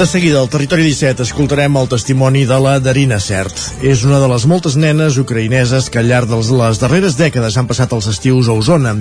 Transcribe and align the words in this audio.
De 0.00 0.06
seguida, 0.06 0.40
al 0.40 0.48
Territori 0.48 0.80
17, 0.86 1.26
escoltarem 1.26 1.74
el 1.76 1.88
testimoni 1.92 2.46
de 2.48 2.56
la 2.56 2.78
Darina 2.80 3.18
Cert. 3.20 3.58
És 3.84 4.00
una 4.08 4.16
de 4.22 4.30
les 4.32 4.46
moltes 4.48 4.78
nenes 4.80 5.18
ucraïneses 5.20 5.90
que 5.92 6.00
al 6.00 6.08
llarg 6.08 6.30
de 6.30 6.38
les 6.40 6.80
darreres 6.80 7.18
dècades 7.18 7.58
han 7.60 7.68
passat 7.68 7.92
els 7.92 8.08
estius 8.08 8.48
a 8.48 8.56
Osona, 8.56 8.94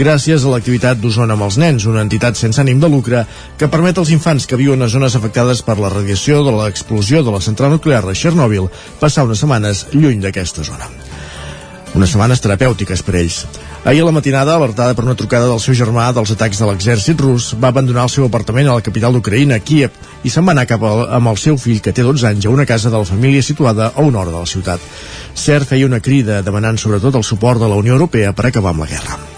gràcies 0.00 0.46
a 0.46 0.54
l'activitat 0.54 0.96
d'Osona 0.96 1.36
amb 1.36 1.44
els 1.44 1.58
nens, 1.60 1.84
una 1.84 2.00
entitat 2.06 2.40
sense 2.40 2.56
ànim 2.64 2.80
de 2.80 2.88
lucre 2.88 3.26
que 3.60 3.68
permet 3.68 4.00
als 4.00 4.14
infants 4.16 4.48
que 4.48 4.56
viuen 4.56 4.80
a 4.80 4.88
zones 4.88 5.18
afectades 5.20 5.60
per 5.60 5.76
la 5.76 5.92
radiació 5.92 6.40
de 6.40 6.56
l'explosió 6.56 7.20
de 7.20 7.36
la 7.36 7.44
central 7.44 7.76
nuclear 7.76 8.00
de 8.06 8.16
Chernobyl 8.16 8.72
passar 8.96 9.28
unes 9.28 9.44
setmanes 9.44 9.90
lluny 9.92 10.24
d'aquesta 10.24 10.64
zona 10.64 10.88
unes 11.96 12.12
setmanes 12.12 12.42
terapèutiques 12.44 13.00
per 13.02 13.14
ells. 13.22 13.44
Ahir 13.86 14.02
a 14.02 14.06
la 14.06 14.10
matinada, 14.10 14.56
alertada 14.56 14.96
per 14.98 15.04
una 15.04 15.14
trucada 15.14 15.46
del 15.46 15.60
seu 15.62 15.76
germà 15.78 16.08
dels 16.10 16.32
atacs 16.34 16.58
de 16.58 16.66
l'exèrcit 16.66 17.20
rus, 17.22 17.52
va 17.62 17.70
abandonar 17.70 18.08
el 18.08 18.10
seu 18.10 18.26
apartament 18.26 18.66
a 18.66 18.74
la 18.74 18.82
capital 18.82 19.14
d'Ucraïna, 19.14 19.60
Kiev, 19.62 19.94
i 20.26 20.32
se'n 20.34 20.42
va 20.42 20.56
anar 20.56 20.66
cap 20.66 20.82
a, 20.82 20.90
amb 21.20 21.30
el 21.30 21.38
seu 21.38 21.54
fill, 21.54 21.78
que 21.84 21.94
té 21.94 22.02
12 22.02 22.26
anys, 22.32 22.50
a 22.50 22.56
una 22.56 22.66
casa 22.66 22.90
de 22.90 22.98
la 22.98 23.06
família 23.06 23.46
situada 23.46 23.92
a 23.94 24.02
una 24.02 24.24
hora 24.24 24.34
de 24.34 24.42
la 24.42 24.52
ciutat. 24.56 24.90
Cert 25.38 25.70
feia 25.70 25.86
una 25.86 26.02
crida 26.02 26.42
demanant 26.42 26.82
sobretot 26.82 27.14
el 27.14 27.30
suport 27.30 27.62
de 27.62 27.70
la 27.70 27.78
Unió 27.78 27.94
Europea 27.94 28.34
per 28.34 28.50
acabar 28.50 28.74
amb 28.74 28.88
la 28.88 28.90
guerra. 28.96 29.35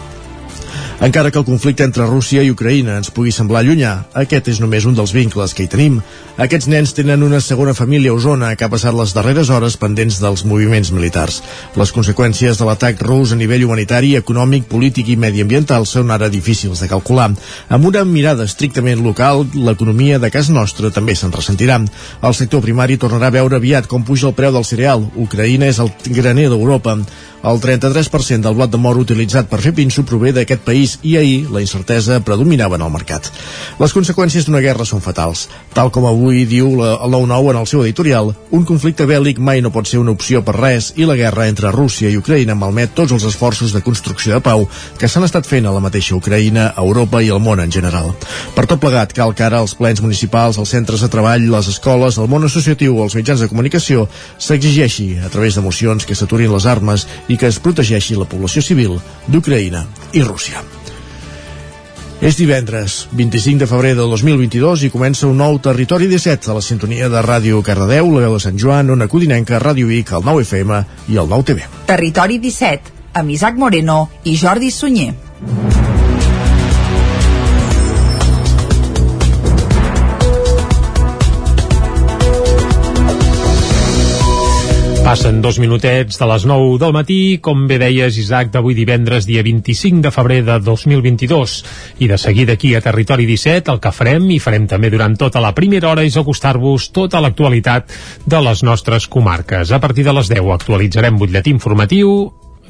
Encara 1.00 1.30
que 1.30 1.38
el 1.38 1.44
conflicte 1.46 1.84
entre 1.86 2.08
Rússia 2.10 2.42
i 2.42 2.48
Ucraïna 2.50 2.96
ens 2.98 3.12
pugui 3.14 3.30
semblar 3.30 3.60
llunyà, 3.62 3.92
aquest 4.18 4.48
és 4.50 4.56
només 4.58 4.82
un 4.82 4.96
dels 4.98 5.12
vincles 5.14 5.52
que 5.54 5.62
hi 5.62 5.68
tenim. 5.70 6.00
Aquests 6.42 6.66
nens 6.66 6.90
tenen 6.96 7.22
una 7.22 7.38
segona 7.38 7.70
família 7.70 8.10
a 8.10 8.16
Osona 8.16 8.48
que 8.58 8.66
ha 8.66 8.70
passat 8.72 8.96
les 8.98 9.14
darreres 9.14 9.52
hores 9.54 9.76
pendents 9.78 10.18
dels 10.18 10.42
moviments 10.42 10.90
militars. 10.90 11.36
Les 11.78 11.92
conseqüències 11.94 12.58
de 12.58 12.66
l'atac 12.66 12.98
rus 13.06 13.30
a 13.30 13.38
nivell 13.38 13.68
humanitari, 13.68 14.16
econòmic, 14.18 14.66
polític 14.66 15.12
i 15.14 15.16
mediambiental 15.16 15.86
són 15.86 16.10
ara 16.10 16.26
difícils 16.34 16.82
de 16.82 16.90
calcular. 16.90 17.28
Amb 17.70 17.86
una 17.92 18.02
mirada 18.02 18.48
estrictament 18.50 18.98
local, 19.06 19.46
l'economia 19.54 20.18
de 20.18 20.32
casa 20.34 20.52
nostra 20.52 20.90
també 20.90 21.14
se'n 21.14 21.30
ressentirà. 21.30 21.78
El 22.26 22.34
sector 22.34 22.64
primari 22.66 22.98
tornarà 22.98 23.30
a 23.30 23.36
veure 23.38 23.62
aviat 23.62 23.86
com 23.86 24.02
puja 24.02 24.32
el 24.32 24.34
preu 24.34 24.50
del 24.50 24.66
cereal. 24.66 25.06
Ucraïna 25.14 25.70
és 25.70 25.78
el 25.78 25.94
graner 26.10 26.50
d'Europa. 26.50 26.98
El 27.46 27.60
33% 27.62 28.42
del 28.42 28.54
blat 28.58 28.70
de 28.72 28.80
moro 28.82 28.98
utilitzat 29.04 29.46
per 29.46 29.60
fer 29.62 29.70
pinso 29.70 30.02
prové 30.02 30.32
d'aquest 30.34 30.64
país 30.66 30.87
i 31.02 31.16
ahir 31.20 31.50
la 31.52 31.60
incertesa 31.64 32.20
predominava 32.24 32.78
en 32.78 32.84
el 32.86 32.92
mercat. 32.94 33.30
Les 33.78 33.94
conseqüències 33.94 34.46
d'una 34.46 34.62
guerra 34.64 34.86
són 34.88 35.02
fatals. 35.04 35.46
Tal 35.74 35.92
com 35.94 36.06
avui 36.08 36.44
diu 36.48 36.70
la, 36.78 36.94
el 37.04 37.14
9-9 37.14 37.52
en 37.52 37.60
el 37.60 37.68
seu 37.70 37.84
editorial, 37.84 38.32
un 38.54 38.64
conflicte 38.68 39.06
bèl·lic 39.08 39.38
mai 39.38 39.62
no 39.64 39.72
pot 39.74 39.90
ser 39.90 40.00
una 40.00 40.14
opció 40.14 40.42
per 40.46 40.56
res 40.56 40.92
i 40.96 41.06
la 41.08 41.16
guerra 41.18 41.48
entre 41.50 41.72
Rússia 41.74 42.10
i 42.10 42.18
Ucraïna 42.20 42.56
malmet 42.58 42.94
tots 42.96 43.14
els 43.16 43.26
esforços 43.28 43.74
de 43.74 43.82
construcció 43.84 44.34
de 44.34 44.40
pau 44.44 44.66
que 44.98 45.08
s'han 45.08 45.26
estat 45.26 45.46
fent 45.46 45.68
a 45.68 45.74
la 45.74 45.82
mateixa 45.84 46.16
Ucraïna, 46.16 46.72
a 46.74 46.84
Europa 46.84 47.22
i 47.22 47.30
al 47.34 47.42
món 47.44 47.60
en 47.60 47.72
general. 47.72 48.14
Per 48.56 48.66
tot 48.66 48.80
plegat, 48.82 49.12
cal 49.16 49.34
que 49.34 49.46
ara 49.46 49.62
els 49.64 49.76
plens 49.78 50.02
municipals, 50.04 50.58
els 50.58 50.72
centres 50.74 51.04
de 51.04 51.10
treball, 51.12 51.50
les 51.52 51.70
escoles, 51.74 52.18
el 52.18 52.30
món 52.30 52.48
associatiu 52.48 52.96
o 52.96 53.04
els 53.06 53.16
mitjans 53.18 53.44
de 53.44 53.50
comunicació 53.50 54.08
s'exigeixi, 54.38 55.10
a 55.24 55.30
través 55.32 55.58
de 55.58 55.64
mocions, 55.64 56.06
que 56.06 56.16
s'aturin 56.18 56.52
les 56.54 56.66
armes 56.66 57.06
i 57.28 57.36
que 57.36 57.50
es 57.50 57.60
protegeixi 57.62 58.18
la 58.18 58.28
població 58.28 58.64
civil 58.64 58.98
d'Ucraïna 59.28 59.86
i 60.12 60.26
Rússia. 60.26 60.77
És 62.18 62.34
divendres, 62.34 63.04
25 63.14 63.60
de 63.62 63.66
febrer 63.70 63.92
de 63.94 64.02
2022 64.02 64.82
i 64.88 64.90
comença 64.90 65.28
un 65.28 65.38
nou 65.38 65.60
Territori 65.62 66.08
17 66.10 66.50
a 66.50 66.56
la 66.56 66.62
sintonia 66.66 67.06
de 67.12 67.22
Ràdio 67.22 67.62
Cardedeu, 67.62 68.10
la 68.10 68.24
veu 68.24 68.34
de 68.34 68.42
Sant 68.42 68.58
Joan, 68.58 68.90
Ona 68.90 69.06
Codinenca, 69.06 69.60
Ràdio 69.62 69.86
Vic, 69.86 70.10
el 70.18 70.26
9 70.26 70.42
FM 70.42 70.82
i 71.14 71.20
el 71.22 71.30
9 71.30 71.46
TV. 71.52 71.68
Territori 71.86 72.40
17, 72.42 72.96
amb 73.22 73.30
Isaac 73.38 73.54
Moreno 73.62 74.08
i 74.26 74.34
Jordi 74.34 74.74
Sunyer. 74.74 75.12
Passen 85.08 85.38
dos 85.40 85.56
minutets 85.56 86.18
de 86.20 86.26
les 86.28 86.42
9 86.44 86.74
del 86.82 86.90
matí, 86.92 87.38
com 87.40 87.62
bé 87.64 87.78
deies, 87.80 88.18
Isaac, 88.20 88.50
d'avui 88.52 88.74
divendres, 88.76 89.24
dia 89.24 89.40
25 89.40 90.02
de 90.04 90.10
febrer 90.12 90.42
de 90.44 90.58
2022. 90.60 91.54
I 92.04 92.10
de 92.10 92.18
seguida 92.20 92.58
aquí 92.58 92.74
a 92.76 92.82
Territori 92.84 93.24
17, 93.24 93.72
el 93.72 93.80
que 93.80 93.92
farem, 93.96 94.26
i 94.28 94.36
farem 94.36 94.66
també 94.68 94.90
durant 94.92 95.16
tota 95.16 95.40
la 95.40 95.54
primera 95.56 95.88
hora, 95.88 96.04
és 96.04 96.18
acostar-vos 96.20 96.90
tota 96.92 97.22
l'actualitat 97.24 97.88
de 98.28 98.42
les 98.50 98.60
nostres 98.68 99.08
comarques. 99.08 99.72
A 99.72 99.80
partir 99.80 100.04
de 100.04 100.12
les 100.12 100.28
10 100.28 100.52
actualitzarem 100.58 101.16
butlletí 101.16 101.56
informatiu, 101.56 102.12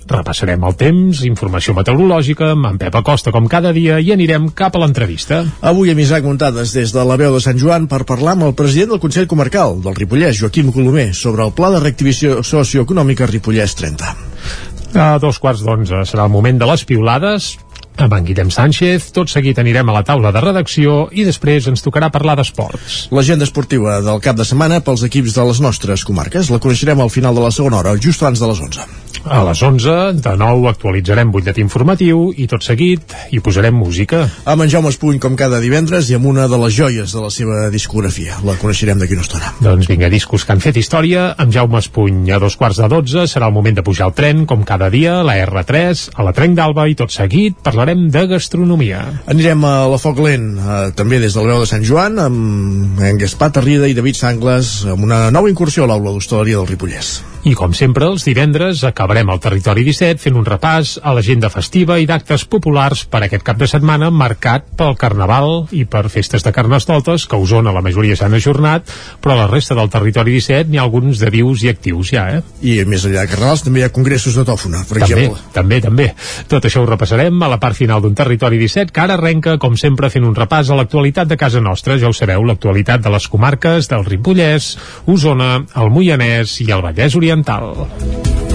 repassarem 0.08 0.64
el 0.64 0.76
temps, 0.80 1.22
informació 1.28 1.74
meteorològica, 1.76 2.52
amb 2.54 2.70
en 2.70 2.80
Pep 2.80 2.96
Acosta 3.00 3.32
com 3.34 3.48
cada 3.50 3.72
dia 3.76 3.98
i 4.00 4.12
anirem 4.14 4.50
cap 4.56 4.76
a 4.76 4.82
l'entrevista. 4.82 5.42
Avui 5.60 5.92
amb 5.92 6.02
Isaac 6.04 6.26
Montades 6.26 6.72
des 6.76 6.94
de 6.94 7.04
la 7.04 7.18
veu 7.20 7.36
de 7.36 7.42
Sant 7.44 7.60
Joan 7.60 7.86
per 7.90 8.04
parlar 8.08 8.36
amb 8.36 8.48
el 8.48 8.56
president 8.58 8.94
del 8.94 9.02
Consell 9.04 9.28
Comarcal 9.30 9.78
del 9.84 9.96
Ripollès, 9.98 10.40
Joaquim 10.40 10.72
Colomer, 10.72 11.12
sobre 11.14 11.44
el 11.44 11.54
pla 11.56 11.72
de 11.74 11.84
reactivació 11.84 12.42
socioeconòmica 12.42 13.28
Ripollès 13.28 13.76
30. 13.78 14.16
A 14.98 15.08
dos 15.20 15.36
quarts 15.38 15.60
d'onze 15.64 16.04
serà 16.08 16.24
el 16.24 16.32
moment 16.32 16.58
de 16.58 16.68
les 16.68 16.84
piulades, 16.88 17.56
amb 17.98 18.14
en 18.14 18.24
Guillem 18.24 18.50
Sánchez. 18.54 19.10
Tot 19.14 19.30
seguit 19.30 19.58
anirem 19.60 19.90
a 19.90 19.96
la 19.98 20.04
taula 20.06 20.32
de 20.32 20.42
redacció 20.42 21.08
i 21.12 21.26
després 21.26 21.66
ens 21.68 21.84
tocarà 21.84 22.12
parlar 22.14 22.38
d'esports. 22.38 23.08
L'agenda 23.14 23.46
esportiva 23.48 23.98
del 24.06 24.22
cap 24.24 24.38
de 24.38 24.46
setmana 24.48 24.80
pels 24.86 25.04
equips 25.08 25.36
de 25.36 25.44
les 25.50 25.60
nostres 25.64 26.06
comarques 26.08 26.52
la 26.54 26.62
coneixerem 26.62 27.02
al 27.02 27.12
final 27.12 27.36
de 27.36 27.44
la 27.44 27.52
segona 27.54 27.82
hora, 27.82 27.98
just 27.98 28.22
abans 28.22 28.40
de 28.40 28.50
les 28.50 28.64
11. 28.70 28.88
A 29.28 29.42
les 29.44 29.60
11, 29.60 30.22
de 30.24 30.30
nou, 30.40 30.62
actualitzarem 30.70 31.28
butlletí 31.28 31.60
informatiu 31.60 32.30
i 32.32 32.46
tot 32.48 32.64
seguit 32.64 33.12
hi 33.28 33.40
posarem 33.44 33.76
música. 33.76 34.22
Amb 34.48 34.64
en 34.64 34.70
Jaume 34.72 34.88
Espuny, 34.88 35.18
com 35.20 35.36
cada 35.36 35.58
divendres, 35.60 36.08
i 36.08 36.16
amb 36.16 36.30
una 36.30 36.46
de 36.48 36.56
les 36.62 36.72
joies 36.72 37.12
de 37.12 37.20
la 37.20 37.28
seva 37.34 37.66
discografia. 37.68 38.38
La 38.48 38.56
coneixerem 38.56 38.96
d'aquí 39.02 39.18
una 39.18 39.26
estona. 39.26 39.52
Doncs 39.60 39.90
vinga, 39.90 40.08
discos 40.08 40.46
que 40.48 40.54
han 40.54 40.64
fet 40.64 40.80
història. 40.80 41.26
Amb 41.36 41.52
Jaume 41.52 41.76
Espuny, 41.82 42.32
a 42.32 42.40
dos 42.40 42.56
quarts 42.56 42.80
de 42.80 42.88
12, 42.88 43.26
serà 43.28 43.50
el 43.52 43.56
moment 43.56 43.76
de 43.76 43.84
pujar 43.84 44.08
al 44.08 44.16
tren, 44.16 44.46
com 44.48 44.64
cada 44.64 44.88
dia, 44.94 45.18
la 45.26 45.36
R3, 45.44 46.08
a 46.16 46.24
la 46.24 46.32
Trenc 46.32 46.56
d'Alba, 46.56 46.88
i 46.88 46.96
tot 46.96 47.12
seguit 47.12 47.60
parlarem 47.68 48.08
de 48.14 48.24
gastronomia. 48.32 49.02
Anirem 49.28 49.64
a 49.68 49.74
la 49.92 50.00
Foc 50.00 50.24
Lent, 50.24 50.54
eh, 50.56 50.82
també 50.96 51.20
des 51.20 51.36
del 51.36 51.52
veu 51.52 51.60
de 51.60 51.68
Sant 51.68 51.84
Joan, 51.84 52.16
amb 52.24 53.04
en 53.04 53.20
Gaspar 53.20 53.52
Tarrida 53.52 53.92
i 53.92 53.98
David 53.98 54.22
Sangles, 54.22 54.78
amb 54.88 55.04
una 55.04 55.26
nova 55.34 55.52
incursió 55.52 55.84
a 55.84 55.92
l'aula 55.92 56.16
d'hostaleria 56.16 56.62
del 56.62 56.72
Ripollès. 56.72 57.18
I 57.48 57.54
com 57.56 57.72
sempre, 57.72 58.04
els 58.04 58.26
divendres 58.26 58.82
acabarem 58.84 59.30
al 59.32 59.38
Territori 59.40 59.80
17 59.86 60.20
fent 60.20 60.36
un 60.36 60.44
repàs 60.44 60.98
a 61.00 61.14
l'agenda 61.16 61.48
festiva 61.48 61.96
i 61.96 62.04
d'actes 62.04 62.42
populars 62.44 63.06
per 63.08 63.22
aquest 63.24 63.44
cap 63.46 63.56
de 63.56 63.64
setmana 63.70 64.10
marcat 64.12 64.66
pel 64.76 64.98
Carnaval 65.00 65.62
i 65.72 65.86
per 65.88 66.02
festes 66.12 66.44
de 66.44 66.52
Carnestoltes, 66.52 67.24
que 67.24 67.38
a 67.38 67.40
Osona 67.40 67.72
la 67.72 67.80
majoria 67.80 68.18
s'han 68.20 68.36
ajornat, 68.36 68.92
però 69.24 69.32
a 69.32 69.38
la 69.38 69.46
resta 69.48 69.76
del 69.78 69.88
Territori 69.88 70.34
17 70.36 70.68
n'hi 70.68 70.76
ha 70.76 70.84
alguns 70.84 71.22
de 71.22 71.30
vius 71.32 71.62
i 71.64 71.70
actius 71.72 72.10
ja, 72.12 72.26
eh? 72.36 72.42
I 72.60 72.82
més 72.84 73.06
enllà 73.08 73.24
de 73.24 73.32
Carnavals 73.32 73.64
també 73.64 73.80
hi 73.80 73.86
ha 73.86 73.94
congressos 73.96 74.36
de 74.36 74.44
tòfona, 74.44 74.84
per 74.84 74.98
també, 74.98 75.08
exemple. 75.08 75.48
també, 75.56 75.80
també. 75.86 76.10
Tot 76.52 76.68
això 76.68 76.84
ho 76.84 76.90
repassarem 76.90 77.40
a 77.40 77.48
la 77.48 77.60
part 77.62 77.80
final 77.80 78.04
d'un 78.04 78.18
Territori 78.18 78.60
17 78.60 78.92
que 78.92 79.04
ara 79.06 79.16
arrenca, 79.16 79.56
com 79.56 79.80
sempre, 79.80 80.12
fent 80.12 80.28
un 80.28 80.36
repàs 80.36 80.68
a 80.68 80.76
l'actualitat 80.76 81.32
de 81.32 81.40
casa 81.40 81.64
nostra. 81.64 81.96
Ja 81.96 82.12
ho 82.12 82.16
sabeu, 82.16 82.44
l'actualitat 82.44 83.00
de 83.08 83.16
les 83.16 83.30
comarques 83.32 83.88
del 83.88 84.04
Ripollès, 84.04 84.74
Osona, 85.08 85.62
el 85.80 85.96
Moianès 85.96 86.58
i 86.66 86.68
el 86.76 86.84
Vallès 86.84 87.16
Oriental 87.16 87.37
dental. 87.42 88.47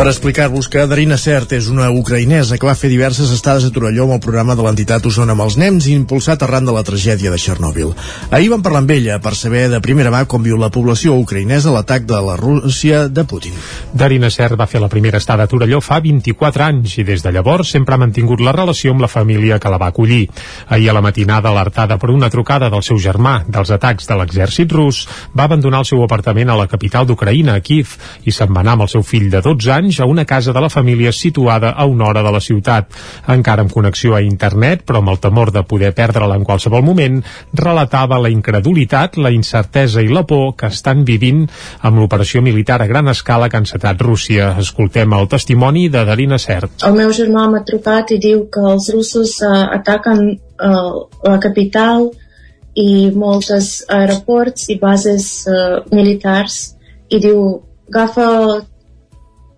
Per 0.00 0.06
explicar-vos 0.08 0.64
que 0.72 0.80
Darina 0.88 1.18
Cert 1.20 1.50
és 1.52 1.66
una 1.68 1.90
ucraïnesa 1.92 2.56
que 2.56 2.64
va 2.64 2.72
fer 2.72 2.88
diverses 2.88 3.28
estades 3.34 3.66
a 3.66 3.70
Torelló 3.74 4.06
amb 4.06 4.14
el 4.14 4.20
programa 4.24 4.54
de 4.56 4.64
l'entitat 4.64 5.04
Osona 5.04 5.34
amb 5.36 5.44
els 5.44 5.58
nens 5.60 5.84
i 5.84 5.92
impulsat 5.92 6.40
arran 6.40 6.64
de 6.64 6.72
la 6.72 6.80
tragèdia 6.88 7.28
de 7.28 7.36
Chernobyl. 7.36 7.90
Ahir 8.32 8.48
vam 8.48 8.62
parlar 8.64 8.80
amb 8.80 8.94
ella 8.94 9.18
per 9.20 9.34
saber 9.36 9.66
de 9.68 9.80
primera 9.84 10.08
mà 10.08 10.22
com 10.24 10.40
viu 10.40 10.56
la 10.56 10.70
població 10.72 11.18
ucraïnesa 11.20 11.74
l'atac 11.74 12.06
de 12.08 12.16
la 12.16 12.38
Rússia 12.40 13.02
de 13.12 13.26
Putin. 13.28 13.58
Darina 13.92 14.30
Cert 14.32 14.56
va 14.56 14.68
fer 14.70 14.80
la 14.80 14.88
primera 14.88 15.20
estada 15.20 15.44
a 15.44 15.52
Torelló 15.52 15.82
fa 15.84 16.00
24 16.00 16.64
anys 16.70 16.96
i 16.96 17.04
des 17.04 17.20
de 17.20 17.34
llavors 17.36 17.74
sempre 17.76 17.92
ha 17.92 18.00
mantingut 18.00 18.40
la 18.40 18.56
relació 18.56 18.96
amb 18.96 19.04
la 19.04 19.12
família 19.12 19.60
que 19.60 19.68
la 19.68 19.82
va 19.84 19.92
acollir. 19.92 20.30
Ahir 20.68 20.88
a 20.88 20.96
la 20.96 21.04
matinada, 21.04 21.52
alertada 21.52 22.00
per 22.00 22.08
una 22.08 22.32
trucada 22.32 22.72
del 22.72 22.86
seu 22.88 22.96
germà 22.96 23.42
dels 23.44 23.68
atacs 23.76 24.08
de 24.08 24.16
l'exèrcit 24.16 24.72
rus, 24.72 25.04
va 25.36 25.44
abandonar 25.44 25.84
el 25.84 25.90
seu 25.92 26.00
apartament 26.08 26.48
a 26.48 26.56
la 26.56 26.70
capital 26.72 27.04
d'Ucraïna, 27.04 27.60
a 27.60 27.60
Kiev, 27.60 27.98
i 28.24 28.32
se'n 28.32 28.56
va 28.56 28.64
anar 28.64 28.78
amb 28.78 28.88
el 28.88 28.92
seu 28.96 29.04
fill 29.04 29.28
de 29.28 29.44
12 29.44 29.76
anys 29.76 29.89
a 29.98 30.06
una 30.06 30.24
casa 30.24 30.52
de 30.52 30.60
la 30.62 30.70
família 30.70 31.10
situada 31.10 31.70
a 31.70 31.84
una 31.84 32.06
hora 32.06 32.22
de 32.22 32.30
la 32.30 32.40
ciutat. 32.40 32.94
Encara 33.26 33.64
amb 33.64 33.72
connexió 33.74 34.14
a 34.14 34.22
internet, 34.22 34.84
però 34.86 35.00
amb 35.00 35.10
el 35.10 35.18
temor 35.18 35.50
de 35.50 35.64
poder 35.66 35.90
perdre-la 35.96 36.36
en 36.38 36.44
qualsevol 36.46 36.84
moment, 36.86 37.18
relatava 37.52 38.20
la 38.22 38.30
incredulitat, 38.30 39.18
la 39.18 39.32
incertesa 39.34 40.04
i 40.04 40.12
la 40.12 40.22
por 40.22 40.54
que 40.54 40.70
estan 40.70 41.02
vivint 41.04 41.46
amb 41.82 41.98
l'operació 41.98 42.42
militar 42.46 42.80
a 42.82 42.86
gran 42.86 43.08
escala 43.08 43.48
que 43.48 43.58
ha 43.58 43.64
encetat 43.64 44.00
Rússia. 44.00 44.54
Escoltem 44.62 45.12
el 45.18 45.28
testimoni 45.28 45.88
de 45.88 46.04
Darina 46.06 46.38
Cert. 46.38 46.84
El 46.86 46.94
meu 47.00 47.10
germà 47.16 47.48
m'ha 47.50 47.64
trucat 47.66 48.14
i 48.14 48.20
diu 48.22 48.46
que 48.52 48.62
els 48.72 48.90
russos 48.94 49.40
uh, 49.42 49.70
ataquen 49.80 50.26
uh, 50.30 51.06
la 51.26 51.38
capital 51.42 52.10
i 52.78 53.10
moltes 53.10 53.80
aeroports 53.90 54.68
i 54.70 54.78
bases 54.78 55.30
uh, 55.50 55.80
militars 55.90 56.60
i 57.10 57.18
diu 57.22 57.40
agafa 57.90 58.26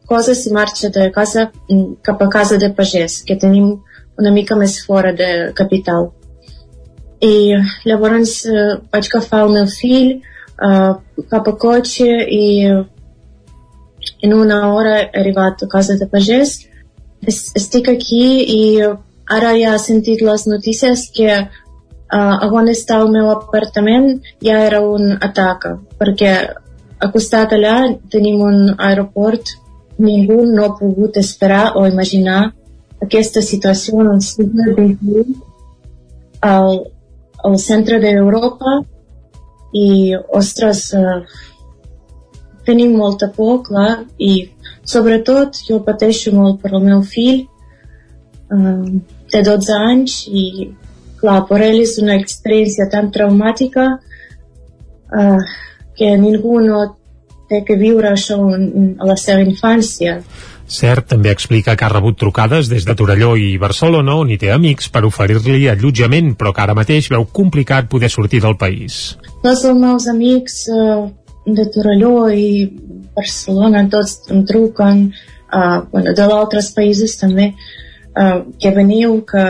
coses 0.06 0.46
i 0.46 0.52
marxa 0.52 0.90
de 0.90 1.10
casa 1.14 1.50
mm, 1.68 2.02
cap 2.02 2.22
a 2.22 2.28
casa 2.28 2.58
de 2.58 2.70
pagès 2.70 3.22
que 3.26 3.36
tenim 3.36 3.80
una 4.18 4.30
mica 4.30 4.56
més 4.56 4.84
fora 4.86 5.12
de 5.12 5.52
capital. 5.54 6.10
El 7.22 7.62
meu 9.54 9.66
fill 9.70 10.08
uh, 10.18 10.92
cap 11.30 11.48
a 11.48 11.56
cotxe 11.64 12.10
i 12.28 12.66
en 14.22 14.34
una 14.34 14.74
hora 14.74 14.98
he 15.00 15.10
arribat 15.20 15.62
a 15.62 15.68
casa 15.70 15.96
de 15.98 16.06
pagès 16.10 16.58
estic 17.26 17.88
aquí 17.88 18.24
i 18.54 18.62
ara 19.30 19.52
ja 19.58 19.74
he 19.74 19.78
sentit 19.78 20.22
les 20.26 20.46
notícies 20.50 21.06
que 21.14 21.30
uh, 21.38 22.50
on 22.50 22.70
està 22.72 22.98
el 23.00 23.12
meu 23.14 23.30
apartament 23.30 24.18
ja 24.42 24.58
era 24.66 24.82
un 24.82 25.16
atac, 25.20 25.68
perquè 25.98 26.32
a 27.02 27.10
costat 27.14 27.54
allà 27.56 27.76
tenim 28.10 28.42
un 28.42 28.74
aeroport, 28.78 29.54
ningú 30.02 30.42
no 30.50 30.66
ha 30.66 30.74
pogut 30.78 31.16
esperar 31.20 31.76
o 31.78 31.86
imaginar 31.86 32.52
aquesta 33.02 33.42
situació 33.42 34.02
en 34.02 34.10
el 34.14 34.20
segle 34.26 34.74
XXI 34.74 35.36
al, 36.48 36.82
al 37.44 37.56
centre 37.58 37.98
d'Europa 38.02 38.80
i, 39.72 40.14
ostres, 40.38 40.84
uh, 40.94 41.22
tenim 42.66 42.94
molta 42.98 43.30
por, 43.32 43.62
clar, 43.66 44.04
i 44.18 44.50
sobretot 44.84 45.58
jo 45.66 45.80
pateixo 45.86 46.34
molt 46.36 46.60
per 46.62 46.74
el 46.76 46.86
meu 46.86 47.02
fill, 47.02 47.44
uh, 48.52 48.86
té 49.32 49.42
12 49.46 49.78
anys 49.78 50.18
i 50.28 50.46
clar, 51.22 51.42
per 51.48 51.62
ell 51.64 51.80
és 51.82 51.96
una 52.02 52.18
experiència 52.20 52.88
tan 52.92 53.10
traumàtica 53.14 53.88
uh, 53.96 55.52
que 55.96 56.16
ningú 56.18 56.60
no 56.60 56.82
té 57.52 57.62
que 57.68 57.76
viure 57.76 58.10
això 58.12 58.40
a 58.48 59.08
la 59.08 59.18
seva 59.20 59.44
infància. 59.44 60.18
Cert, 60.72 61.04
també 61.10 61.32
explica 61.32 61.74
que 61.76 61.84
ha 61.84 61.90
rebut 61.92 62.16
trucades 62.16 62.70
des 62.70 62.86
de 62.88 62.94
Torelló 62.96 63.34
i 63.36 63.58
Barcelona 63.60 64.14
on 64.22 64.30
hi 64.32 64.38
té 64.40 64.52
amics 64.54 64.88
per 64.94 65.02
oferir-li 65.04 65.66
allotjament, 65.68 66.32
però 66.38 66.54
que 66.54 66.62
ara 66.64 66.76
mateix 66.78 67.10
veu 67.12 67.26
complicat 67.40 67.90
poder 67.92 68.08
sortir 68.12 68.40
del 68.44 68.56
país. 68.56 69.18
Tots 69.42 69.66
els 69.68 69.78
meus 69.78 70.08
amics 70.08 70.62
uh, 70.72 71.04
de 71.44 71.68
Torelló 71.74 72.30
i 72.32 72.48
Barcelona, 73.12 73.84
tots 73.92 74.32
em 74.32 74.46
truquen, 74.48 75.08
uh, 75.52 75.82
bueno, 75.92 76.14
de 76.16 76.28
d'altres 76.32 76.70
països 76.72 77.18
també, 77.20 77.50
uh, 78.16 78.38
que 78.56 78.72
veniu, 78.72 79.18
que 79.28 79.44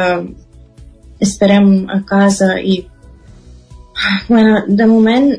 esperem 1.23 1.87
a 1.93 2.01
casa 2.09 2.57
i 2.59 2.83
bueno, 4.27 4.65
de 4.67 4.87
moment 4.87 5.33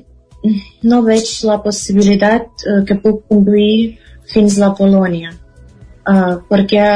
no 0.84 1.02
veig 1.06 1.30
la 1.48 1.60
possibilitat 1.64 2.66
uh, 2.68 2.82
que 2.88 3.00
puc 3.00 3.24
conduir 3.32 4.00
fins 4.34 4.60
a 4.60 4.74
Polònia 4.76 5.32
uh, 5.34 6.40
perquè 6.50 6.88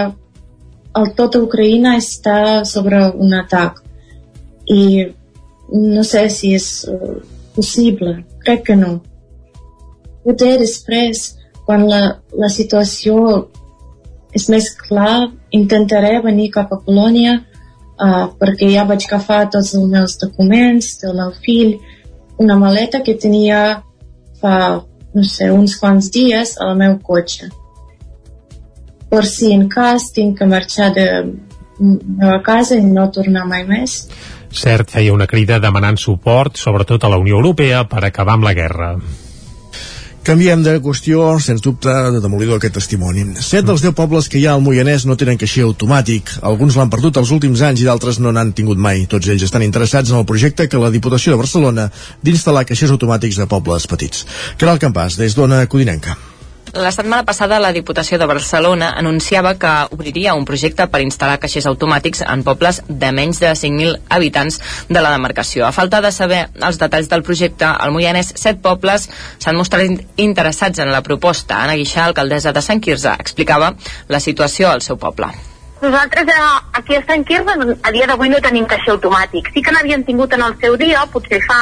el 0.97 1.11
tot 1.17 1.37
Ucraïna 1.39 1.95
està 1.99 2.65
sobre 2.65 3.03
un 3.15 3.33
atac 3.37 3.81
i 4.73 5.05
no 5.71 6.03
sé 6.07 6.27
si 6.33 6.53
és 6.55 6.67
uh, 6.89 7.17
possible, 7.55 8.13
crec 8.45 8.63
que 8.69 8.75
no. 8.79 8.97
Potser 10.23 10.55
després 10.61 11.23
quan 11.67 11.85
la, 11.89 12.01
la 12.31 12.49
situació 12.53 13.47
és 14.35 14.47
més 14.51 14.69
clar 14.77 15.27
intentaré 15.55 16.17
venir 16.23 16.51
cap 16.55 16.71
a 16.71 16.79
Polònia 16.83 17.37
uh, 17.37 18.25
perquè 18.39 18.69
ja 18.73 18.85
vaig 18.87 19.05
agafar 19.07 19.47
tots 19.51 19.73
els 19.75 19.91
meus 19.91 20.17
documents 20.21 20.97
del 21.03 21.15
meu 21.19 21.33
fill, 21.43 21.77
una 22.37 22.57
maleta 22.57 23.01
que 23.03 23.15
tenia 23.15 23.81
fa, 24.41 24.55
no 25.13 25.23
sé, 25.23 25.49
uns 25.51 25.77
quants 25.81 26.11
dies 26.13 26.55
al 26.61 26.75
meu 26.77 26.97
cotxe. 27.03 27.49
Per 29.07 29.23
si 29.25 29.53
en 29.55 29.67
cas 29.71 30.11
tinc 30.15 30.37
que 30.39 30.49
marxar 30.49 30.91
de 30.95 31.07
meva 31.79 32.41
casa 32.43 32.77
i 32.77 32.83
no 32.83 33.07
tornar 33.13 33.45
mai 33.47 33.63
més. 33.67 34.01
Cert, 34.51 34.91
feia 34.95 35.13
una 35.13 35.27
crida 35.29 35.59
demanant 35.63 35.99
suport, 36.01 36.57
sobretot 36.57 37.03
a 37.03 37.11
la 37.11 37.19
Unió 37.21 37.37
Europea, 37.37 37.83
per 37.89 38.03
acabar 38.05 38.37
amb 38.37 38.47
la 38.47 38.55
guerra. 38.57 38.95
Canviem 40.27 40.59
de 40.59 40.73
qüestió, 40.83 41.37
sens 41.39 41.61
dubte, 41.63 41.87
de 41.87 42.19
demolidor 42.19 42.57
aquest 42.59 42.73
testimoni. 42.75 43.23
Set 43.39 43.63
dels 43.63 43.79
deu 43.79 43.93
pobles 43.95 44.27
que 44.27 44.41
hi 44.41 44.43
ha 44.43 44.57
al 44.57 44.65
Moianès 44.65 45.05
no 45.07 45.15
tenen 45.15 45.39
caixer 45.39 45.63
automàtic. 45.63 46.33
Alguns 46.51 46.75
l'han 46.75 46.91
perdut 46.91 47.21
els 47.23 47.31
últims 47.31 47.63
anys 47.63 47.85
i 47.85 47.87
d'altres 47.87 48.19
no 48.19 48.35
n'han 48.35 48.51
tingut 48.51 48.75
mai. 48.75 49.05
Tots 49.07 49.31
ells 49.31 49.47
estan 49.47 49.63
interessats 49.63 50.11
en 50.11 50.19
el 50.19 50.27
projecte 50.27 50.67
que 50.67 50.83
la 50.83 50.91
Diputació 50.91 51.31
de 51.31 51.39
Barcelona 51.45 51.87
d'instal·lar 52.27 52.67
caixers 52.67 52.91
automàtics 52.97 53.39
a 53.39 53.47
pobles 53.47 53.87
petits. 53.87 54.27
Caral 54.59 54.83
Campàs, 54.83 55.15
des 55.15 55.39
d'Ona 55.39 55.63
Codinenca. 55.71 56.19
La 56.77 56.91
setmana 56.93 57.23
passada 57.25 57.57
la 57.57 57.71
Diputació 57.73 58.19
de 58.21 58.27
Barcelona 58.29 58.91
anunciava 58.99 59.55
que 59.57 59.69
obriria 59.95 60.35
un 60.37 60.43
projecte 60.45 60.85
per 60.93 60.99
instal·lar 61.01 61.39
caixers 61.41 61.65
automàtics 61.71 62.21
en 62.21 62.43
pobles 62.45 62.83
de 62.87 63.09
menys 63.17 63.39
de 63.41 63.49
5.000 63.49 63.95
habitants 64.13 64.59
de 64.85 65.01
la 65.01 65.09
demarcació. 65.15 65.65
A 65.65 65.71
falta 65.73 66.03
de 66.05 66.11
saber 66.13 66.43
els 66.53 66.77
detalls 66.77 67.09
del 67.09 67.23
projecte, 67.25 67.65
al 67.65 67.95
Moianès 67.95 68.29
set 68.37 68.61
pobles 68.61 69.07
s'han 69.39 69.57
mostrat 69.57 69.89
interessats 70.21 70.83
en 70.83 70.91
la 70.93 71.01
proposta. 71.01 71.63
Anna 71.63 71.79
Guixà, 71.79 72.03
alcaldessa 72.05 72.53
de 72.53 72.61
Sant 72.61 72.83
Quirze, 72.85 73.15
explicava 73.25 73.71
la 74.13 74.19
situació 74.21 74.69
al 74.69 74.85
seu 74.85 74.99
poble. 75.01 75.31
Nosaltres 75.81 76.29
eh, 76.29 76.43
aquí 76.77 76.99
a 76.99 77.01
Sant 77.09 77.25
Quirze 77.25 77.57
a 77.81 77.95
dia 77.95 78.05
d'avui 78.05 78.29
no 78.29 78.43
tenim 78.45 78.69
caixer 78.69 78.93
automàtic. 78.93 79.49
Sí 79.55 79.65
que 79.65 79.73
n'havien 79.73 80.05
tingut 80.05 80.37
en 80.37 80.45
el 80.45 80.53
seu 80.61 80.77
dia, 80.77 81.07
potser 81.09 81.41
fa 81.49 81.57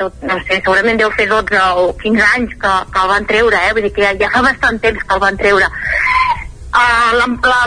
tot, 0.00 0.22
no 0.22 0.38
sé, 0.46 0.60
segurament 0.60 1.00
deu 1.00 1.10
fer 1.16 1.28
12 1.30 1.62
o 1.82 1.88
15 2.02 2.26
anys 2.34 2.54
que, 2.62 2.74
que 2.92 3.02
el 3.04 3.12
van 3.14 3.28
treure, 3.30 3.62
eh? 3.66 3.72
vull 3.76 3.86
dir 3.88 3.94
que 3.96 4.04
ja, 4.06 4.14
ja 4.20 4.30
fa 4.34 4.44
bastant 4.46 4.80
temps 4.84 5.04
que 5.04 5.16
el 5.16 5.24
van 5.24 5.40
treure. 5.40 5.70
Uh, 6.68 7.14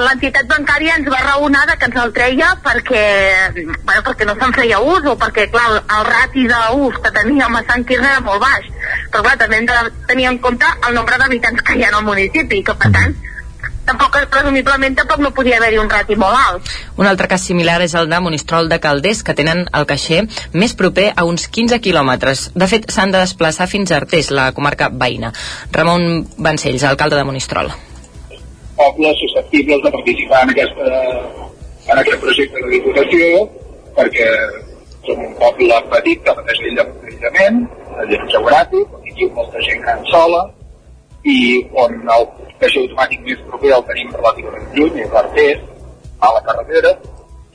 l'entitat 0.06 0.45
bancària 0.45 0.94
ens 1.00 1.07
va 1.10 1.24
raonar 1.25 1.63
que 1.72 1.88
ens 1.89 1.95
el 2.04 2.12
treia 2.13 2.51
perquè, 2.62 3.06
bueno, 3.56 4.04
perquè 4.06 4.28
no 4.30 4.36
se'n 4.38 4.54
feia 4.54 4.78
ús 4.78 5.07
o 5.10 5.16
perquè 5.18 5.48
clar, 5.50 5.80
el, 5.81 6.04
rati 6.06 6.45
d'ús 6.51 7.00
que 7.01 7.12
teníem 7.16 7.57
a 7.57 7.63
Sant 7.66 7.81
Quirze 7.89 8.06
era 8.06 8.22
molt 8.22 8.44
baix 8.44 8.69
però 9.10 9.24
clar, 9.25 9.33
també 9.42 9.57
hem 9.57 9.66
de 9.72 9.80
tenir 10.06 10.30
en 10.30 10.38
compte 10.45 10.69
el 10.88 10.94
nombre 10.94 11.18
d'habitants 11.18 11.66
que 11.66 11.80
hi 11.80 11.83
ha 11.88 11.89
al 11.98 12.06
municipi 12.06 12.62
que 12.62 12.78
per 12.78 12.92
tant 12.94 13.18
tampoc, 13.91 14.17
presumiblement, 14.31 14.95
tampoc 14.95 15.21
no 15.23 15.31
podia 15.35 15.57
haver-hi 15.59 15.79
un 15.81 15.89
rati 15.89 16.15
molt 16.19 16.38
alt. 16.38 16.71
Un 17.01 17.09
altre 17.09 17.27
cas 17.31 17.43
similar 17.43 17.79
és 17.83 17.95
el 17.97 18.09
de 18.09 18.19
Monistrol 18.23 18.69
de 18.71 18.79
Calders, 18.83 19.23
que 19.27 19.35
tenen 19.38 19.65
el 19.77 19.88
caixer 19.89 20.23
més 20.53 20.75
proper 20.77 21.11
a 21.15 21.25
uns 21.27 21.47
15 21.51 21.81
quilòmetres. 21.83 22.49
De 22.55 22.67
fet, 22.71 22.88
s'han 22.91 23.11
de 23.11 23.21
desplaçar 23.21 23.67
fins 23.71 23.91
a 23.91 23.99
Artés, 24.01 24.31
la 24.31 24.51
comarca 24.55 24.89
veïna. 24.89 25.33
Ramon 25.75 26.25
Vancells, 26.37 26.85
alcalde 26.87 27.19
de 27.19 27.27
Monistrol. 27.27 27.71
Pobles 28.77 29.19
susceptibles 29.25 29.83
de 29.83 29.92
participar 29.94 30.45
en, 30.45 30.54
aquesta, 30.56 31.01
en 31.92 32.01
aquest 32.01 32.23
projecte 32.23 32.63
de 32.63 32.71
diputació, 32.77 33.45
perquè 33.97 34.30
som 35.06 35.19
un 35.19 35.35
poble 35.37 35.77
petit 35.92 36.23
que 36.23 36.33
pateix 36.37 36.63
l'aïllament, 36.63 37.61
l'aïllament 37.97 38.33
geogràfic, 38.33 38.97
on 38.97 39.06
hi 39.06 39.16
viu 39.19 39.31
molta 39.37 39.61
gent 39.68 39.81
gran 39.85 40.04
sola, 40.13 40.47
i 41.23 41.40
on 41.78 41.97
el 42.18 42.28
caixer 42.61 42.85
automàtic 42.85 43.23
més 43.25 43.42
proper 43.49 43.73
el 43.78 43.87
tenim 43.90 44.13
relativament 44.16 44.69
lluny, 44.75 45.01
és 45.06 45.13
l'Artés, 45.13 45.61
a 46.21 46.33
la 46.35 46.42
carretera, 46.45 46.95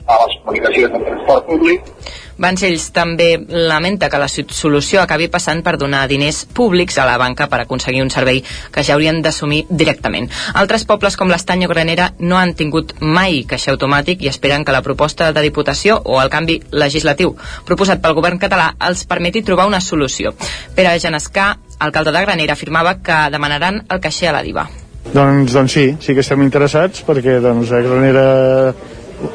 a 0.07 0.15
les 0.23 0.39
comunicacions 0.43 0.93
de 0.93 1.03
transport 1.03 1.45
públic. 1.47 1.91
Vancells 2.37 2.91
també 2.93 3.31
lamenta 3.49 4.11
que 4.13 4.19
la 4.21 4.27
solució 4.29 5.01
acabi 5.01 5.27
passant 5.33 5.63
per 5.65 5.73
donar 5.81 6.03
diners 6.07 6.43
públics 6.45 6.99
a 7.01 7.05
la 7.09 7.17
banca 7.17 7.47
per 7.49 7.63
aconseguir 7.63 8.03
un 8.03 8.11
servei 8.13 8.43
que 8.71 8.83
ja 8.85 8.93
haurien 8.93 9.23
d'assumir 9.25 9.63
directament. 9.69 10.29
Altres 10.53 10.85
pobles 10.85 11.17
com 11.17 11.33
l'Estany 11.33 11.65
o 11.65 11.71
Granera 11.71 12.11
no 12.19 12.37
han 12.37 12.53
tingut 12.53 12.93
mai 13.01 13.41
caixer 13.49 13.73
automàtic 13.73 14.21
i 14.21 14.29
esperen 14.31 14.63
que 14.63 14.75
la 14.75 14.83
proposta 14.85 15.31
de 15.33 15.43
Diputació 15.43 15.97
o 16.05 16.21
el 16.21 16.29
canvi 16.29 16.59
legislatiu 16.71 17.33
proposat 17.65 18.03
pel 18.05 18.15
govern 18.15 18.39
català 18.39 18.75
els 18.87 19.03
permeti 19.09 19.41
trobar 19.41 19.67
una 19.67 19.81
solució. 19.81 20.35
Pere 20.77 20.93
Genescà, 21.01 21.55
alcalde 21.79 22.11
de 22.11 22.21
Granera, 22.25 22.53
afirmava 22.53 22.97
que 23.03 23.17
demanaran 23.31 23.83
el 23.89 24.01
caixer 24.01 24.31
a 24.31 24.37
la 24.37 24.43
DIVA. 24.45 24.67
Doncs, 25.13 25.53
doncs 25.53 25.73
sí, 25.73 25.87
sí 26.03 26.13
que 26.13 26.23
estem 26.25 26.43
interessats 26.43 27.03
perquè 27.07 27.39
doncs, 27.43 27.71
a 27.71 27.81
Granera 27.85 28.27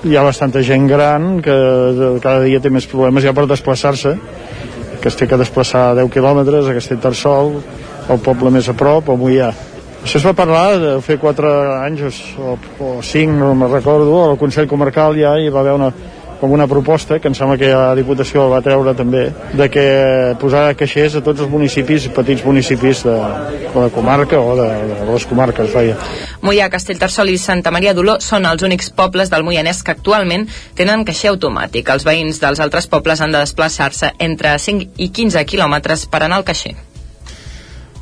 hi 0.07 0.17
ha 0.17 0.23
bastanta 0.23 0.63
gent 0.63 0.87
gran 0.87 1.41
que 1.43 1.55
cada 2.23 2.43
dia 2.45 2.61
té 2.63 2.71
més 2.71 2.87
problemes 2.87 3.25
ja 3.25 3.33
per 3.35 3.49
desplaçar-se 3.51 4.15
que 5.03 5.11
es 5.11 5.17
té 5.19 5.27
que 5.27 5.39
desplaçar 5.41 5.97
10 5.99 6.13
quilòmetres 6.15 6.69
a 6.69 6.77
Castellterçol 6.77 7.57
el 8.13 8.21
poble 8.23 8.53
més 8.55 8.69
a 8.71 8.77
prop 8.79 9.11
o 9.11 9.17
Mollà 9.19 9.51
això 10.03 10.21
es 10.21 10.27
va 10.27 10.35
parlar 10.39 10.79
de 10.83 10.93
fer 11.03 11.17
4 11.23 11.51
anys 11.81 12.21
o, 12.39 12.55
o 12.79 12.93
5, 13.03 13.35
no 13.39 13.53
me'n 13.59 13.73
recordo 13.73 14.21
al 14.29 14.39
Consell 14.39 14.71
Comarcal 14.71 15.19
ja 15.19 15.35
hi 15.39 15.51
va 15.51 15.63
haver 15.65 15.75
una, 15.79 15.91
com 16.43 16.51
una 16.51 16.67
proposta, 16.67 17.21
que 17.23 17.31
em 17.31 17.37
sembla 17.39 17.55
que 17.55 17.69
la 17.71 17.95
Diputació 17.95 18.49
va 18.51 18.59
treure 18.67 18.97
també, 18.99 19.29
de 19.55 19.69
que 19.71 19.85
posar 20.43 20.65
caixers 20.75 21.15
a 21.21 21.23
tots 21.23 21.45
els 21.45 21.53
municipis, 21.53 22.09
petits 22.17 22.43
municipis 22.43 23.05
de, 23.07 23.15
de 23.63 23.79
la 23.79 23.93
comarca 23.95 24.43
o 24.43 24.57
de, 24.59 24.69
de 24.91 25.07
les 25.07 25.29
comarques, 25.31 25.71
vaja. 25.71 25.95
Moià, 26.43 26.67
Castellterçol 26.73 27.31
i 27.31 27.39
Santa 27.39 27.71
Maria 27.71 27.95
d'Oló 27.95 28.19
són 28.19 28.51
els 28.51 28.67
únics 28.67 28.91
pobles 28.91 29.31
del 29.31 29.47
Moianès 29.47 29.85
que 29.87 29.95
actualment 29.95 30.49
tenen 30.75 31.07
caixer 31.07 31.31
automàtic. 31.31 31.95
Els 31.95 32.07
veïns 32.11 32.43
dels 32.43 32.59
altres 32.59 32.91
pobles 32.91 33.23
han 33.23 33.31
de 33.31 33.47
desplaçar-se 33.47 34.17
entre 34.19 34.59
5 34.59 34.97
i 34.99 35.13
15 35.15 35.47
quilòmetres 35.47 36.09
per 36.11 36.27
anar 36.27 36.43
al 36.43 36.51
caixer. 36.51 36.75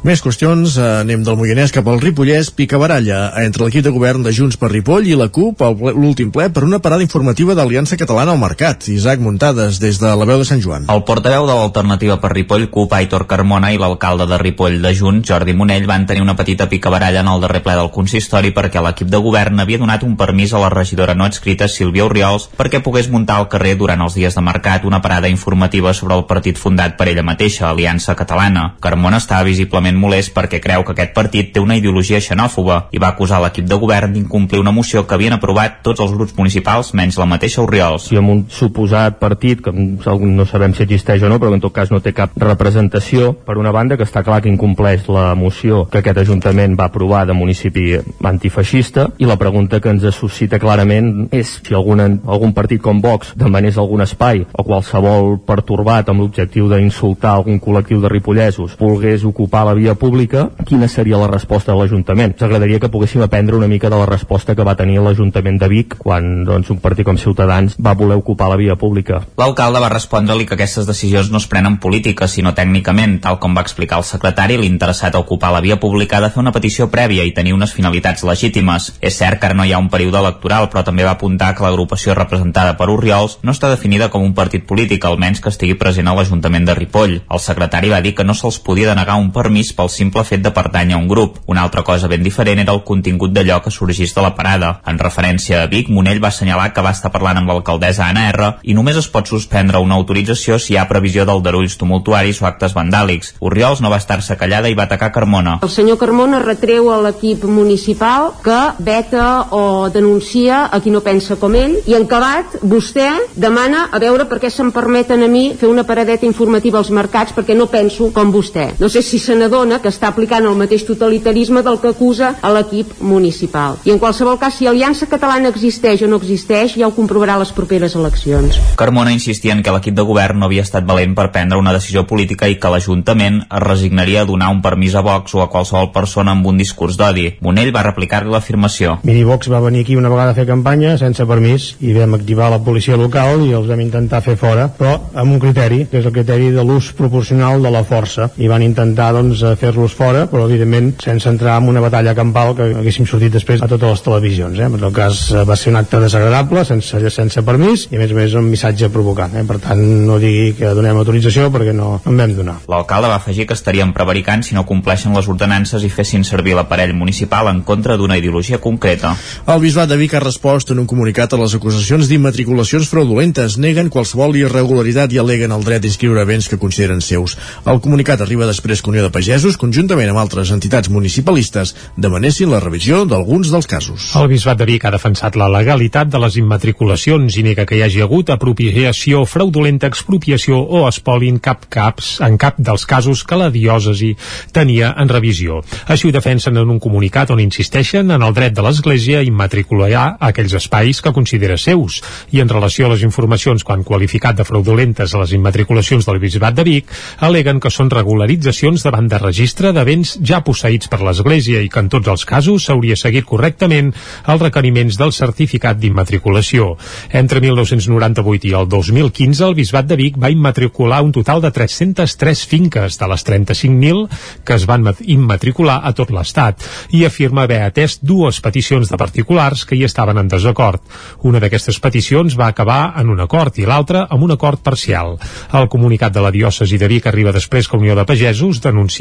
Més 0.00 0.23
qüestions, 0.25 0.78
eh, 0.80 0.85
anem 1.02 1.21
del 1.21 1.37
Moianès 1.37 1.75
cap 1.76 1.85
al 1.92 1.99
Ripollès, 2.00 2.49
pica 2.57 2.78
baralla 2.80 3.35
entre 3.42 3.66
l'equip 3.66 3.83
de 3.85 3.90
govern 3.92 4.23
de 4.25 4.30
Junts 4.33 4.57
per 4.57 4.71
Ripoll 4.73 5.04
i 5.04 5.12
la 5.12 5.26
CUP 5.28 5.61
a 5.61 5.69
l'últim 5.76 6.30
ple 6.33 6.47
per 6.49 6.62
una 6.64 6.78
parada 6.78 7.04
informativa 7.04 7.52
d'Aliança 7.54 7.99
Catalana 8.00 8.33
al 8.33 8.40
Mercat. 8.40 8.88
Isaac 8.88 9.21
Muntades, 9.21 9.76
des 9.78 9.99
de 10.00 10.09
la 10.16 10.25
veu 10.25 10.38
de 10.40 10.47
Sant 10.49 10.62
Joan. 10.64 10.87
El 10.88 11.02
portaveu 11.04 11.45
de 11.45 11.52
l'alternativa 11.52 12.16
per 12.16 12.30
Ripoll, 12.33 12.71
CUP, 12.71 12.95
Aitor 12.97 13.26
Carmona, 13.26 13.75
i 13.75 13.76
l'alcalde 13.76 14.25
de 14.25 14.38
Ripoll 14.40 14.80
de 14.80 14.95
Junts, 14.95 15.28
Jordi 15.28 15.52
Monell, 15.52 15.85
van 15.85 16.07
tenir 16.07 16.23
una 16.23 16.35
petita 16.35 16.66
picabaralla 16.71 17.21
en 17.21 17.28
el 17.28 17.45
darrer 17.45 17.61
ple 17.61 17.76
del 17.76 17.92
consistori 17.92 18.54
perquè 18.57 18.80
l'equip 18.80 19.12
de 19.12 19.21
govern 19.21 19.61
havia 19.61 19.83
donat 19.85 20.02
un 20.09 20.16
permís 20.16 20.54
a 20.54 20.64
la 20.64 20.73
regidora 20.73 21.14
no 21.14 21.28
escrita 21.28 21.69
Sílvia 21.69 22.07
Oriols 22.09 22.49
perquè 22.57 22.80
pogués 22.80 23.11
muntar 23.12 23.37
al 23.37 23.50
carrer 23.52 23.76
durant 23.76 24.00
els 24.00 24.16
dies 24.16 24.33
de 24.33 24.40
mercat 24.49 24.88
una 24.88 25.02
parada 25.04 25.28
informativa 25.28 25.92
sobre 25.92 26.16
el 26.16 26.25
partit 26.25 26.57
fundat 26.57 26.97
per 26.97 27.11
ella 27.12 27.23
mateixa, 27.23 27.69
Aliança 27.69 28.16
Catalana. 28.16 28.76
Carmona 28.80 29.21
estava 29.21 29.45
visiblement 29.45 29.89
molest 29.99 30.35
perquè 30.37 30.61
creu 30.62 30.85
que 30.85 30.92
aquest 30.94 31.14
partit 31.16 31.52
té 31.54 31.61
una 31.61 31.76
ideologia 31.80 32.20
xenòfoba 32.20 32.82
i 32.92 33.02
va 33.02 33.11
acusar 33.14 33.40
l'equip 33.42 33.66
de 33.66 33.78
govern 33.80 34.14
d'incomplir 34.14 34.61
una 34.61 34.75
moció 34.75 35.06
que 35.06 35.14
havien 35.14 35.35
aprovat 35.35 35.80
tots 35.82 36.00
els 36.04 36.14
grups 36.14 36.37
municipals 36.37 36.92
menys 36.94 37.18
la 37.18 37.26
mateixa 37.26 37.62
Oriols. 37.62 38.09
Si 38.09 38.16
amb 38.16 38.30
un 38.30 38.44
suposat 38.50 39.18
partit, 39.20 39.61
que 39.64 39.73
no 39.73 40.47
sabem 40.47 40.75
si 40.75 40.85
existeix 40.85 41.23
o 41.23 41.28
no, 41.28 41.38
però 41.40 41.54
en 41.54 41.62
tot 41.62 41.75
cas 41.75 41.90
no 41.90 42.00
té 42.00 42.12
cap 42.16 42.37
representació, 42.38 43.32
per 43.47 43.59
una 43.59 43.73
banda 43.73 43.97
que 43.97 44.06
està 44.06 44.23
clar 44.26 44.40
que 44.42 44.50
incompleix 44.52 45.09
la 45.09 45.35
moció 45.35 45.87
que 45.90 46.00
aquest 46.00 46.20
Ajuntament 46.20 46.76
va 46.78 46.88
aprovar 46.90 47.25
de 47.26 47.37
municipi 47.37 47.94
antifeixista 48.26 49.09
i 49.18 49.28
la 49.28 49.38
pregunta 49.40 49.80
que 49.80 49.90
ens 49.92 50.04
suscita 50.14 50.59
clarament 50.61 51.28
és 51.35 51.56
si 51.64 51.75
algun, 51.76 52.00
algun 52.00 52.52
partit 52.56 52.82
com 52.82 53.00
Vox 53.02 53.32
demanés 53.38 53.78
algun 53.78 54.04
espai 54.04 54.44
o 54.52 54.64
qualsevol 54.66 55.38
pertorbat 55.47 56.11
amb 56.11 56.25
l'objectiu 56.25 56.68
d'insultar 56.70 57.35
algun 57.37 57.61
col·lectiu 57.62 58.00
de 58.02 58.11
ripollesos 58.12 58.76
volgués 58.80 59.25
ocupar 59.25 59.64
la 59.68 59.76
via 59.80 59.96
pública, 59.96 60.50
quina 60.68 60.88
seria 60.88 61.18
la 61.20 61.30
resposta 61.30 61.72
de 61.72 61.78
l'Ajuntament? 61.78 62.34
Ens 62.37 62.44
agradaria 62.44 62.80
que 62.82 62.90
poguéssim 62.92 63.25
aprendre 63.25 63.56
una 63.56 63.68
mica 63.70 63.88
de 63.90 63.99
la 63.99 64.08
resposta 64.08 64.54
que 64.54 64.66
va 64.66 64.76
tenir 64.76 65.00
l'Ajuntament 65.00 65.58
de 65.60 65.68
Vic 65.72 65.96
quan 66.02 66.44
doncs, 66.44 66.70
un 66.75 66.80
partit 66.84 67.08
com 67.08 67.18
Ciutadans 67.18 67.76
va 67.80 67.96
voler 67.96 68.18
ocupar 68.20 68.50
la 68.52 68.58
via 68.60 68.76
pública. 68.76 69.22
L'alcalde 69.40 69.80
va 69.82 69.90
respondre-li 69.92 70.46
que 70.46 70.58
aquestes 70.58 70.88
decisions 70.88 71.30
no 71.32 71.40
es 71.40 71.49
prenen 71.49 71.78
política, 71.80 72.28
sinó 72.28 72.52
tècnicament, 72.56 73.18
tal 73.25 73.40
com 73.40 73.56
va 73.56 73.64
explicar 73.64 74.00
el 74.02 74.06
secretari, 74.08 74.58
l'interessat 74.60 75.16
a 75.16 75.22
ocupar 75.25 75.52
la 75.54 75.64
via 75.64 75.80
pública 75.80 76.18
ha 76.18 76.25
de 76.26 76.30
fer 76.34 76.42
una 76.42 76.52
petició 76.52 76.90
prèvia 76.92 77.25
i 77.25 77.34
tenir 77.37 77.54
unes 77.56 77.72
finalitats 77.72 78.25
legítimes. 78.28 78.90
És 79.00 79.16
cert 79.16 79.40
que 79.40 79.49
ara 79.49 79.56
no 79.56 79.64
hi 79.64 79.72
ha 79.72 79.80
un 79.80 79.90
període 79.92 80.20
electoral, 80.20 80.68
però 80.70 80.84
també 80.84 81.06
va 81.06 81.16
apuntar 81.16 81.54
que 81.56 81.64
l'agrupació 81.64 82.14
representada 82.18 82.76
per 82.76 82.90
Oriols 82.92 83.38
no 83.42 83.54
està 83.56 83.70
definida 83.72 84.10
com 84.12 84.25
un 84.26 84.34
partit 84.37 84.66
polític, 84.68 85.04
almenys 85.08 85.40
que 85.40 85.52
estigui 85.52 85.78
present 85.80 86.08
a 86.10 86.14
l'Ajuntament 86.16 86.68
de 86.68 86.76
Ripoll. 86.76 87.20
El 87.30 87.42
secretari 87.42 87.92
va 87.92 88.02
dir 88.04 88.14
que 88.14 88.26
no 88.26 88.37
se'ls 88.37 88.60
podia 88.60 88.90
denegar 88.92 89.18
un 89.20 89.30
permís 89.32 89.69
pel 89.76 89.90
simple 89.90 90.24
fet 90.28 90.42
de 90.44 90.52
pertànyer 90.54 90.96
a 90.96 91.00
un 91.00 91.08
grup. 91.08 91.38
Una 91.46 91.62
altra 91.62 91.82
cosa 91.82 92.08
ben 92.08 92.22
diferent 92.22 92.60
era 92.62 92.74
el 92.76 92.84
contingut 92.84 93.32
d'allò 93.32 93.60
que 93.64 93.70
sorgís 93.70 94.14
de 94.14 94.22
la 94.22 94.34
parada. 94.34 94.80
En 94.86 94.98
referència 94.98 95.62
a 95.62 95.70
Vic, 95.70 95.88
Monell 95.88 96.22
va 96.22 96.28
assenyalar 96.28 96.72
que 96.74 96.84
va 96.84 96.92
estar 96.94 97.12
parlant 97.12 97.40
amb 97.40 97.48
l'alcaldessa 97.50 98.06
Anna 98.06 98.28
R 98.30 98.52
i 98.62 98.74
només 98.74 98.96
es 99.00 99.08
pot 99.08 99.26
suspendre 99.26 99.80
una 99.80 99.96
autorització 99.96 100.58
si 100.58 100.74
hi 100.74 100.78
ha 100.78 100.88
previsió 100.88 101.24
d'aldarulls 101.24 101.78
tumultuaris 101.80 102.42
o 102.42 102.46
actes 102.46 102.76
vandàlics. 102.76 103.34
Oriols 103.40 103.80
no 103.80 103.90
va 103.90 104.00
estar-se 104.02 104.36
callada 104.36 104.68
i 104.68 104.76
va 104.78 104.88
atacar 104.88 105.12
Carmona. 105.12 105.58
El 105.62 105.72
senyor 105.72 105.98
Carmona 105.98 106.42
retreu 106.44 106.90
a 106.92 107.00
l'equip 107.02 107.44
municipal 107.44 108.32
que 108.44 108.60
veta 108.78 109.48
o 109.56 109.88
denuncia 109.90 110.66
a 110.66 110.80
qui 110.80 110.92
no 110.92 111.00
pensa 111.00 111.36
com 111.40 111.54
ell 111.58 111.78
i 111.86 111.96
en 111.96 112.06
acabat 112.10 112.58
vostè 112.66 113.06
demana 113.36 113.86
a 113.92 114.00
veure 114.02 114.26
per 114.26 114.40
què 114.42 114.50
se'm 114.50 114.72
permeten 114.74 115.22
a 115.22 115.28
mi 115.30 115.50
fer 115.58 115.68
una 115.70 115.84
paradeta 115.86 116.26
informativa 116.26 116.80
als 116.80 116.90
mercats 116.90 117.34
perquè 117.36 117.54
no 117.56 117.68
penso 117.70 118.10
com 118.12 118.32
vostè. 118.34 118.70
No 118.80 118.88
sé 118.88 119.02
si 119.02 119.18
se 119.18 119.36
n'adona 119.60 119.80
que 119.82 119.90
està 119.92 120.08
aplicant 120.08 120.46
el 120.48 120.56
mateix 120.56 120.84
totalitarisme 120.88 121.60
del 121.62 121.78
que 121.82 121.90
acusa 121.92 122.32
a 122.40 122.50
l'equip 122.54 122.94
municipal. 123.04 123.76
I 123.84 123.92
en 123.92 123.98
qualsevol 124.00 124.38
cas, 124.40 124.56
si 124.56 124.66
Aliança 124.66 125.08
Catalana 125.10 125.50
existeix 125.52 126.00
o 126.02 126.08
no 126.08 126.16
existeix, 126.20 126.76
ja 126.80 126.88
ho 126.88 126.94
comprovarà 126.96 127.36
les 127.40 127.52
properes 127.52 127.94
eleccions. 127.98 128.56
Carmona 128.80 129.12
insistia 129.12 129.52
en 129.52 129.62
que 129.62 129.74
l'equip 129.74 129.96
de 129.96 130.06
govern 130.06 130.40
no 130.40 130.48
havia 130.48 130.64
estat 130.64 130.86
valent 130.88 131.14
per 131.18 131.28
prendre 131.34 131.58
una 131.60 131.74
decisió 131.76 132.06
política 132.08 132.48
i 132.48 132.56
que 132.56 132.72
l'Ajuntament 132.72 133.42
es 133.42 133.62
resignaria 133.64 134.22
a 134.22 134.28
donar 134.28 134.50
un 134.54 134.62
permís 134.64 134.96
a 134.96 135.04
Vox 135.04 135.36
o 135.36 135.44
a 135.44 135.50
qualsevol 135.52 135.90
persona 135.92 136.32
amb 136.32 136.46
un 136.46 136.60
discurs 136.60 136.96
d'odi. 136.96 137.28
Monell 137.44 137.72
va 137.76 137.84
replicar-li 137.84 138.32
l'afirmació. 138.32 138.98
Miri, 139.04 139.26
Vox 139.28 139.52
va 139.52 139.60
venir 139.60 139.84
aquí 139.84 139.96
una 139.96 140.12
vegada 140.12 140.32
a 140.32 140.38
fer 140.38 140.46
campanya 140.48 140.96
sense 141.00 141.26
permís 141.28 141.74
i 141.84 141.92
vam 141.96 142.16
activar 142.16 142.48
la 142.50 142.62
policia 142.64 142.96
local 142.96 143.44
i 143.44 143.52
els 143.56 143.68
vam 143.68 143.84
intentar 143.84 144.22
fer 144.24 144.38
fora, 144.40 144.70
però 144.72 144.96
amb 145.12 145.36
un 145.36 145.40
criteri, 145.42 145.84
que 145.90 146.00
és 146.00 146.08
el 146.08 146.16
criteri 146.16 146.50
de 146.54 146.64
l'ús 146.64 146.92
proporcional 146.96 147.60
de 147.62 147.72
la 147.72 147.84
força. 147.84 148.30
I 148.40 148.48
van 148.48 148.64
intentar 148.64 149.12
doncs, 149.16 149.44
fer-los 149.57 149.95
fora, 149.97 150.26
però 150.30 150.45
evidentment 150.47 150.92
sense 151.02 151.28
entrar 151.28 151.57
en 151.61 151.69
una 151.71 151.80
batalla 151.83 152.14
campal 152.14 152.52
que 152.59 152.69
haguéssim 152.80 153.07
sortit 153.09 153.33
després 153.33 153.62
a 153.62 153.69
totes 153.71 153.95
les 153.95 154.02
televisions. 154.04 154.59
Eh? 154.59 154.69
En 154.69 154.78
tot 154.83 154.95
cas 154.95 155.23
va 155.49 155.57
ser 155.57 155.73
un 155.73 155.80
acte 155.80 156.00
desagradable, 156.02 156.64
sense, 156.69 157.00
sense 157.14 157.45
permís, 157.47 157.87
i 157.90 157.99
a 157.99 158.02
més 158.02 158.12
a 158.12 158.19
més 158.19 158.37
un 158.38 158.50
missatge 158.50 158.90
provocant. 158.92 159.35
Eh? 159.40 159.47
Per 159.49 159.59
tant, 159.62 159.80
no 159.80 160.19
digui 160.23 160.52
que 160.59 160.75
donem 160.76 161.00
autorització 161.00 161.49
perquè 161.54 161.75
no, 161.76 161.92
no 162.04 162.12
en 162.12 162.21
vam 162.23 162.37
donar. 162.37 162.57
L'alcalde 162.71 163.11
va 163.12 163.19
afegir 163.21 163.47
que 163.49 163.57
estarien 163.57 163.95
prevaricant 163.97 164.45
si 164.47 164.57
no 164.59 164.66
compleixen 164.69 165.16
les 165.16 165.28
ordenances 165.30 165.85
i 165.87 165.92
fessin 165.92 166.26
servir 166.26 166.57
l'aparell 166.59 166.95
municipal 166.97 167.49
en 167.50 167.62
contra 167.66 167.97
d'una 167.97 168.19
ideologia 168.21 168.61
concreta. 168.61 169.14
El 169.47 169.62
Bisbat 169.64 169.90
de 169.90 169.99
Vic 170.00 170.14
ha 170.14 170.25
respost 170.25 170.75
en 170.75 170.83
un 170.83 170.88
comunicat 170.90 171.33
a 171.33 171.40
les 171.40 171.57
acusacions 171.57 172.11
d'immatriculacions 172.11 172.88
fraudulentes. 172.90 173.59
Neguen 173.62 173.90
qualsevol 173.90 174.37
irregularitat 174.38 175.12
i 175.14 175.21
aleguen 175.23 175.54
el 175.57 175.64
dret 175.66 175.83
d'inscriure 175.85 176.26
béns 176.28 176.50
que 176.50 176.61
consideren 176.61 177.00
seus. 177.04 177.37
El 177.66 177.80
comunicat 177.80 178.21
arriba 178.21 178.49
després 178.49 178.83
que 178.83 178.90
Unió 178.90 179.04
de 179.04 179.12
Pagesos, 179.40 179.56
conjuntament 179.56 180.11
amb 180.12 180.20
altres 180.20 180.50
entitats 180.52 180.90
municipalistes, 180.92 181.70
demanessin 181.97 182.50
la 182.52 182.59
revisió 182.61 183.06
d'alguns 183.09 183.49
dels 183.49 183.64
casos. 183.64 184.11
El 184.20 184.26
Bisbat 184.28 184.59
de 184.61 184.66
Vic 184.68 184.82
ha 184.85 184.90
defensat 184.92 185.38
la 185.40 185.47
legalitat 185.49 186.11
de 186.12 186.18
les 186.20 186.35
immatriculacions 186.37 187.38
i 187.40 187.44
nega 187.47 187.64
que 187.64 187.78
hi 187.78 187.80
hagi 187.87 188.02
hagut 188.04 188.28
apropiació 188.35 189.23
fraudulenta, 189.25 189.88
expropiació 189.88 190.59
o 190.61 190.82
espoli 190.90 191.30
en 191.32 191.38
cap 191.40 191.62
caps 191.73 192.11
en 192.26 192.37
cap 192.42 192.59
dels 192.61 192.85
casos 192.90 193.23
que 193.25 193.38
la 193.40 193.47
diòcesi 193.54 194.11
tenia 194.52 194.90
en 195.00 195.09
revisió. 195.09 195.62
Així 195.88 196.11
ho 196.11 196.12
defensen 196.12 196.61
en 196.61 196.75
un 196.76 196.82
comunicat 196.85 197.32
on 197.32 197.40
insisteixen 197.40 198.12
en 198.12 198.20
el 198.20 198.37
dret 198.37 198.52
de 198.52 198.66
l'Església 198.66 199.23
a 199.23 199.25
immatricular 199.25 200.18
aquells 200.20 200.59
espais 200.61 201.00
que 201.00 201.14
considera 201.16 201.56
seus 201.56 202.02
i 202.28 202.44
en 202.44 202.52
relació 202.52 202.90
a 202.90 202.92
les 202.92 203.06
informacions 203.09 203.64
quan 203.64 203.88
qualificat 203.88 204.37
de 204.37 204.44
fraudulentes 204.44 205.16
a 205.16 205.25
les 205.25 205.32
immatriculacions 205.40 206.04
del 206.04 206.20
Bisbat 206.20 206.61
de 206.61 206.68
Vic, 206.68 206.92
aleguen 207.25 207.56
que 207.56 207.73
són 207.73 207.88
regularitzacions 207.97 208.85
davant 208.85 209.09
de 209.09 209.19
registre 209.20 209.72
de 209.76 209.84
béns 209.86 210.16
ja 210.26 210.40
posseïts 210.44 210.88
per 210.90 211.00
l'Església 211.04 211.60
i 211.62 211.68
que 211.70 211.82
en 211.82 211.88
tots 211.92 212.08
els 212.10 212.24
casos 212.28 212.66
s'hauria 212.66 212.96
seguit 212.96 213.26
correctament 213.28 213.92
els 214.26 214.42
requeriments 214.42 214.98
del 215.00 215.12
certificat 215.16 215.78
d'immatriculació. 215.80 216.74
Entre 217.12 217.40
1998 217.44 218.50
i 218.50 218.54
el 218.58 218.68
2015 218.68 219.44
el 219.46 219.56
Bisbat 219.58 219.88
de 219.90 219.98
Vic 220.00 220.18
va 220.20 220.32
immatricular 220.32 221.02
un 221.04 221.12
total 221.12 221.42
de 221.44 221.50
303 221.54 222.44
finques 222.50 222.98
de 222.98 223.10
les 223.12 223.26
35.000 223.26 224.06
que 224.44 224.56
es 224.56 224.66
van 224.66 224.88
immatricular 225.00 225.80
a 225.84 225.92
tot 225.96 226.10
l'Estat 226.14 226.64
i 226.96 227.04
afirma 227.04 227.44
haver 227.44 227.60
atès 227.66 227.98
dues 228.02 228.40
peticions 228.40 228.90
de 228.90 228.98
particulars 229.00 229.64
que 229.64 229.76
hi 229.76 229.84
estaven 229.84 230.18
en 230.18 230.28
desacord. 230.28 230.80
Una 231.22 231.40
d'aquestes 231.42 231.80
peticions 231.80 232.36
va 232.38 232.50
acabar 232.50 232.94
en 233.00 233.10
un 233.12 233.20
acord 233.20 233.58
i 233.58 233.66
l'altra 233.68 234.06
amb 234.10 234.24
un 234.24 234.34
acord 234.36 234.62
parcial. 234.64 235.16
El 235.52 235.68
comunicat 235.68 236.14
de 236.14 236.24
la 236.24 236.32
diòcesi 236.34 236.78
de 236.78 236.88
Vic 236.90 237.06
arriba 237.06 237.34
després 237.36 237.68
que 237.68 237.78
Unió 237.80 237.96
de 237.96 238.06
Pagesos 238.08 238.60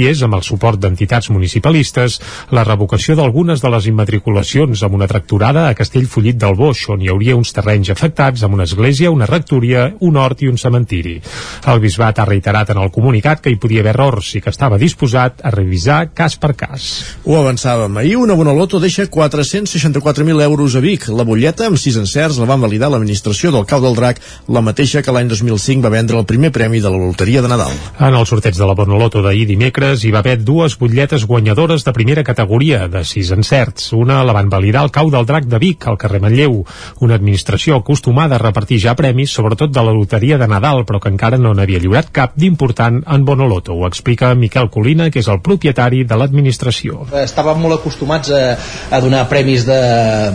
denunciés 0.09 0.23
amb 0.25 0.35
el 0.35 0.43
suport 0.43 0.79
d'entitats 0.79 1.29
municipalistes 1.29 2.19
la 2.51 2.63
revocació 2.63 3.15
d'algunes 3.15 3.61
de 3.61 3.69
les 3.69 3.87
immatriculacions 3.89 4.81
amb 4.83 4.95
una 4.95 5.07
tracturada 5.07 5.67
a 5.67 5.75
Castellfollit 5.75 6.37
del 6.37 6.55
Boix, 6.55 6.87
on 6.89 7.01
hi 7.01 7.09
hauria 7.09 7.35
uns 7.37 7.53
terrenys 7.53 7.89
afectats 7.89 8.43
amb 8.43 8.55
una 8.55 8.65
església, 8.65 9.11
una 9.11 9.27
rectoria, 9.29 9.91
un 10.01 10.17
hort 10.17 10.41
i 10.41 10.49
un 10.49 10.57
cementiri. 10.57 11.19
El 11.67 11.79
bisbat 11.79 12.19
ha 12.19 12.25
reiterat 12.25 12.71
en 12.73 12.81
el 12.81 12.91
comunicat 12.91 13.41
que 13.41 13.51
hi 13.51 13.59
podia 13.59 13.81
haver 13.81 13.93
errors 13.93 14.33
i 14.35 14.41
que 14.41 14.49
estava 14.49 14.79
disposat 14.81 15.43
a 15.43 15.51
revisar 15.51 16.11
cas 16.13 16.37
per 16.37 16.55
cas. 16.55 16.89
Ho 17.25 17.37
avançàvem. 17.37 17.97
Ahir 17.99 18.17
una 18.17 18.37
bona 18.37 18.53
loto 18.53 18.79
deixa 18.79 19.05
464.000 19.05 20.43
euros 20.43 20.75
a 20.75 20.83
Vic. 20.83 21.09
La 21.09 21.25
butlleta, 21.27 21.67
amb 21.67 21.77
sis 21.77 21.97
encerts, 21.99 22.39
la 22.39 22.49
van 22.49 22.61
validar 22.61 22.89
l'administració 22.89 23.51
del 23.51 23.67
Cau 23.69 23.81
del 23.83 23.97
Drac, 23.97 24.21
la 24.47 24.63
mateixa 24.65 25.03
que 25.05 25.13
l'any 25.13 25.29
2005 25.29 25.85
va 25.85 25.93
vendre 25.93 26.17
el 26.17 26.25
primer 26.25 26.51
premi 26.55 26.81
de 26.81 26.89
la 26.89 26.97
loteria 26.97 27.43
de 27.43 27.51
Nadal. 27.51 27.73
En 27.99 28.15
el 28.15 28.27
sorteig 28.29 28.57
de 28.57 28.67
la 28.67 28.77
bona 28.77 28.97
loto 28.97 29.21
d'ahir 29.23 29.45
dimecres, 29.49 29.98
Terrades 29.99 30.07
hi 30.07 30.11
va 30.13 30.19
haver 30.23 30.43
dues 30.45 30.77
butlletes 30.79 31.25
guanyadores 31.27 31.83
de 31.83 31.91
primera 31.91 32.23
categoria, 32.23 32.87
de 32.87 33.03
sis 33.03 33.31
encerts. 33.35 33.91
Una 33.93 34.23
la 34.23 34.33
van 34.33 34.49
validar 34.49 34.83
al 34.83 34.91
cau 34.91 35.09
del 35.11 35.25
drac 35.25 35.45
de 35.45 35.59
Vic, 35.59 35.87
al 35.87 35.97
carrer 35.97 36.21
Manlleu, 36.21 36.63
una 37.01 37.15
administració 37.15 37.75
acostumada 37.75 38.37
a 38.37 38.39
repartir 38.39 38.79
ja 38.79 38.95
premis, 38.95 39.33
sobretot 39.33 39.73
de 39.73 39.83
la 39.83 39.91
loteria 39.91 40.37
de 40.37 40.47
Nadal, 40.47 40.85
però 40.85 41.01
que 41.03 41.11
encara 41.11 41.37
no 41.37 41.51
n'havia 41.53 41.81
lliurat 41.83 42.11
cap 42.15 42.37
d'important 42.39 43.01
en 43.05 43.25
Bonoloto. 43.25 43.75
Ho 43.75 43.87
explica 43.87 44.31
Miquel 44.35 44.69
Colina, 44.69 45.09
que 45.09 45.19
és 45.19 45.27
el 45.27 45.41
propietari 45.43 46.05
de 46.07 46.15
l'administració. 46.15 47.09
Estàvem 47.23 47.59
molt 47.59 47.79
acostumats 47.79 48.31
a, 48.31 48.55
a 48.91 49.01
donar 49.03 49.25
premis 49.27 49.67
de, 49.67 49.81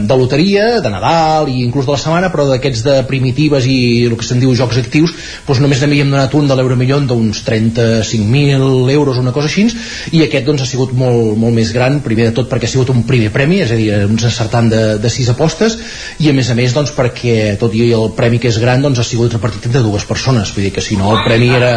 de 0.05 0.21
loteria, 0.21 0.81
de 0.85 0.93
Nadal 0.93 1.49
i 1.49 1.63
inclús 1.65 1.89
de 1.89 1.95
la 1.97 2.01
setmana, 2.03 2.33
però 2.35 2.49
d'aquests 2.51 2.85
de 2.85 2.99
primitives 3.09 3.65
i 3.71 3.79
el 4.11 4.19
que 4.21 4.29
se'n 4.29 4.45
diu 4.45 4.53
jocs 4.59 4.83
actius, 4.83 5.17
doncs 5.49 5.65
només 5.65 5.81
n'havíem 5.81 6.13
donat 6.13 6.37
un 6.37 6.51
de 6.51 6.59
l'euromilló 6.59 7.01
d'uns 7.09 7.41
35.000 7.49 8.93
euros, 8.93 9.17
una 9.23 9.33
cosa 9.33 9.49
així, 9.49 9.54
i 10.13 10.23
aquest 10.25 10.47
doncs, 10.47 10.65
ha 10.65 10.69
sigut 10.69 10.95
molt, 10.97 11.35
molt 11.41 11.55
més 11.57 11.73
gran, 11.75 12.01
primer 12.05 12.29
de 12.29 12.35
tot 12.37 12.49
perquè 12.51 12.69
ha 12.69 12.73
sigut 12.73 12.91
un 12.95 13.05
primer 13.09 13.31
premi, 13.35 13.61
és 13.65 13.73
a 13.75 13.79
dir, 13.79 13.91
uns 14.09 14.27
acertant 14.29 14.71
de, 14.73 14.83
de 15.03 15.13
sis 15.13 15.29
apostes, 15.33 15.77
i 16.19 16.31
a 16.31 16.35
més 16.37 16.51
a 16.51 16.57
més 16.59 16.75
doncs, 16.77 16.95
perquè 16.97 17.55
tot 17.61 17.75
i 17.75 17.87
el 17.95 18.11
premi 18.17 18.41
que 18.43 18.51
és 18.53 18.61
gran 18.63 18.83
doncs, 18.85 19.01
ha 19.01 19.07
sigut 19.07 19.33
repartit 19.37 19.69
entre 19.71 19.85
dues 19.85 20.07
persones, 20.09 20.55
vull 20.55 20.69
dir 20.69 20.75
que 20.75 20.85
si 20.85 20.99
no 21.01 21.13
el 21.15 21.23
premi 21.27 21.53
era, 21.55 21.75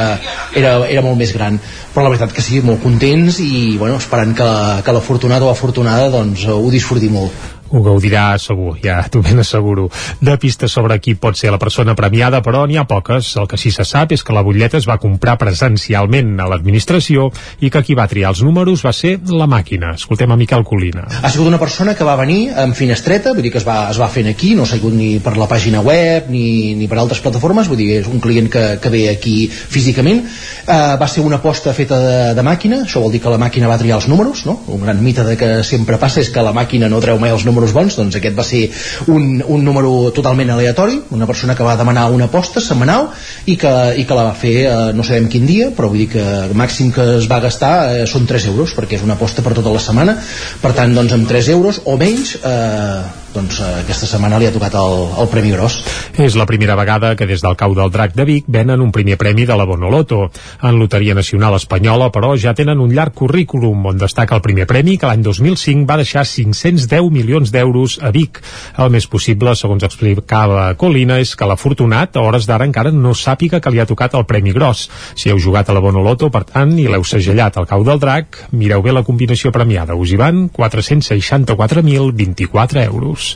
era, 0.56 0.78
era 0.88 1.06
molt 1.06 1.20
més 1.20 1.34
gran. 1.36 1.60
Però 1.94 2.06
la 2.06 2.14
veritat 2.14 2.34
que 2.36 2.46
sí, 2.46 2.62
molt 2.66 2.82
contents 2.84 3.42
i 3.44 3.78
bueno, 3.78 4.00
esperant 4.02 4.34
que, 4.38 4.50
que 4.86 4.98
l'afortunat 4.98 5.44
o 5.44 5.52
afortunada 5.52 6.10
doncs, 6.14 6.48
ho 6.54 6.74
disfruti 6.74 7.12
molt 7.14 7.57
ho 7.72 7.82
gaudirà 7.84 8.38
segur, 8.42 8.78
ja 8.84 9.02
t'ho 9.12 9.22
ben 9.26 9.40
asseguro. 9.44 9.88
De 10.22 10.38
pistes 10.42 10.72
sobre 10.72 11.00
qui 11.04 11.16
pot 11.16 11.38
ser 11.38 11.52
la 11.54 11.60
persona 11.62 11.96
premiada, 11.96 12.42
però 12.46 12.66
n'hi 12.68 12.78
ha 12.78 12.88
poques. 12.88 13.34
El 13.38 13.48
que 13.50 13.60
sí 13.60 13.72
se 13.74 13.86
sap 13.88 14.14
és 14.16 14.24
que 14.24 14.36
la 14.36 14.44
butlleta 14.46 14.80
es 14.80 14.88
va 14.90 15.00
comprar 15.02 15.38
presencialment 15.42 16.36
a 16.42 16.48
l'administració 16.52 17.30
i 17.62 17.72
que 17.74 17.84
qui 17.84 17.98
va 17.98 18.08
triar 18.10 18.34
els 18.34 18.44
números 18.46 18.84
va 18.86 18.94
ser 18.96 19.18
la 19.32 19.48
màquina. 19.50 19.94
Escoltem 19.98 20.32
a 20.32 20.40
Miquel 20.40 20.66
Colina. 20.68 21.06
Ha 21.22 21.32
sigut 21.34 21.50
una 21.50 21.60
persona 21.62 21.96
que 21.98 22.08
va 22.08 22.18
venir 22.20 22.52
amb 22.56 22.76
finestreta, 22.78 23.34
vull 23.36 23.46
dir 23.46 23.54
que 23.54 23.62
es 23.62 23.68
va, 23.68 23.80
es 23.92 24.00
va 24.00 24.10
fent 24.12 24.30
aquí, 24.32 24.54
no 24.56 24.66
s'ha 24.66 24.80
sigut 24.80 24.96
ni 24.96 25.18
per 25.24 25.36
la 25.38 25.50
pàgina 25.50 25.82
web 25.86 26.30
ni, 26.32 26.76
ni 26.78 26.88
per 26.88 27.00
altres 27.02 27.22
plataformes, 27.24 27.70
vull 27.70 27.80
dir 27.80 27.90
és 28.02 28.10
un 28.12 28.22
client 28.24 28.50
que, 28.52 28.66
que 28.82 28.94
ve 28.94 29.08
aquí 29.12 29.38
físicament. 29.52 30.24
Uh, 30.68 30.96
va 31.00 31.08
ser 31.08 31.24
una 31.26 31.40
aposta 31.42 31.74
feta 31.74 32.00
de, 32.04 32.18
de 32.38 32.44
màquina, 32.46 32.82
això 32.86 33.02
vol 33.04 33.14
dir 33.14 33.22
que 33.24 33.32
la 33.32 33.40
màquina 33.42 33.70
va 33.72 33.80
triar 33.80 34.00
els 34.02 34.10
números, 34.12 34.46
no? 34.48 34.60
Un 34.74 34.84
gran 34.84 35.00
mite 35.04 35.24
de 35.28 35.38
que 35.40 35.52
sempre 35.68 36.00
passa 36.02 36.22
és 36.22 36.32
que 36.34 36.44
la 36.44 36.54
màquina 36.56 36.90
no 36.92 37.02
treu 37.04 37.20
mai 37.22 37.34
els 37.34 37.46
números 37.48 37.57
números 37.58 37.74
bons, 37.74 37.98
doncs 37.98 38.18
aquest 38.20 38.38
va 38.38 38.46
ser 38.46 38.64
un, 39.10 39.42
un 39.42 39.66
número 39.66 40.12
totalment 40.16 40.54
aleatori, 40.54 41.02
una 41.18 41.28
persona 41.30 41.56
que 41.58 41.66
va 41.66 41.76
demanar 41.80 42.08
una 42.14 42.30
aposta 42.30 42.62
setmanal 42.62 43.10
i 43.46 43.58
que, 43.58 43.74
i 43.98 44.06
que 44.06 44.18
la 44.18 44.28
va 44.30 44.36
fer 44.38 44.56
eh, 44.64 44.76
no 44.94 45.06
sabem 45.08 45.30
quin 45.32 45.48
dia, 45.50 45.72
però 45.76 45.90
vull 45.92 46.04
dir 46.06 46.10
que 46.14 46.24
el 46.48 46.56
màxim 46.58 46.92
que 46.94 47.06
es 47.18 47.30
va 47.32 47.42
gastar 47.44 47.74
eh, 47.96 48.04
són 48.10 48.30
3 48.30 48.50
euros, 48.54 48.76
perquè 48.78 49.00
és 49.00 49.06
una 49.08 49.18
aposta 49.18 49.46
per 49.46 49.56
tota 49.58 49.74
la 49.74 49.82
setmana, 49.84 50.18
per 50.62 50.76
tant, 50.78 50.94
doncs 50.96 51.18
amb 51.18 51.30
3 51.30 51.54
euros 51.56 51.82
o 51.86 51.98
menys 52.00 52.38
eh, 52.38 53.27
doncs 53.38 53.60
eh, 53.62 53.68
aquesta 53.84 54.08
setmana 54.10 54.40
li 54.42 54.48
ha 54.48 54.54
tocat 54.54 54.74
el, 54.80 54.96
el 55.22 55.28
Premi 55.30 55.52
Gros. 55.54 55.78
És 56.18 56.36
la 56.40 56.48
primera 56.50 56.76
vegada 56.80 57.14
que 57.16 57.28
des 57.30 57.44
del 57.44 57.56
cau 57.60 57.76
del 57.78 57.92
Drac 57.94 58.16
de 58.18 58.26
Vic 58.26 58.46
venen 58.50 58.82
un 58.82 58.92
primer 58.92 59.18
premi 59.22 59.46
de 59.46 59.56
la 59.58 59.66
Bonoloto. 59.70 60.32
En 60.66 60.80
Loteria 60.80 61.14
Nacional 61.18 61.56
Espanyola, 61.60 62.10
però, 62.14 62.34
ja 62.42 62.56
tenen 62.58 62.82
un 62.82 62.94
llarg 62.96 63.14
currículum 63.18 63.86
on 63.92 63.98
destaca 64.02 64.36
el 64.36 64.42
primer 64.46 64.66
premi 64.70 64.98
que 64.98 65.08
l'any 65.10 65.24
2005 65.26 65.86
va 65.90 66.00
deixar 66.02 66.24
510 66.26 67.12
milions 67.14 67.52
d'euros 67.54 68.00
a 68.02 68.12
Vic. 68.16 68.42
El 68.78 68.90
més 68.94 69.08
possible, 69.08 69.56
segons 69.56 69.84
explicava 69.86 70.76
Colina, 70.80 71.20
és 71.22 71.36
que 71.38 71.50
l'afortunat 71.50 72.18
a 72.18 72.22
hores 72.26 72.46
d'ara 72.50 72.66
encara 72.66 72.92
no 72.92 73.14
sàpiga 73.14 73.62
que 73.62 73.72
li 73.72 73.80
ha 73.84 73.90
tocat 73.90 74.14
el 74.18 74.26
Premi 74.26 74.52
Gros. 74.56 74.90
Si 75.14 75.30
heu 75.30 75.40
jugat 75.40 75.70
a 75.70 75.74
la 75.78 75.84
Bonoloto, 75.84 76.30
per 76.34 76.44
tant, 76.50 76.80
i 76.80 76.88
l'heu 76.90 77.04
segellat 77.06 77.58
al 77.58 77.70
cau 77.70 77.84
del 77.86 78.00
Drac, 78.02 78.26
mireu 78.52 78.82
bé 78.82 78.92
la 78.96 79.06
combinació 79.06 79.52
premiada. 79.54 79.94
Us 79.94 80.12
hi 80.12 80.18
van 80.18 80.50
464.024 80.50 82.84
euros. 82.88 83.27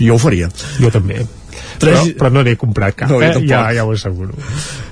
Jo 0.00 0.16
ho 0.16 0.22
faria. 0.22 0.48
Jo 0.80 0.92
també. 0.94 1.24
Tres... 1.80 1.96
Però, 1.96 2.04
però 2.18 2.30
no 2.34 2.44
n'he 2.44 2.56
comprat 2.60 2.96
cap, 2.96 3.10
no, 3.10 3.20
eh? 3.24 3.32
ja, 3.48 3.64
ja 3.74 3.84
ho 3.88 3.92
asseguro. 3.96 4.36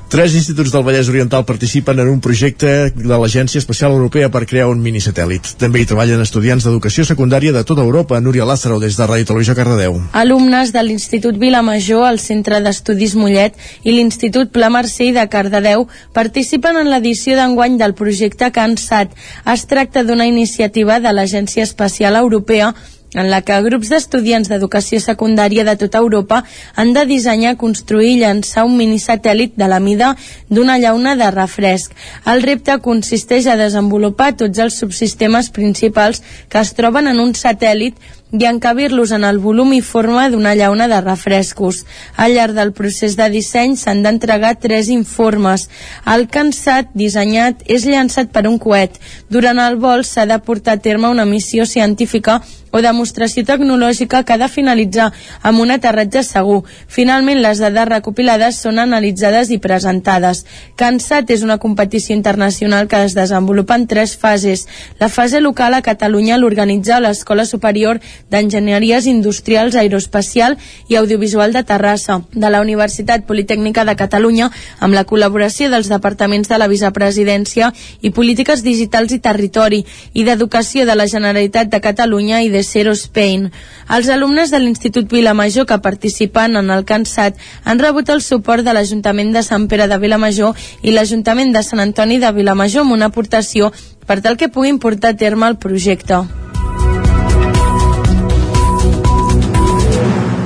Tres 0.09 0.33
instituts 0.33 0.73
del 0.73 0.85
Vallès 0.87 1.11
Oriental 1.13 1.45
participen 1.45 1.99
en 2.01 2.09
un 2.09 2.21
projecte 2.25 2.69
de 2.97 3.17
l'Agència 3.21 3.61
Espacial 3.61 3.93
Europea 3.93 4.31
per 4.33 4.47
crear 4.49 4.71
un 4.73 4.81
minisatèl·lit. 4.81 5.51
També 5.61 5.83
hi 5.83 5.89
treballen 5.91 6.25
estudiants 6.25 6.65
d'educació 6.65 7.05
secundària 7.05 7.53
de 7.53 7.61
tota 7.69 7.85
Europa. 7.85 8.17
Núria 8.25 8.49
Lázaro, 8.49 8.81
des 8.81 8.97
de 8.97 9.05
Ràdio 9.05 9.29
Televisió 9.29 9.53
Cardedeu. 9.59 10.01
Alumnes 10.17 10.73
de 10.73 10.87
l'Institut 10.87 11.37
Vilamajor, 11.37 12.07
el 12.09 12.23
Centre 12.25 12.63
d'Estudis 12.65 13.19
Mollet 13.21 13.61
i 13.85 13.93
l'Institut 13.93 14.49
Pla 14.49 14.73
Mercè 14.73 15.13
de 15.13 15.29
Cardedeu 15.29 15.85
participen 16.17 16.81
en 16.81 16.89
l'edició 16.89 17.37
d'enguany 17.37 17.77
del 17.77 17.93
projecte 17.93 18.49
CANSAT. 18.49 19.13
Es 19.45 19.69
tracta 19.69 20.09
d'una 20.09 20.25
iniciativa 20.25 21.03
de 21.05 21.13
l'Agència 21.13 21.69
Espacial 21.69 22.17
Europea 22.17 22.73
en 23.15 23.31
la 23.31 23.41
que 23.43 23.57
grups 23.65 23.89
d'estudiants 23.89 24.51
d'educació 24.51 25.01
secundària 25.01 25.65
de 25.65 25.75
tota 25.81 26.03
Europa 26.05 26.43
han 26.77 26.93
de 26.93 27.05
dissenyar, 27.09 27.57
construir 27.57 28.11
i 28.13 28.21
llançar 28.21 28.67
un 28.69 28.77
minisatèl·lit 28.77 29.57
de 29.57 29.69
la 29.71 29.81
mida 29.81 30.15
d'una 30.49 30.79
llauna 30.79 31.15
de 31.17 31.31
refresc. 31.31 31.95
El 32.27 32.43
repte 32.43 32.79
consisteix 32.85 33.47
a 33.47 33.57
desenvolupar 33.57 34.35
tots 34.37 34.59
els 34.59 34.79
subsistemes 34.79 35.51
principals 35.51 36.23
que 36.49 36.61
es 36.61 36.75
troben 36.77 37.09
en 37.09 37.21
un 37.21 37.33
satèl·lit 37.33 37.97
i 38.31 38.45
encabir-los 38.45 39.13
en 39.17 39.25
el 39.25 39.39
volum 39.39 39.73
i 39.73 39.81
forma 39.81 40.29
d'una 40.29 40.55
llauna 40.55 40.89
de 40.89 41.01
refrescos. 41.01 41.85
Al 42.17 42.35
llarg 42.37 42.55
del 42.55 42.75
procés 42.77 43.17
de 43.17 43.29
disseny 43.33 43.77
s'han 43.77 44.03
d'entregar 44.05 44.59
tres 44.61 44.91
informes. 44.93 45.69
El 46.05 46.29
cansat 46.29 46.93
dissenyat 46.93 47.65
és 47.67 47.87
llançat 47.89 48.33
per 48.33 48.47
un 48.47 48.59
coet. 48.59 49.01
Durant 49.29 49.59
el 49.65 49.81
vol 49.81 50.05
s'ha 50.05 50.27
de 50.27 50.39
portar 50.45 50.77
a 50.77 50.83
terme 50.85 51.09
una 51.09 51.25
missió 51.25 51.65
científica 51.67 52.43
o 52.71 52.83
demostració 52.85 53.45
tecnològica 53.49 54.23
que 54.25 54.35
ha 54.35 54.41
de 54.41 54.49
finalitzar 54.53 55.09
amb 55.43 55.63
un 55.65 55.73
aterratge 55.73 56.23
segur. 56.27 56.63
Finalment, 56.87 57.41
les 57.43 57.63
dades 57.63 57.89
recopilades 57.89 58.61
són 58.61 58.79
analitzades 58.83 59.51
i 59.55 59.61
presentades. 59.63 60.45
CANSAT 60.77 61.33
és 61.35 61.45
una 61.47 61.59
competició 61.59 62.17
internacional 62.17 62.89
que 62.89 63.03
es 63.07 63.17
desenvolupa 63.17 63.79
en 63.79 63.87
tres 63.89 64.17
fases. 64.17 64.67
La 65.01 65.09
fase 65.09 65.41
local 65.41 65.75
a 65.75 65.83
Catalunya 65.83 66.39
l'organitza 66.39 67.01
l'Escola 67.01 67.47
Superior 67.49 68.03
d'Enginyeries 68.31 69.07
Industrials 69.07 69.77
Aeroespacial 69.77 70.57
i 70.89 70.97
Audiovisual 70.97 71.53
de 71.53 71.63
Terrassa, 71.65 72.21
de 72.33 72.51
la 72.51 72.61
Universitat 72.61 73.25
Politècnica 73.27 73.85
de 73.85 73.97
Catalunya, 73.97 74.51
amb 74.81 74.95
la 74.95 75.05
col·laboració 75.09 75.71
dels 75.71 75.89
departaments 75.89 76.49
de 76.49 76.59
la 76.59 76.69
Vicepresidència 76.69 77.73
i 78.03 78.11
Polítiques 78.11 78.63
Digitals 78.63 79.13
i 79.17 79.21
Territori 79.25 79.85
i 80.15 80.25
d'Educació 80.25 80.87
de 80.87 80.97
la 80.99 81.07
Generalitat 81.07 81.71
de 81.73 81.81
Catalunya 81.81 82.43
i 82.43 82.51
de 82.53 82.63
Zero 82.63 82.95
Spain. 82.95 83.49
Els 83.89 84.09
alumnes 84.13 84.51
de 84.51 84.61
l'Institut 84.61 85.11
Vilamajor 85.13 85.67
que 85.67 85.79
participen 85.85 86.57
en 86.57 86.71
el 86.71 86.85
CANSAT 86.85 87.39
han 87.65 87.79
rebut 87.79 88.11
el 88.11 88.23
suport 88.23 88.65
de 88.65 88.75
l'Ajuntament 88.75 89.33
de 89.33 89.45
Sant 89.47 89.69
Pere 89.69 89.89
de 89.89 89.99
Vilamajor 89.99 90.57
i 90.83 90.93
l'Ajuntament 90.93 91.55
de 91.55 91.65
Sant 91.67 91.85
Antoni 91.85 92.19
de 92.19 92.33
Vilamajor 92.33 92.87
amb 92.87 92.99
una 92.99 93.13
aportació 93.13 93.73
per 94.09 94.21
tal 94.25 94.37
que 94.41 94.49
puguin 94.49 94.79
portar 94.79 95.15
a 95.15 95.21
terme 95.25 95.49
el 95.49 95.59
projecte. 95.61 96.25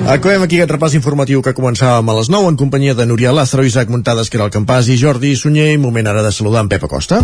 Acabem 0.02 0.42
aquí 0.42 0.58
aquest 0.58 0.72
repàs 0.74 0.94
informatiu 0.98 1.42
que 1.46 1.54
començàvem 1.54 2.08
a 2.10 2.14
les 2.16 2.28
9 2.28 2.50
en 2.50 2.56
companyia 2.58 2.94
de 2.98 3.06
Núria 3.06 3.30
Lázaro, 3.32 3.62
Isaac 3.62 3.88
Muntades, 3.88 4.28
que 4.28 4.36
era 4.36 4.48
el 4.48 4.54
Campàs, 4.54 4.90
i 4.90 4.98
Jordi 4.98 5.36
Sunyer. 5.38 5.78
Moment 5.78 6.10
ara 6.10 6.24
de 6.26 6.32
saludar 6.34 6.64
en 6.66 6.68
Pep 6.72 6.82
Acosta. 6.88 7.22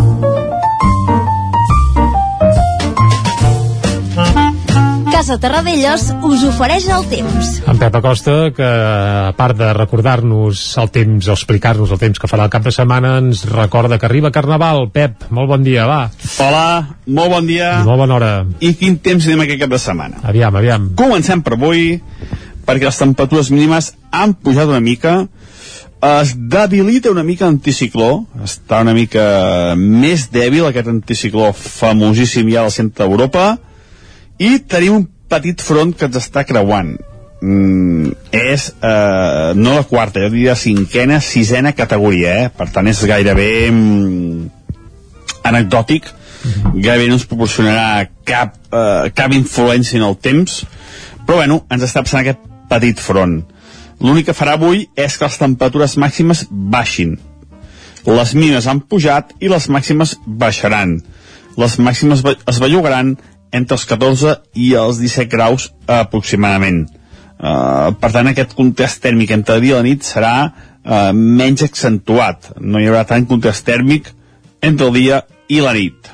Casa 5.11 5.35
Terradellos 5.43 6.05
us 6.23 6.45
ofereix 6.47 6.87
el 6.95 7.03
temps. 7.11 7.51
En 7.67 7.77
Pep 7.81 7.99
Acosta, 7.99 8.37
que 8.55 8.63
a 8.63 9.33
part 9.35 9.59
de 9.59 9.73
recordar-nos 9.75 10.63
el 10.79 10.89
temps 10.95 11.27
o 11.27 11.35
explicar-nos 11.35 11.91
el 11.91 11.99
temps 11.99 12.15
que 12.23 12.31
farà 12.31 12.47
el 12.47 12.53
cap 12.53 12.63
de 12.63 12.71
setmana, 12.71 13.17
ens 13.19 13.43
recorda 13.51 13.99
que 13.99 14.07
arriba 14.07 14.31
Carnaval. 14.31 14.87
Pep, 14.95 15.27
molt 15.35 15.51
bon 15.51 15.67
dia, 15.67 15.83
va. 15.89 16.05
Hola, 16.39 16.95
molt 17.05 17.35
bon 17.35 17.51
dia. 17.51 17.81
I 17.81 17.87
molt 17.91 18.05
bona 18.05 18.15
hora. 18.15 18.31
I 18.63 18.71
quin 18.79 18.95
temps 19.03 19.27
anem 19.27 19.43
aquest 19.43 19.65
cap 19.67 19.75
de 19.75 19.83
setmana? 19.83 20.23
Aviam, 20.23 20.55
aviam. 20.55 20.93
Comencem 20.95 21.43
per 21.43 21.59
avui, 21.59 21.99
perquè 22.69 22.85
les 22.85 23.01
temperatures 23.01 23.49
mínimes 23.49 23.93
han 24.13 24.35
pujat 24.37 24.69
una 24.69 24.81
mica, 24.83 25.23
es 26.05 26.35
debilita 26.37 27.09
una 27.09 27.25
mica 27.25 27.47
l'anticicló, 27.47 28.27
està 28.45 28.83
una 28.85 28.93
mica 28.93 29.23
més 29.75 30.27
dèbil 30.29 30.67
aquest 30.67 30.91
anticicló 30.91 31.49
famosíssim 31.57 32.51
ja 32.53 32.61
al 32.61 32.73
centre 32.75 33.07
d'Europa, 33.07 33.55
i 34.37 34.59
tenim 34.69 34.99
un 35.01 35.07
petit 35.29 35.61
front 35.65 35.95
que 35.97 36.05
ens 36.07 36.19
està 36.21 36.45
creuant 36.45 36.93
mm, 37.41 38.13
és 38.37 38.67
eh, 38.77 39.49
no 39.57 39.73
la 39.73 39.87
quarta, 39.89 40.21
jo 40.21 40.29
diria 40.31 40.55
cinquena, 40.55 41.19
sisena 41.25 41.73
categoria, 41.73 42.35
eh? 42.43 42.51
per 42.53 42.69
tant 42.73 42.87
és 42.87 43.01
gairebé 43.09 43.49
mm, 43.71 44.45
anecdòtic 45.49 46.05
mhm. 46.05 46.77
gairebé 46.77 47.09
no 47.09 47.17
ens 47.17 47.25
proporcionarà 47.25 48.05
cap, 48.29 48.61
eh, 48.69 49.09
cap 49.17 49.33
influència 49.33 49.97
en 49.97 50.05
el 50.05 50.19
temps 50.21 50.61
però 51.25 51.41
bueno, 51.41 51.63
ens 51.73 51.89
està 51.89 52.05
passant 52.05 52.21
aquest 52.21 52.45
petit 52.69 53.01
front 53.01 53.41
l'únic 53.99 54.29
que 54.29 54.37
farà 54.37 54.55
avui 54.55 54.87
és 54.95 55.17
que 55.17 55.27
les 55.27 55.41
temperatures 55.41 55.97
màximes 55.99 56.45
baixin 56.49 57.17
Les 58.07 58.33
mínimes 58.33 58.67
han 58.67 58.79
pujat 58.79 59.33
i 59.43 59.49
les 59.51 59.67
màximes 59.69 60.15
baixaran. 60.25 60.99
Les 61.59 61.75
màximes 61.79 62.23
es 62.23 62.61
bellugaran 62.61 63.15
entre 63.51 63.75
els 63.75 63.85
14 63.89 64.37
i 64.55 64.71
els 64.79 65.01
17 65.01 65.27
graus 65.31 65.69
aproximadament. 65.87 66.85
Uh, 67.39 67.95
per 67.99 68.11
tant, 68.11 68.27
aquest 68.27 68.55
contrast 68.55 69.01
tèrmic 69.03 69.31
entre 69.35 69.59
dia 69.63 69.77
i 69.77 69.77
la 69.77 69.85
nit 69.87 70.05
serà 70.05 70.33
uh, 70.47 71.11
menys 71.13 71.63
accentuat. 71.65 72.53
No 72.59 72.79
hi 72.79 72.87
haurà 72.87 73.05
tant 73.07 73.27
contrast 73.27 73.65
tèrmic 73.67 74.11
entre 74.61 74.89
el 74.89 74.95
dia 74.95 75.21
i 75.49 75.61
la 75.63 75.73
nit. 75.75 76.09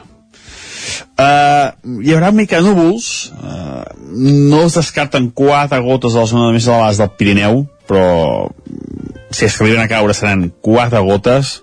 Uh, 1.16 2.00
hi 2.04 2.14
haurà 2.16 2.32
mica 2.36 2.60
de 2.60 2.68
núvols, 2.68 3.10
uh, 3.36 3.84
no 4.16 4.66
es 4.66 4.78
descarten 4.78 5.30
quatre 5.36 5.80
gotes 5.84 6.16
a 6.16 6.24
la 6.24 6.32
zona 6.32 6.52
més 6.56 6.68
elevades 6.68 7.02
del 7.02 7.14
Pirineu, 7.20 7.64
però 7.90 8.50
si 9.32 9.46
es 9.46 9.60
arriben 9.62 9.84
a 9.84 9.90
caure 9.92 10.16
seran 10.16 10.50
quatre 10.64 11.02
gotes, 11.06 11.60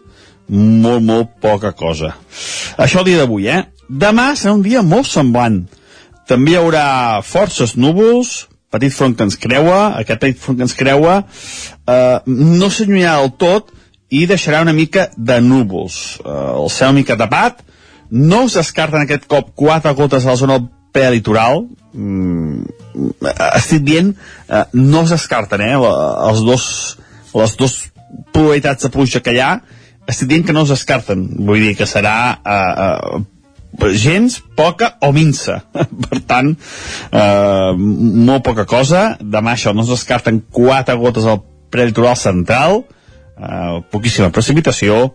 molt, 0.53 1.03
molt 1.03 1.37
poca 1.40 1.73
cosa. 1.73 2.14
Això 2.77 3.01
el 3.01 3.11
dia 3.11 3.23
d'avui, 3.23 3.49
eh? 3.49 3.62
Demà 3.88 4.33
serà 4.37 4.55
un 4.57 4.64
dia 4.64 4.83
molt 4.85 5.09
semblant. 5.09 5.62
També 6.29 6.55
hi 6.55 6.59
haurà 6.61 7.21
forces 7.27 7.75
núvols, 7.77 8.47
petit 8.73 8.95
front 8.95 9.14
que 9.16 9.27
ens 9.27 9.37
creua, 9.40 9.92
aquest 10.01 10.21
petit 10.23 10.40
front 10.40 10.57
que 10.59 10.66
ens 10.66 10.77
creua 10.77 11.18
eh, 11.23 12.18
no 12.27 12.71
s'allunyarà 12.73 13.18
del 13.21 13.35
tot 13.40 13.73
i 14.12 14.25
deixarà 14.29 14.62
una 14.64 14.73
mica 14.77 15.09
de 15.16 15.40
núvols. 15.45 15.99
Eh, 16.25 16.38
el 16.62 16.71
cel 16.73 16.92
una 16.92 17.01
mica 17.01 17.18
tapat, 17.21 17.61
no 18.12 18.44
es 18.44 18.59
descarten 18.61 19.03
aquest 19.03 19.25
cop 19.31 19.55
quatre 19.57 19.92
gotes 19.96 20.27
a 20.27 20.35
la 20.35 20.40
zona 20.40 20.59
prelitoral, 20.92 21.64
mm, 21.96 22.64
estic 23.57 23.83
dient, 23.87 24.12
eh, 24.48 24.64
no 24.72 25.03
es 25.03 25.14
descarten, 25.16 25.61
eh, 25.64 25.77
els 26.29 26.42
dos, 26.44 26.98
les 27.35 27.57
dues 27.57 27.79
probabilitats 28.33 28.85
de 28.85 28.90
pluja 28.90 29.20
que 29.20 29.33
hi 29.33 29.40
ha, 29.40 29.62
estic 30.07 30.29
dient 30.29 30.44
que 30.44 30.53
no 30.53 30.62
es 30.62 30.68
descarten, 30.68 31.25
vull 31.46 31.61
dir 31.61 31.77
que 31.77 31.87
serà 31.88 32.38
eh, 32.44 32.85
eh, 32.85 33.92
gens, 33.96 34.42
poca 34.57 34.96
o 35.01 35.12
minsa. 35.12 35.62
per 36.09 36.20
tant, 36.29 36.53
eh, 37.11 37.72
molt 37.77 38.44
poca 38.44 38.66
cosa. 38.68 39.16
Demà 39.20 39.57
això 39.57 39.72
no 39.75 39.87
es 39.87 39.88
descarten 39.88 40.42
quatre 40.51 40.96
gotes 41.01 41.25
al 41.25 41.40
prelitoral 41.72 42.16
central, 42.16 42.85
eh, 43.38 43.81
poquíssima 43.90 44.31
precipitació, 44.31 45.14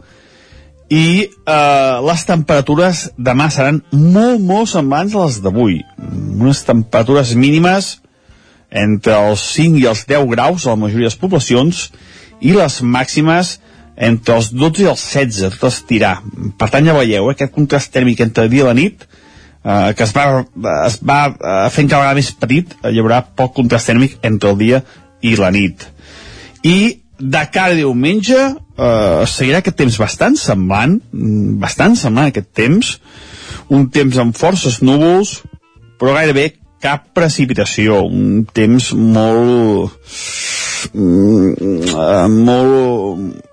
i 0.89 1.27
eh, 1.27 1.95
les 2.07 2.25
temperatures 2.27 3.07
demà 3.17 3.49
seran 3.51 3.81
molt, 3.91 4.39
molt 4.39 4.71
semblants 4.71 5.15
a 5.15 5.25
les 5.25 5.39
d'avui. 5.43 5.81
Unes 6.37 6.63
temperatures 6.67 7.33
mínimes 7.35 7.97
entre 8.71 9.15
els 9.29 9.43
5 9.55 9.79
i 9.81 9.87
els 9.87 10.03
10 10.07 10.27
graus 10.31 10.65
a 10.65 10.75
la 10.75 10.81
majoria 10.83 11.07
de 11.07 11.11
les 11.11 11.19
poblacions 11.19 11.87
i 12.39 12.53
les 12.55 12.81
màximes 12.83 13.57
entre 13.97 14.35
els 14.37 14.51
12 14.53 14.83
i 14.83 14.89
els 14.91 15.03
16, 15.03 15.57
tot 15.57 15.71
estirar. 15.71 16.19
Per 16.57 16.69
tant, 16.69 16.85
ja 16.85 16.95
veieu, 16.95 17.27
eh, 17.27 17.33
aquest 17.33 17.53
contrast 17.55 17.91
tèrmic 17.93 18.21
entre 18.21 18.47
dia 18.47 18.63
i 18.63 18.67
la 18.67 18.75
nit, 18.77 19.07
eh, 19.63 19.93
que 19.97 20.05
es 20.05 20.13
va, 20.13 20.45
es 20.85 20.99
va 21.01 21.19
eh, 21.33 21.69
fent 21.73 21.89
cada 21.89 22.03
vegada 22.03 22.19
més 22.19 22.31
petit, 22.31 22.77
eh, 22.83 22.93
hi 22.93 23.01
haurà 23.01 23.23
poc 23.25 23.55
contrast 23.57 23.89
tèrmic 23.89 24.19
entre 24.21 24.53
el 24.53 24.61
dia 24.61 24.83
i 25.25 25.35
la 25.35 25.49
nit. 25.51 25.87
I 26.63 27.01
de 27.19 27.43
cara 27.53 27.73
a 27.73 27.79
diumenge 27.79 28.37
eh, 28.37 29.25
seguirà 29.29 29.61
aquest 29.61 29.77
temps 29.79 29.97
bastant 30.01 30.37
semblant, 30.39 30.97
mm, 31.13 31.57
bastant 31.63 31.97
semblant 31.99 32.31
aquest 32.31 32.49
temps, 32.57 32.93
un 33.73 33.89
temps 33.93 34.17
amb 34.21 34.37
forces 34.37 34.81
núvols, 34.85 35.41
però 35.97 36.13
gairebé 36.17 36.51
cap 36.81 37.07
precipitació, 37.17 38.03
un 38.05 38.45
temps 38.53 38.91
molt 38.93 39.97
mm, 40.93 41.53
eh, 41.89 42.27
molt 42.37 43.45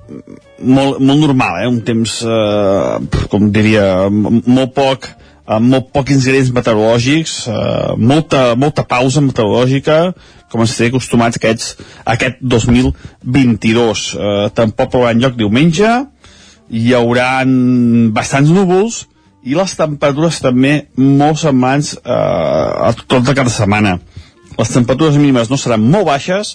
molt, 0.65 1.01
molt 1.01 1.21
normal, 1.21 1.63
eh? 1.63 1.69
un 1.69 1.81
temps, 1.85 2.21
eh, 2.23 3.25
com 3.33 3.51
diria, 3.53 4.09
molt 4.11 4.75
poc, 4.77 5.09
amb 5.45 5.69
molt 5.75 5.91
poc 5.93 6.13
incidents 6.15 6.53
meteorològics, 6.57 7.35
eh, 7.53 7.95
molta, 7.99 8.55
molta 8.57 8.87
pausa 8.89 9.23
meteorològica, 9.25 9.99
com 10.55 10.63
ens 10.63 10.77
té 10.79 10.87
acostumats 10.87 11.41
aquests, 11.41 11.73
aquest 12.15 12.39
2022. 12.55 14.05
Eh, 14.15 14.37
tampoc 14.55 14.93
plourà 14.93 15.11
lloc 15.19 15.35
diumenge, 15.41 15.91
hi 16.71 16.95
haurà 16.95 17.43
bastants 18.15 18.55
núvols, 18.55 19.03
i 19.45 19.59
les 19.59 19.75
temperatures 19.77 20.39
també 20.41 20.87
molt 20.97 21.43
semblants 21.43 21.97
eh, 21.99 22.15
a 22.15 22.95
tot 23.03 23.27
de 23.27 23.35
cada 23.37 23.51
setmana. 23.53 23.99
Les 24.55 24.71
temperatures 24.71 25.19
mínimes 25.19 25.51
no 25.51 25.59
seran 25.59 25.83
molt 25.83 26.07
baixes, 26.09 26.55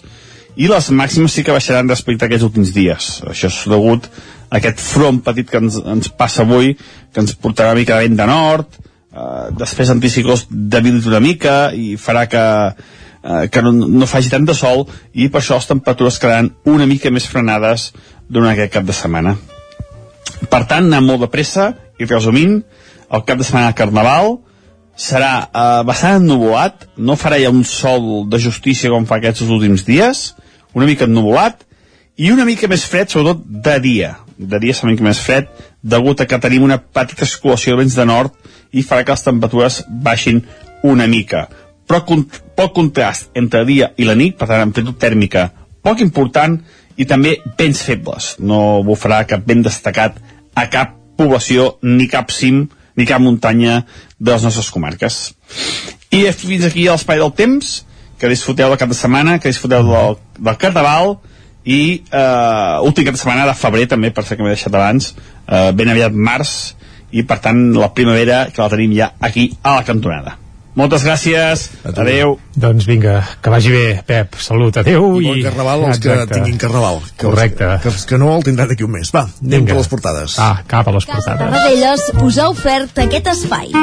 i 0.60 0.68
les 0.68 0.90
màximes 0.96 1.36
sí 1.36 1.44
que 1.46 1.56
baixaran 1.56 1.92
respecte 1.92 2.26
a 2.26 2.30
aquests 2.30 2.48
últims 2.48 2.72
dies. 2.76 3.10
Això 3.28 3.52
és 3.52 3.60
degut 3.70 4.08
a 4.50 4.58
aquest 4.58 4.80
front 4.82 5.20
petit 5.28 5.52
que 5.52 5.60
ens, 5.62 5.78
ens 5.84 6.10
passa 6.10 6.46
avui, 6.48 6.74
que 7.14 7.22
ens 7.22 7.36
portarà 7.36 7.76
una 7.76 7.84
mica 7.84 8.00
de 8.00 8.08
vent 8.08 8.18
de 8.18 8.30
nord, 8.32 8.80
eh, 9.12 9.50
després 9.60 9.92
anticiclós 9.94 10.48
debilit 10.50 11.12
una 11.12 11.22
mica 11.24 11.60
i 11.76 11.94
farà 12.00 12.26
que, 12.32 12.46
eh, 13.24 13.48
que 13.52 13.62
no, 13.62 13.72
no 13.72 14.10
faci 14.10 14.32
tant 14.32 14.46
de 14.48 14.56
sol 14.58 14.86
i 15.14 15.30
per 15.30 15.42
això 15.42 15.60
les 15.60 15.70
temperatures 15.70 16.20
quedaran 16.22 16.52
una 16.70 16.88
mica 16.90 17.12
més 17.12 17.28
frenades 17.30 17.92
durant 18.30 18.52
aquest 18.52 18.74
cap 18.78 18.86
de 18.88 18.96
setmana. 18.96 19.36
Per 20.50 20.64
tant, 20.70 20.86
anem 20.88 21.10
molt 21.10 21.26
de 21.26 21.32
pressa 21.32 21.74
i 22.00 22.08
resumint, 22.08 22.62
el 23.10 23.26
cap 23.28 23.40
de 23.40 23.48
setmana 23.48 23.72
de 23.72 23.80
Carnaval 23.80 24.38
serà 25.00 25.32
eh, 25.48 25.82
bastant 25.88 26.20
ennuvolat, 26.22 26.86
no 26.98 27.18
farà 27.20 27.40
ja 27.42 27.52
un 27.52 27.64
sol 27.68 28.28
de 28.30 28.40
justícia 28.42 28.92
com 28.92 29.08
fa 29.10 29.20
aquests 29.20 29.48
últims 29.48 29.86
dies, 29.88 30.34
una 30.76 30.88
mica 30.90 31.08
ennuvolat 31.08 31.64
i 32.20 32.32
una 32.34 32.46
mica 32.46 32.68
més 32.68 32.84
fred, 32.86 33.10
sobretot 33.10 33.46
de 33.48 33.78
dia. 33.84 34.14
De 34.38 34.60
dia 34.60 34.76
serà 34.76 34.90
una 34.90 34.96
mica 34.96 35.08
més 35.08 35.22
fred, 35.24 35.48
degut 35.82 36.20
a 36.20 36.28
que 36.28 36.40
tenim 36.44 36.68
una 36.68 36.80
petita 36.80 37.28
circulació 37.28 37.74
de 37.74 37.84
vents 37.84 37.96
de 37.96 38.06
nord 38.08 38.36
i 38.76 38.84
farà 38.84 39.06
que 39.06 39.16
les 39.16 39.26
temperatures 39.26 39.82
baixin 39.88 40.44
una 40.84 41.08
mica. 41.08 41.48
Però 41.90 42.04
con 42.06 42.28
poc 42.30 42.76
contrast 42.76 43.34
entre 43.40 43.64
dia 43.66 43.90
i 43.98 44.06
la 44.06 44.14
nit, 44.18 44.38
per 44.38 44.48
tant, 44.52 44.62
amplitud 44.62 45.00
tèrmica 45.02 45.50
poc 45.82 46.04
important 46.04 46.60
i 47.00 47.08
també 47.10 47.38
vents 47.58 47.82
febles. 47.88 48.36
No 48.40 48.84
bufarà 48.86 49.24
cap 49.28 49.46
vent 49.48 49.64
destacat 49.66 50.20
a 50.54 50.68
cap 50.72 50.94
població 51.20 51.74
ni 51.84 52.08
cap 52.12 52.32
cim 52.32 52.68
ni 53.00 53.08
cap 53.08 53.24
muntanya 53.24 53.84
de 54.20 54.32
les 54.32 54.44
nostres 54.44 54.70
comarques. 54.76 55.20
I 56.12 56.26
fins 56.36 56.68
aquí 56.68 56.86
l'espai 56.88 57.22
del 57.22 57.32
temps 57.36 57.80
que 58.20 58.30
disfruteu 58.32 58.68
del 58.68 58.80
cap 58.80 58.92
de 58.92 58.98
setmana, 58.98 59.38
que 59.40 59.52
disfruteu 59.52 59.86
del, 59.88 60.18
del 60.38 60.58
Carnaval 60.60 61.16
i 61.64 61.80
eh, 62.04 62.76
últim 62.84 63.08
cap 63.08 63.16
de 63.16 63.22
setmana 63.22 63.48
de 63.48 63.56
febrer 63.56 63.88
també, 63.88 64.12
per 64.12 64.26
ser 64.28 64.36
que 64.36 64.44
m'he 64.44 64.52
deixat 64.52 64.76
abans, 64.76 65.14
eh, 65.48 65.72
ben 65.72 65.94
aviat 65.94 66.16
març 66.16 66.76
i 67.16 67.24
per 67.24 67.40
tant 67.42 67.70
la 67.78 67.94
primavera 67.96 68.50
que 68.52 68.62
la 68.62 68.70
tenim 68.74 68.94
ja 68.98 69.14
aquí 69.24 69.50
a 69.64 69.80
la 69.80 69.88
cantonada. 69.88 70.36
Moltes 70.78 71.04
gràcies, 71.04 71.64
adeu. 71.90 72.38
Doncs 72.56 72.86
vinga, 72.88 73.24
que 73.42 73.50
vagi 73.52 73.72
bé, 73.74 73.86
Pep. 74.08 74.36
Salut, 74.40 74.78
adeu. 74.78 75.20
I 75.20 75.26
bon 75.26 75.42
carnaval 75.44 75.86
als 75.90 75.98
Exacte. 75.98 76.28
que 76.28 76.36
tinguin 76.36 76.58
carnaval. 76.62 77.02
Que 77.18 77.26
Correcte. 77.26 77.66
Els, 77.66 77.82
que, 77.82 77.90
els 77.90 78.06
que 78.06 78.18
no 78.22 78.36
el 78.38 78.44
tindran 78.48 78.70
d'aquí 78.70 78.86
un 78.86 78.94
mes. 78.96 79.12
Va, 79.16 79.26
anem 79.42 79.66
vinga. 79.66 79.74
a 79.74 79.82
les 79.82 79.88
portades. 79.92 80.38
Ah, 80.40 80.62
cap 80.68 80.88
a 80.88 80.92
les 80.96 81.06
portades. 81.10 81.26
Casa 81.26 81.38
Tarradellas 81.42 82.08
us 82.24 82.38
ha 82.38 82.50
ofert 82.54 82.98
aquest 83.06 83.28
espai. 83.34 83.74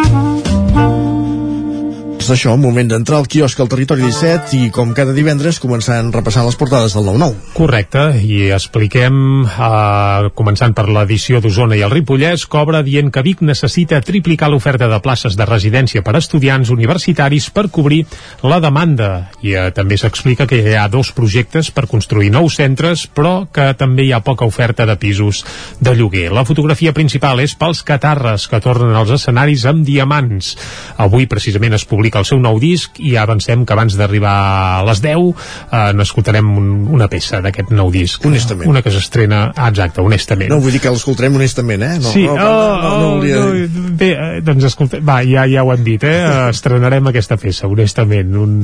Doncs 2.26 2.40
això, 2.40 2.56
moment 2.58 2.88
d'entrar 2.90 3.20
al 3.20 3.28
quiosc 3.30 3.60
al 3.62 3.68
Territori 3.70 4.02
17 4.02 4.56
i 4.58 4.70
com 4.74 4.90
cada 4.98 5.12
divendres 5.14 5.60
començant 5.62 6.08
repassant 6.10 6.42
les 6.42 6.56
portades 6.58 6.96
del 6.96 7.04
9-9. 7.06 7.52
Correcte, 7.54 8.00
i 8.18 8.48
expliquem, 8.50 9.44
eh, 9.46 10.30
començant 10.34 10.74
per 10.74 10.88
l'edició 10.90 11.38
d'Osona 11.38 11.76
i 11.78 11.84
el 11.86 11.92
Ripollès, 11.92 12.48
cobra 12.50 12.80
dient 12.82 13.12
que 13.14 13.22
Vic 13.22 13.44
necessita 13.46 14.00
triplicar 14.02 14.48
l'oferta 14.50 14.88
de 14.90 14.98
places 15.04 15.36
de 15.38 15.46
residència 15.46 16.02
per 16.02 16.16
a 16.16 16.18
estudiants 16.18 16.72
universitaris 16.74 17.46
per 17.54 17.68
cobrir 17.70 18.00
la 18.42 18.58
demanda. 18.58 19.30
I 19.46 19.54
eh, 19.54 19.70
també 19.70 19.94
s'explica 19.94 20.48
que 20.50 20.58
hi 20.58 20.74
ha 20.74 20.88
dos 20.90 21.12
projectes 21.14 21.70
per 21.70 21.86
construir 21.86 22.32
nous 22.34 22.58
centres, 22.58 23.06
però 23.06 23.46
que 23.46 23.68
també 23.78 24.08
hi 24.08 24.12
ha 24.12 24.18
poca 24.26 24.50
oferta 24.50 24.82
de 24.84 24.98
pisos 24.98 25.44
de 25.78 25.94
lloguer. 25.94 26.32
La 26.34 26.44
fotografia 26.44 26.90
principal 26.90 27.38
és 27.38 27.54
pels 27.54 27.84
catarres 27.86 28.50
que 28.50 28.58
tornen 28.58 28.98
als 28.98 29.14
escenaris 29.14 29.62
amb 29.70 29.86
diamants. 29.86 30.56
Avui 30.98 31.30
precisament 31.30 31.78
es 31.78 31.86
publica 31.86 32.15
el 32.18 32.26
seu 32.28 32.40
nou 32.42 32.60
disc 32.62 33.00
i 33.02 33.16
avancem 33.20 33.64
que 33.66 33.74
abans 33.76 33.96
d'arribar 33.98 34.34
a 34.80 34.84
les 34.88 35.02
10 35.04 35.16
eh, 35.16 35.92
n'escoltarem 35.96 36.50
un, 36.58 36.70
una 36.96 37.08
peça 37.12 37.40
d'aquest 37.44 37.72
nou 37.74 37.90
disc. 37.94 38.24
Honestament. 38.26 38.70
Una 38.70 38.82
que 38.84 38.92
s'estrena, 38.94 39.50
ah, 39.54 39.68
exacte, 39.70 40.02
honestament. 40.04 40.50
No, 40.52 40.60
vull 40.62 40.74
dir 40.74 40.82
que 40.84 40.92
l'escoltarem 40.92 41.36
honestament, 41.38 41.84
eh? 41.86 41.92
No, 42.02 42.12
sí, 42.12 42.24
no, 42.26 42.36
no, 42.36 42.46
oh, 42.46 42.76
no, 42.82 42.92
no, 43.00 43.10
volia. 43.16 43.42
No, 43.42 43.92
bé, 44.00 44.10
eh, 44.14 44.40
doncs 44.46 44.68
escolta, 44.70 45.00
va, 45.04 45.20
ja, 45.26 45.46
ja 45.50 45.64
ho 45.66 45.72
han 45.74 45.84
dit, 45.86 46.04
eh? 46.06 46.16
Estrenarem 46.54 47.12
aquesta 47.12 47.38
peça, 47.40 47.68
honestament. 47.70 48.34
Un, 48.40 48.56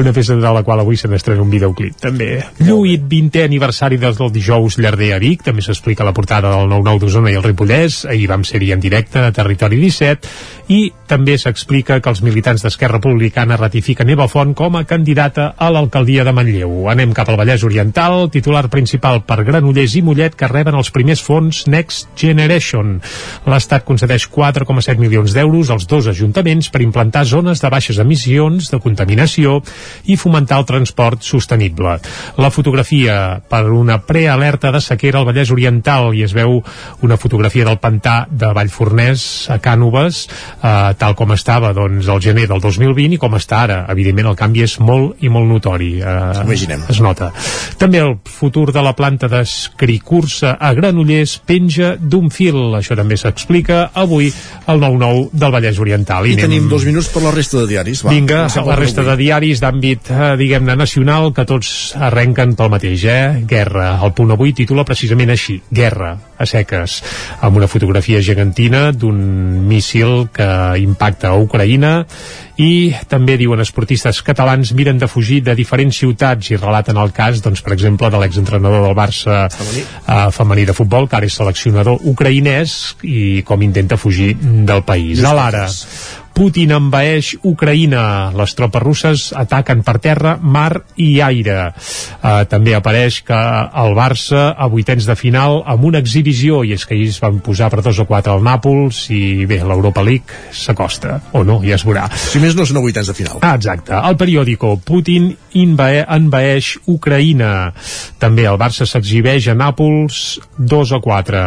una 0.00 0.14
peça 0.16 0.36
de 0.38 0.54
la 0.54 0.64
qual 0.66 0.82
avui 0.82 0.98
se 1.00 1.10
n'estrena 1.10 1.44
un 1.44 1.52
videoclip, 1.52 1.98
també. 2.02 2.32
Lluït, 2.62 3.04
20è 3.10 3.44
aniversari 3.46 3.98
des 4.00 4.18
del 4.18 4.32
dijous 4.34 4.78
Llarder 4.80 5.12
a 5.16 5.20
Vic, 5.22 5.44
també 5.46 5.64
s'explica 5.64 6.06
la 6.06 6.14
portada 6.16 6.52
del 6.54 6.70
9-9 6.70 7.04
d'Osona 7.04 7.32
i 7.32 7.38
el 7.38 7.46
Ripollès, 7.46 8.04
ahir 8.10 8.28
vam 8.30 8.44
ser-hi 8.46 8.72
en 8.74 8.82
directe 8.82 9.22
a 9.22 9.32
Territori 9.34 9.80
17, 9.80 10.30
i 10.70 10.80
també 11.10 11.36
s'explica 11.38 11.98
que 12.00 12.12
els 12.12 12.22
militants 12.22 12.59
ciutadans 12.60 12.62
d'Esquerra 12.62 12.98
Republicana 12.98 13.56
ratifiquen 13.56 14.10
Eva 14.10 14.28
Font 14.28 14.52
com 14.54 14.76
a 14.76 14.84
candidata 14.84 15.54
a 15.56 15.70
l'alcaldia 15.70 16.24
de 16.24 16.32
Manlleu. 16.32 16.88
Anem 16.90 17.12
cap 17.16 17.28
al 17.28 17.38
Vallès 17.38 17.64
Oriental, 17.64 18.28
titular 18.30 18.68
principal 18.68 19.22
per 19.24 19.44
Granollers 19.44 19.96
i 19.96 20.02
Mollet 20.02 20.36
que 20.36 20.48
reben 20.48 20.76
els 20.76 20.90
primers 20.90 21.22
fons 21.22 21.64
Next 21.66 22.10
Generation. 22.16 22.98
L'Estat 23.46 23.84
concedeix 23.84 24.28
4,7 24.28 25.00
milions 25.00 25.32
d'euros 25.32 25.70
als 25.70 25.86
dos 25.88 26.08
ajuntaments 26.10 26.70
per 26.70 26.82
implantar 26.84 27.24
zones 27.24 27.62
de 27.62 27.70
baixes 27.70 27.98
emissions, 27.98 28.70
de 28.70 28.80
contaminació 28.80 29.60
i 30.04 30.18
fomentar 30.20 30.60
el 30.60 30.68
transport 30.68 31.24
sostenible. 31.24 31.96
La 32.36 32.50
fotografia 32.50 33.40
per 33.48 33.64
una 33.70 34.00
prealerta 34.04 34.72
de 34.72 34.82
sequera 34.84 35.20
al 35.20 35.28
Vallès 35.28 35.52
Oriental 35.54 36.12
i 36.14 36.24
es 36.26 36.36
veu 36.36 36.60
una 37.02 37.16
fotografia 37.16 37.64
del 37.64 37.80
pantà 37.80 38.26
de 38.30 38.52
Vallfornès 38.56 39.48
a 39.50 39.60
Cànoves, 39.62 40.26
eh, 40.60 40.92
tal 41.00 41.16
com 41.16 41.32
estava 41.32 41.72
doncs, 41.76 42.08
el 42.10 42.20
gener 42.20 42.49
del 42.50 42.62
2020 42.62 43.16
i 43.16 43.20
com 43.20 43.36
està 43.38 43.62
ara. 43.64 43.78
Evidentment 43.92 44.30
el 44.32 44.38
canvi 44.38 44.64
és 44.66 44.76
molt 44.82 45.22
i 45.24 45.30
molt 45.32 45.48
notori. 45.50 45.92
Eh, 46.00 46.44
Imaginem. 46.44 46.84
Es 46.90 47.00
nota. 47.04 47.30
També 47.80 48.02
el 48.02 48.16
futur 48.26 48.70
de 48.74 48.82
la 48.84 48.94
planta 48.98 49.28
d'escricursa 49.30 50.56
a 50.60 50.72
Granollers 50.76 51.38
penja 51.46 51.94
d'un 51.96 52.30
fil. 52.34 52.58
Això 52.78 52.96
també 52.98 53.18
s'explica 53.20 53.90
avui 53.94 54.30
al 54.66 54.80
9-9 54.82 55.30
del 55.32 55.54
Vallès 55.54 55.80
Oriental. 55.82 56.26
I 56.26 56.36
tenim 56.40 56.68
dos 56.70 56.84
minuts 56.88 57.10
per 57.12 57.24
la 57.24 57.34
resta 57.34 57.62
de 57.62 57.68
diaris. 57.70 58.04
Va, 58.04 58.14
Vinga, 58.14 58.44
la 58.66 58.78
resta 58.78 59.04
de 59.06 59.16
diaris 59.20 59.62
d'àmbit, 59.62 60.10
eh, 60.10 60.32
diguem-ne, 60.40 60.76
nacional, 60.76 61.32
que 61.36 61.46
tots 61.48 61.94
arrenquen 61.98 62.54
pel 62.58 62.72
mateix, 62.72 63.04
eh? 63.04 63.44
Guerra. 63.48 63.92
El 64.04 64.14
punt 64.16 64.34
avui 64.34 64.54
titula 64.56 64.84
precisament 64.88 65.30
així, 65.34 65.60
Guerra, 65.70 66.14
a 66.38 66.46
seques, 66.46 67.00
amb 67.40 67.56
una 67.60 67.68
fotografia 67.68 68.22
gegantina 68.24 68.90
d'un 68.92 69.20
míssil 69.68 70.28
que 70.34 70.48
impacta 70.80 71.30
a 71.30 71.38
Ucraïna 71.40 72.06
i 72.60 72.92
també 73.08 73.36
diuen 73.40 73.60
esportistes 73.62 74.22
catalans 74.26 74.72
miren 74.76 74.98
de 75.00 75.08
fugir 75.10 75.40
de 75.46 75.54
diferents 75.58 75.96
ciutats 76.02 76.50
i 76.52 76.58
relaten 76.60 76.98
el 77.00 77.12
cas, 77.16 77.40
doncs, 77.44 77.62
per 77.64 77.74
exemple, 77.76 78.10
de 78.10 78.20
l'exentrenador 78.20 78.84
del 78.86 78.96
Barça 78.98 79.42
femení, 79.54 79.84
uh, 80.06 80.30
femení 80.34 80.66
de 80.68 80.76
futbol, 80.76 81.08
que 81.08 81.16
ara 81.18 81.28
és 81.28 81.36
seleccionador 81.40 82.04
ucraïnès 82.10 82.76
i 83.02 83.42
com 83.46 83.62
intenta 83.62 83.98
fugir 84.00 84.34
del 84.40 84.84
país. 84.84 85.24
A 85.24 85.34
l'ara, 85.36 85.66
Putin 86.34 86.70
envaeix 86.72 87.34
Ucraïna. 87.44 88.30
Les 88.36 88.54
tropes 88.56 88.82
russes 88.82 89.24
ataquen 89.36 89.82
per 89.84 89.96
terra, 90.00 90.36
mar 90.40 90.82
i 90.96 91.20
aire. 91.20 91.56
Uh, 92.22 92.44
també 92.48 92.74
apareix 92.76 93.20
que 93.26 93.36
el 93.82 93.94
Barça 93.98 94.46
a 94.56 94.68
vuitens 94.72 95.04
de 95.08 95.16
final 95.18 95.60
amb 95.68 95.84
una 95.90 96.00
exhibició 96.00 96.62
i 96.64 96.72
és 96.76 96.86
que 96.88 96.96
es 97.04 97.18
van 97.20 97.40
posar 97.44 97.68
per 97.72 97.82
2 97.84 98.00
o 98.04 98.06
4 98.08 98.32
al 98.36 98.44
Nàpols 98.46 99.02
i 99.12 99.44
bé, 99.50 99.58
l'Europa 99.66 100.04
League 100.06 100.38
s'acosta 100.56 101.18
o 101.36 101.42
no, 101.44 101.58
ja 101.66 101.74
es 101.76 101.84
veurà. 101.84 102.06
Si 102.14 102.40
més 102.40 102.56
no 102.56 102.64
és 102.64 102.72
una 102.72 102.80
vuitens 102.84 103.10
de 103.10 103.16
final. 103.18 103.38
Ah, 103.42 103.54
exacte. 103.58 103.92
El 103.96 104.16
periòdico 104.20 104.76
Putin 104.86 105.30
invae, 105.58 106.04
envaeix 106.08 106.76
Ucraïna. 106.88 107.72
També 108.22 108.46
el 108.48 108.56
Barça 108.60 108.86
s'exhibeix 108.88 109.50
a 109.52 109.56
Nàpols 109.58 110.38
2 110.56 110.92
o 110.96 111.00
4. 111.04 111.44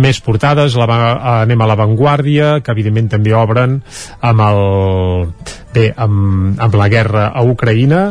Més 0.00 0.20
portades, 0.24 0.76
la, 0.78 0.86
va- 0.88 1.40
anem 1.42 1.60
a 1.60 1.68
l'avantguàrdia, 1.72 2.60
que 2.62 2.72
evidentment 2.72 3.10
també 3.16 3.34
obren 3.36 3.80
amb 4.22 4.46
el... 4.48 4.62
Bé, 5.72 5.86
amb, 5.96 6.58
amb 6.60 6.74
la 6.76 6.88
guerra 6.92 7.28
a 7.32 7.44
Ucraïna. 7.48 8.02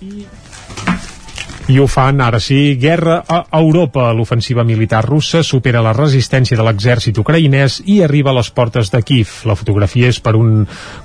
i 0.00 0.26
ho 1.76 1.84
fan, 1.86 2.22
ara 2.24 2.38
sí, 2.40 2.78
guerra 2.80 3.18
a 3.28 3.42
Europa. 3.58 4.06
L'ofensiva 4.16 4.64
militar 4.64 5.02
russa 5.04 5.42
supera 5.44 5.82
la 5.84 5.92
resistència 5.92 6.56
de 6.56 6.64
l'exèrcit 6.64 7.18
ucraïnès 7.20 7.82
i 7.84 7.98
arriba 8.06 8.30
a 8.32 8.38
les 8.38 8.48
portes 8.56 8.88
de 8.88 9.02
Kiev. 9.04 9.28
La 9.44 9.56
fotografia 9.58 10.08
és 10.08 10.16
per 10.24 10.32
un 10.38 10.62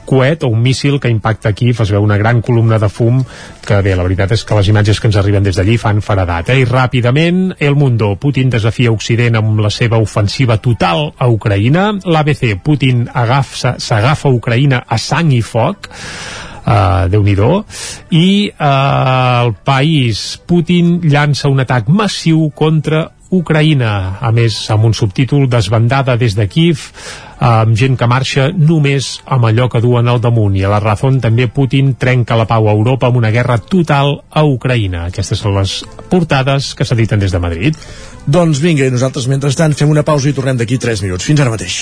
coet 0.08 0.45
o 0.47 0.52
un 0.54 0.62
míssil 0.63 1.02
que 1.04 1.12
impacta 1.12 1.52
a 1.52 1.58
Kiev. 1.58 1.82
Es 1.84 1.91
veu 1.91 2.06
una 2.08 2.15
gran 2.21 2.39
columna 2.39 2.80
de 2.80 2.88
fum 2.88 3.19
que, 3.67 3.82
bé, 3.84 3.97
la 3.99 4.08
veritat 4.08 4.32
és 4.38 4.45
que 4.47 4.56
les 4.56 4.71
imatges 4.71 5.02
que 5.04 5.12
ens 5.12 5.19
arriben 5.19 5.43
des 5.43 5.60
d'allí 5.60 5.76
fan 5.78 5.99
faradat. 5.99 6.54
Eh? 6.56 6.62
I 6.63 6.69
ràpidament, 6.69 7.58
El 7.60 7.76
Mundo. 7.76 8.13
Putin 8.15 8.49
desafia 8.54 8.95
Occident 8.95 9.36
amb 9.41 9.60
la 9.60 9.69
seva 9.69 9.99
ofensiva 9.99 10.62
total 10.63 11.10
a 11.17 11.28
Ucraïna. 11.28 11.89
L'ABC. 12.06 12.56
Putin 12.63 13.10
agafa- 13.12 13.76
s'agafa 13.84 14.32
Ucraïna 14.32 14.86
a 14.88 14.97
sang 14.97 15.36
i 15.36 15.41
foc 15.43 15.91
uh, 16.65 17.10
déu 17.12 17.23
nhi 17.23 17.36
i 18.12 18.52
uh, 18.52 19.43
el 19.43 19.54
país 19.65 20.39
Putin 20.47 20.99
llança 21.04 21.49
un 21.49 21.60
atac 21.60 21.89
massiu 21.89 22.49
contra 22.56 23.10
Ucraïna, 23.34 24.19
a 24.21 24.30
més 24.32 24.56
amb 24.69 24.86
un 24.86 24.93
subtítol 24.93 25.47
desbandada 25.49 26.15
des 26.21 26.36
de 26.38 26.45
Kiev 26.47 26.84
amb 27.43 27.76
gent 27.76 27.97
que 27.99 28.08
marxa 28.08 28.47
només 28.54 29.17
amb 29.26 29.49
allò 29.49 29.67
que 29.71 29.82
duen 29.84 30.08
al 30.08 30.21
damunt. 30.23 30.56
I 30.56 30.63
a 30.63 30.71
la 30.71 30.80
raó 30.84 31.12
també 31.21 31.49
Putin 31.49 31.95
trenca 31.99 32.38
la 32.39 32.45
pau 32.47 32.69
a 32.69 32.76
Europa 32.78 33.10
amb 33.10 33.19
una 33.19 33.34
guerra 33.34 33.58
total 33.58 34.19
a 34.30 34.45
Ucraïna. 34.45 35.08
Aquestes 35.10 35.41
són 35.41 35.58
les 35.58 35.82
portades 36.13 36.73
que 36.78 36.86
s'editen 36.86 37.19
des 37.19 37.34
de 37.34 37.41
Madrid. 37.41 37.80
Doncs 38.26 38.62
vinga, 38.63 38.86
i 38.86 38.93
nosaltres 38.93 39.28
mentrestant 39.28 39.73
fem 39.73 39.89
una 39.91 40.06
pausa 40.08 40.30
i 40.30 40.38
tornem 40.38 40.62
d'aquí 40.62 40.78
3 40.78 41.04
minuts. 41.04 41.26
Fins 41.26 41.41
ara 41.43 41.52
mateix. 41.52 41.82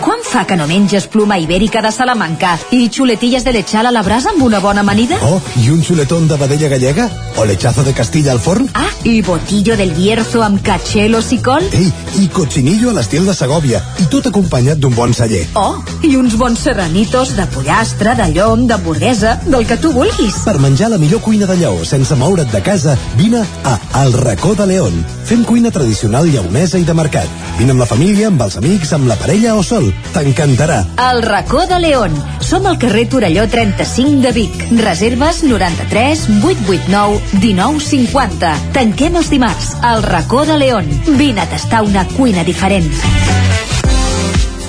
Quan 0.00 0.22
fa 0.24 0.44
que 0.46 0.56
no 0.56 0.66
menges 0.66 1.06
pluma 1.10 1.38
ibèrica 1.42 1.82
de 1.82 1.90
Salamanca 1.92 2.54
i 2.70 2.88
xuletilles 2.88 3.44
de 3.44 3.52
lechal 3.52 3.86
a 3.86 3.92
la 3.92 4.02
brasa 4.02 4.30
amb 4.30 4.42
una 4.42 4.60
bona 4.60 4.80
amanida? 4.80 5.18
Oh, 5.22 5.40
¿y 5.56 5.68
un 5.70 5.82
chuletón 5.82 6.28
de 6.28 6.36
vedella 6.36 6.68
gallega? 6.68 7.10
¿O 7.36 7.44
lechazo 7.44 7.82
de 7.82 7.92
Castilla 7.92 8.32
al 8.32 8.40
forn? 8.40 8.68
Ah, 8.74 8.90
i 9.04 9.20
botillo 9.22 9.76
del 9.76 9.92
Bierzo 9.94 10.42
amb 10.42 10.60
cachelos 10.62 11.32
i 11.32 11.38
col? 11.42 11.64
Ei, 11.72 11.88
i 12.20 12.28
cochinillo 12.28 12.90
a 12.90 12.96
l'estil 12.96 13.24
de 13.26 13.34
Segòvia, 13.34 13.80
i 14.02 14.06
tot 14.12 14.28
acompanyat 14.28 14.78
d'un 14.82 14.94
bon 14.94 15.14
celler. 15.16 15.42
Oh, 15.58 15.80
i 16.04 16.14
uns 16.16 16.36
bons 16.38 16.60
serranitos 16.60 17.34
de 17.36 17.46
pollastre, 17.54 18.14
de 18.18 18.28
llom, 18.34 18.66
d'hamburguesa, 18.68 19.38
del 19.46 19.66
que 19.66 19.78
tu 19.80 19.92
vulguis. 19.96 20.42
Per 20.44 20.58
menjar 20.62 20.92
la 20.92 21.00
millor 21.00 21.22
cuina 21.24 21.48
de 21.48 21.56
Lleó 21.62 21.84
sense 21.88 22.14
moure't 22.14 22.52
de 22.52 22.62
casa, 22.62 22.96
vine 23.16 23.42
a 23.64 23.78
El 24.02 24.12
Racó 24.12 24.54
de 24.54 24.66
León. 24.66 25.04
Fem 25.24 25.44
cuina 25.44 25.70
tradicional 25.70 26.28
lleonesa 26.30 26.78
i 26.78 26.84
de 26.84 26.94
mercat. 26.94 27.28
Vine 27.58 27.72
amb 27.72 27.80
la 27.80 27.88
família, 27.88 28.28
amb 28.28 28.42
els 28.44 28.58
amics, 28.60 28.92
amb 28.92 29.08
la 29.08 29.16
parella 29.16 29.54
o 29.56 29.62
sol. 29.64 29.88
T'encantarà. 30.12 30.82
El 31.10 31.22
racó 31.22 31.66
de 31.66 31.78
León. 31.80 32.16
Som 32.42 32.66
al 32.66 32.78
carrer 32.78 33.08
Torelló 33.08 33.46
35 33.48 34.20
de 34.20 34.32
Vic. 34.36 34.64
Reserves 34.82 35.42
93 35.44 36.26
889 36.42 37.21
1950. 37.40 38.54
Tanquem 38.72 39.16
els 39.20 39.30
dimarts. 39.32 39.74
El 39.92 40.02
racó 40.02 40.44
de 40.46 40.58
León. 40.58 40.88
Vine 41.18 41.42
a 41.42 41.50
tastar 41.50 41.82
una 41.82 42.06
cuina 42.16 42.44
diferent. 42.44 42.90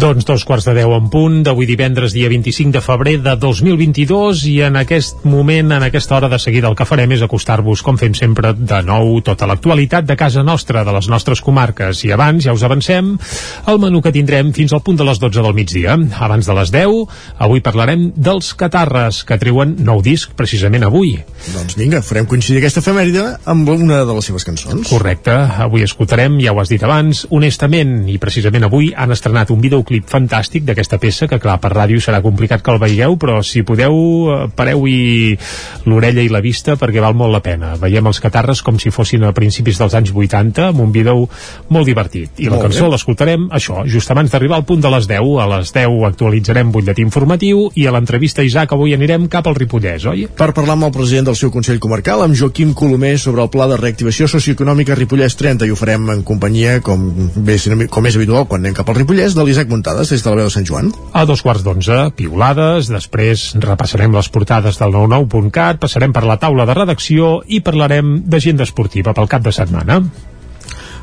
Doncs 0.00 0.24
dos 0.24 0.46
quarts 0.48 0.64
de 0.64 0.72
deu 0.72 0.94
en 0.96 1.10
punt, 1.12 1.42
d'avui 1.44 1.66
divendres, 1.68 2.14
dia 2.16 2.30
25 2.32 2.72
de 2.72 2.80
febrer 2.80 3.18
de 3.20 3.34
2022, 3.36 4.46
i 4.48 4.54
en 4.64 4.78
aquest 4.80 5.26
moment, 5.28 5.74
en 5.76 5.82
aquesta 5.84 6.14
hora 6.16 6.30
de 6.32 6.38
seguida, 6.40 6.70
el 6.70 6.76
que 6.78 6.86
farem 6.88 7.10
és 7.12 7.20
acostar-vos, 7.20 7.82
com 7.84 7.98
fem 8.00 8.14
sempre, 8.16 8.54
de 8.56 8.78
nou, 8.86 9.18
tota 9.20 9.44
l'actualitat 9.50 10.06
de 10.08 10.16
casa 10.16 10.40
nostra, 10.46 10.86
de 10.88 10.94
les 10.96 11.08
nostres 11.12 11.42
comarques. 11.44 12.00
I 12.08 12.14
abans, 12.16 12.46
ja 12.46 12.54
us 12.56 12.64
avancem, 12.64 13.10
el 13.68 13.80
menú 13.82 14.00
que 14.00 14.12
tindrem 14.14 14.54
fins 14.56 14.72
al 14.72 14.80
punt 14.86 14.96
de 14.96 15.04
les 15.04 15.20
12 15.20 15.44
del 15.44 15.58
migdia. 15.58 15.98
Abans 16.16 16.48
de 16.48 16.56
les 16.56 16.72
10, 16.72 17.20
avui 17.36 17.60
parlarem 17.60 18.08
dels 18.16 18.54
Catarres, 18.56 19.20
que 19.28 19.36
treuen 19.42 19.76
nou 19.84 20.00
disc 20.00 20.32
precisament 20.32 20.88
avui. 20.88 21.12
Doncs 21.50 21.76
vinga, 21.76 22.00
farem 22.00 22.30
coincidir 22.30 22.62
aquesta 22.62 22.80
efemèride 22.80 23.26
amb 23.44 23.68
una 23.76 24.00
de 24.08 24.16
les 24.16 24.32
seves 24.32 24.48
cançons. 24.48 24.88
Correcte, 24.88 25.36
avui 25.68 25.84
escoltarem, 25.84 26.40
ja 26.40 26.56
ho 26.56 26.64
has 26.64 26.72
dit 26.72 26.88
abans, 26.88 27.26
Honestament, 27.28 27.98
i 28.08 28.16
precisament 28.22 28.64
avui 28.70 28.94
han 28.96 29.12
estrenat 29.12 29.52
un 29.52 29.60
videoclip 29.90 30.08
fantàstic 30.10 30.64
d'aquesta 30.64 30.98
peça, 30.98 31.26
que 31.28 31.38
clar, 31.40 31.58
per 31.60 31.72
ràdio 31.72 32.00
serà 32.00 32.20
complicat 32.22 32.62
que 32.62 32.70
el 32.70 32.78
veieu, 32.78 33.16
però 33.18 33.42
si 33.42 33.62
podeu, 33.62 33.94
eh, 34.30 34.48
pareu-hi 34.54 35.36
l'orella 35.86 36.22
i 36.22 36.28
la 36.28 36.40
vista 36.40 36.76
perquè 36.76 37.00
val 37.00 37.14
molt 37.14 37.32
la 37.32 37.40
pena. 37.42 37.74
Veiem 37.76 38.06
els 38.06 38.20
catarres 38.20 38.62
com 38.62 38.78
si 38.78 38.90
fossin 38.90 39.24
a 39.24 39.32
principis 39.32 39.78
dels 39.78 39.94
anys 39.94 40.12
80, 40.14 40.68
amb 40.68 40.80
un 40.80 40.92
vídeo 40.92 41.28
molt 41.68 41.86
divertit. 41.86 42.30
I 42.38 42.48
la 42.48 42.56
Molt 42.56 42.68
cançó 42.68 42.84
bé. 42.84 42.92
l'escoltarem, 42.92 43.48
això, 43.50 43.84
just 43.86 44.10
abans 44.10 44.30
d'arribar 44.30 44.56
al 44.56 44.64
punt 44.64 44.80
de 44.80 44.90
les 44.90 45.06
10. 45.06 45.40
A 45.40 45.46
les 45.58 45.72
10 45.72 46.04
actualitzarem 46.06 46.70
butlletí 46.70 47.02
informatiu 47.02 47.70
i 47.74 47.86
a 47.86 47.92
l'entrevista, 47.92 48.42
Isaac, 48.42 48.72
avui 48.72 48.94
anirem 48.94 49.28
cap 49.28 49.46
al 49.46 49.54
Ripollès, 49.54 50.06
oi? 50.06 50.28
Per 50.36 50.52
parlar 50.52 50.74
amb 50.74 50.84
el 50.84 50.92
president 50.92 51.26
del 51.26 51.36
seu 51.36 51.50
Consell 51.50 51.80
Comarcal, 51.80 52.22
amb 52.22 52.34
Joaquim 52.36 52.74
Colomer, 52.74 53.18
sobre 53.18 53.42
el 53.42 53.50
pla 53.50 53.66
de 53.66 53.76
reactivació 53.76 54.28
socioeconòmica 54.28 54.94
Ripollès 54.94 55.36
30, 55.36 55.66
i 55.66 55.70
ho 55.70 55.76
farem 55.76 56.08
en 56.10 56.22
companyia, 56.22 56.80
com, 56.80 57.30
bé, 57.36 57.58
com 57.88 58.06
és 58.06 58.16
habitual 58.16 58.46
quan 58.46 58.60
anem 58.60 58.74
cap 58.74 58.88
al 58.88 58.96
Ripollès, 58.96 59.34
de 59.34 59.44
l'Isaac 59.44 59.68
Muntades, 59.80 60.10
des 60.12 60.20
de 60.20 60.28
la 60.28 60.36
veu 60.36 60.48
de 60.50 60.52
Sant 60.52 60.66
Joan. 60.68 60.90
A 61.16 61.24
dos 61.24 61.40
quarts 61.40 61.64
d'onze, 61.64 61.96
piulades, 62.18 62.90
després 62.92 63.46
repassarem 63.64 64.12
les 64.12 64.28
portades 64.28 64.76
del 64.76 64.92
99.cat, 64.92 65.80
passarem 65.80 66.12
per 66.12 66.26
la 66.28 66.36
taula 66.42 66.68
de 66.68 66.76
redacció 66.76 67.38
i 67.48 67.62
parlarem 67.64 68.18
d'agenda 68.28 68.68
esportiva 68.68 69.16
pel 69.16 69.30
cap 69.32 69.46
de 69.46 69.56
setmana. 69.56 70.02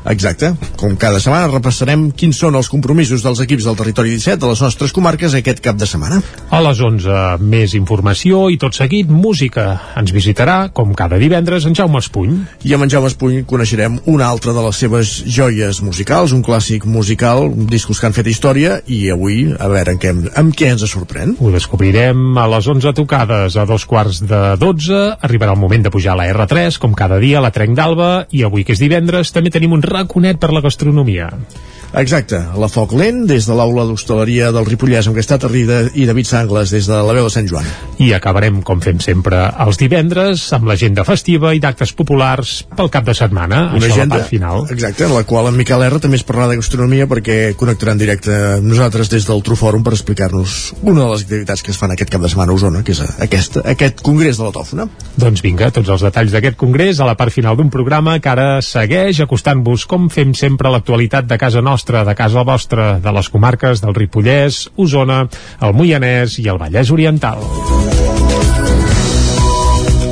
Exacte. 0.08 0.54
Com 0.80 0.96
cada 0.96 1.20
setmana 1.20 1.50
repassarem 1.50 2.08
quins 2.16 2.38
són 2.40 2.56
els 2.56 2.70
compromisos 2.72 3.22
dels 3.24 3.42
equips 3.44 3.66
del 3.68 3.76
territori 3.76 4.14
17 4.16 4.40
de 4.40 4.50
les 4.50 4.62
nostres 4.64 4.94
comarques 4.96 5.34
aquest 5.36 5.60
cap 5.64 5.76
de 5.76 5.86
setmana. 5.88 6.20
A 6.50 6.60
les 6.64 6.80
11, 6.80 7.38
més 7.44 7.74
informació 7.76 8.46
i 8.48 8.56
tot 8.60 8.76
seguit, 8.76 9.10
música. 9.12 9.66
Ens 10.00 10.12
visitarà, 10.14 10.70
com 10.72 10.94
cada 10.96 11.18
divendres, 11.20 11.66
en 11.68 11.76
Jaume 11.76 12.00
Espuny. 12.00 12.38
I 12.64 12.74
amb 12.74 12.86
en 12.86 12.92
Jaume 12.94 13.10
Espuny 13.12 13.42
coneixerem 13.48 13.98
una 14.08 14.30
altra 14.32 14.54
de 14.56 14.64
les 14.64 14.80
seves 14.80 15.12
joies 15.28 15.82
musicals, 15.84 16.32
un 16.32 16.44
clàssic 16.46 16.86
musical, 16.88 17.50
discos 17.68 18.00
que 18.00 18.08
han 18.08 18.16
fet 18.16 18.30
història, 18.32 18.78
i 18.86 19.02
avui, 19.12 19.42
a 19.52 19.68
veure 19.68 19.94
en 19.94 20.00
què, 20.00 20.14
amb 20.40 20.56
què 20.56 20.72
ens 20.72 20.86
sorprèn. 20.88 21.36
Ho 21.42 21.52
descobrirem 21.52 22.38
a 22.40 22.46
les 22.48 22.68
11 22.70 22.94
tocades, 22.96 23.58
a 23.58 23.66
dos 23.68 23.84
quarts 23.88 24.22
de 24.24 24.40
12. 24.56 25.02
Arribarà 25.28 25.52
el 25.52 25.60
moment 25.60 25.84
de 25.84 25.92
pujar 25.92 26.14
a 26.14 26.20
la 26.22 26.28
R3, 26.32 26.80
com 26.80 26.96
cada 26.96 27.20
dia, 27.20 27.42
a 27.42 27.44
la 27.44 27.52
Trenc 27.52 27.76
d'Alba, 27.76 28.10
i 28.32 28.44
avui, 28.46 28.64
que 28.64 28.72
és 28.72 28.80
divendres, 28.80 29.34
també 29.34 29.52
tenim 29.52 29.76
un 29.76 29.84
raconet 29.98 30.38
per 30.38 30.52
la 30.54 30.62
gastronomia. 30.64 31.28
Exacte, 31.96 32.36
la 32.60 32.68
Foc 32.68 32.92
Lent, 32.92 33.22
des 33.26 33.46
de 33.48 33.54
l'aula 33.56 33.86
d'hostaleria 33.88 34.50
del 34.52 34.66
Ripollès, 34.68 35.06
amb 35.08 35.16
Cristat 35.16 35.46
Arrida 35.48 35.78
i 35.96 36.04
David 36.06 36.28
Sangles, 36.28 36.70
des 36.74 36.86
de 36.86 36.98
la 37.00 37.14
veu 37.16 37.24
de 37.24 37.32
Sant 37.32 37.48
Joan. 37.48 37.64
I 38.04 38.10
acabarem, 38.12 38.60
com 38.62 38.82
fem 38.84 39.00
sempre, 39.00 39.40
els 39.64 39.80
divendres, 39.80 40.44
amb 40.52 40.68
l'agenda 40.68 41.02
festiva 41.08 41.54
i 41.56 41.62
d'actes 41.64 41.94
populars 41.96 42.58
pel 42.76 42.90
cap 42.92 43.06
de 43.08 43.14
setmana. 43.16 43.70
Una 43.72 43.80
Això 43.88 43.94
agenda, 43.96 44.18
la 44.18 44.20
part 44.20 44.30
final. 44.30 44.66
exacte, 44.70 45.06
en 45.08 45.14
la 45.16 45.24
qual 45.24 45.48
en 45.48 45.56
Miquel 45.56 45.82
R 45.86 45.98
també 46.04 46.20
es 46.20 46.26
parlarà 46.28 46.50
de 46.52 46.58
gastronomia 46.60 47.08
perquè 47.08 47.38
connectarà 47.56 47.96
en 47.96 48.02
directe 48.04 48.36
amb 48.58 48.68
nosaltres 48.68 49.08
des 49.08 49.24
del 49.26 49.42
Trufòrum 49.42 49.82
per 49.82 49.94
explicar-nos 49.96 50.74
una 50.82 51.06
de 51.06 51.10
les 51.14 51.24
activitats 51.24 51.64
que 51.64 51.72
es 51.72 51.80
fan 51.80 51.96
aquest 51.96 52.12
cap 52.12 52.20
de 52.20 52.28
setmana 52.28 52.52
a 52.52 52.58
Osona, 52.60 52.84
que 52.84 52.92
és 52.92 53.00
aquest, 53.00 53.58
aquest 53.64 54.04
congrés 54.04 54.36
de 54.36 54.44
la 54.44 54.52
tòfona. 54.52 54.86
Doncs 55.16 55.42
vinga, 55.42 55.72
tots 55.72 55.88
els 55.88 56.04
detalls 56.04 56.36
d'aquest 56.36 56.60
congrés 56.60 57.00
a 57.00 57.08
la 57.08 57.16
part 57.16 57.32
final 57.32 57.56
d'un 57.56 57.72
programa 57.72 58.18
que 58.20 58.28
ara 58.28 58.48
segueix 58.62 59.24
acostant-vos, 59.24 59.88
com 59.88 60.10
fem 60.12 60.36
sempre, 60.36 60.68
l'actualitat 60.70 61.26
de 61.26 61.38
casa 61.40 61.62
nostra, 61.64 61.77
de 61.86 62.14
casa 62.18 62.42
vostra, 62.42 62.98
de 62.98 63.12
les 63.12 63.28
comarques 63.30 63.80
del 63.80 63.94
Ripollès, 63.94 64.68
Osona, 64.76 65.26
el 65.62 65.72
Moianès 65.78 66.38
i 66.42 66.48
el 66.48 66.58
Vallès 66.58 66.90
Oriental. 66.90 67.38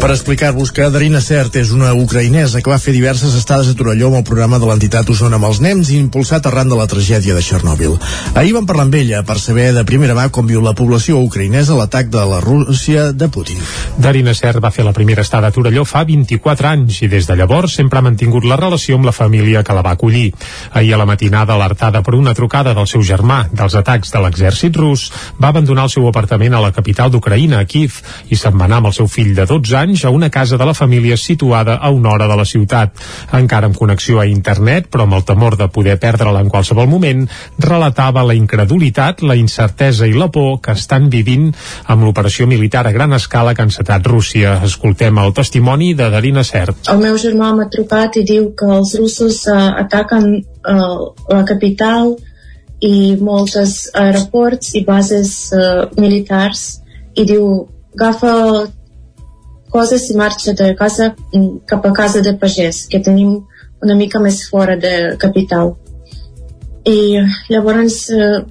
Per 0.07 0.12
explicar-vos 0.14 0.71
que 0.71 0.85
Darina 0.87 1.19
Cert 1.19 1.57
és 1.59 1.73
una 1.75 1.88
ucraïnesa 1.99 2.61
que 2.62 2.71
va 2.71 2.77
fer 2.79 2.92
diverses 2.95 3.33
estades 3.35 3.66
a 3.66 3.75
Torelló 3.75 4.07
amb 4.07 4.21
el 4.21 4.27
programa 4.29 4.61
de 4.62 4.69
l'entitat 4.69 5.09
Osona 5.11 5.40
amb 5.40 5.49
els 5.49 5.59
nens 5.64 5.88
impulsat 5.90 6.45
arran 6.47 6.69
de 6.71 6.77
la 6.79 6.85
tragèdia 6.87 7.35
de 7.35 7.40
Txernòbil. 7.42 7.97
Ahir 8.38 8.53
vam 8.55 8.69
parlar 8.71 8.85
amb 8.87 8.95
ella 8.95 9.25
per 9.27 9.35
saber 9.42 9.73
de 9.75 9.83
primera 9.88 10.14
mà 10.14 10.29
com 10.31 10.47
viu 10.47 10.62
la 10.62 10.77
població 10.79 11.19
ucraïnesa 11.27 11.75
l'atac 11.75 12.12
de 12.12 12.23
la 12.23 12.38
Rússia 12.45 13.09
de 13.11 13.27
Putin. 13.35 13.59
Darina 13.99 14.37
Cert 14.38 14.62
va 14.62 14.71
fer 14.71 14.85
la 14.87 14.92
primera 14.95 15.25
estada 15.27 15.51
a 15.51 15.57
Torelló 15.57 15.83
fa 15.83 16.05
24 16.07 16.71
anys 16.71 17.01
i 17.03 17.11
des 17.11 17.27
de 17.27 17.38
llavors 17.42 17.75
sempre 17.75 17.99
ha 17.99 18.07
mantingut 18.07 18.47
la 18.47 18.61
relació 18.62 19.01
amb 19.01 19.11
la 19.11 19.16
família 19.16 19.64
que 19.66 19.75
la 19.75 19.83
va 19.83 19.97
acollir. 19.99 20.31
Ahir 20.71 20.95
a 20.95 21.03
la 21.03 21.09
matinada, 21.11 21.59
alertada 21.59 22.05
per 22.07 22.14
una 22.14 22.37
trucada 22.38 22.77
del 22.79 22.87
seu 22.87 23.03
germà 23.03 23.40
dels 23.51 23.75
atacs 23.75 24.14
de 24.14 24.23
l'exèrcit 24.23 24.79
rus, 24.79 25.11
va 25.42 25.51
abandonar 25.51 25.90
el 25.90 25.95
seu 25.99 26.07
apartament 26.07 26.55
a 26.55 26.62
la 26.62 26.71
capital 26.71 27.11
d'Ucraïna, 27.11 27.59
a 27.59 27.66
Kiev, 27.66 27.99
i 28.31 28.38
se'n 28.38 28.55
va 28.55 28.71
anar 28.71 28.85
amb 28.85 28.95
el 28.95 28.99
seu 29.03 29.11
fill 29.11 29.35
de 29.35 29.51
12 29.51 29.79
anys 29.83 29.96
a 30.05 30.11
una 30.11 30.31
casa 30.31 30.57
de 30.57 30.67
la 30.67 30.75
família 30.75 31.17
situada 31.17 31.77
a 31.77 31.91
una 31.91 32.11
hora 32.11 32.29
de 32.29 32.37
la 32.37 32.45
ciutat. 32.45 32.93
Encara 33.33 33.67
amb 33.67 33.77
connexió 33.77 34.21
a 34.21 34.27
internet, 34.27 34.89
però 34.91 35.07
amb 35.07 35.17
el 35.19 35.25
temor 35.25 35.57
de 35.57 35.69
poder 35.73 35.99
perdre-la 36.03 36.43
en 36.45 36.51
qualsevol 36.53 36.89
moment, 36.89 37.25
relatava 37.59 38.25
la 38.27 38.35
incredulitat, 38.35 39.23
la 39.23 39.37
incertesa 39.37 40.07
i 40.07 40.13
la 40.13 40.29
por 40.33 40.61
que 40.61 40.77
estan 40.77 41.09
vivint 41.11 41.53
amb 41.87 42.05
l'operació 42.05 42.47
militar 42.47 42.87
a 42.87 42.93
gran 42.93 43.13
escala 43.17 43.55
que 43.55 43.63
ha 43.63 43.71
encetat 43.71 44.07
Rússia. 44.07 44.61
Escoltem 44.65 45.19
el 45.19 45.35
testimoni 45.35 45.95
de 45.95 46.11
Darina 46.11 46.45
Cert. 46.45 46.89
El 46.93 47.03
meu 47.03 47.19
germà 47.21 47.53
m'ha 47.57 47.69
trucat 47.73 48.17
i 48.21 48.25
diu 48.27 48.51
que 48.59 48.71
els 48.79 48.97
russos 49.01 49.45
uh, 49.51 49.77
ataquen 49.83 50.33
uh, 50.37 51.13
la 51.33 51.45
capital 51.49 52.17
i 52.85 53.17
molts 53.17 53.57
aeroports 53.95 54.75
i 54.77 54.85
bases 54.85 55.53
uh, 55.57 55.87
militars 55.97 56.83
i 57.17 57.25
diu 57.25 57.47
agafa 57.97 58.33
coses 59.71 60.11
i 60.11 60.17
marxa 60.17 60.53
de 60.53 60.75
casa 60.79 61.15
cap 61.67 61.87
a 61.87 61.93
casa 61.93 62.23
de 62.23 62.33
pagès 62.41 62.87
que 62.91 63.01
tenim 63.01 63.41
una 63.83 63.97
mica 63.97 64.21
més 64.21 64.43
fora 64.49 64.77
de 64.77 65.17
capital. 65.19 65.75
I 66.87 67.21
llavors 67.51 68.07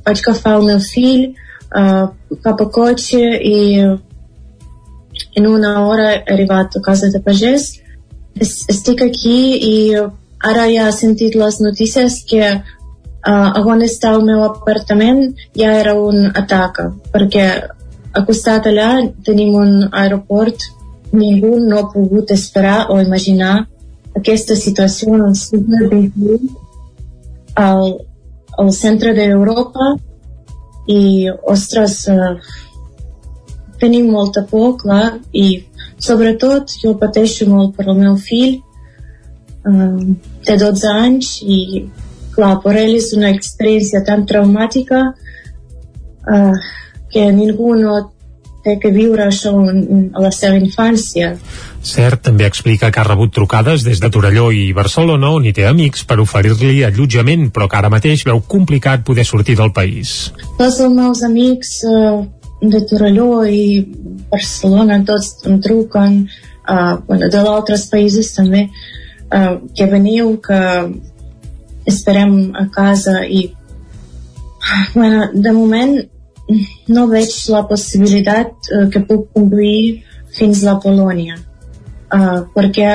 vaig 0.05 0.19
agafar 0.19 0.57
el 0.59 0.67
meu 0.69 0.79
fill 0.83 1.23
uh, 1.31 2.11
cap 2.43 2.61
a 2.61 2.69
cotxe 2.77 3.23
i 3.41 3.59
en 5.35 5.47
una 5.47 5.87
hora 5.87 6.11
arribat 6.35 6.75
a 6.75 6.81
casa 6.81 7.09
de 7.11 7.21
pagès 7.23 7.71
estic 8.39 9.01
aquí 9.01 9.39
i 9.67 9.75
ara 10.51 10.65
ja 10.71 10.87
he 10.89 10.95
sentit 10.95 11.35
les 11.39 11.59
notícies 11.63 12.17
que 12.29 12.43
uh, 12.51 13.65
on 13.73 13.83
està 13.87 14.11
el 14.15 14.25
meu 14.27 14.43
apartament 14.43 15.35
ja 15.55 15.71
era 15.79 15.95
un 15.99 16.31
atac 16.43 16.81
perquè 17.13 17.45
a 18.15 18.23
costat 18.27 18.67
allà 18.71 18.89
tenim 19.27 19.55
un 19.55 19.71
aeroport 19.91 20.67
ningú 21.15 21.55
no 21.63 21.79
ha 21.79 21.87
pogut 21.93 22.31
esperar 22.31 22.91
o 22.91 22.99
imaginar 23.01 23.67
aquesta 24.15 24.55
situació 24.55 25.15
en 25.15 25.25
el 25.29 25.35
segle 25.35 25.87
XXI 25.87 26.49
al, 27.55 27.97
al 28.57 28.71
centre 28.73 29.13
d'Europa. 29.17 29.95
I, 30.87 31.31
ostres, 31.49 32.03
uh, 32.13 32.37
tenim 33.81 34.11
molta 34.13 34.45
por, 34.45 34.75
clar, 34.83 35.17
i 35.33 35.65
sobretot 35.97 36.75
jo 36.83 36.93
pateixo 37.01 37.47
molt 37.49 37.73
per 37.75 37.87
al 37.89 37.97
meu 37.97 38.19
fill, 38.21 38.59
uh, 39.65 40.01
té 40.45 40.57
12 40.61 40.91
anys, 40.93 41.31
i 41.41 41.87
clar, 42.35 42.59
per 42.63 42.75
ell 42.77 42.93
és 42.99 43.11
una 43.17 43.31
experiència 43.33 44.03
tan 44.05 44.27
traumàtica 44.29 45.01
uh, 45.09 46.55
que 47.11 47.31
ningú 47.31 47.73
no 47.79 47.97
té 48.65 48.75
que 48.81 48.91
viure 48.93 49.27
en, 49.29 50.09
a 50.13 50.23
la 50.23 50.31
seva 50.33 50.57
infància. 50.57 51.35
Cert, 51.85 52.23
també 52.25 52.47
explica 52.49 52.89
que 52.91 53.01
ha 53.01 53.05
rebut 53.05 53.33
trucades 53.35 53.85
des 53.85 54.01
de 54.01 54.09
Torelló 54.09 54.47
i 54.51 54.71
Barcelona 54.73 55.29
on 55.37 55.45
hi 55.45 55.53
té 55.53 55.67
amics 55.69 56.05
per 56.09 56.17
oferir-li 56.23 56.81
allotjament, 56.87 57.51
però 57.53 57.69
que 57.69 57.77
ara 57.77 57.91
mateix 57.93 58.25
veu 58.25 58.41
complicat 58.55 59.05
poder 59.05 59.25
sortir 59.29 59.57
del 59.59 59.73
país. 59.75 60.15
Tots 60.57 60.79
els 60.81 60.95
meus 60.97 61.21
amics 61.27 61.77
uh, 61.89 62.23
de 62.61 62.81
Torelló 62.89 63.43
i 63.45 63.85
Barcelona 64.31 65.01
tots 65.05 65.45
em 65.45 65.59
truquen 65.61 66.23
uh, 66.25 66.97
bueno, 67.05 67.29
de 67.29 67.43
d'altres 67.45 67.85
països 67.91 68.33
també 68.33 68.65
uh, 68.65 69.61
que 69.75 69.89
veniu 69.91 70.35
que 70.41 70.61
esperem 71.85 72.55
a 72.57 72.65
casa 72.73 73.21
i 73.29 73.45
bueno, 74.95 75.29
de 75.33 75.51
moment 75.53 75.99
no 76.95 77.07
veig 77.11 77.33
la 77.53 77.63
possibilitat 77.69 78.69
uh, 78.71 78.87
que 78.93 79.01
puc 79.07 79.29
conduir 79.33 80.03
fins 80.35 80.63
a 80.65 80.77
Polònia. 80.81 81.37
Uh, 82.13 82.45
perquè 82.53 82.89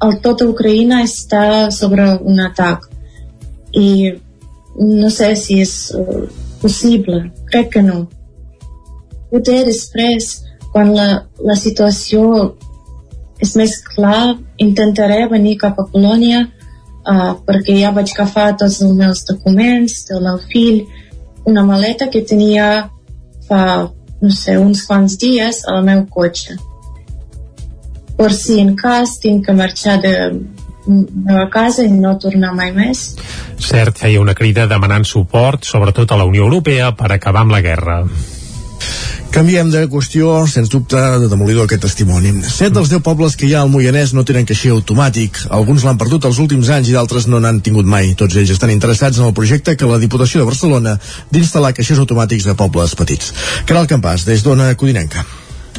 el 0.00 0.16
tot 0.24 0.42
Ucraïna 0.46 1.02
està 1.04 1.70
sobre 1.74 2.06
un 2.26 2.40
atac. 2.40 2.88
I 3.76 4.16
no 4.80 5.10
sé 5.12 5.34
si 5.36 5.60
és 5.62 5.74
uh, 5.94 6.24
possible. 6.62 7.26
Crec 7.50 7.74
que 7.76 7.84
no. 7.86 8.06
Poder 9.30 9.62
després, 9.68 10.32
quan 10.72 10.94
la, 10.96 11.10
la 11.46 11.56
situació 11.58 12.54
és 13.40 13.54
més 13.56 13.76
clar, 13.84 14.36
intentaré 14.60 15.22
venir 15.30 15.58
cap 15.60 15.78
a 15.80 15.86
Polònia 15.92 16.42
uh, 16.44 17.32
perquè 17.46 17.78
ja 17.80 17.92
vaig 17.96 18.12
agafar 18.14 18.50
tots 18.60 18.80
els 18.84 18.96
meus 18.96 19.22
documents 19.28 20.02
del 20.10 20.26
meu 20.26 20.40
fill, 20.50 20.82
una 21.50 21.66
maleta 21.66 22.08
que 22.10 22.22
tenia 22.22 22.88
fa, 23.48 23.90
no 24.22 24.32
sé, 24.34 24.56
uns 24.58 24.84
quants 24.86 25.18
dies 25.20 25.64
al 25.68 25.84
meu 25.86 26.06
cotxe. 26.10 26.56
Per 28.16 28.32
si 28.36 28.60
en 28.60 28.74
cas 28.78 29.18
tinc 29.20 29.46
que 29.46 29.56
marxar 29.56 29.98
de 30.02 30.14
meva 30.90 31.46
casa 31.52 31.84
i 31.84 31.92
no 31.92 32.16
tornar 32.18 32.52
mai 32.56 32.72
més. 32.76 33.04
Cert, 33.60 33.98
feia 34.00 34.20
una 34.20 34.34
crida 34.34 34.66
demanant 34.70 35.04
suport, 35.08 35.64
sobretot 35.68 36.12
a 36.12 36.18
la 36.20 36.26
Unió 36.28 36.46
Europea, 36.48 36.92
per 36.96 37.12
acabar 37.12 37.44
amb 37.44 37.56
la 37.56 37.62
guerra. 37.64 38.02
Canviem 39.30 39.68
de 39.70 39.84
qüestió, 39.86 40.32
sens 40.50 40.68
dubte, 40.72 40.98
de 41.22 41.28
demolidor 41.30 41.68
aquest 41.68 41.84
testimoni. 41.86 42.32
Set 42.50 42.74
dels 42.74 42.90
deu 42.90 42.98
pobles 43.06 43.36
que 43.38 43.46
hi 43.46 43.52
ha 43.54 43.60
al 43.62 43.70
Moianès 43.70 44.10
no 44.16 44.24
tenen 44.26 44.48
caixer 44.48 44.72
automàtic. 44.74 45.38
Alguns 45.54 45.84
l'han 45.86 46.00
perdut 46.00 46.26
els 46.26 46.40
últims 46.42 46.70
anys 46.74 46.90
i 46.90 46.96
d'altres 46.96 47.28
no 47.30 47.38
n'han 47.38 47.60
tingut 47.62 47.86
mai. 47.86 48.10
Tots 48.18 48.40
ells 48.40 48.50
estan 48.56 48.74
interessats 48.74 49.20
en 49.22 49.28
el 49.28 49.36
projecte 49.36 49.76
que 49.78 49.86
la 49.86 50.00
Diputació 50.02 50.42
de 50.42 50.48
Barcelona 50.50 50.96
d'instal·lar 51.30 51.70
caixers 51.78 52.02
automàtics 52.02 52.50
a 52.50 52.56
pobles 52.58 52.96
petits. 52.98 53.30
Caral 53.70 53.86
Campàs, 53.86 54.26
des 54.26 54.42
d'Ona 54.42 54.74
Codinenca. 54.74 55.24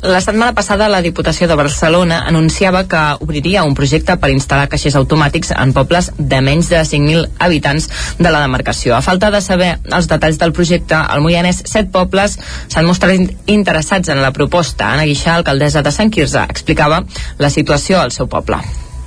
La 0.02 0.18
setmana 0.18 0.56
passada 0.58 0.88
la 0.90 1.04
Diputació 1.06 1.46
de 1.46 1.54
Barcelona 1.54 2.24
anunciava 2.26 2.88
que 2.90 3.00
obriria 3.22 3.62
un 3.64 3.76
projecte 3.78 4.16
per 4.18 4.32
instal·lar 4.34 4.66
caixers 4.72 4.96
automàtics 4.98 5.52
en 5.54 5.74
pobles 5.76 6.08
de 6.18 6.40
menys 6.42 6.72
de 6.74 6.80
5.000 6.82 7.28
habitants 7.38 7.86
de 8.18 8.32
la 8.34 8.42
demarcació. 8.42 8.96
A 8.98 9.04
falta 9.06 9.30
de 9.30 9.44
saber 9.46 9.76
els 9.94 10.10
detalls 10.10 10.40
del 10.42 10.56
projecte, 10.58 10.98
al 10.98 11.22
Moianès 11.22 11.62
set 11.70 11.92
pobles 11.94 12.40
s'han 12.42 12.90
mostrat 12.90 13.46
interessats 13.46 14.10
en 14.10 14.24
la 14.26 14.34
proposta. 14.34 14.90
Anna 14.90 15.06
Guixà, 15.06 15.36
alcaldessa 15.36 15.86
de 15.86 15.94
Sant 15.94 16.10
Quirze, 16.10 16.48
explicava 16.50 17.04
la 17.38 17.54
situació 17.54 18.02
al 18.02 18.10
seu 18.10 18.26
poble. 18.26 18.58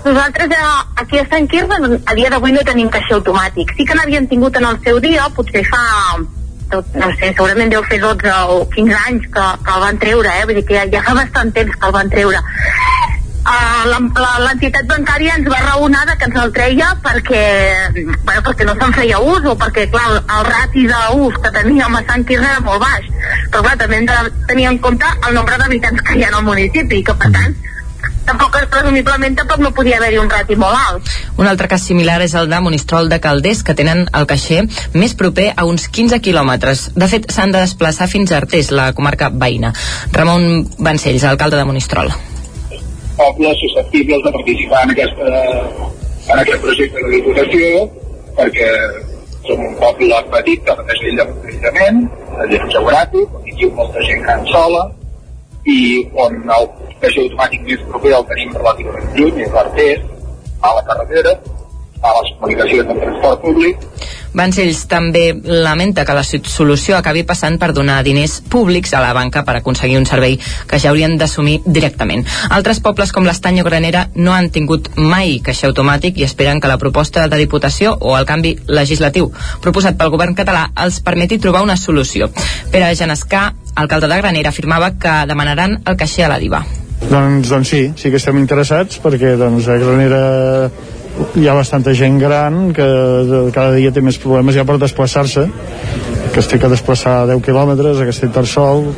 Nosaltres 0.05 0.55
eh, 0.55 0.71
aquí 1.03 1.19
a 1.19 1.27
Sant 1.27 1.51
Quirze 1.51 1.99
a 2.07 2.15
dia 2.15 2.31
d'avui 2.31 2.55
no 2.55 2.63
tenim 2.63 2.87
caixer 2.87 3.19
automàtic. 3.19 3.75
Sí 3.75 3.83
que 3.83 3.99
n'havien 3.99 4.31
tingut 4.31 4.63
en 4.63 4.71
el 4.71 4.79
seu 4.87 5.03
dia, 5.03 5.27
potser 5.35 5.67
fa 5.67 5.83
tot, 6.73 6.95
no 6.99 7.11
sé, 7.19 7.33
segurament 7.33 7.73
deu 7.73 7.85
fer 7.91 8.01
12 8.03 8.35
o 8.55 8.63
15 8.75 9.01
anys 9.09 9.29
que, 9.35 9.47
que 9.67 9.77
el 9.77 9.85
van 9.87 10.01
treure, 10.03 10.31
eh? 10.31 10.47
vull 10.49 10.61
dir 10.61 10.67
que 10.69 10.79
ja, 10.79 10.87
ja 10.93 11.03
fa 11.07 11.17
bastant 11.19 11.53
temps 11.57 11.77
que 11.77 11.91
el 11.91 11.97
van 11.97 12.13
treure. 12.13 12.43
Uh, 13.45 13.91
l'entitat 14.41 14.87
bancària 14.89 15.35
ens 15.37 15.49
va 15.53 15.59
raonar 15.61 16.07
que 16.17 16.31
ens 16.31 16.39
el 16.41 16.53
treia 16.57 16.87
perquè, 17.05 17.43
bueno, 17.93 18.41
perquè 18.47 18.65
no 18.65 18.73
se'n 18.79 18.95
feia 18.97 19.19
ús 19.21 19.45
o 19.45 19.53
perquè 19.61 19.85
clar, 19.93 20.23
el 20.23 20.47
rati 20.49 20.87
d'ús 20.89 21.37
que 21.45 21.53
teníem 21.53 21.99
a 21.99 22.01
Sant 22.09 22.25
Quirze 22.25 22.49
era 22.49 22.63
molt 22.65 22.81
baix 22.81 23.11
però 23.53 23.61
clar, 23.67 23.75
també 23.83 23.99
hem 24.01 24.09
de 24.09 24.17
tenir 24.49 24.65
en 24.71 24.81
compte 24.87 25.13
el 25.29 25.37
nombre 25.37 25.61
d'habitants 25.61 26.01
que 26.09 26.17
hi 26.17 26.25
ha 26.25 26.33
al 26.33 26.49
municipi 26.49 27.03
que 27.05 27.19
per 27.21 27.29
tant 27.37 27.53
tampoc 28.27 28.55
presumiblement 28.75 29.37
tampoc 29.39 29.63
no 29.63 29.71
podia 29.77 29.99
haver-hi 29.99 30.19
un 30.19 30.31
rati 30.31 30.57
molt 30.59 30.77
alt. 30.79 31.11
Un 31.39 31.49
altre 31.51 31.69
cas 31.71 31.85
similar 31.87 32.21
és 32.25 32.35
el 32.39 32.49
de 32.51 32.61
Monistrol 32.65 33.09
de 33.13 33.21
Calders, 33.23 33.63
que 33.67 33.77
tenen 33.79 34.05
el 34.13 34.29
caixer 34.31 34.65
més 34.95 35.15
proper 35.19 35.51
a 35.57 35.67
uns 35.69 35.87
15 35.89 36.21
quilòmetres. 36.25 36.87
De 36.97 37.09
fet, 37.11 37.31
s'han 37.33 37.55
de 37.55 37.63
desplaçar 37.63 38.09
fins 38.11 38.33
a 38.33 38.41
Artés, 38.43 38.71
la 38.75 38.93
comarca 38.97 39.31
veïna. 39.31 39.73
Ramon 40.13 40.65
Vancells, 40.79 41.27
alcalde 41.31 41.61
de 41.61 41.69
Monistrol. 41.69 42.13
Pobles 43.17 43.61
susceptibles 43.63 44.25
de 44.25 44.33
participar 44.35 44.85
en, 44.85 44.95
aquesta, 44.97 45.31
en 46.33 46.39
aquest 46.43 46.63
projecte 46.65 47.05
de 47.05 47.13
diputació, 47.15 47.87
perquè 48.39 48.71
som 49.47 49.61
un 49.61 49.75
poble 49.79 50.19
petit 50.33 50.63
que 50.67 50.75
pateix 50.81 51.07
aïllament, 51.07 52.05
gent 52.51 52.71
geogràfic, 52.73 53.39
on 53.39 53.49
hi 53.49 53.57
viu 53.61 53.73
molta 53.77 54.03
gent 54.09 54.25
gran 54.25 54.47
sola, 54.51 54.89
i 55.65 56.05
on 56.21 56.43
el 56.57 56.69
caixer 57.01 57.25
automàtic 57.25 57.65
més 57.69 57.85
proper 57.89 58.13
el 58.19 58.27
tenim 58.31 58.53
relativament 58.57 59.17
lluny, 59.17 59.43
és 59.47 59.53
l'Artés, 59.55 60.05
a 60.65 60.75
la 60.77 60.85
carretera, 60.89 61.39
a 62.05 62.13
les 62.19 62.35
comunicacions 62.37 62.89
del 62.89 63.01
transport 63.01 63.43
públic. 63.43 63.89
Vancells 64.35 64.81
també 64.91 65.29
lamenta 65.47 66.03
que 66.05 66.15
la 66.17 66.25
solució 66.27 66.97
acabi 66.99 67.23
passant 67.25 67.55
per 67.63 67.71
donar 67.73 68.01
diners 68.03 68.41
públics 68.51 68.93
a 68.93 69.01
la 69.01 69.13
banca 69.15 69.45
per 69.47 69.55
aconseguir 69.61 69.97
un 70.01 70.09
servei 70.11 70.37
que 70.69 70.81
ja 70.83 70.91
haurien 70.91 71.15
d'assumir 71.17 71.61
directament. 71.65 72.27
Altres 72.51 72.83
pobles 72.83 73.15
com 73.15 73.25
l'Estany 73.25 73.63
o 73.63 73.67
Granera 73.69 74.09
no 74.17 74.35
han 74.35 74.51
tingut 74.51 74.91
mai 74.99 75.39
caixer 75.45 75.71
automàtic 75.71 76.19
i 76.19 76.27
esperen 76.27 76.61
que 76.61 76.69
la 76.69 76.81
proposta 76.83 77.29
de 77.29 77.39
Diputació 77.41 77.95
o 78.01 78.19
el 78.19 78.27
canvi 78.27 78.57
legislatiu 78.67 79.31
proposat 79.63 79.97
pel 80.01 80.11
govern 80.11 80.35
català 80.35 80.67
els 80.83 80.99
permeti 81.01 81.39
trobar 81.39 81.63
una 81.63 81.79
solució. 81.79 82.29
Pere 82.75 82.91
Genescà, 82.99 83.53
alcalde 83.75 84.09
de 84.09 84.19
Granera, 84.23 84.51
afirmava 84.51 84.93
que 84.99 85.15
demanaran 85.29 85.81
el 85.85 85.97
caixer 85.97 86.27
a 86.27 86.33
la 86.35 86.41
DIVA. 86.43 86.65
Doncs, 87.05 87.49
doncs 87.51 87.69
sí, 87.69 87.83
sí 88.01 88.11
que 88.11 88.21
estem 88.21 88.39
interessats 88.41 89.01
perquè 89.03 89.35
doncs, 89.41 89.69
a 89.69 89.79
Granera 89.81 90.23
hi 91.39 91.47
ha 91.47 91.55
bastanta 91.55 91.95
gent 91.95 92.19
gran 92.19 92.73
que 92.75 92.87
cada 93.55 93.75
dia 93.77 93.93
té 93.95 94.03
més 94.03 94.19
problemes 94.19 94.57
ja 94.57 94.65
per 94.67 94.81
desplaçar-se 94.83 95.47
que 96.35 96.43
es 96.43 96.49
té 96.51 96.59
que 96.59 96.67
desplaçar 96.67 97.29
10 97.31 97.43
quilòmetres 97.47 98.01
a 98.03 98.07
Castellterçol, 98.09 98.89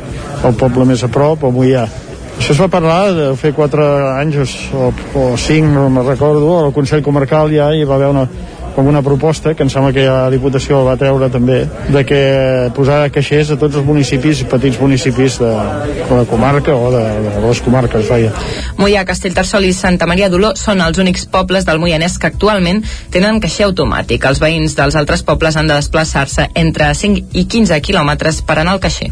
el 0.47 0.55
poble 0.57 0.87
més 0.89 1.03
a 1.05 1.09
prop 1.13 1.43
o 1.45 1.51
Mollà. 1.53 1.83
Això 2.37 2.55
es 2.55 2.61
va 2.61 2.69
parlar 2.73 3.11
de 3.13 3.27
fer 3.37 3.51
4 3.53 3.85
anys 4.15 4.55
o, 4.73 4.89
o 5.13 5.25
5, 5.37 5.69
no 5.69 5.85
me'n 5.93 6.07
recordo, 6.07 6.49
al 6.63 6.73
Consell 6.73 7.05
Comarcal 7.05 7.53
ja 7.53 7.69
hi 7.73 7.85
va 7.85 7.97
haver 7.99 8.09
una, 8.09 8.25
com 8.77 8.85
una 8.85 9.01
proposta 9.01 9.55
que 9.57 9.65
em 9.65 9.71
sembla 9.73 9.89
que 9.89 10.03
la 10.05 10.29
Diputació 10.29 10.83
va 10.85 10.93
treure 11.01 11.31
també 11.33 11.63
de 11.89 12.03
que 12.05 12.19
posar 12.77 12.99
caixers 13.09 13.49
a 13.55 13.57
tots 13.57 13.79
els 13.79 13.87
municipis, 13.87 14.43
petits 14.51 14.77
municipis 14.77 15.39
de, 15.41 15.49
de 15.97 16.11
la 16.13 16.27
comarca 16.29 16.77
o 16.77 16.91
de, 16.93 17.03
de 17.25 17.41
les 17.47 17.63
comarques, 17.65 18.05
vaja. 18.13 18.29
Mollà, 18.77 19.01
Castellterçol 19.09 19.65
i 19.65 19.73
Santa 19.73 20.05
Maria 20.05 20.29
d'Oló 20.29 20.53
són 20.61 20.85
els 20.85 21.01
únics 21.01 21.25
pobles 21.25 21.65
del 21.65 21.81
Moianès 21.81 22.19
que 22.21 22.29
actualment 22.29 22.83
tenen 23.13 23.41
caixer 23.41 23.65
automàtic. 23.65 24.29
Els 24.29 24.43
veïns 24.43 24.77
dels 24.77 24.99
altres 24.99 25.25
pobles 25.25 25.57
han 25.57 25.73
de 25.73 25.79
desplaçar-se 25.81 26.51
entre 26.53 26.93
5 26.93 27.33
i 27.33 27.47
15 27.49 27.81
quilòmetres 27.81 28.45
per 28.45 28.61
anar 28.61 28.77
al 28.77 28.85
caixer. 28.85 29.09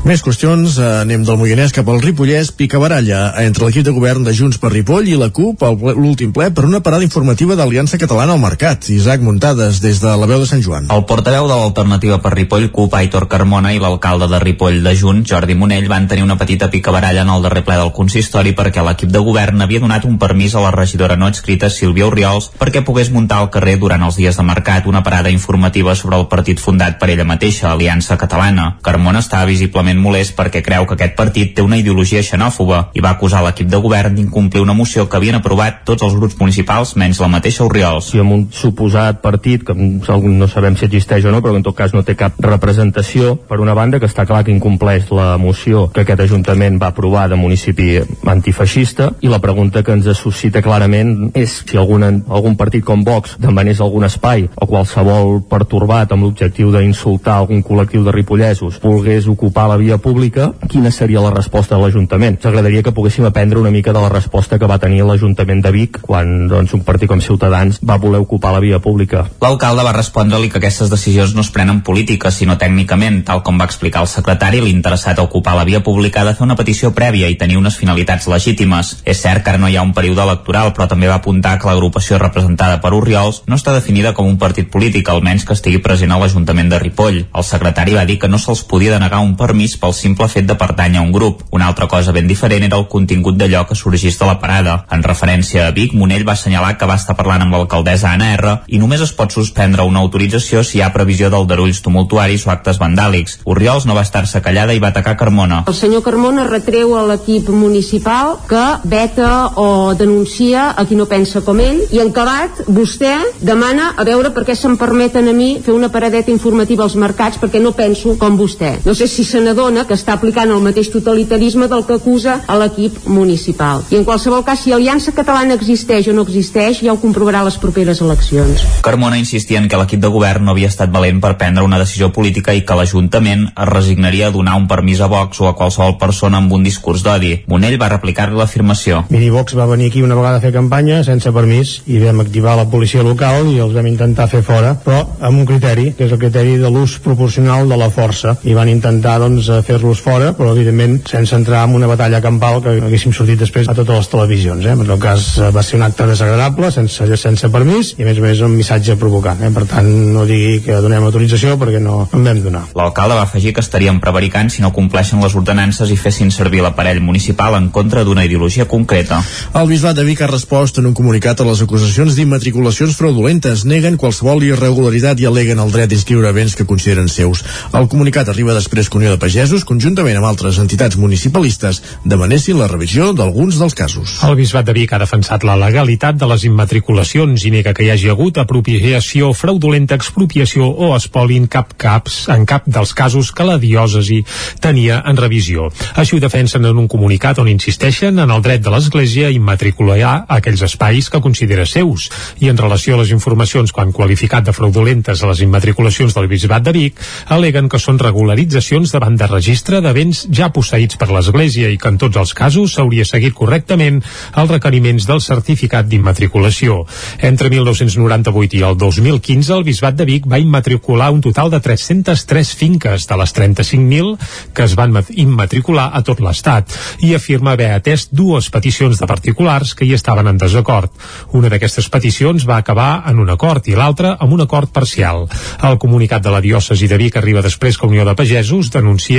Més 0.00 0.22
qüestions, 0.24 0.78
eh, 0.80 0.84
anem 1.02 1.26
del 1.28 1.36
Moianès 1.36 1.74
cap 1.76 1.88
al 1.92 1.98
Ripollès, 2.00 2.48
pica 2.56 2.78
baralla 2.80 3.34
entre 3.42 3.66
l'equip 3.66 3.84
de 3.84 3.92
govern 3.92 4.24
de 4.24 4.32
Junts 4.32 4.56
per 4.56 4.70
Ripoll 4.72 5.10
i 5.12 5.16
la 5.20 5.28
CUP 5.28 5.60
l'últim 5.98 6.30
ple 6.32 6.46
per 6.56 6.64
una 6.64 6.80
parada 6.80 7.04
informativa 7.04 7.52
d'Aliança 7.54 7.98
Catalana 8.00 8.32
al 8.32 8.40
Mercat. 8.40 8.88
Isaac 8.88 9.20
Muntades, 9.20 9.82
des 9.84 10.00
de 10.00 10.14
la 10.16 10.26
veu 10.26 10.40
de 10.40 10.46
Sant 10.48 10.62
Joan. 10.64 10.86
El 10.88 11.04
portaveu 11.04 11.44
de 11.46 11.52
l'alternativa 11.52 12.16
per 12.24 12.32
Ripoll, 12.32 12.70
CUP, 12.72 12.96
Aitor 12.96 13.28
Carmona, 13.28 13.74
i 13.74 13.78
l'alcalde 13.78 14.26
de 14.32 14.40
Ripoll 14.40 14.80
de 14.82 14.94
Junts, 14.96 15.28
Jordi 15.28 15.54
Monell, 15.54 15.86
van 15.92 16.08
tenir 16.08 16.24
una 16.24 16.38
petita 16.40 16.70
picabaralla 16.70 17.20
en 17.20 17.34
el 17.34 17.42
darrer 17.42 17.64
ple 17.68 17.76
del 17.76 17.92
consistori 17.92 18.54
perquè 18.56 18.80
l'equip 18.80 19.12
de 19.12 19.20
govern 19.20 19.60
havia 19.60 19.84
donat 19.84 20.08
un 20.08 20.16
permís 20.18 20.56
a 20.56 20.64
la 20.64 20.72
regidora 20.72 21.20
no 21.20 21.28
escrita 21.28 21.68
Sílvia 21.68 22.08
Oriols 22.08 22.48
perquè 22.56 22.80
pogués 22.80 23.12
muntar 23.12 23.42
al 23.44 23.50
carrer 23.52 23.76
durant 23.76 24.08
els 24.08 24.16
dies 24.16 24.40
de 24.40 24.48
mercat 24.48 24.88
una 24.88 25.04
parada 25.04 25.28
informativa 25.28 25.94
sobre 25.94 26.16
el 26.16 26.26
partit 26.32 26.58
fundat 26.58 26.96
per 26.98 27.10
ella 27.10 27.28
mateixa, 27.28 27.68
Aliança 27.74 28.16
Catalana. 28.16 28.78
Carmona 28.80 29.20
estava 29.20 29.44
visiblement 29.44 29.89
molest 29.98 30.36
perquè 30.38 30.62
creu 30.62 30.86
que 30.86 30.94
aquest 30.94 31.16
partit 31.18 31.54
té 31.56 31.64
una 31.66 31.78
ideologia 31.80 32.22
xenòfoba 32.22 32.90
i 32.94 33.02
va 33.02 33.14
acusar 33.16 33.42
l'equip 33.42 33.68
de 33.70 33.80
govern 33.82 34.14
d'incomplir 34.14 34.62
una 34.62 34.76
moció 34.76 35.08
que 35.08 35.16
havien 35.18 35.40
aprovat 35.40 35.82
tots 35.88 36.06
els 36.06 36.14
grups 36.14 36.38
municipals 36.38 36.94
menys 36.96 37.20
la 37.20 37.28
mateixa 37.32 37.64
Oriols. 37.64 38.12
I 38.14 38.22
amb 38.22 38.36
un 38.36 38.46
suposat 38.54 39.20
partit 39.22 39.64
que 39.66 39.74
no 39.74 40.48
sabem 40.48 40.76
si 40.76 40.86
existeix 40.86 41.24
o 41.26 41.34
no, 41.34 41.42
però 41.42 41.56
en 41.56 41.66
tot 41.66 41.76
cas 41.76 41.94
no 41.96 42.04
té 42.06 42.14
cap 42.14 42.38
representació, 42.44 43.34
per 43.48 43.60
una 43.60 43.74
banda 43.74 43.98
que 43.98 44.06
està 44.06 44.26
clar 44.28 44.44
que 44.44 44.54
incompleix 44.54 45.10
la 45.10 45.36
moció 45.38 45.88
que 45.94 46.04
aquest 46.04 46.20
Ajuntament 46.20 46.78
va 46.80 46.90
aprovar 46.92 47.28
de 47.30 47.38
municipi 47.40 47.96
antifeixista 48.28 49.10
i 49.24 49.30
la 49.32 49.40
pregunta 49.42 49.82
que 49.82 49.94
ens 49.96 50.08
suscita 50.18 50.62
clarament 50.62 51.30
és 51.38 51.60
si 51.66 51.78
algun, 51.80 52.04
algun 52.04 52.56
partit 52.60 52.84
com 52.84 53.04
Vox 53.06 53.36
demanés 53.40 53.80
algun 53.80 54.04
espai 54.06 54.46
o 54.54 54.68
qualsevol 54.68 55.40
pertorbat 55.50 56.12
amb 56.12 56.26
l'objectiu 56.26 56.72
d'insultar 56.74 57.38
algun 57.40 57.64
col·lectiu 57.66 58.04
de 58.04 58.14
ripollesos 58.14 58.80
volgués 58.82 59.28
ocupar 59.30 59.68
la 59.70 59.79
via 59.80 59.98
pública, 59.98 60.52
quina 60.68 60.92
seria 60.94 61.22
la 61.24 61.32
resposta 61.34 61.74
de 61.74 61.82
l'Ajuntament? 61.82 62.36
Ens 62.38 62.46
agradaria 62.46 62.84
que 62.86 62.92
poguéssim 62.94 63.26
aprendre 63.26 63.58
una 63.58 63.72
mica 63.72 63.94
de 63.96 64.00
la 64.02 64.12
resposta 64.12 64.58
que 64.58 64.68
va 64.70 64.78
tenir 64.78 65.02
l'Ajuntament 65.08 65.64
de 65.64 65.72
Vic 65.74 66.00
quan 66.04 66.46
doncs, 66.50 66.74
un 66.76 66.84
partit 66.84 67.08
com 67.10 67.20
Ciutadans 67.24 67.80
va 67.82 67.98
voler 67.98 68.20
ocupar 68.20 68.52
la 68.54 68.60
via 68.62 68.78
pública. 68.84 69.24
L'alcalde 69.42 69.84
va 69.86 69.96
respondre-li 69.96 70.50
que 70.52 70.60
aquestes 70.60 70.92
decisions 70.92 71.34
no 71.34 71.44
es 71.44 71.50
prenen 71.54 71.80
política, 71.86 72.30
sinó 72.30 72.58
tècnicament, 72.60 73.22
tal 73.26 73.42
com 73.46 73.58
va 73.60 73.68
explicar 73.68 74.04
el 74.04 74.10
secretari, 74.12 74.60
l'interessat 74.60 75.18
a 75.18 75.26
ocupar 75.26 75.56
la 75.56 75.64
via 75.64 75.82
pública 75.82 76.22
ha 76.22 76.28
de 76.28 76.36
fer 76.36 76.46
una 76.46 76.58
petició 76.58 76.92
prèvia 76.94 77.30
i 77.32 77.38
tenir 77.40 77.58
unes 77.58 77.76
finalitats 77.80 78.28
legítimes. 78.28 78.96
És 79.04 79.22
cert 79.24 79.44
que 79.44 79.54
ara 79.54 79.60
no 79.62 79.68
hi 79.68 79.76
ha 79.76 79.86
un 79.86 79.94
període 79.96 80.22
electoral, 80.22 80.74
però 80.76 80.88
també 80.90 81.08
va 81.08 81.18
apuntar 81.20 81.56
que 81.58 81.68
l'agrupació 81.70 82.18
representada 82.20 82.80
per 82.82 82.92
Oriols 82.96 83.42
no 83.46 83.56
està 83.56 83.74
definida 83.74 84.14
com 84.14 84.28
un 84.28 84.38
partit 84.38 84.70
polític, 84.70 85.08
almenys 85.08 85.46
que 85.46 85.56
estigui 85.56 85.80
present 85.82 86.12
a 86.12 86.18
l'Ajuntament 86.20 86.70
de 86.70 86.78
Ripoll. 86.82 87.24
El 87.34 87.46
secretari 87.46 87.96
va 87.96 88.06
dir 88.08 88.18
que 88.20 88.28
no 88.28 88.38
se'ls 88.38 88.64
podia 88.68 88.94
denegar 88.96 89.22
un 89.24 89.36
permís 89.40 89.69
pel 89.78 89.94
simple 89.94 90.28
fet 90.28 90.46
de 90.48 90.56
pertànyer 90.58 91.00
a 91.00 91.04
un 91.04 91.12
grup. 91.12 91.42
Una 91.50 91.66
altra 91.66 91.88
cosa 91.88 92.12
ben 92.12 92.28
diferent 92.28 92.64
era 92.66 92.78
el 92.78 92.88
contingut 92.88 93.36
d'allò 93.36 93.66
que 93.68 93.74
sorgís 93.78 94.18
de 94.18 94.26
la 94.26 94.38
parada. 94.40 94.84
En 94.90 95.02
referència 95.02 95.66
a 95.66 95.74
Vic, 95.76 95.94
Monell 95.94 96.26
va 96.26 96.32
assenyalar 96.32 96.76
que 96.78 96.88
va 96.88 96.98
estar 97.00 97.16
parlant 97.16 97.44
amb 97.44 97.56
l'alcaldessa 97.56 98.10
Anna 98.10 98.32
R 98.36 98.54
i 98.68 98.78
només 98.78 99.00
es 99.00 99.12
pot 99.16 99.32
suspendre 99.32 99.86
una 99.86 100.00
autorització 100.00 100.64
si 100.64 100.78
hi 100.78 100.82
ha 100.82 100.92
previsió 100.94 101.30
d'aldarulls 101.30 101.82
tumultuaris 101.84 102.46
o 102.46 102.54
actes 102.54 102.80
vandàlics. 102.80 103.40
Oriols 103.44 103.86
no 103.86 103.94
va 103.94 104.06
estar-se 104.06 104.42
callada 104.42 104.74
i 104.74 104.82
va 104.82 104.90
atacar 104.94 105.16
Carmona. 105.20 105.64
El 105.66 105.76
senyor 105.76 106.02
Carmona 106.02 106.46
retreu 106.48 106.96
a 106.96 107.04
l'equip 107.08 107.48
municipal 107.52 108.36
que 108.48 108.64
veta 108.84 109.30
o 109.60 109.94
denuncia 109.94 110.70
a 110.70 110.86
qui 110.86 110.98
no 110.98 111.06
pensa 111.10 111.44
com 111.46 111.60
ell 111.60 111.84
i 111.90 112.00
en 112.00 112.10
acabat 112.10 112.64
vostè 112.66 113.12
demana 113.40 113.92
a 113.96 114.04
veure 114.04 114.32
per 114.34 114.44
què 114.48 114.56
se'm 114.58 114.76
permeten 114.80 115.28
a 115.28 115.34
mi 115.36 115.50
fer 115.64 115.74
una 115.74 115.90
paradeta 115.92 116.32
informativa 116.32 116.84
als 116.84 116.96
mercats 116.98 117.38
perquè 117.40 117.60
no 117.62 117.72
penso 117.76 118.16
com 118.18 118.36
vostè. 118.38 118.78
No 118.84 118.94
sé 118.94 119.06
si 119.08 119.24
se 119.24 119.40
n'adona 119.40 119.59
que 119.60 119.96
està 119.98 120.14
aplicant 120.16 120.48
el 120.48 120.62
mateix 120.64 120.88
totalitarisme 120.88 121.66
del 121.68 121.82
que 121.84 121.98
acusa 121.98 122.38
a 122.48 122.56
l'equip 122.56 123.04
municipal. 123.06 123.82
I 123.92 123.98
en 123.98 124.06
qualsevol 124.08 124.40
cas, 124.44 124.62
si 124.64 124.72
Aliança 124.72 125.12
Catalana 125.12 125.54
existeix 125.58 126.08
o 126.08 126.14
no 126.16 126.24
existeix, 126.24 126.80
ja 126.80 126.94
ho 126.94 127.00
comprovarà 127.02 127.42
les 127.44 127.58
properes 127.60 128.00
eleccions. 128.00 128.64
Carmona 128.82 129.18
insistia 129.20 129.60
en 129.60 129.68
que 129.68 129.76
l'equip 129.76 130.00
de 130.00 130.08
govern 130.08 130.46
no 130.48 130.54
havia 130.54 130.70
estat 130.72 130.90
valent 130.90 131.20
per 131.20 131.36
prendre 131.36 131.64
una 131.66 131.78
decisió 131.78 132.08
política 132.10 132.54
i 132.56 132.64
que 132.64 132.78
l'Ajuntament 132.78 133.50
es 133.50 133.68
resignaria 133.68 134.30
a 134.30 134.34
donar 134.34 134.56
un 134.56 134.66
permís 134.70 135.02
a 135.04 135.10
Vox 135.12 135.42
o 135.44 135.50
a 135.50 135.54
qualsevol 135.58 135.98
persona 136.00 136.40
amb 136.40 136.56
un 136.56 136.64
discurs 136.64 137.04
d'odi. 137.04 137.34
Monell 137.52 137.76
va 137.80 137.92
replicar-li 137.92 138.40
l'afirmació. 138.40 139.04
Miri, 139.12 139.28
Vox 139.30 139.58
va 139.58 139.68
venir 139.68 139.90
aquí 139.92 140.02
una 140.02 140.16
vegada 140.16 140.40
a 140.40 140.44
fer 140.44 140.54
campanya 140.56 141.02
sense 141.04 141.34
permís 141.36 141.82
i 141.86 142.00
vam 142.00 142.24
activar 142.24 142.56
la 142.56 142.68
policia 142.72 143.04
local 143.04 143.52
i 143.52 143.58
els 143.60 143.76
vam 143.76 143.92
intentar 143.92 144.30
fer 144.32 144.40
fora, 144.46 144.72
però 144.80 145.04
amb 145.20 145.42
un 145.42 145.46
criteri, 145.46 145.90
que 145.98 146.08
és 146.08 146.16
el 146.16 146.22
criteri 146.22 146.56
de 146.56 146.72
l'ús 146.72 146.96
proporcional 147.04 147.68
de 147.68 147.76
la 147.76 147.90
força. 147.92 148.38
I 148.48 148.56
van 148.56 148.72
intentar 148.72 149.18
doncs, 149.20 149.49
fer-los 149.66 150.00
fora, 150.02 150.32
però 150.36 150.52
evidentment 150.54 151.00
sense 151.08 151.34
entrar 151.36 151.64
en 151.66 151.74
una 151.76 151.88
batalla 151.90 152.20
campal 152.22 152.60
que 152.62 152.76
haguéssim 152.86 153.12
sortit 153.16 153.40
després 153.40 153.68
a 153.68 153.74
totes 153.76 153.96
les 153.96 154.10
televisions. 154.12 154.66
Eh? 154.66 154.76
En 154.76 154.86
tot 154.86 155.00
cas 155.02 155.26
va 155.54 155.64
ser 155.66 155.78
un 155.80 155.86
acte 155.86 156.06
desagradable, 156.08 156.70
sense, 156.74 157.08
sense 157.20 157.50
permís, 157.52 157.94
i 157.98 158.04
a 158.04 158.08
més 158.08 158.20
a 158.20 158.24
més 158.24 158.42
un 158.46 158.54
missatge 158.54 158.96
provocant. 159.00 159.42
Eh? 159.42 159.50
Per 159.54 159.66
tant, 159.70 159.88
no 160.14 160.26
digui 160.28 160.60
que 160.64 160.78
donem 160.84 161.06
autorització 161.06 161.56
perquè 161.60 161.82
no 161.82 162.04
en 162.06 162.26
vam 162.26 162.42
donar. 162.44 162.62
L'alcalde 162.78 163.18
va 163.18 163.26
afegir 163.26 163.54
que 163.56 163.64
estarien 163.64 164.00
prevaricant 164.00 164.52
si 164.54 164.62
no 164.62 164.72
compleixen 164.76 165.22
les 165.24 165.34
ordenances 165.34 165.90
i 165.90 165.98
fessin 165.98 166.30
servir 166.34 166.62
l'aparell 166.64 167.02
municipal 167.02 167.58
en 167.58 167.70
contra 167.74 168.04
d'una 168.06 168.24
ideologia 168.28 168.68
concreta. 168.70 169.20
El 169.58 169.68
Bisbat 169.70 169.98
de 169.98 170.06
Vic 170.06 170.22
ha 170.22 170.30
respost 170.30 170.78
en 170.78 170.86
un 170.90 170.94
comunicat 170.94 171.40
a 171.40 171.48
les 171.48 171.62
acusacions 171.66 172.14
d'immatriculacions 172.16 172.96
fraudulentes. 172.96 173.66
Neguen 173.66 173.98
qualsevol 174.00 174.44
irregularitat 174.46 175.20
i 175.20 175.28
aleguen 175.28 175.60
el 175.62 175.74
dret 175.74 175.90
d'inscriure 175.90 176.32
béns 176.36 176.56
que 176.56 176.68
consideren 176.68 177.10
seus. 177.10 177.42
El 177.74 177.88
comunicat 177.90 178.30
arriba 178.30 178.54
després 178.54 178.88
que 178.88 179.00
Unió 179.00 179.14
de 179.14 179.20
Pagesos, 179.40 179.62
conjuntament 179.64 180.18
amb 180.18 180.26
altres 180.28 180.58
entitats 180.60 180.98
municipalistes, 181.00 181.78
demanessin 182.04 182.58
la 182.60 182.66
revisió 182.68 183.06
d'alguns 183.16 183.56
dels 183.56 183.72
casos. 183.72 184.18
El 184.26 184.34
Bisbat 184.36 184.66
de 184.68 184.74
Vic 184.76 184.90
ha 184.92 184.98
defensat 185.00 185.46
la 185.48 185.54
legalitat 185.56 186.18
de 186.20 186.26
les 186.28 186.42
immatriculacions 186.44 187.46
i 187.48 187.52
nega 187.54 187.72
que 187.72 187.86
hi 187.86 187.88
hagi 187.88 188.10
hagut 188.12 188.36
apropiació 188.42 189.30
fraudulenta, 189.32 189.96
expropiació 189.96 190.66
o 190.68 190.90
espoli 190.92 191.38
en 191.40 191.46
cap 191.48 191.72
caps 191.80 192.18
en 192.34 192.44
cap 192.44 192.68
dels 192.68 192.92
casos 192.98 193.30
que 193.32 193.46
la 193.48 193.56
diòcesi 193.62 194.18
tenia 194.60 194.98
en 195.08 195.16
revisió. 195.16 195.70
Així 195.96 196.18
ho 196.18 196.20
defensen 196.20 196.68
en 196.68 196.76
un 196.84 196.90
comunicat 196.92 197.40
on 197.40 197.48
insisteixen 197.48 198.20
en 198.20 198.36
el 198.36 198.44
dret 198.44 198.60
de 198.60 198.76
l'Església 198.76 199.30
a 199.30 199.32
immatricular 199.32 200.26
aquells 200.36 200.66
espais 200.68 201.08
que 201.08 201.22
considera 201.24 201.64
seus 201.64 202.10
i 202.44 202.52
en 202.52 202.60
relació 202.60 202.98
a 202.98 203.00
les 203.00 203.16
informacions 203.16 203.72
quan 203.72 203.96
qualificat 203.96 204.44
de 204.44 204.52
fraudulentes 204.52 205.24
a 205.24 205.32
les 205.32 205.40
immatriculacions 205.48 206.12
del 206.12 206.28
Bisbat 206.28 206.68
de 206.68 206.76
Vic 206.76 207.00
aleguen 207.40 207.72
que 207.72 207.80
són 207.80 208.04
regularitzacions 208.04 208.92
davant 208.92 209.16
de 209.16 209.29
registre 209.30 209.80
de 209.80 209.92
béns 209.96 210.24
ja 210.34 210.50
posseïts 210.54 210.98
per 211.00 211.08
l'Església 211.10 211.70
i 211.70 211.78
que 211.80 211.88
en 211.90 211.98
tots 212.00 212.18
els 212.20 212.34
casos 212.36 212.74
s'hauria 212.74 213.06
seguit 213.08 213.34
correctament 213.36 214.00
els 214.36 214.50
requeriments 214.50 215.06
del 215.08 215.22
certificat 215.24 215.88
d'immatriculació. 215.88 216.82
Entre 217.18 217.50
1998 217.52 218.58
i 218.58 218.64
el 218.66 218.76
2015 218.78 219.54
el 219.56 219.64
Bisbat 219.66 219.96
de 219.98 220.06
Vic 220.08 220.28
va 220.30 220.40
immatricular 220.42 221.10
un 221.14 221.22
total 221.24 221.50
de 221.50 221.60
303 221.60 222.54
finques 222.58 223.06
de 223.06 223.20
les 223.20 223.34
35.000 223.36 224.16
que 224.54 224.66
es 224.66 224.76
van 224.78 224.98
immatricular 225.10 225.90
a 225.94 226.02
tot 226.06 226.20
l'Estat 226.20 226.74
i 227.06 227.14
afirma 227.14 227.54
haver 227.54 227.70
atès 227.74 228.08
dues 228.10 228.50
peticions 228.50 228.98
de 229.00 229.08
particulars 229.08 229.74
que 229.74 229.86
hi 229.86 229.94
estaven 229.94 230.28
en 230.30 230.38
desacord. 230.40 230.90
Una 231.36 231.50
d'aquestes 231.52 231.88
peticions 231.92 232.46
va 232.48 232.58
acabar 232.60 233.04
en 233.10 233.20
un 233.22 233.30
acord 233.30 233.66
i 233.70 233.76
l'altra 233.78 234.16
amb 234.18 234.34
un 234.34 234.44
acord 234.44 234.72
parcial. 234.74 235.26
El 235.62 235.78
comunicat 235.78 236.24
de 236.24 236.34
la 236.34 236.42
diòcesi 236.44 236.88
de 236.90 236.98
Vic 237.00 237.16
arriba 237.16 237.44
després 237.44 237.78
que 237.78 237.86
Unió 237.86 238.04
de 238.04 238.16
Pagesos 238.18 238.70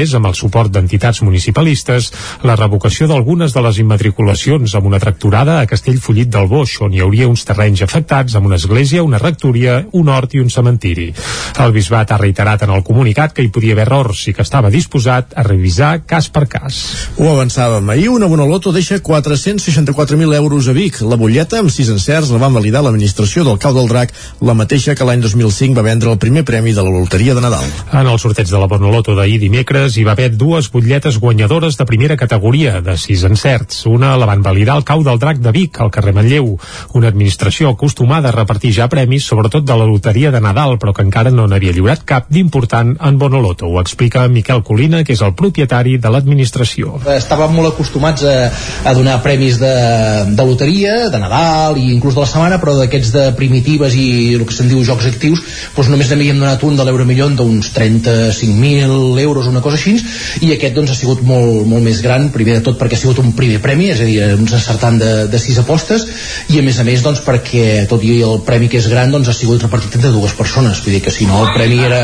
denunciés 0.02 0.18
amb 0.18 0.28
el 0.30 0.36
suport 0.36 0.72
d'entitats 0.72 1.22
municipalistes 1.22 2.12
la 2.44 2.56
revocació 2.56 3.08
d'algunes 3.08 3.54
de 3.54 3.62
les 3.62 3.78
immatriculacions 3.82 4.74
amb 4.76 4.88
una 4.88 5.00
tracturada 5.00 5.60
a 5.60 5.68
Castellfollit 5.68 6.30
del 6.30 6.48
Boix, 6.48 6.80
on 6.82 6.94
hi 6.94 7.02
hauria 7.02 7.28
uns 7.30 7.46
terrenys 7.46 7.82
afectats 7.86 8.36
amb 8.36 8.48
una 8.48 8.58
església, 8.58 9.04
una 9.04 9.20
rectoria, 9.20 9.86
un 9.94 10.10
hort 10.10 10.34
i 10.34 10.42
un 10.42 10.50
cementiri. 10.50 11.12
El 11.62 11.74
bisbat 11.76 12.12
ha 12.12 12.18
reiterat 12.18 12.64
en 12.64 12.74
el 12.74 12.84
comunicat 12.84 13.34
que 13.34 13.44
hi 13.44 13.52
podia 13.54 13.76
haver 13.76 13.86
errors 13.86 14.26
i 14.28 14.34
que 14.34 14.42
estava 14.42 14.72
disposat 14.74 15.36
a 15.36 15.44
revisar 15.44 16.06
cas 16.08 16.30
per 16.30 16.48
cas. 16.50 16.82
Ho 17.18 17.30
avançàvem 17.30 17.90
ahir, 17.90 18.10
una 18.10 18.30
Bonoloto 18.32 18.72
deixa 18.72 19.02
464.000 19.02 20.36
euros 20.36 20.68
a 20.68 20.74
Vic. 20.74 21.02
La 21.02 21.20
butlleta, 21.20 21.60
amb 21.60 21.70
sis 21.70 21.90
encerts, 21.94 22.32
la 22.32 22.42
van 22.42 22.56
validar 22.58 22.82
l'administració 22.84 23.46
del 23.46 23.60
Cau 23.62 23.76
del 23.76 23.90
Drac, 23.92 24.14
la 24.42 24.58
mateixa 24.58 24.96
que 24.96 25.06
l'any 25.06 25.22
2005 25.22 25.78
va 25.78 25.86
vendre 25.86 26.12
el 26.12 26.20
primer 26.22 26.46
premi 26.48 26.74
de 26.74 26.86
la 26.86 26.94
loteria 26.94 27.36
de 27.36 27.44
Nadal. 27.44 27.68
En 27.92 28.08
el 28.08 28.20
sorteig 28.20 28.50
de 28.50 28.60
la 28.62 28.70
Bonoloto 28.72 29.16
d'ahir 29.18 29.40
dimecres 29.42 29.81
hi 29.90 30.04
va 30.06 30.14
haver 30.14 30.30
dues 30.38 30.68
butlletes 30.70 31.18
guanyadores 31.18 31.78
de 31.78 31.86
primera 31.90 32.16
categoria, 32.18 32.82
de 32.86 32.94
sis 32.98 33.24
encerts. 33.26 33.86
Una 33.90 34.12
la 34.20 34.28
van 34.30 34.44
validar 34.46 34.76
al 34.78 34.84
Cau 34.86 35.02
del 35.04 35.18
Drac 35.20 35.40
de 35.42 35.52
Vic, 35.56 35.80
al 35.82 35.90
carrer 35.90 36.14
Manlleu, 36.14 36.52
una 36.94 37.10
administració 37.10 37.72
acostumada 37.72 38.30
a 38.30 38.36
repartir 38.36 38.74
ja 38.76 38.86
premis, 38.92 39.26
sobretot 39.26 39.66
de 39.66 39.78
la 39.78 39.88
loteria 39.90 40.30
de 40.32 40.42
Nadal, 40.44 40.78
però 40.78 40.94
que 40.94 41.02
encara 41.02 41.32
no 41.34 41.48
n'havia 41.50 41.74
lliurat 41.74 42.04
cap 42.06 42.30
d'important 42.30 42.94
en 43.00 43.18
Bonoloto. 43.18 43.72
Ho 43.72 43.82
explica 43.82 44.28
Miquel 44.28 44.62
Colina, 44.68 45.02
que 45.04 45.16
és 45.18 45.24
el 45.26 45.34
propietari 45.34 45.98
de 45.98 46.14
l'administració. 46.14 47.00
Estàvem 47.16 47.58
molt 47.58 47.74
acostumats 47.74 48.28
a, 48.28 48.36
a 48.86 48.96
donar 48.98 49.18
premis 49.26 49.58
de, 49.62 49.74
de 50.38 50.46
loteria, 50.46 51.10
de 51.10 51.24
Nadal 51.26 51.82
i 51.82 51.90
inclús 51.96 52.20
de 52.20 52.26
la 52.26 52.30
setmana, 52.30 52.62
però 52.62 52.78
d'aquests 52.78 53.16
de 53.18 53.26
primitives 53.40 53.98
i 53.98 54.36
el 54.38 54.46
que 54.46 54.54
se'n 54.54 54.70
diu 54.70 54.86
jocs 54.86 55.10
actius, 55.10 55.42
doncs 55.74 55.90
només 55.90 56.14
n'havíem 56.14 56.38
donat 56.38 56.62
un 56.68 56.78
de 56.78 56.86
l'euro 56.86 57.10
milió 57.10 57.32
d'uns 57.32 57.72
35.000 57.76 59.20
euros, 59.22 59.48
una 59.48 59.62
cosa 59.62 59.71
cosa 59.72 59.80
així 59.80 60.46
i 60.46 60.52
aquest 60.56 60.76
doncs 60.76 60.92
ha 60.94 60.98
sigut 60.98 61.24
molt, 61.26 61.66
molt 61.70 61.84
més 61.86 62.02
gran 62.04 62.30
primer 62.36 62.60
de 62.60 62.66
tot 62.68 62.80
perquè 62.80 62.98
ha 62.98 63.02
sigut 63.02 63.22
un 63.24 63.32
primer 63.38 63.62
premi 63.64 63.90
és 63.94 64.04
a 64.04 64.08
dir, 64.08 64.20
uns 64.36 64.54
acertant 64.58 65.00
de, 65.00 65.12
de 65.32 65.42
sis 65.42 65.58
apostes 65.62 66.08
i 66.52 66.60
a 66.60 66.66
més 66.66 66.80
a 66.80 66.88
més 66.88 67.04
doncs 67.06 67.24
perquè 67.26 67.86
tot 67.90 68.04
i 68.04 68.20
el 68.26 68.42
premi 68.48 68.70
que 68.72 68.82
és 68.82 68.90
gran 68.92 69.12
doncs 69.14 69.32
ha 69.32 69.38
sigut 69.38 69.64
repartit 69.64 69.98
entre 70.00 70.14
dues 70.14 70.36
persones 70.38 70.84
vull 70.84 70.98
dir 70.98 71.04
que 71.06 71.14
si 71.14 71.28
no 71.30 71.44
el 71.46 71.54
premi 71.56 71.80
era, 71.86 72.04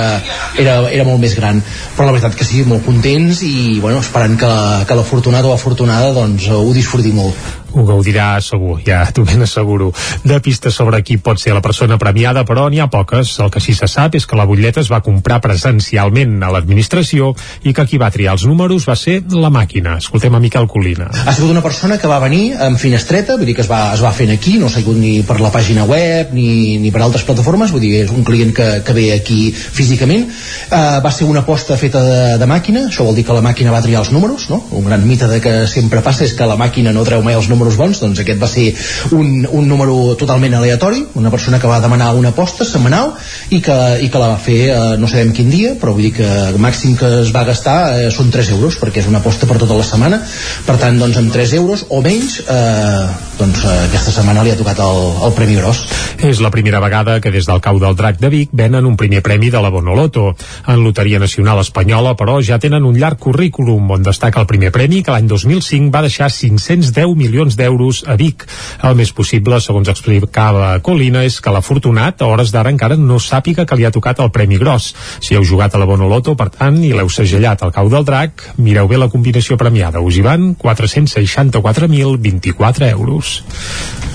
era, 0.58 0.80
era 0.90 1.06
molt 1.08 1.22
més 1.22 1.36
gran. 1.38 1.62
Però 1.96 2.08
la 2.08 2.16
veritat 2.16 2.38
que 2.38 2.48
sí, 2.48 2.64
molt 2.68 2.86
contents 2.86 3.44
i 3.46 3.80
bueno, 3.84 4.02
esperant 4.04 4.38
que, 4.40 4.52
que 4.88 5.00
l'afortunat 5.00 5.46
o 5.48 5.54
afortunada 5.56 6.14
doncs 6.16 6.50
ho 6.54 6.70
disfruti 6.76 7.14
molt 7.16 7.67
ho 7.74 7.84
gaudirà 7.88 8.38
segur, 8.42 8.80
ja 8.86 9.04
t'ho 9.14 9.26
ben 9.28 9.44
asseguro. 9.44 9.92
De 10.24 10.40
pistes 10.44 10.76
sobre 10.76 11.02
qui 11.04 11.18
pot 11.18 11.40
ser 11.42 11.56
la 11.56 11.64
persona 11.66 11.98
premiada, 12.02 12.46
però 12.48 12.68
n'hi 12.70 12.82
ha 12.84 12.90
poques. 12.92 13.34
El 13.44 13.52
que 13.54 13.62
sí 13.64 13.76
se 13.78 13.90
sap 13.92 14.16
és 14.18 14.26
que 14.28 14.38
la 14.40 14.46
butlleta 14.48 14.82
es 14.84 14.92
va 14.92 15.02
comprar 15.06 15.40
presencialment 15.44 16.38
a 16.44 16.52
l'administració 16.54 17.34
i 17.64 17.74
que 17.74 17.86
qui 17.88 18.00
va 18.02 18.12
triar 18.14 18.36
els 18.38 18.46
números 18.50 18.88
va 18.90 18.96
ser 19.00 19.20
la 19.34 19.52
màquina. 19.54 19.98
Escoltem 20.02 20.36
a 20.36 20.42
Miquel 20.44 20.68
Colina. 20.72 21.10
Ha 21.26 21.34
sigut 21.36 21.52
una 21.52 21.64
persona 21.66 21.98
que 22.00 22.10
va 22.10 22.20
venir 22.24 22.56
amb 22.68 22.80
finestreta, 22.80 23.38
vull 23.38 23.50
dir 23.50 23.58
que 23.58 23.66
es 23.66 23.72
va, 23.72 23.94
es 23.96 24.04
va 24.04 24.14
fent 24.16 24.32
aquí, 24.34 24.58
no 24.62 24.70
s'ha 24.70 24.82
sigut 24.82 24.98
ni 25.00 25.22
per 25.28 25.40
la 25.42 25.52
pàgina 25.54 25.86
web 25.90 26.34
ni, 26.36 26.78
ni 26.82 26.92
per 26.94 27.04
altres 27.04 27.26
plataformes, 27.28 27.74
vull 27.74 27.84
dir, 27.84 27.94
és 28.04 28.14
un 28.14 28.26
client 28.28 28.54
que, 28.56 28.68
que 28.86 28.96
ve 28.98 29.10
aquí 29.16 29.52
físicament. 29.54 30.28
Uh, 30.68 31.00
va 31.04 31.12
ser 31.14 31.28
una 31.30 31.44
aposta 31.46 31.78
feta 31.80 32.04
de, 32.06 32.20
de 32.42 32.50
màquina, 32.50 32.88
això 32.92 33.06
vol 33.08 33.18
dir 33.18 33.26
que 33.28 33.36
la 33.36 33.44
màquina 33.46 33.74
va 33.74 33.84
triar 33.86 34.04
els 34.04 34.14
números, 34.16 34.50
no? 34.52 34.62
Un 34.78 34.88
gran 34.88 35.06
mite 35.08 35.30
de 35.30 35.42
que 35.44 35.56
sempre 35.70 36.04
passa 36.06 36.26
és 36.28 36.36
que 36.38 36.48
la 36.48 36.58
màquina 36.60 36.94
no 36.96 37.06
treu 37.08 37.24
mai 37.26 37.38
els 37.38 37.50
números 37.50 37.57
números 37.58 37.78
bons, 37.80 38.00
doncs 38.04 38.22
aquest 38.22 38.42
va 38.42 38.50
ser 38.52 38.70
un, 39.18 39.44
un 39.50 39.68
número 39.68 40.16
totalment 40.20 40.56
aleatori, 40.60 41.04
una 41.20 41.34
persona 41.34 41.60
que 41.60 41.70
va 41.70 41.82
demanar 41.84 42.14
una 42.16 42.32
aposta 42.36 42.66
setmanal 42.66 43.16
i 43.50 43.62
que, 43.66 43.78
i 44.06 44.12
que 44.14 44.22
la 44.22 44.32
va 44.36 44.40
fer 44.42 44.60
eh, 44.70 44.80
no 45.02 45.10
sabem 45.10 45.34
quin 45.36 45.50
dia, 45.52 45.74
però 45.82 45.96
vull 45.96 46.08
dir 46.08 46.14
que 46.20 46.28
el 46.52 46.60
màxim 46.62 46.96
que 47.00 47.10
es 47.24 47.34
va 47.36 47.46
gastar 47.48 47.78
eh, 47.98 48.10
són 48.14 48.32
3 48.34 48.54
euros, 48.58 48.78
perquè 48.82 49.02
és 49.02 49.10
una 49.10 49.22
aposta 49.24 49.50
per 49.50 49.60
tota 49.62 49.78
la 49.78 49.86
setmana, 49.88 50.22
per 50.68 50.78
tant, 50.82 51.00
doncs 51.02 51.18
amb 51.20 51.34
3 51.34 51.56
euros 51.60 51.86
o 51.90 52.02
menys, 52.06 52.40
eh, 52.44 53.06
doncs 53.40 53.64
eh, 53.66 53.76
aquesta 53.88 54.14
setmana 54.20 54.44
li 54.46 54.54
ha 54.54 54.60
tocat 54.60 54.82
el, 54.84 55.02
el 55.28 55.36
Premi 55.38 55.58
Gros. 55.60 55.84
És 56.28 56.42
la 56.44 56.52
primera 56.54 56.82
vegada 56.84 57.20
que 57.24 57.32
des 57.34 57.48
del 57.48 57.62
cau 57.64 57.80
del 57.82 57.96
Drac 57.98 58.20
de 58.22 58.32
Vic 58.34 58.54
venen 58.58 58.86
un 58.90 58.98
primer 59.00 59.22
premi 59.26 59.52
de 59.54 59.62
la 59.62 59.72
Bonoloto. 59.74 60.34
En 60.68 60.84
Loteria 60.84 61.20
Nacional 61.20 61.62
Espanyola, 61.62 62.16
però, 62.20 62.40
ja 62.44 62.60
tenen 62.60 62.86
un 62.86 62.98
llarg 63.00 63.20
currículum 63.22 63.92
on 63.94 64.04
destaca 64.04 64.42
el 64.42 64.50
primer 64.50 64.72
premi 64.76 65.04
que 65.04 65.14
l'any 65.14 65.30
2005 65.30 65.94
va 65.94 66.04
deixar 66.06 66.30
510 66.34 67.16
milions 67.16 67.47
d'euros 67.56 68.04
a 68.08 68.16
Vic. 68.20 68.44
El 68.84 68.96
més 69.00 69.14
possible, 69.16 69.62
segons 69.64 69.88
explicava 69.94 70.82
Colina, 70.84 71.24
és 71.24 71.40
que 71.40 71.52
l'afortunat 71.54 72.22
a 72.22 72.28
hores 72.28 72.52
d'ara 72.52 72.70
encara 72.74 72.96
no 73.00 73.20
sàpiga 73.24 73.66
que 73.66 73.76
li 73.78 73.86
ha 73.88 73.96
tocat 73.96 74.20
el 74.20 74.32
Premi 74.36 74.58
Gros. 74.60 74.96
Si 75.22 75.36
heu 75.38 75.44
jugat 75.48 75.76
a 75.76 75.80
la 75.80 75.86
Bonoloto, 75.88 76.36
per 76.36 76.50
tant, 76.54 76.84
i 76.84 76.94
l'heu 76.94 77.10
segellat 77.10 77.64
al 77.64 77.72
cau 77.76 77.90
del 77.94 78.06
drac, 78.08 78.32
mireu 78.58 78.88
bé 78.92 78.98
la 78.98 79.10
combinació 79.14 79.58
premiada. 79.58 80.02
Us 80.02 80.16
hi 80.18 80.22
van 80.26 80.56
464.024 80.60 82.92
euros. 82.92 83.44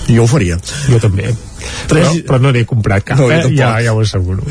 Jo 0.09 0.25
ho 0.25 0.27
faria. 0.27 0.59
Jo 0.89 0.99
també. 0.99 1.31
Tres... 1.87 1.87
Però, 1.87 2.11
però 2.27 2.39
no 2.43 2.51
n'he 2.51 2.65
comprat 2.67 3.05
cap, 3.07 3.19
no, 3.19 3.29
eh? 3.31 3.45
ja, 3.55 3.77
ja 3.83 3.93
ho 3.93 4.01
asseguro. 4.03 4.43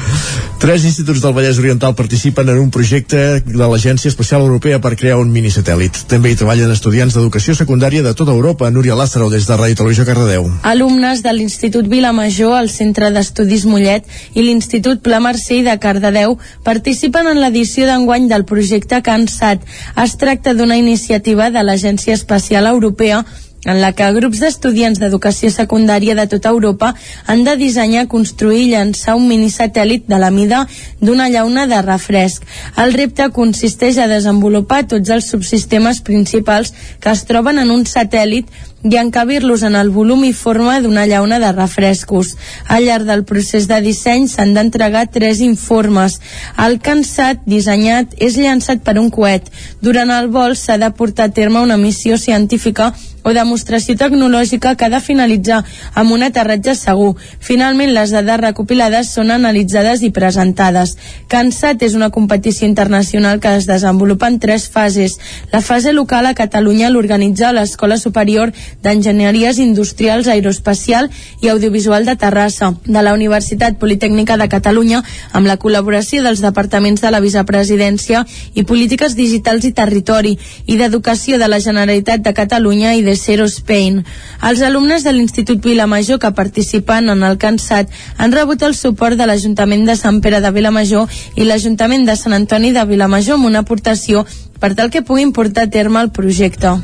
Tres 0.62 0.86
instituts 0.88 1.20
del 1.20 1.34
Vallès 1.36 1.58
Oriental 1.60 1.94
participen 1.98 2.48
en 2.48 2.60
un 2.60 2.70
projecte 2.72 3.42
de 3.44 3.58
l'Agència 3.58 4.08
Espacial 4.08 4.44
Europea 4.46 4.78
per 4.80 4.94
crear 4.96 5.18
un 5.20 5.32
minisatèl·lit. 5.34 6.04
També 6.08 6.32
hi 6.32 6.38
treballen 6.38 6.72
estudiants 6.72 7.16
d'educació 7.16 7.56
secundària 7.58 8.04
de 8.06 8.14
tota 8.16 8.32
Europa. 8.32 8.70
Núria 8.70 8.96
Lázaro, 8.96 9.28
des 9.32 9.44
de 9.48 9.58
Ràdio 9.58 9.80
Televisió 9.82 10.06
Cardedeu. 10.08 10.48
Alumnes 10.72 11.22
de 11.26 11.36
l'Institut 11.36 11.90
Vilamajor, 11.90 12.56
el 12.62 12.72
Centre 12.72 13.12
d'Estudis 13.12 13.66
Mollet 13.68 14.08
i 14.32 14.46
l'Institut 14.46 15.02
Pla 15.04 15.20
Mercè 15.20 15.62
de 15.66 15.76
Cardedeu 15.82 16.38
participen 16.64 17.28
en 17.28 17.42
l'edició 17.42 17.88
d'enguany 17.90 18.28
del 18.32 18.46
projecte 18.48 19.02
CANSAT. 19.04 19.66
Es 20.00 20.16
tracta 20.16 20.56
d'una 20.56 20.80
iniciativa 20.80 21.50
de 21.52 21.64
l'Agència 21.66 22.16
Espacial 22.16 22.70
Europea 22.70 23.24
en 23.64 23.80
la 23.80 23.92
que 23.94 24.08
grups 24.16 24.40
d'estudiants 24.42 24.98
d'educació 24.98 25.50
secundària 25.54 26.16
de 26.18 26.26
tota 26.26 26.50
Europa 26.50 26.92
han 27.26 27.44
de 27.46 27.54
dissenyar, 27.60 28.08
construir 28.10 28.64
i 28.64 28.70
llançar 28.72 29.14
un 29.14 29.28
minisatèl·lit 29.30 30.08
de 30.10 30.18
la 30.18 30.32
mida 30.34 30.64
d'una 31.00 31.28
llauna 31.30 31.68
de 31.70 31.78
refresc. 31.82 32.42
El 32.76 32.92
repte 32.98 33.28
consisteix 33.30 33.98
a 33.98 34.08
desenvolupar 34.10 34.82
tots 34.90 35.14
els 35.14 35.30
subsistemes 35.30 36.02
principals 36.02 36.74
que 37.00 37.14
es 37.14 37.24
troben 37.28 37.62
en 37.62 37.70
un 37.70 37.86
satèl·lit 37.86 38.50
i 38.82 38.96
encabir-los 38.98 39.62
en 39.62 39.76
el 39.78 39.92
volum 39.94 40.24
i 40.26 40.32
forma 40.34 40.80
d'una 40.82 41.06
llauna 41.06 41.38
de 41.38 41.52
refrescos. 41.52 42.34
Al 42.66 42.88
llarg 42.88 43.06
del 43.06 43.22
procés 43.24 43.68
de 43.70 43.78
disseny 43.84 44.26
s'han 44.26 44.56
d'entregar 44.56 45.06
tres 45.06 45.38
informes. 45.38 46.18
El 46.58 46.80
cansat 46.82 47.46
dissenyat 47.46 48.18
és 48.18 48.40
llançat 48.42 48.82
per 48.82 48.98
un 48.98 49.10
coet. 49.14 49.46
Durant 49.80 50.10
el 50.10 50.32
vol 50.34 50.58
s'ha 50.58 50.80
de 50.82 50.90
portar 50.90 51.30
a 51.30 51.34
terme 51.36 51.62
una 51.62 51.78
missió 51.78 52.18
científica 52.18 52.90
o 53.22 53.32
demostració 53.34 53.96
tecnològica 53.98 54.74
que 54.76 54.86
ha 54.86 54.92
de 54.92 55.00
finalitzar 55.00 55.62
amb 55.94 56.12
un 56.12 56.22
aterratge 56.26 56.74
segur. 56.74 57.14
Finalment, 57.40 57.92
les 57.94 58.10
dades 58.14 58.40
recopilades 58.40 59.12
són 59.14 59.30
analitzades 59.30 60.02
i 60.02 60.10
presentades. 60.10 60.96
CANSAT 61.28 61.82
és 61.86 61.94
una 61.98 62.10
competició 62.10 62.66
internacional 62.66 63.40
que 63.40 63.54
es 63.56 63.66
desenvolupa 63.70 64.28
en 64.28 64.38
tres 64.42 64.68
fases. 64.68 65.18
La 65.52 65.62
fase 65.62 65.92
local 65.92 66.26
a 66.26 66.34
Catalunya 66.34 66.90
l'organitza 66.90 67.52
l'Escola 67.52 67.98
Superior 67.98 68.52
d'Enginyeries 68.82 69.58
Industrials 69.62 70.28
Aeroespacial 70.28 71.10
i 71.40 71.48
Audiovisual 71.48 72.06
de 72.06 72.16
Terrassa, 72.16 72.74
de 72.84 73.02
la 73.02 73.14
Universitat 73.14 73.78
Politècnica 73.78 74.36
de 74.36 74.48
Catalunya, 74.48 75.02
amb 75.32 75.46
la 75.46 75.58
col·laboració 75.58 76.22
dels 76.22 76.42
departaments 76.42 77.02
de 77.02 77.10
la 77.14 77.22
Vicepresidència 77.22 78.24
i 78.54 78.64
Polítiques 78.64 79.16
Digitals 79.16 79.64
i 79.68 79.72
Territori 79.72 80.36
i 80.66 80.76
d'Educació 80.80 81.38
de 81.38 81.48
la 81.48 81.60
Generalitat 81.62 82.22
de 82.24 82.34
Catalunya 82.34 82.94
i 82.96 83.02
de 83.02 83.11
Zero 83.16 83.46
Spain. 83.48 84.02
Els 84.42 84.62
alumnes 84.62 85.04
de 85.04 85.12
l'Institut 85.12 85.62
Vilamajor 85.64 86.18
que 86.18 86.32
participen 86.32 87.10
en 87.12 87.22
el 87.22 87.38
Cansat 87.38 87.90
han 88.16 88.32
rebut 88.32 88.62
el 88.62 88.74
suport 88.74 89.18
de 89.18 89.26
l'Ajuntament 89.26 89.86
de 89.88 89.96
Sant 89.96 90.20
Pere 90.22 90.40
de 90.40 90.50
Vilamajor 90.50 91.08
i 91.36 91.46
l'Ajuntament 91.48 92.06
de 92.08 92.16
Sant 92.16 92.36
Antoni 92.36 92.72
de 92.72 92.84
Vilamajor 92.88 93.38
amb 93.38 93.50
una 93.50 93.64
aportació 93.66 94.26
per 94.60 94.74
tal 94.78 94.90
que 94.90 95.02
puguin 95.02 95.32
portar 95.32 95.66
a 95.66 95.70
terme 95.70 96.00
el 96.00 96.10
projecte. 96.10 96.76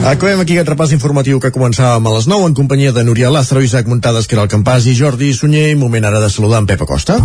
Acabem 0.00 0.40
aquí 0.40 0.56
aquest 0.56 0.70
repàs 0.72 0.94
informatiu 0.96 1.38
que 1.44 1.52
començàvem 1.52 2.06
a 2.08 2.14
les 2.16 2.26
9 2.26 2.48
en 2.48 2.56
companyia 2.56 2.94
de 2.96 3.04
Núria 3.04 3.30
Lázaro, 3.30 3.60
Isaac 3.60 3.86
Muntades, 3.86 4.26
que 4.26 4.34
era 4.38 4.48
el 4.48 4.52
Campàs 4.52 4.88
i 4.88 4.96
Jordi 4.96 5.34
Sunyer. 5.36 5.76
Moment 5.76 6.08
ara 6.08 6.24
de 6.24 6.32
saludar 6.32 6.64
en 6.64 6.70
Pep 6.72 6.88
Acosta. 6.88 7.20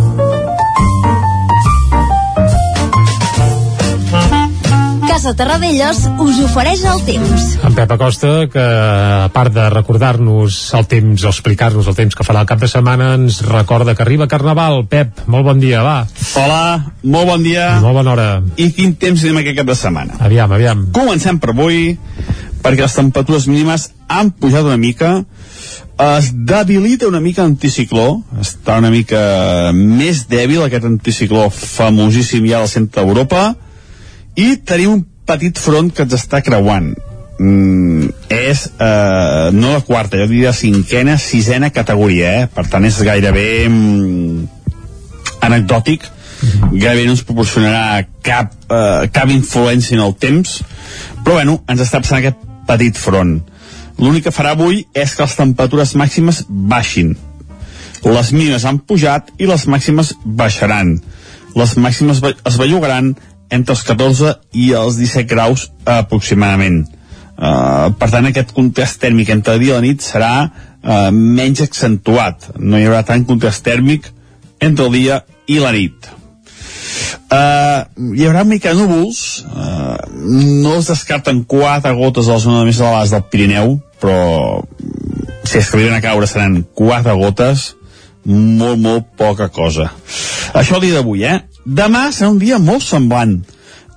Casa 5.16 5.32
Terradellos 5.32 6.02
us 6.20 6.40
ofereix 6.44 6.82
el 6.92 6.98
temps. 7.08 7.44
En 7.64 7.72
Pep 7.72 7.92
Acosta, 7.96 8.50
que 8.52 8.60
a 8.60 9.30
part 9.32 9.54
de 9.56 9.70
recordar-nos 9.72 10.58
el 10.76 10.90
temps 10.92 11.24
o 11.24 11.32
explicar-nos 11.32 11.88
el 11.88 11.96
temps 11.96 12.20
que 12.20 12.26
farà 12.28 12.42
el 12.44 12.50
cap 12.50 12.60
de 12.60 12.68
setmana, 12.68 13.14
ens 13.16 13.38
recorda 13.48 13.96
que 13.96 14.04
arriba 14.04 14.28
Carnaval. 14.28 14.82
Pep, 14.92 15.24
molt 15.32 15.48
bon 15.48 15.64
dia, 15.64 15.86
va. 15.88 15.96
Hola, 16.36 16.92
molt 17.08 17.32
bon 17.32 17.48
dia. 17.48 17.78
Molt 17.80 17.96
bona 18.02 18.12
hora. 18.12 18.28
I 18.60 18.68
quin 18.76 18.98
temps 19.00 19.24
tenim 19.24 19.40
aquest 19.40 19.62
cap 19.62 19.72
de 19.72 19.80
setmana? 19.86 20.20
Aviam, 20.20 20.52
aviam. 20.52 20.84
Comencem 21.00 21.40
per 21.40 21.56
avui, 21.56 21.94
perquè 22.60 22.84
les 22.84 23.00
temperatures 23.00 23.48
mínimes 23.48 23.94
han 24.12 24.36
pujat 24.36 24.68
una 24.68 24.76
mica, 24.76 25.22
es 26.12 26.34
debilita 26.36 27.08
una 27.08 27.24
mica 27.24 27.48
l'anticicló, 27.48 28.18
està 28.44 28.82
una 28.84 28.92
mica 28.92 29.72
més 29.72 30.26
dèbil 30.28 30.68
aquest 30.68 30.92
anticicló 30.92 31.48
famosíssim 31.56 32.52
ja 32.52 32.66
al 32.66 32.68
centre 32.68 33.00
d'Europa, 33.00 33.54
i 34.36 34.56
tenim 34.68 34.98
un 35.00 35.04
petit 35.26 35.58
front 35.60 35.92
que 35.94 36.06
ens 36.06 36.16
està 36.18 36.42
creuant. 36.46 36.92
Mm, 37.36 38.08
és 38.32 38.62
eh, 38.80 39.50
no 39.52 39.74
la 39.74 39.84
quarta, 39.84 40.20
jo 40.22 40.28
diria 40.30 40.54
cinquena, 40.56 41.18
sisena 41.20 41.72
categoria, 41.76 42.32
eh? 42.42 42.46
per 42.48 42.64
tant 42.72 42.86
és 42.88 43.02
gairebé 43.04 43.48
mm, 43.70 44.46
anecdòtic. 45.48 46.12
Mhm. 46.36 46.78
gairebé 46.78 47.06
no 47.08 47.14
ens 47.16 47.24
proporcionarà 47.24 48.06
cap, 48.22 48.52
eh, 48.70 49.08
cap 49.12 49.30
influència 49.32 49.96
en 49.96 50.04
el 50.04 50.16
temps. 50.20 50.62
Però 51.24 51.40
bueno, 51.40 51.62
ens 51.68 51.82
està 51.82 52.02
passant 52.04 52.20
aquest 52.20 52.42
petit 52.68 52.98
front. 53.00 53.40
L'únic 53.98 54.28
que 54.28 54.34
farà 54.36 54.52
avui 54.52 54.84
és 54.94 55.16
que 55.16 55.24
les 55.24 55.36
temperatures 55.38 55.96
màximes 55.96 56.44
baixin. 56.50 57.16
Les 58.06 58.32
mínimes 58.36 58.66
han 58.68 58.82
pujat 58.84 59.32
i 59.40 59.48
les 59.50 59.66
màximes 59.72 60.14
baixaran. 60.26 61.00
Les 61.56 61.78
màximes 61.80 62.20
es 62.22 62.58
bellugaran 62.60 63.16
entre 63.56 63.76
els 63.76 63.84
14 63.88 64.36
i 64.54 64.72
els 64.78 65.00
17 65.00 65.28
graus 65.32 65.70
aproximadament. 65.86 66.84
Uh, 67.36 67.92
per 68.00 68.10
tant, 68.14 68.28
aquest 68.30 68.54
contrast 68.56 69.02
tèrmic 69.02 69.32
entre 69.34 69.58
dia 69.60 69.74
i 69.74 69.76
la 69.76 69.84
nit 69.84 70.04
serà 70.04 70.34
uh, 70.46 71.10
menys 71.12 71.64
accentuat. 71.66 72.52
No 72.60 72.80
hi 72.80 72.86
haurà 72.88 73.04
tant 73.08 73.26
contrast 73.28 73.66
tèrmic 73.66 74.12
entre 74.64 74.88
el 74.88 74.96
dia 74.96 75.24
i 75.52 75.60
la 75.60 75.74
nit. 75.76 76.12
Uh, 77.26 77.84
hi 78.16 78.28
haurà 78.28 78.46
mica 78.48 78.74
núvols, 78.78 79.44
uh, 79.50 79.98
no 80.16 80.78
es 80.80 80.92
descarten 80.92 81.44
quatre 81.50 81.92
gotes 81.98 82.30
a 82.30 82.38
la 82.38 82.44
zona 82.44 82.64
més 82.68 82.80
elevades 82.80 83.12
del 83.12 83.26
Pirineu, 83.32 83.80
però 84.00 84.62
si 85.46 85.58
es 85.60 85.70
que 85.70 85.90
a 85.90 86.02
caure 86.02 86.28
seran 86.28 86.64
quatre 86.74 87.14
gotes, 87.18 87.76
molt, 88.26 88.80
molt 88.82 89.12
poca 89.18 89.50
cosa. 89.54 89.92
Això 90.54 90.78
el 90.78 90.88
dia 90.88 91.00
d'avui, 91.00 91.26
eh? 91.26 91.42
Demà 91.66 92.10
serà 92.14 92.32
un 92.34 92.40
dia 92.42 92.60
molt 92.62 92.84
semblant. 92.86 93.40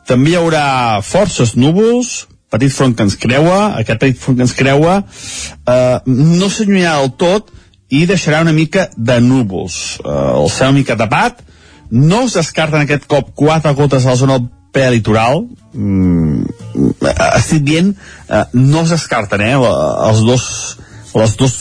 També 0.09 0.33
hi 0.33 0.39
haurà 0.39 1.01
forces 1.05 1.55
núvols, 1.57 2.27
petit 2.49 2.73
front 2.73 2.95
que 2.97 3.05
ens 3.05 3.17
creua, 3.21 3.75
aquest 3.81 4.01
petit 4.01 4.21
front 4.21 4.39
que 4.39 4.47
ens 4.47 4.55
creua 4.57 5.03
eh, 5.03 5.99
no 6.07 6.49
s'allunyarà 6.49 7.03
del 7.03 7.13
tot 7.21 7.51
i 7.93 8.05
deixarà 8.09 8.41
una 8.45 8.57
mica 8.57 8.89
de 8.97 9.19
núvols. 9.25 9.99
Eh, 10.05 10.15
el 10.39 10.49
cel 10.53 10.73
una 10.73 10.79
mica 10.81 10.97
tapat, 10.97 11.43
no 11.91 12.25
es 12.27 12.37
descarten 12.37 12.85
aquest 12.85 13.09
cop 13.09 13.35
quatre 13.37 13.73
gotes 13.77 14.07
a 14.07 14.15
la 14.15 14.21
zona 14.21 14.39
prelitoral, 14.73 15.47
mm, 15.73 17.05
estic 17.35 17.65
dient, 17.65 17.95
eh, 18.29 18.45
no 18.53 18.85
es 18.85 18.93
descarten, 18.97 19.41
eh, 19.41 19.61
els 20.09 20.25
dos, 20.25 20.79
les 21.15 21.37
dues 21.37 21.57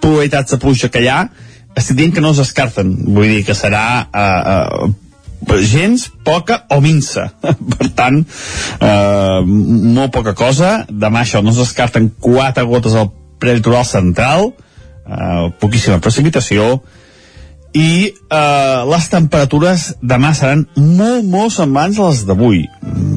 probabilitats 0.00 0.52
de 0.52 0.58
pluja 0.58 0.88
que 0.88 1.04
hi 1.04 1.08
ha, 1.08 1.26
estic 1.76 1.98
dient 1.98 2.14
que 2.14 2.24
no 2.24 2.32
es 2.32 2.40
descarten, 2.40 2.94
vull 3.12 3.28
dir 3.28 3.42
que 3.46 3.56
serà 3.56 3.86
eh, 4.08 4.54
eh, 4.54 5.60
gens, 5.68 6.08
poca 6.24 6.62
o 6.72 6.80
minsa. 6.80 7.28
per 7.76 7.90
tant, 7.96 8.22
eh, 8.80 9.40
molt 9.46 10.14
poca 10.14 10.34
cosa. 10.34 10.78
Demà 10.88 11.22
això, 11.22 11.42
no 11.44 11.52
es 11.52 11.60
descarten 11.60 12.10
quatre 12.20 12.64
gotes 12.66 12.96
al 12.96 13.10
prelitoral 13.42 13.84
central, 13.84 14.52
eh, 15.06 15.50
poquíssima 15.60 16.00
precipitació, 16.00 16.80
i 17.76 18.08
eh, 18.08 18.80
les 18.88 19.08
temperatures 19.12 19.90
demà 20.00 20.32
seran 20.34 20.64
molt, 20.80 21.24
molt 21.28 21.52
semblants 21.52 22.00
a 22.00 22.08
les 22.08 22.24
d'avui. 22.28 22.64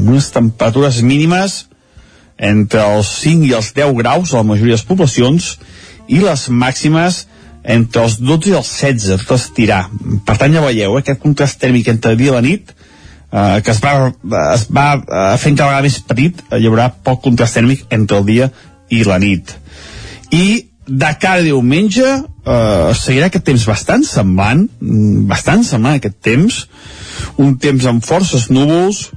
Unes 0.03 0.31
temperatures 0.35 0.99
mínimes 1.01 1.61
entre 2.35 2.83
els 2.95 3.07
5 3.21 3.47
i 3.47 3.55
els 3.55 3.71
10 3.75 3.95
graus 3.99 4.33
a 4.33 4.41
la 4.41 4.47
majoria 4.47 4.75
de 4.75 4.79
les 4.79 4.87
poblacions 4.87 5.53
i 6.11 6.19
les 6.23 6.47
màximes 6.51 7.25
entre 7.63 8.03
els 8.05 8.19
12 8.21 8.51
i 8.51 8.55
els 8.59 8.69
16, 8.81 9.25
tot 9.27 9.37
estirar. 9.39 9.83
Per 10.25 10.37
tant, 10.39 10.53
ja 10.53 10.63
veieu, 10.63 10.95
eh, 10.95 11.03
aquest 11.03 11.21
contrast 11.23 11.59
tèrmic 11.61 11.89
entre 11.91 12.15
dia 12.19 12.31
i 12.31 12.35
la 12.35 12.41
nit, 12.45 12.73
eh, 13.31 13.59
que 13.63 13.71
es 13.71 13.81
va, 13.83 13.93
es 14.53 14.65
va 14.71 14.87
eh, 14.97 15.37
fent 15.37 15.57
cada 15.57 15.73
vegada 15.73 15.87
més 15.87 15.99
petit, 16.07 16.41
eh, 16.49 16.59
hi 16.59 16.69
haurà 16.69 16.89
poc 16.91 17.21
contrast 17.27 17.59
tèrmic 17.59 17.85
entre 17.95 18.21
el 18.21 18.25
dia 18.29 18.49
i 18.89 19.03
la 19.03 19.19
nit. 19.21 19.55
I 20.31 20.45
de 20.89 21.11
cara 21.21 21.43
a 21.43 21.45
diumenge 21.45 22.07
eh, 22.09 22.89
seguirà 22.97 23.29
aquest 23.29 23.45
temps 23.45 23.67
bastant 23.69 24.05
semblant, 24.07 24.65
mm, 24.81 25.27
bastant 25.29 25.63
semblant 25.67 25.99
aquest 25.99 26.17
temps, 26.25 26.63
un 27.37 27.57
temps 27.61 27.85
amb 27.85 28.05
forces 28.05 28.49
núvols, 28.49 29.09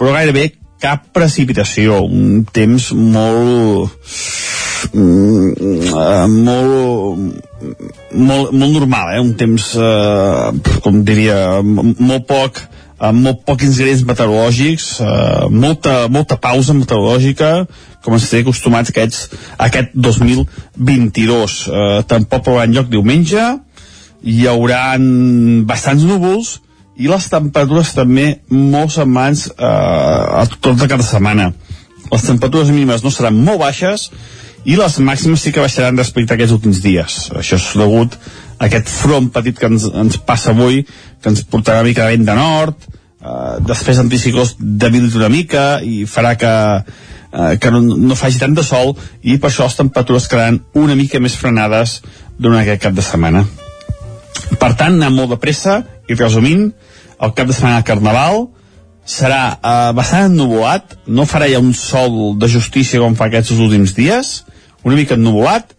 però 0.00 0.14
gairebé 0.16 0.52
cap 0.80 1.10
precipitació, 1.12 2.00
un 2.08 2.46
temps 2.48 2.90
molt 2.96 3.92
mm, 4.92 6.30
molt 6.44 7.40
molt, 8.12 8.52
molt 8.52 8.72
normal, 8.72 9.14
eh? 9.14 9.22
un 9.22 9.34
temps 9.38 9.70
eh, 9.78 10.76
com 10.84 11.02
diria 11.06 11.60
molt 11.62 12.26
poc 12.28 12.60
amb 13.00 13.24
molt 13.24 13.44
pocs 13.48 13.64
ingredients 13.64 14.04
meteorològics, 14.04 14.88
eh, 15.00 15.46
molta, 15.48 15.94
molta 16.12 16.36
pausa 16.36 16.74
meteorològica, 16.76 17.50
com 18.04 18.16
ens 18.16 18.28
té 18.28 18.42
acostumats 18.42 18.92
aquests, 18.92 19.30
aquest 19.56 19.94
2022. 19.94 21.56
Eh, 21.68 22.02
tampoc 22.10 22.50
haurà 22.50 22.66
lloc 22.68 22.90
diumenge, 22.92 23.46
hi 24.20 24.44
haurà 24.50 24.98
bastants 25.64 26.04
núvols 26.04 26.58
i 27.00 27.08
les 27.08 27.28
temperatures 27.32 27.94
també 27.96 28.42
molt 28.52 28.92
setmans 28.92 29.46
eh, 29.48 29.64
a 29.64 30.44
tot 30.60 30.76
de 30.76 30.90
cada 30.90 31.06
setmana. 31.06 31.54
Les 32.10 32.26
temperatures 32.26 32.68
mínimes 32.74 33.04
no 33.04 33.12
seran 33.14 33.38
molt 33.40 33.62
baixes 33.62 34.10
i 34.64 34.76
les 34.76 34.98
màximes 35.00 35.40
sí 35.40 35.52
que 35.54 35.62
baixaran 35.62 35.98
respecte 35.98 36.34
a 36.34 36.36
aquests 36.36 36.54
últims 36.56 36.82
dies. 36.84 37.18
Això 37.36 37.56
és 37.56 37.68
degut 37.80 38.16
a 38.58 38.66
aquest 38.66 38.90
front 38.92 39.30
petit 39.32 39.56
que 39.58 39.70
ens, 39.70 39.86
ens 39.88 40.18
passa 40.26 40.52
avui, 40.52 40.82
que 41.22 41.32
ens 41.32 41.44
portarà 41.48 41.80
una 41.80 41.88
mica 41.88 42.04
de 42.04 42.16
vent 42.16 42.26
de 42.28 42.36
nord, 42.36 42.88
eh, 43.22 43.54
després 43.64 44.02
anticiclós 44.02 44.56
debilitat 44.58 45.16
una 45.22 45.32
mica 45.32 45.64
i 45.80 46.04
farà 46.04 46.34
que, 46.36 46.52
eh, 46.82 47.54
que 47.56 47.72
no, 47.72 47.80
no 47.80 48.18
faci 48.18 48.42
tant 48.42 48.54
de 48.56 48.66
sol 48.66 48.94
i 49.22 49.38
per 49.38 49.48
això 49.50 49.64
les 49.64 49.80
temperatures 49.80 50.28
quedaran 50.28 50.60
una 50.76 50.98
mica 50.98 51.20
més 51.24 51.38
frenades 51.40 52.00
durant 52.36 52.60
aquest 52.60 52.84
cap 52.84 52.96
de 52.96 53.04
setmana. 53.04 53.46
Per 54.60 54.74
tant, 54.76 54.96
anem 54.96 55.16
molt 55.16 55.32
de 55.32 55.40
pressa 55.40 55.80
i 56.08 56.16
resumint, 56.18 56.68
el 57.20 57.32
cap 57.36 57.48
de 57.48 57.56
setmana 57.56 57.80
de 57.80 57.88
Carnaval 57.88 58.48
serà 59.10 59.42
eh, 59.56 59.90
bastant 59.96 60.30
ennuvolat, 60.30 60.96
no 61.10 61.26
farà 61.26 61.48
ja 61.50 61.60
un 61.62 61.74
sol 61.74 62.36
de 62.38 62.48
justícia 62.50 63.02
com 63.02 63.16
fa 63.18 63.26
aquests 63.30 63.56
últims 63.56 63.94
dies, 63.96 64.32
una 64.86 64.98
mica 64.98 65.18
ennuvolat 65.18 65.74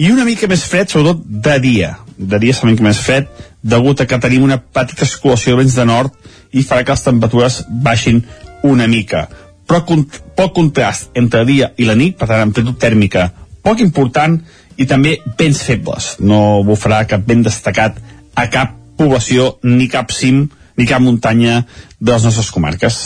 i 0.00 0.08
una 0.14 0.24
mica 0.24 0.48
més 0.48 0.64
fred, 0.64 0.88
sobretot 0.88 1.20
de 1.46 1.58
dia. 1.60 1.92
De 2.16 2.40
dia 2.40 2.56
serà 2.56 2.70
una 2.70 2.76
mica 2.76 2.88
més 2.88 3.02
fred, 3.04 3.28
degut 3.60 4.00
a 4.00 4.08
que 4.08 4.20
tenim 4.22 4.46
una 4.46 4.58
petita 4.60 5.08
circulació 5.08 5.52
de 5.52 5.62
vents 5.62 5.76
de 5.76 5.86
nord 5.88 6.16
i 6.56 6.64
farà 6.64 6.86
que 6.86 6.96
les 6.96 7.04
temperatures 7.04 7.60
baixin 7.84 8.24
una 8.66 8.88
mica. 8.88 9.26
Però 9.68 9.84
con 9.86 10.06
poc 10.36 10.56
contrast 10.56 11.12
entre 11.20 11.44
dia 11.46 11.70
i 11.76 11.86
la 11.86 11.94
nit, 11.98 12.16
per 12.18 12.30
tant, 12.30 12.48
amplitud 12.48 12.80
tèrmica 12.80 13.28
poc 13.62 13.82
important 13.84 14.38
i 14.80 14.86
també 14.88 15.18
vents 15.38 15.60
febles. 15.66 16.14
No 16.20 16.62
bufarà 16.66 17.04
cap 17.08 17.26
vent 17.28 17.44
destacat 17.44 18.00
a 18.34 18.46
cap 18.52 18.72
població 18.96 19.56
ni 19.64 19.88
cap 19.92 20.12
cim 20.12 20.46
ni 20.76 20.86
cap 20.88 21.02
muntanya 21.04 21.64
de 22.00 22.12
les 22.12 22.24
nostres 22.24 22.50
comarques. 22.50 23.00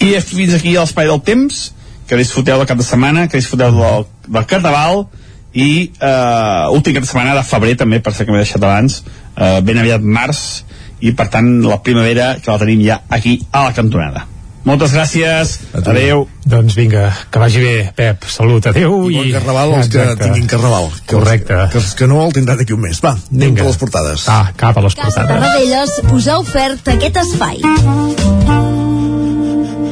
I 0.00 0.14
fins 0.24 0.56
aquí 0.56 0.72
l'espai 0.74 1.08
del 1.10 1.20
temps, 1.24 1.68
que 2.08 2.16
disfruteu 2.16 2.56
del 2.56 2.68
cap 2.68 2.80
de 2.80 2.86
setmana, 2.86 3.26
que 3.28 3.40
disfruteu 3.40 3.74
del, 3.76 4.06
del 4.28 4.46
carnaval, 4.48 5.04
i 5.52 5.90
eh, 5.92 6.64
últim 6.72 6.96
de 6.96 7.06
setmana 7.06 7.36
de 7.36 7.44
febrer 7.44 7.76
també, 7.76 8.00
per 8.00 8.14
ser 8.16 8.24
que 8.24 8.32
m'he 8.32 8.40
deixat 8.40 8.64
abans, 8.64 9.02
eh, 9.36 9.60
ben 9.64 9.80
aviat 9.80 10.04
març, 10.04 10.64
i 11.00 11.12
per 11.14 11.28
tant 11.32 11.50
la 11.62 11.78
primavera 11.84 12.34
que 12.42 12.50
la 12.50 12.58
tenim 12.58 12.82
ja 12.86 13.02
aquí 13.08 13.38
a 13.52 13.68
la 13.68 13.76
cantonada. 13.76 14.26
Moltes 14.68 14.92
gràcies, 14.92 15.54
adeu. 15.80 16.26
Doncs 16.48 16.74
vinga, 16.76 17.06
que 17.32 17.40
vagi 17.40 17.62
bé, 17.62 17.74
Pep. 17.96 18.26
Salut, 18.28 18.66
adeu. 18.68 18.98
I 19.08 19.16
bon 19.16 19.30
carnaval 19.38 19.72
als 19.78 19.88
que 19.92 20.04
tinguin 20.20 20.48
carnaval. 20.50 20.90
Que 21.06 21.16
Correcte. 21.16 21.56
Els, 21.56 21.72
que 21.72 21.80
els 21.80 21.94
que 21.96 22.08
no 22.10 22.20
el 22.26 22.34
tindran 22.36 22.60
d'aquí 22.60 22.76
un 22.76 22.84
mes. 22.84 23.00
Va, 23.04 23.14
anem 23.16 23.54
Vinga. 23.54 23.64
a 23.64 23.70
les 23.70 23.80
portades. 23.80 24.28
Ah, 24.28 24.52
cap 24.56 24.76
a 24.76 24.84
les 24.84 24.98
Casa 24.98 25.24
portades. 25.24 25.40
Tarradellas 25.40 25.96
us 26.12 26.28
ha 26.28 26.38
ofert 26.44 26.92
aquest 26.98 27.22
espai. 27.24 28.77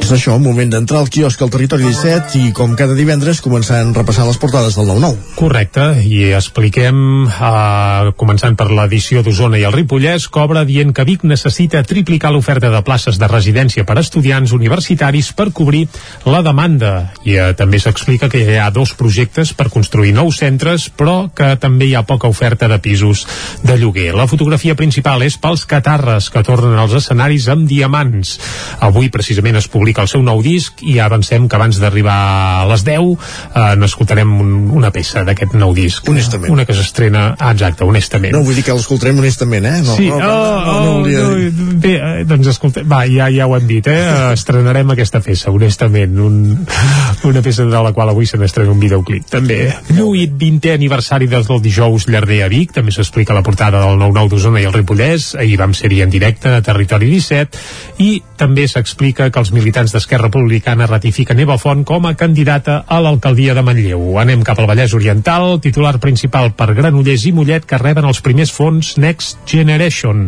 Doncs 0.07 0.21
això, 0.21 0.37
moment 0.39 0.69
d'entrar 0.71 1.01
al 1.03 1.09
quiosc 1.11 1.41
al 1.43 1.49
Territori 1.51 1.83
17 1.83 2.37
i 2.39 2.51
com 2.55 2.77
cada 2.79 2.93
divendres 2.95 3.41
començant 3.43 3.89
repassant 3.91 4.23
les 4.29 4.37
portades 4.39 4.77
del 4.77 4.85
9-9. 4.87 5.33
Correcte, 5.35 5.87
i 6.07 6.29
expliquem, 6.31 7.25
eh, 7.27 8.13
començant 8.15 8.55
per 8.55 8.69
l'edició 8.71 9.19
d'Osona 9.19 9.59
i 9.59 9.65
el 9.67 9.75
Ripollès, 9.75 10.29
cobra 10.31 10.63
dient 10.63 10.93
que 10.95 11.03
Vic 11.03 11.25
necessita 11.27 11.81
triplicar 11.83 12.31
l'oferta 12.31 12.69
de 12.71 12.81
places 12.87 13.19
de 13.19 13.27
residència 13.27 13.83
per 13.83 13.97
a 13.97 14.03
estudiants 14.05 14.53
universitaris 14.55 15.33
per 15.35 15.49
cobrir 15.51 15.89
la 16.23 16.39
demanda. 16.41 17.11
I 17.25 17.35
eh, 17.35 17.51
també 17.59 17.75
s'explica 17.83 18.31
que 18.31 18.45
hi 18.45 18.55
ha 18.63 18.71
dos 18.71 18.95
projectes 18.95 19.51
per 19.51 19.67
construir 19.67 20.15
nous 20.15 20.39
centres, 20.39 20.87
però 20.87 21.27
que 21.35 21.57
també 21.59 21.91
hi 21.91 21.95
ha 21.99 22.05
poca 22.07 22.31
oferta 22.31 22.71
de 22.71 22.79
pisos 22.79 23.25
de 23.61 23.75
lloguer. 23.75 24.15
La 24.15 24.29
fotografia 24.31 24.79
principal 24.79 25.27
és 25.27 25.35
pels 25.35 25.67
catarres, 25.67 26.31
que 26.31 26.47
tornen 26.47 26.79
als 26.79 26.95
escenaris 26.95 27.51
amb 27.51 27.67
diamants. 27.67 28.37
Avui, 28.79 29.11
precisament, 29.11 29.59
es 29.59 29.67
publica 29.67 29.96
el 30.03 30.09
seu 30.11 30.23
nou 30.25 30.41
disc 30.45 30.81
i 30.85 30.97
avancem 31.03 31.47
que 31.49 31.57
abans 31.57 31.79
d'arribar 31.81 32.17
a 32.63 32.65
les 32.71 32.83
10 32.87 33.13
eh, 33.13 33.75
n'escoltarem 33.79 34.33
un, 34.41 34.53
una 34.77 34.91
peça 34.95 35.23
d'aquest 35.27 35.55
nou 35.57 35.73
disc. 35.77 36.07
Honestament. 36.09 36.53
Una 36.53 36.65
que 36.67 36.75
s'estrena, 36.77 37.29
ah, 37.37 37.51
exacte, 37.55 37.85
honestament. 37.87 38.35
No 38.35 38.43
vull 38.45 38.57
dir 38.57 38.65
que 38.67 38.75
l'escoltarem 38.77 39.19
honestament, 39.21 39.65
eh? 39.65 39.81
No, 39.85 39.97
sí, 39.97 40.09
no, 40.11 40.19
no, 40.21 40.31
oh, 40.31 40.63
no, 40.65 40.77
no, 40.85 40.93
volia 41.01 41.23
oh, 41.25 41.35
dir. 41.35 41.51
no, 41.53 41.77
bé, 41.83 41.93
eh, 41.97 42.25
doncs 42.29 42.51
escolta, 42.53 42.83
va, 42.87 43.03
ja, 43.09 43.29
ja 43.33 43.47
ho 43.47 43.55
hem 43.57 43.67
dit, 43.69 43.89
eh? 43.91 44.01
Estrenarem 44.37 44.93
aquesta 44.95 45.21
peça, 45.23 45.51
honestament, 45.53 46.17
un, 46.23 46.39
una 47.27 47.43
peça 47.45 47.67
de 47.67 47.83
la 47.87 47.93
qual 47.95 48.13
avui 48.13 48.29
se 48.29 48.39
n'estrena 48.39 48.73
un 48.73 48.81
videoclip. 48.81 49.27
També, 49.31 49.61
8 49.97 50.37
20è 50.37 50.75
aniversari 50.75 51.27
des 51.31 51.47
del 51.49 51.61
dijous 51.63 52.07
Llarder 52.11 52.43
a 52.45 52.51
Vic, 52.51 52.73
també 52.75 52.93
s'explica 52.95 53.35
la 53.35 53.43
portada 53.45 53.81
del 53.83 53.99
9-9 53.99 54.33
d'Osona 54.33 54.61
i 54.61 54.67
el 54.69 54.75
Ripollès, 54.75 55.33
ahir 55.39 55.57
vam 55.59 55.73
ser-hi 55.77 56.03
en 56.05 56.13
directe 56.13 56.57
a 56.57 56.63
Territori 56.65 57.09
17, 57.11 57.61
i 58.03 58.21
també 58.37 58.67
s'explica 58.69 59.29
que 59.31 59.41
els 59.41 59.51
militants 59.55 59.86
d'Esquerra 59.93 60.27
Republicana 60.27 60.87
ratifiquen 60.89 61.39
Eva 61.43 61.55
Font 61.61 61.83
com 61.87 62.05
a 62.07 62.13
candidata 62.17 62.81
a 62.87 62.99
l'alcaldia 63.03 63.53
de 63.57 63.63
Manlleu. 63.65 64.17
Anem 64.21 64.41
cap 64.45 64.59
al 64.59 64.67
Vallès 64.69 64.93
Oriental, 64.97 65.57
titular 65.63 65.95
principal 66.03 66.51
per 66.57 66.73
Granollers 66.77 67.25
i 67.29 67.33
Mollet 67.35 67.67
que 67.69 67.79
reben 67.81 68.07
els 68.09 68.21
primers 68.25 68.51
fons 68.53 68.95
Next 69.01 69.43
Generation. 69.49 70.27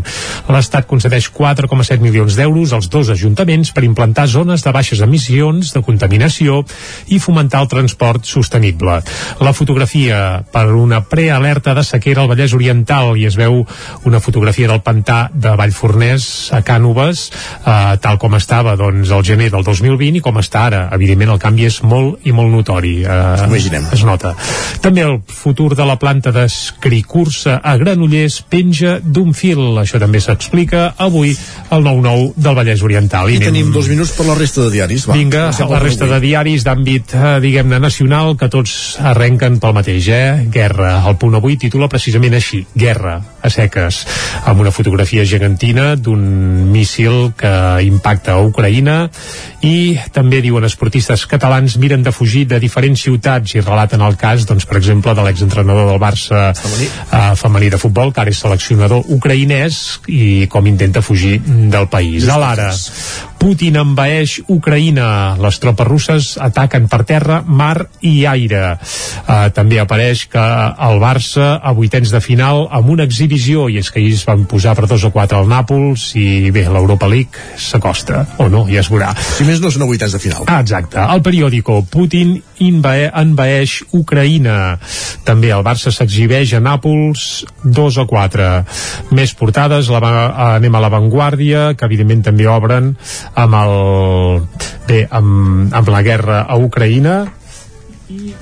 L'Estat 0.50 0.88
concedeix 0.90 1.30
4,7 1.36 2.00
milions 2.04 2.38
d'euros 2.40 2.74
als 2.78 2.90
dos 2.90 3.12
ajuntaments 3.14 3.74
per 3.76 3.84
implantar 3.88 4.28
zones 4.32 4.66
de 4.66 4.74
baixes 4.76 5.04
emissions, 5.06 5.74
de 5.76 5.84
contaminació 5.86 6.64
i 7.08 7.20
fomentar 7.20 7.64
el 7.66 7.72
transport 7.72 8.26
sostenible. 8.30 9.00
La 9.44 9.54
fotografia 9.54 10.44
per 10.52 10.68
una 10.74 11.04
prealerta 11.06 11.76
de 11.78 11.84
sequera 11.86 12.24
al 12.24 12.32
Vallès 12.32 12.56
Oriental 12.58 13.16
i 13.20 13.28
es 13.30 13.38
veu 13.40 13.62
una 14.10 14.24
fotografia 14.24 14.70
del 14.72 14.84
pantà 14.86 15.20
de 15.34 15.56
Vallfornès 15.60 16.50
a 16.56 16.64
Cànoves, 16.66 17.30
eh, 17.66 17.98
tal 18.02 18.20
com 18.22 18.36
estava 18.38 18.76
doncs, 18.80 19.12
el 19.12 19.24
gener 19.26 19.49
del 19.52 19.64
2020 19.64 20.18
i 20.20 20.22
com 20.22 20.38
està 20.42 20.66
ara. 20.70 20.82
Evidentment 20.96 21.32
el 21.36 21.40
canvi 21.40 21.66
és 21.70 21.82
molt 21.84 22.26
i 22.28 22.32
molt 22.36 22.52
notori. 22.54 23.04
Eh, 23.04 23.46
Imaginem. 23.48 23.86
Es 23.94 24.04
nota. 24.04 24.36
També 24.82 25.02
el 25.02 25.20
futur 25.28 25.76
de 25.76 25.86
la 25.86 25.98
planta 26.00 26.32
d'escricursa 26.32 27.60
a 27.64 27.76
Granollers 27.78 28.42
penja 28.50 29.00
d'un 29.04 29.34
fil. 29.34 29.60
Això 29.82 30.00
també 30.02 30.20
s'explica 30.22 30.94
avui 30.98 31.36
al 31.70 31.84
9-9 31.84 32.34
del 32.36 32.56
Vallès 32.56 32.82
Oriental. 32.84 33.30
I 33.30 33.38
anem- 33.38 33.50
tenim 33.54 33.72
dos 33.74 33.88
minuts 33.90 34.12
per 34.12 34.26
la 34.26 34.36
resta 34.36 34.62
de 34.62 34.72
diaris. 34.72 35.08
Va, 35.10 35.14
Vinga, 35.14 35.50
la 35.70 35.80
resta 35.80 36.06
avui. 36.06 36.16
de 36.16 36.20
diaris 36.28 36.64
d'àmbit, 36.64 37.14
eh, 37.14 37.40
diguem-ne, 37.42 37.80
nacional, 37.80 38.36
que 38.38 38.50
tots 38.50 38.98
arrenquen 39.00 39.60
pel 39.60 39.74
mateix, 39.74 40.08
eh? 40.08 40.48
Guerra. 40.52 41.04
El 41.08 41.16
punt 41.18 41.36
avui 41.36 41.58
titula 41.58 41.88
precisament 41.88 42.34
així, 42.34 42.66
Guerra, 42.76 43.22
a 43.42 43.50
seques, 43.50 44.06
amb 44.46 44.60
una 44.62 44.72
fotografia 44.72 45.26
gegantina 45.26 45.96
d'un 45.96 46.72
míssil 46.72 47.34
que 47.38 47.84
impacta 47.84 48.34
a 48.34 48.42
Ucraïna 48.44 49.10
i 49.66 49.98
també 50.16 50.42
diuen 50.44 50.66
esportistes 50.68 51.26
catalans 51.30 51.78
miren 51.82 52.04
de 52.04 52.14
fugir 52.16 52.46
de 52.50 52.60
diferents 52.62 53.02
ciutats 53.04 53.56
i 53.56 53.64
relaten 53.64 54.02
el 54.06 54.18
cas, 54.20 54.46
doncs, 54.50 54.66
per 54.70 54.80
exemple, 54.80 55.16
de 55.16 55.26
l'exentrenador 55.26 55.92
del 55.92 56.02
Barça 56.02 56.50
femení, 56.58 56.90
uh, 57.10 57.34
femení 57.40 57.70
de 57.74 57.82
futbol, 57.82 58.14
que 58.14 58.24
ara 58.24 58.34
és 58.34 58.40
seleccionador 58.40 59.10
ucraïnès 59.16 60.00
i 60.08 60.48
com 60.52 60.68
intenta 60.68 61.04
fugir 61.06 61.40
del 61.46 61.90
país. 61.92 62.28
A 62.30 62.40
l'ara, 62.40 62.72
Putin 63.40 63.78
envaeix 63.80 64.42
Ucraïna. 64.52 65.38
Les 65.40 65.58
tropes 65.64 65.88
russes 65.88 66.26
ataquen 66.44 66.90
per 66.92 67.02
terra, 67.08 67.40
mar 67.48 67.86
i 68.06 68.26
aire. 68.28 68.76
Uh, 69.24 69.48
també 69.56 69.80
apareix 69.80 70.26
que 70.30 70.44
el 70.90 71.00
Barça 71.00 71.54
a 71.64 71.72
vuitens 71.78 72.12
de 72.12 72.20
final 72.22 72.66
amb 72.76 72.92
una 72.92 73.06
exhibició 73.08 73.70
i 73.72 73.78
és 73.80 73.90
que 73.92 74.02
ahir 74.02 74.12
es 74.18 74.26
van 74.28 74.44
posar 74.50 74.76
per 74.76 74.90
2 74.92 75.08
o 75.08 75.12
4 75.16 75.40
al 75.40 75.48
Nàpols 75.50 76.10
i 76.20 76.52
bé, 76.52 76.66
l'Europa 76.68 77.08
League 77.08 77.40
s'acosta 77.58 78.26
o 78.44 78.50
no, 78.52 78.66
ja 78.68 78.84
es 78.84 78.92
veurà. 78.92 79.14
Si 79.38 79.48
més 79.48 79.62
no 79.64 79.72
són 79.72 79.88
a 79.88 79.90
vuitens 79.90 80.14
de 80.16 80.20
final. 80.22 80.44
Ah, 80.52 80.60
exacte. 80.60 81.00
El 81.00 81.24
periòdico 81.26 81.80
Putin 81.90 82.36
invae, 82.60 83.08
envaeix 83.24 83.80
Ucraïna. 83.96 84.76
També 85.24 85.54
el 85.56 85.64
Barça 85.64 85.94
s'exhibeix 85.96 86.52
a 86.58 86.62
Nàpols 86.64 87.46
2 87.64 88.02
a 88.04 88.06
4. 88.10 88.50
Més 89.16 89.32
portades, 89.40 89.88
la, 89.94 90.04
va- 90.04 90.56
anem 90.58 90.76
a 90.76 90.84
l'avantguàrdia, 90.84 91.70
que 91.80 91.88
evidentment 91.88 92.26
també 92.28 92.50
obren 92.52 92.92
amb 93.36 93.60
el... 93.62 94.48
Bé, 94.90 95.04
amb, 95.12 95.74
amb 95.76 95.90
la 95.94 96.02
guerra 96.02 96.42
a 96.50 96.58
Ucraïna. 96.58 97.22
i 98.10 98.34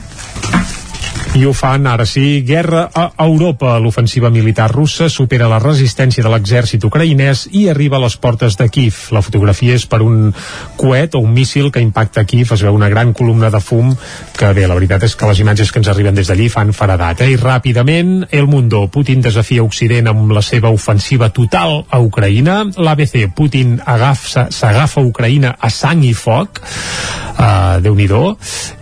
ho 1.47 1.53
fan, 1.53 1.85
ara 1.87 2.05
sí, 2.05 2.41
guerra 2.41 2.89
a 2.93 3.11
Europa. 3.23 3.77
L'ofensiva 3.79 4.29
militar 4.33 4.71
russa 4.71 5.09
supera 5.09 5.47
la 5.47 5.59
resistència 5.59 6.23
de 6.23 6.29
l'exèrcit 6.31 6.83
ucraïnès 6.87 7.45
i 7.51 7.67
arriba 7.69 7.97
a 7.97 8.01
les 8.01 8.15
portes 8.17 8.57
de 8.57 8.67
Kiev. 8.73 8.95
La 9.13 9.21
fotografia 9.21 9.75
és 9.77 9.85
per 9.85 9.99
un 10.01 10.31
coet 10.77 11.15
o 11.15 11.21
un 11.21 11.33
míssil 11.35 11.69
que 11.71 11.83
impacta 11.83 12.25
Kiev. 12.25 12.51
Es 12.55 12.63
veu 12.65 12.73
una 12.75 12.89
gran 12.89 13.13
columna 13.13 13.51
de 13.53 13.59
fum 13.61 13.93
que, 14.37 14.49
bé, 14.57 14.65
la 14.67 14.75
veritat 14.77 15.03
és 15.05 15.15
que 15.15 15.29
les 15.29 15.39
imatges 15.43 15.71
que 15.71 15.79
ens 15.83 15.91
arriben 15.93 16.15
des 16.17 16.27
d'allí 16.31 16.49
fan 16.49 16.73
faradat. 16.73 17.21
Eh? 17.21 17.29
I 17.35 17.37
ràpidament, 17.41 18.27
El 18.31 18.47
Mundo. 18.47 18.87
Putin 18.89 19.21
desafia 19.21 19.63
Occident 19.63 20.09
amb 20.09 20.31
la 20.33 20.41
seva 20.41 20.69
ofensiva 20.73 21.29
total 21.29 21.83
a 21.89 21.99
Ucraïna. 22.01 22.63
L'ABC. 22.77 23.27
Putin 23.35 23.77
agafa- 23.85 24.47
s'agafa 24.51 25.01
Ucraïna 25.05 25.55
a 25.59 25.69
sang 25.69 26.03
i 26.07 26.13
foc. 26.17 26.61
Uh, 27.37 27.77
Déu-n'hi-do. 27.85 28.37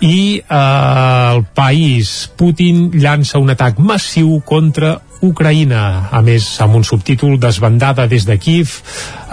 I 0.07 0.39
uh, 0.47 1.35
el 1.35 1.43
país, 1.57 2.29
Putin 2.35 2.89
llança 2.93 3.39
un 3.39 3.49
atac 3.53 3.79
massiu 3.79 4.41
contra 4.45 4.97
Ucraïna, 5.25 6.09
a 6.11 6.19
més 6.21 6.45
amb 6.61 6.75
un 6.77 6.83
subtítol 6.83 7.37
desbandada 7.41 8.05
des 8.11 8.25
de 8.27 8.35
Kiev 8.41 8.73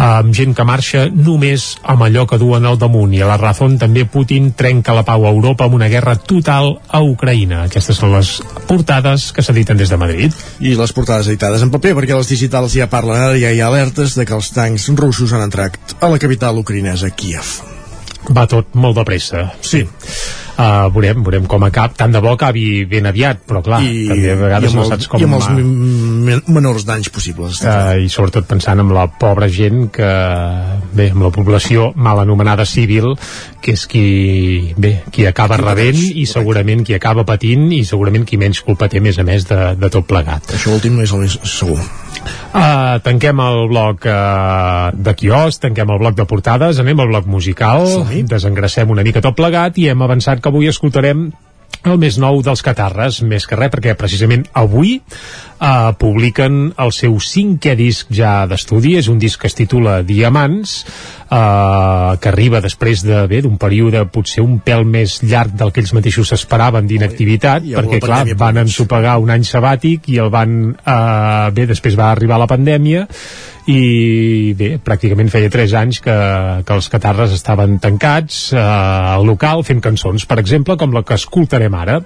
amb 0.01 0.33
gent 0.35 0.55
que 0.57 0.65
marxa 0.65 1.05
només 1.11 1.73
amb 1.83 2.07
allò 2.07 2.25
que 2.31 2.39
duen 2.41 2.65
al 2.67 2.79
damunt. 2.79 3.13
I 3.15 3.25
a 3.25 3.31
la 3.33 3.39
Razón 3.41 3.77
també 3.81 4.05
Putin 4.09 4.53
trenca 4.59 4.95
la 4.97 5.05
pau 5.07 5.27
a 5.27 5.33
Europa 5.35 5.67
amb 5.67 5.77
una 5.81 5.91
guerra 5.93 6.15
total 6.17 6.77
a 6.89 7.03
Ucraïna. 7.03 7.65
Aquestes 7.67 7.99
són 7.99 8.15
les 8.15 8.37
portades 8.71 9.31
que 9.35 9.45
s'editen 9.45 9.81
des 9.81 9.91
de 9.91 9.99
Madrid. 10.01 10.39
I 10.61 10.77
les 10.79 10.95
portades 10.95 11.29
editades 11.29 11.63
en 11.67 11.75
paper, 11.75 11.97
perquè 11.99 12.17
les 12.17 12.31
digitals 12.31 12.79
ja 12.79 12.89
parlen. 12.91 13.19
Ara, 13.19 13.37
ja 13.41 13.53
hi 13.53 13.61
ha 13.61 13.69
alertes 13.69 14.17
de 14.19 14.27
que 14.29 14.39
els 14.39 14.53
tancs 14.55 14.89
russos 14.97 15.35
han 15.35 15.45
entrat 15.49 15.99
a 16.01 16.09
la 16.09 16.23
capital 16.23 16.63
ucraïnesa, 16.63 17.11
Kiev. 17.11 17.59
va 18.31 18.47
tot 18.47 18.77
molt 18.79 18.95
de 18.97 19.05
pressa. 19.05 19.49
Sí. 19.61 19.83
Uh, 20.53 20.91
veurem, 20.93 21.23
veurem 21.25 21.47
com 21.49 21.63
acaba 21.65 21.95
tant 21.97 22.13
de 22.13 22.21
bo 22.21 22.35
acabi 22.37 22.85
ben 22.85 23.07
aviat 23.09 23.39
però 23.49 23.63
clar, 23.65 23.79
I, 23.89 24.03
també 24.11 24.35
a 24.35 24.37
vegades 24.37 24.75
no 24.77 24.85
saps 24.85 25.09
com 25.09 25.23
I 25.23 25.25
amb 25.25 25.39
els 25.39 25.47
men- 25.49 26.43
menors 26.53 26.85
danys 26.85 27.09
possibles. 27.09 27.63
uh, 27.65 27.97
i 27.97 28.11
sobretot 28.13 28.45
pensant 28.51 28.79
en 28.85 28.93
la 28.93 29.07
pobra 29.19 29.49
gent 29.49 29.87
que, 29.97 30.11
bé, 30.93 31.09
amb 31.15 31.25
la 31.25 31.31
població 31.33 31.93
mal 31.97 32.21
anomenada 32.21 32.67
civil, 32.69 33.15
que 33.65 33.73
és 33.79 33.87
qui, 33.89 34.75
bé, 34.77 35.03
qui 35.11 35.25
acaba 35.27 35.57
Qui 35.57 35.65
rebent 35.65 35.97
pateix, 35.97 36.13
i 36.21 36.27
segurament 36.29 36.85
qui 36.85 36.95
acaba 37.01 37.25
patint 37.25 37.71
i 37.73 37.83
segurament 37.89 38.29
qui 38.29 38.37
menys 38.37 38.61
culpa 38.61 38.89
té 38.93 39.01
a 39.01 39.05
més 39.09 39.19
a 39.19 39.25
més 39.25 39.49
de, 39.49 39.61
de 39.81 39.89
tot 39.91 40.05
plegat. 40.07 40.53
Això 40.53 40.77
últim 40.77 41.01
no 41.01 41.03
és 41.09 41.17
el 41.17 41.25
més 41.25 41.39
segur. 41.49 41.81
Uh, 42.53 42.99
tanquem 43.05 43.41
el 43.41 43.63
bloc 43.71 44.05
uh, 44.07 44.91
de 44.93 45.15
quios, 45.19 45.59
tanquem 45.63 45.91
el 45.91 46.03
bloc 46.03 46.19
de 46.19 46.27
portades, 46.29 46.81
anem 46.83 47.01
al 47.01 47.09
bloc 47.13 47.31
musical, 47.31 47.87
desengracem 48.29 48.91
una 48.93 49.05
mica 49.07 49.25
tot 49.25 49.37
plegat 49.39 49.81
i 49.81 49.89
hem 49.93 50.05
avançat 50.05 50.43
que 50.43 50.53
avui 50.53 50.69
escoltarem 50.71 51.31
el 51.89 51.99
més 51.99 52.19
nou 52.21 52.41
dels 52.45 52.63
Catarres, 52.63 53.21
més 53.27 53.47
que 53.49 53.59
res 53.59 53.71
perquè 53.73 53.95
precisament 53.99 54.45
avui 54.59 54.95
uh, 54.99 55.91
publiquen 55.99 56.73
el 56.83 56.93
seu 56.95 57.17
cinquè 57.23 57.75
disc 57.79 58.13
ja 58.15 58.45
d'estudi, 58.51 58.95
és 59.01 59.09
un 59.11 59.19
disc 59.23 59.41
que 59.41 59.51
es 59.51 59.59
titula 59.59 59.99
Diamants, 60.07 60.75
uh, 61.27 62.15
que 62.23 62.31
arriba 62.31 62.63
després 62.63 63.03
de 63.07 63.25
bé 63.31 63.43
d'un 63.43 63.59
període 63.59 64.05
potser 64.15 64.45
un 64.45 64.61
pèl 64.63 64.87
més 64.87 65.19
llarg 65.27 65.57
del 65.59 65.73
que 65.75 65.83
ells 65.83 65.95
mateixos 65.97 66.31
s'esperaven 66.31 66.87
d'inactivitat, 66.91 67.67
perquè 67.67 68.03
la 68.03 68.07
clar, 68.07 68.25
van 68.39 68.63
ensopegar 68.63 69.19
un 69.23 69.35
any 69.35 69.47
sabàtic 69.49 70.07
i 70.15 70.21
el 70.23 70.31
van, 70.31 70.61
uh, 70.77 71.49
bé, 71.55 71.67
després 71.71 71.99
va 71.99 72.13
arribar 72.13 72.39
la 72.43 72.51
pandèmia 72.51 73.09
i 73.71 74.55
bé, 74.59 74.73
pràcticament 74.83 75.31
feia 75.31 75.51
3 75.53 75.75
anys 75.79 76.01
que, 76.03 76.17
que 76.67 76.75
els 76.75 76.89
catarres 76.91 77.35
estaven 77.37 77.79
tancats 77.83 78.49
eh, 78.57 78.63
al 78.63 79.27
local 79.29 79.63
fent 79.67 79.83
cançons, 79.85 80.27
per 80.27 80.41
exemple, 80.43 80.77
com 80.81 80.95
la 80.95 81.05
que 81.07 81.15
escoltarem 81.21 81.77
ara 81.79 82.01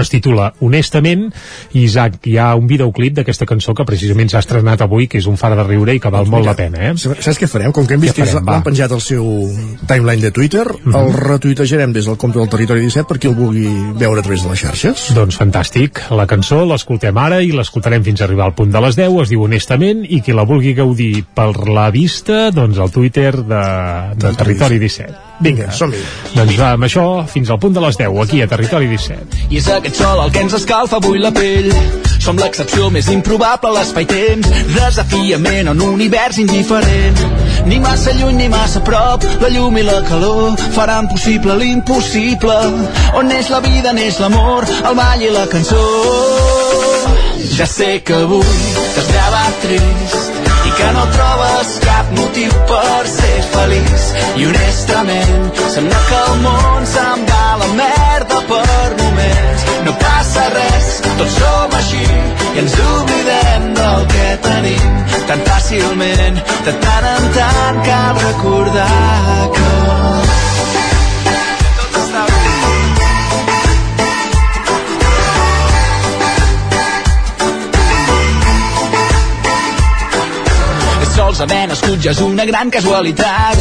es 0.00 0.10
titula 0.10 0.52
Honestament 0.60 1.28
i 1.72 1.84
Isaac, 1.84 2.18
hi 2.26 2.36
ha 2.38 2.54
un 2.58 2.66
videoclip 2.70 3.14
d'aquesta 3.18 3.46
cançó 3.46 3.74
que 3.74 3.84
precisament 3.86 4.30
s'ha 4.32 4.42
estrenat 4.44 4.82
avui 4.84 5.06
que 5.08 5.18
és 5.18 5.26
un 5.30 5.36
far 5.40 5.54
de 5.56 5.62
riure 5.64 5.94
i 5.94 6.00
que 6.00 6.10
val 6.10 6.24
Doncs 6.24 6.32
molt 6.32 6.44
mira, 6.44 6.52
la 6.52 6.56
pena 6.56 6.90
eh? 6.90 6.94
Saps 6.98 7.38
què 7.40 7.48
farem? 7.50 7.72
Com 7.72 7.86
que 7.86 7.94
hem 7.94 8.00
vist 8.04 8.16
que 8.18 8.26
l'han 8.26 8.62
penjat 8.66 8.92
al 8.92 9.02
seu 9.04 9.24
timeline 9.88 10.22
de 10.22 10.30
Twitter, 10.30 10.64
Mhm. 10.84 10.94
el 10.94 11.12
retuitejarem 11.14 11.92
des 11.92 12.06
del 12.06 12.16
compte 12.16 12.38
del 12.38 12.48
Territori 12.48 12.80
17 12.80 13.06
per 13.08 13.18
qui 13.18 13.28
el 13.28 13.34
vulgui 13.34 13.68
veure 13.98 14.20
a 14.20 14.22
través 14.22 14.42
de 14.42 14.50
les 14.50 14.60
xarxes. 14.60 15.14
Doncs 15.14 15.38
fantàstic, 15.38 16.00
la 16.10 16.26
cançó 16.26 16.64
l'escoltem 16.64 17.16
ara 17.18 17.42
i 17.42 17.52
l'escoltarem 17.52 18.02
fins 18.04 18.20
a 18.20 18.24
arribar 18.24 18.46
al 18.46 18.54
punt 18.54 18.72
de 18.72 18.80
les 18.80 18.96
10 18.96 19.22
es 19.22 19.28
diu 19.28 19.42
honestament 19.42 20.04
i 20.08 20.20
qui 20.20 20.32
la 20.32 20.44
vulgui 20.44 20.74
gaudir 20.74 21.24
per 21.34 21.52
la 21.68 21.90
vista, 21.90 22.50
doncs 22.50 22.78
al 22.78 22.90
Twitter 22.90 23.32
de, 23.42 23.62
de 24.16 24.34
Territori 24.34 24.78
17 24.78 25.33
Vinga, 25.42 25.70
som-hi 25.74 26.00
Doncs 26.34 26.56
va, 26.58 26.74
amb 26.76 26.86
això, 26.86 27.04
fins 27.30 27.50
al 27.50 27.58
punt 27.62 27.74
de 27.74 27.82
les 27.82 27.98
10 27.98 28.20
aquí 28.22 28.42
a 28.42 28.48
Territori 28.50 28.86
17 28.90 29.48
I 29.50 29.58
és 29.58 29.68
aquest 29.70 29.98
sol 29.98 30.22
el 30.22 30.32
que 30.34 30.44
ens 30.44 30.54
escalfa 30.56 31.00
avui 31.00 31.20
la 31.22 31.32
pell. 31.34 31.70
Som 32.24 32.38
l'excepció 32.40 32.88
més 32.92 33.10
improbable 33.12 33.68
a 33.68 33.74
l'espai-temps. 33.74 34.48
Desafiament 34.72 35.68
en 35.68 35.74
un 35.74 35.98
univers 35.98 36.38
indiferent. 36.40 37.20
Ni 37.68 37.80
massa 37.82 38.14
lluny 38.16 38.38
ni 38.38 38.48
massa 38.52 38.80
prop, 38.84 39.26
la 39.42 39.50
llum 39.52 39.76
i 39.76 39.84
la 39.84 40.00
calor 40.08 40.56
faran 40.76 41.10
possible 41.12 41.58
l'impossible. 41.60 42.56
On 43.20 43.28
neix 43.28 43.50
la 43.52 43.60
vida, 43.64 43.92
neix 43.92 44.20
l'amor, 44.22 44.64
el 44.84 44.96
ball 45.00 45.26
i 45.26 45.34
la 45.34 45.44
cançó. 45.52 45.84
Ja 47.58 47.68
sé 47.68 47.98
que 48.06 48.16
avui 48.24 48.64
t'has 48.96 49.12
llevat 49.12 49.62
trist 49.66 50.43
que 50.78 50.88
no 50.96 51.04
trobes 51.16 51.72
cap 51.84 52.10
motiu 52.18 52.52
per 52.70 53.02
ser 53.16 53.36
feliç. 53.54 54.04
I 54.40 54.46
honestament, 54.50 55.50
sembla 55.74 56.00
que 56.08 56.20
el 56.28 56.40
món 56.44 56.86
se'n 56.94 57.26
va 57.30 57.42
a 57.52 57.58
la 57.62 57.68
merda 57.80 58.40
per 58.50 58.88
moments. 59.02 59.66
No 59.86 59.96
passa 60.04 60.48
res, 60.56 60.90
tots 61.18 61.38
som 61.38 61.78
així 61.80 62.04
i 62.04 62.62
ens 62.62 62.78
oblidem 62.88 63.70
del 63.80 64.06
que 64.14 64.28
tenim 64.48 65.18
tan 65.28 65.44
fàcilment. 65.50 66.42
De 66.66 66.78
tant 66.86 67.10
en 67.12 67.30
tant 67.38 67.82
cal 67.90 68.24
recordar 68.26 69.50
que 69.58 69.70
sols 81.24 81.40
haver 81.40 81.68
nascut 81.70 82.02
ja 82.04 82.12
és 82.12 82.20
una 82.20 82.44
gran 82.44 82.70
casualitat. 82.70 83.60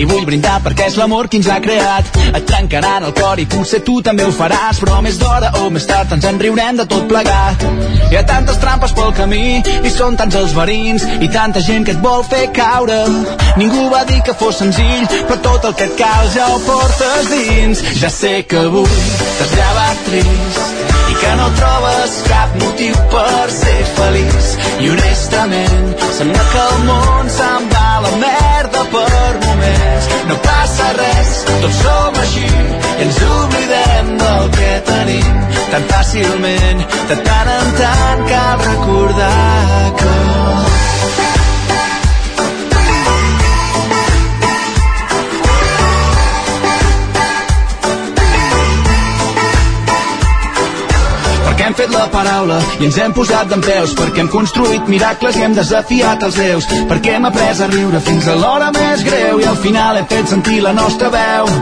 I 0.00 0.04
vull 0.08 0.24
brindar 0.24 0.60
perquè 0.64 0.86
és 0.88 0.94
l'amor 0.96 1.28
qui 1.28 1.40
ens 1.42 1.48
ha 1.52 1.58
creat. 1.60 2.08
Et 2.32 2.44
trencaran 2.48 3.04
el 3.04 3.12
cor 3.18 3.40
i 3.42 3.44
potser 3.52 3.82
tu 3.84 3.98
també 4.06 4.24
ho 4.24 4.32
faràs, 4.32 4.80
però 4.80 5.02
més 5.04 5.18
d'hora 5.20 5.50
o 5.60 5.68
més 5.74 5.84
tard 5.90 6.14
ens 6.16 6.24
en 6.30 6.40
riurem 6.40 6.80
de 6.80 6.86
tot 6.88 7.04
plegat. 7.10 7.66
Hi 8.08 8.16
ha 8.16 8.22
tantes 8.30 8.60
trampes 8.62 8.94
pel 8.96 9.12
camí 9.18 9.60
i 9.60 9.92
són 9.92 10.16
tants 10.20 10.38
els 10.40 10.56
verins 10.56 11.04
i 11.20 11.28
tanta 11.36 11.60
gent 11.66 11.84
que 11.88 11.96
et 11.96 12.00
vol 12.06 12.24
fer 12.30 12.46
caure. 12.56 13.02
Ningú 13.60 13.90
va 13.92 14.06
dir 14.08 14.22
que 14.24 14.36
fos 14.44 14.62
senzill, 14.62 15.04
però 15.28 15.40
tot 15.50 15.68
el 15.68 15.76
que 15.76 15.90
et 15.90 16.00
cal 16.00 16.32
ja 16.38 16.48
ho 16.54 16.62
portes 16.64 17.30
dins. 17.34 17.84
Ja 18.00 18.08
sé 18.08 18.38
que 18.48 18.64
avui 18.70 18.88
t'has 18.88 19.54
llevat 19.58 20.08
trist 20.08 20.91
que 21.22 21.32
no 21.38 21.48
trobes 21.58 22.14
cap 22.26 22.54
motiu 22.62 22.94
per 23.14 23.46
ser 23.54 23.80
feliç. 23.96 24.48
I 24.82 24.90
honestament, 24.90 25.92
sembla 26.18 26.44
que 26.52 26.62
el 26.68 26.78
món 26.88 27.30
se'n 27.36 27.68
va 27.72 27.84
a 27.96 28.00
la 28.06 28.12
merda 28.24 28.82
per 28.94 29.30
moments. 29.46 30.08
No 30.30 30.38
passa 30.48 30.88
res, 30.98 31.32
tots 31.62 31.80
som 31.84 32.20
així 32.24 32.48
i 32.48 33.06
ens 33.06 33.22
oblidem 33.28 34.12
del 34.24 34.50
que 34.58 34.72
tenim 34.90 35.32
tan 35.74 35.88
fàcilment. 35.94 36.86
De 37.12 37.20
tant 37.28 37.54
en 37.58 37.74
tant 37.82 38.26
cal 38.32 38.66
recordar 38.66 39.92
que 40.02 40.16
perquè 51.62 51.68
hem 51.68 51.76
fet 51.78 51.92
la 51.94 52.08
paraula 52.10 52.56
i 52.80 52.86
ens 52.88 52.96
hem 52.98 53.12
posat 53.14 53.50
d'en 53.50 53.60
peus, 53.62 53.92
perquè 53.94 54.22
hem 54.22 54.30
construït 54.32 54.88
miracles 54.90 55.36
i 55.38 55.44
hem 55.44 55.52
desafiat 55.54 56.24
els 56.26 56.34
déus, 56.34 56.66
perquè 56.90 57.14
hem 57.14 57.28
après 57.28 57.60
a 57.62 57.68
riure 57.70 58.00
fins 58.02 58.26
a 58.26 58.34
l'hora 58.34 58.72
més 58.74 59.04
greu 59.06 59.38
i 59.38 59.46
al 59.46 59.60
final 59.62 60.00
hem 60.00 60.08
fet 60.10 60.32
sentir 60.32 60.58
la 60.64 60.72
nostra 60.74 61.12
veu. 61.12 61.52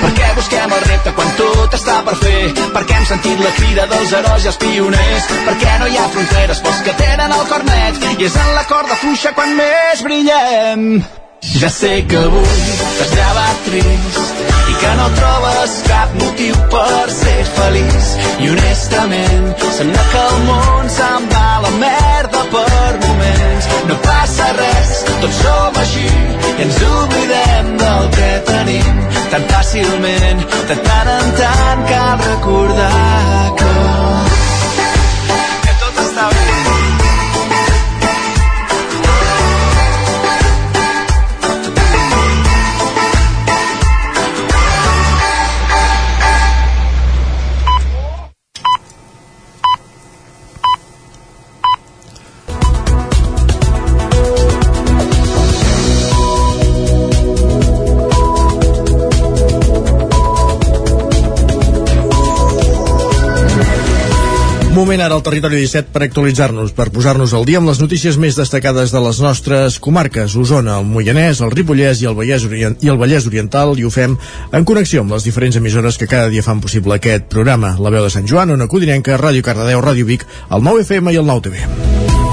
Perquè 0.00 0.32
busquem 0.34 0.74
el 0.74 0.82
repte 0.88 1.14
quan 1.14 1.30
tot 1.38 1.78
està 1.78 2.00
per 2.08 2.16
fer, 2.24 2.42
perquè 2.74 2.98
hem 2.98 3.06
sentit 3.12 3.44
la 3.44 3.54
crida 3.60 3.86
dels 3.94 4.16
herois 4.18 4.48
i 4.48 4.50
els 4.50 4.60
pioners, 4.64 5.30
perquè 5.46 5.78
no 5.78 5.86
hi 5.86 5.96
ha 6.00 6.10
fronteres 6.16 6.66
pels 6.66 6.84
que 6.88 6.98
tenen 7.04 7.38
el 7.38 7.48
cor 7.54 7.66
net 7.70 8.04
i 8.10 8.28
és 8.32 8.42
en 8.42 8.52
la 8.58 8.66
corda 8.66 8.98
fluixa 8.98 9.34
quan 9.38 9.54
més 9.62 10.06
brillem. 10.06 11.19
Ja 11.42 11.70
sé 11.70 12.04
que 12.06 12.16
avui 12.16 12.56
t'has 12.98 13.12
llevat 13.16 13.60
trist 13.64 14.40
i 14.70 14.74
que 14.80 14.90
no 14.98 15.06
trobes 15.16 15.76
cap 15.86 16.12
motiu 16.20 16.56
per 16.74 17.06
ser 17.16 17.44
feliç. 17.54 18.08
I 18.44 18.50
honestament, 18.52 19.46
sembla 19.78 20.04
que 20.12 20.20
el 20.32 20.44
món 20.48 20.90
se'n 20.96 21.28
va 21.32 21.46
a 21.56 21.62
la 21.64 21.72
merda 21.80 22.44
per 22.52 22.90
moments. 23.06 23.70
No 23.88 23.96
passa 24.04 24.50
res, 24.60 24.92
tots 25.22 25.40
som 25.40 25.80
així 25.84 26.06
i 26.58 26.62
ens 26.66 26.78
oblidem 26.90 27.74
del 27.84 28.12
que 28.18 28.30
tenim 28.52 29.02
tan 29.32 29.48
fàcilment. 29.54 30.46
De 30.68 30.78
tant 30.86 31.12
en 31.16 31.34
tant 31.40 31.84
cal 31.94 32.24
recordar 32.28 33.52
que, 33.62 33.74
Moment 64.80 65.02
ara 65.04 65.12
al 65.12 65.20
territori 65.20 65.58
17 65.60 65.90
per 65.92 66.00
actualitzar-nos, 66.06 66.70
per 66.72 66.86
posar-nos 66.88 67.34
al 67.36 67.42
dia 67.44 67.58
amb 67.60 67.68
les 67.68 67.82
notícies 67.82 68.16
més 68.16 68.38
destacades 68.38 68.94
de 68.94 69.02
les 69.04 69.18
nostres 69.20 69.76
comarques, 69.76 70.32
Osona, 70.40 70.78
el 70.80 70.88
Moianès, 70.88 71.42
el 71.44 71.52
Ripollès 71.52 72.00
i 72.00 72.08
el 72.08 72.16
Vallès, 72.16 72.46
Orient 72.48 72.78
i 72.80 72.88
el 72.88 72.96
Vallès 72.96 73.28
Oriental, 73.28 73.74
i 73.76 73.84
ho 73.84 73.92
fem 73.92 74.16
en 74.56 74.64
connexió 74.64 75.04
amb 75.04 75.12
les 75.12 75.28
diferents 75.28 75.60
emissores 75.60 76.00
que 76.00 76.08
cada 76.08 76.32
dia 76.32 76.46
fan 76.46 76.64
possible 76.64 76.96
aquest 76.96 77.28
programa. 77.28 77.74
La 77.76 77.92
veu 77.92 78.08
de 78.08 78.14
Sant 78.16 78.24
Joan, 78.24 78.56
Ona 78.56 78.72
Codinenca, 78.72 79.20
Ràdio 79.20 79.44
Cardedeu, 79.44 79.84
Ràdio 79.84 80.08
Vic, 80.08 80.24
el 80.48 80.64
9 80.64 80.88
FM 80.88 81.12
i 81.12 81.20
el 81.20 81.28
9 81.28 81.50
TV. 81.50 82.29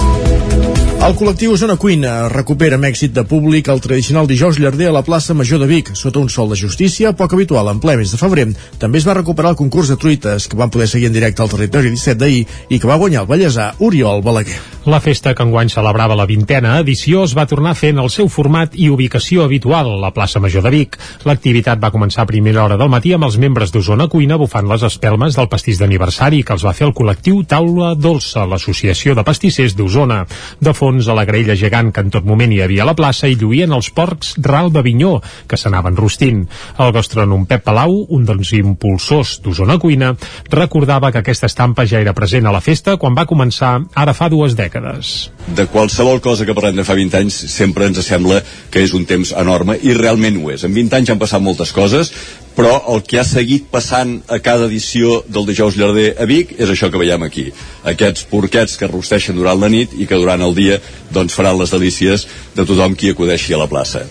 El 1.08 1.14
col·lectiu 1.16 1.54
Zona 1.56 1.78
Cuina 1.80 2.26
recupera 2.28 2.76
amb 2.76 2.84
èxit 2.84 3.14
de 3.16 3.24
públic 3.24 3.70
el 3.72 3.80
tradicional 3.80 4.28
dijous 4.28 4.58
llarder 4.60 4.90
a 4.90 4.96
la 4.98 5.06
plaça 5.08 5.32
Major 5.32 5.62
de 5.64 5.70
Vic, 5.70 5.94
sota 5.96 6.20
un 6.20 6.28
sol 6.28 6.52
de 6.52 6.60
justícia 6.60 7.14
poc 7.16 7.32
habitual 7.32 7.72
en 7.72 7.80
ple 7.80 7.96
mes 7.96 8.12
de 8.12 8.20
febrer. 8.20 8.50
També 8.76 9.00
es 9.00 9.08
va 9.08 9.16
recuperar 9.16 9.54
el 9.56 9.60
concurs 9.62 9.88
de 9.88 9.96
truites, 9.96 10.50
que 10.52 10.60
van 10.60 10.74
poder 10.74 10.90
seguir 10.92 11.08
en 11.08 11.16
directe 11.16 11.42
al 11.42 11.54
territori 11.54 11.94
17 11.96 12.20
d'ahir 12.20 12.44
i 12.68 12.80
que 12.82 12.92
va 12.92 13.00
guanyar 13.00 13.24
el 13.24 13.30
ballesà 13.32 13.70
Oriol 13.80 14.20
Balaguer. 14.26 14.60
La 14.88 15.00
festa 15.04 15.34
que 15.36 15.44
enguany 15.44 15.68
celebrava 15.68 16.16
la 16.16 16.26
vintena 16.28 16.78
edició 16.80 17.24
es 17.28 17.34
va 17.36 17.48
tornar 17.48 17.76
en 17.84 17.98
el 18.00 18.10
seu 18.10 18.28
format 18.32 18.76
i 18.76 18.90
ubicació 18.90 19.44
habitual, 19.44 19.90
la 20.00 20.14
plaça 20.16 20.40
Major 20.40 20.64
de 20.64 20.72
Vic. 20.72 20.96
L'activitat 21.24 21.80
va 21.80 21.92
començar 21.92 22.24
a 22.24 22.30
primera 22.30 22.64
hora 22.64 22.78
del 22.80 22.88
matí 22.88 23.12
amb 23.14 23.28
els 23.28 23.36
membres 23.38 23.72
d'Osona 23.72 24.08
Cuina 24.08 24.38
bufant 24.40 24.68
les 24.68 24.84
espelmes 24.84 25.36
del 25.36 25.50
pastís 25.52 25.80
d'aniversari 25.80 26.44
que 26.44 26.56
els 26.56 26.64
va 26.64 26.72
fer 26.72 26.88
el 26.88 26.96
col·lectiu 26.96 27.44
Taula 27.44 27.96
Dolça, 27.96 28.46
l'associació 28.48 29.16
de 29.16 29.28
pastissers 29.28 29.76
d'Osona. 29.76 30.26
De 30.64 30.72
fons 30.72 30.97
a 31.06 31.14
la 31.14 31.26
graella 31.30 31.54
gegant 31.54 31.92
que 31.94 32.02
en 32.02 32.10
tot 32.10 32.26
moment 32.26 32.50
hi 32.50 32.64
havia 32.66 32.82
a 32.82 32.88
la 32.90 32.96
plaça 32.98 33.30
i 33.30 33.38
lluïen 33.38 33.76
els 33.78 33.92
porcs 33.94 34.34
ral 34.42 34.72
d'Avinyó, 34.74 35.20
que 35.46 35.60
s'anaven 35.62 36.00
rostint. 36.00 36.48
El 36.82 36.90
gastronòm 36.96 37.46
Pep 37.46 37.62
Palau, 37.68 37.94
un 38.18 38.26
dels 38.26 38.56
impulsors 38.58 39.36
d'Osona 39.46 39.78
Cuina, 39.78 40.16
recordava 40.50 41.12
que 41.14 41.22
aquesta 41.22 41.46
estampa 41.52 41.86
ja 41.86 42.02
era 42.02 42.16
present 42.18 42.50
a 42.50 42.56
la 42.56 42.64
festa 42.66 42.98
quan 42.98 43.14
va 43.14 43.28
començar 43.30 43.76
ara 43.94 44.18
fa 44.18 44.32
dues 44.34 44.58
dècades. 44.58 45.30
De 45.54 45.68
qualsevol 45.70 46.24
cosa 46.26 46.50
que 46.50 46.58
parlem 46.58 46.82
de 46.82 46.88
fa 46.88 46.98
20 46.98 47.22
anys 47.22 47.38
sempre 47.54 47.86
ens 47.86 48.02
sembla 48.02 48.42
que 48.74 48.82
és 48.82 48.98
un 48.98 49.06
temps 49.06 49.36
enorme 49.38 49.78
i 49.84 49.94
realment 49.94 50.42
ho 50.42 50.52
és. 50.56 50.66
En 50.66 50.74
20 50.74 50.98
anys 50.98 51.14
han 51.14 51.22
passat 51.22 51.44
moltes 51.44 51.76
coses, 51.76 52.12
però 52.58 52.74
el 52.90 53.04
que 53.06 53.20
ha 53.22 53.26
seguit 53.28 53.68
passant 53.70 54.16
a 54.34 54.40
cada 54.42 54.66
edició 54.66 55.20
del 55.30 55.46
dijous 55.46 55.78
llarder 55.78 56.08
a 56.18 56.26
Vic 56.26 56.56
és 56.58 56.72
això 56.74 56.90
que 56.90 56.98
veiem 56.98 57.22
aquí. 57.28 57.46
Aquests 57.86 58.26
porquets 58.32 58.80
que 58.80 58.90
rosteixen 58.90 59.38
durant 59.38 59.62
la 59.62 59.70
nit 59.70 59.94
i 59.94 60.08
que 60.10 60.18
durant 60.18 60.42
el 60.42 60.58
dia 60.58 60.80
doncs, 61.14 61.36
faran 61.36 61.60
les 61.60 61.74
delícies 61.74 62.28
de 62.56 62.66
tothom 62.66 62.96
qui 62.96 63.12
acudeixi 63.12 63.54
a 63.54 63.62
la 63.62 63.70
plaça. 63.72 64.06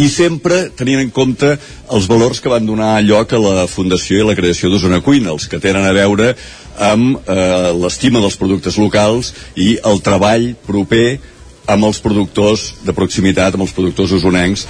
I 0.00 0.08
sempre 0.08 0.66
tenint 0.76 1.02
en 1.02 1.10
compte 1.12 1.50
els 1.92 2.06
valors 2.08 2.40
que 2.40 2.52
van 2.52 2.64
donar 2.66 2.96
lloc 3.04 3.32
a 3.36 3.40
la 3.40 3.66
fundació 3.68 4.22
i 4.22 4.28
la 4.28 4.36
creació 4.38 4.70
d'Osona 4.72 5.02
Cuina, 5.04 5.34
els 5.34 5.48
que 5.48 5.60
tenen 5.60 5.84
a 5.84 5.92
veure 5.96 6.32
amb 6.76 7.16
eh, 7.28 7.72
l'estima 7.76 8.20
dels 8.20 8.36
productes 8.40 8.76
locals 8.80 9.32
i 9.56 9.76
el 9.84 10.02
treball 10.04 10.50
proper 10.66 11.18
amb 11.66 11.88
els 11.88 12.00
productors 12.00 12.70
de 12.86 12.94
proximitat, 12.96 13.56
amb 13.56 13.66
els 13.66 13.74
productors 13.76 14.12
usonencs 14.16 14.66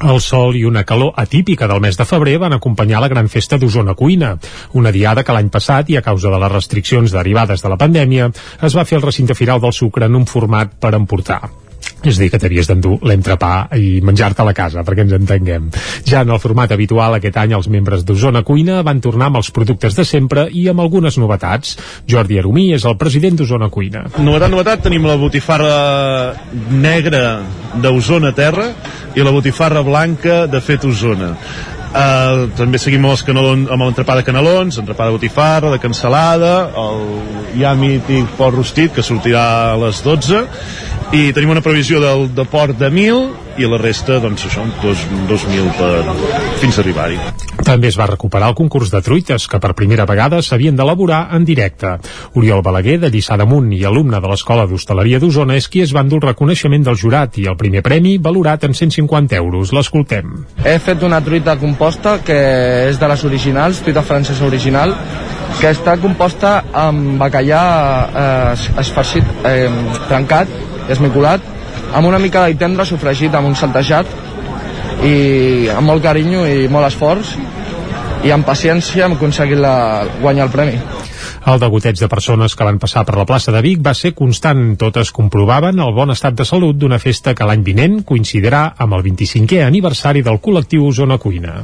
el 0.00 0.20
sol 0.20 0.56
i 0.56 0.64
una 0.64 0.84
calor 0.84 1.12
atípica 1.16 1.66
del 1.68 1.80
mes 1.80 1.96
de 1.98 2.06
febrer 2.06 2.38
van 2.38 2.54
acompanyar 2.54 3.00
la 3.02 3.08
gran 3.08 3.28
festa 3.28 3.58
d'Osona 3.58 3.94
Cuina, 3.98 4.36
una 4.72 4.92
diada 4.92 5.24
que 5.24 5.34
l'any 5.34 5.50
passat, 5.50 5.90
i 5.90 5.98
a 5.98 6.02
causa 6.02 6.30
de 6.30 6.38
les 6.38 6.52
restriccions 6.52 7.14
derivades 7.14 7.62
de 7.62 7.72
la 7.72 7.80
pandèmia, 7.80 8.30
es 8.62 8.76
va 8.76 8.86
fer 8.86 8.98
al 8.98 9.06
recinte 9.08 9.34
firal 9.34 9.60
del 9.60 9.72
Sucre 9.72 10.06
en 10.06 10.14
un 10.14 10.26
format 10.26 10.78
per 10.78 10.94
emportar. 10.94 11.67
És 12.06 12.14
a 12.14 12.22
dir, 12.22 12.28
que 12.30 12.38
t'havies 12.38 12.68
d'endur 12.70 12.98
l'entrepà 13.08 13.68
i 13.74 13.98
menjar-te 14.06 14.44
a 14.44 14.46
la 14.46 14.54
casa, 14.54 14.84
perquè 14.86 15.02
ens 15.02 15.14
entenguem. 15.16 15.66
Ja 16.06 16.22
en 16.22 16.30
el 16.30 16.38
format 16.38 16.70
habitual, 16.74 17.16
aquest 17.16 17.38
any 17.42 17.56
els 17.56 17.66
membres 17.72 18.04
d'Osona 18.06 18.44
Cuina 18.46 18.84
van 18.86 19.00
tornar 19.02 19.32
amb 19.32 19.40
els 19.40 19.50
productes 19.54 19.98
de 19.98 20.06
sempre 20.06 20.46
i 20.54 20.68
amb 20.70 20.84
algunes 20.84 21.18
novetats. 21.18 21.74
Jordi 22.06 22.38
Arumí 22.38 22.68
és 22.76 22.86
el 22.86 22.94
president 23.00 23.40
d'Osona 23.40 23.70
Cuina. 23.74 24.04
Novetat, 24.18 24.52
novetat, 24.54 24.84
tenim 24.86 25.08
la 25.10 25.18
botifarra 25.18 25.72
negra 26.70 27.24
d'Osona 27.82 28.30
Terra 28.36 28.70
i 29.18 29.26
la 29.26 29.34
botifarra 29.34 29.82
blanca 29.82 30.44
de 30.46 30.62
Fet 30.62 30.86
Osona. 30.86 31.34
Uh, 31.88 32.50
també 32.52 32.76
seguim 32.76 33.00
amb, 33.00 33.14
els 33.14 33.22
canelons, 33.24 33.70
amb 33.72 33.86
l'entrepà 33.86 34.18
de 34.18 34.24
canelons, 34.26 34.76
entrepà 34.76 35.06
de 35.08 35.14
botifarra, 35.14 35.70
de 35.72 35.78
cansalada, 35.80 36.52
el 36.76 37.06
ja 37.56 37.72
mític 37.80 38.28
porc 38.36 38.58
rostit 38.58 38.92
que 38.92 39.02
sortirà 39.02 39.44
a 39.70 39.78
les 39.80 40.02
12 40.04 40.42
i 41.08 41.30
tenim 41.32 41.54
una 41.54 41.62
previsió 41.64 42.02
del, 42.02 42.26
de 42.36 42.44
port 42.44 42.76
de 42.76 42.90
1.000 42.92 43.46
i 43.58 43.66
la 43.66 43.78
resta, 43.80 44.18
doncs 44.22 44.44
això, 44.46 44.62
2.000 44.82 45.70
per, 45.78 46.02
fins 46.60 46.76
a 46.76 46.82
arribar-hi. 46.82 47.16
També 47.64 47.88
es 47.88 47.96
va 47.98 48.06
recuperar 48.10 48.50
el 48.52 48.56
concurs 48.58 48.92
de 48.92 49.00
truites, 49.02 49.48
que 49.50 49.58
per 49.58 49.72
primera 49.74 50.04
vegada 50.06 50.42
s'havien 50.44 50.76
d'elaborar 50.76 51.24
en 51.34 51.46
directe. 51.48 51.96
Oriol 52.38 52.62
Balaguer, 52.62 52.98
de 53.02 53.10
Lliçà 53.10 53.38
d'Amunt 53.40 53.72
i 53.74 53.80
alumne 53.88 54.20
de 54.20 54.30
l'Escola 54.30 54.68
d'Hostaleria 54.68 55.18
d'Osona, 55.18 55.56
és 55.56 55.66
qui 55.72 55.82
es 55.82 55.96
va 55.96 56.04
endur 56.04 56.20
el 56.20 56.28
reconeixement 56.28 56.84
del 56.86 57.00
jurat 57.00 57.40
i 57.40 57.48
el 57.50 57.58
primer 57.58 57.82
premi 57.82 58.18
valorat 58.22 58.68
en 58.68 58.76
150 58.76 59.40
euros. 59.40 59.72
L'escoltem. 59.72 60.44
He 60.62 60.78
fet 60.78 61.02
una 61.08 61.22
truita 61.24 61.56
composta 61.58 62.18
que 62.24 62.38
és 62.92 63.00
de 63.00 63.10
les 63.10 63.24
originals, 63.24 63.82
truita 63.82 64.04
francesa 64.06 64.46
original, 64.46 64.94
que 65.58 65.72
està 65.72 65.96
composta 65.98 66.58
amb 66.76 67.16
bacallà 67.18 67.62
eh, 68.06 68.80
esfarcit, 68.84 69.38
eh, 69.48 69.70
trencat, 70.06 70.52
esmiculat, 70.88 71.44
amb 71.94 72.08
una 72.08 72.20
mica 72.22 72.42
d'all 72.42 72.58
tendre 72.60 72.86
sofregit 72.88 73.34
amb 73.34 73.50
un 73.50 73.56
saltejat 73.56 74.10
i 75.06 75.68
amb 75.70 75.86
molt 75.86 76.02
carinyo 76.02 76.44
i 76.48 76.68
molt 76.72 76.88
esforç 76.88 77.36
i 78.26 78.32
amb 78.34 78.46
paciència 78.46 79.06
hem 79.06 79.14
aconseguit 79.14 79.60
la, 79.62 80.04
guanyar 80.20 80.48
el 80.48 80.54
premi. 80.54 80.78
El 81.48 81.60
degoteig 81.62 81.96
de 82.00 82.08
persones 82.10 82.54
que 82.58 82.66
van 82.66 82.80
passar 82.82 83.04
per 83.08 83.14
la 83.16 83.24
plaça 83.28 83.54
de 83.54 83.62
Vic 83.64 83.80
va 83.84 83.94
ser 83.94 84.12
constant. 84.18 84.74
Totes 84.80 85.14
comprovaven 85.16 85.80
el 85.80 85.94
bon 85.96 86.12
estat 86.12 86.36
de 86.36 86.44
salut 86.44 86.76
d'una 86.76 86.98
festa 87.00 87.34
que 87.34 87.46
l'any 87.48 87.64
vinent 87.64 88.02
coincidirà 88.04 88.72
amb 88.76 88.98
el 88.98 89.06
25è 89.06 89.64
aniversari 89.64 90.26
del 90.26 90.42
col·lectiu 90.44 90.90
Zona 90.92 91.16
Cuina. 91.22 91.62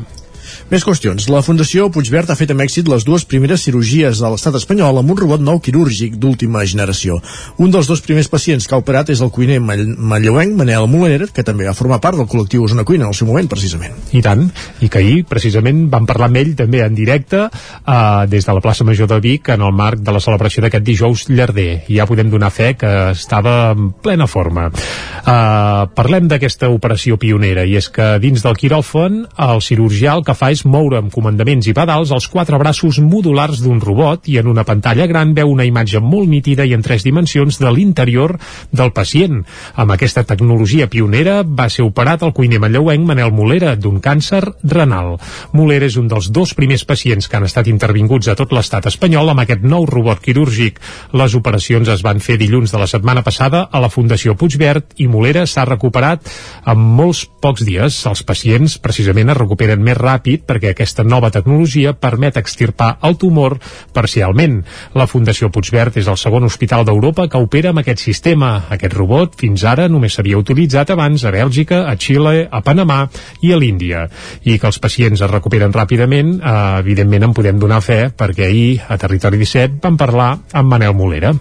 Més 0.70 0.84
qüestions. 0.86 1.28
La 1.32 1.42
Fundació 1.44 1.88
Puigverd 1.92 2.30
ha 2.32 2.36
fet 2.38 2.52
amb 2.54 2.64
èxit 2.64 2.88
les 2.90 3.04
dues 3.06 3.24
primeres 3.28 3.64
cirurgies 3.66 4.20
de 4.22 4.30
l'estat 4.32 4.56
espanyol 4.58 5.00
amb 5.00 5.12
un 5.12 5.18
robot 5.20 5.42
nou 5.44 5.60
quirúrgic 5.62 6.16
d'última 6.20 6.64
generació. 6.64 7.20
Un 7.58 7.72
dels 7.74 7.88
dos 7.90 8.02
primers 8.04 8.30
pacients 8.32 8.66
que 8.66 8.76
ha 8.76 8.80
operat 8.82 9.10
és 9.12 9.22
el 9.24 9.32
cuiner 9.34 9.60
malleuenc 9.60 10.56
Manel 10.58 10.88
Moler, 10.90 11.28
que 11.34 11.44
també 11.46 11.68
va 11.68 11.76
formar 11.76 12.00
part 12.04 12.18
del 12.18 12.28
col·lectiu 12.30 12.66
Zona 12.70 12.86
Cuina 12.88 13.06
en 13.06 13.12
el 13.12 13.18
seu 13.18 13.28
moment, 13.28 13.48
precisament. 13.50 13.96
I 14.16 14.22
tant, 14.24 14.46
i 14.80 14.88
que 14.88 15.02
ahir, 15.02 15.24
precisament, 15.28 15.84
vam 15.92 16.08
parlar 16.08 16.30
amb 16.30 16.40
ell 16.40 16.54
també 16.58 16.82
en 16.84 16.96
directe 16.96 17.44
eh, 17.46 18.26
des 18.30 18.46
de 18.46 18.56
la 18.56 18.64
plaça 18.64 18.86
Major 18.86 19.10
de 19.10 19.20
Vic 19.24 19.50
en 19.54 19.64
el 19.64 19.74
marc 19.76 20.02
de 20.04 20.14
la 20.14 20.22
celebració 20.24 20.64
d'aquest 20.64 20.86
dijous 20.86 21.26
llarder. 21.30 21.84
I 21.88 22.00
ja 22.00 22.08
podem 22.08 22.30
donar 22.32 22.52
fe 22.54 22.72
que 22.78 22.92
estava 23.12 23.72
en 23.74 23.92
plena 24.04 24.28
forma. 24.30 24.68
Eh, 24.70 25.84
parlem 25.96 26.28
d'aquesta 26.30 26.70
operació 26.72 27.18
pionera, 27.20 27.64
i 27.64 27.76
és 27.80 27.90
que 27.92 28.14
dins 28.22 28.44
del 28.44 28.58
quiròfon 28.60 29.24
el 29.48 29.62
cirurgià 29.64 30.14
el 30.18 30.24
que 30.26 30.36
fa 30.36 30.43
és 30.52 30.64
moure 30.68 30.98
amb 30.98 31.12
comandaments 31.14 31.68
i 31.70 31.74
pedals 31.76 32.12
els 32.14 32.26
quatre 32.28 32.58
braços 32.60 32.98
modulars 32.98 33.62
d'un 33.64 33.80
robot 33.80 34.28
i 34.28 34.38
en 34.40 34.48
una 34.50 34.64
pantalla 34.66 35.06
gran 35.06 35.34
veu 35.36 35.52
una 35.52 35.64
imatge 35.64 36.00
molt 36.02 36.28
nítida 36.28 36.66
i 36.66 36.74
en 36.74 36.82
tres 36.82 37.04
dimensions 37.06 37.60
de 37.62 37.70
l'interior 37.70 38.36
del 38.72 38.92
pacient. 38.92 39.44
Amb 39.74 39.94
aquesta 39.94 40.24
tecnologia 40.26 40.88
pionera 40.90 41.42
va 41.44 41.68
ser 41.70 41.86
operat 41.86 42.24
el 42.26 42.34
cuiner 42.34 42.60
manlleuenc 42.62 43.06
Manel 43.06 43.32
Molera 43.32 43.76
d'un 43.76 44.00
càncer 44.02 44.42
renal. 44.62 45.14
Molera 45.52 45.86
és 45.86 45.98
un 46.00 46.08
dels 46.10 46.30
dos 46.34 46.54
primers 46.58 46.84
pacients 46.84 47.28
que 47.28 47.38
han 47.38 47.46
estat 47.46 47.70
intervinguts 47.70 48.28
a 48.28 48.36
tot 48.38 48.52
l'estat 48.52 48.88
espanyol 48.90 49.30
amb 49.30 49.44
aquest 49.44 49.62
nou 49.62 49.86
robot 49.86 50.20
quirúrgic. 50.24 50.80
Les 51.12 51.34
operacions 51.38 51.88
es 51.88 52.02
van 52.02 52.18
fer 52.18 52.38
dilluns 52.40 52.74
de 52.74 52.82
la 52.82 52.90
setmana 52.90 53.22
passada 53.22 53.68
a 53.70 53.80
la 53.80 53.92
Fundació 53.92 54.34
Puigverd 54.34 54.98
i 54.98 55.06
Molera 55.06 55.46
s'ha 55.46 55.66
recuperat 55.68 56.26
en 56.66 56.78
molts 56.98 57.24
pocs 57.40 57.62
dies. 57.62 58.00
Els 58.10 58.24
pacients 58.26 58.78
precisament 58.82 59.30
es 59.30 59.38
recuperen 59.38 59.82
més 59.84 59.98
ràpid 59.98 60.33
perquè 60.42 60.72
aquesta 60.72 61.04
nova 61.06 61.30
tecnologia 61.30 61.94
permet 61.94 62.36
extirpar 62.40 62.96
el 63.06 63.14
tumor 63.20 63.58
parcialment. 63.94 64.60
La 64.98 65.06
Fundació 65.06 65.50
Puigverd 65.54 66.00
és 66.02 66.10
el 66.10 66.18
segon 66.18 66.48
hospital 66.48 66.84
d'Europa 66.88 67.28
que 67.30 67.38
opera 67.38 67.70
amb 67.70 67.84
aquest 67.84 68.02
sistema. 68.02 68.66
Aquest 68.74 68.96
robot 68.98 69.38
fins 69.38 69.64
ara 69.68 69.86
només 69.88 70.18
s'havia 70.18 70.40
utilitzat 70.40 70.90
abans 70.90 71.24
a 71.24 71.32
Bèlgica, 71.34 71.84
a 71.90 71.96
Xile, 71.96 72.48
a 72.50 72.62
Panamà 72.66 73.04
i 73.42 73.54
a 73.54 73.58
l'Índia. 73.60 74.08
I 74.44 74.58
que 74.58 74.70
els 74.70 74.80
pacients 74.82 75.22
es 75.22 75.30
recuperen 75.30 75.72
ràpidament, 75.72 76.36
eh, 76.40 76.78
evidentment 76.82 77.30
en 77.30 77.34
podem 77.34 77.58
donar 77.58 77.82
fe 77.82 78.08
perquè 78.10 78.48
ahir 78.48 78.80
a 78.88 78.98
Territori 78.98 79.38
17 79.38 79.80
vam 79.82 79.96
parlar 80.00 80.30
amb 80.52 80.70
Manel 80.70 80.94
Molera. 80.94 81.34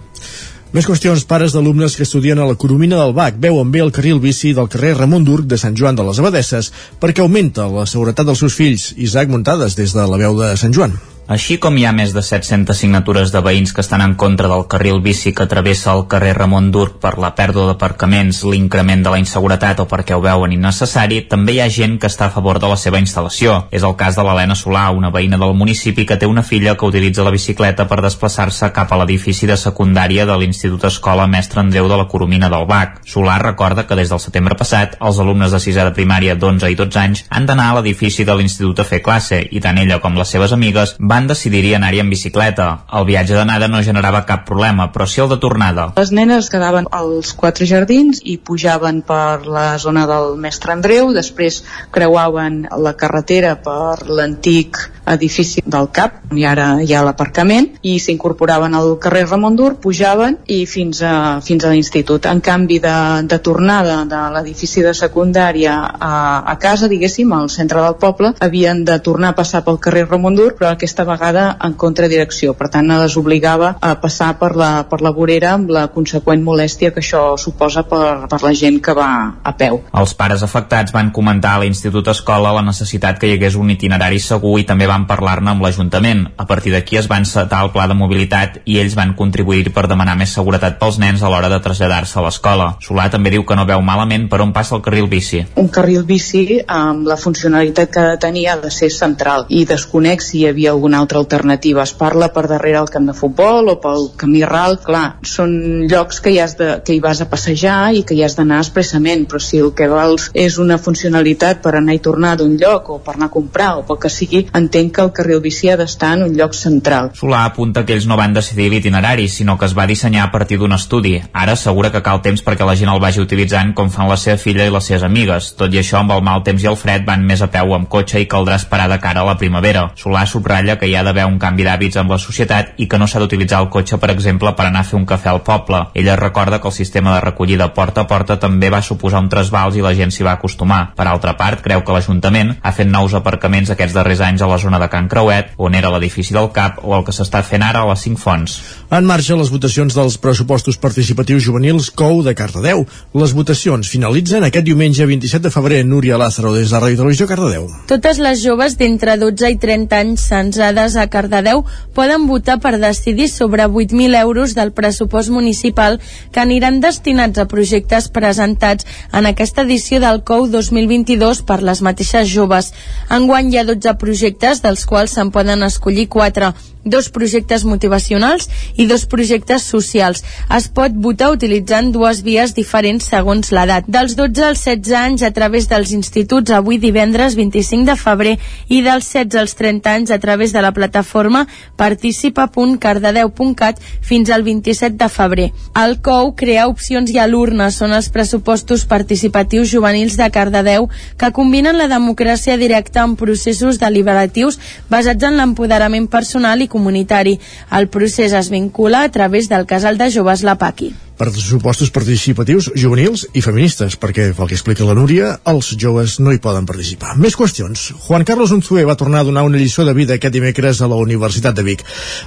Més 0.73 0.87
qüestions. 0.89 1.21
Pares 1.29 1.53
d'alumnes 1.53 1.93
que 1.93 2.01
estudien 2.07 2.39
a 2.41 2.47
la 2.49 2.57
Coromina 2.57 2.97
del 2.97 3.13
Bac 3.13 3.37
veuen 3.37 3.69
bé 3.69 3.83
el 3.85 3.93
carril 3.93 4.17
bici 4.23 4.55
del 4.57 4.71
carrer 4.73 4.95
Ramon 4.97 5.27
Durc 5.27 5.45
de 5.45 5.61
Sant 5.61 5.77
Joan 5.77 5.99
de 5.99 6.07
les 6.07 6.17
Abadesses 6.17 6.71
perquè 6.99 7.21
augmenta 7.21 7.69
la 7.69 7.85
seguretat 7.85 8.25
dels 8.25 8.41
seus 8.41 8.57
fills. 8.57 8.89
Isaac 8.97 9.29
Muntades, 9.29 9.77
des 9.77 9.93
de 9.93 10.09
la 10.09 10.23
veu 10.25 10.39
de 10.41 10.55
Sant 10.57 10.73
Joan. 10.73 10.97
Així 11.31 11.55
com 11.55 11.77
hi 11.79 11.85
ha 11.87 11.93
més 11.95 12.11
de 12.11 12.19
700 12.19 12.75
signatures 12.75 13.31
de 13.31 13.39
veïns 13.39 13.71
que 13.71 13.79
estan 13.79 14.01
en 14.03 14.13
contra 14.19 14.49
del 14.51 14.65
carril 14.67 14.97
bici 14.99 15.31
que 15.31 15.45
travessa 15.47 15.93
el 15.95 16.01
carrer 16.11 16.33
Ramon 16.35 16.67
Durc 16.75 16.97
per 16.99 17.13
la 17.15 17.29
pèrdua 17.37 17.69
d'aparcaments, 17.69 18.41
l'increment 18.43 19.05
de 19.05 19.13
la 19.13 19.19
inseguretat 19.21 19.79
o 19.79 19.85
perquè 19.87 20.17
ho 20.17 20.21
veuen 20.21 20.51
innecessari, 20.51 21.21
també 21.31 21.55
hi 21.55 21.61
ha 21.63 21.69
gent 21.71 21.95
que 21.95 22.09
està 22.11 22.27
a 22.27 22.33
favor 22.33 22.59
de 22.59 22.67
la 22.67 22.75
seva 22.75 22.99
instal·lació. 22.99 23.69
És 23.71 23.85
el 23.87 23.95
cas 23.95 24.17
de 24.19 24.25
l'Helena 24.27 24.57
Solà, 24.59 24.89
una 24.91 25.13
veïna 25.15 25.39
del 25.39 25.55
municipi 25.55 26.03
que 26.05 26.17
té 26.19 26.27
una 26.27 26.43
filla 26.43 26.75
que 26.75 26.89
utilitza 26.91 27.23
la 27.23 27.31
bicicleta 27.31 27.87
per 27.87 28.01
desplaçar-se 28.03 28.73
cap 28.75 28.91
a 28.91 28.99
l'edifici 28.99 29.47
de 29.47 29.55
secundària 29.55 30.27
de 30.27 30.37
l'Institut 30.41 30.83
Escola 30.91 31.29
Mestre 31.31 31.63
Andreu 31.63 31.87
de 31.87 32.01
la 32.03 32.07
Coromina 32.11 32.51
del 32.51 32.67
Bac. 32.67 32.99
Solà 33.07 33.39
recorda 33.39 33.87
que 33.87 33.95
des 33.95 34.11
del 34.11 34.19
setembre 34.19 34.59
passat 34.59 34.99
els 34.99 35.23
alumnes 35.23 35.55
de 35.55 35.63
sisè 35.63 35.87
de 35.87 35.95
primària 35.95 36.35
d'11 36.35 36.75
i 36.75 36.79
12 36.83 36.99
anys 36.99 37.25
han 37.29 37.47
d'anar 37.47 37.71
a 37.71 37.79
l'edifici 37.79 38.27
de 38.27 38.35
l'institut 38.35 38.83
a 38.83 38.89
fer 38.91 38.99
classe 38.99 39.39
i 39.39 39.63
tant 39.63 39.79
ella 39.79 40.01
com 40.03 40.19
les 40.19 40.35
seves 40.35 40.51
amigues 40.51 40.97
van 41.13 41.29
decidir 41.29 41.75
anar-hi 41.77 42.01
en 42.01 42.09
bicicleta. 42.09 42.67
El 42.97 43.05
viatge 43.09 43.37
d'anada 43.37 43.69
no 43.69 43.83
generava 43.85 44.23
cap 44.29 44.47
problema, 44.49 44.89
però 44.93 45.05
sí 45.09 45.21
el 45.21 45.29
de 45.29 45.37
tornada. 45.43 45.91
Les 45.99 46.11
nenes 46.15 46.49
quedaven 46.49 46.89
als 46.91 47.35
quatre 47.37 47.67
jardins 47.69 48.21
i 48.23 48.39
pujaven 48.41 49.03
per 49.05 49.45
la 49.45 49.67
zona 49.77 50.07
del 50.09 50.33
Mestre 50.41 50.73
Andreu, 50.73 51.13
després 51.13 51.61
creuaven 51.93 52.63
la 52.85 52.95
carretera 52.97 53.55
per 53.61 54.09
l'antic 54.09 54.81
edifici 55.05 55.61
del 55.65 55.89
CAP, 55.91 56.19
on 56.31 56.39
ara 56.47 56.67
hi 56.81 56.93
ha 56.95 57.03
l'aparcament, 57.05 57.67
i 57.83 57.97
s'incorporaven 57.99 58.73
al 58.77 58.93
carrer 59.03 59.25
Ramon 59.27 59.57
Dur, 59.59 59.73
pujaven 59.83 60.37
i 60.47 60.63
fins 60.69 61.01
a, 61.03 61.41
fins 61.43 61.65
a 61.65 61.73
l'institut. 61.73 62.25
En 62.31 62.41
canvi 62.43 62.79
de, 62.83 62.95
de 63.29 63.39
tornada 63.43 63.99
de 64.09 64.21
l'edifici 64.35 64.83
de 64.85 64.93
secundària 64.97 65.75
a, 65.83 66.13
a 66.53 66.55
casa, 66.59 66.89
diguéssim, 66.91 67.33
al 67.35 67.51
centre 67.53 67.83
del 67.83 67.99
poble, 68.01 68.33
havien 68.39 68.83
de 68.87 68.97
tornar 69.03 69.33
a 69.33 69.37
passar 69.37 69.63
pel 69.67 69.81
carrer 69.83 70.07
Ramon 70.07 70.39
Dur, 70.39 70.53
però 70.57 70.71
aquesta 70.73 71.02
vegada 71.07 71.45
en 71.63 71.75
contradirecció. 71.79 72.53
Per 72.57 72.69
tant, 72.73 72.91
les 73.03 73.17
obligava 73.19 73.73
a 73.81 73.93
passar 74.01 74.33
per 74.39 74.53
la, 74.59 74.71
per 74.89 75.01
la 75.01 75.13
vorera 75.15 75.53
amb 75.57 75.71
la 75.73 75.87
conseqüent 75.93 76.43
molèstia 76.43 76.91
que 76.93 77.01
això 77.03 77.23
suposa 77.37 77.85
per, 77.89 78.27
per 78.29 78.41
la 78.43 78.53
gent 78.57 78.79
que 78.83 78.95
va 78.97 79.09
a 79.43 79.55
peu. 79.57 79.81
Els 79.93 80.15
pares 80.17 80.43
afectats 80.45 80.93
van 80.95 81.11
comentar 81.15 81.55
a 81.55 81.63
l'Institut 81.63 82.07
Escola 82.13 82.53
la 82.55 82.65
necessitat 82.65 83.19
que 83.19 83.29
hi 83.29 83.37
hagués 83.37 83.57
un 83.59 83.71
itinerari 83.73 84.19
segur 84.23 84.57
i 84.61 84.67
també 84.69 84.87
van 84.89 85.07
parlar-ne 85.09 85.53
amb 85.53 85.65
l'Ajuntament. 85.65 86.25
A 86.37 86.47
partir 86.49 86.73
d'aquí 86.75 86.99
es 86.99 87.09
va 87.11 87.19
encetar 87.21 87.63
el 87.65 87.73
pla 87.75 87.87
de 87.89 87.97
mobilitat 87.97 88.61
i 88.65 88.79
ells 88.81 88.97
van 88.99 89.15
contribuir 89.19 89.71
per 89.73 89.87
demanar 89.89 90.17
més 90.19 90.33
seguretat 90.35 90.79
pels 90.81 90.99
nens 91.01 91.23
a 91.23 91.31
l'hora 91.31 91.49
de 91.51 91.61
traslladar-se 91.63 92.19
a 92.19 92.25
l'escola. 92.25 92.73
Solà 92.83 93.09
també 93.13 93.33
diu 93.33 93.45
que 93.47 93.57
no 93.57 93.67
veu 93.69 93.81
malament 93.81 94.29
per 94.29 94.41
on 94.45 94.53
passa 94.53 94.75
el 94.77 94.83
carril 94.85 95.09
bici. 95.09 95.43
Un 95.59 95.69
carril 95.73 96.05
bici 96.07 96.59
amb 96.67 97.07
la 97.07 97.17
funcionalitat 97.17 97.91
que 97.91 97.99
ha 97.99 98.11
de 98.13 98.21
tenir 98.21 98.47
ha 98.49 98.57
de 98.61 98.71
ser 98.71 98.89
central 98.93 99.45
i 99.49 99.63
desconec 99.69 100.21
si 100.21 100.41
hi 100.41 100.47
havia 100.49 100.71
alguna 100.71 100.92
altra 100.99 101.19
alternativa. 101.19 101.83
Es 101.83 101.93
parla 101.97 102.29
per 102.33 102.45
darrere 102.51 102.81
el 102.81 102.89
camp 102.93 103.07
de 103.09 103.15
futbol 103.17 103.69
o 103.71 103.77
pel 103.81 104.09
camí 104.17 104.43
ral. 104.45 104.77
Clar, 104.83 105.19
són 105.25 105.53
llocs 105.89 106.19
que 106.23 106.33
hi, 106.33 106.39
has 106.43 106.57
de, 106.59 106.69
que 106.85 106.95
hi 106.95 107.01
vas 107.03 107.21
a 107.23 107.29
passejar 107.31 107.93
i 107.95 108.03
que 108.07 108.17
hi 108.17 108.23
has 108.25 108.37
d'anar 108.37 108.61
expressament, 108.63 109.25
però 109.29 109.41
si 109.41 109.61
el 109.63 109.73
que 109.77 109.87
vols 109.91 110.29
és 110.33 110.57
una 110.61 110.77
funcionalitat 110.77 111.61
per 111.63 111.75
anar 111.79 111.97
i 111.97 112.01
tornar 112.03 112.35
d'un 112.39 112.57
lloc 112.59 112.89
o 112.93 112.99
per 113.03 113.15
anar 113.17 113.31
a 113.31 113.33
comprar 113.33 113.71
o 113.79 113.85
pel 113.87 113.99
que 114.03 114.11
sigui, 114.13 114.45
entenc 114.53 114.93
que 114.95 115.05
el 115.05 115.13
carril 115.15 115.41
bici 115.43 115.69
ha 115.69 115.77
d'estar 115.79 116.13
en 116.17 116.27
un 116.27 116.37
lloc 116.37 116.55
central. 116.57 117.11
Solà 117.17 117.43
apunta 117.47 117.85
que 117.85 117.95
ells 117.95 118.07
no 118.09 118.17
van 118.19 118.35
decidir 118.35 118.69
l'itinerari, 118.71 119.27
sinó 119.29 119.57
que 119.57 119.67
es 119.69 119.77
va 119.77 119.87
dissenyar 119.89 120.27
a 120.27 120.31
partir 120.31 120.59
d'un 120.61 120.75
estudi. 120.75 121.15
Ara 121.33 121.57
assegura 121.57 121.91
que 121.91 122.03
cal 122.05 122.21
temps 122.25 122.43
perquè 122.43 122.67
la 122.67 122.75
gent 122.79 122.91
el 122.91 123.01
vagi 123.03 123.23
utilitzant 123.23 123.73
com 123.77 123.91
fan 123.93 124.09
la 124.09 124.19
seva 124.19 124.37
filla 124.41 124.67
i 124.67 124.73
les 124.73 124.89
seves 124.89 125.05
amigues. 125.07 125.53
Tot 125.59 125.73
i 125.73 125.81
això, 125.81 126.01
amb 126.01 126.13
el 126.15 126.23
mal 126.25 126.43
temps 126.45 126.63
i 126.63 126.69
el 126.69 126.79
fred, 126.79 127.05
van 127.07 127.25
més 127.25 127.41
a 127.41 127.49
peu 127.53 127.73
amb 127.75 127.89
cotxe 127.89 128.21
i 128.21 128.29
caldrà 128.29 128.59
esperar 128.61 128.89
de 128.91 128.99
cara 129.03 129.23
a 129.23 129.29
la 129.29 129.37
primavera. 129.39 129.87
Solà 129.99 130.25
subratlla 130.29 130.77
que 130.83 130.89
hi 130.91 130.97
ha 130.99 131.03
d'haver 131.07 131.23
un 131.23 131.37
canvi 131.39 131.63
d'hàbits 131.63 131.95
amb 132.01 132.11
la 132.11 132.17
societat 132.19 132.73
i 132.83 132.89
que 132.91 132.97
no 132.99 133.05
s'ha 133.07 133.21
d'utilitzar 133.21 133.61
el 133.63 133.69
cotxe, 133.71 133.95
per 134.01 134.09
exemple, 134.11 134.51
per 134.57 134.65
anar 134.67 134.81
a 134.83 134.87
fer 134.89 134.97
un 134.97 135.05
cafè 135.07 135.29
al 135.31 135.39
poble. 135.47 135.79
Ella 135.95 136.17
recorda 136.19 136.59
que 136.59 136.67
el 136.67 136.75
sistema 136.75 137.13
de 137.13 137.21
recollida 137.23 137.69
porta 137.77 138.03
a 138.03 138.07
porta 138.09 138.35
també 138.35 138.67
va 138.73 138.81
suposar 138.83 139.21
un 139.23 139.29
trasbals 139.31 139.77
i 139.79 139.83
la 139.85 139.93
gent 139.95 140.11
s'hi 140.11 140.27
va 140.27 140.33
acostumar. 140.35 140.81
Per 140.97 141.05
altra 141.07 141.37
part, 141.39 141.61
creu 141.63 141.85
que 141.87 141.95
l'Ajuntament 141.95 142.57
ha 142.59 142.73
fet 142.75 142.89
nous 142.91 143.15
aparcaments 143.15 143.71
aquests 143.71 143.95
darrers 143.95 144.25
anys 144.27 144.43
a 144.43 144.49
la 144.51 144.57
zona 144.59 144.81
de 144.81 144.89
Can 144.91 145.07
Creuet, 145.07 145.53
on 145.55 145.77
era 145.79 145.93
l'edifici 145.93 146.35
del 146.35 146.51
CAP 146.51 146.83
o 146.83 146.97
el 146.97 147.07
que 147.07 147.15
s'està 147.15 147.45
fent 147.47 147.63
ara 147.63 147.85
a 147.85 147.89
les 147.93 148.03
Cinc 148.03 148.19
Fonts. 148.19 148.57
En 148.91 149.07
marxa 149.07 149.39
les 149.39 149.53
votacions 149.55 149.95
dels 149.95 150.19
pressupostos 150.19 150.75
participatius 150.83 151.47
juvenils 151.47 151.93
COU 151.95 152.25
de 152.27 152.35
Cardedeu. 152.35 152.83
Les 153.15 153.37
votacions 153.39 153.87
finalitzen 153.87 154.43
aquest 154.43 154.67
diumenge 154.67 155.07
27 155.07 155.47
de 155.47 155.53
febrer. 155.55 155.79
Núria 155.87 156.19
Lázaro, 156.19 156.51
des 156.57 156.75
de 156.75 156.83
Ràdio 156.83 157.05
Televisió 157.05 157.29
Cardedeu. 157.31 157.71
Totes 157.87 158.19
les 158.19 158.43
joves 158.43 158.75
d'entre 158.75 159.15
12 159.23 159.55
i 159.55 159.59
30 159.63 160.03
anys 160.03 160.27
censades 160.73 160.95
a 160.95 161.07
Cardedeu 161.07 161.63
poden 161.93 162.27
votar 162.27 162.59
per 162.59 162.79
decidir 162.79 163.29
sobre 163.29 163.65
8.000 163.67 164.19
euros 164.19 164.55
del 164.55 164.71
pressupost 164.71 165.29
municipal 165.29 165.99
que 166.31 166.39
aniran 166.39 166.81
destinats 166.81 167.39
a 167.39 167.45
projectes 167.45 168.09
presentats 168.09 168.85
en 169.13 169.25
aquesta 169.25 169.61
edició 169.61 169.99
del 169.99 170.23
COU 170.23 170.49
2022 170.49 171.43
per 171.45 171.61
les 171.61 171.81
mateixes 171.81 172.27
joves. 172.27 172.73
Enguany 173.09 173.53
hi 173.53 173.57
ha 173.57 173.67
12 173.69 173.97
projectes, 174.01 174.61
dels 174.61 174.85
quals 174.85 175.13
se'n 175.13 175.31
poden 175.31 175.63
escollir 175.63 176.09
4. 176.09 176.72
Dos 176.83 177.09
projectes 177.09 177.63
motivacionals 177.63 178.49
i 178.77 178.87
dos 178.87 179.05
projectes 179.05 179.63
socials. 179.63 180.23
Es 180.53 180.67
pot 180.67 180.91
votar 180.93 181.31
utilitzant 181.33 181.91
dues 181.95 182.21
vies 182.23 182.53
diferents 182.55 183.07
segons 183.09 183.51
l'edat. 183.55 183.87
Dels 183.87 184.15
12 184.19 184.43
als 184.43 184.63
16 184.67 184.93
anys 184.99 185.23
a 185.23 185.31
través 185.31 185.69
dels 185.71 185.93
instituts 185.95 186.51
avui 186.51 186.77
divendres 186.77 187.37
25 187.39 187.87
de 187.87 187.95
febrer 187.99 188.35
i 188.67 188.81
dels 188.85 189.07
16 189.11 189.39
als 189.39 189.55
30 189.59 189.93
anys 189.93 190.11
a 190.11 190.19
través 190.19 190.53
de 190.53 190.61
la 190.61 190.73
plataforma 190.73 191.47
participa.cardedeu.cat 191.77 193.79
fins 194.01 194.29
al 194.29 194.43
27 194.43 194.97
de 194.97 195.09
febrer. 195.09 195.51
El 195.79 195.99
COU 196.03 196.35
crea 196.35 196.67
opcions 196.67 197.11
i 197.13 197.19
a 197.19 197.27
l'urna 197.27 197.69
són 197.71 197.93
els 197.95 198.09
pressupostos 198.13 198.85
participatius 198.89 199.71
juvenils 199.71 200.17
de 200.19 200.29
Cardedeu 200.33 200.89
que 201.17 201.31
combinen 201.31 201.77
la 201.77 201.87
democràcia 201.91 202.57
directa 202.57 203.03
amb 203.03 203.19
processos 203.19 203.79
deliberatius 203.79 204.59
basats 204.89 205.23
en 205.23 205.37
l'empoderament 205.39 206.09
personal 206.11 206.61
i 206.61 206.67
comunitari. 206.73 207.37
El 207.71 207.89
procés 207.93 208.33
es 208.33 208.49
vincula 208.53 209.05
a 209.05 209.13
través 209.13 209.49
del 209.53 209.69
casal 209.69 210.01
de 210.01 210.11
joves 210.11 210.43
La 210.43 210.57
Paqui 210.57 210.93
per 211.17 211.29
pressupostos 211.29 211.91
participatius 211.93 212.71
juvenils 212.75 213.25
i 213.33 213.41
feministes, 213.45 213.95
perquè, 213.99 214.31
pel 214.35 214.49
que 214.49 214.57
explica 214.57 214.85
la 214.87 214.95
Núria, 214.97 215.35
els 215.49 215.73
joves 215.79 216.17
no 216.23 216.33
hi 216.33 216.41
poden 216.41 216.65
participar. 216.69 217.15
Més 217.21 217.37
qüestions. 217.37 217.91
Juan 218.07 218.25
Carlos 218.27 218.53
Unzué 218.55 218.83
va 218.87 218.97
tornar 218.99 219.21
a 219.21 219.27
donar 219.27 219.45
una 219.45 219.59
lliçó 219.61 219.85
de 219.85 219.93
vida 219.93 220.17
aquest 220.17 220.33
dimecres 220.33 220.81
a 220.81 220.89
la 220.89 220.97
Universitat 220.99 221.55
de 221.57 221.65
Vic. 221.65 221.83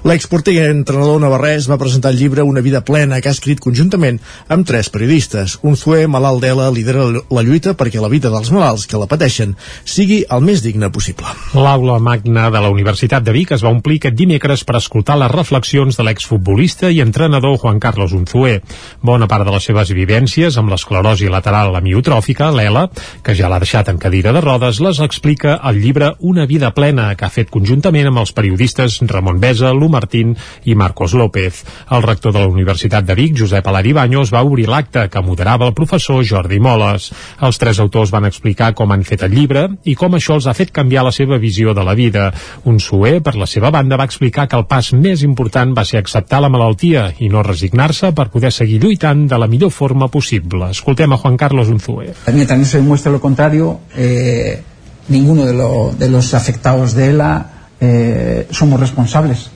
L'exporter 0.07 0.55
i 0.55 0.63
entrenador 0.65 1.21
navarrès 1.23 1.69
va 1.71 1.81
presentar 1.81 2.13
el 2.15 2.21
llibre 2.21 2.47
Una 2.47 2.63
vida 2.63 2.83
plena, 2.87 3.21
que 3.21 3.29
ha 3.29 3.35
escrit 3.37 3.61
conjuntament 3.61 4.21
amb 4.49 4.67
tres 4.67 4.91
periodistes. 4.95 5.59
Unzué, 5.67 6.07
malalt 6.07 6.45
d'ELA, 6.45 6.71
lidera 6.71 7.09
la 7.11 7.45
lluita 7.47 7.75
perquè 7.75 8.01
la 8.03 8.13
vida 8.13 8.31
dels 8.31 8.53
malalts 8.55 8.87
que 8.87 9.01
la 9.01 9.11
pateixen 9.11 9.57
sigui 9.85 10.23
el 10.31 10.45
més 10.47 10.63
digne 10.63 10.91
possible. 10.95 11.27
L'aula 11.55 11.99
magna 11.99 12.49
de 12.55 12.63
la 12.63 12.71
Universitat 12.71 13.25
de 13.27 13.35
Vic 13.35 13.53
es 13.57 13.65
va 13.67 13.73
omplir 13.75 13.99
aquest 14.01 14.17
dimecres 14.19 14.63
per 14.65 14.79
escoltar 14.79 15.19
les 15.19 15.33
reflexions 15.33 15.99
de 15.99 16.07
l'exfutbolista 16.07 16.91
i 16.93 17.03
entrenador 17.05 17.59
Juan 17.63 17.81
Carlos 17.83 18.15
Unzué. 18.17 18.61
Bona 19.03 19.29
part 19.31 19.47
de 19.47 19.53
les 19.55 19.67
seves 19.69 19.93
vivències 19.95 20.57
amb 20.59 20.73
l'esclerosi 20.73 21.29
lateral 21.33 21.77
amiotròfica, 21.79 22.51
l'ELA, 22.55 22.87
que 23.23 23.35
ja 23.39 23.51
l'ha 23.51 23.61
deixat 23.63 23.91
en 23.93 23.99
cadira 24.03 24.33
de 24.35 24.43
rodes, 24.45 24.81
les 24.83 25.01
explica 25.05 25.57
al 25.57 25.81
llibre 25.81 26.15
Una 26.21 26.47
vida 26.47 26.73
plena, 26.75 27.13
que 27.15 27.27
ha 27.27 27.33
fet 27.33 27.51
conjuntament 27.53 28.11
amb 28.11 28.23
els 28.23 28.33
periodistes 28.37 28.99
Ramon 29.07 29.41
Besa, 29.41 29.73
Lu 29.73 29.89
Martín 29.93 30.35
i 30.65 30.75
Marcos 30.75 31.15
López. 31.15 31.63
El 31.91 32.03
rector 32.03 32.35
de 32.35 32.43
la 32.43 32.51
Universitat 32.51 33.07
de 33.07 33.15
Vic, 33.15 33.37
Josep 33.39 33.67
Alari 33.67 33.93
Baños, 33.93 34.33
va 34.35 34.43
obrir 34.43 34.67
l'acte 34.69 35.07
que 35.09 35.23
moderava 35.23 35.69
el 35.69 35.75
professor 35.75 36.25
Jordi 36.27 36.59
Moles. 36.61 37.13
Els 37.41 37.61
tres 37.63 37.81
autors 37.81 38.11
van 38.11 38.27
explicar 38.29 38.73
com 38.75 38.93
han 38.93 39.05
fet 39.07 39.23
el 39.27 39.35
llibre 39.37 39.69
i 39.85 39.95
com 39.95 40.19
això 40.19 40.37
els 40.37 40.49
ha 40.51 40.57
fet 40.57 40.73
canviar 40.75 41.07
la 41.07 41.15
seva 41.15 41.39
visió 41.39 41.75
de 41.75 41.85
la 41.87 41.95
vida. 41.95 42.33
Un 42.65 42.81
suer, 42.83 43.21
per 43.23 43.37
la 43.39 43.47
seva 43.47 43.71
banda, 43.71 43.97
va 43.97 44.09
explicar 44.09 44.49
que 44.49 44.59
el 44.59 44.67
pas 44.67 44.93
més 44.93 45.23
important 45.23 45.75
va 45.77 45.87
ser 45.87 46.03
acceptar 46.03 46.43
la 46.43 46.51
malaltia 46.53 47.13
i 47.23 47.31
no 47.31 47.45
resignar-se 47.47 48.13
per 48.17 48.29
poder 48.35 48.51
seguir 48.53 48.66
seguir 48.67 48.83
lluitant 48.83 49.29
de 49.31 49.39
la 49.39 49.47
millor 49.47 49.71
forma 49.71 50.09
possible. 50.09 50.71
Escoltem 50.71 51.13
a 51.13 51.17
Juan 51.17 51.37
Carlos 51.37 51.69
Unzue. 51.69 52.15
También, 52.25 52.47
también 52.49 52.69
se 52.69 52.79
demuestra 52.79 53.13
lo 53.13 53.21
contrario. 53.21 53.81
Eh, 53.95 54.61
ninguno 55.09 55.47
de, 55.47 55.55
lo, 55.55 55.95
de, 55.97 56.09
los 56.09 56.35
afectados 56.35 56.95
de 56.95 57.11
ELA 57.11 57.47
eh, 57.81 58.49
somos 58.51 58.81
responsables 58.81 59.51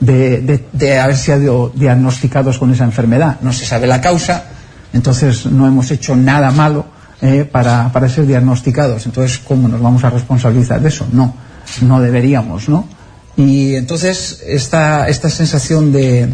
de, 0.00 0.40
de, 0.40 0.64
de, 0.72 0.98
haber 0.98 1.16
sido 1.16 1.72
diagnosticados 1.74 2.58
con 2.58 2.72
esa 2.72 2.84
enfermedad. 2.84 3.38
No 3.42 3.52
se 3.52 3.66
sabe 3.66 3.86
la 3.86 4.00
causa, 4.00 4.44
entonces 4.94 5.44
no 5.44 5.66
hemos 5.66 5.90
hecho 5.90 6.16
nada 6.16 6.50
malo 6.50 6.86
eh, 7.20 7.44
para, 7.44 7.92
para 7.92 8.08
ser 8.08 8.26
diagnosticados. 8.26 9.04
Entonces, 9.04 9.38
¿cómo 9.46 9.68
nos 9.68 9.82
vamos 9.82 10.04
a 10.04 10.10
responsabilizar 10.10 10.80
de 10.80 10.88
eso? 10.88 11.06
No, 11.12 11.34
no 11.82 12.00
deberíamos, 12.00 12.68
¿no? 12.70 12.88
Y 13.36 13.74
entonces 13.74 14.42
esta, 14.46 15.08
esta 15.08 15.28
sensación 15.28 15.92
de, 15.92 16.32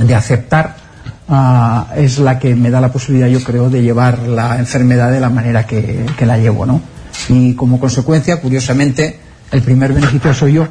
de 0.00 0.14
aceptar 0.14 0.81
uh, 1.28 1.94
es 1.96 2.18
la 2.18 2.38
que 2.38 2.54
me 2.54 2.70
da 2.70 2.80
la 2.80 2.92
posibilidad, 2.92 3.28
yo 3.28 3.42
creo, 3.42 3.70
de 3.70 3.82
llevar 3.82 4.18
la 4.20 4.58
enfermedad 4.58 5.10
de 5.10 5.20
la 5.20 5.30
manera 5.30 5.66
que, 5.66 6.06
que 6.16 6.26
la 6.26 6.38
llevo, 6.38 6.66
¿no? 6.66 6.80
Y 7.28 7.54
como 7.54 7.78
consecuencia, 7.78 8.40
curiosamente, 8.40 9.18
el 9.50 9.62
primer 9.62 9.92
beneficio 9.92 10.32
soy 10.34 10.54
yo 10.54 10.68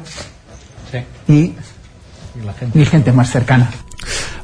sí. 0.90 0.98
y, 1.32 1.34
y 1.38 2.44
la 2.44 2.52
gente. 2.52 2.78
mi 2.78 2.84
gente 2.84 3.12
más 3.12 3.30
cercana. 3.30 3.70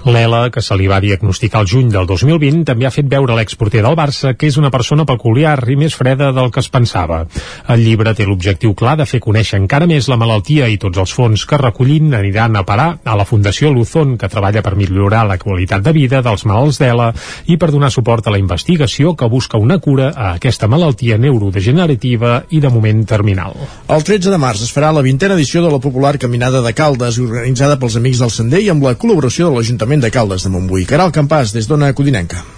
L'ELA, 0.08 0.48
que 0.50 0.62
se 0.64 0.76
li 0.78 0.86
va 0.88 1.00
diagnosticar 1.04 1.60
el 1.62 1.68
juny 1.68 1.90
del 1.92 2.06
2020, 2.08 2.64
també 2.68 2.86
ha 2.88 2.92
fet 2.94 3.08
veure 3.10 3.36
l'exporter 3.36 3.82
del 3.84 3.96
Barça 3.98 4.32
que 4.38 4.48
és 4.48 4.56
una 4.60 4.70
persona 4.72 5.04
peculiar 5.08 5.58
i 5.68 5.76
més 5.76 5.96
freda 5.96 6.30
del 6.32 6.50
que 6.54 6.62
es 6.64 6.70
pensava. 6.72 7.20
El 7.68 7.84
llibre 7.84 8.14
té 8.16 8.26
l'objectiu 8.26 8.74
clar 8.78 8.96
de 9.00 9.06
fer 9.08 9.20
conèixer 9.20 9.60
encara 9.60 9.88
més 9.90 10.08
la 10.08 10.16
malaltia 10.20 10.68
i 10.72 10.78
tots 10.80 10.98
els 11.02 11.12
fons 11.14 11.44
que 11.48 11.60
recollin 11.60 12.14
aniran 12.16 12.56
a 12.56 12.64
parar 12.68 12.88
a 13.04 13.16
la 13.18 13.26
Fundació 13.28 13.72
Luzon, 13.74 14.16
que 14.18 14.30
treballa 14.32 14.62
per 14.64 14.74
millorar 14.78 15.26
la 15.28 15.38
qualitat 15.38 15.84
de 15.84 15.92
vida 15.96 16.22
dels 16.24 16.46
malalts 16.48 16.80
d'ELA 16.80 17.10
i 17.46 17.58
per 17.60 17.70
donar 17.74 17.92
suport 17.92 18.26
a 18.26 18.34
la 18.34 18.40
investigació 18.40 19.14
que 19.14 19.28
busca 19.28 19.60
una 19.60 19.78
cura 19.78 20.10
a 20.14 20.32
aquesta 20.38 20.68
malaltia 20.68 21.18
neurodegenerativa 21.18 22.44
i 22.50 22.62
de 22.64 22.72
moment 22.72 23.04
terminal. 23.06 23.54
El 23.88 24.04
13 24.04 24.32
de 24.32 24.40
març 24.40 24.64
es 24.64 24.72
farà 24.74 24.92
la 24.94 25.04
vintena 25.04 25.36
edició 25.36 25.62
de 25.64 25.72
la 25.72 25.82
popular 25.82 26.16
Caminada 26.18 26.62
de 26.64 26.74
Caldes, 26.74 27.20
organitzada 27.20 27.78
pels 27.78 27.98
Amics 28.00 28.24
del 28.24 28.32
Sender 28.34 28.62
i 28.64 28.70
amb 28.72 28.84
la 28.86 28.96
col·laboració 28.98 29.48
de 29.48 29.56
l'Ajuntament 29.56 29.97
de 30.00 30.10
Caldes 30.10 30.46
de 30.46 30.52
Montbui. 30.52 30.86
Caral 30.86 31.12
Campàs, 31.14 31.52
des 31.56 31.68
d'Ona 31.70 31.92
Codinenca. 31.94 32.57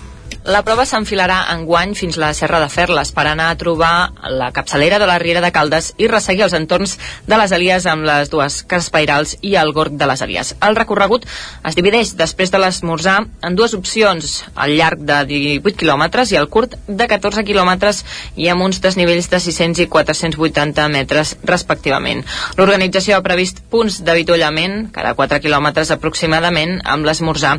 La 0.51 0.65
prova 0.67 0.83
s'enfilarà 0.83 1.45
enguany 1.53 1.93
fins 1.95 2.17
la 2.19 2.33
Serra 2.35 2.59
de 2.59 2.67
Ferles 2.73 3.13
per 3.15 3.23
anar 3.31 3.53
a 3.53 3.57
trobar 3.59 4.11
la 4.35 4.49
capçalera 4.51 4.97
de 4.99 5.07
la 5.07 5.19
Riera 5.23 5.43
de 5.45 5.53
Caldes 5.55 5.93
i 6.03 6.09
resseguir 6.11 6.43
els 6.43 6.57
entorns 6.59 6.97
de 7.31 7.37
les 7.39 7.53
Elies 7.55 7.85
amb 7.87 8.03
les 8.09 8.33
dues 8.33 8.57
cases 8.67 8.91
pairals 8.91 9.37
i 9.47 9.53
el 9.61 9.71
gorg 9.77 9.95
de 10.01 10.09
les 10.11 10.25
Elies. 10.27 10.51
El 10.67 10.75
recorregut 10.75 11.29
es 11.71 11.79
divideix 11.79 12.17
després 12.19 12.51
de 12.51 12.59
l'esmorzar 12.59 13.21
en 13.47 13.59
dues 13.61 13.77
opcions, 13.79 14.33
al 14.57 14.75
llarg 14.75 15.05
de 15.07 15.21
18 15.29 15.77
quilòmetres 15.85 16.33
i 16.35 16.41
al 16.41 16.49
curt 16.51 16.75
de 16.89 17.07
14 17.15 17.47
quilòmetres 17.47 18.03
i 18.35 18.51
amb 18.51 18.67
uns 18.67 18.83
desnivells 18.83 19.31
de 19.31 19.39
600 19.47 19.85
i 19.85 19.89
480 19.95 20.89
metres 20.91 21.37
respectivament. 21.47 22.25
L'organització 22.59 23.21
ha 23.21 23.27
previst 23.29 23.63
punts 23.71 24.01
d'avituallament 24.03 24.91
cada 24.99 25.15
4 25.15 25.39
quilòmetres 25.47 25.95
aproximadament 25.95 26.81
amb 26.83 27.07
l'esmorzar 27.07 27.55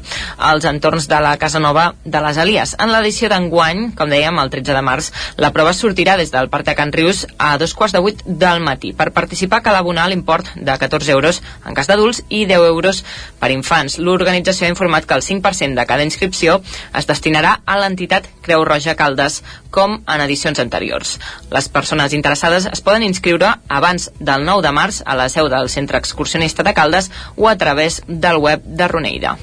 als 0.51 0.67
entorns 0.67 1.07
de 1.07 1.23
la 1.23 1.37
Casa 1.39 1.63
Nova 1.63 1.93
de 2.03 2.27
les 2.27 2.43
Elies 2.43 2.75
en 2.81 2.91
l'edició 2.91 3.29
d'enguany, 3.29 3.91
com 3.97 4.09
dèiem, 4.09 4.39
el 4.41 4.49
13 4.53 4.73
de 4.75 4.81
març, 4.85 5.11
la 5.37 5.51
prova 5.53 5.73
sortirà 5.77 6.15
des 6.17 6.31
del 6.33 6.49
Parc 6.49 6.65
de 6.67 6.75
Can 6.77 6.93
Rius 6.95 7.25
a 7.37 7.53
dos 7.61 7.75
quarts 7.77 7.93
de 7.93 8.01
vuit 8.01 8.23
del 8.25 8.63
matí. 8.65 8.93
Per 8.97 9.11
participar 9.13 9.61
cal 9.61 9.77
abonar 9.77 10.07
l'import 10.09 10.49
de 10.55 10.77
14 10.81 11.11
euros 11.13 11.41
en 11.65 11.77
cas 11.77 11.89
d'adults 11.91 12.23
i 12.29 12.45
10 12.49 12.67
euros 12.71 13.03
per 13.39 13.51
infants. 13.53 13.99
L'organització 13.99 14.67
ha 14.67 14.73
informat 14.73 15.05
que 15.05 15.17
el 15.17 15.25
5% 15.25 15.77
de 15.77 15.85
cada 15.85 16.07
inscripció 16.07 16.61
es 16.97 17.07
destinarà 17.09 17.59
a 17.65 17.77
l'entitat 17.77 18.27
Creu 18.41 18.65
Roja 18.65 18.97
Caldes, 18.97 19.41
com 19.69 20.01
en 20.01 20.25
edicions 20.25 20.59
anteriors. 20.59 21.17
Les 21.53 21.69
persones 21.69 22.13
interessades 22.17 22.67
es 22.71 22.81
poden 22.81 23.05
inscriure 23.07 23.53
abans 23.69 24.09
del 24.19 24.45
9 24.45 24.65
de 24.65 24.73
març 24.75 25.03
a 25.05 25.15
la 25.15 25.29
seu 25.29 25.49
del 25.53 25.69
Centre 25.69 26.01
Excursionista 26.01 26.63
de 26.63 26.73
Caldes 26.73 27.11
o 27.37 27.47
a 27.47 27.57
través 27.57 28.01
del 28.07 28.37
web 28.37 28.65
de 28.65 28.87
Roneida. 28.87 29.37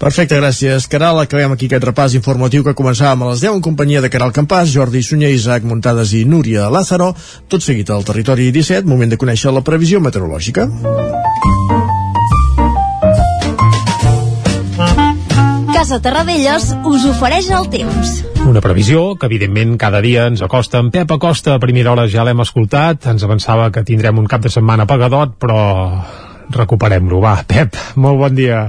Perfecte, 0.00 0.38
gràcies, 0.40 0.86
Caral. 0.88 1.18
Acabem 1.20 1.52
aquí 1.52 1.66
aquest 1.68 1.84
repàs 1.84 2.14
informatiu 2.16 2.64
que 2.64 2.72
començàvem 2.72 3.20
a 3.20 3.26
les 3.34 3.42
10 3.44 3.58
en 3.58 3.60
companyia 3.60 4.00
de 4.00 4.08
Caral 4.08 4.32
Campàs, 4.32 4.72
Jordi 4.72 5.02
Sunyer, 5.04 5.28
Isaac 5.36 5.66
Muntades 5.68 6.14
i 6.16 6.22
Núria 6.24 6.70
Lázaro. 6.72 7.10
Tot 7.52 7.60
seguit 7.60 7.92
al 7.92 8.06
territori 8.08 8.48
17, 8.48 8.88
moment 8.88 9.12
de 9.12 9.20
conèixer 9.20 9.52
la 9.52 9.60
previsió 9.60 10.00
meteorològica. 10.00 10.64
Casa 15.76 16.00
Terradellos 16.00 16.72
us 16.88 17.06
ofereix 17.12 17.52
el 17.52 17.68
temps. 17.68 18.16
Una 18.48 18.64
previsió 18.64 19.18
que, 19.20 19.28
evidentment, 19.28 19.76
cada 19.76 20.00
dia 20.00 20.30
ens 20.32 20.40
acosta. 20.40 20.80
En 20.80 20.88
Pep 20.96 21.12
Acosta, 21.12 21.54
a 21.54 21.60
primera 21.60 21.92
hora 21.92 22.08
ja 22.08 22.24
l'hem 22.24 22.40
escoltat, 22.40 23.04
ens 23.12 23.28
avançava 23.28 23.68
que 23.68 23.84
tindrem 23.84 24.16
un 24.16 24.32
cap 24.32 24.40
de 24.40 24.48
setmana 24.48 24.88
pagadot, 24.88 25.36
però 25.36 25.62
recuperem-lo. 26.56 27.20
Va, 27.20 27.42
Pep, 27.44 27.76
molt 28.00 28.24
bon 28.24 28.36
dia. 28.36 28.62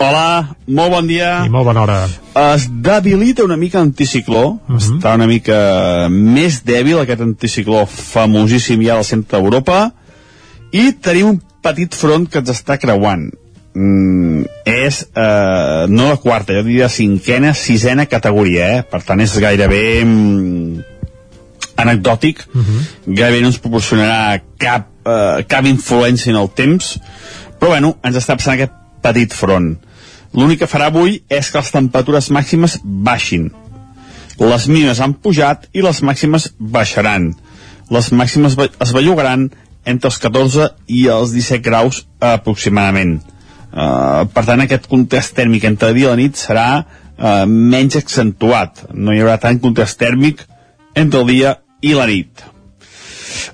Hola, 0.00 0.56
molt 0.64 0.94
bon 0.94 1.08
dia. 1.10 1.42
I 1.44 1.50
molt 1.52 1.66
bona 1.68 1.82
hora. 1.82 1.96
Es 2.54 2.64
debilita 2.72 3.44
una 3.44 3.58
mica 3.60 3.82
l'anticicló, 3.82 4.44
uh 4.56 4.60
-huh. 4.66 4.78
està 4.80 5.12
una 5.14 5.26
mica 5.26 6.08
més 6.08 6.62
dèbil 6.64 6.98
aquest 6.98 7.20
anticicló 7.20 7.84
famosíssim 7.84 8.80
ja 8.82 8.96
al 8.96 9.04
centre 9.04 9.36
d'Europa, 9.38 9.92
i 10.72 10.92
tenim 10.92 11.26
un 11.26 11.42
petit 11.60 11.94
front 11.94 12.26
que 12.30 12.38
ens 12.38 12.48
està 12.48 12.78
creuant. 12.78 13.30
Mm, 13.74 14.44
és 14.64 15.06
eh, 15.14 15.86
no 15.88 16.08
la 16.08 16.16
quarta, 16.16 16.54
jo 16.54 16.62
diria 16.62 16.88
cinquena, 16.88 17.52
sisena 17.52 18.06
categoria, 18.06 18.78
eh? 18.78 18.82
per 18.82 19.02
tant 19.02 19.20
és 19.20 19.38
gairebé 19.38 20.04
mm, 20.04 20.80
anecdòtic, 21.76 22.46
uh 22.54 22.60
-huh. 22.60 22.80
gairebé 23.06 23.40
no 23.42 23.48
ens 23.48 23.60
proporcionarà 23.60 24.42
cap, 24.56 24.88
eh, 25.04 25.44
cap 25.46 25.64
influència 25.66 26.30
en 26.30 26.36
el 26.36 26.48
temps, 26.54 27.00
però 27.60 27.68
bueno, 27.68 27.96
ens 28.02 28.16
està 28.16 28.34
passant 28.36 28.54
aquest 28.54 28.72
petit 29.02 29.32
front. 29.32 29.76
L'únic 30.36 30.62
que 30.62 30.70
farà 30.70 30.90
avui 30.90 31.20
és 31.28 31.50
que 31.50 31.58
les 31.58 31.72
temperatures 31.74 32.30
màximes 32.30 32.78
baixin. 32.84 33.48
Les 34.40 34.68
mínimes 34.70 35.00
han 35.02 35.16
pujat 35.18 35.66
i 35.76 35.82
les 35.84 36.00
màximes 36.06 36.50
baixaran. 36.58 37.32
Les 37.90 38.12
màximes 38.14 38.54
es 38.56 38.92
bellugaran 38.94 39.48
entre 39.84 40.08
els 40.08 40.18
14 40.22 40.68
i 40.86 41.06
els 41.12 41.34
17 41.34 41.64
graus 41.64 42.04
aproximadament. 42.20 43.18
Uh, 43.70 44.26
per 44.34 44.44
tant, 44.46 44.62
aquest 44.62 44.88
contrast 44.90 45.34
tèrmic 45.36 45.66
entre 45.68 45.92
dia 45.94 46.08
i 46.08 46.10
la 46.10 46.18
nit 46.18 46.38
serà 46.38 46.68
uh, 46.80 47.44
menys 47.46 47.98
accentuat. 48.00 48.86
No 48.94 49.14
hi 49.14 49.20
haurà 49.22 49.36
tant 49.42 49.60
contrast 49.62 49.98
tèrmic 50.00 50.46
entre 50.94 51.22
el 51.22 51.34
dia 51.34 51.56
i 51.82 51.94
la 51.94 52.06
nit. 52.10 52.49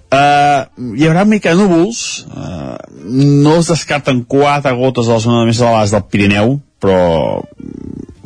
Uh, 0.06 0.94
hi 0.96 1.08
haurà 1.08 1.24
mica 1.28 1.52
de 1.52 1.60
núvols, 1.60 2.26
uh, 2.30 2.76
no 3.06 3.56
es 3.60 3.70
descarten 3.72 4.24
quatre 4.28 4.72
gotes 4.78 5.08
a 5.08 5.16
la 5.16 5.24
zona 5.24 5.44
més 5.48 5.60
elevades 5.60 5.94
del 5.94 6.06
Pirineu, 6.10 6.56
però 6.82 7.42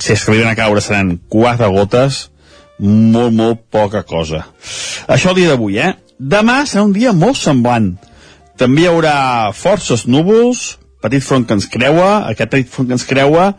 si 0.01 0.13
es 0.13 0.25
que 0.25 0.45
a 0.45 0.57
caure 0.57 0.81
seran 0.81 1.19
quatre 1.29 1.69
gotes, 1.69 2.31
molt, 2.81 3.33
molt 3.37 3.65
poca 3.71 4.03
cosa. 4.03 4.47
Això 5.07 5.31
el 5.31 5.43
dia 5.43 5.53
d'avui, 5.53 5.79
eh? 5.79 5.95
Demà 6.19 6.63
serà 6.67 6.85
un 6.85 6.93
dia 6.97 7.13
molt 7.13 7.37
semblant. 7.37 7.93
També 8.61 8.85
hi 8.85 8.91
haurà 8.91 9.53
forces 9.57 10.07
núvols, 10.07 10.79
petit 11.01 11.25
front 11.25 11.47
que 11.49 11.57
ens 11.57 11.69
creua, 11.73 12.27
aquest 12.29 12.53
petit 12.53 12.69
front 12.69 12.89
que 12.89 12.97
ens 12.97 13.07
creua, 13.09 13.55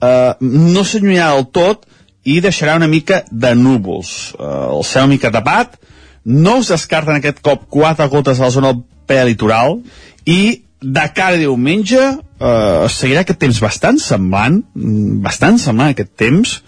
eh, 0.00 0.32
no 0.40 0.84
s'allunyarà 0.84 1.36
del 1.36 1.48
tot 1.52 1.86
i 2.24 2.40
deixarà 2.44 2.76
una 2.76 2.88
mica 2.88 3.22
de 3.30 3.54
núvols. 3.56 4.34
Eh, 4.38 4.44
el 4.44 4.84
cel 4.84 5.04
una 5.04 5.14
mica 5.14 5.32
tapat, 5.32 5.78
no 6.24 6.58
es 6.62 6.70
descarten 6.72 7.18
aquest 7.18 7.40
cop 7.44 7.66
quatre 7.70 8.06
gotes 8.12 8.40
a 8.40 8.48
la 8.48 8.54
zona 8.54 8.72
prelitoral 9.06 9.80
i 10.24 10.64
de 10.84 11.04
cara 11.16 11.36
a 11.36 11.40
diumenge 11.40 12.00
eh, 12.00 12.84
seguirà 12.92 13.24
aquest 13.24 13.40
temps 13.40 13.60
bastant 13.62 14.00
semblant, 14.00 14.60
mm, 14.76 15.20
bastant 15.24 15.58
semblant 15.60 15.92
aquest 15.92 16.12
temps, 16.20 16.58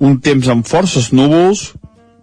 un 0.00 0.18
temps 0.24 0.48
amb 0.48 0.68
forces 0.68 1.10
núvols, 1.12 1.72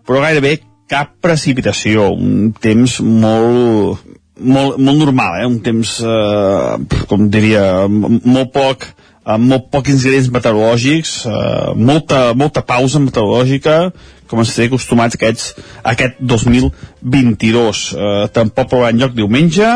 però 0.06 0.24
gairebé 0.26 0.60
cap 0.90 1.14
precipitació, 1.22 2.10
un 2.18 2.50
temps 2.58 2.98
molt, 3.06 4.02
molt, 4.40 4.80
molt 4.82 4.98
normal, 4.98 5.42
eh? 5.42 5.46
un 5.46 5.60
temps, 5.66 6.00
eh, 6.02 7.04
com 7.10 7.30
diria, 7.30 7.86
molt 7.90 8.54
poc, 8.56 8.90
amb 9.30 9.52
molt 9.52 9.68
pocs 9.74 9.92
ingredients 9.94 10.32
meteorològics, 10.34 11.12
eh, 11.30 11.74
molta, 11.76 12.34
molta 12.34 12.64
pausa 12.66 13.02
meteorològica, 13.04 13.92
com 14.30 14.42
ens 14.42 14.56
té 14.56 14.66
acostumats 14.70 15.18
aquests, 15.18 15.54
aquest 15.84 16.18
2022. 16.22 17.84
Eh, 17.94 18.26
tampoc 18.34 18.74
haurà 18.74 18.92
lloc 18.96 19.14
diumenge, 19.18 19.70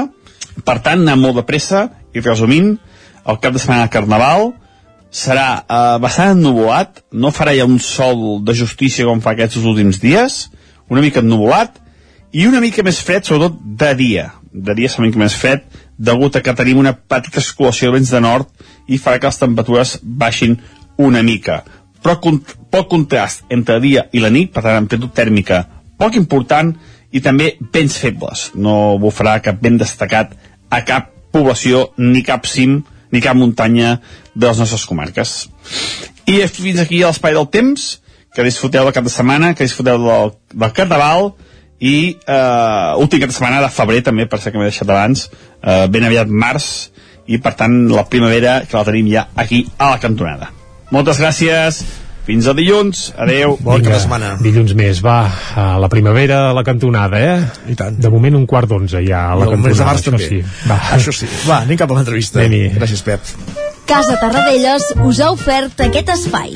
per 0.65 0.79
tant, 0.85 1.01
anar 1.01 1.17
molt 1.21 1.39
de 1.41 1.45
pressa, 1.45 1.87
i 2.13 2.21
resumint, 2.21 2.75
el 3.25 3.39
cap 3.41 3.53
de 3.53 3.61
setmana 3.61 3.87
de 3.87 3.93
Carnaval 3.93 4.51
serà 5.13 5.47
eh, 5.61 5.97
bastant 6.01 6.33
ennuvolat, 6.37 7.03
no 7.13 7.31
farà 7.31 7.53
ja 7.53 7.69
un 7.69 7.79
sol 7.79 8.41
de 8.45 8.57
justícia 8.57 9.05
com 9.05 9.21
fa 9.21 9.35
aquests 9.35 9.61
últims 9.61 10.01
dies, 10.01 10.47
una 10.89 11.01
mica 11.01 11.21
ennuvolat, 11.21 11.77
i 12.33 12.47
una 12.49 12.61
mica 12.61 12.81
més 12.85 12.97
fred, 13.05 13.25
sobretot 13.25 13.59
de 13.61 13.91
dia. 13.99 14.31
De 14.53 14.73
dia 14.73 14.89
serà 14.89 15.03
una 15.03 15.11
mica 15.11 15.21
més 15.21 15.37
fred, 15.37 15.65
degut 15.97 16.35
a 16.35 16.41
que 16.41 16.55
tenim 16.57 16.79
una 16.81 16.95
petita 16.95 17.41
circulació 17.41 17.89
de 17.89 17.99
vents 17.99 18.11
de 18.13 18.21
nord 18.23 18.49
i 18.87 18.97
farà 18.97 19.19
que 19.19 19.29
les 19.29 19.39
temperatures 19.39 19.99
baixin 20.03 20.57
una 20.97 21.23
mica. 21.23 21.61
Però 22.03 22.17
poc 22.19 22.89
contrast 22.89 23.45
entre 23.49 23.79
dia 23.79 24.07
i 24.11 24.19
la 24.19 24.33
nit, 24.33 24.51
per 24.51 24.63
tant, 24.65 24.81
amplitud 24.83 25.13
tèrmica 25.15 25.63
poc 26.03 26.17
important 26.19 26.73
i 27.13 27.21
també 27.23 27.53
vents 27.73 27.97
febles. 28.01 28.49
No 28.55 28.97
bufarà 29.01 29.37
cap 29.45 29.61
vent 29.63 29.79
destacat 29.81 30.33
a 30.73 30.81
cap 30.85 31.11
població 31.33 31.87
ni 31.97 32.23
cap 32.25 32.47
cim 32.49 32.81
ni 33.13 33.21
cap 33.21 33.37
muntanya 33.37 33.99
de 34.33 34.47
les 34.47 34.59
nostres 34.59 34.85
comarques. 34.89 35.47
I 36.25 36.41
fins 36.49 36.81
aquí 36.81 37.03
l'espai 37.03 37.35
del 37.37 37.49
temps, 37.53 37.99
que 38.33 38.45
disfruteu 38.45 38.87
del 38.87 38.95
cap 38.95 39.05
de 39.05 39.13
setmana, 39.13 39.53
que 39.53 39.67
disfruteu 39.67 39.99
del, 40.01 40.31
del 40.53 40.73
Carnaval, 40.73 41.33
i 41.83 41.95
eh, 42.15 43.01
últim 43.03 43.19
cap 43.19 43.31
de 43.31 43.35
setmana 43.35 43.59
de 43.63 43.71
febrer 43.73 44.03
també, 44.07 44.27
per 44.31 44.39
ser 44.39 44.53
que 44.53 44.61
m'he 44.61 44.69
deixat 44.69 44.89
abans, 44.89 45.27
eh, 45.59 45.83
ben 45.91 46.05
aviat 46.07 46.31
març, 46.31 46.69
i 47.27 47.39
per 47.43 47.53
tant 47.59 47.75
la 47.91 48.05
primavera 48.07 48.61
que 48.67 48.77
la 48.77 48.85
tenim 48.87 49.09
ja 49.11 49.27
aquí 49.39 49.65
a 49.77 49.93
la 49.93 49.99
cantonada. 49.99 50.49
Moltes 50.93 51.19
gràcies, 51.19 51.81
fins 52.27 52.47
a 52.47 52.53
dilluns, 52.55 53.09
adeu. 53.19 53.57
Bon 53.59 53.79
Vinga, 53.79 53.89
cap 53.89 53.97
de 53.97 54.01
setmana. 54.05 54.31
Dilluns 54.43 54.75
més, 54.79 55.01
va, 55.03 55.17
a 55.59 55.65
la 55.81 55.89
primavera 55.91 56.49
a 56.51 56.53
la 56.55 56.63
cantonada, 56.63 57.19
eh? 57.19 57.71
I 57.73 57.75
tant. 57.79 57.99
De 57.99 58.11
moment 58.13 58.39
un 58.39 58.45
quart 58.47 58.69
d'onze 58.71 59.03
ja 59.07 59.25
a 59.31 59.39
la 59.39 59.49
I 59.49 59.55
cantonada. 59.55 59.79
de 59.81 59.89
març 59.91 60.07
també. 60.07 60.29
Sí. 60.29 60.43
Va. 60.69 60.79
Això 60.99 61.15
sí. 61.15 61.27
Va, 61.47 61.63
anem 61.63 61.79
cap 61.79 61.91
a 61.91 61.99
l'entrevista. 61.99 62.47
Gràcies, 62.47 63.03
Pep. 63.03 63.33
Casa 63.87 64.15
Tarradellas 64.21 64.93
us 65.03 65.19
ha 65.19 65.33
ofert 65.35 65.83
aquest 65.83 66.15
espai. 66.15 66.55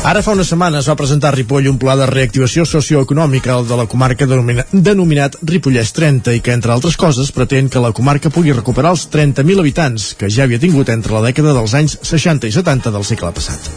Ara 0.00 0.22
fa 0.24 0.32
unes 0.32 0.48
setmanes 0.48 0.86
va 0.88 0.94
presentar 0.96 1.28
a 1.28 1.34
Ripoll 1.34 1.66
un 1.68 1.76
pla 1.76 1.92
de 1.92 2.06
reactivació 2.08 2.62
socioeconòmica 2.64 3.52
el 3.52 3.66
de 3.68 3.76
la 3.76 3.84
comarca 3.84 4.24
denomina, 4.24 4.62
denominat 4.72 5.34
Ripollès 5.44 5.90
30 5.92 6.32
i 6.38 6.40
que, 6.40 6.54
entre 6.56 6.72
altres 6.72 6.96
coses, 6.96 7.28
pretén 7.36 7.68
que 7.68 7.82
la 7.84 7.90
comarca 7.92 8.32
pugui 8.32 8.54
recuperar 8.56 8.94
els 8.96 9.04
30.000 9.12 9.60
habitants 9.60 10.14
que 10.16 10.30
ja 10.32 10.46
havia 10.46 10.60
tingut 10.62 10.88
entre 10.88 11.12
la 11.12 11.20
dècada 11.26 11.52
dels 11.52 11.74
anys 11.76 11.98
60 12.00 12.48
i 12.48 12.54
70 12.56 12.94
del 12.94 13.04
segle 13.04 13.28
passat. 13.36 13.68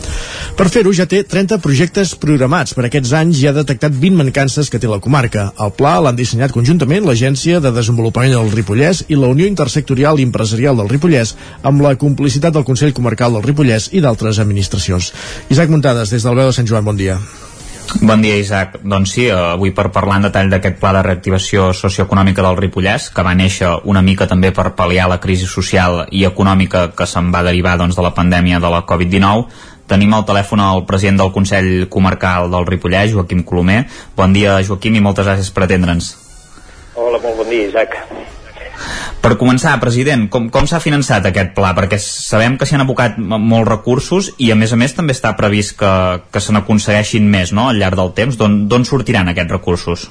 Per 0.56 0.70
fer-ho 0.72 0.94
ja 0.96 1.08
té 1.12 1.26
30 1.28 1.58
projectes 1.60 2.16
programats 2.16 2.72
per 2.78 2.88
aquests 2.88 3.12
anys 3.20 3.44
i 3.44 3.50
ha 3.50 3.54
detectat 3.58 3.92
20 3.92 4.22
mancances 4.22 4.72
que 4.72 4.80
té 4.80 4.88
la 4.88 5.02
comarca. 5.04 5.50
El 5.60 5.76
pla 5.76 5.98
l'han 6.06 6.16
dissenyat 6.16 6.56
conjuntament 6.56 7.04
l'Agència 7.04 7.60
de 7.60 7.74
Desenvolupament 7.76 8.32
del 8.38 8.52
Ripollès 8.54 9.04
i 9.10 9.20
la 9.20 9.28
Unió 9.34 9.50
Intersectorial 9.50 10.24
i 10.24 10.30
Empresarial 10.30 10.80
del 10.80 10.94
Ripollès 10.94 11.36
amb 11.68 11.84
la 11.84 11.98
complicitat 12.00 12.56
del 12.56 12.64
Consell 12.64 12.96
Comarcal 12.96 13.36
del 13.36 13.44
Ripollès 13.44 13.92
i 13.92 14.00
d'altres 14.00 14.40
administracions. 14.40 15.12
Isaac 15.52 15.74
Muntades, 15.74 16.14
des 16.14 16.23
del 16.24 16.38
veu 16.40 16.50
de 16.50 16.56
Sant 16.56 16.68
Joan, 16.70 16.86
bon 16.86 16.98
dia. 17.00 17.18
Bon 18.02 18.22
dia, 18.22 18.38
Isaac. 18.40 18.80
Doncs 18.82 19.12
sí, 19.14 19.28
avui 19.30 19.72
per 19.76 19.92
parlar 19.94 20.18
en 20.18 20.28
detall 20.28 20.50
d'aquest 20.50 20.80
pla 20.82 20.94
de 20.96 21.04
reactivació 21.06 21.68
socioeconòmica 21.78 22.42
del 22.46 22.58
Ripollès, 22.58 23.10
que 23.14 23.26
va 23.26 23.36
néixer 23.38 23.70
una 23.92 24.02
mica 24.02 24.28
també 24.28 24.50
per 24.56 24.72
pal·liar 24.78 25.10
la 25.12 25.20
crisi 25.22 25.46
social 25.50 26.06
i 26.12 26.26
econòmica 26.26 26.88
que 26.98 27.08
se'n 27.10 27.30
va 27.36 27.44
derivar 27.46 27.78
doncs, 27.78 27.96
de 28.00 28.06
la 28.06 28.14
pandèmia 28.16 28.60
de 28.64 28.72
la 28.74 28.82
Covid-19, 28.90 29.46
tenim 29.88 30.14
al 30.16 30.26
telèfon 30.26 30.64
el 30.64 30.86
president 30.90 31.22
del 31.22 31.34
Consell 31.36 31.88
Comarcal 31.90 32.50
del 32.52 32.68
Ripollès, 32.72 33.14
Joaquim 33.14 33.44
Colomer. 33.44 33.84
Bon 34.18 34.34
dia, 34.34 34.58
Joaquim, 34.64 34.96
i 34.96 35.04
moltes 35.04 35.28
gràcies 35.28 35.52
per 35.54 35.68
atendre'ns. 35.68 36.14
Hola, 36.96 37.20
molt 37.20 37.44
bon 37.44 37.50
dia, 37.50 37.68
Isaac. 37.68 38.00
Per 39.24 39.38
començar, 39.40 39.78
president, 39.80 40.26
com, 40.28 40.50
com 40.52 40.66
s'ha 40.68 40.82
finançat 40.84 41.24
aquest 41.30 41.54
pla? 41.56 41.70
Perquè 41.78 41.96
sabem 42.04 42.58
que 42.60 42.66
s'hi 42.68 42.76
han 42.76 42.82
abocat 42.84 43.16
molts 43.24 43.70
recursos 43.70 44.28
i, 44.36 44.50
a 44.52 44.58
més 44.60 44.74
a 44.76 44.80
més, 44.82 44.92
també 44.98 45.16
està 45.16 45.32
previst 45.40 45.78
que, 45.80 45.92
que 46.28 46.42
se 46.44 46.52
n'aconsegueixin 46.52 47.30
més 47.32 47.54
no?, 47.56 47.70
al 47.72 47.80
llarg 47.80 47.96
del 48.02 48.12
temps. 48.18 48.36
D'on 48.36 48.84
sortiran 48.90 49.32
aquests 49.32 49.56
recursos? 49.56 50.04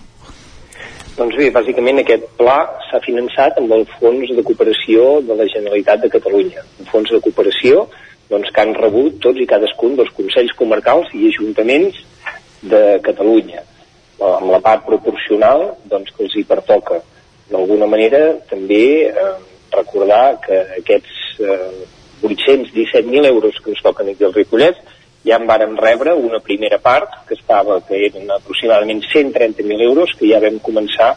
Doncs 1.18 1.36
bé, 1.36 1.50
bàsicament 1.52 2.00
aquest 2.00 2.24
pla 2.40 2.56
s'ha 2.88 3.02
finançat 3.04 3.60
amb 3.60 3.76
el 3.76 3.84
Fons 3.98 4.32
de 4.32 4.46
Cooperació 4.48 5.20
de 5.28 5.36
la 5.36 5.50
Generalitat 5.52 6.06
de 6.06 6.12
Catalunya. 6.16 6.64
Un 6.80 6.88
fons 6.94 7.12
de 7.12 7.20
cooperació 7.20 7.84
doncs, 8.32 8.48
que 8.48 8.64
han 8.64 8.72
rebut 8.80 9.20
tots 9.20 9.44
i 9.44 9.50
cadascun 9.52 10.00
dels 10.00 10.16
Consells 10.16 10.56
Comarcals 10.56 11.12
i 11.12 11.28
Ajuntaments 11.34 12.00
de 12.64 12.84
Catalunya, 13.04 13.60
amb 14.24 14.54
la 14.56 14.64
part 14.64 14.88
proporcional 14.88 15.74
doncs, 15.92 16.16
que 16.16 16.24
els 16.24 16.40
hi 16.40 16.48
pertoca 16.48 17.04
d'alguna 17.52 17.88
manera 17.90 18.22
també 18.50 18.84
eh, 19.08 19.32
recordar 19.72 20.38
que 20.44 20.58
aquests 20.80 21.40
eh, 21.40 21.72
817.000 22.22 23.26
euros 23.26 23.58
que 23.62 23.72
ens 23.72 23.82
toquen 23.82 24.10
aquí 24.12 24.24
al 24.24 24.34
Ripollès 24.34 24.78
ja 25.26 25.38
en 25.38 25.46
vàrem 25.46 25.76
rebre 25.78 26.14
una 26.18 26.40
primera 26.42 26.78
part 26.82 27.22
que 27.28 27.36
estava, 27.38 27.80
que 27.86 27.98
eren 28.08 28.30
aproximadament 28.34 29.02
130.000 29.06 29.86
euros 29.86 30.14
que 30.18 30.30
ja 30.30 30.40
vam 30.42 30.58
començar 30.62 31.14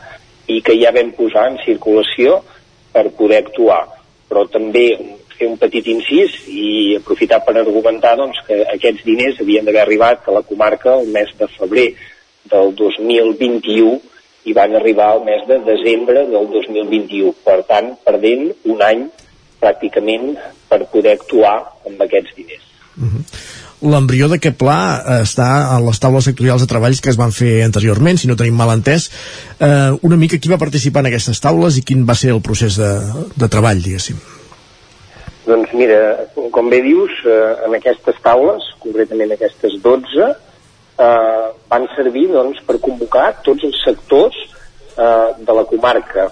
i 0.48 0.62
que 0.62 0.78
ja 0.78 0.94
vam 0.94 1.12
posar 1.18 1.48
en 1.50 1.60
circulació 1.66 2.40
per 2.94 3.10
poder 3.18 3.42
actuar. 3.44 3.82
Però 4.30 4.46
també 4.50 4.88
fer 5.36 5.50
un 5.50 5.58
petit 5.60 5.88
incís 5.92 6.36
i 6.48 6.96
aprofitar 7.00 7.42
per 7.46 7.58
argumentar 7.58 8.16
doncs, 8.20 8.40
que 8.48 8.62
aquests 8.76 9.04
diners 9.08 9.42
havien 9.42 9.66
d'haver 9.66 9.84
arribat 9.84 10.28
a 10.28 10.38
la 10.38 10.46
comarca 10.46 10.94
el 11.00 11.10
mes 11.16 11.34
de 11.40 11.50
febrer 11.58 11.90
del 12.52 12.76
2021 12.78 13.98
i 14.46 14.54
van 14.54 14.76
arribar 14.78 15.12
al 15.12 15.24
mes 15.26 15.44
de 15.50 15.60
desembre 15.66 16.26
del 16.30 16.48
2021. 16.54 17.34
Per 17.46 17.60
tant, 17.70 17.94
perdent 18.06 18.48
un 18.72 18.84
any 18.86 19.08
pràcticament 19.62 20.36
per 20.70 20.86
poder 20.92 21.18
actuar 21.18 21.58
amb 21.88 22.02
aquests 22.06 22.36
diners. 22.38 22.64
Uh 22.96 23.12
-huh. 23.12 23.24
l'embrió 23.92 24.28
d'aquest 24.30 24.56
pla 24.58 25.04
eh, 25.06 25.24
està 25.24 25.76
a 25.76 25.80
les 25.80 26.00
taules 26.00 26.24
sectorials 26.24 26.62
de 26.62 26.68
treballs 26.68 27.02
que 27.02 27.10
es 27.10 27.18
van 27.18 27.32
fer 27.32 27.64
anteriorment, 27.64 28.18
si 28.18 28.28
no 28.28 28.36
tenim 28.36 28.56
mal 28.56 28.72
entès. 28.72 29.12
Eh, 29.60 29.92
una 30.02 30.16
mica 30.16 30.38
qui 30.38 30.50
va 30.50 30.58
participar 30.58 31.02
en 31.02 31.08
aquestes 31.08 31.40
taules 31.42 31.78
i 31.78 31.82
quin 31.82 32.06
va 32.06 32.16
ser 32.16 32.32
el 32.32 32.42
procés 32.42 32.78
de, 32.78 32.92
de 33.36 33.48
treball, 33.48 33.82
diguéssim? 33.82 34.16
Doncs 35.46 35.74
mira, 35.74 36.26
com 36.52 36.70
bé 36.70 36.82
dius, 36.82 37.12
eh, 37.26 37.66
en 37.68 37.76
aquestes 37.76 38.16
taules, 38.24 38.64
concretament 38.80 39.32
aquestes 39.32 39.74
12, 39.84 40.36
eh, 40.98 41.46
van 41.70 41.88
servir 41.96 42.28
doncs, 42.32 42.62
per 42.68 42.80
convocar 42.84 43.32
tots 43.46 43.68
els 43.68 43.78
sectors 43.84 44.38
eh, 44.98 45.30
de 45.40 45.58
la 45.60 45.66
comarca. 45.70 46.30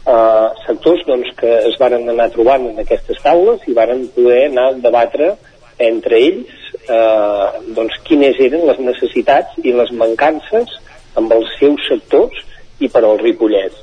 Eh, 0.00 0.48
sectors 0.66 1.04
doncs, 1.06 1.32
que 1.38 1.52
es 1.68 1.78
varen 1.80 2.08
anar 2.08 2.30
trobant 2.34 2.68
en 2.70 2.80
aquestes 2.82 3.20
taules 3.24 3.66
i 3.68 3.76
varen 3.76 4.06
poder 4.14 4.46
anar 4.48 4.70
a 4.70 4.78
debatre 4.88 5.34
entre 5.80 6.18
ells 6.20 6.56
eh, 6.88 7.46
doncs, 7.76 8.00
quines 8.08 8.40
eren 8.40 8.66
les 8.68 8.80
necessitats 8.84 9.60
i 9.64 9.74
les 9.76 9.92
mancances 9.96 10.72
amb 11.20 11.32
els 11.34 11.52
seus 11.58 11.86
sectors 11.88 12.44
i 12.80 12.88
per 12.88 13.04
al 13.04 13.20
Ripollès. 13.20 13.76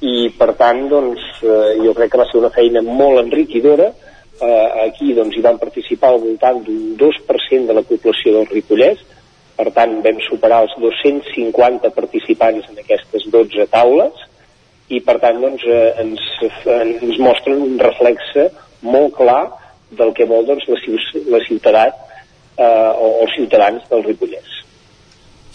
I 0.00 0.30
per 0.36 0.54
tant, 0.56 0.86
doncs, 0.88 1.20
eh, 1.44 1.76
jo 1.84 1.92
crec 1.96 2.12
que 2.12 2.20
va 2.22 2.28
ser 2.30 2.40
una 2.40 2.52
feina 2.54 2.80
molt 2.84 3.20
enriquidora. 3.20 3.90
Eh, 4.40 4.68
aquí 4.86 5.12
doncs, 5.12 5.36
hi 5.36 5.44
van 5.44 5.58
participar 5.60 6.14
al 6.14 6.22
voltant 6.22 6.62
d'un 6.64 6.94
2% 7.00 7.66
de 7.68 7.76
la 7.76 7.84
població 7.84 8.38
del 8.38 8.48
Ripollès, 8.48 9.02
per 9.60 9.72
tant 9.76 9.98
vam 10.04 10.20
superar 10.24 10.62
els 10.64 10.74
250 10.80 11.92
participants 11.92 12.68
en 12.70 12.80
aquestes 12.80 13.26
12 13.28 13.68
taules 13.74 14.26
i 14.88 15.02
per 15.04 15.18
tant 15.22 15.40
doncs, 15.42 15.66
eh, 15.68 15.90
ens, 16.00 16.22
ens 16.80 17.18
mostren 17.20 17.60
un 17.66 17.76
reflexe 17.82 18.48
molt 18.80 19.12
clar 19.18 19.42
del 20.00 20.14
que 20.16 20.26
vol 20.30 20.48
doncs, 20.48 20.64
la, 20.70 20.80
la 21.36 21.42
ciutat 21.44 22.00
eh, 22.56 22.64
o 22.64 23.12
els 23.26 23.36
ciutadans 23.36 23.84
del 23.92 24.06
Ripollès. 24.08 24.56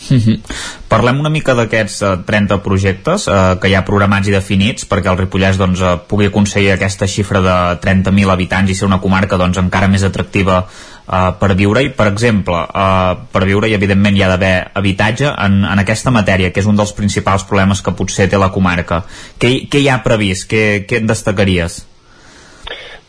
Mm 0.10 0.20
-hmm. 0.20 0.40
Parlem 0.88 1.20
una 1.20 1.30
mica 1.30 1.54
d'aquests 1.56 2.02
eh, 2.02 2.18
30 2.26 2.62
projectes 2.62 3.28
eh, 3.28 3.58
que 3.60 3.70
hi 3.70 3.76
ha 3.76 3.86
programats 3.86 4.28
i 4.28 4.32
definits 4.32 4.86
perquè 4.90 5.10
el 5.12 5.18
Ripollès 5.18 5.58
doncs, 5.58 5.82
eh, 5.82 5.98
pugui 6.08 6.26
aconseguir 6.28 6.72
aquesta 6.72 7.08
xifra 7.08 7.42
de 7.42 7.56
30.000 7.82 8.30
habitants 8.30 8.72
i 8.72 8.76
ser 8.76 8.86
una 8.86 9.02
comarca 9.02 9.38
doncs, 9.38 9.58
encara 9.58 9.88
més 9.88 10.04
atractiva 10.04 10.66
eh, 11.06 11.32
per 11.40 11.54
viure 11.56 11.84
i 11.86 11.90
per 11.96 12.08
exemple 12.12 12.62
eh, 12.66 13.16
per 13.32 13.44
viure 13.46 13.70
i 13.70 13.78
evidentment 13.78 14.18
hi 14.18 14.24
ha 14.26 14.30
d'haver 14.34 14.54
habitatge 14.74 15.32
en, 15.32 15.64
en 15.72 15.82
aquesta 15.82 16.14
matèria 16.14 16.52
que 16.52 16.64
és 16.64 16.70
un 16.70 16.78
dels 16.80 16.94
principals 16.98 17.48
problemes 17.50 17.82
que 17.82 17.96
potser 17.96 18.30
té 18.30 18.42
la 18.42 18.52
comarca 18.52 19.04
què, 19.40 19.58
què 19.70 19.84
hi 19.84 19.90
ha 19.90 20.02
previst? 20.06 20.50
Què, 20.52 20.64
què 20.90 21.02
et 21.02 21.10
destacaries? 21.10 21.84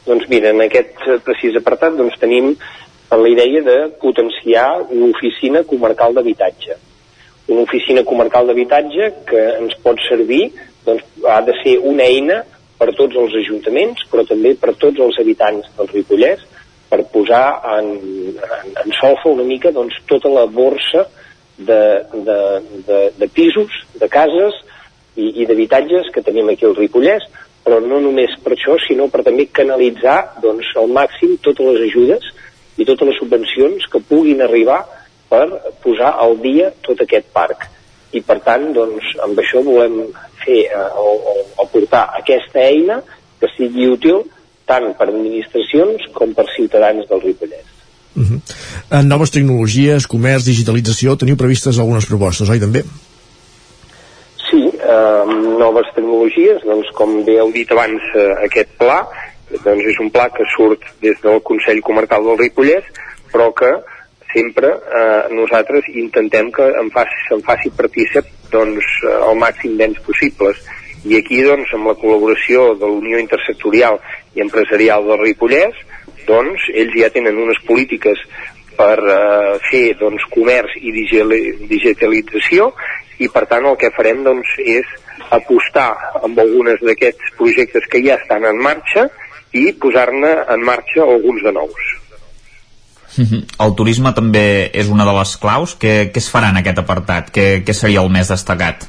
Doncs 0.07 0.29
mira, 0.31 0.53
en 0.55 0.63
aquest 0.63 1.01
precís 1.27 1.57
apartat 1.59 1.97
doncs, 1.99 2.15
tenim 2.23 2.53
la 3.11 3.29
idea 3.29 3.63
de 3.63 3.77
potenciar 4.03 4.83
una 4.91 5.11
oficina 5.11 5.63
comarcal 5.67 6.15
d'habitatge. 6.15 6.77
Una 7.49 7.63
oficina 7.63 8.03
comarcal 8.05 8.47
d'habitatge 8.47 9.11
que 9.27 9.43
ens 9.61 9.75
pot 9.83 9.99
servir, 10.09 10.51
doncs, 10.87 11.03
ha 11.27 11.41
de 11.47 11.55
ser 11.63 11.77
una 11.83 12.07
eina 12.07 12.43
per 12.79 12.93
tots 12.99 13.17
els 13.19 13.35
ajuntaments, 13.43 14.03
però 14.11 14.27
també 14.27 14.55
per 14.61 14.75
tots 14.79 15.03
els 15.03 15.19
habitants 15.23 15.71
del 15.79 15.91
Ripollès, 15.95 16.43
per 16.91 17.03
posar 17.13 17.45
en, 17.77 17.91
en, 18.37 18.75
en 18.85 18.95
solfa 19.01 19.33
una 19.33 19.47
mica 19.47 19.73
doncs, 19.75 19.99
tota 20.07 20.31
la 20.33 20.47
borsa 20.47 21.07
de, 21.59 21.81
de, 22.13 22.39
de, 22.87 23.01
de 23.19 23.29
pisos, 23.29 23.73
de 23.99 24.09
cases 24.09 24.55
i, 25.17 25.43
i 25.43 25.47
d'habitatges 25.49 26.13
que 26.15 26.23
tenim 26.23 26.51
aquí 26.53 26.67
al 26.69 26.77
Ripollès, 26.77 27.25
però 27.67 27.81
no 27.83 27.99
només 28.03 28.37
per 28.45 28.55
això, 28.55 28.77
sinó 28.85 29.09
per 29.11 29.25
també 29.27 29.49
canalitzar 29.51 30.19
doncs, 30.43 30.69
al 30.79 30.93
màxim 30.95 31.35
totes 31.43 31.73
les 31.73 31.89
ajudes 31.89 32.29
i 32.77 32.87
totes 32.87 33.11
les 33.11 33.19
subvencions 33.19 33.89
que 33.91 34.05
puguin 34.07 34.45
arribar 34.45 34.85
per 35.31 35.47
posar 35.83 36.13
al 36.23 36.37
dia 36.43 36.71
tot 36.87 37.01
aquest 37.03 37.33
parc. 37.35 37.67
I 38.15 38.23
per 38.23 38.39
tant, 38.45 38.69
doncs, 38.77 39.17
amb 39.25 39.39
això 39.43 39.65
volem 39.67 40.05
fer 40.45 40.63
eh, 40.69 40.87
o, 40.95 41.17
o, 41.33 41.35
o 41.59 41.67
portar 41.73 42.05
aquesta 42.21 42.63
eina 42.63 43.01
que 43.41 43.51
sigui 43.57 43.89
útil 43.91 44.23
tant 44.67 44.93
per 44.99 45.09
administracions 45.09 46.07
com 46.15 46.35
per 46.35 46.47
ciutadans 46.57 47.09
del 47.09 47.23
Ripollès. 47.23 47.67
Uh 48.17 48.23
-huh. 48.23 48.41
En 48.99 49.09
noves 49.09 49.31
tecnologies, 49.31 50.07
comerç, 50.07 50.45
digitalització, 50.45 51.17
teniu 51.17 51.37
previstes 51.37 51.79
algunes 51.79 52.07
propostes, 52.07 52.49
oi 52.49 52.59
també? 52.59 52.83
Sí, 54.51 54.63
eh, 54.65 55.25
noves 55.59 55.87
tecnologies, 55.95 56.63
doncs 56.65 56.91
com 56.95 57.25
bé 57.25 57.39
heu 57.39 57.53
dit 57.53 57.71
abans, 57.71 58.03
eh, 58.15 58.45
aquest 58.45 58.69
pla 58.79 59.07
doncs 59.65 59.85
és 59.85 59.99
un 60.03 60.11
pla 60.11 60.29
que 60.35 60.47
surt 60.57 60.83
des 61.03 61.21
del 61.23 61.43
Consell 61.43 61.83
Comarcal 61.87 62.25
del 62.25 62.39
Ripollès, 62.39 62.85
però 63.33 63.53
que 63.55 63.71
sempre 64.33 64.69
eh, 64.69 65.23
nosaltres 65.31 65.87
intentem 65.95 66.51
que 66.53 66.67
en 66.81 66.91
faci, 66.95 67.21
se'n 67.29 67.45
faci 67.47 67.71
partícip 67.71 68.27
doncs, 68.51 68.85
el 69.07 69.39
màxim 69.39 69.77
d'ens 69.79 69.99
possibles. 70.07 70.59
I 71.05 71.19
aquí, 71.21 71.43
doncs, 71.45 71.73
amb 71.77 71.91
la 71.91 71.97
col·laboració 72.01 72.73
de 72.81 72.87
la 72.87 72.99
Unió 72.99 73.19
Intersectorial 73.21 74.01
i 74.35 74.43
Empresarial 74.45 75.05
del 75.07 75.21
Ripollès, 75.23 75.75
doncs, 76.27 76.69
ells 76.75 76.95
ja 76.99 77.11
tenen 77.15 77.39
unes 77.39 77.61
polítiques 77.69 78.23
per 78.77 78.99
eh, 79.01 79.59
fer 79.71 79.97
doncs, 80.01 80.25
comerç 80.33 80.77
i 80.81 80.93
digitalització 80.95 82.73
i 83.19 83.29
per 83.33 83.47
tant 83.51 83.65
el 83.69 83.77
que 83.81 83.93
farem 83.97 84.25
doncs, 84.27 84.57
és 84.61 84.89
apostar 85.33 85.91
amb 86.23 86.39
algunes 86.39 86.83
d'aquests 86.85 87.37
projectes 87.39 87.87
que 87.91 88.03
ja 88.05 88.19
estan 88.21 88.45
en 88.49 88.59
marxa 88.63 89.07
i 89.57 89.71
posar-ne 89.81 90.33
en 90.53 90.67
marxa 90.67 91.07
alguns 91.07 91.43
de 91.43 91.53
nous. 91.53 91.87
Mhm. 93.17 93.47
El 93.65 93.75
turisme 93.75 94.13
també 94.13 94.71
és 94.75 94.91
una 94.93 95.07
de 95.09 95.15
les 95.17 95.37
claus. 95.41 95.77
Què, 95.81 96.13
què 96.13 96.21
es 96.21 96.29
farà 96.33 96.51
en 96.53 96.61
aquest 96.61 96.83
apartat? 96.83 97.33
Què, 97.33 97.65
què 97.65 97.73
seria 97.73 98.03
el 98.05 98.13
més 98.13 98.29
destacat? 98.29 98.85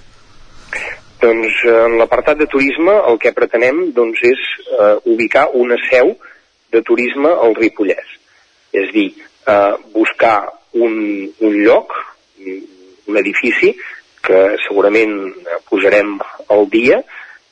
Doncs 1.22 1.64
en 1.72 1.98
l'apartat 1.98 2.38
de 2.38 2.48
turisme 2.52 2.94
el 3.10 3.18
que 3.22 3.34
pretenem 3.34 3.88
doncs, 3.95 4.22
és 4.22 4.41
eh, 4.77 4.95
ubicar 5.10 5.48
una 5.57 5.77
seu 5.89 6.14
de 6.73 6.81
turisme 6.85 7.31
al 7.31 7.56
Ripollès. 7.57 8.18
És 8.73 8.91
dir, 8.94 9.10
eh, 9.48 9.73
buscar 9.95 10.38
un, 10.73 10.98
un 11.39 11.56
lloc, 11.64 11.95
un 13.07 13.18
edifici, 13.18 13.73
que 14.27 14.41
segurament 14.68 15.15
posarem 15.69 16.18
al 16.53 16.68
dia, 16.69 16.99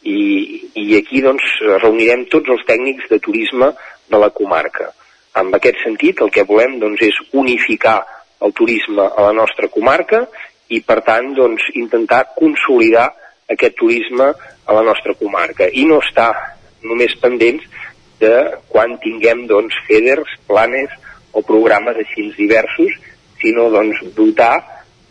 i, 0.05 0.19
i 0.77 0.85
aquí 0.99 1.23
doncs 1.25 1.45
reunirem 1.81 2.27
tots 2.29 2.51
els 2.53 2.65
tècnics 2.67 3.09
de 3.09 3.19
turisme 3.23 3.71
de 4.11 4.21
la 4.21 4.29
comarca. 4.29 4.91
En 5.39 5.49
aquest 5.57 5.81
sentit, 5.83 6.21
el 6.21 6.31
que 6.31 6.45
volem 6.47 6.77
doncs, 6.79 7.01
és 7.01 7.17
unificar 7.33 7.97
el 8.45 8.53
turisme 8.53 9.07
a 9.07 9.29
la 9.29 9.33
nostra 9.33 9.71
comarca 9.73 10.25
i, 10.69 10.81
per 10.85 11.01
tant, 11.07 11.33
doncs, 11.37 11.65
intentar 11.79 12.27
consolidar 12.37 13.09
aquest 13.51 13.75
turisme 13.79 14.31
a 14.65 14.73
la 14.73 14.83
nostra 14.83 15.13
comarca. 15.19 15.67
I 15.71 15.85
no 15.89 15.99
estar 16.03 16.31
només 16.85 17.15
pendents 17.21 17.65
de 18.21 18.33
quan 18.71 18.95
tinguem 19.03 19.45
doncs, 19.49 19.75
feders, 19.87 20.31
planes 20.47 20.93
o 21.35 21.43
programes 21.45 21.97
així 21.99 22.29
diversos, 22.37 22.93
sinó 23.41 23.67
doncs, 23.73 24.01
dotar 24.17 24.55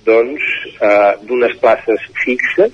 doncs, 0.06 0.43
eh, 0.81 1.12
d'unes 1.24 1.56
places 1.61 2.09
fixes 2.24 2.73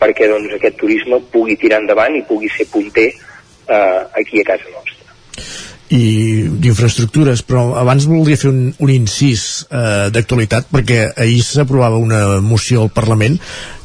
perquè 0.00 0.28
doncs, 0.30 0.54
aquest 0.56 0.78
turisme 0.80 1.20
pugui 1.32 1.58
tirar 1.60 1.82
endavant 1.82 2.16
i 2.16 2.24
pugui 2.28 2.48
ser 2.56 2.68
punter 2.72 3.10
eh, 3.10 4.00
aquí 4.20 4.40
a 4.40 4.48
casa 4.54 4.72
nostra 4.72 5.69
i 5.90 6.46
d'infraestructures, 6.62 7.42
però 7.42 7.74
abans 7.80 8.06
voldria 8.06 8.38
fer 8.38 8.52
un, 8.52 8.70
un 8.78 8.92
incís 8.94 9.66
eh, 9.66 10.06
d'actualitat 10.14 10.70
perquè 10.70 11.00
ahir 11.18 11.42
s'aprovava 11.42 11.98
una 11.98 12.38
moció 12.44 12.84
al 12.84 12.92
Parlament 12.94 13.40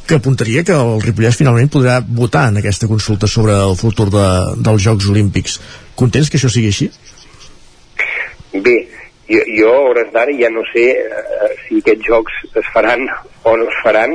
que 0.06 0.14
apuntaria 0.14 0.62
que 0.62 0.76
el 0.76 1.00
Ripollès 1.02 1.38
finalment 1.40 1.70
podrà 1.72 1.98
votar 2.06 2.44
en 2.52 2.60
aquesta 2.60 2.86
consulta 2.86 3.26
sobre 3.26 3.56
el 3.58 3.74
futur 3.74 4.06
de, 4.14 4.26
dels 4.62 4.84
Jocs 4.86 5.10
Olímpics. 5.10 5.58
Contents 5.98 6.30
que 6.30 6.38
això 6.38 6.50
sigui 6.52 6.70
així? 6.70 6.86
Bé, 8.54 8.76
jo, 9.26 9.42
jo 9.58 9.72
a 9.74 9.82
hores 9.88 10.12
d'ara 10.14 10.34
ja 10.38 10.52
no 10.54 10.62
sé 10.70 10.86
eh, 10.94 11.52
si 11.64 11.82
aquests 11.82 12.06
jocs 12.06 12.38
es 12.62 12.70
faran 12.74 13.02
o 13.42 13.56
no 13.58 13.66
es 13.66 13.80
faran, 13.82 14.14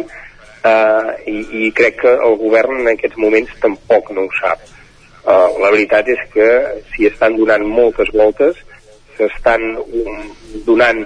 eh, 0.64 1.12
i, 1.28 1.40
i 1.66 1.72
crec 1.76 2.00
que 2.06 2.14
el 2.16 2.40
govern 2.40 2.86
en 2.86 2.94
aquests 2.94 3.20
moments 3.20 3.52
tampoc 3.64 4.16
no 4.16 4.30
ho 4.30 4.38
sap. 4.40 4.64
Uh, 5.22 5.54
la 5.62 5.70
veritat 5.70 6.08
és 6.10 6.22
que 6.34 6.48
s'hi 6.92 7.06
estan 7.12 7.36
donant 7.38 7.66
moltes 7.70 8.10
voltes, 8.14 8.58
s'estan 9.18 9.62
um, 9.78 10.24
donant 10.66 11.04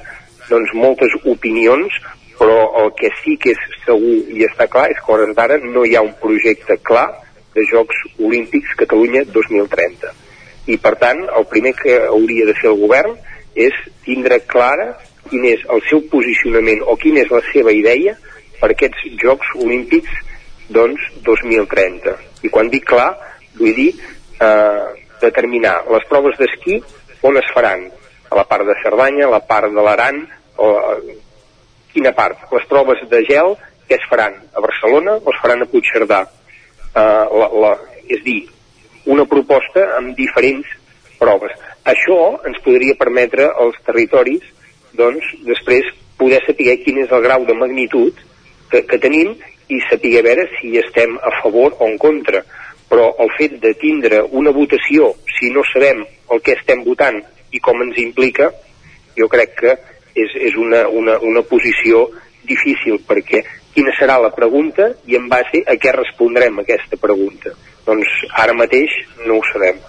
doncs, 0.48 0.72
moltes 0.78 1.12
opinions, 1.26 1.92
però 2.40 2.58
el 2.82 2.94
que 3.00 3.10
sí 3.22 3.36
que 3.42 3.54
és 3.56 3.66
segur 3.86 4.16
i 4.32 4.46
està 4.48 4.68
clar 4.72 4.88
és 4.92 5.00
que 5.02 5.12
hores 5.12 5.36
d'ara 5.36 5.58
no 5.64 5.84
hi 5.84 5.96
ha 5.96 6.04
un 6.06 6.14
projecte 6.22 6.78
clar 6.84 7.08
de 7.56 7.64
Jocs 7.72 8.02
Olímpics 8.20 8.76
Catalunya 8.80 9.24
2030. 9.36 10.12
I 10.72 10.78
per 10.82 10.96
tant, 11.02 11.22
el 11.38 11.46
primer 11.52 11.76
que 11.78 11.98
hauria 12.08 12.48
de 12.48 12.56
fer 12.58 12.72
el 12.72 12.80
govern 12.82 13.16
és 13.56 13.76
tindre 14.08 14.42
clara 14.52 14.94
quin 15.30 15.46
és 15.50 15.62
el 15.74 15.82
seu 15.90 16.04
posicionament 16.12 16.84
o 16.86 16.98
quina 17.02 17.24
és 17.24 17.32
la 17.34 17.42
seva 17.52 17.74
idea 17.74 18.16
per 18.60 18.72
aquests 18.72 19.06
Jocs 19.22 19.56
Olímpics 19.64 20.12
doncs 20.76 21.02
2030. 21.26 22.16
I 22.46 22.52
quan 22.54 22.70
dic 22.74 22.88
clar, 22.90 23.14
vull 23.60 23.76
dir 23.78 23.92
eh, 23.96 24.86
determinar 25.22 25.78
les 25.92 26.08
proves 26.10 26.38
d'esquí 26.40 26.80
on 27.26 27.38
es 27.42 27.52
faran, 27.54 27.88
a 28.30 28.36
la 28.38 28.46
part 28.50 28.66
de 28.68 28.76
Cerdanya, 28.84 29.28
a 29.28 29.36
la 29.38 29.44
part 29.48 29.72
de 29.74 29.86
l'Aran, 29.86 30.22
o 30.58 30.68
quina 31.94 32.12
part? 32.16 32.42
Les 32.54 32.66
proves 32.70 33.02
de 33.10 33.22
gel 33.28 33.56
que 33.88 33.96
es 33.96 34.08
faran 34.10 34.36
a 34.54 34.62
Barcelona 34.62 35.16
o 35.18 35.32
es 35.32 35.40
faran 35.42 35.64
a 35.64 35.70
Puigcerdà? 35.70 36.26
Uh, 36.96 37.26
la, 37.42 37.48
la, 37.64 37.72
és 38.08 38.22
dir, 38.24 38.42
una 39.12 39.26
proposta 39.30 39.84
amb 39.98 40.16
diferents 40.18 40.70
proves. 41.20 41.54
Això 41.86 42.18
ens 42.48 42.62
podria 42.66 42.98
permetre 43.00 43.48
als 43.52 43.78
territoris 43.86 44.46
doncs, 44.98 45.26
després 45.46 45.88
poder 46.18 46.40
saber 46.46 46.78
quin 46.84 47.02
és 47.04 47.12
el 47.12 47.24
grau 47.26 47.46
de 47.46 47.56
magnitud 47.58 48.16
que, 48.72 48.82
que 48.88 49.00
tenim 49.02 49.36
i 49.70 49.82
saber 49.90 50.22
veure 50.26 50.48
si 50.56 50.76
estem 50.80 51.18
a 51.20 51.34
favor 51.42 51.76
o 51.80 51.90
en 51.90 51.98
contra. 52.02 52.44
Però 52.90 53.10
el 53.20 53.32
fet 53.38 53.58
de 53.62 53.74
tindre 53.82 54.22
una 54.38 54.52
votació, 54.54 55.14
si 55.38 55.50
no 55.54 55.64
sabem 55.72 56.04
el 56.32 56.42
que 56.46 56.54
estem 56.54 56.84
votant 56.86 57.22
i 57.52 57.62
com 57.64 57.82
ens 57.82 57.98
implica, 58.02 58.52
jo 59.18 59.28
crec 59.32 59.56
que 59.62 59.74
és, 60.16 60.36
és 60.50 60.56
una, 60.60 60.86
una, 60.88 61.18
una 61.20 61.44
posició 61.48 62.06
difícil, 62.46 63.00
perquè 63.08 63.42
quina 63.76 63.94
serà 64.00 64.20
la 64.22 64.32
pregunta 64.36 64.92
i 65.10 65.18
en 65.20 65.28
base 65.32 65.64
a 65.68 65.76
què 65.82 65.94
respondrem 65.96 66.62
aquesta 66.62 67.00
pregunta. 67.02 67.56
Doncs 67.86 68.12
ara 68.42 68.54
mateix 68.58 68.94
no 69.26 69.40
ho 69.40 69.44
sabem. 69.52 69.82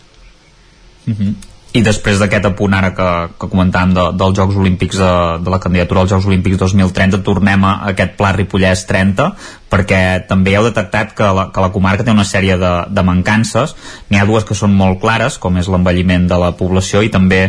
Uh 1.06 1.14
-huh. 1.14 1.34
I 1.76 1.82
després 1.84 2.16
d'aquest 2.20 2.46
apunt 2.48 2.72
ara 2.72 2.92
que, 2.96 3.06
que 3.36 3.48
comentàvem 3.52 3.90
de, 3.96 4.04
dels 4.16 4.36
Jocs 4.38 4.56
Olímpics 4.56 4.96
de, 4.96 5.12
de 5.44 5.52
la 5.52 5.58
candidatura 5.60 6.04
als 6.04 6.12
Jocs 6.14 6.28
Olímpics 6.30 6.56
2030 6.62 7.20
tornem 7.26 7.66
a 7.68 7.72
aquest 7.90 8.14
pla 8.16 8.30
Ripollès 8.32 8.86
30 8.88 9.26
perquè 9.72 10.00
també 10.30 10.54
heu 10.56 10.64
detectat 10.64 11.12
que 11.18 11.28
la, 11.36 11.48
que 11.52 11.64
la 11.64 11.72
comarca 11.74 12.06
té 12.06 12.14
una 12.14 12.24
sèrie 12.24 12.56
de, 12.60 12.72
de 12.88 13.04
mancances 13.04 13.74
n'hi 14.08 14.20
ha 14.20 14.28
dues 14.28 14.46
que 14.48 14.56
són 14.56 14.72
molt 14.78 15.02
clares 15.02 15.36
com 15.42 15.58
és 15.60 15.68
l'envelliment 15.68 16.24
de 16.30 16.38
la 16.40 16.54
població 16.56 17.02
i 17.04 17.12
també 17.12 17.42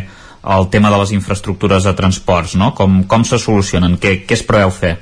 el 0.58 0.68
tema 0.74 0.92
de 0.92 1.00
les 1.00 1.14
infraestructures 1.16 1.88
de 1.88 1.94
transports 1.96 2.58
no? 2.60 2.74
com, 2.76 3.04
com 3.08 3.24
se 3.28 3.40
solucionen? 3.40 3.96
Què, 4.02 4.24
què 4.28 4.36
es 4.36 4.44
preveu 4.48 4.74
fer? 4.74 4.98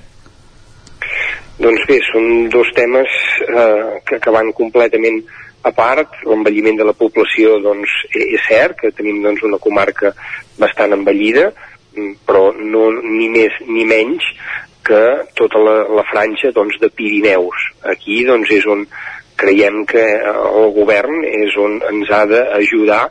Doncs 1.56 1.88
bé, 1.88 1.98
són 2.12 2.50
dos 2.52 2.70
temes 2.76 3.18
eh, 3.48 4.02
que, 4.06 4.20
que 4.20 4.34
van 4.34 4.52
completament 4.58 5.22
a 5.66 5.72
part, 5.74 6.20
l'envelliment 6.30 6.78
de 6.78 6.86
la 6.86 6.94
població 6.98 7.58
doncs, 7.64 7.92
e-, 8.14 8.30
és 8.38 8.46
cert 8.46 8.78
que 8.84 8.94
tenim 8.94 9.24
doncs, 9.24 9.44
una 9.48 9.62
comarca 9.62 10.14
bastant 10.62 10.94
envellida, 10.94 11.50
mm, 11.96 12.14
però 12.28 12.52
no, 12.60 12.88
ni 13.02 13.30
més 13.34 13.58
ni 13.68 13.88
menys 13.90 14.28
que 14.86 15.02
tota 15.34 15.62
la, 15.66 15.76
la 15.98 16.06
franja 16.12 16.52
doncs, 16.54 16.78
de 16.82 16.92
Pirineus. 16.94 17.70
Aquí 17.96 18.22
doncs, 18.28 18.52
és 18.54 18.68
on 18.70 18.86
creiem 19.36 19.82
que 19.90 20.04
el 20.30 20.70
govern 20.78 21.26
és 21.28 21.56
on 21.60 21.80
ens 21.90 22.12
ha 22.14 22.24
d'ajudar 22.30 23.04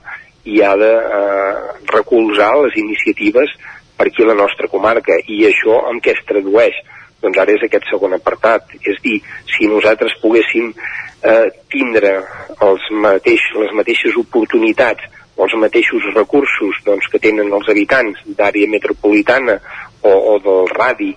i 0.48 0.60
ha 0.62 0.74
de 0.78 0.92
eh, 1.18 1.54
recolzar 1.90 2.52
les 2.62 2.78
iniciatives 2.80 3.50
per 3.98 4.08
aquí 4.08 4.22
a 4.24 4.30
la 4.30 4.38
nostra 4.38 4.70
comarca. 4.70 5.18
I 5.26 5.46
això 5.50 5.82
en 5.90 6.00
què 6.04 6.14
es 6.14 6.22
tradueix? 6.28 6.78
Doncs 7.24 7.40
ara 7.40 7.56
és 7.56 7.64
aquest 7.64 7.88
segon 7.90 8.14
apartat. 8.16 8.76
És 8.84 9.00
dir, 9.04 9.18
si 9.48 9.68
nosaltres 9.70 10.16
poguéssim 10.22 10.70
eh, 10.70 11.48
tindre 11.72 12.14
els 12.62 12.88
mateix, 12.92 13.44
les 13.58 13.72
mateixes 13.76 14.16
oportunitats 14.20 15.08
o 15.36 15.46
els 15.48 15.56
mateixos 15.58 16.04
recursos 16.14 16.78
doncs, 16.86 17.08
que 17.10 17.20
tenen 17.22 17.50
els 17.52 17.68
habitants 17.70 18.20
d'àrea 18.38 18.70
metropolitana 18.70 19.58
o, 20.02 20.12
o 20.12 20.38
del 20.44 20.68
radi 20.70 21.12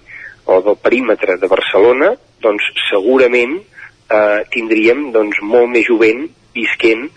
o 0.48 0.62
del 0.64 0.78
perímetre 0.82 1.38
de 1.38 1.50
Barcelona, 1.52 2.14
doncs 2.42 2.66
segurament 2.88 3.58
eh, 3.60 4.42
tindríem 4.54 5.10
doncs, 5.14 5.42
molt 5.44 5.70
més 5.74 5.86
jovent 5.90 6.26
visquent 6.56 7.08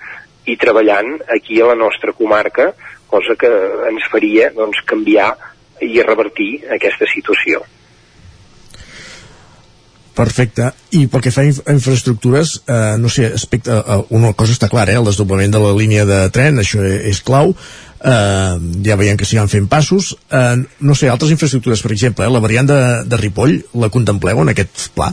i 0.51 0.57
treballant 0.61 1.15
aquí 1.31 1.61
a 1.61 1.71
la 1.71 1.79
nostra 1.79 2.13
comarca, 2.17 2.73
cosa 3.11 3.37
que 3.39 3.51
ens 3.91 4.07
faria 4.13 4.51
doncs, 4.57 4.83
canviar 4.89 5.33
i 5.81 5.95
revertir 6.05 6.53
aquesta 6.77 7.09
situació. 7.09 7.63
Perfecte. 10.21 10.67
I 10.93 11.07
pel 11.09 11.23
que 11.25 11.33
fa 11.33 11.41
a 11.47 11.73
infraestructures, 11.73 12.59
eh, 12.69 12.97
no 13.01 13.09
sé, 13.09 13.31
aspecte, 13.33 13.73
eh, 13.73 14.01
una 14.11 14.35
cosa 14.37 14.53
està 14.53 14.69
clara, 14.69 14.93
eh, 14.93 15.01
el 15.01 15.07
desdoblament 15.09 15.55
de 15.55 15.63
la 15.63 15.71
línia 15.73 16.05
de 16.05 16.19
tren, 16.35 16.59
això 16.61 16.83
és 16.85 17.23
clau, 17.25 17.55
eh, 18.05 18.57
ja 18.85 18.99
veiem 19.01 19.17
que 19.17 19.25
s'hi 19.25 19.39
van 19.41 19.49
fent 19.49 19.69
passos. 19.69 20.13
Eh, 20.31 20.57
no 20.81 20.95
sé, 20.95 21.09
altres 21.09 21.33
infraestructures, 21.33 21.81
per 21.81 21.93
exemple, 21.93 22.27
eh, 22.27 22.31
la 22.31 22.43
variant 22.45 22.69
de, 22.69 22.81
de 23.09 23.17
Ripoll, 23.17 23.63
la 23.81 23.89
contempleu 23.89 24.43
en 24.43 24.53
aquest 24.53 24.91
pla? 24.95 25.09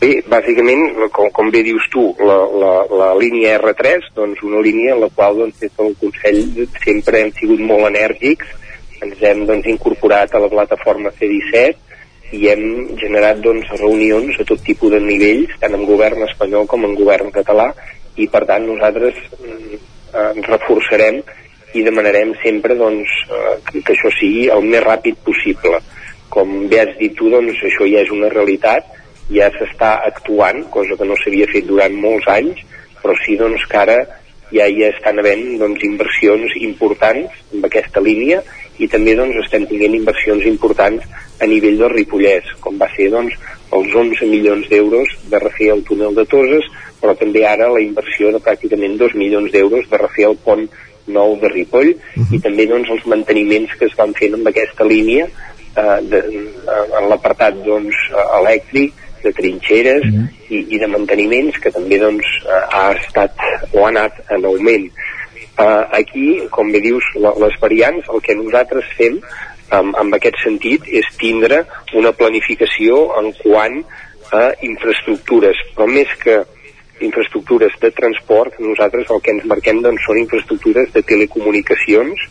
Bé, 0.00 0.10
bàsicament, 0.32 0.82
com, 1.12 1.28
com 1.30 1.50
bé 1.52 1.62
dius 1.62 1.86
tu, 1.92 2.06
la, 2.18 2.38
la, 2.62 2.72
la 3.02 3.10
línia 3.20 3.58
R3, 3.60 4.10
doncs 4.16 4.42
una 4.42 4.62
línia 4.64 4.96
en 4.96 5.04
la 5.04 5.10
qual 5.14 5.36
doncs, 5.36 5.60
des 5.60 5.70
del 5.76 5.94
Consell 6.00 6.66
sempre 6.82 7.20
hem 7.20 7.30
sigut 7.36 7.60
molt 7.60 7.92
enèrgics, 7.92 8.56
ens 9.04 9.22
hem 9.22 9.44
doncs, 9.46 9.68
incorporat 9.68 10.34
a 10.34 10.40
la 10.42 10.48
plataforma 10.48 11.12
C17, 11.20 11.89
i 12.36 12.46
hem 12.50 12.64
generat 13.00 13.40
doncs, 13.42 13.68
reunions 13.80 14.38
a 14.38 14.46
tot 14.46 14.62
tipus 14.66 14.92
de 14.94 15.00
nivells, 15.02 15.56
tant 15.62 15.74
en 15.74 15.86
govern 15.88 16.22
espanyol 16.28 16.68
com 16.70 16.86
en 16.86 16.94
govern 16.98 17.32
català, 17.34 17.70
i 18.20 18.28
per 18.30 18.44
tant 18.48 18.66
nosaltres 18.66 19.18
mm, 19.40 19.80
eh, 20.14 20.32
reforçarem 20.46 21.20
i 21.74 21.82
demanarem 21.86 22.34
sempre 22.42 22.76
doncs, 22.78 23.10
eh, 23.30 23.56
que, 23.66 23.82
que 23.82 23.96
això 23.96 24.12
sigui 24.18 24.48
el 24.52 24.66
més 24.66 24.84
ràpid 24.84 25.18
possible. 25.26 25.82
Com 26.30 26.68
bé 26.70 26.84
has 26.84 26.94
dit 27.00 27.14
tu, 27.18 27.30
doncs, 27.32 27.58
això 27.66 27.88
ja 27.90 28.04
és 28.04 28.14
una 28.14 28.30
realitat, 28.32 28.86
ja 29.30 29.50
s'està 29.54 29.96
actuant, 30.06 30.64
cosa 30.74 30.98
que 30.98 31.06
no 31.06 31.18
s'havia 31.18 31.50
fet 31.50 31.66
durant 31.66 31.94
molts 31.98 32.26
anys, 32.30 32.62
però 33.02 33.14
sí 33.24 33.36
doncs, 33.38 33.66
que 33.70 33.82
ara 33.82 33.98
ja 34.50 34.66
hi 34.66 34.82
estan 34.88 35.18
havent 35.22 35.44
doncs, 35.60 35.82
inversions 35.86 36.56
importants 36.58 37.34
en 37.54 37.66
aquesta 37.66 38.02
línia 38.02 38.42
i 38.80 38.88
també 38.88 39.14
doncs, 39.18 39.36
estem 39.44 39.66
tinguent 39.68 39.94
inversions 39.98 40.46
importants 40.48 41.04
a 41.40 41.48
nivell 41.48 41.78
del 41.80 41.92
Ripollès, 41.94 42.52
com 42.64 42.78
va 42.80 42.88
ser 42.96 43.10
doncs, 43.12 43.36
els 43.76 43.94
11 43.94 44.26
milions 44.26 44.68
d'euros 44.70 45.12
de 45.30 45.38
refer 45.38 45.70
el 45.74 45.84
túnel 45.86 46.16
de 46.16 46.24
Toses, 46.28 46.66
però 47.00 47.14
també 47.16 47.44
ara 47.46 47.70
la 47.72 47.82
inversió 47.82 48.32
de 48.34 48.40
pràcticament 48.42 48.96
2 49.00 49.14
milions 49.20 49.52
d'euros 49.52 49.86
de 49.90 50.00
refer 50.00 50.26
el 50.30 50.38
pont 50.44 50.66
nou 51.10 51.36
de 51.40 51.48
Ripoll 51.48 51.92
uh 51.92 52.22
-huh. 52.22 52.34
i 52.34 52.40
també 52.40 52.66
doncs, 52.66 52.90
els 52.90 53.06
manteniments 53.06 53.74
que 53.78 53.86
es 53.86 53.96
van 53.96 54.12
fent 54.14 54.34
amb 54.34 54.46
aquesta 54.46 54.84
línia 54.84 55.26
eh, 55.26 56.00
de, 56.02 56.18
en 56.98 57.08
l'apartat 57.08 57.54
doncs, 57.64 57.96
elèctric, 58.40 58.92
de 59.22 59.32
trinxeres 59.32 60.02
uh 60.04 60.12
-huh. 60.12 60.26
i, 60.48 60.74
i 60.74 60.78
de 60.78 60.86
manteniments 60.86 61.58
que 61.58 61.70
també 61.70 61.98
doncs, 61.98 62.26
ha 62.72 62.92
estat 62.92 63.32
o 63.72 63.84
ha 63.84 63.88
anat 63.88 64.12
en 64.30 64.44
augment. 64.44 64.90
Uh, 65.60 65.84
aquí, 65.92 66.26
com 66.48 66.70
bé 66.72 66.80
dius, 66.80 67.04
les 67.20 67.56
variants, 67.60 68.06
el 68.08 68.22
que 68.24 68.36
nosaltres 68.38 68.86
fem 68.96 69.18
um, 69.76 69.90
en 69.92 70.14
aquest 70.16 70.38
sentit 70.40 70.86
és 70.88 71.08
tindre 71.20 71.64
una 72.00 72.14
planificació 72.16 73.02
en 73.20 73.28
quant 73.42 73.76
a 74.32 74.46
infraestructures, 74.64 75.60
però 75.76 75.88
més 75.90 76.14
que 76.22 76.38
infraestructures 77.04 77.76
de 77.82 77.90
transport, 77.96 78.56
nosaltres 78.60 79.10
el 79.12 79.20
que 79.24 79.34
ens 79.34 79.44
marquem 79.52 79.82
doncs, 79.84 80.04
són 80.06 80.20
infraestructures 80.20 80.92
de 80.94 81.02
telecomunicacions, 81.12 82.24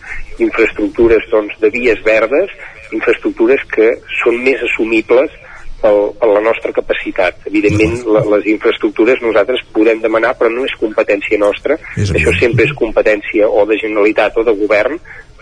infraestructures 0.46 1.30
doncs, 1.30 1.58
de 1.62 1.72
vies 1.74 2.02
verdes, 2.06 2.54
infraestructures 2.94 3.66
que 3.74 3.92
són 4.24 4.42
més 4.46 4.62
assumibles 4.66 5.34
per 5.80 5.92
la 6.28 6.42
nostra 6.44 6.74
capacitat. 6.76 7.48
Evidentment, 7.50 8.02
la, 8.12 8.24
les 8.36 8.50
infraestructures 8.54 9.22
nosaltres 9.24 9.64
podem 9.76 10.02
demanar, 10.04 10.36
però 10.40 10.52
no 10.52 10.66
és 10.68 10.76
competència 10.80 11.40
nostra. 11.40 11.80
És 11.96 12.12
Això 12.12 12.36
sempre 12.40 12.68
és 12.68 12.76
competència 12.78 13.48
o 13.48 13.66
de 13.70 13.80
Generalitat 13.82 14.40
o 14.40 14.46
de 14.48 14.56
Govern, 14.60 15.00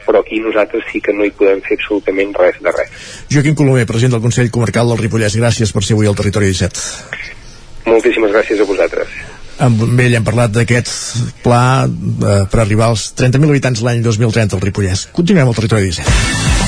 però 0.07 0.21
aquí 0.23 0.39
nosaltres 0.39 0.85
sí 0.91 1.01
que 1.03 1.15
no 1.15 1.25
hi 1.27 1.33
podem 1.35 1.59
fer 1.65 1.79
absolutament 1.79 2.35
res 2.37 2.61
de 2.63 2.73
res. 2.75 3.07
Joaquim 3.33 3.57
Colomer, 3.59 3.87
president 3.89 4.15
del 4.15 4.23
Consell 4.23 4.53
Comarcal 4.53 4.93
del 4.93 5.01
Ripollès, 5.01 5.35
gràcies 5.39 5.73
per 5.75 5.83
ser 5.83 5.97
avui 5.97 6.07
al 6.07 6.15
Territori 6.19 6.53
17. 6.53 6.85
Moltíssimes 7.87 8.31
gràcies 8.31 8.63
a 8.63 8.67
vosaltres. 8.67 9.17
Amb 9.63 9.99
ell 10.03 10.13
hem 10.13 10.25
parlat 10.25 10.53
d'aquest 10.53 10.91
pla 11.41 11.63
eh, 11.87 12.43
per 12.51 12.61
arribar 12.61 12.91
als 12.91 13.09
30.000 13.17 13.49
habitants 13.55 13.81
l'any 13.83 14.05
2030 14.05 14.59
al 14.59 14.63
Ripollès. 14.63 15.07
Continuem 15.17 15.49
al 15.49 15.57
Territori 15.57 15.89
17. 15.89 16.56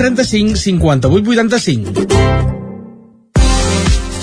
35 0.00 0.56
58 0.56 1.08
85. 1.10 2.69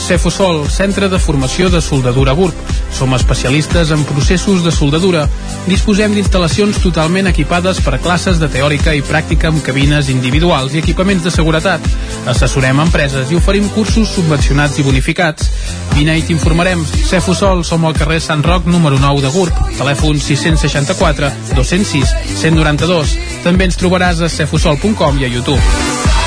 Cefosol, 0.08 0.70
centre 0.72 1.10
de 1.12 1.18
formació 1.20 1.68
de 1.68 1.82
soldadura 1.84 2.32
GURB. 2.32 2.56
Som 2.96 3.12
especialistes 3.14 3.90
en 3.92 4.06
processos 4.08 4.62
de 4.64 4.72
soldadura. 4.72 5.26
Disposem 5.68 6.14
d'instal·lacions 6.16 6.80
totalment 6.80 7.28
equipades 7.28 7.82
per 7.84 7.98
a 7.98 8.00
classes 8.00 8.40
de 8.40 8.48
teòrica 8.48 8.94
i 8.96 9.04
pràctica 9.04 9.52
amb 9.52 9.60
cabines 9.66 10.08
individuals 10.14 10.78
i 10.78 10.80
equipaments 10.80 11.28
de 11.28 11.34
seguretat. 11.36 11.84
Assessorem 12.24 12.80
empreses 12.86 13.34
i 13.34 13.36
oferim 13.36 13.68
cursos 13.76 14.14
subvencionats 14.16 14.80
i 14.80 14.88
bonificats. 14.88 15.52
Vine 15.98 16.16
i 16.16 16.24
t'informarem. 16.24 16.86
Cefosol, 17.10 17.66
som 17.68 17.84
al 17.84 17.98
carrer 18.00 18.22
Sant 18.24 18.48
Roc, 18.48 18.64
número 18.72 19.02
9 19.04 19.26
de 19.28 19.34
GURB. 19.36 19.60
Telèfon 19.76 20.24
664 20.24 21.34
206 21.52 22.16
192. 22.46 23.18
També 23.44 23.68
ens 23.68 23.76
trobaràs 23.84 24.24
a 24.24 24.32
cefosol.com 24.32 25.20
i 25.20 25.28
a 25.28 25.36
YouTube. 25.36 26.27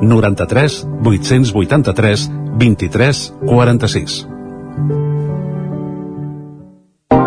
93 0.00 0.86
883 1.02 2.30
23 2.58 3.32
46. 3.46 5.11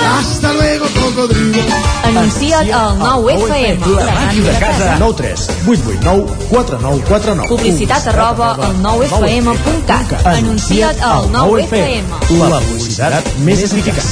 Hasta 0.00 0.52
luego, 0.52 0.86
cocodrilo. 1.00 1.62
Anuncia't 2.04 2.70
al 2.72 2.98
9FM. 2.98 3.86
La 3.96 4.12
màquina 4.14 4.50
de 4.52 4.58
casa. 4.58 4.96
9 4.98 5.14
3 5.16 5.48
8 5.66 5.82
8 5.88 6.00
9 6.02 6.26
4 6.50 6.78
9 6.80 7.02
4 7.08 7.34
9. 7.34 7.48
Publicitat 7.48 8.06
arroba 8.08 8.54
al 8.54 8.74
9FM.cat. 8.82 10.26
Anuncia't 10.26 11.00
al 11.02 11.30
9FM. 11.32 12.04
La 12.38 12.60
publicitat 12.60 13.24
més 13.44 13.62
eficaç. 13.62 14.04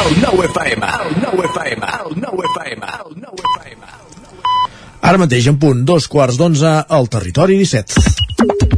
El 0.00 0.20
9FM. 0.22 0.82
El 0.84 1.16
9FM. 1.24 1.82
El 2.06 2.20
9FM. 2.22 2.82
El 3.06 3.16
9FM. 3.22 3.92
Ara 5.06 5.18
mateix 5.22 5.46
en 5.46 5.58
punt, 5.62 5.84
dos 5.86 6.08
quarts 6.10 6.36
d'onze 6.40 6.72
al 6.88 7.08
territori 7.08 7.58
17. 7.62 8.75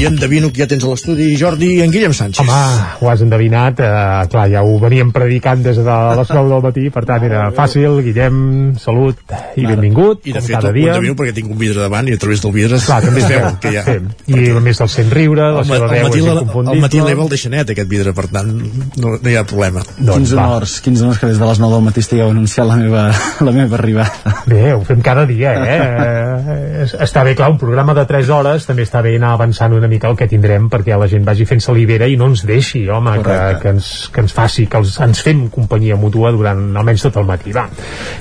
I 0.00 0.06
endevino 0.08 0.48
que 0.52 0.62
ja 0.62 0.66
tens 0.70 0.84
a 0.84 0.88
l'estudi 0.88 1.34
Jordi 1.36 1.68
i 1.76 1.82
en 1.84 1.90
Guillem 1.92 2.12
Sánchez. 2.16 2.40
Home, 2.40 2.84
ho 3.00 3.10
has 3.10 3.20
endevinat, 3.24 3.80
eh, 3.84 4.28
clar, 4.32 4.46
ja 4.52 4.62
ho 4.64 4.78
veníem 4.80 5.10
predicant 5.12 5.62
des 5.62 5.76
de 5.76 5.96
les 6.16 6.30
9 6.36 6.48
del 6.54 6.62
matí, 6.64 6.86
per 6.94 7.04
tant 7.08 7.24
era 7.26 7.50
fàcil, 7.56 7.98
Guillem, 8.06 8.38
salut 8.80 9.18
i 9.60 9.66
benvingut, 9.66 10.24
I 10.26 10.32
de 10.36 10.40
fet, 10.40 10.56
cada 10.56 10.70
ho 10.70 10.72
dia. 10.72 10.94
endevino 10.94 11.14
perquè 11.18 11.34
tinc 11.36 11.50
un 11.52 11.58
vidre 11.60 11.82
davant 11.84 12.08
i 12.08 12.14
a 12.16 12.20
través 12.22 12.40
del 12.42 12.52
vidre 12.56 12.78
Clar, 12.80 13.00
també 13.04 13.20
es 13.20 13.28
veu 13.34 13.46
que 13.60 13.72
ja... 13.76 13.84
sí. 13.84 13.98
I 14.30 14.50
a 14.56 14.60
més 14.64 14.80
el 14.80 14.88
sent 14.88 15.10
riure, 15.12 15.50
la 15.52 15.60
El, 15.60 15.68
seva 15.68 15.84
el, 15.84 15.90
veu 15.90 16.08
matí, 16.08 16.18
és 16.20 16.24
la- 16.26 16.34
inconfundible. 16.40 16.76
el 16.78 16.84
matí 16.86 17.00
l'Eva 17.04 17.22
el 17.26 17.28
deixa 17.34 17.50
net, 17.52 17.70
aquest 17.74 17.90
vidre, 17.90 18.14
per 18.16 18.26
tant, 18.32 18.50
no, 18.96 19.14
no 19.20 19.28
hi 19.30 19.36
ha 19.36 19.44
problema. 19.44 19.82
quins 20.00 20.32
honors, 20.32 20.78
quins 20.84 21.02
honors 21.04 21.18
que 21.20 21.26
des 21.30 21.38
de 21.38 21.46
les 21.50 21.60
9 21.60 21.74
del 21.76 21.84
matí 21.90 22.00
estigueu 22.00 22.30
anunciant 22.30 22.68
la 22.70 22.76
meva, 22.80 23.04
la 23.46 23.52
meva 23.52 23.76
arribada. 23.76 24.36
Bé, 24.46 24.72
ho 24.72 24.80
fem 24.88 25.02
cada 25.04 25.26
dia, 25.28 25.52
eh? 25.60 25.78
Eh, 25.80 26.88
Està 27.04 27.22
bé, 27.26 27.34
clar, 27.36 27.50
un 27.52 27.58
programa 27.60 27.92
de 27.94 28.06
3 28.08 28.30
hores 28.32 28.64
també 28.66 28.86
està 28.86 29.02
bé 29.04 29.16
anar 29.18 29.34
avançant 29.36 29.74
una 29.76 29.88
mica 29.90 30.08
el 30.10 30.16
que 30.18 30.28
tindrem 30.30 30.68
perquè 30.70 30.96
la 30.98 31.08
gent 31.10 31.26
vagi 31.26 31.46
fent 31.48 31.62
salivera 31.64 32.08
i 32.08 32.16
no 32.20 32.30
ens 32.30 32.44
deixi, 32.48 32.84
home, 32.88 33.16
que, 33.18 33.26
Correcte. 33.26 33.60
que, 33.62 33.74
ens, 33.76 33.90
que 34.14 34.24
ens 34.24 34.34
faci, 34.36 34.66
que 34.70 34.80
els, 34.80 34.96
ens 35.02 35.22
fem 35.26 35.44
companyia 35.52 35.98
mútua 36.00 36.32
durant 36.34 36.62
almenys 36.78 37.06
tot 37.08 37.18
el 37.20 37.26
matí, 37.28 37.52
va. 37.56 37.66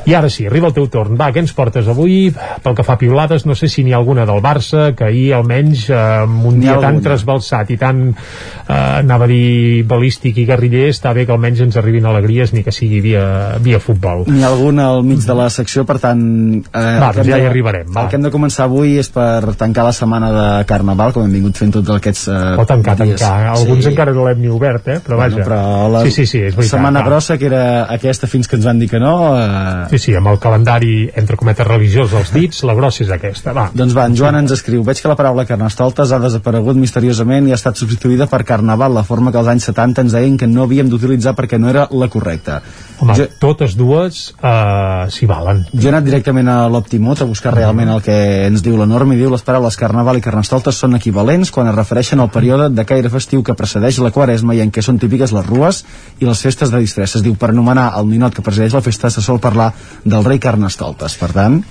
I 0.09 0.15
ara 0.17 0.29
sí, 0.33 0.47
arriba 0.49 0.69
el 0.69 0.75
teu 0.75 0.89
torn. 0.91 1.17
Va, 1.19 1.29
què 1.35 1.43
ens 1.43 1.53
portes 1.55 1.87
avui? 1.91 2.31
Pel 2.63 2.77
que 2.77 2.85
fa 2.87 2.97
a 2.97 3.01
piulades, 3.01 3.45
no 3.49 3.55
sé 3.57 3.69
si 3.69 3.83
n'hi 3.85 3.93
ha 3.93 3.99
alguna 4.01 4.25
del 4.29 4.41
Barça, 4.43 4.89
que 4.97 5.09
ahir 5.09 5.33
almenys 5.37 5.87
eh, 5.89 5.99
amb 6.25 6.45
un 6.49 6.59
dia 6.59 6.77
tan 6.79 6.95
alguna. 6.95 7.05
trasbalsat 7.09 7.73
i 7.75 7.77
tan, 7.81 8.01
eh, 8.11 8.73
anava 8.73 9.27
a 9.27 9.31
dir 9.31 9.83
balístic 9.89 10.39
i 10.41 10.47
guerriller, 10.49 10.87
està 10.93 11.13
bé 11.15 11.25
que 11.27 11.35
almenys 11.35 11.63
ens 11.67 11.77
arribin 11.79 12.07
alegries 12.09 12.53
ni 12.55 12.63
que 12.65 12.73
sigui 12.75 13.01
via, 13.05 13.25
via 13.61 13.79
futbol. 13.83 14.25
N'hi 14.29 14.43
ha 14.43 14.51
algun 14.51 14.79
al 14.83 15.03
mig 15.07 15.23
de 15.25 15.37
la 15.37 15.49
secció, 15.53 15.85
per 15.89 15.99
tant... 16.01 16.23
Eh, 16.73 16.85
Va, 16.99 17.11
doncs 17.15 17.29
ja 17.29 17.37
hi 17.39 17.47
arribarem, 17.49 17.91
va. 17.93 18.05
El 18.05 18.11
que 18.11 18.17
hem 18.19 18.25
de 18.25 18.33
començar 18.33 18.65
avui 18.67 18.97
és 18.99 19.11
per 19.13 19.53
tancar 19.59 19.85
la 19.87 19.93
setmana 19.95 20.31
de 20.33 20.47
Carnaval, 20.69 21.13
com 21.15 21.25
hem 21.25 21.35
vingut 21.35 21.58
fent 21.59 21.73
tots 21.75 21.91
aquests 21.93 22.25
eh, 22.31 22.37
O 22.59 22.65
tancar, 22.69 22.95
dies. 22.99 23.19
tancar. 23.21 23.51
Alguns 23.53 23.85
encara 23.91 24.13
no 24.15 24.25
l'hem 24.27 24.41
ni 24.41 24.49
obert, 24.51 24.87
eh? 24.87 24.97
Però 25.05 25.19
vaja. 25.19 25.35
Bueno, 25.35 25.45
però 25.45 25.89
la 25.93 26.03
Sí, 26.07 26.11
sí, 26.15 26.25
sí, 26.25 26.39
és 26.47 26.55
veritat. 26.55 26.71
setmana 26.77 27.03
grossa, 27.05 27.37
que 27.37 27.45
era 27.51 27.61
aquesta 27.91 28.27
fins 28.31 28.47
que 28.47 28.57
ens 28.57 28.65
van 28.65 28.79
dir 28.79 28.89
que 28.89 28.99
no... 29.03 29.13
Eh, 29.37 29.87
Sí, 29.93 29.99
sí, 30.07 30.15
amb 30.15 30.31
el 30.31 30.39
calendari, 30.39 30.93
entre 31.19 31.37
cometes, 31.39 31.67
religiós 31.67 32.13
als 32.17 32.31
dits, 32.33 32.63
la 32.67 32.73
grossa 32.77 33.03
és 33.03 33.11
aquesta, 33.13 33.53
va. 33.53 33.69
Doncs 33.73 33.95
va, 33.97 34.05
en 34.09 34.15
Joan 34.17 34.39
ens 34.41 34.51
escriu 34.55 34.83
Veig 34.87 35.01
que 35.01 35.11
la 35.11 35.15
paraula 35.19 35.45
carnestoltes 35.45 36.11
ha 36.15 36.19
desaparegut 36.23 36.77
misteriosament 36.79 37.47
i 37.49 37.51
ha 37.53 37.59
estat 37.59 37.77
substituïda 37.77 38.27
per 38.31 38.43
carnaval, 38.47 38.93
la 38.95 39.03
forma 39.03 39.31
que 39.31 39.37
als 39.41 39.47
anys 39.51 39.67
70 39.69 40.01
ens 40.07 40.15
deien 40.15 40.37
que 40.39 40.47
no 40.47 40.63
havíem 40.63 40.89
d'utilitzar 40.89 41.35
perquè 41.37 41.59
no 41.59 41.69
era 41.69 41.87
la 41.91 42.07
correcta. 42.07 42.61
Home, 42.99 43.15
jo, 43.15 43.27
totes 43.39 43.75
dues 43.79 44.19
uh, 44.43 45.07
s'hi 45.11 45.27
valen. 45.29 45.61
jo 45.71 45.87
he 45.87 45.91
anat 45.93 46.03
directament 46.03 46.49
a 46.51 46.57
l'Optimot 46.71 47.21
a 47.21 47.27
buscar 47.29 47.53
realment 47.55 47.91
el 47.93 48.01
que 48.03 48.15
ens 48.47 48.63
diu 48.65 48.75
la 48.79 48.87
norma 48.89 49.15
i 49.15 49.21
diu 49.21 49.31
les 49.31 49.45
paraules 49.45 49.79
carnaval 49.79 50.19
i 50.19 50.23
carnestoltes 50.25 50.81
són 50.83 50.97
equivalents 50.99 51.53
quan 51.55 51.69
es 51.71 51.77
refereixen 51.77 52.19
al 52.19 52.31
període 52.33 52.67
de 52.73 52.85
caire 52.85 53.11
festiu 53.13 53.43
que 53.43 53.55
precedeix 53.55 54.01
la 54.03 54.11
quaresma 54.11 54.57
i 54.57 54.63
en 54.65 54.73
què 54.75 54.83
són 54.83 54.99
típiques 54.99 55.31
les 55.35 55.47
rues 55.47 55.83
i 56.19 56.27
les 56.27 56.43
festes 56.43 56.73
de 56.73 56.83
disfresses. 56.83 57.23
Diu, 57.23 57.37
per 57.39 57.53
anomenar 57.53 57.93
el 57.99 58.09
ninot 58.11 58.35
que 58.35 58.43
presideix 58.45 58.75
la 58.75 58.83
festa 58.83 59.09
se 59.09 59.23
sol 59.23 59.39
parlar 59.39 59.71
del 60.03 60.27
rei 60.27 60.39
carnestoltes. 60.43 61.15
Per 61.19 61.31
tant, 61.35 61.63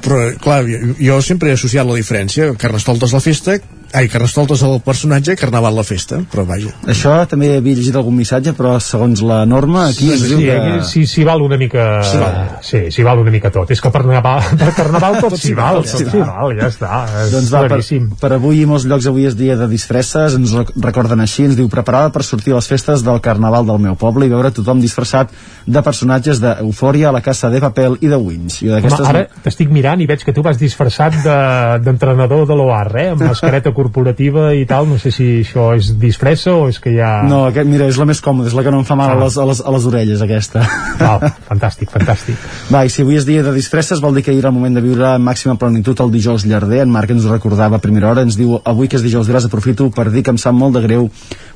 Però, 0.00 0.16
clar, 0.40 0.62
jo, 0.64 0.94
jo 0.96 1.18
sempre 1.20 1.50
he 1.50 1.58
associat 1.58 1.84
la 1.84 1.98
diferència. 1.98 2.54
Carnestoltes 2.60 3.12
la 3.12 3.20
festa, 3.20 3.58
ai, 3.92 4.08
Carnestoltes 4.08 4.62
el 4.62 4.80
personatge, 4.84 5.34
Carnaval 5.36 5.74
la 5.74 5.82
festa, 5.84 6.20
però 6.30 6.44
vaja. 6.46 6.70
això 6.86 7.14
també 7.26 7.56
havia 7.56 7.74
llegit 7.74 7.96
algun 7.98 8.14
missatge, 8.14 8.52
però 8.54 8.76
segons 8.80 9.20
la 9.26 9.40
norma 9.46 9.86
aquí 9.88 10.06
Sí, 10.06 10.12
ens 10.14 10.22
diu 10.28 10.38
sí, 10.38 10.44
que... 10.46 10.56
aquí 10.56 10.86
sí, 10.86 11.02
s'hi 11.10 11.24
val 11.26 11.42
una 11.42 11.56
mica... 11.58 11.86
S'hi 12.06 12.18
val. 12.20 12.38
Sí, 12.62 12.80
s'hi 12.94 13.02
val 13.06 13.18
una 13.18 13.30
mica 13.34 13.50
tot. 13.50 13.70
És 13.74 13.80
que 13.82 13.90
per 13.90 14.02
Carnaval, 14.04 14.42
per 14.60 14.70
Carnaval 14.76 15.18
tot 15.20 15.36
s'hi 15.38 15.54
val, 15.58 15.80
tot 15.82 15.90
tot 15.90 15.98
s'hi 16.12 16.20
val. 16.20 16.28
val, 16.30 16.54
ja 16.60 16.68
està. 16.70 17.00
És 17.24 17.32
Doncs 17.34 17.50
va, 17.52 17.64
per, 17.68 17.80
per 18.20 18.32
avui 18.36 18.62
i 18.62 18.66
molts 18.70 18.86
llocs 18.86 19.06
avui 19.10 19.26
és 19.28 19.36
dia 19.36 19.56
de 19.58 19.66
disfresses, 19.70 20.36
ens 20.38 20.54
rec- 20.56 20.72
recorden 20.80 21.20
així, 21.26 21.48
ens 21.50 21.58
diu 21.58 21.68
preparada 21.72 22.12
per 22.14 22.22
sortir 22.26 22.54
a 22.54 22.60
les 22.60 22.70
festes 22.70 23.02
del 23.06 23.20
Carnaval 23.20 23.66
del 23.68 23.82
meu 23.88 23.98
poble 23.98 24.26
i 24.26 24.32
veure 24.32 24.50
tothom 24.54 24.80
disfressat 24.80 25.34
de 25.66 25.82
personatges 25.82 26.40
d'Eufòria, 26.40 27.10
la 27.12 27.20
Casa 27.26 27.50
de 27.50 27.60
Papel 27.60 27.98
i 28.00 28.08
de 28.10 28.16
Wins. 28.22 28.60
Jo 28.62 28.78
Home, 28.78 29.02
ara 29.10 29.26
t'estic 29.44 29.70
mirant 29.74 30.00
i 30.00 30.06
veig 30.10 30.22
que 30.24 30.32
tu 30.36 30.42
vas 30.46 30.58
disfressat 30.58 31.20
de- 31.24 31.78
d'entrenador 31.84 32.46
de, 32.46 32.52
de 32.52 32.58
l'OAR, 32.58 32.90
eh? 32.96 33.08
amb 33.16 33.22
mascareta 33.26 33.72
corporativa 33.80 34.50
i 34.54 34.66
tal, 34.68 34.86
no 34.90 35.00
sé 35.00 35.10
si 35.14 35.26
això 35.40 35.70
és 35.78 35.90
disfressa 36.00 36.52
o 36.54 36.68
és 36.70 36.78
que 36.82 36.92
ha... 37.00 37.22
No, 37.28 37.42
aquest, 37.48 37.68
mira, 37.70 37.88
és 37.90 37.98
la 38.00 38.06
més 38.08 38.20
còmoda, 38.24 38.50
és 38.52 38.56
la 38.56 38.64
que 38.66 38.72
no 38.74 38.82
em 38.84 38.86
fa 38.88 38.98
mal 39.00 39.10
Ah. 39.10 39.16
a, 39.16 39.24
les, 39.24 39.36
a, 39.40 39.44
les, 39.48 39.60
a 39.64 39.72
les 39.74 39.86
orelles, 39.88 40.22
aquesta. 40.22 40.62
Val, 41.00 41.24
fantàstic, 41.50 41.90
fantàstic. 41.90 42.38
Va, 42.70 42.84
i 42.86 42.92
si 42.92 43.02
avui 43.02 43.18
és 43.18 43.26
dia 43.26 43.42
de 43.46 43.54
disfresses, 43.56 44.02
vol 44.04 44.14
dir 44.14 44.22
que 44.26 44.30
ahir 44.34 44.44
era 44.44 44.52
el 44.52 44.56
moment 44.58 44.76
de 44.76 44.84
viure 44.84 45.08
amb 45.14 45.26
màxima 45.26 45.56
plenitud 45.58 45.98
el 46.04 46.12
dijous 46.14 46.44
llarder. 46.46 46.82
En 46.84 46.92
Marc 46.94 47.10
ens 47.14 47.26
ho 47.26 47.32
recordava 47.32 47.80
a 47.80 47.82
primera 47.82 48.10
hora, 48.12 48.22
ens 48.26 48.36
diu 48.38 48.58
avui 48.62 48.88
que 48.88 49.00
és 49.00 49.06
dijous 49.06 49.28
gras 49.30 49.48
aprofito 49.48 49.88
per 49.94 50.10
dir 50.14 50.22
que 50.22 50.34
em 50.34 50.38
sap 50.38 50.54
molt 50.54 50.76
de 50.78 50.84
greu 50.86 51.08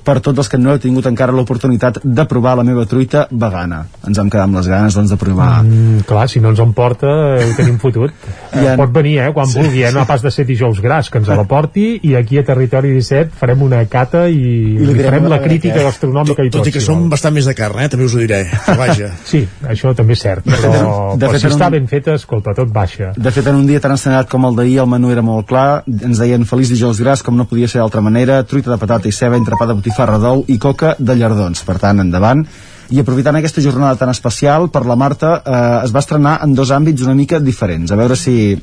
per 0.05 0.21
tots 0.21 0.39
els 0.39 0.49
que 0.53 0.59
no 0.59 0.71
heu 0.75 0.79
tingut 0.79 1.07
encara 1.09 1.33
l'oportunitat 1.33 1.99
de 2.05 2.25
provar 2.29 2.57
la 2.59 2.65
meva 2.65 2.85
truita 2.87 3.27
vegana. 3.31 3.87
Ens 4.07 4.19
vam 4.21 4.29
quedar 4.31 4.45
amb 4.45 4.57
les 4.59 4.69
ganes 4.69 4.95
doncs, 4.95 5.11
de 5.11 5.17
provar. 5.17 5.63
Mm, 5.65 6.03
clar, 6.07 6.29
si 6.29 6.41
no 6.41 6.51
ens 6.51 6.61
en 6.61 6.73
porta, 6.77 7.07
eh, 7.39 7.45
ho 7.51 7.57
tenim 7.57 7.79
fotut. 7.79 8.13
I 8.55 8.67
en- 8.67 8.77
Pot 8.77 8.93
venir, 8.93 9.19
eh, 9.21 9.33
quan 9.33 9.47
Sí. 9.47 9.59
vulgui, 9.59 9.83
eh, 9.83 9.93
no 9.93 10.05
pas 10.07 10.21
de 10.23 10.31
ser 10.31 10.45
dijous 10.47 10.81
gras, 10.81 11.09
que 11.11 11.19
ens 11.19 11.29
la 11.29 11.45
porti, 11.45 12.01
i 12.03 12.15
aquí 12.15 12.39
a 12.39 12.45
Territori 12.45 12.91
17 12.93 13.31
farem 13.35 13.63
una 13.63 13.85
cata 13.87 14.29
i, 14.29 14.35
I 14.35 14.79
li 14.87 15.03
farem 15.03 15.25
a 15.25 15.29
la 15.29 15.37
veure 15.39 15.49
crítica 15.49 15.77
què. 15.81 15.85
gastronòmica 15.85 16.45
i 16.45 16.51
tot. 16.51 16.61
Tot 16.61 16.69
i 16.69 16.73
que 16.73 16.81
si 16.81 16.87
som 16.87 17.01
vol. 17.01 17.09
bastant 17.09 17.33
més 17.35 17.47
de 17.47 17.55
carn, 17.55 17.81
eh? 17.81 17.89
també 17.89 18.05
us 18.05 18.15
ho 18.15 18.19
diré. 18.19 18.45
Però 18.67 18.77
vaja. 18.85 19.11
Sí, 19.25 19.47
això 19.67 19.95
també 19.95 20.13
és 20.13 20.21
cert, 20.21 20.45
però, 20.45 21.17
De 21.17 21.27
però 21.27 21.31
fet, 21.33 21.41
si 21.41 21.47
en 21.47 21.53
un- 21.53 21.59
està 21.59 21.71
ben 21.71 21.89
feta, 21.89 22.15
escolta, 22.15 22.53
tot 22.55 22.71
baixa. 22.71 23.13
De 23.17 23.31
fet, 23.31 23.47
en 23.47 23.55
un 23.57 23.67
dia 23.67 23.81
tan 23.81 23.93
assenyalat 23.93 24.29
com 24.29 24.45
el 24.45 24.55
d'ahir, 24.57 24.79
el 24.81 24.87
menú 24.87 25.11
era 25.11 25.23
molt 25.23 25.47
clar. 25.47 25.83
Ens 25.89 26.19
deien 26.19 26.45
feliç 26.45 26.69
dijous 26.69 27.01
gras, 27.01 27.23
com 27.23 27.35
no 27.37 27.47
podia 27.47 27.67
ser 27.69 27.79
d'altra 27.81 28.01
manera, 28.03 28.43
truita 28.45 28.71
de 28.71 28.77
patata 28.77 29.09
i 29.09 29.13
ceba, 29.13 29.37
entrepà 29.37 29.67
de 29.67 29.73
botifarra 29.73 29.94
d'ou 29.97 30.45
i 30.49 30.59
coca 30.59 30.95
de 30.99 31.15
llardons. 31.17 31.63
Per 31.65 31.79
tant, 31.79 32.01
endavant. 32.01 32.45
I 32.91 33.01
aprofitant 33.01 33.39
aquesta 33.39 33.63
jornada 33.65 33.97
tan 33.97 34.11
especial, 34.13 34.69
per 34.71 34.85
la 34.87 34.97
Marta 34.97 35.39
eh, 35.41 35.87
es 35.87 35.95
va 35.95 36.03
estrenar 36.05 36.39
en 36.45 36.55
dos 36.55 36.71
àmbits 36.71 37.03
una 37.03 37.15
mica 37.15 37.41
diferents. 37.41 37.91
A 37.91 37.97
veure 37.97 38.17
si, 38.17 38.55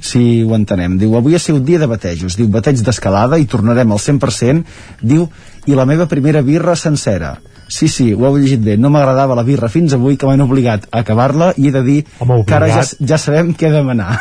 si 0.00 0.42
ho 0.44 0.54
entenem. 0.54 0.96
Diu, 0.98 1.16
avui 1.18 1.34
ha 1.34 1.42
sigut 1.42 1.64
dia 1.66 1.80
de 1.80 1.90
batejos. 1.90 2.36
Diu, 2.38 2.48
bateig 2.48 2.80
d'escalada 2.84 3.38
i 3.38 3.48
tornarem 3.50 3.92
al 3.92 3.98
100%. 3.98 4.64
Diu, 5.02 5.26
i 5.66 5.74
la 5.74 5.86
meva 5.88 6.06
primera 6.06 6.42
birra 6.42 6.76
sencera. 6.76 7.34
Sí, 7.68 7.88
sí, 7.92 8.12
ho 8.14 8.24
heu 8.24 8.38
llegit 8.38 8.62
bé. 8.64 8.78
No 8.80 8.88
m'agradava 8.94 9.36
la 9.36 9.44
birra 9.44 9.68
fins 9.68 9.92
avui, 9.92 10.16
que 10.16 10.26
m'han 10.28 10.46
obligat 10.46 10.88
a 10.90 11.02
acabar-la 11.02 11.52
i 11.56 11.68
he 11.68 11.74
de 11.74 11.82
dir 11.84 11.98
Home, 12.24 12.40
que 12.48 12.56
ara 12.56 12.70
ja, 12.72 12.86
ja 13.12 13.18
sabem 13.20 13.52
què 13.58 13.72
demanar. 13.74 14.14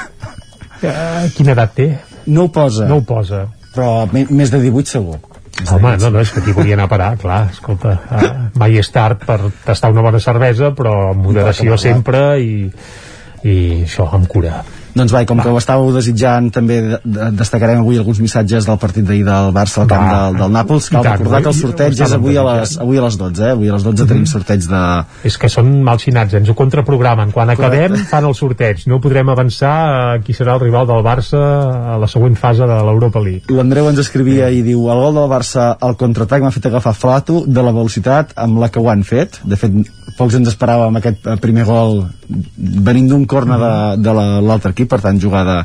Eh, 0.83 1.29
quina 1.37 1.55
edat 1.55 1.71
té? 1.73 1.87
No 2.27 2.43
ho 2.45 2.51
posa. 2.53 2.85
No 2.89 2.99
ho 2.99 3.05
posa. 3.07 3.47
Però 3.73 4.03
més 4.11 4.51
de 4.51 4.59
18 4.61 4.91
segur. 4.97 5.17
Home, 5.65 5.97
no, 5.97 6.11
no, 6.13 6.21
és 6.21 6.31
que 6.31 6.43
aquí 6.43 6.53
volia 6.53 6.77
anar 6.77 6.85
a 6.85 6.91
parar, 6.91 7.09
clar, 7.17 7.39
escolta, 7.51 7.97
eh, 8.13 8.29
mai 8.61 8.77
és 8.77 8.89
tard 8.93 9.23
per 9.25 9.39
tastar 9.65 9.89
una 9.91 10.03
bona 10.05 10.21
cervesa, 10.23 10.69
però 10.77 11.09
amb 11.11 11.25
moderació 11.25 11.79
sempre 11.81 12.21
i, 12.39 12.67
i 13.41 13.57
això, 13.87 14.05
amb 14.13 14.29
cura. 14.31 14.61
Doncs 14.97 15.13
va, 15.13 15.21
com 15.29 15.39
que 15.43 15.49
ho 15.53 15.57
estàveu 15.59 15.91
desitjant, 15.95 16.49
també 16.53 16.79
de, 16.81 16.99
de, 17.05 17.29
destacarem 17.37 17.79
avui 17.83 17.97
alguns 18.01 18.19
missatges 18.23 18.65
del 18.65 18.79
partit 18.81 19.05
d'ahir 19.05 19.23
del 19.27 19.51
Barça 19.55 19.83
al 19.83 19.87
camp 19.91 20.05
Va. 20.07 20.15
del, 20.25 20.37
del 20.41 20.51
Nàpols. 20.55 20.89
Cal 20.89 21.03
tant, 21.05 21.17
recordar 21.19 21.41
que 21.45 21.51
el 21.53 21.57
sorteig 21.59 22.01
és 22.07 22.13
avui 22.17 22.37
a, 22.37 22.43
les, 22.47 22.77
avui 22.81 22.97
a 22.97 23.03
les 23.05 23.17
12, 23.21 23.43
eh? 23.45 23.51
Avui 23.57 23.69
a 23.69 23.73
les 23.77 23.83
12 23.85 24.03
Mhm. 24.03 24.09
tenim 24.09 24.25
sorteig 24.25 24.65
de... 24.67 24.81
És 25.27 25.37
que 25.37 25.49
són 25.49 25.69
malxinats, 25.83 26.33
ens 26.39 26.49
ho 26.49 26.55
contraprogramen. 26.57 27.31
Quan 27.35 27.49
acabem, 27.53 27.95
fan 28.09 28.25
el 28.25 28.35
sorteig. 28.35 28.83
No 28.87 28.99
podrem 29.03 29.29
avançar 29.29 29.75
a 30.15 30.19
qui 30.23 30.33
serà 30.33 30.55
el 30.57 30.61
rival 30.65 30.87
del 30.87 31.03
Barça 31.05 31.37
a 31.93 31.97
la 32.01 32.07
següent 32.07 32.35
fase 32.37 32.65
de 32.67 32.79
l'Europa 32.89 33.19
League. 33.19 33.43
L'Andreu 33.53 33.89
ens 33.91 33.99
escrivia 33.99 34.49
i 34.49 34.61
diu 34.65 34.87
el 34.89 35.03
gol 35.05 35.13
del 35.21 35.29
Barça 35.29 35.75
al 35.79 35.95
contraatac 35.99 36.41
m'ha 36.41 36.51
fet 36.55 36.65
agafar 36.71 36.93
flato 36.97 37.43
de 37.45 37.61
la 37.63 37.71
velocitat 37.75 38.33
amb 38.35 38.57
la 38.63 38.69
que 38.69 38.79
ho 38.79 38.89
han 38.89 39.03
fet 39.03 39.39
de 39.43 39.55
fet 39.59 39.71
pocs 40.17 40.33
ens 40.39 40.49
esperàvem 40.49 40.95
aquest 40.97 41.27
eh, 41.29 41.35
primer 41.37 41.63
gol 41.67 42.07
venint 42.57 43.07
d'un 43.11 43.25
corna 43.29 43.57
de, 43.61 43.73
de 44.01 44.13
la- 44.17 44.39
l'altre 44.41 44.71
equip 44.73 44.86
per 44.89 45.01
tant 45.03 45.19
jugada, 45.21 45.61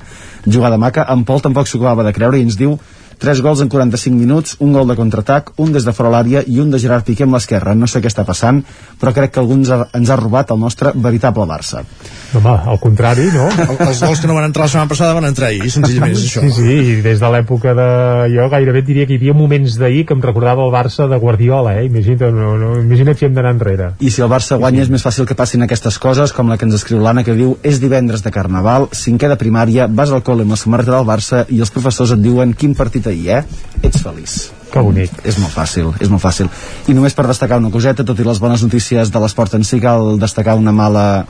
jugada 0.46 0.78
maca. 0.78 1.06
En 1.12 1.24
Pol 1.28 1.42
tampoc 1.44 1.70
s'ho 1.70 1.80
acabava 1.80 2.06
de 2.08 2.14
creure 2.16 2.40
i 2.40 2.46
ens 2.46 2.58
diu 2.58 2.76
tres 3.22 3.40
gols 3.44 3.62
en 3.62 3.70
45 3.70 4.18
minuts, 4.18 4.56
un 4.58 4.72
gol 4.74 4.88
de 4.90 4.96
contraatac, 4.98 5.52
un 5.62 5.70
des 5.72 5.86
de 5.86 5.94
fora 5.94 6.10
l'àrea 6.10 6.42
i 6.42 6.58
un 6.58 6.72
de 6.72 6.80
Gerard 6.82 7.06
Piqué 7.06 7.22
amb 7.22 7.36
l'esquerra. 7.36 7.76
No 7.78 7.86
sé 7.86 8.02
què 8.02 8.10
està 8.10 8.24
passant, 8.26 8.58
però 8.98 9.12
crec 9.14 9.36
que 9.36 9.40
algú 9.42 9.54
ens 9.60 9.70
ha, 9.70 9.84
ens 9.94 10.10
ha 10.10 10.18
robat 10.18 10.50
el 10.50 10.58
nostre 10.58 10.90
veritable 10.94 11.46
Barça. 11.46 11.84
Home, 12.32 12.54
al 12.72 12.80
contrari, 12.82 13.28
no? 13.30 13.46
Els 13.76 14.00
gols 14.02 14.22
que 14.22 14.28
no 14.30 14.34
van 14.34 14.48
entrar 14.48 14.66
la 14.66 14.72
setmana 14.72 14.90
passada 14.90 15.14
van 15.14 15.28
entrar 15.28 15.50
ahir, 15.52 15.70
senzillament 15.70 16.16
és 16.16 16.24
això. 16.26 16.42
Sí, 16.42 16.50
sí, 16.56 16.76
i 16.96 16.96
des 17.04 17.22
de 17.22 17.30
l'època 17.34 17.76
de... 17.78 17.88
Jo 18.32 18.48
gairebé 18.50 18.82
et 18.82 18.88
diria 18.88 19.06
que 19.06 19.14
hi 19.14 19.20
havia 19.20 19.36
moments 19.36 19.76
d'ahir 19.78 20.06
que 20.08 20.16
em 20.16 20.24
recordava 20.24 20.64
el 20.66 20.72
Barça 20.74 21.06
de 21.10 21.18
Guardiola, 21.22 21.76
eh? 21.78 21.86
Imagina't, 21.90 22.32
no, 22.34 22.56
no, 22.58 22.72
imagina't 22.80 23.20
si 23.20 23.28
hem 23.28 23.36
d'anar 23.36 23.54
enrere. 23.54 23.92
I 24.00 24.10
si 24.10 24.24
el 24.24 24.32
Barça 24.32 24.58
guanya 24.58 24.82
és 24.86 24.90
més 24.90 25.04
fàcil 25.04 25.28
que 25.28 25.36
passin 25.38 25.62
aquestes 25.62 26.00
coses, 26.02 26.34
com 26.34 26.50
la 26.50 26.58
que 26.58 26.66
ens 26.66 26.80
escriu 26.80 27.02
l'Anna, 27.04 27.22
que 27.26 27.36
diu 27.38 27.54
és 27.62 27.78
divendres 27.82 28.24
de 28.24 28.32
Carnaval, 28.34 28.88
cinquè 28.96 29.30
de 29.30 29.38
primària, 29.38 29.86
vas 29.86 30.10
al 30.10 30.24
col·le 30.26 30.46
amb 30.46 30.56
la 30.56 30.60
samarreta 30.60 30.96
del 30.96 31.08
Barça 31.08 31.44
i 31.52 31.60
els 31.60 31.74
professors 31.74 32.16
et 32.16 32.24
diuen 32.24 32.56
quin 32.56 32.74
partit 32.78 33.11
ahir, 33.12 33.38
eh? 33.38 33.44
Ets 33.82 34.02
feliç. 34.02 34.40
Que 34.72 34.80
bonic. 34.80 35.12
És 35.28 35.36
molt 35.38 35.52
fàcil, 35.52 35.92
és 36.00 36.08
molt 36.08 36.22
fàcil. 36.22 36.48
I 36.88 36.96
només 36.96 37.14
per 37.14 37.26
destacar 37.28 37.60
una 37.60 37.70
coseta, 37.70 38.06
tot 38.08 38.18
i 38.18 38.26
les 38.26 38.40
bones 38.40 38.64
notícies 38.64 39.12
de 39.12 39.22
l'esport 39.22 39.54
en 39.58 39.66
si, 39.68 39.80
cal 39.84 40.16
destacar 40.20 40.56
una 40.56 40.72
mala 40.72 41.26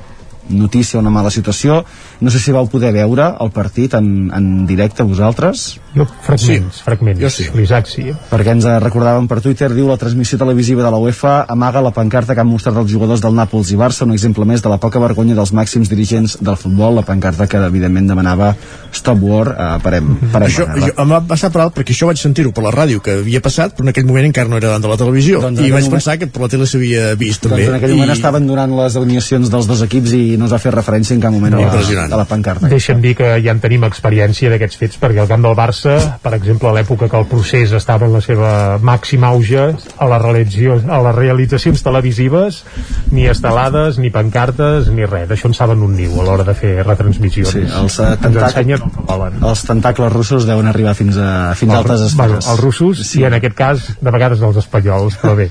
notícia, 0.49 1.01
una 1.01 1.11
mala 1.11 1.31
situació. 1.31 1.83
No 2.21 2.31
sé 2.31 2.39
si 2.43 2.55
vau 2.55 2.69
poder 2.71 2.93
veure 2.95 3.33
el 3.41 3.51
partit 3.55 3.95
en, 3.99 4.31
en 4.35 4.67
directe 4.67 5.03
vosaltres. 5.07 5.82
Jo, 5.95 6.07
fragments, 6.25 6.79
sí. 6.79 6.83
fragments. 6.87 7.21
Jo 7.21 7.31
sí. 7.31 7.47
L'Isaac 7.55 7.89
sí. 7.91 8.05
Perquè 8.31 8.55
ens 8.55 8.65
recordàvem 8.83 9.27
per 9.29 9.41
Twitter, 9.45 9.69
diu 9.75 9.91
la 9.91 9.99
transmissió 10.01 10.39
televisiva 10.41 10.83
de 10.87 10.91
la 10.95 11.01
UEFA 11.03 11.35
amaga 11.53 11.83
la 11.85 11.93
pancarta 11.93 12.35
que 12.35 12.41
han 12.41 12.49
mostrat 12.49 12.79
els 12.81 12.91
jugadors 12.91 13.21
del 13.21 13.35
Nàpols 13.37 13.73
i 13.75 13.77
Barça, 13.77 14.07
un 14.07 14.15
exemple 14.17 14.47
més 14.49 14.63
de 14.65 14.73
la 14.73 14.79
poca 14.81 15.01
vergonya 15.03 15.37
dels 15.37 15.53
màxims 15.53 15.91
dirigents 15.93 16.39
del 16.41 16.57
futbol, 16.57 16.97
la 16.97 17.05
pancarta 17.05 17.47
que 17.47 17.61
evidentment 17.67 18.09
demanava 18.09 18.55
Stop 18.93 19.21
War, 19.23 19.53
eh, 19.53 19.69
parem, 19.85 20.09
parem 20.33 20.49
Això, 20.49 20.67
jo, 20.79 20.93
em 20.97 21.13
va 21.13 21.21
passar 21.29 21.53
per 21.53 21.63
alt 21.67 21.77
perquè 21.77 21.93
això 21.95 22.09
vaig 22.09 22.21
sentir-ho 22.21 22.53
per 22.57 22.65
la 22.65 22.73
ràdio 22.73 23.03
que 23.05 23.19
havia 23.21 23.43
passat, 23.45 23.77
però 23.77 23.85
en 23.87 23.93
aquell 23.93 24.09
moment 24.09 24.31
encara 24.31 24.49
no 24.49 24.57
era 24.57 24.69
davant 24.73 24.87
de 24.87 24.93
la 24.93 24.99
televisió 25.01 25.41
Doncs 25.45 25.61
i 25.61 25.71
vaig 25.71 25.85
moment- 25.85 25.99
pensar 25.99 26.17
que 26.19 26.27
per 26.33 26.43
la 26.47 26.49
tele 26.53 26.67
s'havia 26.67 27.13
vist 27.21 27.45
Doncs 27.45 27.53
també 27.53 27.69
en 27.69 27.77
aquell 27.79 27.95
moment 27.97 28.15
estaven 28.17 28.47
donant 28.49 28.77
les 28.81 28.97
alineacions 28.97 29.51
dels 29.53 29.69
dos 29.69 29.83
equips 29.85 30.13
i 30.17 30.23
no 30.41 30.49
es 30.49 30.53
va 30.57 30.61
fer 30.63 30.73
referència 30.73 31.15
en 31.17 31.21
cap 31.21 31.33
moment 31.33 31.55
a 31.59 31.61
la, 31.61 32.05
a 32.09 32.17
la 32.17 32.29
pancarta. 32.29 32.69
Deixa'm 32.73 33.01
dir 33.05 33.15
que 33.19 33.35
ja 33.45 33.53
en 33.53 33.61
tenim 33.61 33.85
experiència 33.85 34.51
d'aquests 34.53 34.79
fets, 34.81 34.99
perquè 35.03 35.21
al 35.23 35.29
camp 35.31 35.43
del 35.45 35.57
Barça, 35.59 35.82
per 36.23 36.35
exemple, 36.35 36.69
a 36.69 36.73
l'època 36.77 37.09
que 37.09 37.19
el 37.19 37.27
procés 37.27 37.73
estava 37.73 38.07
en 38.07 38.13
la 38.13 38.21
seva 38.25 38.79
màxima 38.83 39.29
auge, 39.33 39.65
a, 39.99 40.07
la 40.09 40.19
realització, 40.19 40.79
a 40.89 41.01
les 41.09 41.15
realitzacions 41.17 41.83
televisives, 41.83 42.63
ni 43.11 43.27
estelades, 43.27 43.99
ni 43.99 44.11
pancartes, 44.11 44.89
ni 44.93 45.05
res. 45.07 45.29
D'això 45.29 45.51
en 45.51 45.55
saben 45.55 45.83
un 45.83 45.95
niu 45.97 46.15
a 46.21 46.25
l'hora 46.27 46.45
de 46.45 46.55
fer 46.55 46.73
retransmissions. 46.87 47.49
Sí, 47.53 47.63
els, 47.67 47.99
eh, 47.99 48.07
Ens 48.13 48.21
tentac- 48.23 48.49
ensenyen 48.51 48.83
el 48.83 48.91
que 48.91 49.07
volen. 49.09 49.39
Els 49.43 49.65
tentacles 49.65 50.13
russos 50.13 50.47
deuen 50.47 50.67
arribar 50.67 50.95
fins 50.95 51.17
a, 51.17 51.55
fins 51.55 51.73
a 51.73 51.79
altes 51.79 52.15
bueno, 52.15 52.37
esferes. 52.39 52.49
els 52.53 52.61
russos 52.61 53.03
sí. 53.07 53.21
i 53.21 53.25
en 53.25 53.35
aquest 53.35 53.55
cas 53.57 53.89
de 54.01 54.11
vegades 54.11 54.41
els 54.41 54.57
espanyols 54.57 55.19
però 55.23 55.35
bé, 55.37 55.51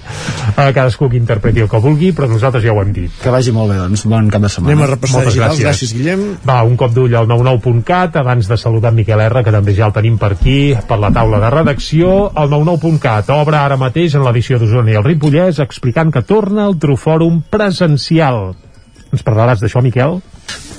eh, 0.58 0.72
cadascú 0.74 1.10
que 1.10 1.18
interpreti 1.18 1.60
el 1.62 1.70
que 1.70 1.80
vulgui 1.80 2.12
però 2.14 2.28
nosaltres 2.30 2.64
ja 2.64 2.72
ho 2.74 2.82
hem 2.82 2.94
dit 2.94 3.12
Que 3.22 3.30
vagi 3.30 3.52
molt 3.52 3.72
bé, 3.72 3.78
doncs. 3.78 4.06
Bon 4.06 4.30
cap 4.30 4.42
de 4.42 4.50
setmana. 4.50 4.74
Anem 4.74 4.84
a 4.84 4.90
repassar 4.94 5.16
Moltes 5.18 5.34
digitals, 5.34 5.60
gràcies. 5.60 5.68
gràcies 5.68 5.94
Guillem 5.94 6.24
Va, 6.48 6.64
un 6.64 6.76
cop 6.78 6.94
d'ull 6.94 7.16
al 7.16 7.28
99.cat 7.28 8.16
abans 8.18 8.48
de 8.48 8.58
saludar 8.58 8.92
en 8.92 8.96
Miquel 9.02 9.20
R, 9.22 9.44
que 9.44 9.52
també 9.52 9.76
ja 9.76 9.86
el 9.88 9.94
tenim 9.94 10.18
per 10.22 10.36
aquí, 10.36 10.76
per 10.88 11.00
la 11.02 11.10
taula 11.14 11.40
de 11.42 11.50
redacció. 11.50 12.12
El 12.38 12.52
99.cat 12.54 13.32
obre 13.34 13.58
ara 13.58 13.80
mateix 13.82 14.16
en 14.16 14.26
l'edició 14.28 14.60
d'Osona 14.62 14.94
i 14.94 15.00
el 15.00 15.08
Ripollès 15.08 15.62
explicant 15.64 16.14
que 16.14 16.22
torna 16.22 16.68
el 16.70 16.78
Trofòrum 16.82 17.42
presencial. 17.50 18.52
Ens 19.12 19.26
parlaràs 19.26 19.64
d'això, 19.64 19.82
Miquel? 19.82 20.20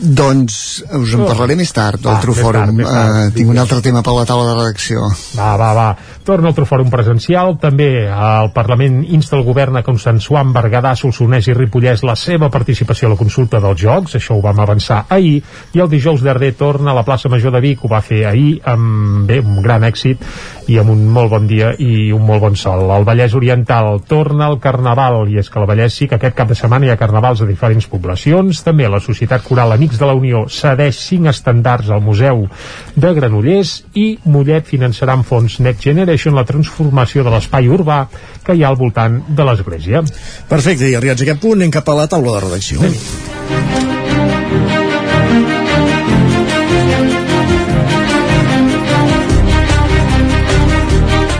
Doncs 0.00 0.56
us 0.98 1.12
en 1.14 1.24
parlaré 1.26 1.54
més 1.58 1.70
tard, 1.72 2.00
Va, 2.02 2.16
Trofòrum. 2.22 2.60
més 2.60 2.62
tard, 2.64 2.74
més 2.74 2.88
tard. 2.88 3.16
Eh, 3.28 3.34
tinc 3.36 3.50
un 3.50 3.58
altre 3.58 3.80
tema 3.82 4.02
per 4.02 4.14
la 4.16 4.24
taula 4.26 4.48
de 4.48 4.54
redacció. 4.58 5.06
Va, 5.36 5.56
va, 5.56 5.72
va. 5.74 5.96
Torna 6.24 6.48
el 6.48 6.54
Trofòrum 6.54 6.90
presencial. 6.90 7.56
També 7.60 8.06
el 8.06 8.50
Parlament 8.54 9.02
insta 9.08 9.36
el 9.36 9.44
govern 9.44 9.76
a 9.76 9.82
consensuar 9.82 10.42
amb 10.42 10.54
Berguedà, 10.56 10.94
Solsonès 10.96 11.48
i 11.48 11.54
Ripollès 11.54 12.02
la 12.06 12.16
seva 12.16 12.48
participació 12.50 13.08
a 13.08 13.10
la 13.12 13.16
consulta 13.20 13.60
dels 13.60 13.80
Jocs. 13.80 14.16
Això 14.16 14.36
ho 14.36 14.42
vam 14.42 14.60
avançar 14.60 15.04
ahir. 15.08 15.42
I 15.74 15.80
el 15.80 15.90
dijous 15.90 16.22
Darder 16.22 16.54
torna 16.54 16.90
a 16.92 16.94
la 16.94 17.04
plaça 17.04 17.28
Major 17.28 17.52
de 17.52 17.60
Vic. 17.60 17.84
Ho 17.84 17.88
va 17.88 18.00
fer 18.00 18.24
ahir 18.26 18.60
amb, 18.64 19.26
bé, 19.26 19.40
un 19.40 19.62
gran 19.62 19.82
èxit 19.84 20.22
i 20.68 20.78
amb 20.78 20.90
un 20.90 21.06
molt 21.10 21.30
bon 21.30 21.46
dia 21.46 21.72
i 21.78 22.12
un 22.12 22.22
molt 22.26 22.40
bon 22.42 22.56
sol. 22.56 22.88
El 22.90 23.04
Vallès 23.04 23.34
Oriental 23.34 24.00
torna 24.08 24.46
al 24.46 24.60
Carnaval 24.62 25.28
i 25.28 25.38
és 25.38 25.50
que 25.50 25.58
al 25.58 25.66
Vallès 25.66 25.94
sí 25.94 26.08
que 26.08 26.16
aquest 26.16 26.36
cap 26.36 26.48
de 26.48 26.54
setmana 26.54 26.86
hi 26.86 26.90
ha 26.90 26.96
carnavals 27.00 27.42
a 27.42 27.46
diferents 27.46 27.86
poblacions. 27.90 28.62
També 28.62 28.88
la 28.88 29.00
Societat 29.00 29.42
Coral 29.42 29.72
Amics 29.82 29.98
de 29.98 30.06
la 30.06 30.14
Unió 30.14 30.44
cedeix 30.46 30.98
cinc 31.02 31.26
estandards 31.26 31.88
al 31.90 32.02
Museu 32.06 32.44
de 32.94 33.10
Granollers 33.16 33.72
i 33.98 34.04
Mollet 34.30 34.68
finançarà 34.70 35.16
amb 35.18 35.26
fons 35.26 35.58
Next 35.58 35.82
Generation 35.88 36.38
la 36.38 36.46
transformació 36.46 37.24
de 37.26 37.32
l'espai 37.34 37.66
urbà 37.66 38.04
que 38.46 38.54
hi 38.54 38.62
ha 38.62 38.70
al 38.70 38.78
voltant 38.78 39.18
de 39.26 39.48
l'església. 39.48 40.04
Perfecte, 40.52 40.86
i 40.86 40.94
arribats 40.94 41.26
a 41.26 41.26
aquest 41.26 41.42
punt 41.42 41.58
anem 41.58 41.74
cap 41.74 41.90
a 41.90 41.98
la 41.98 42.06
taula 42.14 42.36
de 42.36 42.44
redacció. 42.46 44.01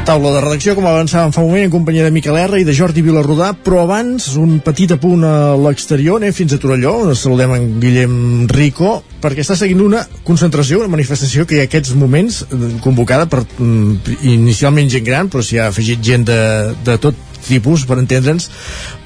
Taula 0.03 0.33
de 0.35 0.41
redacció, 0.43 0.73
com 0.75 0.87
avançàvem 0.89 1.31
fa 1.35 1.43
un 1.43 1.51
moment, 1.51 1.65
en 1.67 1.71
companyia 1.71 2.05
de 2.07 2.13
Miquel 2.15 2.37
R 2.41 2.59
i 2.59 2.67
de 2.67 2.75
Jordi 2.75 3.05
Vilarrodà, 3.05 3.53
però 3.55 3.85
abans, 3.85 4.33
un 4.41 4.57
petit 4.65 4.91
apunt 4.95 5.23
a 5.27 5.55
l'exterior, 5.61 6.19
anem 6.19 6.35
fins 6.35 6.55
a 6.57 6.59
Torelló, 6.63 6.97
on 7.07 7.19
saludem 7.19 7.55
en 7.55 7.69
Guillem 7.83 8.15
Rico, 8.51 8.97
perquè 9.23 9.45
està 9.45 9.55
seguint 9.59 9.85
una 9.85 10.03
concentració, 10.27 10.81
una 10.83 10.91
manifestació 10.91 11.47
que 11.47 11.57
hi 11.57 11.63
ha 11.63 11.69
aquests 11.69 11.95
moments 11.99 12.43
eh, 12.49 12.63
convocada 12.83 13.29
per 13.31 13.45
mm, 13.45 14.17
inicialment 14.35 14.91
gent 14.91 15.07
gran, 15.07 15.31
però 15.31 15.45
s'hi 15.47 15.63
ha 15.63 15.69
afegit 15.71 16.03
gent 16.03 16.27
de, 16.27 16.41
de 16.83 16.99
tot 17.03 17.32
tipus, 17.47 17.85
per 17.89 17.99
entendre'ns, 18.01 18.49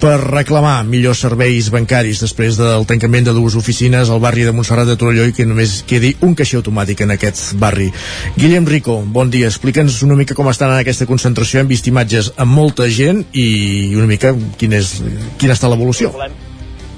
per 0.00 0.16
reclamar 0.22 0.78
millors 0.88 1.22
serveis 1.24 1.70
bancaris 1.72 2.22
després 2.22 2.58
del 2.60 2.86
tancament 2.88 3.28
de 3.28 3.34
dues 3.36 3.56
oficines 3.58 4.10
al 4.10 4.22
barri 4.22 4.46
de 4.46 4.54
Montserrat 4.56 4.88
de 4.88 4.96
Torelló 5.00 5.26
i 5.28 5.34
que 5.36 5.46
només 5.48 5.80
quedi 5.88 6.14
un 6.26 6.34
caixer 6.38 6.60
automàtic 6.60 7.04
en 7.04 7.14
aquest 7.16 7.54
barri. 7.60 7.90
Guillem 8.36 8.66
Rico, 8.68 8.98
bon 9.02 9.30
dia. 9.30 9.50
Explica'ns 9.50 10.02
una 10.06 10.16
mica 10.18 10.36
com 10.36 10.50
estan 10.52 10.72
en 10.74 10.82
aquesta 10.82 11.08
concentració. 11.08 11.60
Hem 11.60 11.70
vist 11.70 11.86
imatges 11.90 12.32
amb 12.36 12.52
molta 12.56 12.88
gent 12.88 13.24
i 13.32 13.94
una 13.96 14.08
mica 14.10 14.34
quin 14.58 14.76
és, 14.76 14.96
quina 15.40 15.56
està 15.56 15.70
l'evolució. 15.72 16.12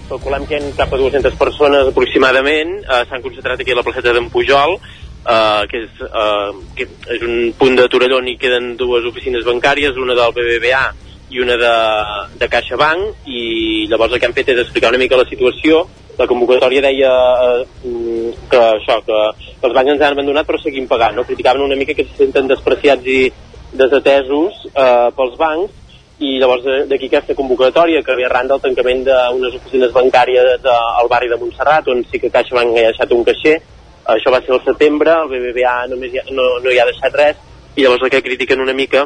Calculem 0.09 0.47
que 0.49 0.57
hi 0.57 0.71
ha 0.71 0.77
cap 0.79 0.95
a 0.95 1.01
200 1.01 1.35
persones 1.37 1.91
aproximadament 1.91 2.79
eh, 2.81 3.03
s'han 3.11 3.21
concentrat 3.25 3.61
aquí 3.61 3.75
a 3.75 3.77
la 3.77 3.85
placeta 3.85 4.15
d'en 4.17 4.31
Pujol 4.33 4.79
eh, 4.79 5.67
que, 5.69 5.83
és, 5.85 6.01
eh, 6.01 6.53
que 6.79 6.87
és 7.17 7.27
un 7.27 7.53
punt 7.59 7.77
de 7.77 7.85
Torelló 7.93 8.23
on 8.23 8.31
hi 8.31 8.39
queden 8.41 8.73
dues 8.81 9.05
oficines 9.11 9.45
bancàries, 9.45 10.01
una 10.01 10.17
del 10.17 10.33
BBVA 10.37 10.87
i 11.31 11.41
una 11.45 11.57
de, 11.61 11.73
de 12.41 12.49
CaixaBank 12.49 13.27
i 13.29 13.87
llavors 13.91 14.15
el 14.15 14.21
que 14.21 14.29
han 14.29 14.37
fet 14.37 14.53
és 14.55 14.63
explicar 14.63 14.93
una 14.93 15.01
mica 15.01 15.19
la 15.21 15.29
situació 15.29 15.85
la 16.19 16.27
convocatòria 16.27 16.83
deia 16.83 17.11
eh, 17.47 18.33
que 18.51 18.63
això, 18.63 18.99
que, 19.07 19.19
que 19.61 19.69
els 19.69 19.75
bancs 19.77 19.93
ens 19.95 20.03
han 20.03 20.17
abandonat 20.17 20.49
però 20.49 20.59
seguim 20.63 20.89
pagant, 20.91 21.15
no? 21.15 21.27
criticaven 21.29 21.63
una 21.63 21.77
mica 21.79 21.95
que 21.95 22.09
se 22.09 22.17
senten 22.19 22.49
despreciats 22.51 23.07
i 23.07 23.21
desatesos 23.79 24.65
eh, 24.73 25.11
pels 25.15 25.37
bancs 25.39 25.77
i 26.19 26.35
llavors 26.41 26.65
d'aquí 26.91 27.07
aquesta 27.07 27.37
convocatòria 27.39 28.03
que 28.03 28.17
ve 28.19 28.25
arran 28.27 28.49
del 28.51 28.63
tancament 28.65 29.05
d'unes 29.07 29.55
oficines 29.61 29.93
bancàries 29.95 30.65
al 30.67 31.11
barri 31.11 31.29
de 31.31 31.39
Montserrat 31.39 31.87
on 31.93 32.03
sí 32.11 32.19
que 32.19 32.33
CaixaBank 32.35 32.75
ha 32.75 32.89
deixat 32.89 33.15
un 33.15 33.23
caixer 33.29 33.55
això 34.09 34.33
va 34.33 34.41
ser 34.41 34.57
el 34.57 34.65
setembre, 34.65 35.13
el 35.13 35.31
BBVA 35.31 35.77
només 35.93 36.15
hi 36.15 36.19
ha, 36.19 36.27
no, 36.33 36.49
no 36.65 36.73
hi 36.73 36.81
ha 36.81 36.89
deixat 36.89 37.15
res 37.21 37.47
i 37.77 37.85
llavors 37.85 38.03
el 38.03 38.11
que 38.11 38.25
critiquen 38.25 38.65
una 38.65 38.75
mica 38.75 39.05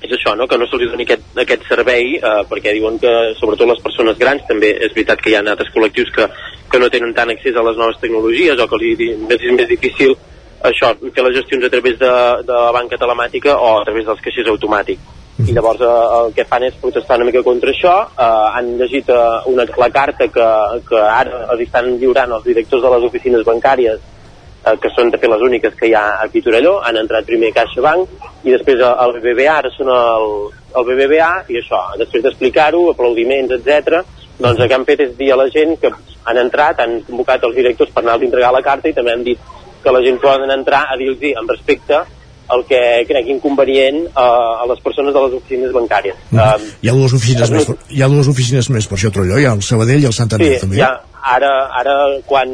és 0.00 0.12
això, 0.16 0.32
no? 0.36 0.46
que 0.48 0.56
no 0.56 0.66
se'ls 0.68 0.90
doni 0.90 1.04
aquest, 1.04 1.26
aquest 1.42 1.66
servei 1.68 2.16
eh, 2.16 2.40
perquè 2.48 2.72
diuen 2.76 2.96
que 3.02 3.12
sobretot 3.40 3.68
les 3.68 3.82
persones 3.84 4.18
grans 4.18 4.46
també 4.48 4.72
és 4.78 4.94
veritat 4.96 5.20
que 5.20 5.32
hi 5.32 5.36
ha 5.36 5.44
altres 5.44 5.72
col·lectius 5.74 6.12
que, 6.16 6.26
que 6.72 6.80
no 6.80 6.88
tenen 6.92 7.12
tant 7.14 7.32
accés 7.32 7.56
a 7.56 7.64
les 7.66 7.76
noves 7.76 8.00
tecnologies 8.00 8.58
o 8.58 8.68
que 8.70 8.80
els 8.80 9.36
és 9.36 9.56
més 9.56 9.68
difícil 9.68 10.16
això, 10.64 10.92
fer 11.14 11.24
les 11.24 11.36
gestions 11.36 11.64
a 11.64 11.72
través 11.72 11.98
de, 12.00 12.12
de 12.48 12.52
la 12.52 12.72
banca 12.76 12.98
telemàtica 13.00 13.56
o 13.56 13.78
a 13.78 13.84
través 13.84 14.06
dels 14.08 14.22
caixers 14.24 14.52
automàtics 14.52 15.18
i 15.48 15.54
llavors 15.56 15.80
eh, 15.84 15.92
el 16.20 16.32
que 16.36 16.44
fan 16.48 16.64
és 16.68 16.80
protestar 16.80 17.18
una 17.20 17.28
mica 17.28 17.42
contra 17.44 17.72
això 17.72 17.94
eh, 18.08 18.46
han 18.56 18.74
llegit 18.80 19.08
eh, 19.12 19.20
una, 19.52 19.68
la 19.84 19.90
carta 19.92 20.28
que, 20.32 20.48
que 20.88 21.04
ara 21.04 21.44
els 21.54 21.66
estan 21.66 21.92
lliurant 22.00 22.38
els 22.38 22.48
directors 22.48 22.84
de 22.84 22.94
les 22.96 23.06
oficines 23.08 23.46
bancàries 23.46 24.00
eh, 24.64 24.76
que 24.82 24.92
són 24.94 25.10
de 25.12 25.18
fet 25.20 25.30
les 25.32 25.44
úniques 25.46 25.74
que 25.78 25.90
hi 25.90 25.94
ha 25.96 26.04
aquí 26.24 26.42
a 26.42 26.46
Torelló, 26.48 26.76
han 26.86 27.00
entrat 27.00 27.28
primer 27.28 27.52
a 27.52 27.58
CaixaBank 27.60 28.44
i 28.44 28.54
després 28.54 28.82
al 28.86 29.16
BBVA, 29.16 29.56
ara 29.58 29.72
són 29.74 29.92
el, 29.94 30.28
el 30.76 30.88
BBVA 30.90 31.32
i 31.48 31.60
això, 31.60 31.82
després 32.00 32.24
d'explicar-ho, 32.26 32.86
aplaudiments, 32.92 33.56
etc. 33.58 34.02
doncs 34.38 34.60
el 34.60 34.68
que 34.68 34.78
han 34.78 34.86
fet 34.88 35.04
és 35.06 35.16
dir 35.18 35.32
a 35.32 35.40
la 35.40 35.50
gent 35.52 35.76
que 35.80 35.92
han 36.30 36.38
entrat, 36.40 36.80
han 36.80 37.00
convocat 37.08 37.44
els 37.48 37.56
directors 37.56 37.92
per 37.94 38.04
anar 38.04 38.18
a 38.18 38.24
entregar 38.28 38.54
la 38.54 38.64
carta 38.64 38.88
i 38.88 38.96
també 38.96 39.14
han 39.16 39.26
dit 39.26 39.50
que 39.82 39.92
la 39.92 40.02
gent 40.04 40.18
poden 40.20 40.50
entrar 40.52 40.86
a 40.88 40.96
dir-los 41.00 41.38
amb 41.40 41.52
respecte 41.56 42.00
el 42.50 42.64
que 42.66 42.80
crec 43.06 43.28
inconvenient 43.30 44.00
uh, 44.10 44.62
a 44.62 44.66
les 44.66 44.80
persones 44.82 45.14
de 45.14 45.20
les 45.24 45.36
oficines 45.38 45.70
bancàries. 45.74 46.16
Mm. 46.30 46.40
Uh, 46.40 46.72
hi, 46.82 46.90
ha 46.90 46.96
dues 46.96 47.14
oficines 47.14 47.52
més, 47.54 47.68
hi 47.94 48.02
ha 48.02 48.08
dues 48.10 48.30
oficines 48.32 48.70
més 48.74 48.88
per 48.90 48.98
això 48.98 49.12
Trolló, 49.14 49.38
hi 49.38 49.46
ha 49.46 49.54
el 49.54 49.62
Sabadell 49.66 50.02
i 50.02 50.08
el 50.10 50.16
Santander 50.16 50.56
sí, 50.56 50.60
també. 50.64 50.80
Ja, 50.82 50.90
ara, 51.36 51.52
ara 51.78 51.96
quan 52.26 52.50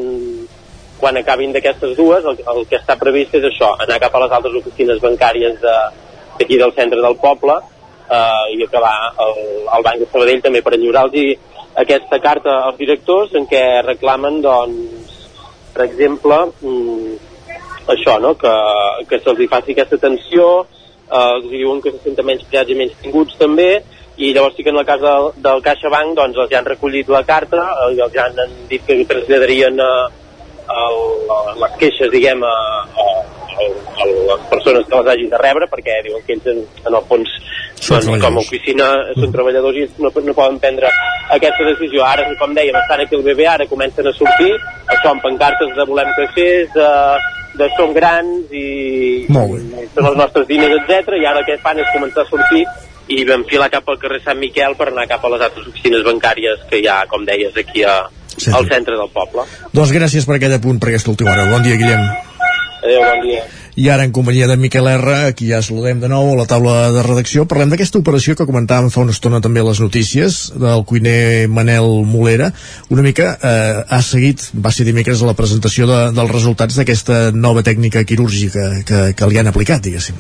quan 1.01 1.17
acabin 1.17 1.53
d'aquestes 1.53 1.97
dues, 1.97 2.25
el, 2.25 2.39
el 2.53 2.67
que 2.71 2.79
està 2.81 2.97
previst 3.01 3.35
és 3.37 3.45
això, 3.51 3.75
anar 3.85 4.01
cap 4.03 4.15
a 4.17 4.23
les 4.25 4.37
altres 4.39 4.61
oficines 4.63 5.03
bancàries 5.03 5.59
d'aquí 5.63 6.55
de, 6.55 6.63
del 6.63 6.73
centre 6.77 7.03
del 7.05 7.19
poble 7.21 7.59
eh, 8.11 8.57
i 8.57 8.65
acabar 8.65 9.13
el, 9.27 9.43
el 9.77 9.87
Banc 9.87 10.03
de 10.03 10.09
Sabadell 10.13 10.43
també 10.45 10.63
per 10.65 10.77
lliurar-los 10.77 11.53
aquesta 11.77 12.21
carta 12.25 12.63
als 12.65 12.79
directors 12.81 13.35
en 13.37 13.45
què 13.51 13.63
reclamen, 13.85 14.41
doncs, 14.45 15.27
per 15.75 15.85
exemple, 15.85 16.39
mm, 16.65 17.17
això, 17.93 18.17
no? 18.23 18.33
que, 18.41 18.55
que 19.11 19.21
se'ls 19.21 19.45
faci 19.53 19.75
aquesta 19.75 20.01
atenció, 20.01 20.49
eh, 20.65 21.27
els 21.37 21.51
diuen 21.53 21.83
que 21.85 21.93
se 21.93 22.01
senten 22.07 22.27
menys 22.27 22.47
creats 22.49 22.73
i 22.73 22.79
menys 22.79 22.97
tinguts 23.03 23.37
també, 23.41 23.71
i 24.17 24.33
llavors 24.33 24.57
sí 24.57 24.65
que 24.65 24.73
en 24.73 24.81
el 24.81 24.87
cas 24.89 25.03
del, 25.03 25.27
del 25.45 25.61
CaixaBank 25.65 26.17
doncs 26.17 26.39
els 26.41 26.53
ja 26.53 26.63
han 26.63 26.71
recollit 26.71 27.11
la 27.13 27.21
carta, 27.29 27.67
eh, 27.85 27.91
els 27.93 28.15
ja 28.15 28.31
han 28.31 28.57
dit 28.71 28.87
que 28.87 29.03
traslladarien 29.05 29.83
a, 29.85 29.91
el, 30.75 31.01
les 31.63 31.77
queixes, 31.81 32.11
diguem, 32.13 32.43
a, 32.45 32.55
a, 33.03 33.07
a, 33.57 34.07
les 34.31 34.49
persones 34.51 34.87
que 34.87 35.01
les 35.01 35.13
hagin 35.13 35.31
de 35.33 35.41
rebre, 35.41 35.69
perquè 35.71 36.01
diuen 36.07 36.25
que 36.27 36.37
ells 36.37 36.51
en, 36.53 36.65
en 36.85 36.95
el 36.95 37.05
fons 37.11 37.37
doncs, 37.77 38.09
com 38.25 38.39
a 38.39 38.43
oficina 38.43 38.87
són 39.15 39.33
treballadors 39.35 39.79
i 39.79 39.87
no, 40.03 40.11
no 40.11 40.35
poden 40.35 40.59
prendre 40.63 40.91
aquesta 41.35 41.67
decisió. 41.69 42.05
Ara, 42.09 42.27
com 42.41 42.55
dèiem, 42.57 42.77
estan 42.83 43.05
aquí 43.05 43.19
el 43.19 43.25
BBA, 43.27 43.53
ara 43.53 43.69
comencen 43.71 44.09
a 44.09 44.15
sortir, 44.17 44.53
això 44.87 45.13
amb 45.13 45.25
pancartes 45.25 45.75
de 45.77 45.87
volem 45.89 46.11
caixers, 46.19 46.73
de, 46.75 46.91
de 47.61 47.71
som 47.77 47.95
grans 47.97 48.53
i, 48.53 48.67
i 49.29 49.87
són 49.95 50.11
els 50.11 50.19
nostres 50.19 50.49
diners, 50.51 50.77
etc. 50.83 51.17
i 51.21 51.29
ara 51.29 51.43
el 51.43 51.49
que 51.49 51.61
fan 51.63 51.81
és 51.83 51.95
començar 51.95 52.25
a 52.25 52.31
sortir 52.31 52.65
i 53.13 53.23
vam 53.29 53.45
filar 53.47 53.71
cap 53.71 53.87
al 53.89 54.01
carrer 54.03 54.19
Sant 54.25 54.39
Miquel 54.41 54.75
per 54.79 54.89
anar 54.91 55.07
cap 55.07 55.25
a 55.25 55.31
les 55.31 55.45
altres 55.47 55.69
oficines 55.71 56.03
bancàries 56.07 56.65
que 56.71 56.81
hi 56.83 56.89
ha, 56.91 57.05
com 57.11 57.25
deies, 57.29 57.55
aquí 57.55 57.85
a, 57.87 58.01
sí. 58.37 58.53
al 58.53 58.69
centre 58.71 58.97
del 58.97 59.13
poble. 59.13 59.47
Doncs 59.73 59.93
gràcies 59.97 60.27
per 60.29 60.39
aquest 60.39 60.59
apunt 60.61 60.81
per 60.83 60.93
aquesta 60.93 61.13
última 61.13 61.35
hora. 61.35 61.51
Bon 61.53 61.65
dia, 61.67 61.79
Guillem. 61.81 62.03
Adéu, 62.87 63.03
bon 63.03 63.23
dia. 63.27 63.45
I 63.77 63.91
ara, 63.93 64.07
en 64.09 64.13
companyia 64.17 64.47
de 64.49 64.55
Miquel 64.57 64.87
R, 64.89 65.15
aquí 65.29 65.51
ja 65.51 65.59
saludem 65.61 65.99
de 66.01 66.09
nou 66.09 66.31
a 66.33 66.37
la 66.39 66.47
taula 66.49 66.77
de 66.95 67.03
redacció, 67.05 67.45
parlem 67.45 67.75
d'aquesta 67.75 68.01
operació 68.01 68.33
que 68.39 68.47
comentàvem 68.49 68.89
fa 68.93 69.03
una 69.05 69.13
estona 69.13 69.43
també 69.45 69.61
a 69.61 69.67
les 69.69 69.83
notícies, 69.85 70.39
del 70.57 70.85
cuiner 70.89 71.45
Manel 71.53 71.91
Molera. 72.09 72.49
Una 72.89 73.05
mica 73.05 73.35
eh, 73.37 73.85
ha 73.85 74.01
seguit, 74.01 74.47
va 74.65 74.73
ser 74.73 74.89
dimecres 74.89 75.21
a 75.21 75.29
la 75.29 75.37
presentació 75.37 75.91
de, 75.91 76.01
dels 76.17 76.33
resultats 76.33 76.81
d'aquesta 76.81 77.21
nova 77.37 77.67
tècnica 77.67 78.07
quirúrgica 78.09 78.71
que, 78.89 79.03
que 79.13 79.29
li 79.29 79.43
han 79.43 79.53
aplicat, 79.53 79.85
diguéssim. 79.85 80.17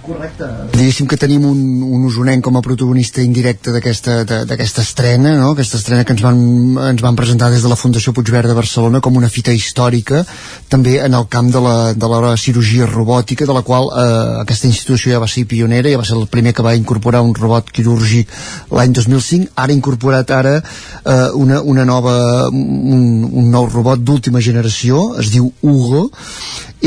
Correcte. 0.00 0.46
Diguéssim 0.72 1.06
que 1.10 1.18
tenim 1.20 1.44
un, 1.46 1.58
un 1.84 2.04
usonenc 2.08 2.44
com 2.44 2.56
a 2.56 2.62
protagonista 2.64 3.22
indirecte 3.22 3.74
d'aquesta 3.74 4.82
estrena, 4.82 5.34
no? 5.38 5.52
aquesta 5.52 5.78
estrena 5.78 6.06
que 6.08 6.14
ens 6.16 6.22
van, 6.24 6.40
ens 6.88 7.04
van 7.04 7.18
presentar 7.18 7.50
des 7.52 7.62
de 7.62 7.70
la 7.70 7.78
Fundació 7.78 8.14
Puigverd 8.16 8.48
de 8.50 8.56
Barcelona 8.56 9.02
com 9.04 9.18
una 9.20 9.30
fita 9.32 9.52
històrica, 9.52 10.24
també 10.72 10.96
en 11.04 11.14
el 11.18 11.28
camp 11.28 11.52
de 11.52 11.62
la, 11.62 11.76
de 11.92 12.10
la 12.14 12.34
cirurgia 12.40 12.88
robòtica, 12.88 13.46
de 13.46 13.56
la 13.56 13.64
qual 13.66 13.90
eh, 13.92 14.40
aquesta 14.42 14.70
institució 14.70 15.12
ja 15.12 15.22
va 15.22 15.30
ser 15.30 15.44
pionera, 15.50 15.92
ja 15.92 16.00
va 16.00 16.08
ser 16.08 16.16
el 16.18 16.28
primer 16.32 16.54
que 16.56 16.64
va 16.66 16.74
incorporar 16.78 17.22
un 17.22 17.34
robot 17.36 17.70
quirúrgic 17.74 18.32
l'any 18.72 18.96
2005, 18.96 19.52
ara 19.56 19.76
incorporat 19.76 20.30
ara 20.32 20.58
eh, 20.58 21.30
una, 21.34 21.60
una 21.62 21.84
nova, 21.84 22.48
un, 22.48 23.24
un 23.28 23.50
nou 23.52 23.68
robot 23.68 24.02
d'última 24.02 24.40
generació, 24.40 25.12
es 25.20 25.32
diu 25.34 25.52
Hugo, 25.62 26.08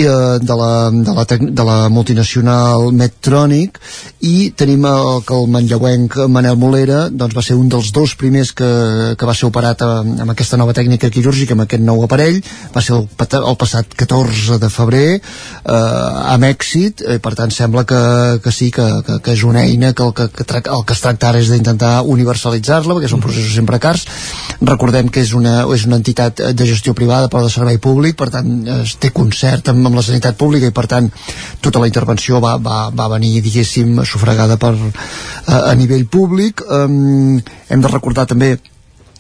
eh, 0.03 0.39
de, 0.41 0.55
la, 0.55 0.91
de, 0.91 1.13
la 1.15 1.25
de 1.25 1.63
la 1.63 1.77
multinacional 1.89 2.91
Medtronic 2.91 3.79
i 4.27 4.51
tenim 4.57 4.85
el, 4.89 5.21
que 5.27 5.35
el 5.37 5.47
manlleuenc 5.51 6.17
Manel 6.31 6.57
Molera 6.59 7.05
doncs 7.09 7.35
va 7.37 7.43
ser 7.45 7.55
un 7.59 7.69
dels 7.71 7.91
dos 7.95 8.15
primers 8.19 8.51
que, 8.57 8.69
que 9.17 9.29
va 9.29 9.35
ser 9.37 9.47
operat 9.47 9.83
amb, 9.85 10.19
amb 10.25 10.33
aquesta 10.33 10.59
nova 10.59 10.73
tècnica 10.75 11.11
quirúrgica, 11.13 11.55
amb 11.55 11.65
aquest 11.65 11.83
nou 11.85 12.03
aparell. 12.03 12.41
Va 12.75 12.83
ser 12.83 12.97
el, 12.97 13.07
el 13.39 13.57
passat 13.61 13.95
14 13.95 14.59
de 14.61 14.69
febrer 14.73 15.07
eh, 15.15 16.33
amb 16.35 16.49
èxit 16.49 17.05
eh, 17.05 17.19
per 17.23 17.35
tant 17.39 17.53
sembla 17.53 17.85
que, 17.87 18.01
que 18.43 18.53
sí 18.53 18.71
que, 18.75 18.87
que, 19.05 19.19
que 19.23 19.35
és 19.37 19.45
una 19.47 19.63
eina 19.63 19.93
que 19.93 20.03
el 20.03 20.13
que, 20.17 20.27
que 20.35 20.45
el 20.63 20.85
que 20.85 20.97
es 20.97 21.03
tracta 21.03 21.29
ara 21.29 21.41
és 21.43 21.51
d'intentar 21.53 21.93
universalitzar-la 22.15 22.97
perquè 22.97 23.11
són 23.11 23.23
processos 23.23 23.55
sempre 23.55 23.79
cars. 23.79 24.05
Recordem 24.61 25.09
que 25.13 25.23
és 25.23 25.33
una, 25.37 25.61
és 25.75 25.87
una 25.87 25.99
entitat 26.01 26.41
de 26.55 26.67
gestió 26.67 26.95
privada 26.97 27.29
però 27.31 27.45
de 27.45 27.53
servei 27.53 27.79
públic 27.81 28.17
per 28.19 28.31
tant 28.33 28.51
es 28.81 28.95
té 28.99 29.13
concert 29.15 29.71
amb 29.71 29.84
amb 29.87 29.97
la 29.97 30.03
sanitat 30.05 30.37
pública 30.39 30.69
i 30.69 30.75
per 30.75 30.85
tant 30.91 31.09
tota 31.61 31.81
la 31.81 31.89
intervenció 31.89 32.41
va, 32.43 32.55
va, 32.61 32.89
va 32.95 33.09
venir 33.15 33.41
diguéssim 33.45 34.03
sufragada 34.05 34.57
per, 34.61 34.73
a, 34.75 35.71
a 35.71 35.73
nivell 35.75 36.05
públic. 36.11 36.63
Um, 36.69 37.41
hem 37.69 37.83
de 37.83 37.91
recordar 37.91 38.27
també 38.29 38.55
eh, 38.55 38.74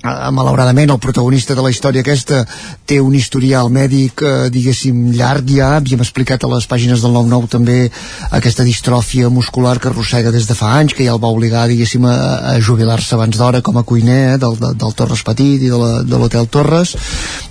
malauradament 0.05 0.91
el 0.93 1.01
protagonista 1.01 1.55
de 1.55 1.63
la 1.65 1.71
història 1.73 2.03
aquesta 2.05 2.43
té 2.85 2.99
un 3.01 3.15
historial 3.17 3.71
mèdic 3.73 4.21
eh, 4.21 4.33
diguéssim 4.53 5.11
llarg 5.15 5.49
ja, 5.49 5.71
havíem 5.79 6.03
explicat 6.03 6.43
a 6.45 6.51
les 6.51 6.67
pàgines 6.69 7.01
del 7.01 7.15
9-9 7.15 7.49
també 7.51 7.77
aquesta 8.37 8.65
distròfia 8.67 9.31
muscular 9.33 9.77
que 9.79 9.89
arrossega 9.89 10.33
des 10.33 10.47
de 10.47 10.57
fa 10.57 10.75
anys 10.79 10.93
que 10.93 11.05
ja 11.07 11.15
el 11.15 11.21
va 11.23 11.33
obligar 11.33 11.65
diguéssim 11.71 12.05
a, 12.05 12.15
a 12.53 12.57
jubilar-se 12.61 13.15
abans 13.17 13.37
d'hora 13.37 13.63
com 13.65 13.77
a 13.77 13.83
cuiner 13.83 14.35
eh, 14.35 14.37
del, 14.41 14.59
del, 14.61 14.93
Torres 14.95 15.23
Petit 15.25 15.65
i 15.65 15.71
de 15.71 16.19
l'Hotel 16.19 16.47
Torres. 16.51 16.95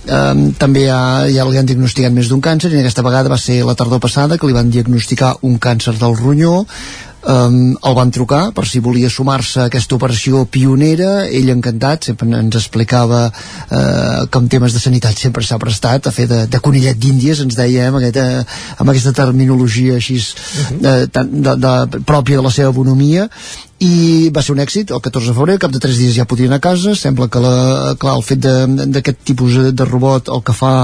Eh, 0.06 0.52
també 0.60 0.86
ja, 0.86 1.01
ja 1.31 1.48
li 1.48 1.60
han 1.60 1.68
diagnosticat 1.68 2.14
més 2.14 2.31
d'un 2.31 2.43
càncer 2.44 2.72
i 2.72 2.81
aquesta 2.81 3.05
vegada 3.05 3.32
va 3.32 3.40
ser 3.40 3.62
la 3.66 3.76
tardor 3.78 4.02
passada 4.02 4.39
que 4.39 4.48
li 4.48 4.56
van 4.56 4.70
diagnosticar 4.70 5.35
un 5.43 5.59
càncer 5.59 5.98
del 6.01 6.16
ronyó 6.20 6.64
um, 7.26 7.74
el 7.74 7.96
van 7.96 8.12
trucar 8.14 8.42
per 8.56 8.66
si 8.68 8.82
volia 8.84 9.10
sumar-se 9.10 9.62
a 9.62 9.66
aquesta 9.70 9.96
operació 9.96 10.44
pionera. 10.51 11.26
Ell 11.26 11.51
encantat, 11.55 12.10
sempre 12.10 12.28
ens 12.38 12.59
explicava 12.60 13.26
uh, 13.30 14.26
com 14.34 14.48
temes 14.51 14.76
de 14.76 14.82
sanitat 14.82 15.18
sempre 15.18 15.44
s'ha 15.44 15.60
prestat 15.62 16.09
a 16.09 16.14
fer 16.14 16.28
de, 16.30 16.44
de 16.51 16.62
conillet 16.64 16.98
d'índies 16.98 17.44
ens 17.44 17.59
deia 17.59 17.88
amb 17.88 18.01
aquesta, 18.01 18.26
amb 18.78 18.92
aquesta 18.92 19.14
terminologia 19.16 19.98
així 20.01 20.18
uh, 20.20 21.05
tan, 21.12 21.30
de, 21.44 21.56
de, 21.60 22.02
pròpia 22.06 22.40
de 22.40 22.48
la 22.48 22.52
seva 22.55 22.74
bonomia 22.76 23.28
i 23.82 24.30
va 24.34 24.42
ser 24.42 24.55
un 24.55 24.62
èxit 24.62 24.92
el 24.94 25.02
14 25.02 25.32
de 25.32 25.36
febrer, 25.36 25.59
cap 25.59 25.72
de 25.74 25.82
3 25.82 25.98
dies 25.98 26.16
ja 26.16 26.28
podien 26.28 26.55
a 26.55 26.60
casa. 26.62 26.94
Sembla 26.94 27.28
que 27.28 27.42
la, 27.42 27.94
clar, 27.98 28.16
el 28.16 28.26
fet 28.26 28.40
d'aquest 28.40 29.24
tipus 29.26 29.59
de 29.74 29.88
robot 29.88 30.30
el 30.32 30.42
que 30.46 30.55
fa 30.55 30.74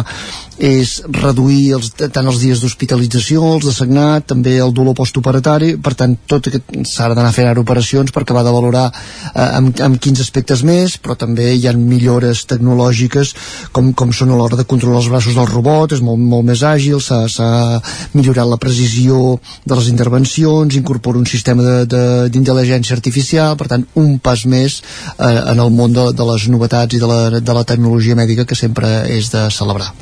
és 0.60 0.98
reduir 1.08 1.72
els, 1.78 1.88
tant 1.96 2.26
els 2.28 2.40
dies 2.42 2.60
d'hospitalització, 2.60 3.40
els 3.54 3.64
de 3.64 3.72
sagnat, 3.72 4.26
també 4.28 4.58
el 4.60 4.74
dolor 4.76 4.92
postoperatori, 4.98 5.72
per 5.80 5.94
tant 5.96 6.18
tot 6.28 6.50
s'ha 6.84 7.08
d'anar 7.14 7.30
fent 7.32 7.48
ara 7.48 7.62
operacions 7.62 8.12
per 8.12 8.26
acabar 8.26 8.42
de 8.44 8.52
valorar 8.52 8.90
eh, 8.90 9.46
amb, 9.46 9.72
amb 9.80 9.96
quins 10.02 10.20
aspectes 10.20 10.60
més, 10.66 10.98
però 11.00 11.16
també 11.16 11.54
hi 11.54 11.64
ha 11.64 11.72
millores 11.72 12.44
tecnològiques 12.50 13.32
com, 13.72 13.94
com 13.96 14.12
són 14.12 14.34
a 14.34 14.36
l'hora 14.36 14.58
de 14.60 14.68
controlar 14.68 15.00
els 15.00 15.08
braços 15.08 15.38
del 15.38 15.48
robot, 15.48 15.94
és 15.96 16.04
molt, 16.04 16.20
molt 16.20 16.44
més 16.50 16.66
àgil, 16.66 17.00
s'ha 17.00 17.80
millorat 18.12 18.50
la 18.50 18.60
precisió 18.60 19.38
de 19.64 19.80
les 19.80 19.88
intervencions, 19.88 20.76
incorpora 20.76 21.22
un 21.22 21.28
sistema 21.30 21.86
d'intel·ligència 21.88 22.79
artificial, 22.88 23.56
per 23.60 23.68
tant 23.68 23.84
un 24.00 24.18
pas 24.22 24.46
més 24.48 24.80
eh, 24.80 25.28
en 25.52 25.60
el 25.60 25.70
món 25.74 25.92
de, 25.92 26.10
de 26.16 26.28
les 26.32 26.48
novetats 26.48 26.96
i 26.96 27.02
de 27.02 27.10
la, 27.10 27.40
de 27.40 27.56
la 27.56 27.64
tecnologia 27.68 28.16
mèdica 28.16 28.46
que 28.48 28.56
sempre 28.56 28.88
és 29.12 29.28
de 29.34 29.44
celebrar. 29.52 29.92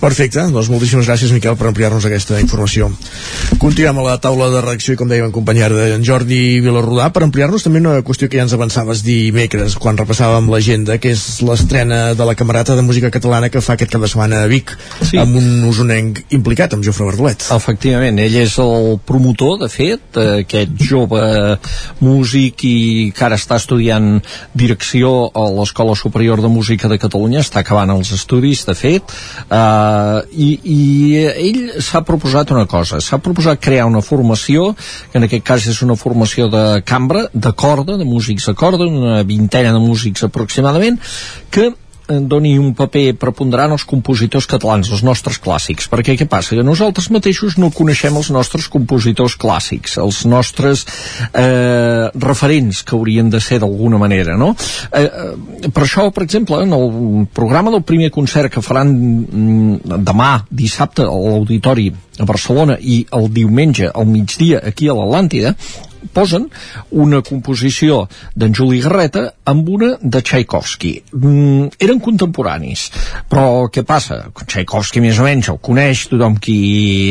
Perfecte, 0.00 0.42
doncs 0.52 0.68
moltíssimes 0.70 1.06
gràcies 1.08 1.32
Miquel 1.34 1.56
per 1.58 1.70
ampliar-nos 1.70 2.04
aquesta 2.06 2.38
informació. 2.42 2.90
Continuem 3.62 3.98
a 4.02 4.04
la 4.04 4.16
taula 4.22 4.50
de 4.52 4.60
reacció 4.64 4.94
i 4.94 5.00
com 5.00 5.08
dèiem 5.10 5.30
acompanyar 5.30 5.70
d'en 5.72 6.04
Jordi 6.06 6.60
Vilarrodà 6.64 7.08
per 7.14 7.24
ampliar-nos 7.26 7.64
també 7.64 7.80
una 7.82 8.02
qüestió 8.06 8.28
que 8.28 8.38
ja 8.38 8.44
ens 8.46 8.54
avançaves 8.56 9.02
dimecres 9.06 9.78
quan 9.80 9.98
repassàvem 9.98 10.50
l'agenda 10.52 10.98
que 11.02 11.14
és 11.16 11.24
l'estrena 11.46 12.14
de 12.18 12.28
la 12.28 12.36
Camerata 12.38 12.76
de 12.76 12.84
Música 12.86 13.10
Catalana 13.14 13.50
que 13.52 13.62
fa 13.64 13.74
aquest 13.76 13.94
cap 13.94 14.04
de 14.04 14.10
setmana 14.12 14.44
a 14.44 14.50
Vic 14.50 14.74
sí. 15.00 15.18
amb 15.20 15.36
un 15.38 15.64
usonenc 15.68 16.22
implicat, 16.36 16.76
amb 16.76 16.84
Jofre 16.86 17.08
Bardolet. 17.08 17.48
Efectivament, 17.56 18.20
ell 18.22 18.38
és 18.42 18.56
el 18.62 18.96
promotor 19.08 19.58
de 19.64 19.70
fet, 19.72 20.20
aquest 20.42 20.76
jove 20.82 21.22
músic 22.00 22.15
i 22.36 23.12
que 23.14 23.24
ara 23.24 23.36
està 23.36 23.58
estudiant 23.60 24.20
direcció 24.54 25.30
a 25.34 25.46
l'Escola 25.52 25.96
Superior 25.98 26.42
de 26.42 26.50
Música 26.52 26.88
de 26.88 26.98
Catalunya, 26.98 27.44
està 27.44 27.60
acabant 27.60 27.92
els 27.96 28.12
estudis 28.16 28.64
de 28.66 28.74
fet, 28.74 29.16
Uh, 29.46 30.24
i, 30.34 30.46
i 30.66 30.80
ell 31.28 31.80
s'ha 31.84 32.00
proposat 32.06 32.50
una 32.50 32.64
cosa, 32.66 32.98
s'ha 33.04 33.20
proposat 33.22 33.60
crear 33.62 33.86
una 33.86 34.02
formació, 34.02 34.72
que 35.12 35.20
en 35.20 35.26
aquest 35.28 35.44
cas 35.46 35.68
és 35.70 35.78
una 35.86 35.94
formació 35.96 36.48
de 36.50 36.82
cambra, 36.86 37.26
de 37.32 37.52
corda, 37.54 37.96
de 38.00 38.04
músics 38.08 38.48
de 38.50 38.56
corda, 38.58 38.88
una 38.90 39.22
vintena 39.28 39.72
de 39.72 39.82
músics 39.82 40.26
aproximadament, 40.26 40.98
que 41.54 41.70
Eh, 41.70 41.85
doni 42.06 42.54
un 42.58 42.72
paper 42.76 43.14
preponderant 43.18 43.74
als 43.74 43.84
compositors 43.88 44.46
catalans, 44.50 44.90
els 44.94 45.02
nostres 45.06 45.38
clàssics, 45.42 45.88
perquè 45.90 46.16
què 46.18 46.28
passa? 46.30 46.56
Que 46.56 46.64
nosaltres 46.66 47.08
mateixos 47.14 47.56
no 47.58 47.72
coneixem 47.74 48.16
els 48.18 48.30
nostres 48.34 48.68
compositors 48.72 49.36
clàssics, 49.40 49.96
els 50.02 50.22
nostres 50.28 50.86
eh, 51.32 52.08
referents 52.22 52.82
que 52.86 52.96
haurien 52.96 53.30
de 53.30 53.40
ser 53.42 53.60
d'alguna 53.62 53.98
manera, 53.98 54.36
no? 54.38 54.52
Eh, 54.92 55.02
eh, 55.02 55.70
per 55.70 55.84
això, 55.86 56.08
per 56.14 56.26
exemple, 56.26 56.62
en 56.62 56.74
el 56.76 57.26
programa 57.34 57.74
del 57.74 57.84
primer 57.86 58.12
concert 58.14 58.52
que 58.54 58.64
faran 58.64 58.92
mm, 58.92 60.00
demà, 60.06 60.32
dissabte, 60.50 61.06
a 61.06 61.16
l'Auditori 61.36 61.90
a 62.20 62.24
Barcelona 62.24 62.78
i 62.80 63.02
el 63.12 63.28
diumenge 63.32 63.90
al 63.92 64.06
migdia 64.08 64.62
aquí 64.64 64.88
a 64.88 64.96
l'Atlàntida 64.96 65.56
posen 66.12 66.48
una 66.90 67.22
composició 67.26 68.04
d'en 68.34 68.54
Juli 68.54 68.80
Garreta 68.84 69.26
amb 69.46 69.68
una 69.68 69.92
de 70.00 70.22
Tchaikovsky. 70.22 70.92
Mm, 71.12 71.70
eren 71.82 72.00
contemporanis, 72.02 72.88
però 73.30 73.66
què 73.72 73.84
passa? 73.86 74.22
Tchaikovsky 74.44 75.02
més 75.04 75.20
o 75.20 75.26
menys 75.26 75.50
el 75.52 75.60
coneix 75.62 76.06
tothom 76.10 76.38
qui 76.42 76.56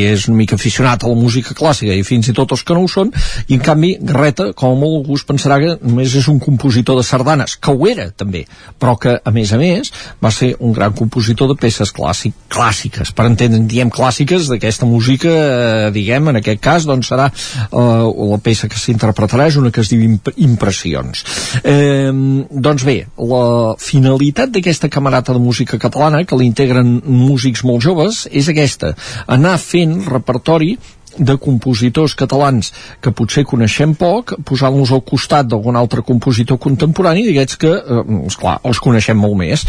és 0.08 0.28
una 0.30 0.40
mica 0.42 0.60
aficionat 0.60 1.04
a 1.04 1.12
la 1.12 1.20
música 1.20 1.56
clàssica 1.58 1.96
i 1.96 2.04
fins 2.08 2.30
i 2.30 2.36
tot 2.36 2.52
els 2.56 2.64
que 2.66 2.76
no 2.76 2.86
ho 2.86 2.92
són, 2.92 3.12
i 3.48 3.58
en 3.58 3.64
canvi 3.64 3.96
Garreta, 4.02 4.52
com 4.58 4.78
molt 4.80 5.10
es 5.16 5.26
pensarà 5.28 5.60
que 5.62 5.76
només 5.82 6.16
és 6.18 6.28
un 6.32 6.40
compositor 6.44 6.98
de 7.00 7.06
sardanes, 7.08 7.56
que 7.56 7.74
ho 7.74 7.88
era 7.88 8.10
també, 8.12 8.46
però 8.80 8.96
que 9.00 9.18
a 9.18 9.34
més 9.36 9.54
a 9.54 9.60
més 9.62 9.92
va 10.24 10.32
ser 10.34 10.54
un 10.60 10.74
gran 10.76 10.94
compositor 10.98 11.50
de 11.52 11.58
peces 11.60 11.92
clàssic, 11.96 12.36
clàssiques, 12.52 13.14
per 13.16 13.28
entendre, 13.30 13.62
diem 13.70 13.92
clàssiques 13.94 14.50
d'aquesta 14.52 14.88
música, 14.90 15.32
eh, 15.32 15.92
diguem, 15.96 16.32
en 16.32 16.42
aquest 16.42 16.62
cas, 16.64 16.88
doncs 16.90 17.12
serà 17.12 17.30
eh, 17.32 17.76
la 17.76 18.40
peça 18.44 18.70
que 18.72 18.80
s'interpretarà 18.86 19.50
és 19.50 19.60
una 19.62 19.72
que 19.74 19.84
es 19.84 19.92
diu 19.92 20.04
imp 20.06 20.32
Impressions. 20.36 21.22
Eh, 21.64 22.12
doncs 22.50 22.84
bé, 22.88 22.98
la 23.32 23.76
finalitat 23.82 24.52
d'aquesta 24.56 24.90
camarata 24.90 25.36
de 25.36 25.42
música 25.44 25.80
catalana, 25.82 26.24
que 26.26 26.38
l'integren 26.40 27.00
músics 27.06 27.64
molt 27.68 27.84
joves, 27.86 28.26
és 28.32 28.50
aquesta, 28.52 28.96
anar 29.28 29.58
fent 29.62 30.00
repertori 30.10 30.76
de 31.18 31.38
compositors 31.40 32.16
catalans 32.16 32.72
que 33.02 33.14
potser 33.16 33.46
coneixem 33.48 33.96
poc, 33.96 34.36
posant-los 34.48 34.92
al 34.92 35.04
costat 35.08 35.48
d'algun 35.48 35.80
altre 35.80 36.04
compositor 36.04 36.60
contemporani, 36.60 37.26
diguets 37.26 37.56
que, 37.56 37.72
eh, 37.72 38.04
esclar, 38.28 38.60
els 38.64 38.80
coneixem 38.80 39.18
molt 39.18 39.38
més. 39.38 39.66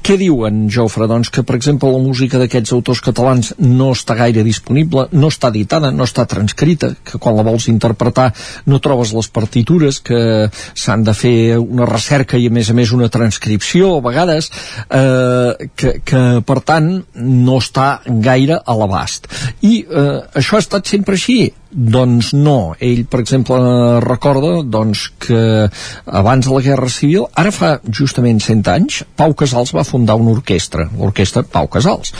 Què 0.00 0.16
diuen, 0.16 0.62
Jofre? 0.72 1.04
Doncs 1.10 1.28
que, 1.28 1.42
per 1.44 1.58
exemple, 1.58 1.90
la 1.92 2.00
música 2.00 2.38
d'aquests 2.40 2.72
autors 2.72 3.02
catalans 3.04 3.52
no 3.60 3.90
està 3.92 4.16
gaire 4.16 4.42
disponible, 4.46 5.06
no 5.12 5.28
està 5.28 5.50
editada, 5.52 5.90
no 5.92 6.06
està 6.08 6.24
transcrita, 6.30 6.94
que 7.04 7.20
quan 7.20 7.36
la 7.36 7.44
vols 7.44 7.68
interpretar 7.68 8.30
no 8.66 8.80
trobes 8.80 9.12
les 9.16 9.28
partitures, 9.28 10.00
que 10.00 10.48
s'han 10.72 11.04
de 11.04 11.14
fer 11.14 11.36
una 11.60 11.88
recerca 11.90 12.40
i, 12.40 12.48
a 12.48 12.56
més 12.56 12.72
a 12.72 12.78
més, 12.78 12.94
una 12.96 13.10
transcripció, 13.12 13.92
a 13.98 14.04
vegades, 14.08 14.50
eh, 14.88 15.68
que, 15.76 15.94
que, 16.00 16.24
per 16.48 16.60
tant, 16.64 16.92
no 17.20 17.60
està 17.60 17.90
gaire 18.08 18.56
a 18.64 18.78
l'abast. 18.80 19.28
I 19.60 19.82
eh, 19.84 20.12
això 20.40 20.56
ha 20.56 20.64
estat 20.64 20.88
sempre 20.88 21.20
així 21.20 21.42
doncs 21.70 22.32
no, 22.34 22.74
ell 22.82 23.04
per 23.10 23.20
exemple 23.22 23.58
recorda 24.02 24.60
doncs, 24.66 25.06
que 25.22 25.68
abans 26.06 26.46
de 26.46 26.54
la 26.54 26.62
Guerra 26.64 26.90
Civil, 26.90 27.26
ara 27.38 27.52
fa 27.54 27.76
justament 27.86 28.40
100 28.42 28.70
anys, 28.72 29.00
Pau 29.16 29.34
Casals 29.38 29.72
va 29.76 29.86
fundar 29.86 30.18
una 30.18 30.34
orquestra, 30.34 30.88
l'orquestra 30.98 31.44
Pau 31.46 31.70
Casals 31.70 32.12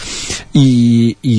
i, 0.55 1.17
i 1.23 1.39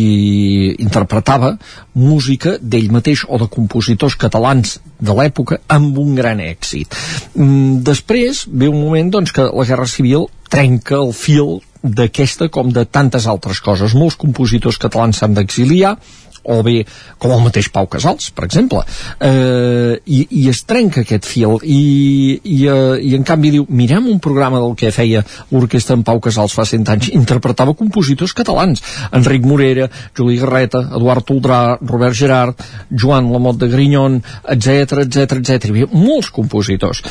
interpretava 0.83 1.55
música 1.95 2.57
d'ell 2.59 2.91
mateix 2.91 3.25
o 3.27 3.39
de 3.39 3.47
compositors 3.51 4.17
catalans 4.19 4.79
de 4.99 5.15
l'època 5.15 5.61
amb 5.71 5.97
un 5.99 6.15
gran 6.15 6.43
èxit. 6.43 6.93
Mm, 7.35 7.81
després 7.87 8.45
ve 8.47 8.69
un 8.69 8.79
moment 8.79 9.11
doncs, 9.17 9.31
que 9.35 9.47
la 9.47 9.67
Guerra 9.67 9.87
Civil 9.87 10.27
trenca 10.51 10.99
el 10.99 11.13
fil 11.15 11.59
d'aquesta 11.81 12.49
com 12.53 12.69
de 12.69 12.85
tantes 12.85 13.25
altres 13.27 13.61
coses. 13.63 13.95
Molts 13.97 14.19
compositors 14.19 14.77
catalans 14.81 15.21
s'han 15.21 15.33
d'exiliar 15.33 15.95
o 16.43 16.61
bé 16.65 16.81
com 17.21 17.33
el 17.35 17.43
mateix 17.45 17.69
Pau 17.73 17.87
Casals, 17.91 18.31
per 18.35 18.45
exemple 18.47 18.81
eh, 19.21 19.97
i, 20.05 20.21
i 20.41 20.47
es 20.51 20.63
trenca 20.69 21.03
aquest 21.03 21.27
fil 21.29 21.57
i, 21.61 21.81
i, 22.43 22.57
eh, 22.67 22.97
i 23.01 23.13
en 23.17 23.25
canvi 23.27 23.53
diu 23.57 23.67
mirem 23.69 24.09
un 24.11 24.19
programa 24.23 24.61
del 24.63 24.75
que 24.79 24.93
feia 24.95 25.23
l'orquestra 25.51 25.97
en 25.97 26.05
Pau 26.07 26.21
Casals 26.23 26.55
fa 26.57 26.65
100 26.67 26.93
anys 26.95 27.11
interpretava 27.17 27.75
compositors 27.77 28.33
catalans. 28.37 28.81
Enric 29.15 29.45
Morera, 29.47 29.87
Juli 30.17 30.39
Garreta, 30.41 30.83
Eduard 30.97 31.27
Toldrà 31.27 31.61
Robert 31.81 32.17
Gerard, 32.17 32.63
Joan 32.91 33.31
Lamot 33.31 33.59
de 33.61 33.69
Grignon 33.71 34.19
etc 34.55 35.05
etc 35.05 35.37
etc 35.39 35.69
hi 35.69 35.75
havia 35.75 35.91
molts 35.91 36.31
compositors 36.33 37.03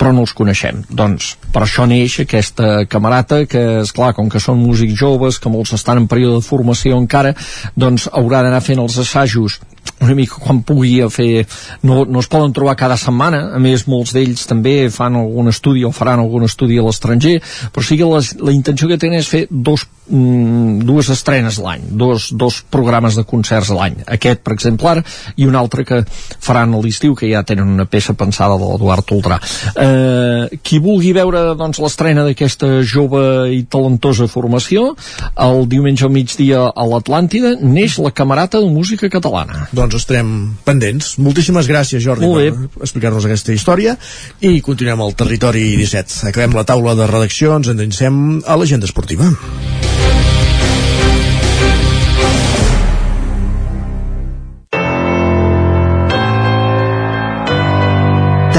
però 0.00 0.14
no 0.16 0.24
els 0.24 0.32
coneixem. 0.36 0.80
Doncs 0.88 1.34
per 1.52 1.66
això 1.66 1.84
neix 1.88 2.16
aquesta 2.22 2.86
camarata 2.88 3.42
que, 3.50 3.64
és 3.82 3.92
clar 3.92 4.14
com 4.16 4.30
que 4.32 4.40
són 4.40 4.62
músics 4.62 4.96
joves, 4.96 5.38
que 5.38 5.52
molts 5.52 5.74
estan 5.76 6.00
en 6.00 6.08
període 6.08 6.40
de 6.40 6.46
formació 6.46 6.96
encara, 6.96 7.34
doncs 7.76 8.08
haurà 8.08 8.40
d'anar 8.46 8.62
fent 8.64 8.80
els 8.80 8.96
assajos 9.04 9.60
una 10.00 10.16
mica 10.16 10.40
quan 10.40 10.62
pugui 10.66 10.98
fer 11.12 11.44
no, 11.82 12.04
no 12.04 12.22
es 12.22 12.28
poden 12.32 12.54
trobar 12.56 12.76
cada 12.80 12.96
setmana 13.00 13.42
a 13.56 13.60
més 13.62 13.86
molts 13.90 14.14
d'ells 14.16 14.46
també 14.48 14.74
fan 14.92 15.18
algun 15.20 15.52
estudi 15.52 15.84
o 15.84 15.92
faran 15.92 16.22
algun 16.24 16.48
estudi 16.48 16.78
a 16.80 16.86
l'estranger 16.86 17.38
però 17.72 17.84
sí 17.84 17.98
que 18.00 18.08
les, 18.08 18.34
la 18.40 18.54
intenció 18.56 18.88
que 18.88 19.00
tenen 19.00 19.20
és 19.20 19.28
fer 19.30 19.46
dos 19.50 19.86
mm, 20.10 20.82
dues 20.84 21.08
estrenes 21.12 21.58
l'any, 21.62 21.86
dos, 21.96 22.30
dos 22.36 22.60
programes 22.70 23.16
de 23.16 23.24
concerts 23.28 23.70
l'any. 23.74 24.00
Aquest, 24.10 24.42
per 24.44 24.54
exemple, 24.56 24.88
ara, 24.90 25.04
i 25.36 25.46
un 25.48 25.56
altre 25.58 25.84
que 25.86 26.02
faran 26.10 26.74
a 26.74 26.82
l'estiu, 26.82 27.14
que 27.18 27.30
ja 27.30 27.42
tenen 27.46 27.70
una 27.70 27.86
peça 27.90 28.14
pensada 28.18 28.58
de 28.60 28.66
l'Eduard 28.66 29.14
Ultrà. 29.14 29.40
Eh, 29.74 30.60
qui 30.66 30.80
vulgui 30.82 31.12
veure 31.16 31.54
doncs, 31.58 31.80
l'estrena 31.82 32.24
d'aquesta 32.26 32.80
jove 32.82 33.22
i 33.54 33.62
talentosa 33.70 34.28
formació, 34.30 34.94
el 35.40 35.64
diumenge 35.70 36.06
al 36.06 36.14
migdia 36.14 36.66
a 36.70 36.88
l'Atlàntida 36.90 37.56
neix 37.60 37.98
la 38.02 38.14
Camerata 38.14 38.60
de 38.60 38.70
Música 38.70 39.10
Catalana. 39.12 39.68
Doncs 39.70 40.00
estarem 40.00 40.30
pendents. 40.66 41.14
Moltíssimes 41.22 41.68
gràcies, 41.70 42.02
Jordi, 42.02 42.26
per 42.26 42.82
explicar-nos 42.82 43.26
aquesta 43.28 43.54
història 43.54 43.94
i 44.42 44.58
continuem 44.66 45.02
al 45.04 45.14
territori 45.14 45.76
17. 45.78 46.26
Acabem 46.30 46.56
la 46.58 46.66
taula 46.66 46.96
de 46.98 47.06
redacció, 47.10 47.54
ens 47.56 47.70
endinsem 47.70 48.40
a 48.46 48.58
l'agenda 48.58 48.90
esportiva. 48.90 49.30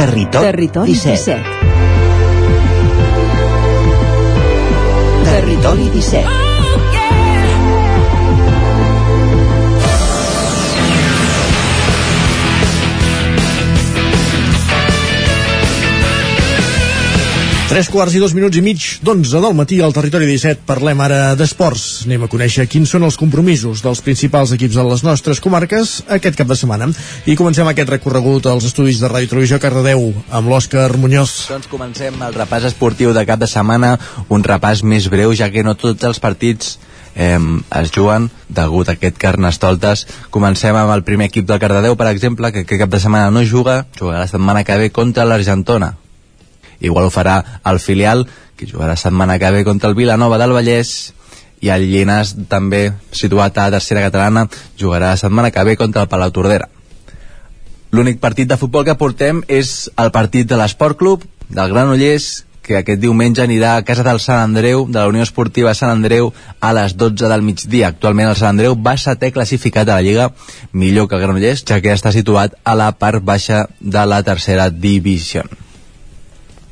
Territori, 0.02 0.46
Territori 0.48 0.94
17. 0.96 1.36
17. 1.36 1.72
Territori 5.24 5.90
17. 5.94 6.91
Tres 17.72 17.88
quarts 17.88 18.12
i 18.12 18.20
dos 18.20 18.34
minuts 18.36 18.58
i 18.60 18.62
mig 18.66 18.86
d'onze 19.00 19.40
del 19.40 19.54
matí 19.56 19.78
al 19.80 19.94
territori 19.96 20.26
17 20.28 20.66
parlem 20.68 21.00
ara 21.06 21.20
d'esports. 21.40 22.02
Anem 22.04 22.26
a 22.26 22.28
conèixer 22.28 22.66
quins 22.68 22.92
són 22.92 23.06
els 23.08 23.16
compromisos 23.16 23.80
dels 23.80 24.02
principals 24.04 24.52
equips 24.58 24.76
de 24.76 24.84
les 24.90 25.04
nostres 25.08 25.40
comarques 25.40 25.94
aquest 26.18 26.36
cap 26.42 26.52
de 26.52 26.58
setmana. 26.60 26.90
I 27.32 27.38
comencem 27.40 27.70
aquest 27.72 27.94
recorregut 27.94 28.50
als 28.52 28.68
estudis 28.68 29.00
de 29.00 29.08
Ràdio 29.08 29.32
Televisió 29.32 29.62
Cardedeu 29.64 30.04
amb 30.36 30.52
l'Òscar 30.52 30.90
Muñoz. 31.00 31.38
Doncs 31.54 31.72
comencem 31.72 32.20
el 32.28 32.36
repàs 32.36 32.68
esportiu 32.74 33.16
de 33.16 33.24
cap 33.24 33.40
de 33.40 33.48
setmana, 33.48 33.94
un 34.28 34.44
repàs 34.44 34.84
més 34.84 35.08
breu, 35.08 35.32
ja 35.32 35.48
que 35.48 35.64
no 35.64 35.78
tots 35.80 36.12
els 36.12 36.20
partits 36.20 36.76
eh, 37.16 37.40
es 37.40 37.96
juguen 37.96 38.28
degut 38.52 38.92
a 38.92 39.00
aquest 39.00 39.16
carnestoltes. 39.16 40.10
Comencem 40.28 40.76
amb 40.76 40.92
el 40.92 41.08
primer 41.08 41.32
equip 41.32 41.48
del 41.48 41.64
Cardedeu, 41.64 41.96
per 41.96 42.12
exemple, 42.12 42.52
que 42.52 42.68
aquest 42.68 42.84
cap 42.84 42.92
de 42.92 43.00
setmana 43.00 43.32
no 43.32 43.48
juga, 43.48 43.86
jugarà 43.96 44.26
la 44.26 44.32
setmana 44.36 44.68
que 44.68 44.76
ve 44.76 44.92
contra 44.92 45.24
l'Argentona. 45.24 46.01
Igual 46.82 47.08
ho 47.08 47.14
farà 47.14 47.40
el 47.64 47.80
filial, 47.80 48.26
que 48.58 48.68
jugarà 48.68 48.98
setmana 48.98 49.40
que 49.40 49.52
ve 49.52 49.64
contra 49.64 49.90
el 49.90 49.96
Vilanova 49.96 50.38
del 50.42 50.54
Vallès, 50.58 51.14
i 51.62 51.70
el 51.70 51.86
Llinàs, 51.88 52.36
també 52.50 52.90
situat 53.14 53.58
a 53.62 53.70
tercera 53.74 54.04
catalana, 54.08 54.48
jugarà 54.82 55.14
setmana 55.18 55.52
que 55.54 55.64
ve 55.64 55.78
contra 55.78 56.04
el 56.04 56.10
Palau 56.10 56.34
Tordera. 56.34 56.68
L'únic 57.92 58.22
partit 58.24 58.48
de 58.50 58.58
futbol 58.58 58.86
que 58.88 58.96
portem 58.98 59.44
és 59.48 59.90
el 60.00 60.12
partit 60.16 60.48
de 60.48 60.58
l'Esport 60.58 60.98
Club, 60.98 61.26
del 61.50 61.70
Granollers, 61.74 62.46
que 62.62 62.78
aquest 62.78 63.02
diumenge 63.02 63.42
anirà 63.44 63.76
a 63.76 63.86
casa 63.86 64.06
del 64.06 64.22
Sant 64.24 64.40
Andreu, 64.40 64.86
de 64.88 65.00
la 65.00 65.10
Unió 65.10 65.26
Esportiva 65.26 65.74
Sant 65.78 65.92
Andreu, 65.92 66.32
a 66.62 66.72
les 66.78 66.96
12 66.96 67.28
del 67.28 67.44
migdia. 67.46 67.90
Actualment 67.92 68.30
el 68.30 68.38
Sant 68.40 68.54
Andreu 68.54 68.78
va 68.78 68.96
setè 69.02 69.32
classificat 69.36 69.90
a 69.90 69.98
la 69.98 70.06
Lliga, 70.06 70.30
millor 70.72 71.10
que 71.10 71.18
el 71.18 71.26
Granollers, 71.26 71.66
ja 71.68 71.82
que 71.82 71.94
està 71.94 72.14
situat 72.16 72.56
a 72.64 72.78
la 72.80 72.92
part 72.94 73.26
baixa 73.26 73.66
de 73.80 74.06
la 74.08 74.22
tercera 74.24 74.70
divisió. 74.70 75.44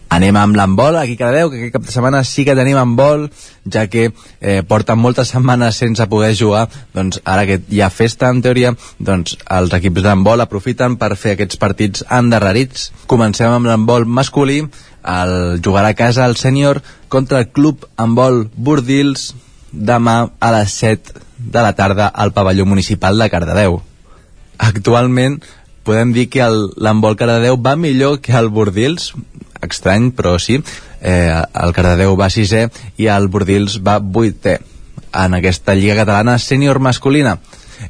Anem 0.10 0.38
amb 0.42 0.58
l'handbol, 0.58 0.98
aquí 0.98 1.16
cada 1.18 1.36
veu, 1.38 1.52
que 1.52 1.60
aquest 1.60 1.74
cap 1.76 1.84
de 1.86 1.94
setmana 1.94 2.24
sí 2.26 2.42
que 2.46 2.56
tenim 2.58 2.80
handbol, 2.82 3.28
ja 3.70 3.86
que 3.88 4.08
eh, 4.10 4.62
porten 4.66 4.98
moltes 4.98 5.30
setmanes 5.36 5.78
sense 5.78 6.08
poder 6.10 6.32
jugar, 6.38 6.66
doncs 6.98 7.22
ara 7.24 7.46
que 7.46 7.60
hi 7.70 7.84
ha 7.86 7.92
festa 7.94 8.32
en 8.34 8.42
teoria, 8.42 8.74
doncs 8.98 9.38
els 9.46 9.76
equips 9.78 10.06
d'handbol 10.06 10.42
aprofiten 10.42 10.98
per 10.98 11.14
fer 11.16 11.36
aquests 11.36 11.62
partits 11.62 12.06
endarrerits. 12.10 12.90
Comencem 13.12 13.54
amb 13.54 13.70
l'handbol 13.70 14.10
masculí, 14.10 14.64
el 15.06 15.62
jugarà 15.64 15.94
a 15.94 15.98
casa 15.98 16.26
el 16.26 16.36
sènior 16.36 16.82
contra 17.08 17.40
el 17.40 17.54
club 17.54 17.86
handbol 17.96 18.50
Bordils 18.56 19.34
demà 19.72 20.32
a 20.40 20.52
les 20.58 20.74
7 20.82 21.22
de 21.38 21.62
la 21.62 21.74
tarda 21.74 22.08
al 22.08 22.34
pavelló 22.34 22.66
municipal 22.66 23.18
de 23.18 23.30
Cardedeu. 23.30 23.80
Actualment 24.58 25.40
podem 25.90 26.14
dir 26.14 26.28
que 26.30 26.46
l'handbol 26.78 27.18
Cardedeu 27.18 27.58
va 27.58 27.74
millor 27.74 28.20
que 28.22 28.36
el 28.38 28.52
Bordils, 28.54 29.10
estrany, 29.66 30.12
però 30.14 30.36
sí. 30.38 30.60
Eh, 31.02 31.34
el 31.34 31.74
Cardedeu 31.74 32.14
va 32.20 32.30
sisè 32.30 32.68
i 33.02 33.08
el 33.10 33.26
Bordils 33.34 33.80
va 33.82 33.98
vuitè 33.98 34.60
en 35.10 35.38
aquesta 35.40 35.74
Lliga 35.74 35.98
Catalana 36.04 36.38
sènior 36.38 36.78
masculina. 36.78 37.40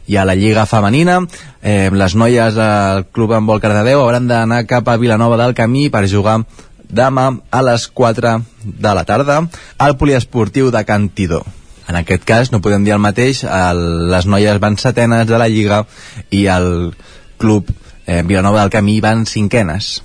I 0.08 0.20
a 0.22 0.26
la 0.26 0.38
Lliga 0.38 0.68
Femenina, 0.70 1.18
eh, 1.62 1.90
les 1.92 2.16
noies 2.16 2.56
del 2.56 3.06
Club 3.12 3.34
Handbol 3.36 3.60
Cardedeu 3.60 4.04
hauran 4.04 4.30
d'anar 4.30 4.64
cap 4.70 4.88
a 4.88 4.98
Vilanova 5.02 5.38
del 5.42 5.58
Camí 5.58 5.90
per 5.90 6.06
jugar 6.08 6.44
demà 6.90 7.28
a 7.52 7.62
les 7.66 7.88
4 7.88 8.38
de 8.64 8.94
la 8.96 9.04
tarda 9.04 9.42
al 9.78 9.98
poliesportiu 9.98 10.72
de 10.72 10.86
Cantidor. 10.86 11.44
En 11.90 11.98
aquest 11.98 12.24
cas 12.24 12.54
no 12.54 12.62
podem 12.62 12.86
dir 12.86 12.94
el 12.96 13.04
mateix, 13.04 13.44
el, 13.44 14.10
les 14.14 14.30
noies 14.30 14.62
van 14.62 14.78
setenes 14.78 15.28
de 15.28 15.38
la 15.42 15.50
Lliga 15.50 15.84
i 16.30 16.46
el 16.48 16.94
club 17.42 17.74
eh, 18.10 18.24
Vilanova 18.24 18.62
del 18.62 18.74
Camí 18.74 19.00
van 19.00 19.26
cinquenes. 19.30 20.02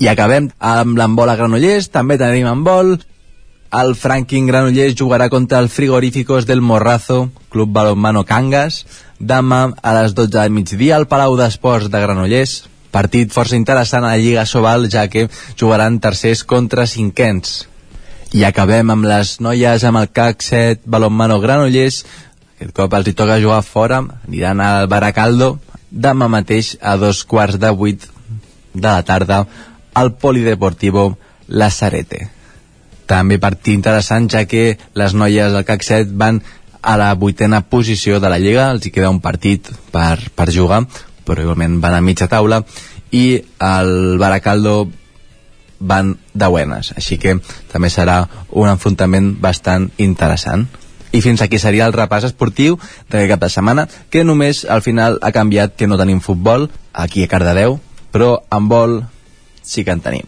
I 0.00 0.08
acabem 0.08 0.48
amb 0.58 0.96
l'embol 0.98 1.30
a 1.30 1.36
Granollers, 1.36 1.90
també 1.92 2.16
tenim 2.18 2.48
embol. 2.48 2.96
El 3.72 3.94
Franklin 3.96 4.48
Granollers 4.48 4.96
jugarà 4.98 5.28
contra 5.32 5.60
el 5.60 5.68
Frigoríficos 5.68 6.46
del 6.48 6.60
Morrazo, 6.64 7.30
Club 7.52 7.70
Balonmano 7.76 8.24
Cangas, 8.24 8.82
demà 9.20 9.62
a 9.82 9.94
les 10.00 10.16
12 10.16 10.32
del 10.32 10.52
migdia 10.52 10.96
al 10.96 11.06
Palau 11.08 11.36
d'Esports 11.36 11.92
de 11.92 12.00
Granollers. 12.00 12.62
Partit 12.92 13.32
força 13.32 13.56
interessant 13.56 14.04
a 14.04 14.14
la 14.14 14.20
Lliga 14.20 14.44
Sobal, 14.48 14.88
ja 14.88 15.06
que 15.08 15.28
jugaran 15.60 16.00
tercers 16.00 16.44
contra 16.44 16.86
cinquens. 16.86 17.66
I 18.32 18.44
acabem 18.48 18.90
amb 18.92 19.04
les 19.04 19.38
noies 19.44 19.84
amb 19.84 20.00
el 20.00 20.08
CAC 20.08 20.40
7 20.44 20.88
Balonmano 20.88 21.38
Granollers. 21.40 22.02
Aquest 22.56 22.72
cop 22.76 22.96
els 22.96 23.08
hi 23.08 23.16
toca 23.16 23.40
jugar 23.40 23.60
fora, 23.64 24.00
aniran 24.28 24.60
al 24.60 24.88
Baracaldo 24.88 25.58
demà 25.92 26.28
mateix 26.32 26.76
a 26.80 26.96
dos 26.96 27.22
quarts 27.28 27.60
de 27.60 27.70
vuit 27.70 28.08
de 28.72 28.88
la 28.88 29.02
tarda 29.04 29.44
al 29.94 30.14
Polideportivo 30.16 31.18
Lazarete. 31.48 32.28
També 33.06 33.36
partit 33.38 33.74
interessant, 33.74 34.30
ja 34.32 34.46
que 34.48 34.78
les 34.96 35.14
noies 35.14 35.52
del 35.52 35.66
CAC 35.68 35.84
7 35.84 36.16
van 36.16 36.40
a 36.82 36.96
la 36.96 37.12
vuitena 37.14 37.60
posició 37.68 38.18
de 38.20 38.30
la 38.32 38.40
Lliga, 38.40 38.70
els 38.72 38.86
hi 38.86 38.90
queda 38.94 39.12
un 39.12 39.20
partit 39.20 39.68
per, 39.92 40.18
per 40.34 40.48
jugar, 40.50 40.82
però 41.26 41.44
igualment 41.44 41.78
van 41.82 41.98
a 41.98 42.02
mitja 42.02 42.30
taula, 42.30 42.62
i 43.12 43.42
el 43.60 44.18
Baracaldo 44.18 44.88
van 45.78 46.16
de 46.32 46.48
buenas, 46.48 46.92
així 46.96 47.18
que 47.18 47.36
també 47.70 47.90
serà 47.90 48.22
un 48.50 48.70
enfrontament 48.70 49.34
bastant 49.42 49.90
interessant. 49.98 50.66
I 51.12 51.20
fins 51.20 51.42
aquí 51.44 51.60
seria 51.60 51.86
el 51.86 51.96
repàs 51.96 52.26
esportiu 52.28 52.78
d'aquest 53.08 53.30
cap 53.34 53.40
de 53.44 53.50
setmana, 53.52 53.86
que 54.10 54.24
només 54.24 54.64
al 54.64 54.82
final 54.82 55.18
ha 55.22 55.32
canviat 55.32 55.76
que 55.76 55.86
no 55.86 56.00
tenim 56.00 56.20
futbol 56.24 56.70
aquí 56.92 57.24
a 57.24 57.30
Cardedeu, 57.30 57.78
però 58.12 58.38
en 58.52 58.68
vol 58.68 59.02
sí 59.62 59.84
que 59.84 59.94
en 59.94 60.00
tenim. 60.02 60.26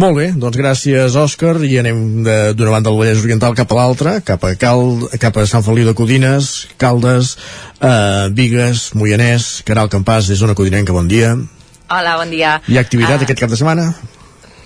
Molt 0.00 0.16
bé, 0.16 0.30
doncs 0.32 0.56
gràcies 0.56 1.16
Òscar 1.18 1.58
i 1.66 1.76
anem 1.82 2.24
d'una 2.24 2.72
banda 2.72 2.88
del 2.88 2.98
Vallès 2.98 3.22
Oriental 3.22 3.54
cap 3.58 3.72
a 3.72 3.78
l'altra, 3.78 4.14
cap, 4.24 4.44
a 4.44 4.54
Cal, 4.58 5.10
cap 5.20 5.36
a 5.36 5.46
Sant 5.46 5.66
Feliu 5.66 5.86
de 5.90 5.94
Codines, 5.94 6.50
Caldes, 6.80 7.36
eh, 7.80 8.30
Vigues, 8.32 8.90
Moianès, 8.96 9.60
Caral 9.68 9.92
Campàs, 9.92 10.30
des 10.32 10.40
d'una 10.40 10.56
Codinenca, 10.56 10.96
bon 10.96 11.10
dia. 11.10 11.34
Hola, 11.90 12.16
bon 12.16 12.30
dia. 12.30 12.60
Hi 12.70 12.78
ha 12.78 12.86
activitat 12.86 13.18
uh, 13.18 13.26
aquest 13.26 13.44
cap 13.44 13.52
de 13.52 13.58
setmana? 13.60 13.90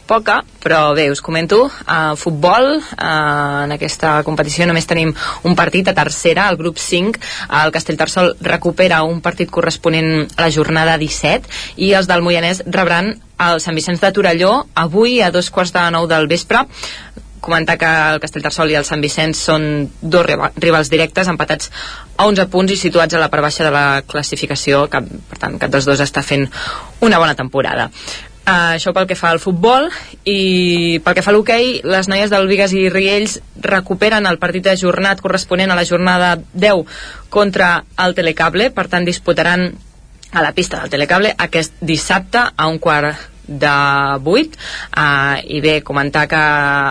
Poca, 0.06 0.42
però 0.62 0.94
bé, 0.94 1.08
us 1.10 1.22
comento 1.24 1.64
uh, 1.66 2.14
futbol, 2.16 2.78
uh, 2.78 3.64
en 3.64 3.74
aquesta 3.74 4.16
competició 4.26 4.66
només 4.68 4.86
tenim 4.88 5.12
un 5.48 5.56
partit 5.58 5.88
a 5.88 5.96
tercera, 5.96 6.48
el 6.50 6.58
grup 6.60 6.78
5 6.78 7.20
el 7.64 7.72
Castellterçol 7.74 8.34
recupera 8.44 9.02
un 9.08 9.20
partit 9.24 9.50
corresponent 9.50 10.28
a 10.36 10.46
la 10.46 10.50
jornada 10.54 10.96
17 11.00 11.80
i 11.84 11.92
els 11.96 12.08
del 12.10 12.24
Moianès 12.24 12.64
rebran 12.66 13.14
el 13.44 13.60
Sant 13.60 13.76
Vicenç 13.76 14.02
de 14.02 14.12
Torelló 14.14 14.52
avui 14.74 15.20
a 15.20 15.30
dos 15.34 15.50
quarts 15.50 15.72
de 15.74 15.84
nou 15.90 16.06
del 16.10 16.28
vespre. 16.30 16.64
Comentar 17.44 17.76
que 17.76 17.88
el 18.14 18.20
Castellterçol 18.22 18.70
i 18.72 18.76
el 18.78 18.86
Sant 18.88 19.02
Vicenç 19.04 19.36
són 19.36 19.64
dos 20.00 20.24
rivals 20.24 20.92
directes 20.92 21.28
empatats 21.28 21.72
a 22.16 22.28
11 22.28 22.46
punts 22.52 22.72
i 22.72 22.78
situats 22.80 23.16
a 23.16 23.20
la 23.20 23.28
part 23.32 23.44
baixa 23.44 23.66
de 23.66 23.72
la 23.74 24.04
classificació 24.06 24.86
que, 24.88 25.02
per 25.02 25.40
tant, 25.42 25.58
cap 25.60 25.74
dels 25.74 25.88
dos 25.88 26.00
està 26.00 26.22
fent 26.24 26.46
una 27.04 27.20
bona 27.20 27.36
temporada 27.36 27.90
Uh, 28.44 28.74
això 28.76 28.92
pel 28.92 29.06
que 29.08 29.16
fa 29.16 29.30
al 29.32 29.38
futbol 29.40 29.86
i 30.28 30.98
pel 31.00 31.14
que 31.16 31.22
fa 31.24 31.30
a 31.32 31.32
l'hoquei 31.32 31.78
les 31.88 32.10
noies 32.12 32.28
del 32.28 32.44
Vigas 32.44 32.74
i 32.76 32.90
Riells 32.92 33.38
recuperen 33.64 34.28
el 34.28 34.36
partit 34.42 34.66
de 34.66 34.74
jornat 34.76 35.22
corresponent 35.24 35.72
a 35.72 35.78
la 35.78 35.86
jornada 35.88 36.34
10 36.52 36.84
contra 37.32 37.86
el 38.04 38.12
Telecable. 38.12 38.68
Per 38.68 38.84
tant 38.92 39.08
disputaran 39.08 39.70
a 40.34 40.42
la 40.44 40.52
pista 40.52 40.82
del 40.82 40.92
Telecable 40.92 41.32
aquest 41.38 41.80
dissabte 41.80 42.42
a 42.54 42.68
un 42.68 42.76
quart 42.84 43.16
de 43.46 43.72
8 44.20 44.28
uh, 44.28 45.40
i 45.48 45.62
bé, 45.64 45.80
comentar 45.80 46.26
que 46.28 46.42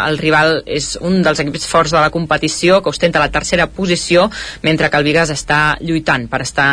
el 0.10 0.18
rival 0.18 0.64
és 0.66 0.96
un 1.02 1.22
dels 1.22 1.46
equips 1.46 1.70
forts 1.70 1.94
de 1.94 2.02
la 2.02 2.10
competició 2.10 2.82
que 2.82 2.90
ostenta 2.90 3.22
la 3.22 3.30
tercera 3.30 3.70
posició 3.70 4.30
mentre 4.66 4.90
que 4.90 4.98
el 4.98 5.06
Vigas 5.06 5.30
està 5.34 5.78
lluitant 5.82 6.26
per 6.34 6.42
estar 6.46 6.70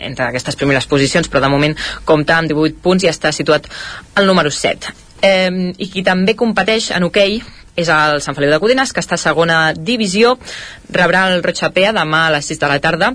entre 0.00 0.26
aquestes 0.26 0.56
primeres 0.56 0.88
posicions, 0.90 1.28
però 1.28 1.44
de 1.44 1.52
moment 1.52 1.76
compta 2.04 2.38
amb 2.38 2.50
18 2.50 2.82
punts 2.82 3.04
i 3.04 3.12
està 3.12 3.32
situat 3.32 3.68
al 4.14 4.26
número 4.26 4.50
7. 4.50 4.94
Eh, 5.22 5.72
I 5.76 5.90
qui 5.92 6.02
també 6.02 6.34
competeix 6.34 6.90
en 6.96 7.04
hoquei 7.04 7.40
okay, 7.40 7.60
és 7.80 7.90
el 7.92 8.20
Sant 8.24 8.36
Feliu 8.36 8.50
de 8.52 8.58
Codines, 8.62 8.92
que 8.92 9.02
està 9.02 9.16
a 9.16 9.20
segona 9.20 9.60
divisió, 9.76 10.36
rebrà 10.92 11.26
el 11.30 11.42
Rochapea 11.44 11.94
demà 11.96 12.26
a 12.26 12.34
les 12.34 12.50
6 12.50 12.60
de 12.60 12.70
la 12.70 12.78
tarda. 12.82 13.12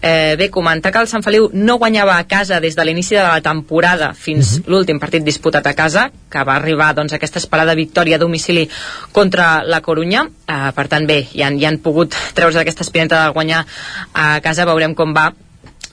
Eh, 0.00 0.36
bé, 0.38 0.46
comentar 0.54 0.92
que 0.94 1.00
el 1.02 1.08
Sant 1.10 1.24
Feliu 1.26 1.48
no 1.52 1.78
guanyava 1.82 2.16
a 2.18 2.26
casa 2.30 2.60
des 2.62 2.76
de 2.78 2.84
l'inici 2.86 3.16
de 3.16 3.24
la 3.24 3.40
temporada 3.42 4.12
fins 4.14 4.52
uh 4.52 4.54
mhm. 4.54 4.62
-huh. 4.62 4.70
l'últim 4.70 4.98
partit 4.98 5.24
disputat 5.24 5.66
a 5.66 5.74
casa, 5.74 6.10
que 6.30 6.44
va 6.44 6.56
arribar 6.56 6.94
doncs, 6.94 7.12
aquesta 7.12 7.38
esperada 7.38 7.74
victòria 7.74 8.16
a 8.16 8.18
domicili 8.18 8.68
contra 9.12 9.64
la 9.64 9.80
Corunya. 9.80 10.28
Eh, 10.46 10.72
per 10.74 10.88
tant, 10.88 11.06
bé, 11.06 11.28
ja 11.34 11.46
han, 11.46 11.58
ja 11.58 11.68
han 11.68 11.78
pogut 11.78 12.14
treure's 12.34 12.56
aquesta 12.56 12.82
espineta 12.82 13.24
de 13.24 13.32
guanyar 13.32 13.66
a 14.12 14.40
casa, 14.40 14.64
veurem 14.64 14.94
com 14.94 15.12
va 15.12 15.32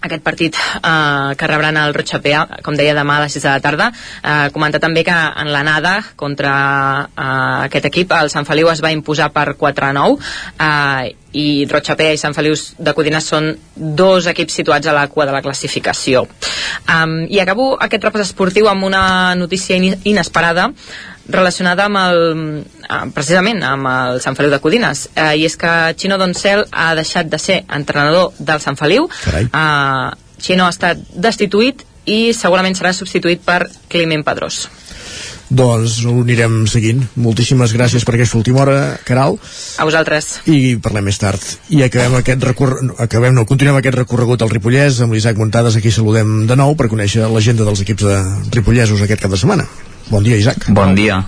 aquest 0.06 0.23
partit 0.26 0.57
eh, 0.57 1.36
que 1.38 1.49
rebran 1.52 1.77
el 1.82 1.94
Rochapea, 1.95 2.45
com 2.65 2.77
deia, 2.77 2.95
demà 2.98 3.19
a 3.19 3.26
les 3.26 3.36
6 3.38 3.45
de 3.45 3.52
la 3.52 3.64
tarda. 3.64 3.91
Eh, 4.22 4.48
comentar 4.56 4.82
també 4.84 5.03
que 5.07 5.15
en 5.15 5.52
l'anada 5.53 5.98
contra 6.15 6.56
eh, 7.10 7.68
aquest 7.68 7.91
equip 7.91 8.15
el 8.15 8.32
Sant 8.34 8.48
Feliu 8.48 8.72
es 8.72 8.84
va 8.84 8.94
imposar 8.95 9.32
per 9.36 9.52
4-9 9.60 10.18
eh, 10.60 11.15
i 11.36 11.65
Rochapea 11.69 12.15
i 12.15 12.19
Sant 12.19 12.36
Feliu 12.36 12.56
de 12.56 12.94
Codines 12.95 13.27
són 13.27 13.52
dos 13.76 14.27
equips 14.32 14.56
situats 14.61 14.88
a 14.88 14.95
la 14.95 15.07
cua 15.11 15.27
de 15.27 15.36
la 15.36 15.44
classificació. 15.44 16.23
Um, 16.88 17.26
I 17.27 17.41
acabo 17.44 17.73
aquest 17.76 18.07
repàs 18.07 18.30
esportiu 18.30 18.69
amb 18.72 18.88
una 18.88 19.36
notícia 19.36 19.76
in 19.76 19.99
inesperada 20.03 20.69
relacionada 21.30 21.88
amb 21.89 21.99
el, 22.02 22.22
precisament 23.15 23.64
amb 23.65 23.89
el 23.89 24.22
Sant 24.23 24.38
Feliu 24.38 24.53
de 24.53 24.61
Codines 24.64 25.07
eh, 25.15 25.34
i 25.39 25.45
és 25.47 25.57
que 25.57 25.73
Xino 25.97 26.19
Doncel 26.22 26.65
ha 26.72 26.93
deixat 26.97 27.31
de 27.31 27.41
ser 27.41 27.64
entrenador 27.73 28.31
del 28.38 28.61
Sant 28.64 28.77
Feliu 28.80 29.10
eh, 29.34 30.07
Xino 30.39 30.68
ha 30.68 30.73
estat 30.73 31.02
destituït 31.11 31.85
i 32.06 32.34
segurament 32.38 32.77
serà 32.77 32.93
substituït 32.93 33.41
per 33.45 33.64
Climent 33.89 34.26
Pedrós 34.26 34.65
doncs 35.49 35.99
ho 36.10 36.14
anirem 36.23 36.64
seguint. 36.69 37.03
Moltíssimes 37.22 37.73
gràcies 37.76 38.06
per 38.06 38.15
aquesta 38.15 38.38
última 38.39 38.64
hora, 38.64 38.77
Caral. 39.06 39.38
A 39.77 39.85
vosaltres. 39.85 40.39
I 40.49 40.76
parlem 40.81 41.06
més 41.06 41.19
tard. 41.22 41.41
I 41.69 41.84
acabem 41.85 42.18
aquest 42.19 42.43
recorregut, 42.49 42.95
acabem, 43.02 43.35
no, 43.38 43.45
continuem 43.45 43.77
aquest 43.80 43.99
recorregut 44.02 44.41
al 44.41 44.53
Ripollès 44.53 45.02
amb 45.06 45.14
l'Isaac 45.14 45.38
Montades, 45.38 45.77
aquí 45.77 45.93
saludem 45.93 46.45
de 46.49 46.57
nou 46.57 46.76
per 46.76 46.89
conèixer 46.89 47.30
l'agenda 47.30 47.68
dels 47.68 47.85
equips 47.85 48.07
de 48.10 48.22
ripollesos 48.57 49.06
aquest 49.06 49.22
cap 49.22 49.35
de 49.35 49.41
setmana. 49.41 49.68
Bon 50.10 50.22
dia, 50.22 50.38
Isaac. 50.38 50.69
Bon 50.69 50.94
dia. 50.94 51.23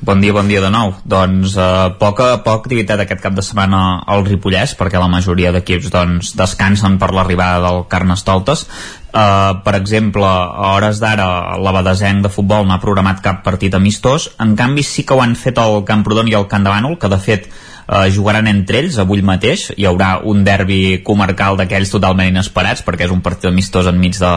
Bon 0.00 0.20
dia, 0.20 0.32
bon 0.32 0.48
dia 0.48 0.60
de 0.60 0.70
nou. 0.72 0.94
Doncs 1.04 1.56
eh, 1.60 1.88
poca, 2.00 2.38
poca 2.40 2.62
activitat 2.62 3.00
aquest 3.02 3.20
cap 3.20 3.34
de 3.36 3.44
setmana 3.44 4.00
al 4.08 4.24
Ripollès, 4.24 4.72
perquè 4.78 5.00
la 5.00 5.10
majoria 5.10 5.52
d'equips 5.52 5.90
doncs, 5.92 6.32
descansen 6.38 6.96
per 7.00 7.10
l'arribada 7.12 7.60
del 7.64 7.82
Carnestoltes. 7.92 8.64
Eh, 9.12 9.52
per 9.64 9.74
exemple, 9.76 10.24
a 10.24 10.72
hores 10.76 11.00
d'ara 11.02 11.58
l'Abadesenc 11.60 12.24
de 12.24 12.32
futbol 12.32 12.64
no 12.64 12.76
ha 12.76 12.80
programat 12.80 13.20
cap 13.24 13.42
partit 13.44 13.76
amistós, 13.76 14.30
en 14.40 14.56
canvi 14.56 14.84
sí 14.84 15.04
que 15.04 15.16
ho 15.16 15.20
han 15.24 15.36
fet 15.36 15.60
el 15.60 15.82
Camprodon 15.88 16.32
i 16.32 16.36
el 16.40 16.48
Camp 16.48 16.64
de 16.64 16.72
Bànol, 16.72 16.96
que 17.00 17.12
de 17.12 17.20
fet 17.20 17.50
eh, 17.86 18.10
jugaran 18.14 18.46
entre 18.50 18.80
ells 18.82 18.98
avui 18.98 19.22
mateix. 19.22 19.70
Hi 19.76 19.86
haurà 19.88 20.20
un 20.24 20.44
derbi 20.46 21.00
comarcal 21.06 21.58
d'aquells 21.58 21.92
totalment 21.94 22.30
inesperats 22.32 22.84
perquè 22.86 23.06
és 23.06 23.14
un 23.14 23.22
partit 23.24 23.50
amistós 23.50 23.88
enmig 23.90 24.18
de, 24.18 24.34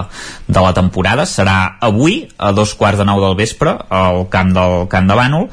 de 0.47 0.63
la 0.65 0.73
temporada. 0.77 1.25
Serà 1.25 1.75
avui 1.81 2.23
a 2.37 2.53
dos 2.55 2.75
quarts 2.77 3.01
de 3.01 3.07
nou 3.09 3.21
del 3.23 3.37
vespre 3.39 3.75
al 3.89 4.25
camp 4.29 4.53
del 4.55 4.87
Camp 4.91 5.09
de 5.09 5.19
Bànol. 5.19 5.47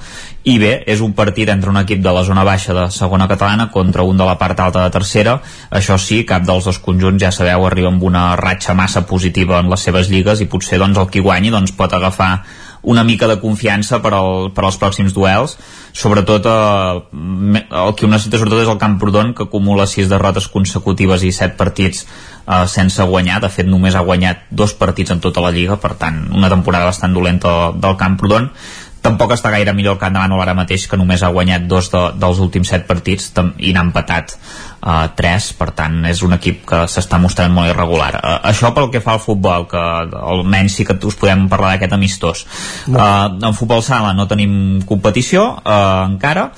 I 0.47 0.61
bé, 0.63 0.85
és 0.87 1.01
un 1.03 1.11
partit 1.11 1.49
entre 1.51 1.73
un 1.73 1.79
equip 1.81 1.99
de 2.05 2.13
la 2.15 2.23
zona 2.23 2.45
baixa 2.47 2.75
de 2.75 2.85
segona 2.95 3.27
catalana 3.27 3.65
contra 3.75 4.05
un 4.07 4.15
de 4.17 4.29
la 4.29 4.37
part 4.39 4.61
alta 4.63 4.85
de 4.85 4.93
tercera. 4.95 5.41
Això 5.75 5.97
sí, 5.99 6.21
cap 6.29 6.45
dels 6.47 6.69
dos 6.69 6.79
conjunts 6.79 7.19
ja 7.25 7.33
sabeu 7.35 7.67
arriba 7.67 7.91
amb 7.91 8.05
una 8.07 8.29
ratxa 8.39 8.77
massa 8.79 9.03
positiva 9.11 9.59
en 9.59 9.73
les 9.73 9.83
seves 9.83 10.07
lligues 10.13 10.41
i 10.41 10.47
potser 10.47 10.79
doncs 10.79 11.03
el 11.03 11.11
qui 11.11 11.25
guanyi 11.25 11.51
doncs 11.51 11.75
pot 11.75 11.99
agafar 11.99 12.31
una 12.87 13.03
mica 13.05 13.27
de 13.27 13.41
confiança 13.43 13.99
per, 14.03 14.13
al, 14.15 14.51
per 14.55 14.65
als 14.65 14.79
pròxims 14.79 15.15
duels. 15.15 15.57
Sobretot 15.97 16.47
eh, 16.47 17.03
el 17.67 17.95
que 17.99 18.07
ho 18.07 18.11
necessita 18.11 18.39
sobretot 18.39 18.63
és 18.63 18.71
el 18.71 18.81
Camprodon 18.81 19.35
que 19.35 19.49
acumula 19.49 19.89
6 19.91 20.09
derrotes 20.13 20.47
consecutives 20.53 21.27
i 21.27 21.33
7 21.35 21.59
partits 21.59 22.05
eh, 22.07 22.63
sense 22.71 23.03
guanyar. 23.11 23.41
De 23.43 23.51
fet 23.51 23.67
només 23.67 23.99
ha 23.99 24.05
guanyat 24.07 24.47
dos 24.51 24.77
partits 24.79 25.17
en 25.17 25.23
tota 25.25 25.43
la 25.43 25.51
lliga. 25.51 25.81
Per 25.83 25.97
tant 25.99 26.29
una 26.31 26.53
temporada 26.53 26.93
bastant 26.93 27.17
dolenta 27.17 27.57
del 27.75 27.99
Camprodon 27.99 28.53
tampoc 29.07 29.35
està 29.37 29.53
gaire 29.55 29.75
millor 29.77 29.97
el 29.97 30.01
Camp 30.03 30.15
de 30.15 30.23
Bànol 30.23 30.43
ara 30.43 30.55
mateix 30.59 30.87
que 30.91 30.99
només 30.99 31.23
ha 31.23 31.33
guanyat 31.35 31.67
dos 31.71 31.91
de, 31.93 32.03
dels 32.19 32.41
últims 32.43 32.73
set 32.73 32.87
partits 32.89 33.31
i 33.63 33.73
n'ha 33.75 33.85
empatat 33.87 34.35
uh, 34.37 35.07
tres, 35.19 35.53
per 35.59 35.71
tant 35.79 36.01
és 36.11 36.23
un 36.27 36.37
equip 36.37 36.65
que 36.69 36.83
s'està 36.91 37.21
mostrant 37.23 37.55
molt 37.55 37.71
irregular. 37.71 38.11
Uh, 38.19 38.37
això 38.51 38.73
pel 38.77 38.91
que 38.95 39.03
fa 39.05 39.17
al 39.17 39.23
futbol 39.23 39.69
que 39.71 39.85
almenys 40.35 40.81
sí 40.81 40.89
que 40.89 40.99
us 41.07 41.19
podem 41.19 41.47
parlar 41.53 41.75
d'aquest 41.75 41.97
amistós. 41.97 42.45
Uh, 42.91 43.31
en 43.39 43.57
futbol 43.57 43.85
sala 43.87 44.13
no 44.17 44.29
tenim 44.31 44.83
competició 44.89 45.49
uh, 45.63 46.05
encara 46.07 46.51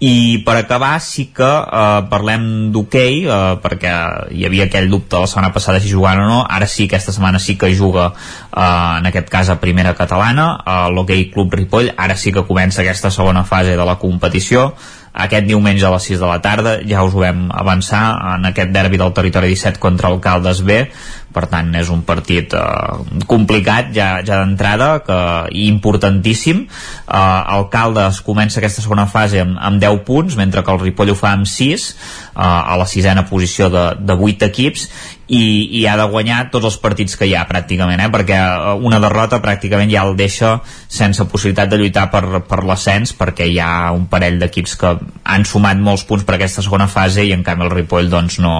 i 0.00 0.40
per 0.46 0.54
acabar 0.56 0.94
sí 1.04 1.26
que 1.36 1.44
eh, 1.44 2.04
parlem 2.08 2.44
d'hoquei 2.72 3.18
eh, 3.28 3.40
perquè 3.60 3.90
hi 4.32 4.46
havia 4.48 4.64
aquell 4.64 4.88
dubte 4.88 5.20
la 5.20 5.28
setmana 5.28 5.52
passada 5.52 5.80
si 5.80 5.92
jugant 5.92 6.22
o 6.22 6.28
no. 6.28 6.38
Ara 6.48 6.64
sí, 6.64 6.86
aquesta 6.88 7.12
setmana 7.12 7.38
sí 7.38 7.58
que 7.60 7.68
juga 7.76 8.06
eh, 8.08 8.62
en 8.62 9.10
aquest 9.10 9.28
cas 9.28 9.50
a 9.52 9.58
primera 9.60 9.92
catalana 9.98 10.54
eh, 10.64 10.88
l'hoquei 10.94 11.28
Club 11.34 11.52
Ripoll. 11.52 11.92
Ara 12.00 12.16
sí 12.16 12.32
que 12.32 12.46
comença 12.48 12.80
aquesta 12.80 13.12
segona 13.12 13.44
fase 13.44 13.76
de 13.76 13.84
la 13.84 13.98
competició. 14.00 14.70
Aquest 15.12 15.44
diumenge 15.44 15.84
a 15.84 15.92
les 15.92 16.04
6 16.06 16.20
de 16.22 16.26
la 16.30 16.40
tarda 16.40 16.76
ja 16.86 17.04
us 17.04 17.12
ho 17.12 17.20
vam 17.20 17.48
avançar 17.52 18.04
en 18.36 18.46
aquest 18.54 18.70
derbi 18.72 18.96
del 18.96 19.12
territori 19.12 19.52
17 19.52 19.82
contra 19.82 20.08
el 20.08 20.20
Caldes 20.22 20.62
B 20.64 20.86
per 21.34 21.46
tant 21.50 21.70
és 21.78 21.90
un 21.92 22.02
partit 22.06 22.54
eh, 22.56 23.20
complicat 23.30 23.92
ja, 23.94 24.08
ja 24.26 24.40
d'entrada 24.42 24.90
que, 25.06 25.20
importantíssim 25.66 26.64
eh, 26.66 27.40
el 27.56 27.68
Caldes 27.72 28.20
comença 28.26 28.60
aquesta 28.60 28.84
segona 28.84 29.06
fase 29.10 29.42
amb, 29.44 29.58
amb 29.60 29.82
10 29.82 30.02
punts 30.08 30.36
mentre 30.40 30.64
que 30.66 30.74
el 30.74 30.82
Ripoll 30.82 31.14
ho 31.14 31.18
fa 31.18 31.34
amb 31.36 31.48
6 31.48 31.88
eh, 31.90 31.94
a 32.40 32.76
la 32.80 32.88
sisena 32.90 33.26
posició 33.30 33.70
de, 33.72 33.86
de 34.00 34.18
8 34.18 34.50
equips 34.50 34.88
i, 35.30 35.78
i 35.78 35.84
ha 35.86 35.94
de 35.98 36.06
guanyar 36.10 36.48
tots 36.50 36.66
els 36.66 36.76
partits 36.82 37.14
que 37.14 37.28
hi 37.30 37.36
ha 37.38 37.46
pràcticament, 37.46 38.00
eh? 38.02 38.10
perquè 38.10 38.38
eh, 38.40 38.72
una 38.86 38.98
derrota 39.02 39.38
pràcticament 39.42 39.92
ja 39.92 40.02
el 40.08 40.16
deixa 40.18 40.56
sense 40.90 41.26
possibilitat 41.30 41.70
de 41.70 41.78
lluitar 41.78 42.08
per, 42.10 42.42
per 42.50 42.64
l'ascens 42.66 43.14
perquè 43.16 43.46
hi 43.46 43.60
ha 43.62 43.92
un 43.94 44.08
parell 44.10 44.40
d'equips 44.42 44.74
que 44.80 44.94
han 45.22 45.46
sumat 45.46 45.78
molts 45.78 46.04
punts 46.08 46.26
per 46.26 46.36
aquesta 46.36 46.66
segona 46.66 46.90
fase 46.90 47.22
i 47.22 47.34
en 47.36 47.46
canvi 47.46 47.68
el 47.68 47.74
Ripoll 47.76 48.10
doncs 48.10 48.40
no, 48.42 48.56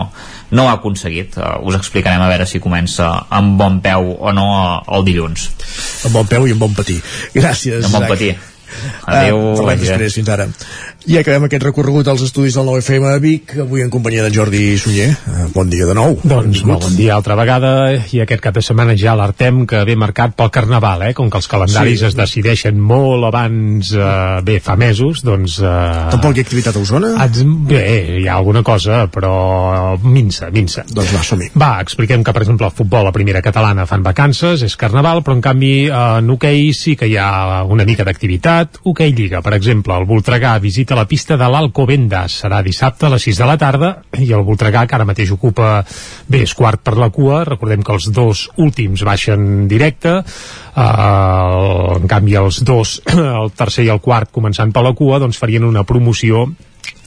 no 0.50 0.64
ho 0.64 0.70
ha 0.70 0.76
aconseguit. 0.78 1.38
Uh, 1.38 1.58
us 1.68 1.78
explicarem 1.78 2.22
a 2.22 2.28
veure 2.30 2.46
si 2.48 2.62
comença 2.62 3.08
amb 3.30 3.58
bon 3.60 3.80
peu 3.84 4.14
o 4.18 4.32
no 4.36 4.46
uh, 4.54 4.96
el 4.96 5.06
dilluns. 5.06 5.50
Amb 6.08 6.20
bon 6.20 6.30
peu 6.30 6.48
i 6.48 6.56
amb 6.56 6.66
bon 6.66 6.76
patí. 6.76 7.00
Gràcies, 7.36 7.84
Amb 7.86 8.00
bon 8.00 8.08
patí. 8.10 8.34
Adéu. 9.06 9.38
Uh, 9.38 9.56
parlem 9.58 9.84
després, 9.84 10.16
fins 10.20 10.32
ara. 10.32 10.48
I 11.08 11.16
acabem 11.16 11.46
aquest 11.46 11.64
recorregut 11.64 12.08
als 12.12 12.20
estudis 12.26 12.58
del 12.58 12.66
9FM 12.68 13.06
a 13.08 13.18
Vic, 13.22 13.54
avui 13.64 13.80
en 13.80 13.88
companyia 13.92 14.26
de 14.26 14.32
Jordi 14.34 14.76
Sunyer. 14.78 15.08
Eh, 15.08 15.46
bon 15.54 15.70
dia 15.72 15.86
de 15.88 15.94
nou. 15.96 16.18
Doncs 16.20 16.60
molt 16.68 16.84
bon 16.84 16.96
dia 16.98 17.14
altra 17.16 17.36
vegada, 17.38 17.70
i 18.12 18.20
aquest 18.20 18.42
cap 18.44 18.58
de 18.58 18.62
setmana 18.64 18.92
ja 19.00 19.14
alertem 19.14 19.62
que 19.68 19.80
ve 19.88 19.96
marcat 19.96 20.34
pel 20.36 20.52
Carnaval, 20.52 21.06
eh? 21.08 21.14
com 21.16 21.30
que 21.32 21.40
els 21.40 21.48
calendaris 21.48 22.02
sí. 22.02 22.10
es 22.10 22.18
decideixen 22.18 22.76
molt 22.76 23.24
abans, 23.30 23.94
eh, 23.96 24.42
bé, 24.44 24.58
fa 24.60 24.76
mesos, 24.76 25.24
doncs... 25.24 25.56
Eh, 25.64 26.10
Tampoc 26.12 26.36
hi 26.36 26.44
ha 26.44 26.46
activitat 26.46 26.76
a 26.76 26.84
Osona? 26.84 27.14
Bé, 27.70 27.82
hi 28.20 28.28
ha 28.28 28.36
alguna 28.36 28.62
cosa, 28.66 29.06
però 29.08 29.96
minsa, 30.04 30.50
minsa. 30.52 30.84
Doncs 30.84 31.16
va, 31.16 31.24
som 31.24 31.40
-hi. 31.40 31.48
Va, 31.56 31.78
expliquem 31.80 32.22
que, 32.22 32.32
per 32.36 32.42
exemple, 32.42 32.66
el 32.66 32.76
futbol 32.76 33.08
a 33.08 33.12
primera 33.12 33.40
catalana 33.40 33.86
fan 33.86 34.02
vacances, 34.02 34.62
és 34.62 34.76
Carnaval, 34.76 35.24
però 35.24 35.32
en 35.32 35.40
canvi 35.40 35.88
en 35.88 36.28
hoquei 36.30 36.74
sí 36.76 36.94
que 36.94 37.08
hi 37.08 37.16
ha 37.16 37.64
una 37.64 37.84
mica 37.88 38.04
d'activitat. 38.04 38.59
Hoquei 38.84 39.12
Lliga, 39.16 39.40
per 39.44 39.54
exemple, 39.56 39.94
el 39.96 40.06
Voltregà 40.08 40.52
visita 40.62 40.96
la 40.98 41.06
pista 41.08 41.36
de 41.40 41.48
l'Alcobendas. 41.50 42.40
Serà 42.42 42.60
dissabte 42.66 43.06
a 43.06 43.12
les 43.12 43.26
6 43.28 43.40
de 43.42 43.48
la 43.48 43.56
tarda 43.60 43.90
i 44.18 44.30
el 44.36 44.44
Voltregà, 44.46 44.86
que 44.86 44.96
ara 44.98 45.06
mateix 45.08 45.32
ocupa 45.34 45.80
bé, 46.28 46.42
és 46.44 46.54
quart 46.54 46.82
per 46.84 46.96
la 47.00 47.10
cua, 47.14 47.42
recordem 47.48 47.84
que 47.86 47.94
els 47.96 48.10
dos 48.14 48.46
últims 48.60 49.04
baixen 49.06 49.68
directe, 49.70 50.16
uh, 50.20 51.96
en 51.96 52.08
canvi 52.10 52.36
els 52.40 52.62
dos, 52.66 52.98
el 53.42 53.54
tercer 53.56 53.86
i 53.88 53.92
el 53.94 54.02
quart 54.04 54.32
començant 54.32 54.72
per 54.72 54.84
la 54.86 54.94
cua, 54.96 55.20
doncs 55.22 55.40
farien 55.40 55.68
una 55.68 55.86
promoció 55.88 56.48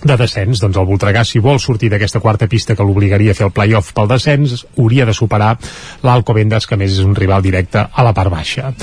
de 0.03 0.17
descens. 0.19 0.61
Doncs 0.61 0.77
el 0.79 0.87
Voltregà, 0.87 1.23
si 1.27 1.41
vol 1.43 1.59
sortir 1.63 1.89
d'aquesta 1.93 2.21
quarta 2.23 2.47
pista 2.51 2.75
que 2.75 2.85
l'obligaria 2.85 3.33
a 3.33 3.37
fer 3.37 3.47
el 3.47 3.55
play-off 3.55 3.93
pel 3.95 4.09
descens, 4.11 4.65
hauria 4.77 5.07
de 5.09 5.15
superar 5.15 5.55
l'Alcobendas, 6.03 6.67
que 6.67 6.77
més 6.79 6.93
és 6.93 7.03
un 7.03 7.15
rival 7.15 7.43
directe 7.43 7.87
a 7.87 8.05
la 8.05 8.13
part 8.13 8.31
baixa. 8.33 8.73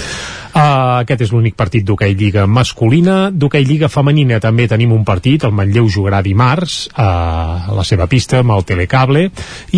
Uh, 0.51 1.05
aquest 1.05 1.21
és 1.29 1.31
l'únic 1.31 1.55
partit 1.55 1.85
d'hoquei 1.87 2.17
Lliga 2.19 2.47
masculina. 2.51 3.31
D'hoquei 3.31 3.65
Lliga 3.65 3.91
femenina 3.93 4.41
també 4.43 4.67
tenim 4.69 4.93
un 4.97 5.05
partit, 5.07 5.45
el 5.47 5.55
Manlleu 5.55 5.87
jugarà 5.87 6.23
dimarts 6.27 6.89
a 6.99 7.71
la 7.77 7.87
seva 7.87 8.09
pista 8.11 8.41
amb 8.41 8.57
el 8.57 8.67
Telecable 8.67 9.29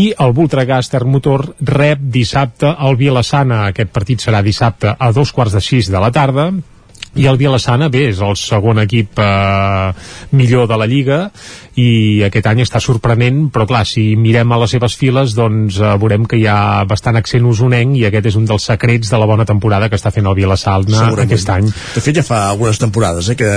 i 0.01 0.09
el 0.19 0.33
Voltregà 0.33 0.81
Motor 1.05 1.55
rep 1.61 2.01
dissabte 2.01 2.73
el 2.81 2.97
Vilassana. 2.97 3.67
Aquest 3.69 3.93
partit 3.93 4.25
serà 4.25 4.43
dissabte 4.43 4.97
a 4.99 5.13
dos 5.13 5.33
quarts 5.33 5.53
de 5.53 5.61
sis 5.61 5.91
de 5.93 6.01
la 6.01 6.11
tarda 6.11 6.51
i 7.15 7.27
el 7.29 7.37
Vilassana, 7.37 7.91
bé, 7.93 8.07
és 8.13 8.21
el 8.25 8.37
segon 8.41 8.81
equip 8.81 9.21
eh, 9.21 9.93
millor 10.33 10.69
de 10.71 10.79
la 10.81 10.89
Lliga 10.89 11.27
i 11.77 12.21
aquest 12.25 12.47
any 12.49 12.63
està 12.65 12.81
sorprenent 12.85 13.47
però 13.53 13.65
clar, 13.69 13.83
si 13.89 14.13
mirem 14.21 14.51
a 14.53 14.59
les 14.61 14.73
seves 14.75 14.97
files 15.01 15.35
doncs 15.37 15.79
eh, 15.81 15.93
veurem 16.01 16.25
que 16.29 16.39
hi 16.41 16.47
ha 16.49 16.85
bastant 16.89 17.17
accent 17.21 17.45
usonenc 17.49 17.97
i 18.01 18.07
aquest 18.09 18.31
és 18.33 18.39
un 18.41 18.47
dels 18.49 18.65
secrets 18.69 19.13
de 19.13 19.21
la 19.21 19.29
bona 19.29 19.47
temporada 19.49 19.89
que 19.93 19.97
està 20.01 20.13
fent 20.13 20.29
el 20.29 20.37
Vilassalna 20.37 21.11
aquest 21.25 21.53
any. 21.53 21.69
De 21.69 22.05
fet 22.05 22.17
ja 22.21 22.25
fa 22.25 22.43
algunes 22.51 22.81
temporades 22.81 23.29
eh, 23.33 23.37
que, 23.37 23.51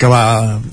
que 0.00 0.12
va 0.12 0.22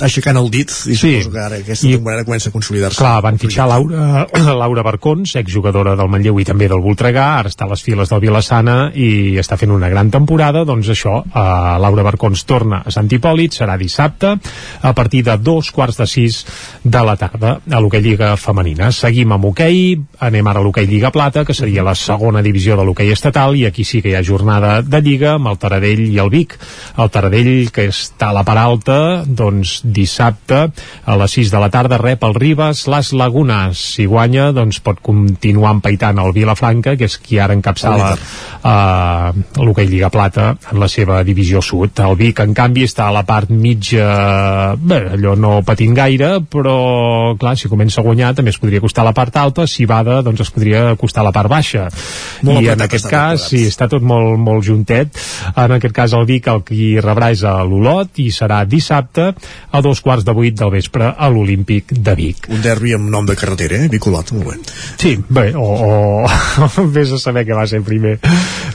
aixecant 0.07 0.39
el 0.39 0.47
dit 0.51 0.71
i 0.71 0.95
sí. 0.95 1.13
suposo 1.19 1.35
que 1.35 1.43
ara 1.43 1.59
aquesta 1.59 1.87
I, 1.87 1.95
temporada 1.99 2.27
comença 2.27 2.51
a 2.51 2.55
consolidar-se. 2.55 3.03
Clar, 3.03 3.17
van 3.27 3.39
fitxar 3.41 3.67
Laura, 3.71 4.25
Laura 4.63 4.87
Barcons, 4.87 5.35
exjugadora 5.43 5.97
del 5.99 6.11
Manlleu 6.11 6.39
i 6.39 6.47
també 6.47 6.71
del 6.71 6.83
Voltregà, 6.83 7.29
ara 7.43 7.51
està 7.51 7.67
a 7.67 7.73
les 7.73 7.83
files 7.83 8.11
del 8.11 8.23
Vilassana 8.23 8.79
i 8.95 9.35
està 9.43 9.59
fent 9.59 9.75
una 9.75 9.91
gran 9.91 10.11
temporada, 10.11 10.63
doncs 10.67 10.91
això, 10.95 11.19
eh, 11.27 11.47
Laura 11.83 12.07
Barcons 12.07 12.18
torna 12.45 12.83
a 12.85 12.91
Sant 12.91 13.09
Hipòlit, 13.11 13.55
serà 13.55 13.77
dissabte 13.79 14.35
a 14.81 14.93
partir 14.93 15.23
de 15.23 15.37
dos 15.37 15.71
quarts 15.71 15.97
de 15.97 16.07
sis 16.07 16.43
de 16.83 17.01
la 17.05 17.15
tarda 17.17 17.59
a 17.69 17.79
l'hoquei 17.79 18.01
Lliga 18.03 18.35
Femenina. 18.37 18.91
Seguim 18.91 19.31
amb 19.31 19.49
hoquei, 19.49 19.97
anem 20.19 20.47
ara 20.47 20.59
a 20.59 20.63
l'hoquei 20.63 20.87
Lliga 20.89 21.11
Plata, 21.15 21.45
que 21.45 21.55
seria 21.55 21.85
la 21.85 21.95
segona 21.95 22.43
divisió 22.45 22.77
de 22.77 22.85
l'hoquei 22.85 23.11
estatal, 23.11 23.55
i 23.55 23.65
aquí 23.65 23.85
sí 23.87 24.01
que 24.03 24.11
hi 24.11 24.17
ha 24.19 24.23
jornada 24.25 24.81
de 24.81 25.01
Lliga 25.01 25.35
amb 25.37 25.49
el 25.51 25.59
Taradell 25.61 26.05
i 26.07 26.19
el 26.19 26.29
Vic. 26.33 26.57
El 26.99 27.11
Taradell, 27.13 27.69
que 27.73 27.89
està 27.89 28.29
a 28.29 28.35
la 28.35 28.43
part 28.47 28.59
alta, 28.59 28.99
doncs 29.25 29.79
dissabte 29.83 30.65
a 30.69 31.17
les 31.19 31.37
6 31.39 31.51
de 31.53 31.61
la 31.61 31.69
tarda 31.73 31.99
rep 32.01 32.23
el 32.27 32.35
Ribes 32.35 32.85
les 32.91 33.13
Lagunes. 33.13 33.79
Si 33.95 34.05
guanya, 34.09 34.49
doncs 34.55 34.81
pot 34.83 34.99
continuar 35.03 35.75
empaitant 35.77 36.19
el 36.21 36.33
Vilafranca, 36.35 36.95
que 36.99 37.07
és 37.09 37.17
qui 37.23 37.39
ara 37.39 37.55
encapçala 37.57 38.11
uh, 38.15 39.63
l'hoquei 39.63 39.89
Lliga 39.89 40.11
Plata 40.13 40.51
en 40.71 40.79
la 40.81 40.89
seva 40.91 41.21
divisió 41.23 41.61
sud. 41.63 41.99
El 42.09 42.17
Vic, 42.17 42.39
en 42.41 42.55
canvi, 42.57 42.85
està 42.87 43.07
a 43.09 43.13
la 43.13 43.23
part 43.27 43.51
mitja, 43.53 44.75
bé, 44.79 44.99
allò 45.15 45.35
no 45.37 45.59
patint 45.65 45.93
gaire, 45.97 46.31
però 46.41 47.35
clar, 47.39 47.55
si 47.59 47.69
comença 47.69 48.01
a 48.01 48.05
guanyar 48.05 48.33
també 48.37 48.53
es 48.53 48.59
podria 48.61 48.81
costar 48.81 49.05
la 49.05 49.13
part 49.13 49.35
alta, 49.37 49.67
si 49.69 49.85
bada 49.89 50.19
doncs 50.25 50.41
es 50.45 50.51
podria 50.53 50.95
costar 50.99 51.25
la 51.25 51.33
part 51.35 51.51
baixa. 51.51 51.87
Molt 52.47 52.63
i 52.63 52.71
en 52.73 52.81
aquest 52.85 53.09
cas, 53.11 53.49
sí, 53.51 53.65
està 53.69 53.89
tot 53.91 54.05
molt, 54.05 54.39
molt 54.41 54.65
juntet, 54.65 55.19
en 55.53 55.75
aquest 55.77 55.95
cas 55.95 56.15
el 56.17 56.25
Vic 56.29 56.49
el 56.49 56.63
qui 56.65 56.91
rebrà 57.01 57.31
és 57.35 57.43
a 57.47 57.59
l'Olot 57.67 58.21
i 58.23 58.29
serà 58.33 58.63
dissabte 58.69 59.29
a 59.71 59.81
dos 59.85 60.01
quarts 60.05 60.25
de 60.25 60.35
vuit 60.35 60.57
del 60.57 60.71
vespre 60.73 61.11
a 61.13 61.29
l'Olímpic 61.29 61.93
de 61.93 62.15
Vic. 62.17 62.49
Un 62.49 62.63
derbi 62.65 62.95
amb 62.97 63.09
nom 63.11 63.27
de 63.27 63.37
carretera, 63.39 63.79
eh? 63.83 63.89
Vic-Olot, 63.91 64.33
molt 64.37 64.51
bé. 64.51 64.57
Sí, 65.01 65.15
bé, 65.29 65.49
o, 65.55 65.69
o 66.25 66.87
vés 66.95 67.13
a 67.13 67.21
saber 67.21 67.45
què 67.47 67.57
va 67.57 67.67
ser 67.69 67.81
primer. 67.85 68.17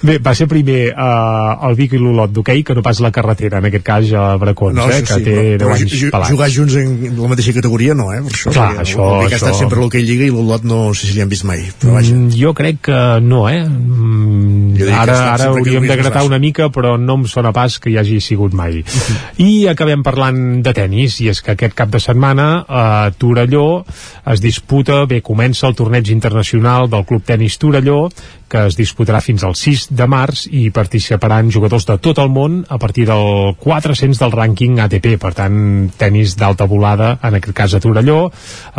Bé, 0.04 0.18
va 0.22 0.34
ser 0.36 0.48
primer 0.50 0.80
uh, 0.92 1.68
el 1.68 1.78
Vic 1.78 1.96
i 1.96 2.02
l'Olot 2.02 2.34
d'hoquei 2.34 2.64
que 2.66 2.76
no 2.76 2.84
pas 2.84 3.00
la 3.04 3.13
carretera, 3.14 3.60
en 3.62 3.68
aquest 3.70 3.84
cas 3.86 4.12
a 4.18 4.24
Bracons, 4.40 4.76
no, 4.76 4.88
eh, 4.90 5.00
que 5.06 5.18
sí, 5.20 5.24
té 5.26 5.36
però, 5.60 5.74
10 5.74 5.84
anys 5.84 6.04
pelats 6.14 6.32
jugar 6.34 6.48
junts 6.52 6.76
en 6.80 6.94
la 7.18 7.30
mateixa 7.30 7.54
categoria 7.56 7.94
no, 7.98 8.10
eh? 8.14 8.20
Per 8.26 8.32
això, 8.32 8.52
Clar, 8.54 8.70
això, 8.82 9.06
el, 9.06 9.24
el 9.24 9.30
que 9.30 9.38
ha 9.38 9.40
estat 9.42 9.58
sempre 9.58 9.80
l'hoquei 9.82 10.04
Lliga 10.04 10.26
i 10.26 10.32
l'Olot 10.34 10.66
no 10.68 10.80
sé 10.92 11.08
si 11.08 11.16
l'hi 11.16 11.24
han 11.24 11.32
vist 11.32 11.46
mai, 11.48 11.62
però 11.80 11.96
vaja. 11.96 12.14
Mm, 12.14 12.34
jo 12.36 12.54
crec 12.56 12.80
que 12.90 13.00
no, 13.24 13.44
eh? 13.50 13.62
Mm, 13.64 14.90
ara 14.98 15.18
ara 15.32 15.48
hauríem 15.52 15.86
de 15.88 15.98
gratar 16.00 16.24
una 16.26 16.40
mica, 16.42 16.68
però 16.74 16.96
no 17.00 17.18
em 17.20 17.26
sona 17.30 17.54
pas 17.56 17.78
que 17.78 17.92
hi 17.92 17.98
hagi 18.00 18.20
sigut 18.24 18.54
mai. 18.54 18.82
Uh 18.82 18.84
-huh. 18.84 19.18
I 19.46 19.68
acabem 19.68 20.02
parlant 20.02 20.62
de 20.62 20.72
tennis, 20.72 21.20
i 21.20 21.28
és 21.28 21.40
que 21.40 21.52
aquest 21.52 21.74
cap 21.74 21.90
de 21.90 22.00
setmana 22.00 22.64
a 22.68 23.10
Torelló 23.16 23.84
es 24.26 24.40
disputa, 24.40 25.04
bé, 25.06 25.22
comença 25.22 25.66
el 25.66 25.74
torneig 25.74 26.08
internacional 26.10 26.88
del 26.90 27.04
Club 27.04 27.24
Tenis 27.24 27.58
Torelló, 27.58 28.08
que 28.48 28.66
es 28.68 28.76
disputarà 28.78 29.20
fins 29.24 29.44
al 29.44 29.56
6 29.58 29.88
de 29.96 30.06
març 30.10 30.44
i 30.50 30.68
participaran 30.74 31.50
jugadors 31.52 31.86
de 31.88 31.96
tot 32.02 32.20
el 32.22 32.30
món 32.32 32.60
a 32.68 32.78
partir 32.78 33.06
del 33.08 33.54
400 33.60 34.20
del 34.20 34.34
rànquing 34.34 34.80
ATP, 34.84 35.14
per 35.20 35.32
tant, 35.36 35.56
tenis 35.98 36.36
d'alta 36.38 36.68
volada, 36.70 37.14
en 37.22 37.38
aquest 37.38 37.56
cas 37.56 37.74
a 37.74 37.80
Torelló, 37.82 38.30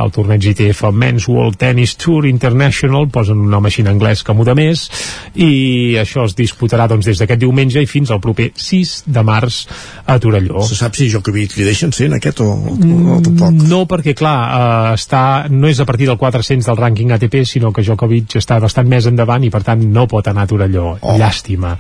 el 0.02 0.14
torneig 0.16 0.46
ITF 0.52 0.86
Men's 0.94 1.28
World 1.32 1.60
Tennis 1.62 1.96
Tour 2.02 2.28
International, 2.30 3.10
posen 3.12 3.42
un 3.46 3.52
nom 3.52 3.66
així 3.66 3.84
en 3.84 3.92
anglès 3.94 4.24
que 4.26 4.36
muda 4.38 4.56
més, 4.58 4.88
i 5.36 5.96
això 6.02 6.26
es 6.30 6.38
disputarà 6.38 6.88
doncs, 6.92 7.10
des 7.10 7.22
d'aquest 7.22 7.42
diumenge 7.42 7.82
i 7.82 7.90
fins 7.90 8.12
al 8.12 8.22
proper 8.24 8.52
6 8.56 8.96
de 9.12 9.26
març 9.26 9.64
a 10.06 10.18
Torelló. 10.22 10.64
Se 10.68 10.78
sap 10.78 10.96
si 10.98 11.10
Djokovic 11.10 11.58
li 11.60 11.68
deixen 11.68 11.94
ser 11.96 12.10
en 12.10 12.18
aquest 12.20 12.42
o, 12.44 12.52
o, 12.54 12.76
o 13.18 13.20
tampoc? 13.26 13.66
No, 13.70 13.84
perquè 13.90 14.16
clar, 14.18 14.38
uh, 14.46 14.94
està, 14.96 15.24
no 15.52 15.70
és 15.72 15.82
a 15.82 15.88
partir 15.88 16.10
del 16.10 16.20
400 16.22 16.70
del 16.70 16.80
rànquing 16.80 17.16
ATP, 17.16 17.42
sinó 17.48 17.72
que 17.74 17.84
Djokovic 17.86 18.38
està 18.40 18.60
bastant 18.64 18.90
més 18.90 19.08
endavant 19.10 19.44
i 19.44 19.52
per 19.56 19.64
tant 19.64 19.82
no 19.96 20.06
pot 20.12 20.28
anar 20.28 20.44
a 20.46 20.52
Torelló. 20.52 20.98
Oh. 21.00 21.16
Llàstima. 21.20 21.76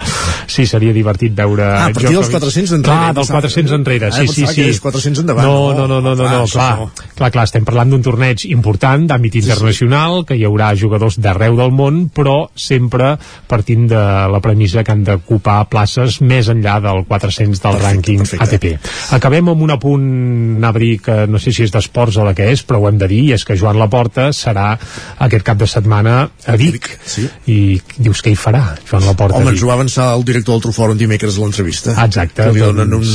Sí, 0.47 0.65
seria 0.69 0.93
divertit 0.95 1.35
veure... 1.35 1.65
Ah, 1.65 1.89
a 1.89 1.93
partir 1.95 2.15
dels 2.15 2.31
400 2.31 2.77
enrere. 2.77 2.87
Clar, 2.87 3.13
dels 3.17 3.31
400 3.33 3.75
enrere, 3.75 4.11
sí, 4.15 4.27
sí, 4.31 4.47
sí. 4.47 4.67
400 4.79 5.23
endavant. 5.25 5.47
No, 5.47 5.73
no, 5.75 5.87
no, 5.89 5.99
no, 6.01 6.15
no, 6.15 6.29
no, 6.29 6.43
clar, 6.47 6.87
clar, 7.17 7.31
clar, 7.33 7.45
estem 7.49 7.65
parlant 7.67 7.91
d'un 7.91 8.05
torneig 8.05 8.45
important 8.51 9.07
d'àmbit 9.09 9.39
internacional, 9.41 10.23
que 10.27 10.37
hi 10.37 10.45
haurà 10.47 10.71
jugadors 10.79 11.19
d'arreu 11.21 11.57
del 11.59 11.73
món, 11.75 12.05
però 12.15 12.37
sempre 12.55 13.15
partint 13.49 13.89
de 13.91 14.03
la 14.31 14.41
premissa 14.43 14.85
que 14.85 14.93
han 14.93 15.03
d'ocupar 15.07 15.57
places 15.71 16.21
més 16.21 16.49
enllà 16.53 16.77
del 16.83 17.03
400 17.09 17.63
del 17.65 17.79
rànquing. 17.81 18.23
ATP. 18.45 18.69
Acabem 19.17 19.51
amb 19.51 19.65
un 19.65 19.75
apunt, 19.75 20.07
Nabri, 20.61 20.95
que 21.03 21.25
no 21.27 21.41
sé 21.41 21.53
si 21.55 21.65
és 21.65 21.73
d'esports 21.73 22.21
o 22.21 22.27
de 22.29 22.35
què 22.37 22.49
és, 22.53 22.63
però 22.65 22.81
ho 22.81 22.89
hem 22.89 23.01
de 23.01 23.09
dir, 23.11 23.23
és 23.35 23.45
que 23.45 23.57
Joan 23.59 23.79
Laporta 23.81 24.29
serà 24.35 24.71
aquest 25.25 25.45
cap 25.45 25.59
de 25.59 25.67
setmana 25.69 26.17
a 26.45 26.57
Vic, 26.59 26.89
sí. 27.05 27.27
i 27.51 27.59
dius 27.97 28.21
què 28.25 28.33
hi 28.33 28.37
farà 28.39 28.63
Joan 28.85 29.05
Laporta 29.07 29.39
Home, 29.39 29.53
ens 29.53 29.63
ho 29.63 29.69
va 29.69 29.77
avançar 29.77 30.07
el 30.15 30.25
director 30.27 30.55
del 30.55 30.65
Trufòrum 30.67 30.99
dimecres 30.99 31.37
a 31.37 31.43
l'entrevista. 31.43 31.95
Exacte. 32.05 32.43
Que 32.43 32.53
li 32.55 32.63
donen 32.63 32.93
un, 32.99 33.09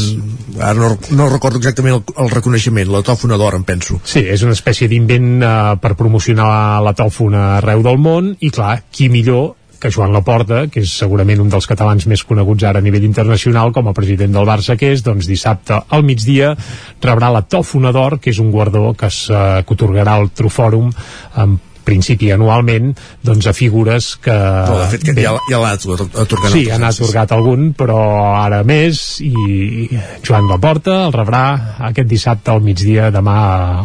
ara 0.59 0.77
no, 0.79 0.91
no 1.17 1.29
recordo 1.33 1.61
exactament 1.61 1.99
el, 1.99 2.03
el 2.25 2.33
reconeixement, 2.33 2.91
la 2.93 3.05
tòfona 3.07 3.39
d'or, 3.41 3.59
em 3.61 3.65
penso. 3.69 4.01
Sí, 4.05 4.25
és 4.27 4.45
una 4.47 4.57
espècie 4.57 4.91
d'invent 4.91 5.31
uh, 5.39 5.55
per 5.81 5.95
promocionar 5.99 6.51
la 6.85 6.97
tòfona 6.97 7.47
arreu 7.61 7.85
del 7.87 7.99
món 8.03 8.35
i 8.41 8.53
clar, 8.55 8.77
qui 8.91 9.11
millor 9.13 9.55
que 9.81 9.91
Joan 9.91 10.13
Laporta, 10.13 10.67
que 10.69 10.83
és 10.85 10.93
segurament 10.93 11.41
un 11.41 11.49
dels 11.51 11.67
catalans 11.67 12.05
més 12.11 12.23
coneguts 12.29 12.67
ara 12.69 12.83
a 12.83 12.85
nivell 12.85 13.07
internacional 13.09 13.73
com 13.73 13.89
a 13.89 13.95
president 13.97 14.37
del 14.37 14.47
Barça 14.47 14.77
que 14.79 14.93
és, 14.93 15.03
doncs 15.03 15.27
dissabte 15.27 15.81
al 15.89 16.05
migdia 16.05 16.53
rebrà 17.01 17.33
la 17.33 17.43
Tòfona 17.49 17.91
d'Or, 17.97 18.19
que 18.21 18.31
és 18.31 18.43
un 18.45 18.53
guardó 18.53 18.93
que 18.93 19.09
s'otorgarà 19.09 20.19
al 20.21 20.29
Trufòrum 20.37 20.93
amb 21.41 21.70
principi 21.85 22.31
anualment 22.35 22.93
doncs 23.27 23.49
a 23.51 23.55
figures 23.57 24.13
que... 24.23 24.35
Però 24.35 24.79
de 24.81 24.89
fet 24.93 25.05
que 25.07 25.15
bé, 25.17 25.25
ja, 25.27 25.35
ja 25.51 25.61
l'ha 25.63 25.73
atorgat 25.77 26.53
Sí, 26.53 26.65
han 26.73 26.85
atorgat 26.87 27.33
algun, 27.37 27.71
però 27.79 28.01
ara 28.41 28.63
més 28.67 29.21
i 29.25 29.89
Joan 30.27 30.49
Laporta 30.51 30.97
el 31.07 31.15
rebrà 31.15 31.45
aquest 31.91 32.09
dissabte 32.11 32.53
al 32.53 32.63
migdia 32.65 33.11
demà 33.15 33.37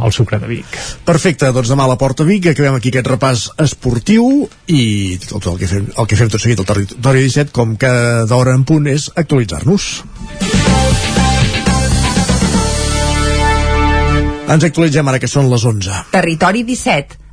al 0.02 0.14
Sucre 0.16 0.40
de 0.42 0.50
Vic. 0.52 0.78
Perfecte, 1.08 1.52
doncs 1.56 1.72
demà 1.72 1.88
a 1.88 1.94
la 1.94 2.00
Porta 2.02 2.28
Vic 2.28 2.52
acabem 2.52 2.78
aquí 2.78 2.94
aquest 2.94 3.12
repàs 3.12 3.48
esportiu 3.66 4.46
i 4.68 4.84
tot 5.28 5.50
el 5.52 5.60
que 5.62 5.70
fem, 5.72 5.90
el 5.96 6.10
que 6.10 6.20
fem 6.20 6.32
tot 6.32 6.44
seguit 6.44 6.62
al 6.62 6.70
Territori 6.70 7.26
17 7.28 7.56
com 7.56 7.76
cada 7.80 8.36
hora 8.36 8.56
en 8.56 8.66
punt 8.68 8.90
és 8.92 9.10
actualitzar-nos. 9.16 9.92
Ens 14.46 14.64
actualitzem 14.64 15.08
ara 15.10 15.20
que 15.22 15.30
són 15.30 15.50
les 15.50 15.64
11. 15.66 16.02
Territori 16.14 16.62
17 16.68 17.25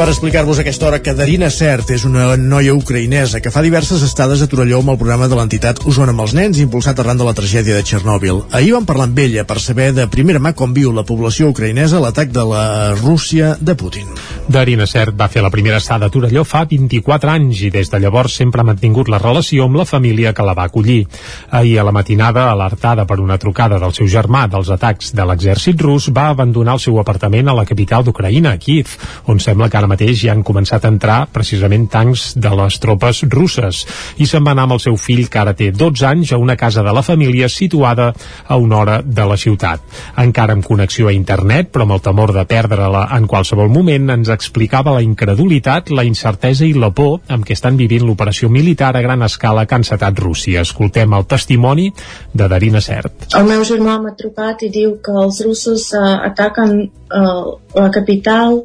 Per 0.00 0.08
explicar-vos 0.08 0.58
aquesta 0.62 0.86
hora 0.88 0.98
que 1.04 1.12
Darina 1.12 1.50
Cert 1.52 1.90
és 1.92 2.06
una 2.08 2.30
noia 2.40 2.72
ucraïnesa 2.72 3.42
que 3.44 3.50
fa 3.52 3.60
diverses 3.60 4.00
estades 4.00 4.40
a 4.40 4.46
Torelló 4.48 4.78
amb 4.80 4.94
el 4.94 4.96
programa 4.96 5.26
de 5.28 5.36
l'entitat 5.36 5.82
Osona 5.84 6.14
amb 6.14 6.22
els 6.24 6.32
nens 6.32 6.56
impulsat 6.62 7.02
arran 7.02 7.20
de 7.20 7.26
la 7.26 7.34
tragèdia 7.36 7.76
de 7.76 7.84
Txernòbil. 7.84 8.38
Ahir 8.56 8.70
vam 8.72 8.86
parlar 8.88 9.10
amb 9.10 9.20
ella 9.20 9.44
per 9.44 9.58
saber 9.60 9.90
de 9.92 10.06
primera 10.08 10.40
mà 10.40 10.54
com 10.56 10.72
viu 10.72 10.94
la 10.96 11.04
població 11.04 11.50
ucraïnesa 11.52 12.00
l'atac 12.00 12.32
de 12.32 12.44
la 12.48 12.62
Rússia 12.96 13.58
de 13.60 13.74
Putin. 13.76 14.08
Darina 14.48 14.86
Cert 14.88 15.18
va 15.20 15.28
fer 15.28 15.42
la 15.44 15.50
primera 15.52 15.76
estada 15.76 16.08
a 16.08 16.14
Torelló 16.14 16.46
fa 16.48 16.64
24 16.70 17.34
anys 17.34 17.60
i 17.68 17.70
des 17.74 17.92
de 17.92 18.00
llavors 18.00 18.38
sempre 18.40 18.64
ha 18.64 18.68
mantingut 18.70 19.12
la 19.12 19.20
relació 19.20 19.68
amb 19.68 19.76
la 19.82 19.84
família 19.84 20.32
que 20.32 20.48
la 20.48 20.56
va 20.56 20.64
acollir. 20.70 21.04
Ahir 21.50 21.76
a 21.78 21.84
la 21.84 21.92
matinada, 21.92 22.46
alertada 22.54 23.04
per 23.04 23.20
una 23.20 23.36
trucada 23.36 23.76
del 23.78 23.92
seu 23.92 24.08
germà 24.08 24.46
dels 24.48 24.72
atacs 24.72 25.12
de 25.12 25.28
l'exèrcit 25.28 25.84
rus, 25.84 26.08
va 26.08 26.30
abandonar 26.32 26.80
el 26.80 26.84
seu 26.88 26.96
apartament 27.04 27.52
a 27.52 27.58
la 27.60 27.68
capital 27.68 28.08
d'Ucraïna, 28.08 28.56
Kiev, 28.56 28.96
on 29.28 29.44
sembla 29.44 29.68
que 29.68 29.76
ara 29.76 29.89
mateix 29.90 30.24
ja 30.24 30.32
han 30.34 30.44
començat 30.46 30.84
a 30.84 30.92
entrar 30.92 31.18
precisament 31.34 31.88
tancs 31.90 32.30
de 32.38 32.52
les 32.62 32.78
tropes 32.82 33.24
russes 33.30 33.84
i 34.18 34.28
se'n 34.30 34.46
va 34.46 34.54
anar 34.54 34.68
amb 34.68 34.78
el 34.78 34.82
seu 34.84 34.96
fill 35.00 35.26
que 35.28 35.40
ara 35.42 35.54
té 35.58 35.70
12 35.74 36.06
anys 36.06 36.32
a 36.32 36.40
una 36.40 36.56
casa 36.56 36.84
de 36.86 36.94
la 36.94 37.02
família 37.06 37.48
situada 37.50 38.12
a 38.46 38.56
una 38.56 38.78
hora 38.78 39.00
de 39.04 39.26
la 39.26 39.36
ciutat. 39.36 39.82
Encara 40.18 40.54
amb 40.56 40.66
connexió 40.66 41.08
a 41.08 41.14
internet, 41.16 41.70
però 41.72 41.86
amb 41.86 41.96
el 41.96 42.04
temor 42.04 42.34
de 42.36 42.44
perdre-la 42.48 43.06
en 43.16 43.26
qualsevol 43.30 43.70
moment, 43.72 44.10
ens 44.14 44.30
explicava 44.32 44.94
la 44.96 45.04
incredulitat, 45.04 45.90
la 45.90 46.04
incertesa 46.06 46.66
i 46.66 46.74
la 46.74 46.92
por 46.94 47.20
amb 47.28 47.46
què 47.46 47.56
estan 47.56 47.78
vivint 47.80 48.06
l'operació 48.06 48.50
militar 48.52 48.92
a 48.96 49.04
gran 49.04 49.22
escala 49.26 49.66
que 49.66 49.76
ha 49.76 49.82
encetat 49.82 50.18
Rússia. 50.20 50.64
Escoltem 50.66 51.14
el 51.16 51.26
testimoni 51.30 51.90
de 52.32 52.48
Darina 52.48 52.80
Cert. 52.84 53.30
El 53.38 53.48
meu 53.48 53.64
germà 53.66 53.98
m'ha 54.02 54.14
trucat 54.18 54.64
i 54.66 54.70
diu 54.72 54.96
que 55.04 55.14
els 55.24 55.40
russos 55.46 55.90
uh, 55.96 56.20
ataquen 56.30 56.76
uh, 56.82 57.56
la 57.76 57.90
capital 57.94 58.62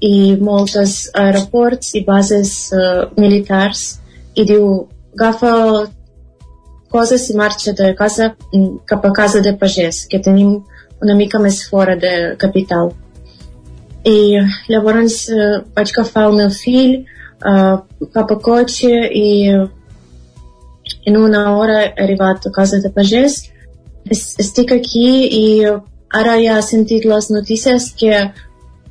i 0.00 0.36
moltes 0.40 1.10
aeroports 1.14 1.94
i 1.94 2.04
bases 2.04 2.72
uh, 2.72 3.10
militars 3.16 4.00
i 4.34 4.44
diu 4.44 4.88
agafa 5.14 5.52
coses 6.90 7.28
i 7.30 7.36
marxa 7.36 7.72
de 7.72 7.94
casa 7.98 8.34
cap 8.86 9.04
a 9.04 9.12
casa 9.12 9.40
de 9.42 9.54
pagès 9.58 10.04
que 10.10 10.22
tenim 10.22 10.62
una 11.02 11.14
mica 11.14 11.38
més 11.38 11.62
fora 11.68 11.96
de 11.96 12.34
capital. 12.38 12.92
I 14.04 14.38
llavors 14.70 15.24
uh, 15.32 15.62
vaig 15.76 15.90
agafar 15.90 16.28
meu 16.32 16.50
fill 16.50 17.00
uh, 17.02 17.82
cap 18.14 18.30
a 18.30 18.38
cotxe 18.48 18.92
i 19.10 19.28
en 21.06 21.16
una 21.16 21.56
hora 21.56 21.80
he 21.84 21.90
arribat 22.04 22.46
a 22.46 22.52
casa 22.52 22.80
de 22.80 22.90
pagès. 22.94 23.42
Estic 24.10 24.72
aquí 24.72 25.08
i 25.40 25.44
ara 26.14 26.36
ja 26.40 26.58
he 26.58 26.64
sentit 26.64 27.06
les 27.08 27.30
notícies 27.30 27.90
que 27.98 28.12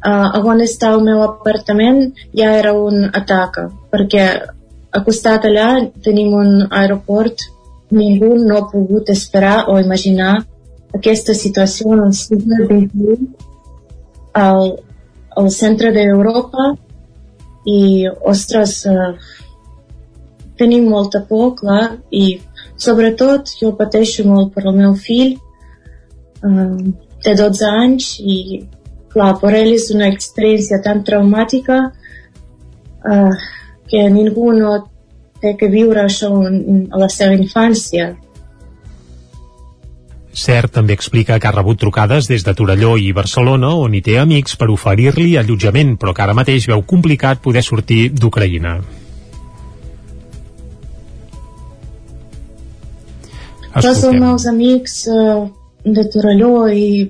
uh, 0.06 0.40
on 0.44 0.62
està 0.64 0.92
el 0.94 1.04
meu 1.06 1.24
apartament 1.24 2.12
ja 2.36 2.54
era 2.60 2.74
un 2.78 3.08
atac, 3.14 3.60
perquè 3.92 4.26
acostat 4.94 5.48
allà 5.50 5.68
tenim 6.06 6.34
un 6.38 6.68
aeroport, 6.70 7.48
ningú 7.94 8.34
no 8.42 8.58
ha 8.58 8.70
pogut 8.72 9.10
esperar 9.14 9.70
o 9.70 9.80
imaginar 9.80 10.34
aquesta 10.94 11.34
situació 11.34 11.94
en 11.94 12.04
el 12.08 12.14
segle 12.18 12.66
XXI 12.66 13.16
al, 14.34 14.76
al 15.38 15.50
centre 15.54 15.94
d'Europa. 15.96 16.74
I, 17.64 18.10
ostres, 18.28 18.82
uh, 18.92 19.14
tenim 20.60 20.90
molta 20.92 21.22
por, 21.30 21.54
clar, 21.56 21.96
i 22.12 22.42
sobretot 22.76 23.54
jo 23.62 23.72
pateixo 23.80 24.26
molt 24.28 24.52
per 24.54 24.66
el 24.68 24.76
meu 24.82 24.98
fill, 25.00 25.38
uh, 26.44 26.76
té 27.24 27.38
12 27.40 27.70
anys 27.72 28.10
i 28.20 28.38
clar, 29.14 29.36
per 29.42 29.54
ell 29.58 29.72
és 29.76 29.90
una 29.94 30.10
experiència 30.12 30.82
tan 30.84 31.04
traumàtica 31.08 31.80
uh, 31.90 33.32
que 33.90 34.04
ningú 34.10 34.52
no 34.58 34.76
té 35.44 35.56
que 35.60 35.70
viure 35.70 36.06
això 36.06 36.32
en, 36.48 36.88
a 36.92 37.02
la 37.02 37.10
seva 37.12 37.36
infància. 37.38 38.14
Cert 40.34 40.74
també 40.74 40.96
explica 40.98 41.38
que 41.38 41.48
ha 41.48 41.54
rebut 41.54 41.78
trucades 41.84 42.28
des 42.32 42.42
de 42.46 42.56
Torelló 42.58 42.96
i 42.98 43.12
Barcelona 43.14 43.76
on 43.78 43.94
hi 43.94 44.02
té 44.02 44.18
amics 44.18 44.58
per 44.58 44.72
oferir-li 44.74 45.36
allotjament, 45.38 45.94
però 46.02 46.16
que 46.16 46.24
ara 46.26 46.34
mateix 46.34 46.66
veu 46.72 46.82
complicat 46.90 47.44
poder 47.44 47.62
sortir 47.62 48.08
d'Ucraïna. 48.18 48.80
Tots 53.74 54.04
els 54.06 54.20
meus 54.22 54.46
amics 54.50 55.04
uh, 55.10 55.46
de 55.84 56.06
Torelló 56.08 56.68
i 56.72 57.04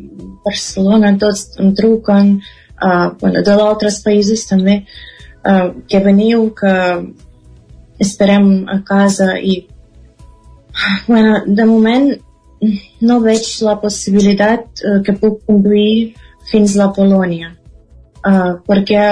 Barcelona 0.43 1.13
tots 1.17 1.57
uh, 1.59 3.09
bueno, 3.19 3.41
de 3.41 3.43
d'altres 3.43 4.01
països 4.03 4.45
també, 4.49 4.83
uh, 5.45 5.69
que 5.87 5.99
veniu, 5.99 6.49
que 6.57 6.73
esperem 7.99 8.65
a 8.67 8.81
casa 8.83 9.37
i 9.37 9.67
bueno, 11.07 11.43
de 11.45 11.65
moment 11.65 12.09
no 13.01 13.19
veig 13.21 13.45
la 13.61 13.77
possibilitat 13.79 14.81
uh, 14.81 15.01
que 15.05 15.13
puc 15.13 15.45
conduir 15.45 16.15
fins 16.49 16.77
a 16.77 16.91
Polònia 16.91 17.53
perquè 18.23 19.03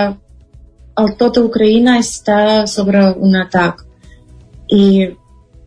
el 1.02 1.10
tot 1.20 1.38
Ucraïna 1.38 1.98
està 2.00 2.66
sobre 2.68 3.02
un 3.20 3.36
atac 3.36 3.82
i 4.72 5.10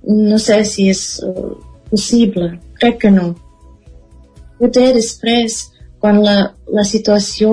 no 0.09 0.39
sé 0.41 0.63
si 0.65 0.89
és 0.89 1.21
possible, 1.91 2.55
crec 2.81 3.03
que 3.03 3.11
no 3.13 3.35
poder 4.59 4.93
després, 4.97 5.61
quan 6.01 6.21
la, 6.25 6.37
la 6.69 6.85
situació 6.85 7.51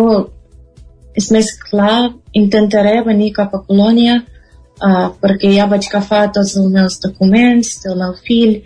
és 1.17 1.29
més 1.31 1.51
clar, 1.59 2.13
intentaré 2.37 3.01
venir 3.05 3.33
cap 3.35 3.53
a 3.55 3.61
Colònia 3.67 4.21
uh, 4.21 5.07
perquè 5.21 5.51
ja 5.55 5.67
vaig 5.71 5.87
agafar 5.89 6.27
tots 6.35 6.55
els 6.59 6.71
meus 6.73 6.99
documents 7.03 7.77
del 7.83 7.97
meu 7.99 8.15
fill, 8.25 8.61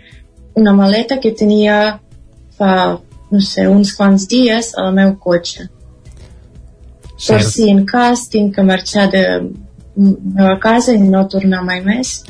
una 0.56 0.74
maleta 0.76 1.18
que 1.22 1.34
tenia 1.36 1.98
fa, 2.56 2.72
no 3.30 3.40
sé, 3.44 3.66
uns 3.68 3.92
quants 3.96 4.28
dies 4.30 4.72
al 4.80 4.94
meu 4.96 5.16
cotxe. 5.20 5.68
Cert. 7.16 7.28
Per 7.28 7.42
si 7.48 7.70
en 7.72 7.84
cas 7.88 8.26
tinc 8.32 8.54
que 8.56 8.64
marxar 8.64 9.08
de 9.12 9.24
meva 9.96 10.58
casa 10.60 10.92
i 10.92 11.00
no 11.00 11.24
tornar 11.32 11.62
mai 11.64 11.80
més, 11.84 12.20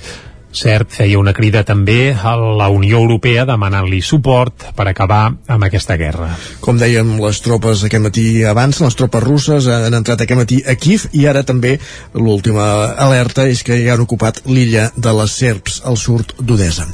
Cert, 0.57 0.89
feia 0.97 1.19
una 1.21 1.35
crida 1.37 1.63
també 1.69 2.15
a 2.17 2.33
la 2.37 2.69
Unió 2.73 2.99
Europea 3.03 3.45
demanant-li 3.49 4.01
suport 4.01 4.71
per 4.77 4.87
acabar 4.89 5.23
amb 5.53 5.67
aquesta 5.67 5.99
guerra. 6.01 6.31
Com 6.65 6.81
dèiem, 6.81 7.17
les 7.21 7.41
tropes 7.45 7.85
aquest 7.85 8.05
matí 8.05 8.27
abans, 8.49 8.81
les 8.81 8.97
tropes 8.97 9.25
russes 9.25 9.69
han 9.69 9.95
entrat 9.99 10.25
aquest 10.25 10.41
matí 10.41 10.63
a 10.65 10.77
Kiev 10.81 11.09
i 11.13 11.27
ara 11.29 11.45
també 11.47 11.77
l'última 12.15 12.67
alerta 13.07 13.45
és 13.51 13.61
que 13.67 13.77
ja 13.83 13.95
han 13.95 14.05
ocupat 14.07 14.43
l'illa 14.49 14.89
de 14.97 15.13
les 15.21 15.37
Serps 15.37 15.83
al 15.85 16.01
sud 16.01 16.33
d'Odessa. 16.41 16.89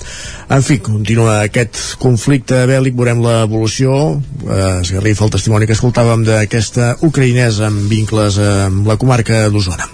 En 0.53 0.65
fi, 0.67 0.81
continua 0.85 1.39
aquest 1.47 1.79
conflicte 2.03 2.59
bèl·lic, 2.69 2.97
veurem 2.99 3.23
l'evolució, 3.25 3.95
eh, 4.43 4.81
esgarrifa 4.83 5.25
el 5.25 5.33
testimoni 5.33 5.69
que 5.71 5.77
escoltàvem 5.79 6.27
d'aquesta 6.27 6.97
ucraïnesa 7.07 7.71
amb 7.71 7.87
vincles 7.89 8.37
amb 8.43 8.91
la 8.91 8.99
comarca 9.01 9.47
d'Osona. 9.49 9.87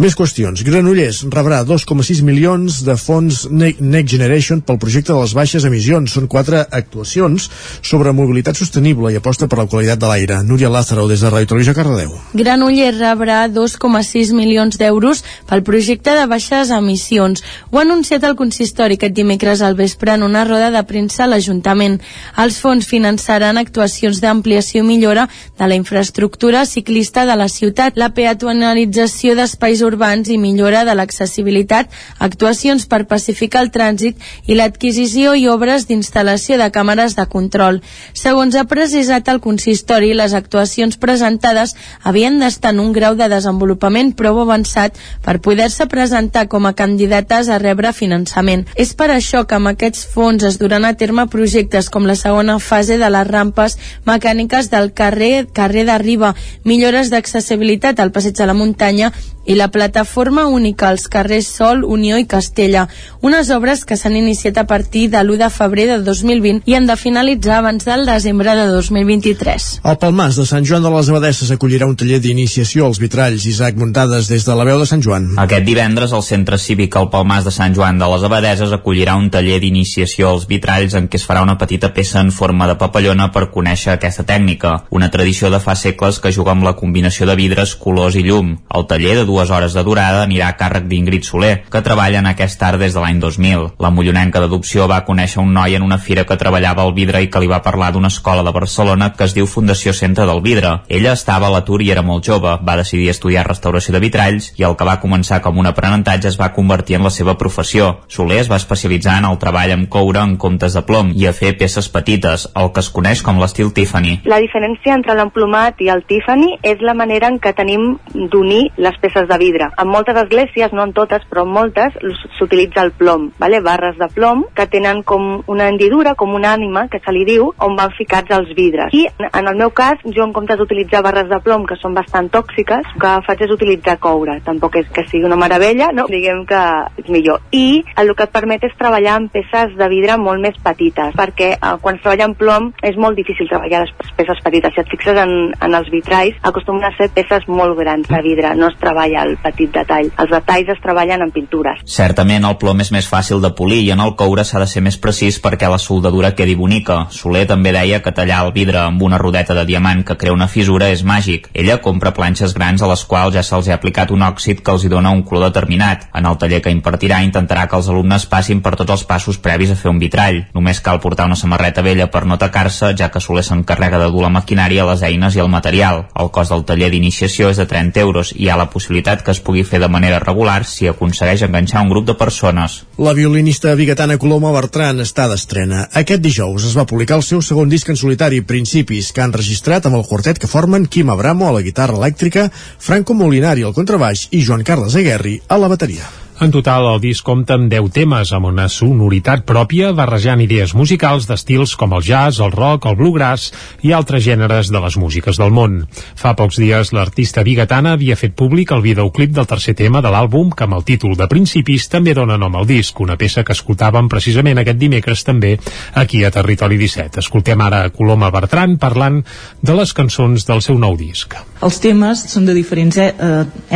Més 0.00 0.16
qüestions. 0.16 0.62
Granollers 0.64 1.24
rebrà 1.28 1.60
2,6 1.68 2.22
milions 2.24 2.80
de 2.86 2.96
fons 3.02 3.46
Next 3.50 4.12
Generation 4.12 4.60
pel 4.60 4.78
projecte 4.82 5.12
de 5.12 5.20
les 5.20 5.34
baixes 5.36 5.64
emissions. 5.68 6.12
Són 6.12 6.28
quatre 6.30 6.62
actuacions 6.70 7.48
sobre 7.82 8.12
mobilitat 8.16 8.58
sostenible 8.58 9.12
i 9.12 9.18
aposta 9.18 9.48
per 9.48 9.58
la 9.60 9.66
qualitat 9.70 10.00
de 10.00 10.10
l'aire. 10.10 10.40
Núria 10.46 10.70
Lázaro, 10.72 11.06
des 11.08 11.20
de 11.24 11.30
Ràdio 11.32 11.50
Televisió 11.52 11.74
Cardedeu. 11.74 12.14
Granollers 12.34 12.98
rebrà 13.00 13.40
2,6 13.48 14.32
milions 14.36 14.78
d'euros 14.78 15.24
pel 15.48 15.64
projecte 15.66 16.14
de 16.16 16.26
baixes 16.30 16.70
emissions. 16.74 17.44
Ho 17.70 17.78
ha 17.78 17.84
anunciat 17.86 18.24
el 18.28 18.36
consistori 18.38 18.98
aquest 18.98 19.16
dimecres 19.16 19.62
al 19.62 19.76
vespre 19.78 20.14
en 20.14 20.24
una 20.26 20.44
roda 20.44 20.70
de 20.70 20.82
premsa 20.86 21.24
a 21.24 21.30
l'Ajuntament. 21.30 21.98
Els 22.36 22.60
fons 22.62 22.86
finançaran 22.86 23.58
actuacions 23.60 24.20
d'ampliació 24.20 24.84
i 24.84 24.86
millora 24.86 25.26
de 25.58 25.68
la 25.68 25.76
infraestructura 25.78 26.64
ciclista 26.66 27.26
de 27.26 27.36
la 27.36 27.48
ciutat, 27.48 27.96
la 27.96 28.10
peatonalització 28.14 29.34
d'espais 29.38 29.82
urbans 29.86 30.28
i 30.28 30.38
millora 30.38 30.84
de 30.88 30.94
l'accessibilitat, 30.96 31.90
actuacions 32.18 32.79
per 32.86 33.06
pacificar 33.10 33.64
el 33.64 33.70
trànsit 33.74 34.20
i 34.46 34.56
l'adquisició 34.56 35.34
i 35.34 35.46
obres 35.48 35.86
d'instal·lació 35.88 36.58
de 36.60 36.70
càmeres 36.72 37.16
de 37.18 37.26
control. 37.26 37.80
Segons 38.14 38.56
ha 38.56 38.64
precisat 38.70 39.28
el 39.28 39.40
consistori, 39.40 40.12
les 40.14 40.34
actuacions 40.34 40.96
presentades 41.00 41.74
havien 42.02 42.38
d'estar 42.40 42.74
en 42.74 42.80
un 42.80 42.92
grau 42.92 43.16
de 43.18 43.28
desenvolupament 43.32 44.12
prou 44.16 44.40
avançat 44.42 44.98
per 45.24 45.40
poder-se 45.40 45.86
presentar 45.90 46.46
com 46.48 46.66
a 46.66 46.74
candidates 46.74 47.48
a 47.48 47.58
rebre 47.58 47.92
finançament. 47.92 48.66
És 48.76 48.94
per 48.94 49.10
això 49.14 49.44
que 49.46 49.58
amb 49.58 49.72
aquests 49.72 50.06
fons 50.14 50.44
es 50.46 50.58
duran 50.60 50.84
a 50.84 50.94
terme 50.94 51.26
projectes 51.32 51.90
com 51.90 52.06
la 52.06 52.18
segona 52.18 52.58
fase 52.58 52.98
de 52.98 53.10
les 53.10 53.26
rampes 53.26 53.76
mecàniques 54.06 54.70
del 54.70 54.92
carrer, 54.92 55.46
carrer 55.52 55.86
de 55.88 55.98
Riba, 55.98 56.34
millores 56.64 57.10
d'accessibilitat 57.10 58.00
al 58.00 58.12
passeig 58.12 58.36
de 58.38 58.46
la 58.46 58.56
muntanya 58.56 59.12
i 59.50 59.56
la 59.58 59.68
plataforma 59.68 60.46
única 60.46 60.88
als 60.88 61.08
carrers 61.10 61.48
Sol, 61.50 61.82
Unió 61.82 62.18
i 62.22 62.24
Castella, 62.30 62.84
unes 63.20 63.48
obres 63.50 63.80
que 63.84 63.96
s'han 63.98 64.14
iniciat 64.14 64.60
a 64.62 64.66
partir 64.70 65.08
de 65.10 65.18
l'1 65.24 65.40
de 65.40 65.48
febrer 65.50 65.86
de 65.88 65.96
2020 66.06 66.70
i 66.70 66.76
han 66.78 66.86
de 66.86 66.94
finalitzar 66.94 67.56
abans 67.58 67.82
del 67.84 68.06
desembre 68.06 68.54
de 68.54 68.68
2023. 68.70 69.66
El 69.82 69.98
Palmàs 69.98 70.38
de 70.38 70.46
Sant 70.46 70.62
Joan 70.68 70.86
de 70.86 70.92
les 70.94 71.10
Abadesses 71.10 71.50
acollirà 71.50 71.88
un 71.90 71.96
taller 71.98 72.20
d'iniciació 72.22 72.86
als 72.86 73.00
vitralls. 73.02 73.48
Isaac 73.50 73.74
Muntades 73.80 74.28
des 74.30 74.46
de 74.46 74.54
la 74.54 74.68
veu 74.68 74.78
de 74.78 74.86
Sant 74.86 75.02
Joan. 75.02 75.26
Aquest 75.42 75.66
divendres 75.66 76.14
el 76.14 76.22
Centre 76.22 76.58
Cívic 76.58 76.94
al 76.94 77.10
Palmàs 77.10 77.42
de 77.42 77.50
Sant 77.50 77.74
Joan 77.74 77.98
de 77.98 78.06
les 78.12 78.28
Abadeses 78.30 78.76
acollirà 78.76 79.18
un 79.18 79.32
taller 79.34 79.58
d'iniciació 79.58 80.30
als 80.30 80.46
vitralls 80.46 80.94
en 80.94 81.10
què 81.10 81.18
es 81.18 81.26
farà 81.26 81.42
una 81.42 81.58
petita 81.58 81.90
peça 81.96 82.22
en 82.22 82.30
forma 82.30 82.70
de 82.70 82.78
papallona 82.78 83.32
per 83.34 83.48
conèixer 83.50 83.96
aquesta 83.96 84.22
tècnica, 84.30 84.84
una 84.94 85.10
tradició 85.10 85.50
de 85.50 85.58
fa 85.58 85.74
segles 85.74 86.22
que 86.22 86.30
juga 86.30 86.54
amb 86.54 86.70
la 86.70 86.76
combinació 86.78 87.26
de 87.26 87.34
vidres, 87.34 87.74
colors 87.74 88.14
i 88.14 88.22
llum. 88.22 88.54
El 88.70 88.86
taller 88.86 89.16
de 89.18 89.26
dues 89.26 89.39
dues 89.40 89.50
hores 89.50 89.72
de 89.72 89.82
durada 89.82 90.24
anirà 90.26 90.50
a 90.50 90.56
càrrec 90.58 90.84
d'Ingrid 90.84 91.24
Soler, 91.24 91.62
que 91.72 91.80
treballa 91.80 92.18
en 92.20 92.28
aquest 92.28 92.60
art 92.62 92.78
des 92.78 92.92
de 92.92 93.00
l'any 93.00 93.20
2000. 93.22 93.62
La 93.80 93.90
mollonenca 93.90 94.40
d'adopció 94.42 94.86
va 94.90 95.00
conèixer 95.06 95.40
un 95.40 95.54
noi 95.54 95.76
en 95.78 95.82
una 95.82 95.96
fira 95.98 96.26
que 96.28 96.36
treballava 96.36 96.82
al 96.84 96.92
vidre 96.92 97.22
i 97.24 97.30
que 97.32 97.40
li 97.40 97.48
va 97.48 97.62
parlar 97.64 97.92
d'una 97.92 98.10
escola 98.12 98.44
de 98.44 98.52
Barcelona 98.52 99.14
que 99.16 99.24
es 99.24 99.34
diu 99.34 99.46
Fundació 99.46 99.94
Centre 99.96 100.26
del 100.28 100.42
Vidre. 100.44 100.74
Ella 100.88 101.14
estava 101.16 101.48
a 101.48 101.54
l'atur 101.54 101.80
i 101.80 101.90
era 101.90 102.02
molt 102.02 102.26
jove, 102.26 102.52
va 102.60 102.76
decidir 102.76 103.08
estudiar 103.08 103.46
restauració 103.46 103.94
de 103.94 104.02
vitralls 104.04 104.50
i 104.60 104.66
el 104.68 104.76
que 104.76 104.88
va 104.88 104.98
començar 105.00 105.40
com 105.40 105.56
un 105.56 105.70
aprenentatge 105.70 106.28
es 106.28 106.38
va 106.40 106.52
convertir 106.52 106.98
en 106.98 107.08
la 107.08 107.14
seva 107.14 107.38
professió. 107.38 107.88
Soler 108.08 108.42
es 108.42 108.52
va 108.52 108.60
especialitzar 108.60 109.16
en 109.22 109.30
el 109.30 109.40
treball 109.40 109.72
amb 109.72 109.88
coure 109.88 110.20
en 110.20 110.36
comptes 110.36 110.76
de 110.76 110.84
plom 110.84 111.14
i 111.16 111.26
a 111.26 111.32
fer 111.32 111.54
peces 111.56 111.88
petites, 111.88 112.50
el 112.54 112.72
que 112.74 112.84
es 112.84 112.92
coneix 112.92 113.24
com 113.24 113.40
l'estil 113.40 113.72
Tiffany. 113.72 114.20
La 114.28 114.42
diferència 114.44 114.98
entre 114.98 115.16
l'emplomat 115.16 115.80
i 115.80 115.88
el 115.88 116.04
Tiffany 116.04 116.58
és 116.74 116.84
la 116.84 116.94
manera 116.94 117.32
en 117.32 117.40
què 117.40 117.54
tenim 117.56 117.96
d'unir 118.12 118.66
les 118.76 119.00
peces 119.00 119.19
de 119.28 119.38
vidre. 119.38 119.70
En 119.80 119.88
moltes 119.90 120.16
esglésies, 120.24 120.72
no 120.72 120.84
en 120.86 120.94
totes, 120.96 121.24
però 121.30 121.44
en 121.46 121.52
moltes, 121.54 121.96
s'utilitza 122.38 122.84
el 122.86 122.92
plom, 122.92 123.30
vale? 123.38 123.60
barres 123.60 123.98
de 123.98 124.08
plom 124.14 124.44
que 124.56 124.66
tenen 124.70 125.02
com 125.02 125.42
una 125.46 125.68
hendidura, 125.68 126.14
com 126.14 126.34
una 126.34 126.54
ànima, 126.56 126.86
que 126.88 127.00
se 127.04 127.12
li 127.12 127.24
diu, 127.28 127.50
on 127.58 127.76
van 127.76 127.92
ficats 127.96 128.32
els 128.34 128.54
vidres. 128.56 128.94
I 128.96 129.06
en 129.20 129.48
el 129.50 129.58
meu 129.58 129.70
cas, 129.76 130.00
jo 130.04 130.24
en 130.24 130.32
comptes 130.36 130.58
d'utilitzar 130.58 131.02
barres 131.04 131.28
de 131.30 131.40
plom, 131.44 131.66
que 131.68 131.78
són 131.80 131.94
bastant 131.96 132.30
tòxiques, 132.32 132.92
el 132.94 133.02
que 133.02 133.12
faig 133.26 133.44
és 133.44 133.54
utilitzar 133.54 133.98
coure. 134.02 134.38
Tampoc 134.46 134.80
és 134.80 134.88
que 134.94 135.04
sigui 135.08 135.28
una 135.28 135.38
meravella, 135.40 135.90
no? 135.96 136.06
diguem 136.10 136.44
que 136.48 136.62
és 137.02 137.10
millor. 137.12 137.44
I 137.52 137.82
el 138.00 138.14
que 138.16 138.26
et 138.26 138.34
permet 138.34 138.64
és 138.66 138.76
treballar 138.78 139.18
amb 139.18 139.32
peces 139.32 139.76
de 139.78 139.90
vidre 139.92 140.16
molt 140.20 140.42
més 140.42 140.56
petites, 140.64 141.14
perquè 141.18 141.52
eh, 141.56 141.74
quan 141.82 141.98
es 141.98 142.04
treballa 142.04 142.30
amb 142.30 142.38
plom 142.40 142.70
és 142.86 142.98
molt 143.00 143.18
difícil 143.18 143.48
treballar 143.50 143.84
les 143.84 144.14
peces 144.16 144.42
petites. 144.44 144.74
Si 144.74 144.82
et 144.82 144.92
fixes 144.92 145.20
en, 145.20 145.34
en 145.52 145.78
els 145.78 145.90
vitralls, 145.92 146.38
acostumen 146.46 146.86
a 146.88 146.94
ser 146.96 147.10
peces 147.14 147.46
molt 147.48 147.78
grans 147.78 148.08
de 148.08 148.22
vidre, 148.24 148.54
no 148.56 148.70
es 148.70 148.78
treballa 148.80 149.09
el 149.16 149.36
petit 149.42 149.72
detall. 149.74 150.10
Els 150.20 150.30
detalls 150.32 150.72
es 150.74 150.80
treballen 150.82 151.22
en 151.24 151.32
pintures. 151.34 151.80
Certament 151.84 152.46
el 152.46 152.56
plom 152.60 152.80
és 152.84 152.90
més 152.94 153.08
fàcil 153.08 153.40
de 153.42 153.52
polir 153.56 153.80
i 153.84 153.90
en 153.94 154.02
el 154.04 154.14
coure 154.18 154.44
s'ha 154.44 154.60
de 154.62 154.68
ser 154.70 154.82
més 154.84 154.98
precís 155.00 155.40
perquè 155.42 155.70
la 155.70 155.78
soldadura 155.78 156.32
quedi 156.36 156.54
bonica. 156.58 157.06
Soler 157.10 157.46
també 157.50 157.72
deia 157.74 158.00
que 158.04 158.12
tallar 158.16 158.42
el 158.46 158.52
vidre 158.56 158.80
amb 158.82 159.02
una 159.02 159.18
rodeta 159.18 159.54
de 159.54 159.64
diamant 159.68 160.04
que 160.06 160.16
crea 160.20 160.36
una 160.36 160.48
fissura 160.48 160.90
és 160.90 161.04
màgic. 161.04 161.48
Ella 161.54 161.80
compra 161.84 162.14
planxes 162.16 162.54
grans 162.54 162.82
a 162.82 162.90
les 162.90 163.04
quals 163.04 163.34
ja 163.34 163.42
se'ls 163.46 163.68
ha 163.70 163.78
aplicat 163.78 164.10
un 164.14 164.24
òxid 164.26 164.62
que 164.64 164.74
els 164.74 164.84
hi 164.84 164.92
dona 164.92 165.14
un 165.14 165.22
color 165.22 165.50
determinat. 165.50 166.08
En 166.14 166.26
el 166.26 166.38
taller 166.38 166.60
que 166.62 166.74
impartirà 166.74 167.22
intentarà 167.24 167.66
que 167.68 167.78
els 167.80 167.88
alumnes 167.88 168.26
passin 168.26 168.60
per 168.60 168.76
tots 168.76 168.96
els 168.96 169.06
passos 169.08 169.38
previs 169.38 169.72
a 169.72 169.78
fer 169.78 169.90
un 169.90 170.00
vitrall. 170.02 170.44
Només 170.54 170.82
cal 170.84 171.00
portar 171.00 171.26
una 171.30 171.38
samarreta 171.38 171.82
vella 171.82 172.10
per 172.10 172.26
no 172.26 172.38
tacar-se, 172.38 172.94
ja 172.96 173.10
que 173.10 173.20
Soler 173.20 173.44
s'encarrega 173.46 173.98
de 173.98 174.10
dur 174.10 174.24
la 174.24 174.32
maquinària, 174.32 174.86
les 174.88 175.02
eines 175.06 175.36
i 175.36 175.42
el 175.44 175.52
material. 175.52 176.06
El 176.14 176.30
cost 176.34 176.52
del 176.52 176.64
taller 176.68 176.90
d'iniciació 176.92 177.50
és 177.50 177.60
de 177.60 177.66
30 177.66 178.00
euros 178.00 178.32
i 178.36 178.44
hi 178.44 178.48
ha 178.50 178.56
la 178.56 178.70
possibilitat 178.70 178.99
que 179.02 179.32
es 179.32 179.40
pugui 179.40 179.64
fer 179.64 179.80
de 179.82 179.88
manera 179.88 180.20
regular 180.22 180.64
si 180.68 180.88
aconsegueix 180.90 181.42
enganxar 181.46 181.82
un 181.82 181.90
grup 181.92 182.06
de 182.06 182.16
persones. 182.20 182.84
La 182.98 183.14
violinista 183.16 183.74
bigatana 183.74 184.18
Coloma 184.20 184.52
Bertran 184.52 185.00
està 185.00 185.26
d'estrena. 185.30 185.88
Aquest 185.94 186.22
dijous 186.22 186.68
es 186.68 186.76
va 186.76 186.86
publicar 186.86 187.16
el 187.16 187.26
seu 187.26 187.42
segon 187.42 187.72
disc 187.72 187.88
en 187.88 187.96
solitari, 187.96 188.42
Principis, 188.44 189.12
que 189.12 189.24
han 189.24 189.32
registrat 189.36 189.86
amb 189.86 189.96
el 189.96 190.06
quartet 190.06 190.38
que 190.38 190.50
formen 190.50 190.86
Quim 190.86 191.10
Abramo 191.10 191.48
a 191.48 191.54
la 191.56 191.64
guitarra 191.66 191.96
elèctrica, 191.96 192.50
Franco 192.78 193.14
Molinari 193.14 193.64
al 193.64 193.76
contrabaix 193.76 194.28
i 194.30 194.44
Joan 194.44 194.66
Carles 194.66 194.96
Aguerri 194.96 195.40
a 195.48 195.58
la 195.58 195.72
bateria. 195.72 196.19
En 196.40 196.48
total, 196.48 196.86
el 196.88 197.02
disc 197.02 197.20
compta 197.20 197.52
amb 197.58 197.66
10 197.68 197.90
temes, 197.92 198.30
amb 198.32 198.48
una 198.48 198.64
sonoritat 198.72 199.42
pròpia, 199.44 199.90
barrejant 199.92 200.40
idees 200.40 200.70
musicals 200.72 201.26
d'estils 201.28 201.74
com 201.76 201.92
el 201.92 202.00
jazz, 202.00 202.38
el 202.40 202.54
rock, 202.54 202.86
el 202.88 202.96
bluegrass 202.96 203.50
i 203.84 203.92
altres 203.92 204.22
gèneres 204.24 204.70
de 204.72 204.80
les 204.80 204.96
músiques 204.96 205.36
del 205.36 205.52
món. 205.52 205.82
Fa 206.16 206.32
pocs 206.38 206.56
dies, 206.62 206.94
l'artista 206.96 207.44
bigatana 207.44 207.92
havia 207.92 208.16
fet 208.16 208.32
públic 208.40 208.72
el 208.72 208.80
videoclip 208.80 209.34
del 209.36 209.48
tercer 209.50 209.74
tema 209.76 210.00
de 210.00 210.14
l'àlbum, 210.14 210.54
que 210.56 210.64
amb 210.64 210.78
el 210.78 210.86
títol 210.88 211.12
de 211.18 211.26
Principis 211.28 211.90
també 211.92 212.16
dona 212.16 212.40
nom 212.40 212.56
al 212.56 212.64
disc, 212.64 213.04
una 213.04 213.18
peça 213.20 213.44
que 213.44 213.52
escoltàvem 213.52 214.08
precisament 214.08 214.62
aquest 214.64 214.80
dimecres 214.80 215.26
també 215.28 215.58
aquí 215.92 216.24
a 216.24 216.32
Territori 216.32 216.80
17. 216.80 217.20
Escoltem 217.20 217.60
ara 217.60 217.82
Coloma 217.92 218.32
Bertran 218.32 218.78
parlant 218.80 219.20
de 219.60 219.76
les 219.76 219.92
cançons 219.92 220.48
del 220.48 220.64
seu 220.64 220.80
nou 220.80 220.96
disc. 220.96 221.36
Els 221.60 221.82
temes 221.84 222.24
són 222.32 222.48
de 222.48 222.56
diferents 222.56 222.96
eh, 222.96 223.12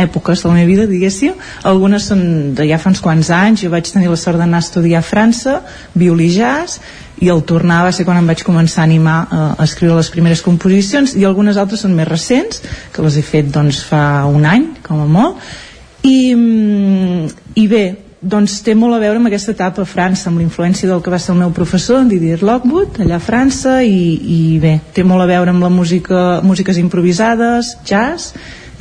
èpoques 0.07 0.41
de 0.41 0.49
la 0.49 0.57
meva 0.57 0.71
vida, 0.73 0.89
diguéssim. 0.89 1.37
Algunes 1.69 2.09
són 2.09 2.54
de 2.55 2.67
ja 2.69 2.79
fa 2.81 2.91
uns 2.91 3.01
quants 3.03 3.29
anys, 3.33 3.63
jo 3.65 3.71
vaig 3.73 3.89
tenir 3.91 4.09
la 4.11 4.19
sort 4.19 4.39
d'anar 4.41 4.61
a 4.61 4.65
estudiar 4.65 5.01
a 5.01 5.05
França, 5.05 5.59
violí 5.93 6.29
jazz, 6.33 6.79
i 7.21 7.29
el 7.31 7.43
tornar 7.47 7.83
va 7.85 7.91
ser 7.95 8.03
quan 8.07 8.19
em 8.19 8.27
vaig 8.27 8.43
començar 8.43 8.83
a 8.83 8.87
animar 8.89 9.19
eh, 9.25 9.43
a 9.55 9.67
escriure 9.67 9.95
les 9.99 10.09
primeres 10.11 10.41
composicions 10.43 11.15
i 11.15 11.23
algunes 11.27 11.57
altres 11.57 11.85
són 11.85 11.95
més 11.95 12.09
recents 12.09 12.63
que 12.91 13.05
les 13.05 13.15
he 13.15 13.23
fet 13.23 13.51
doncs 13.53 13.83
fa 13.87 14.25
un 14.27 14.47
any 14.47 14.73
com 14.83 15.03
a 15.03 15.07
molt. 15.07 15.39
I, 16.05 16.35
mm, 16.35 17.29
i 17.61 17.67
bé 17.71 17.85
doncs 18.25 18.57
té 18.65 18.73
molt 18.73 18.97
a 18.97 18.99
veure 19.01 19.19
amb 19.19 19.29
aquesta 19.29 19.53
etapa 19.53 19.83
a 19.83 19.89
França, 19.89 20.29
amb 20.29 20.41
la 20.41 20.45
influència 20.47 20.89
del 20.89 21.01
que 21.05 21.13
va 21.13 21.19
ser 21.21 21.33
el 21.35 21.41
meu 21.43 21.51
professor, 21.53 21.99
en 22.01 22.09
Didier 22.09 22.41
Lockwood, 22.41 22.97
allà 23.03 23.19
a 23.19 23.23
França, 23.23 23.77
i, 23.85 24.15
i 24.17 24.39
bé, 24.61 24.79
té 24.95 25.05
molt 25.05 25.21
a 25.21 25.29
veure 25.29 25.53
amb 25.53 25.61
la 25.61 25.69
música, 25.69 26.41
músiques 26.41 26.79
improvisades, 26.81 27.75
jazz, 27.85 28.33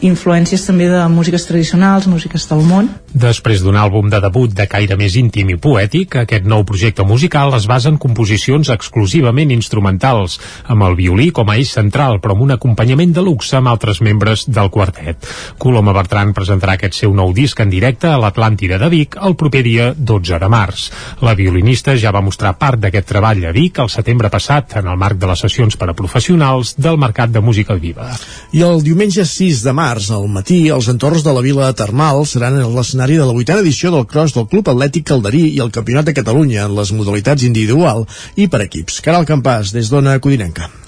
influències 0.03 0.65
també 0.67 0.89
de 0.91 1.03
músiques 1.13 1.47
tradicionals, 1.47 2.09
músiques 2.11 2.49
del 2.51 2.65
món. 2.67 2.89
Després 3.15 3.63
d'un 3.63 3.77
àlbum 3.79 4.09
de 4.11 4.19
debut 4.19 4.51
de 4.51 4.67
caire 4.67 4.97
més 4.99 5.15
íntim 5.15 5.53
i 5.53 5.57
poètic, 5.61 6.17
aquest 6.25 6.49
nou 6.51 6.65
projecte 6.67 7.05
musical 7.07 7.55
es 7.55 7.69
basa 7.71 7.93
en 7.93 7.99
composicions 8.03 8.73
exclusivament 8.75 9.53
instrumentals, 9.55 10.41
amb 10.67 10.83
el 10.89 10.97
violí 10.99 11.29
com 11.31 11.51
a 11.51 11.55
eix 11.61 11.71
central, 11.77 12.19
però 12.19 12.35
amb 12.35 12.43
un 12.49 12.55
acompanyament 12.57 13.13
de 13.15 13.23
luxe 13.23 13.55
amb 13.57 13.71
altres 13.71 14.01
membres 14.03 14.49
del 14.51 14.71
quartet. 14.75 15.29
Coloma 15.63 15.95
Bertran 15.95 16.35
presentarà 16.35 16.75
aquest 16.75 16.99
seu 16.99 17.15
nou 17.15 17.31
disc 17.37 17.61
en 17.63 17.71
directe 17.71 18.11
a 18.11 18.19
l'Atlàntida 18.19 18.81
de 18.83 18.91
Vic 18.91 19.15
el 19.23 19.39
proper 19.39 19.63
dia 19.63 19.93
12 19.95 20.41
de 20.43 20.51
març. 20.51 20.89
La 21.23 21.37
violinista 21.39 21.95
ja 21.95 22.11
va 22.15 22.25
mostrar 22.25 22.57
part 22.59 22.83
d'aquest 22.83 23.09
treball 23.13 23.47
a 23.47 23.55
Vic 23.55 23.79
el 23.79 23.93
setembre 23.93 24.33
passat 24.33 24.79
en 24.83 24.91
el 24.91 24.99
marc 24.99 25.23
de 25.23 25.31
les 25.31 25.47
sessions 25.47 25.79
per 25.79 25.93
a 25.93 25.97
professionals 25.97 26.75
del 26.79 26.99
Mercat 26.99 27.31
de 27.31 27.41
Música 27.45 27.79
Viva. 27.79 28.11
I 28.53 28.67
el 28.67 28.83
diumenge 28.83 29.23
6 29.29 29.63
de 29.69 29.73
març, 29.73 29.84
al 29.85 30.29
matí, 30.33 30.69
els 30.73 30.87
entorns 30.89 31.25
de 31.25 31.33
la 31.37 31.43
Vila 31.45 31.73
Termal 31.77 32.23
seran 32.27 32.57
l'escenari 32.77 33.19
de 33.21 33.27
la 33.29 33.35
vuitena 33.37 33.61
edició 33.61 33.93
del 33.93 34.07
cross 34.07 34.33
del 34.37 34.49
Club 34.49 34.71
Atlètic 34.73 35.05
Calderí 35.11 35.43
i 35.51 35.61
el 35.61 35.75
Campionat 35.75 36.09
de 36.09 36.17
Catalunya 36.17 36.65
en 36.65 36.79
les 36.79 36.93
modalitats 36.97 37.45
individual 37.45 38.07
i 38.37 38.49
per 38.49 38.65
equips. 38.65 39.03
Caral 39.05 39.29
Campàs, 39.29 39.75
des 39.77 39.93
d'Ona 39.93 40.17
Codinenca. 40.25 40.84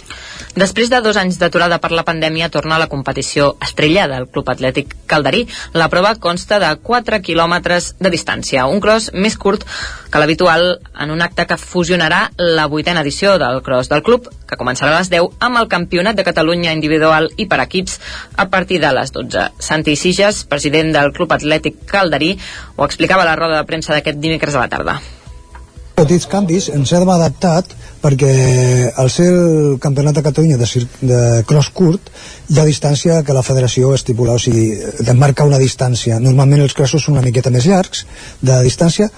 Després 0.57 0.89
de 0.89 1.03
dos 1.05 1.19
anys 1.21 1.37
d'aturada 1.37 1.77
per 1.85 1.91
la 1.93 2.03
pandèmia, 2.09 2.47
torna 2.49 2.79
a 2.79 2.81
la 2.81 2.87
competició 2.89 3.51
estrella 3.61 4.07
del 4.09 4.25
Club 4.33 4.49
Atlètic 4.49 4.95
Calderí. 5.05 5.43
La 5.77 5.91
prova 5.93 6.15
consta 6.17 6.57
de 6.63 6.71
4 6.81 7.19
quilòmetres 7.21 7.91
de 8.01 8.09
distància, 8.15 8.65
un 8.65 8.81
cross 8.81 9.11
més 9.13 9.37
curt 9.37 9.67
que 10.09 10.23
l'habitual 10.23 10.65
en 11.05 11.13
un 11.13 11.21
acte 11.21 11.45
que 11.51 11.59
fusionarà 11.61 12.23
la 12.41 12.65
vuitena 12.73 13.03
edició 13.05 13.35
del 13.43 13.61
cross 13.67 13.91
del 13.93 14.01
club, 14.07 14.31
que 14.49 14.57
començarà 14.57 14.95
a 14.95 15.03
les 15.03 15.13
10 15.13 15.45
amb 15.45 15.61
el 15.61 15.69
Campionat 15.69 16.17
de 16.17 16.25
Catalunya 16.25 16.73
individual 16.73 17.29
i 17.37 17.45
per 17.53 17.61
equips 17.67 18.01
a 18.41 18.49
partir 18.49 18.81
de 18.81 18.95
les 18.97 19.13
12. 19.13 19.51
Santi 19.61 19.99
Sijas, 20.01 20.47
president 20.49 20.97
del 20.97 21.13
Club 21.13 21.37
Atlètic 21.37 21.85
Calderí, 21.85 22.33
ho 22.77 22.89
explicava 22.89 23.29
a 23.29 23.31
la 23.35 23.37
roda 23.37 23.61
de 23.61 23.69
premsa 23.69 23.93
d'aquest 23.93 24.25
dimecres 24.25 24.57
a 24.57 24.65
la 24.65 24.73
tarda 24.73 24.97
petits 25.97 26.29
canvis 26.29 26.69
ens 26.75 26.93
hem 26.93 27.09
adaptat 27.09 27.73
perquè 28.03 28.33
al 29.01 29.09
ser 29.11 29.27
el 29.33 29.79
campionat 29.83 30.19
de 30.19 30.25
Catalunya 30.27 30.59
de, 30.61 30.69
de 31.01 31.21
cross 31.49 31.73
curt 31.75 32.13
hi 32.53 32.61
ha 32.61 32.69
distància 32.69 33.23
que 33.27 33.37
la 33.37 33.45
federació 33.47 33.95
estipula 33.97 34.37
o 34.37 34.43
sigui, 34.43 34.69
marca 35.17 35.49
una 35.49 35.59
distància. 35.59 36.21
Normalment 36.21 36.63
els 36.67 36.77
crossos 36.77 37.03
són 37.07 37.17
una 37.17 37.25
miqueta 37.27 37.51
més 37.51 37.67
llargs 37.67 38.05
de 38.45 38.61
distància 38.67 39.11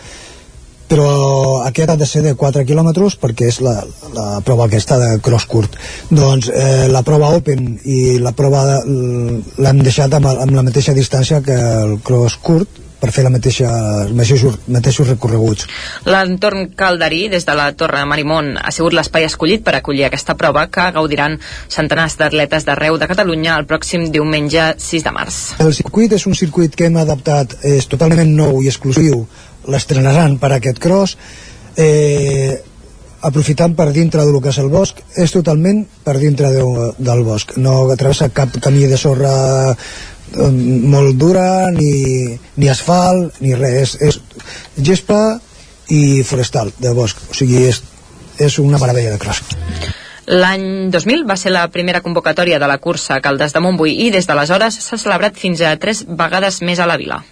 però 0.89 1.09
aquest 1.67 1.91
ha 1.93 1.99
de 2.01 2.07
ser 2.09 2.23
de 2.25 2.35
4 2.39 2.65
quilòmetres 2.65 3.19
perquè 3.21 3.51
és 3.53 3.61
la, 3.61 3.77
la 4.15 4.29
prova 4.45 4.67
aquesta 4.69 4.97
de 5.03 5.11
cross 5.25 5.45
curt 5.51 5.77
doncs 6.09 6.49
eh, 6.49 6.89
la 6.89 7.03
prova 7.05 7.35
open 7.37 7.75
i 7.85 8.17
la 8.25 8.33
prova 8.33 8.81
l'hem 8.87 9.83
deixat 9.85 10.17
amb, 10.17 10.31
amb 10.33 10.57
la 10.57 10.65
mateixa 10.65 10.97
distància 10.97 11.43
que 11.45 11.59
el 11.59 11.99
cross 12.07 12.39
curt 12.41 12.88
per 13.01 13.11
fer 13.15 13.25
la 13.27 13.33
mateixa, 13.33 13.69
els 14.05 14.15
mateixos, 14.17 14.59
mateixos 14.67 15.09
recorreguts. 15.13 15.69
L'entorn 16.09 16.71
calderí, 16.79 17.27
des 17.33 17.47
de 17.47 17.55
la 17.59 17.71
Torre 17.79 18.05
Marimón, 18.09 18.57
ha 18.59 18.73
sigut 18.75 18.97
l'espai 18.97 19.29
escollit 19.29 19.65
per 19.67 19.77
acollir 19.79 20.07
aquesta 20.09 20.37
prova 20.39 20.67
que 20.73 20.89
gaudiran 20.97 21.39
centenars 21.71 22.19
d'atletes 22.19 22.67
d'arreu 22.67 22.99
de 22.99 23.11
Catalunya 23.11 23.57
el 23.59 23.69
pròxim 23.71 24.09
diumenge 24.15 24.73
6 24.83 25.07
de 25.07 25.15
març. 25.15 25.43
El 25.63 25.75
circuit 25.77 26.13
és 26.19 26.27
un 26.27 26.35
circuit 26.39 26.75
que 26.75 26.89
hem 26.89 26.99
adaptat, 26.99 27.59
és 27.63 27.87
totalment 27.87 28.35
nou 28.35 28.63
i 28.63 28.73
exclusiu, 28.73 29.23
l'estrenaran 29.69 30.39
per 30.43 30.53
aquest 30.57 30.83
cross, 30.83 31.17
eh, 31.79 32.59
aprofitant 33.21 33.75
per 33.75 33.91
dintre 33.93 34.25
del 34.27 34.41
que 34.43 34.53
és 34.53 34.59
el 34.63 34.71
bosc, 34.71 35.01
és 35.19 35.33
totalment 35.35 35.85
per 36.05 36.17
dintre 36.19 36.51
de, 36.55 36.63
del 36.99 37.25
bosc. 37.27 37.57
No 37.59 37.81
travessa 37.99 38.31
cap 38.35 38.55
camí 38.63 38.87
de 38.87 38.99
sorra 38.99 39.33
molt 40.37 41.17
dura, 41.17 41.71
ni, 41.75 42.39
ni 42.57 42.69
asfalt, 42.69 43.41
ni 43.41 43.55
res. 43.55 43.97
És, 44.01 44.19
és 44.19 44.83
gespa 44.91 45.39
i 45.89 46.23
forestal 46.25 46.73
de 46.79 46.93
bosc. 46.95 47.23
O 47.31 47.37
sigui, 47.37 47.65
és, 47.71 47.81
és 48.39 48.59
una 48.63 48.81
meravella 48.81 49.15
de 49.15 49.23
cross. 49.23 49.43
L'any 50.29 50.91
2000 50.93 51.25
va 51.25 51.39
ser 51.41 51.55
la 51.55 51.65
primera 51.73 52.03
convocatòria 52.05 52.59
de 52.61 52.69
la 52.69 52.77
cursa 52.85 53.17
a 53.17 53.23
Caldes 53.25 53.55
de 53.55 53.63
Montbui 53.65 53.95
i 54.05 54.11
des 54.13 54.29
d'aleshores 54.29 54.77
s'ha 54.85 55.01
celebrat 55.01 55.41
fins 55.41 55.63
a 55.65 55.73
tres 55.81 56.05
vegades 56.05 56.61
més 56.61 56.79
a 56.79 56.89
la 56.89 56.99
vila. 57.01 57.23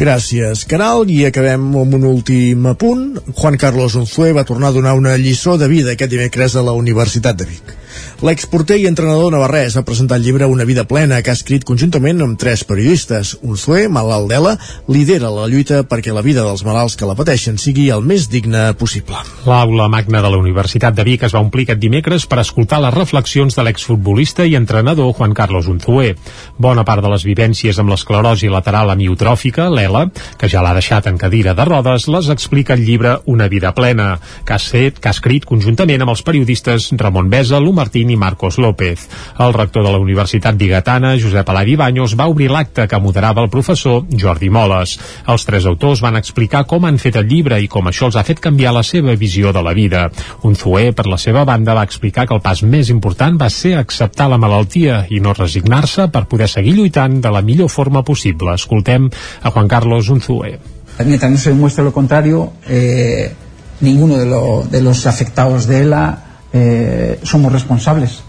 Gràcies, 0.00 0.62
Caral, 0.70 1.10
i 1.10 1.24
acabem 1.26 1.66
amb 1.76 1.96
un 1.98 2.06
últim 2.08 2.64
apunt. 2.70 3.18
Juan 3.36 3.58
Carlos 3.60 3.98
Unzué 3.98 4.30
va 4.32 4.46
tornar 4.48 4.70
a 4.70 4.76
donar 4.76 4.94
una 4.96 5.16
lliçó 5.18 5.58
de 5.58 5.68
vida 5.68 5.92
aquest 5.92 6.14
dimecres 6.14 6.56
a 6.56 6.62
la 6.64 6.72
Universitat 6.78 7.36
de 7.36 7.48
Vic. 7.50 7.74
L'exporter 8.20 8.76
i 8.76 8.86
entrenador 8.88 9.32
navarrès 9.32 9.78
ha 9.78 9.84
presentat 9.86 10.18
el 10.18 10.26
llibre 10.26 10.48
Una 10.50 10.66
vida 10.68 10.84
plena, 10.84 11.22
que 11.22 11.32
ha 11.32 11.38
escrit 11.38 11.64
conjuntament 11.64 12.20
amb 12.20 12.38
tres 12.40 12.64
periodistes. 12.68 13.36
Unzué, 13.40 13.86
malalt 13.88 14.28
d'ELA, 14.28 14.56
lidera 14.92 15.30
la 15.32 15.46
lluita 15.48 15.82
perquè 15.88 16.12
la 16.12 16.24
vida 16.24 16.44
dels 16.44 16.64
malalts 16.66 16.98
que 17.00 17.08
la 17.08 17.16
pateixen 17.16 17.56
sigui 17.58 17.88
el 17.94 18.04
més 18.04 18.28
digna 18.28 18.70
possible. 18.76 19.16
L'aula 19.48 19.88
magna 19.88 20.20
de 20.20 20.32
la 20.32 20.40
Universitat 20.40 20.96
de 20.96 21.06
Vic 21.08 21.24
es 21.24 21.34
va 21.36 21.40
omplir 21.40 21.64
aquest 21.66 21.80
dimecres 21.80 22.26
per 22.28 22.42
escoltar 22.42 22.82
les 22.84 22.94
reflexions 22.94 23.56
de 23.56 23.64
l'exfutbolista 23.64 24.44
i 24.44 24.56
entrenador 24.58 25.14
Juan 25.16 25.32
Carlos 25.34 25.70
Unzué. 25.72 26.12
Bona 26.58 26.84
part 26.84 27.04
de 27.04 27.12
les 27.12 27.24
vivències 27.24 27.78
amb 27.80 27.94
l'esclerosi 27.94 28.52
lateral 28.52 28.92
amiotròfica, 28.92 29.70
l'ELA, 29.72 30.06
que 30.36 30.50
ja 30.50 30.60
l'ha 30.64 30.74
deixat 30.76 31.08
en 31.08 31.16
cadira 31.20 31.54
de 31.56 31.64
rodes, 31.68 32.08
les 32.12 32.28
explica 32.28 32.76
el 32.76 32.84
llibre 32.84 33.16
Una 33.26 33.48
vida 33.48 33.72
plena, 33.74 34.18
que 34.44 34.54
ha, 34.54 34.58
set, 34.60 35.00
que 35.00 35.08
ha 35.08 35.16
escrit 35.16 35.46
conjuntament 35.48 36.04
amb 36.04 36.14
els 36.14 36.24
periodistes 36.26 36.90
Ramon 37.00 37.30
Besa, 37.32 37.60
Lu 37.60 37.72
Martín 37.90 38.10
i 38.10 38.16
Marcos 38.16 38.56
López. 38.56 39.08
El 39.36 39.52
rector 39.52 39.82
de 39.82 39.90
la 39.90 39.98
Universitat 39.98 40.54
Bigatana, 40.54 41.16
Josep 41.18 41.48
Alari 41.50 41.74
Baños, 41.74 42.14
va 42.14 42.28
obrir 42.30 42.46
l'acte 42.46 42.86
que 42.86 43.00
moderava 43.02 43.42
el 43.42 43.50
professor 43.50 44.04
Jordi 44.14 44.46
Moles. 44.46 44.92
Els 45.26 45.46
tres 45.48 45.66
autors 45.66 45.98
van 45.98 46.14
explicar 46.14 46.62
com 46.70 46.86
han 46.86 47.00
fet 47.02 47.18
el 47.18 47.26
llibre 47.26 47.58
i 47.58 47.66
com 47.66 47.90
això 47.90 48.06
els 48.06 48.14
ha 48.14 48.22
fet 48.22 48.38
canviar 48.38 48.76
la 48.76 48.84
seva 48.86 49.16
visió 49.18 49.50
de 49.50 49.64
la 49.66 49.74
vida. 49.74 50.04
Un 50.46 50.54
Zué, 50.54 50.92
per 50.94 51.08
la 51.10 51.18
seva 51.18 51.42
banda, 51.42 51.74
va 51.74 51.82
explicar 51.82 52.28
que 52.28 52.38
el 52.38 52.44
pas 52.46 52.62
més 52.62 52.94
important 52.94 53.34
va 53.42 53.50
ser 53.50 53.74
acceptar 53.80 54.30
la 54.30 54.38
malaltia 54.38 55.02
i 55.10 55.18
no 55.18 55.34
resignar-se 55.34 56.06
per 56.14 56.28
poder 56.30 56.46
seguir 56.46 56.78
lluitant 56.78 57.18
de 57.18 57.34
la 57.34 57.42
millor 57.42 57.74
forma 57.74 58.04
possible. 58.06 58.54
Escoltem 58.54 59.10
a 59.42 59.50
Juan 59.50 59.66
Carlos 59.66 60.14
Unzué. 60.14 60.60
Mientras 61.04 61.30
no 61.32 61.38
se 61.38 61.50
demuestre 61.50 61.82
lo 61.82 61.92
contrario, 61.92 62.52
eh, 62.68 63.32
ninguno 63.80 64.16
de, 64.16 64.26
lo, 64.26 64.62
de 64.70 64.80
los 64.80 65.06
afectados 65.06 65.66
de 65.66 65.80
ELA 65.80 66.29
eh, 66.52 67.20
somos 67.22 67.52
responsables 67.52 68.22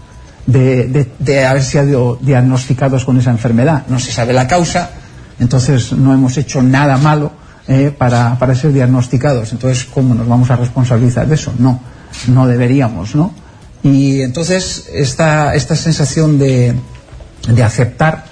de, 0.46 1.10
de, 1.18 1.44
haber 1.44 1.62
sido 1.62 2.18
diagnosticados 2.20 3.04
con 3.04 3.18
esa 3.18 3.30
enfermedad. 3.30 3.84
No 3.88 3.98
se 3.98 4.12
sabe 4.12 4.32
la 4.32 4.46
causa, 4.46 4.90
entonces 5.38 5.92
no 5.92 6.12
hemos 6.12 6.36
hecho 6.36 6.62
nada 6.62 6.96
malo 6.98 7.32
eh, 7.68 7.94
para, 7.96 8.38
para 8.38 8.54
ser 8.54 8.72
diagnosticados. 8.72 9.52
Entonces, 9.52 9.84
¿cómo 9.84 10.14
nos 10.14 10.26
vamos 10.26 10.50
a 10.50 10.56
responsabilizar 10.56 11.26
de 11.26 11.34
eso? 11.34 11.52
No, 11.58 11.80
no 12.28 12.46
deberíamos, 12.46 13.14
¿no? 13.14 13.32
Y 13.82 14.20
entonces 14.22 14.88
esta, 14.92 15.54
esta 15.54 15.74
sensación 15.74 16.38
de, 16.38 16.74
de 17.48 17.62
aceptar 17.62 18.24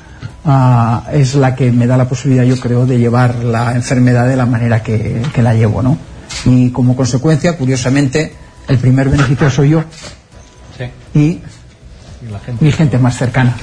uh, 0.44 1.10
es 1.12 1.34
la 1.34 1.56
que 1.56 1.72
me 1.72 1.86
da 1.86 1.96
la 1.96 2.08
posibilidad, 2.08 2.44
yo 2.44 2.58
creo, 2.60 2.86
de 2.86 2.98
llevar 2.98 3.36
la 3.36 3.74
enfermedad 3.74 4.28
de 4.28 4.36
la 4.36 4.46
manera 4.46 4.82
que, 4.82 5.22
que 5.34 5.42
la 5.42 5.54
llevo, 5.54 5.82
¿no? 5.82 5.98
Y 6.44 6.70
como 6.70 6.94
consecuencia, 6.94 7.56
curiosamente, 7.56 8.32
el 8.68 8.78
primer 8.78 9.08
beneficio 9.08 9.50
soy 9.50 9.70
yo 9.70 9.84
sí. 10.76 10.84
y, 11.18 11.20
y 11.20 11.42
la 12.30 12.38
gente. 12.40 12.64
mi 12.64 12.72
gente 12.72 12.98
más 12.98 13.16
cercana. 13.16 13.56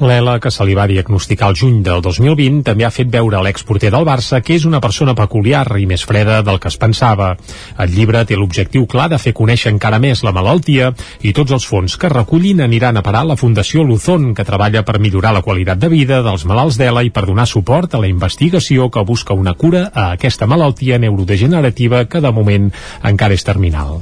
L'ELA, 0.00 0.38
que 0.40 0.48
se 0.48 0.64
li 0.64 0.72
va 0.72 0.86
diagnosticar 0.88 1.50
el 1.50 1.56
juny 1.60 1.82
del 1.84 2.00
2020, 2.00 2.62
també 2.64 2.86
ha 2.86 2.92
fet 2.94 3.10
veure 3.12 3.36
a 3.36 3.42
l'exporter 3.44 3.90
del 3.92 4.06
Barça 4.08 4.38
que 4.40 4.54
és 4.56 4.64
una 4.64 4.80
persona 4.80 5.12
peculiar 5.18 5.66
i 5.76 5.84
més 5.84 6.06
freda 6.08 6.38
del 6.46 6.56
que 6.56 6.70
es 6.72 6.78
pensava. 6.80 7.34
El 7.76 7.92
llibre 7.92 8.22
té 8.24 8.38
l'objectiu 8.38 8.86
clar 8.88 9.10
de 9.12 9.18
fer 9.20 9.34
conèixer 9.36 9.72
encara 9.74 9.98
més 10.00 10.22
la 10.24 10.32
malaltia 10.32 10.94
i 11.20 11.34
tots 11.36 11.52
els 11.52 11.66
fons 11.68 11.98
que 12.00 12.08
recullin 12.08 12.62
aniran 12.64 12.96
a 12.96 13.02
parar 13.04 13.26
a 13.26 13.30
la 13.32 13.36
Fundació 13.36 13.84
Luzon, 13.84 14.30
que 14.32 14.46
treballa 14.48 14.86
per 14.88 14.96
millorar 15.04 15.34
la 15.36 15.44
qualitat 15.44 15.82
de 15.82 15.90
vida 15.92 16.22
dels 16.24 16.46
malalts 16.48 16.80
d'ELA 16.80 17.04
i 17.04 17.12
per 17.12 17.26
donar 17.28 17.44
suport 17.50 17.92
a 17.92 18.00
la 18.00 18.08
investigació 18.08 18.88
que 18.88 19.04
busca 19.04 19.36
una 19.36 19.52
cura 19.52 19.90
a 19.92 20.12
aquesta 20.14 20.48
malaltia 20.48 20.96
neurodegenerativa 20.98 22.06
que 22.08 22.24
de 22.24 22.32
moment 22.32 22.72
encara 23.04 23.36
és 23.36 23.44
terminal. 23.44 24.00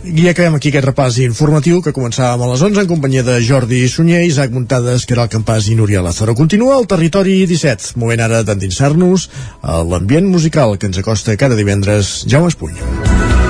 I 0.00 0.30
acabem 0.30 0.54
aquí 0.56 0.70
aquest 0.70 0.86
repàs 0.86 1.18
informatiu 1.20 1.82
que 1.84 1.92
començàvem 1.92 2.40
a 2.40 2.48
les 2.48 2.62
11 2.64 2.80
en 2.86 2.88
companyia 2.88 3.24
de 3.26 3.34
Jordi 3.44 3.82
Sunyer, 3.92 4.22
Isaac 4.24 4.54
Muntades, 4.54 5.04
Caral 5.04 5.28
Campàs 5.28 5.68
i 5.68 5.76
Núria 5.76 6.00
Lázaro. 6.00 6.32
Continua 6.38 6.78
el 6.80 6.88
Territori 6.88 7.42
17, 7.44 7.92
moment 8.00 8.24
ara 8.24 8.40
d'endinsar-nos 8.40 9.28
a 9.60 9.82
l'ambient 9.84 10.32
musical 10.32 10.78
que 10.78 10.88
ens 10.88 11.04
acosta 11.04 11.36
cada 11.36 11.58
divendres 11.58 12.22
Jaume 12.24 12.48
Espuny. 12.48 13.49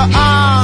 I 0.00 0.57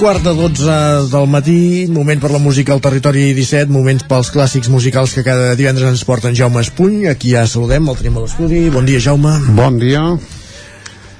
quart 0.00 0.22
de 0.24 0.32
12 0.32 1.10
del 1.12 1.26
matí, 1.28 1.86
moment 1.92 2.22
per 2.22 2.30
la 2.32 2.38
música 2.40 2.72
al 2.72 2.80
territori 2.80 3.34
17, 3.36 3.68
moments 3.68 4.06
pels 4.08 4.30
clàssics 4.32 4.70
musicals 4.72 5.12
que 5.12 5.20
cada 5.26 5.50
divendres 5.58 5.90
ens 5.90 6.06
porten 6.08 6.32
Jaume 6.38 6.62
Espuny. 6.64 7.04
Aquí 7.10 7.34
ja 7.34 7.42
saludem, 7.44 7.84
el 7.92 7.98
tenim 7.98 8.16
a 8.16 8.22
l'estudi. 8.24 8.62
Bon 8.72 8.88
dia, 8.88 9.02
Jaume. 9.04 9.34
Bon 9.58 9.76
dia. 9.76 10.00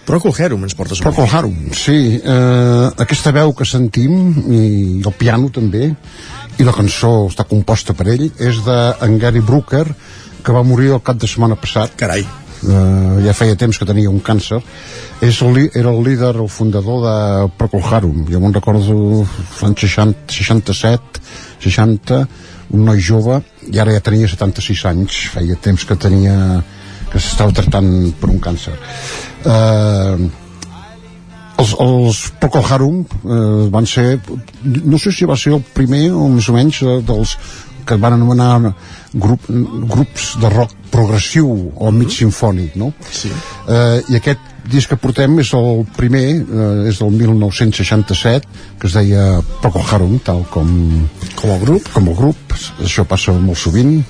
Procol 0.09 0.33
Harum 0.33 0.65
ens 0.65 0.79
portes 0.79 1.05
Procol 1.05 1.29
Harum, 1.29 1.59
sí. 1.77 2.17
Eh, 2.25 2.87
aquesta 3.05 3.35
veu 3.37 3.53
que 3.53 3.69
sentim, 3.69 4.17
i 4.49 4.65
el 5.05 5.13
piano 5.13 5.53
també, 5.53 5.93
i 6.57 6.65
la 6.65 6.73
cançó 6.73 7.27
està 7.29 7.45
composta 7.45 7.93
per 7.93 8.09
ell, 8.15 8.31
és 8.41 8.65
de 8.65 8.79
Gary 9.21 9.45
Brooker, 9.45 9.85
que 10.41 10.57
va 10.57 10.65
morir 10.65 10.95
el 10.97 11.05
cap 11.05 11.21
de 11.21 11.29
setmana 11.29 11.61
passat. 11.61 11.93
Carai. 12.01 12.25
Uh, 12.61 13.23
ja 13.25 13.33
feia 13.33 13.57
temps 13.57 13.79
que 13.81 13.89
tenia 13.89 14.11
un 14.11 14.21
càncer. 14.21 14.61
És 15.25 15.41
el, 15.47 15.63
era 15.69 15.93
el 15.93 16.03
líder, 16.05 16.35
el 16.37 16.51
fundador 16.53 17.01
de 17.07 17.17
Procol 17.57 17.87
Harum. 17.89 18.27
Jo 18.29 18.41
me'n 18.43 18.57
recordo 18.57 18.97
l'any 19.61 19.77
60, 19.81 20.29
67 20.35 21.25
60, 21.61 22.21
un 22.77 22.85
noi 22.87 23.01
jove 23.05 23.41
i 23.69 23.81
ara 23.81 23.93
ja 23.97 24.05
tenia 24.05 24.29
76 24.29 24.85
anys. 24.93 25.25
Feia 25.35 25.57
temps 25.61 25.85
que 25.85 25.97
tenia 25.97 26.37
que 27.11 27.19
s'estava 27.19 27.53
tractant 27.57 27.91
per 28.21 28.31
un 28.31 28.39
càncer. 28.43 28.77
Uh, 29.43 30.31
els, 31.61 31.75
els 31.83 32.21
Procol 32.41 32.65
Harum 32.73 33.01
eh, 33.05 33.69
van 33.73 33.87
ser 33.89 34.21
no 34.65 35.01
sé 35.01 35.13
si 35.13 35.29
va 35.29 35.37
ser 35.37 35.53
el 35.57 35.65
primer 35.77 36.07
o 36.17 36.29
més 36.33 36.49
o 36.49 36.57
menys 36.57 36.81
eh, 36.85 36.99
dels 37.07 37.37
que 37.87 37.99
van 38.01 38.17
anomenar 38.17 38.75
grup, 39.13 39.49
grups 39.49 40.35
de 40.41 40.53
rock 40.53 40.77
progressiu 40.91 41.51
o 41.77 41.91
mig 41.95 42.11
sinfònic 42.15 42.77
no? 42.81 42.93
sí. 43.11 43.31
eh, 43.69 44.01
i 44.11 44.19
aquest 44.19 44.49
disc 44.71 44.91
que 44.91 44.99
portem 45.01 45.39
és 45.43 45.51
el 45.57 45.85
primer 45.97 46.25
eh, 46.41 46.89
és 46.91 47.01
del 47.01 47.15
1967 47.17 48.77
que 48.81 48.91
es 48.91 48.97
deia 48.99 49.41
Procol 49.63 49.87
Harum 49.89 50.19
tal 50.25 50.45
com 50.51 50.69
com 51.41 51.55
el 51.55 51.61
grup. 51.61 51.89
com 51.95 52.09
el 52.09 52.17
grup, 52.17 52.55
això 52.85 53.07
passa 53.09 53.33
molt 53.33 53.59
sovint. 53.59 54.01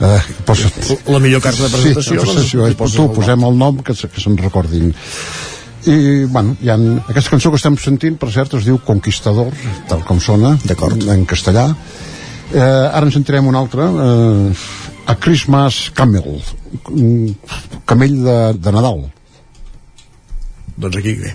Eh, 0.00 0.18
posa... 0.46 0.70
la 1.06 1.20
millor 1.22 1.42
carta 1.44 1.64
de 1.64 1.70
presentació, 1.70 2.18
sí, 2.18 2.18
presentació 2.18 2.64
doncs, 2.66 2.78
posa 2.80 2.98
tu, 2.98 3.06
posem 3.20 3.46
el 3.46 3.56
nom 3.60 3.78
que, 3.86 3.94
que 3.94 4.24
se'n 4.24 4.36
recordin. 4.40 4.90
I 5.88 6.26
bueno, 6.28 6.56
hi 6.60 6.68
ha, 6.68 6.76
aquesta 7.08 7.32
cançó 7.32 7.52
que 7.52 7.60
estem 7.60 7.78
sentint 7.80 8.18
per 8.20 8.28
cert 8.34 8.58
es 8.58 8.66
diu 8.66 8.80
Conquistador 8.84 9.54
tal 9.88 10.02
com 10.08 10.20
sona, 10.20 10.56
en 11.14 11.24
castellà 11.28 11.70
eh, 12.54 12.62
ara 12.62 13.04
ens 13.06 13.16
sentirem 13.18 13.46
una 13.46 13.60
altra 13.62 13.88
eh, 13.90 14.64
A 15.10 15.16
Christmas 15.18 15.90
Camel 15.94 16.40
un 16.94 17.34
camell 17.84 18.20
de, 18.22 18.36
de 18.62 18.72
Nadal. 18.72 19.06
Doncs 20.78 21.00
aquí 21.00 21.16
ve 21.18 21.34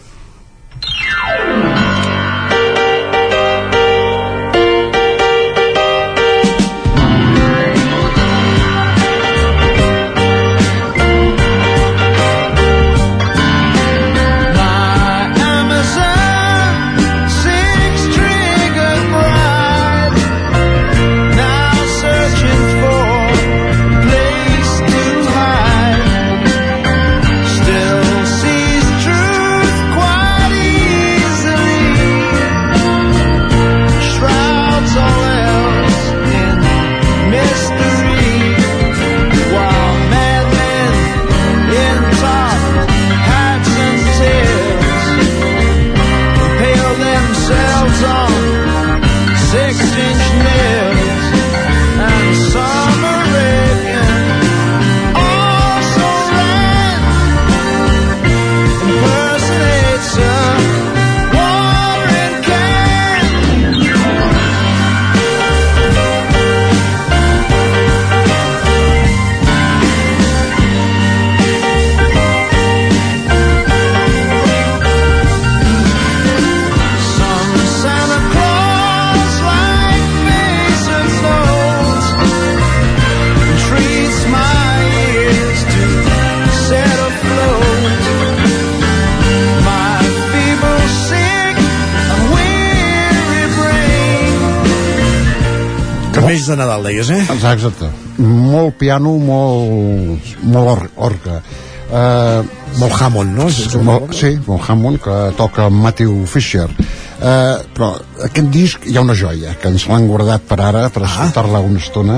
De 96.47 96.55
Nadal, 96.59 96.83
deies, 96.85 97.09
eh? 97.09 97.21
Exacte. 97.33 97.89
Molt 98.17 98.75
piano, 98.77 99.15
molt, 99.17 100.35
molt 100.43 100.73
or, 100.75 100.83
orca. 101.09 101.39
Uh, 101.85 102.41
molt 102.79 102.95
Hammond, 102.97 103.35
no? 103.37 103.47
Molt, 103.85 104.13
sí, 104.17 104.35
molt 104.47 104.69
Hammond, 104.69 104.99
que 105.01 105.17
toca 105.37 105.69
Matthew 105.69 106.25
Fisher. 106.29 106.67
Uh, 107.15 107.61
però 107.71 107.93
aquest 108.27 108.49
disc 108.51 108.87
hi 108.89 108.97
ha 108.97 109.03
una 109.05 109.15
joia 109.15 109.53
que 109.61 109.69
ens 109.71 109.85
l'han 109.87 110.09
guardat 110.09 110.43
per 110.49 110.57
ara 110.59 110.81
per 110.91 111.05
escoltar-la 111.07 111.61
una 111.63 111.79
estona 111.79 112.17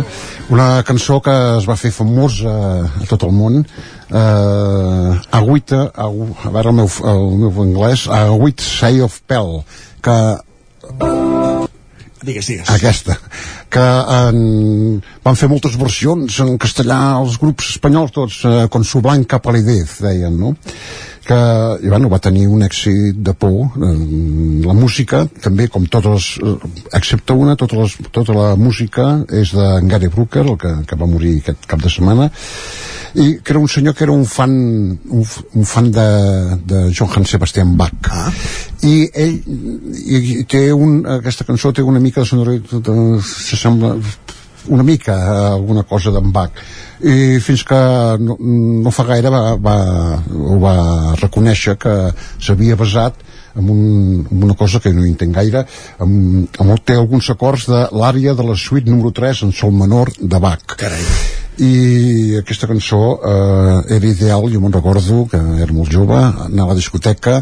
una 0.49 0.81
cançó 0.87 1.19
que 1.21 1.35
es 1.59 1.67
va 1.69 1.77
fer 1.77 1.91
famosa 1.93 2.55
a 2.89 3.05
tot 3.05 3.27
el 3.29 3.35
món 3.37 3.61
uh, 3.61 5.13
Agüita 5.37 5.83
Agu, 5.93 6.31
a 6.41 6.49
veure 6.49 6.73
el 6.73 6.79
meu, 6.81 6.89
el 7.13 7.25
meu 7.45 7.63
anglès 7.67 8.07
Agüit 8.09 8.65
Say 8.65 9.05
of 9.05 9.21
Pell 9.29 9.59
que 10.01 10.17
Digues, 12.27 12.49
digues. 12.51 12.69
aquesta 12.73 13.15
que 13.71 13.83
en, 14.17 14.39
van 15.23 15.37
fer 15.39 15.47
moltes 15.51 15.77
versions 15.79 16.39
en 16.43 16.57
castellà 16.59 16.99
els 17.21 17.37
grups 17.39 17.71
espanyols 17.75 18.13
tots 18.15 18.41
eh, 18.47 18.55
con 18.73 18.83
su 18.87 19.01
blanca 19.05 19.39
palidez 19.43 19.97
deien 20.03 20.35
no? 20.39 20.53
Que 21.27 21.39
i, 21.83 21.89
bueno, 21.91 22.09
va 22.09 22.19
tenir 22.23 22.47
un 22.47 22.63
èxit 22.65 23.19
de 23.27 23.33
por. 23.37 23.73
Eh, 23.75 23.93
la 24.65 24.75
música 24.77 25.25
també 25.43 25.67
com 25.71 25.85
totes 25.91 26.13
les, 26.13 26.27
eh, 26.43 26.77
excepte 26.99 27.35
una 27.35 27.57
tota, 27.59 27.81
les, 27.81 27.97
tota 28.15 28.35
la 28.37 28.47
música 28.55 29.09
és 29.41 29.51
de 29.57 29.67
Gary 29.91 30.11
Brooker 30.13 30.45
el 30.45 30.57
que, 30.61 30.73
que 30.87 30.99
va 30.99 31.09
morir 31.09 31.37
aquest 31.41 31.67
cap 31.67 31.83
de 31.83 31.91
setmana. 31.91 32.29
I 33.17 33.27
que 33.41 33.53
era 33.53 33.59
un 33.59 33.69
senyor 33.71 33.95
que 33.97 34.05
era 34.05 34.13
un 34.13 34.25
fan 34.29 34.53
un, 34.53 35.25
un 35.55 35.65
fan 35.65 35.91
de, 35.91 36.07
de 36.69 36.81
Johann 36.93 37.25
Sebastian 37.25 37.75
Bach. 37.77 38.11
Ah. 38.11 38.31
i 38.85 39.07
ell 39.17 39.37
i, 39.47 40.17
i 40.41 40.43
té 40.49 40.67
un, 40.73 40.99
aquesta 41.17 41.47
cançó 41.47 41.71
té 41.73 41.81
una 41.81 42.01
mica 42.03 42.21
de 42.21 42.29
sonoritat 42.29 42.91
s'assembla 43.25 43.95
una 44.67 44.83
mica 44.83 45.15
alguna 45.53 45.83
cosa 45.83 46.11
d'en 46.11 46.31
Bach 46.31 46.61
i 47.01 47.39
fins 47.43 47.63
que 47.67 47.79
no, 48.19 48.37
no 48.39 48.93
fa 48.93 49.05
gaire 49.07 49.31
va, 49.33 49.41
va, 49.55 49.77
va 50.63 50.75
reconèixer 51.21 51.77
que 51.81 51.95
s'havia 52.39 52.77
basat 52.79 53.19
en, 53.57 53.69
un, 53.69 54.27
en 54.31 54.43
una 54.43 54.55
cosa 54.55 54.79
que 54.83 54.93
no 54.93 55.05
entenc 55.05 55.35
gaire 55.39 55.65
amb 56.03 56.61
el, 56.67 56.77
té 56.85 56.97
alguns 56.97 57.31
acords 57.33 57.67
de 57.71 57.83
l'àrea 57.97 58.37
de 58.37 58.47
la 58.51 58.55
suite 58.55 58.89
número 58.89 59.11
3 59.11 59.47
en 59.49 59.59
sol 59.63 59.75
menor 59.75 60.13
de 60.19 60.39
Bach 60.39 60.77
Carai. 60.77 61.45
I 61.63 62.37
aquesta 62.37 62.67
cançó 62.69 62.99
eh, 63.17 63.95
era 63.95 64.05
ideal, 64.05 64.45
jo 64.53 64.61
me'n 64.61 64.75
recordo 64.75 65.23
que 65.31 65.39
era 65.63 65.73
molt 65.73 65.91
jove, 65.93 66.17
anar 66.17 66.67
a 66.67 66.69
la 66.71 66.77
discoteca 66.77 67.39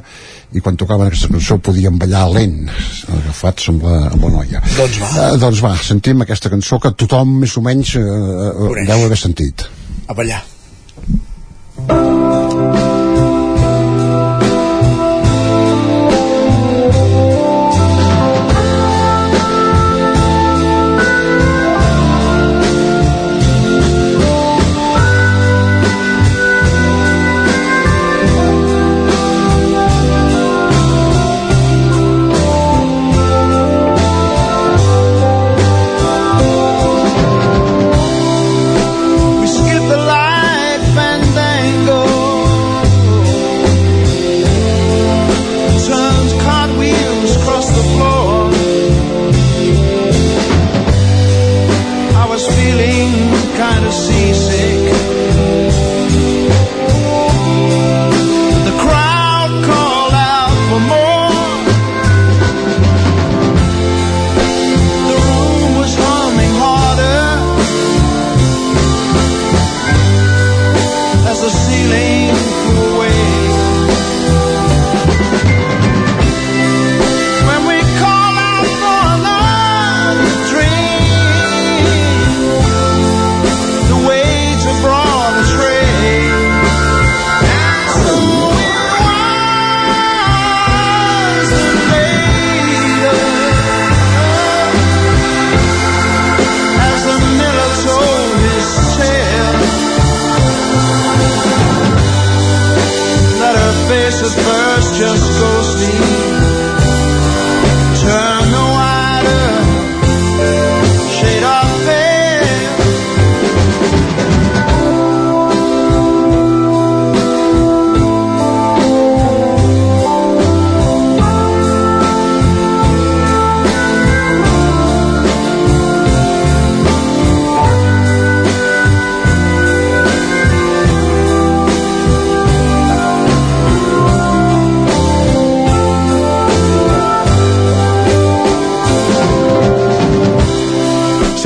i 0.55 0.63
quan 0.63 0.77
tocaven 0.79 1.09
aquesta 1.09 1.31
cançó 1.33 1.57
podíem 1.59 1.99
ballar 1.99 2.25
lent, 2.31 2.69
agafats 3.17 3.69
amb 3.73 3.83
la, 3.83 3.97
amb 4.13 4.23
la 4.23 4.33
noia 4.37 4.63
Doncs 4.77 5.01
va. 5.03 5.11
eh, 5.25 5.37
doncs 5.41 5.63
va, 5.65 5.75
sentim 5.83 6.23
aquesta 6.23 6.51
cançó 6.53 6.79
que 6.79 6.93
tothom 6.95 7.35
més 7.43 7.57
o 7.59 7.65
menys 7.65 7.95
eh, 7.99 8.05
eh, 8.05 8.85
deu 8.87 9.05
haver 9.09 9.19
sentit 9.19 9.67
A 10.07 10.13
ballar. 10.13 10.43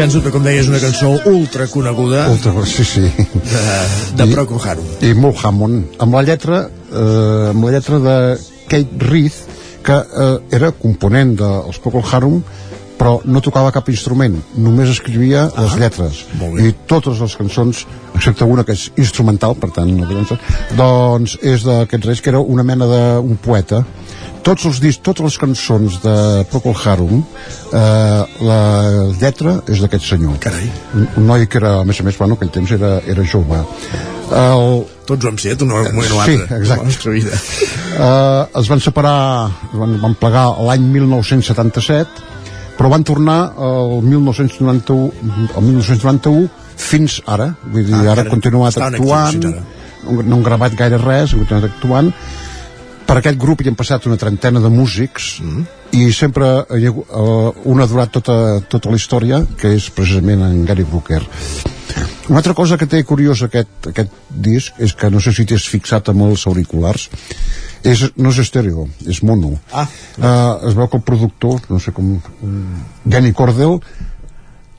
Sens 0.09 0.23
dubte, 0.23 0.31
com 0.33 0.41
deies, 0.41 0.65
una 0.65 0.79
cançó 0.81 1.09
ultra 1.29 1.67
coneguda 1.69 2.23
Ultra, 2.31 2.65
sí, 2.65 2.81
sí. 2.83 3.01
de, 3.03 3.59
de 4.17 4.25
I- 4.25 4.31
Procol 4.33 4.57
Harum. 4.65 4.87
i 5.05 5.11
molt 5.13 5.43
Hammond 5.45 5.99
amb 6.01 6.17
la 6.17 6.23
lletra 6.25 6.63
eh, 6.65 7.49
amb 7.51 7.67
la 7.67 7.73
lletra 7.75 7.99
de 8.01 8.15
Kate 8.71 9.05
Reith 9.05 9.37
que 9.85 9.99
eh, 9.99 10.31
era 10.57 10.71
component 10.73 11.35
dels 11.37 11.77
Procol 11.83 12.01
Harum 12.09 12.39
però 12.97 13.19
no 13.29 13.37
tocava 13.45 13.69
cap 13.71 13.87
instrument, 13.93 14.33
només 14.57 14.89
escrivia 14.95 15.45
ah, 15.45 15.67
les 15.67 15.77
lletres 15.77 16.23
i 16.57 16.73
totes 16.89 17.21
les 17.21 17.37
cançons, 17.37 17.85
excepte 18.17 18.49
una 18.49 18.65
que 18.65 18.73
és 18.73 18.89
instrumental, 18.97 19.53
per 19.61 19.69
tant 19.77 19.93
no 19.93 20.09
doncs 20.75 21.37
és 21.39 21.69
d'aquests 21.69 22.09
reis 22.09 22.25
que 22.25 22.33
era 22.33 22.41
una 22.41 22.65
mena 22.65 22.89
d'un 22.89 23.37
poeta 23.37 23.85
tots 24.45 24.65
els 24.69 24.79
discs, 24.83 25.01
totes 25.05 25.25
les 25.25 25.37
cançons 25.41 25.99
de 26.03 26.13
Procol 26.51 26.77
Harum 26.77 27.19
eh, 27.21 28.21
la 28.45 28.61
lletra 29.19 29.57
és 29.69 29.81
d'aquest 29.83 30.05
senyor. 30.13 30.39
Carai. 30.43 30.69
un, 30.95 31.07
un 31.21 31.27
noi 31.29 31.47
que 31.47 31.59
era, 31.61 31.79
a 31.81 31.87
més 31.87 31.99
a 31.99 32.07
més, 32.07 32.17
bueno, 32.17 32.37
aquell 32.39 32.51
temps 32.53 32.71
era, 32.75 32.97
era 33.07 33.25
jove. 33.25 33.61
El... 34.29 34.65
Tots 35.09 35.25
ho 35.25 35.31
hem 35.31 35.39
set, 35.41 35.61
un 35.65 35.73
moment 35.73 35.99
o 35.99 36.23
sí, 36.23 36.35
altre, 36.35 36.59
exacte. 36.59 36.75
la 36.75 36.87
nostra 36.87 37.13
vida. 37.15 37.37
Uh, 37.97 38.59
es 38.61 38.69
van 38.69 38.83
separar, 38.83 39.19
van, 39.73 39.95
van 40.03 40.17
plegar 40.21 40.45
l'any 40.67 40.85
1977, 40.93 42.27
però 42.77 42.91
van 42.93 43.03
tornar 43.03 43.39
el 43.59 43.97
1991, 44.05 45.49
el 45.49 45.65
1991 45.65 46.47
fins 46.79 47.19
ara, 47.27 47.51
vull 47.65 47.83
dir, 47.83 47.97
Ah, 47.97 48.13
ara 48.13 48.23
han 48.23 48.31
continuat 48.31 48.77
actuant, 48.79 49.41
no 50.07 50.37
han 50.37 50.45
gravat 50.45 50.77
gaire 50.79 51.01
res, 51.01 51.33
han 51.33 51.43
continuat 51.43 51.67
actuant, 51.73 52.13
per 53.09 53.17
aquest 53.17 53.39
grup 53.41 53.63
hi 53.63 53.71
han 53.71 53.77
passat 53.77 54.05
una 54.05 54.19
trentena 54.21 54.61
de 54.61 54.69
músics 54.69 55.39
mm. 55.41 55.63
i 55.97 56.11
sempre 56.13 56.49
hi 56.77 56.85
ha, 56.85 56.91
uh, 56.93 57.49
un 57.71 57.81
ha 57.81 57.87
durat 57.89 58.11
tota, 58.13 58.35
tota 58.69 58.91
la 58.93 58.99
història 58.99 59.41
que 59.57 59.71
és 59.79 59.87
precisament 59.95 60.43
en 60.45 60.59
Gary 60.67 60.85
Brooker 60.85 61.23
una 62.29 62.37
altra 62.37 62.53
cosa 62.53 62.77
que 62.77 62.85
té 62.85 63.01
curiós 63.09 63.41
aquest, 63.47 63.89
aquest 63.89 64.13
disc 64.29 64.77
és 64.85 64.93
que 64.93 65.09
no 65.09 65.21
sé 65.25 65.33
si 65.33 65.47
t'has 65.49 65.65
fixat 65.73 66.13
amb 66.13 66.27
els 66.27 66.45
auriculars 66.51 67.07
és, 67.81 68.05
no 68.19 68.29
és 68.29 68.43
estèreo, 68.45 68.85
és 69.09 69.23
mono 69.25 69.55
ah. 69.73 69.87
uh, 70.19 70.69
es 70.69 70.77
veu 70.77 70.85
que 70.85 71.01
el 71.01 71.05
productor 71.09 71.65
no 71.73 71.81
sé 71.81 71.95
com, 71.95 72.13
um, 72.45 72.79
Danny 73.09 73.33
Cordell 73.33 73.79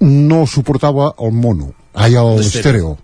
no 0.06 0.44
suportava 0.46 1.16
el 1.18 1.34
mono 1.34 1.74
ai, 1.98 2.14
el 2.14 2.44
estèreo 2.46 2.94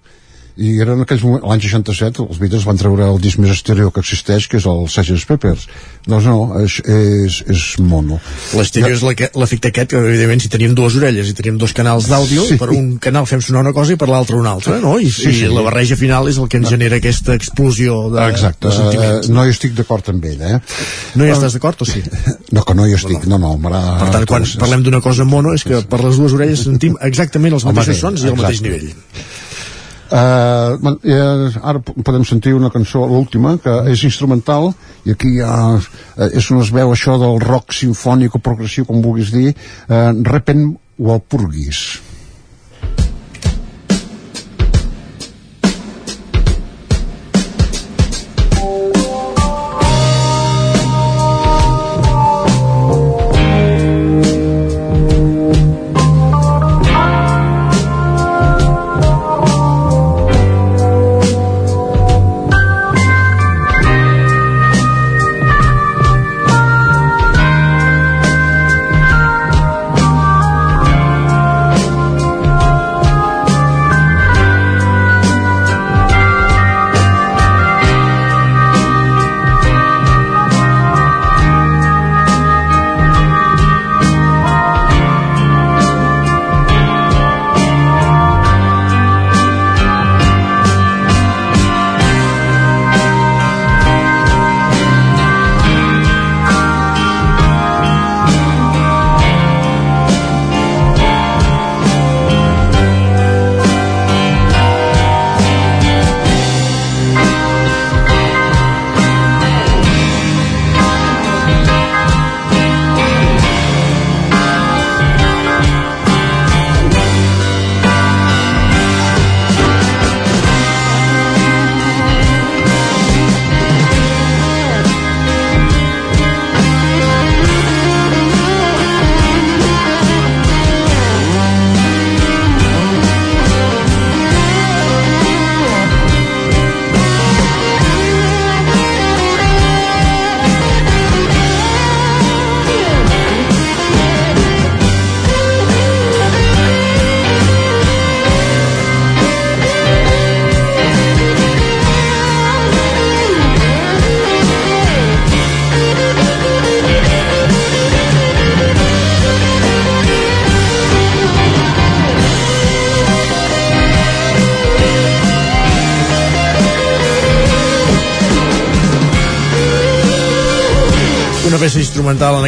i 0.56 0.78
era 0.80 0.94
en 0.96 1.02
aquells 1.04 1.20
moments, 1.20 1.44
l'any 1.44 1.60
67 1.60 2.22
els 2.24 2.38
Beatles 2.40 2.62
van 2.64 2.78
treure 2.80 3.04
el 3.12 3.18
disc 3.20 3.36
més 3.42 3.50
estèreo 3.52 3.90
que 3.92 4.00
existeix 4.00 4.46
que 4.48 4.56
és 4.56 4.64
el 4.70 4.86
Sgt. 4.88 5.26
Peppers 5.28 5.66
doncs 6.06 6.24
no, 6.24 6.36
és, 6.62 6.78
és, 6.86 7.36
és 7.52 7.64
mono 7.82 8.16
L'estèreo 8.56 8.94
és 8.94 9.02
la- 9.04 9.28
l'efecte 9.42 9.68
aquest, 9.68 9.90
que 9.90 10.00
evidentment 10.00 10.40
si 10.40 10.48
teníem 10.48 10.72
dues 10.78 10.96
orelles 10.96 11.28
i 11.28 11.34
teníem 11.36 11.58
dos 11.60 11.74
canals 11.76 12.06
d'àudio, 12.08 12.46
Sí. 12.48 12.56
per 12.56 12.70
un 12.72 12.96
canal 13.02 13.26
fem 13.28 13.42
sonar 13.44 13.60
una 13.66 13.74
cosa 13.76 13.92
i 13.92 13.96
per 14.00 14.08
l'altre 14.08 14.36
una 14.40 14.54
altra, 14.56 14.78
no? 14.80 14.94
I, 14.98 15.10
Sí, 15.10 15.28
i 15.28 15.34
sí. 15.42 15.48
la 15.52 15.60
barreja 15.66 15.96
final 16.00 16.28
és 16.30 16.38
el 16.38 16.48
que 16.48 16.56
ens 16.62 16.70
genera 16.72 16.96
aquesta 16.96 17.34
explosió 17.34 18.08
de, 18.14 18.24
Exacte, 18.30 18.68
de 18.68 18.74
sentiments. 18.78 19.28
eh, 19.28 19.32
no 19.36 19.44
hi 19.44 19.50
estic 19.52 19.74
d'acord 19.76 20.08
amb 20.08 20.24
ell, 20.24 20.40
eh? 20.40 20.60
No 21.16 21.26
hi 21.26 21.34
estàs 21.36 21.52
d'acord 21.58 21.82
o 21.82 21.84
sí? 21.84 22.00
No, 22.56 22.62
que 22.64 22.74
no 22.78 22.86
hi 22.86 22.94
estic, 22.94 23.26
no, 23.26 23.36
no, 23.42 23.56
m'agrada... 23.58 23.98
Per 24.06 24.10
tant, 24.14 24.24
quan 24.30 24.44
parlem 24.58 24.82
d'una 24.86 25.00
cosa 25.04 25.24
mono 25.28 25.52
és 25.52 25.64
que 25.66 25.82
per 25.90 26.00
les 26.04 26.16
dues 26.16 26.32
orelles 26.32 26.62
sentim 26.64 26.96
exactament 27.02 27.52
els 27.58 27.64
El 27.66 27.74
mateixos 27.74 28.00
mateix, 28.00 28.00
sons 28.00 28.24
i 28.24 28.30
al 28.32 28.38
mateix 28.40 28.62
nivell. 28.62 28.92
Uh, 30.06 30.96
eh, 31.02 31.58
ara 31.66 31.80
podem 31.82 32.22
sentir 32.24 32.54
una 32.54 32.70
cançó, 32.70 33.02
l'última, 33.10 33.56
que 33.58 33.72
és 33.90 34.04
instrumental, 34.06 34.70
i 35.02 35.16
aquí 35.16 35.32
ha, 35.42 35.80
eh, 36.16 36.30
és 36.38 36.50
on 36.54 36.62
es 36.62 36.70
veu 36.70 36.94
això 36.94 37.18
del 37.18 37.40
rock 37.42 37.74
sinfònic 37.74 38.38
o 38.38 38.42
progressiu, 38.42 38.86
com 38.86 39.02
vulguis 39.02 39.34
dir, 39.34 39.50
uh, 39.90 40.12
Repen 40.30 40.68
Walpurgis. 41.02 42.05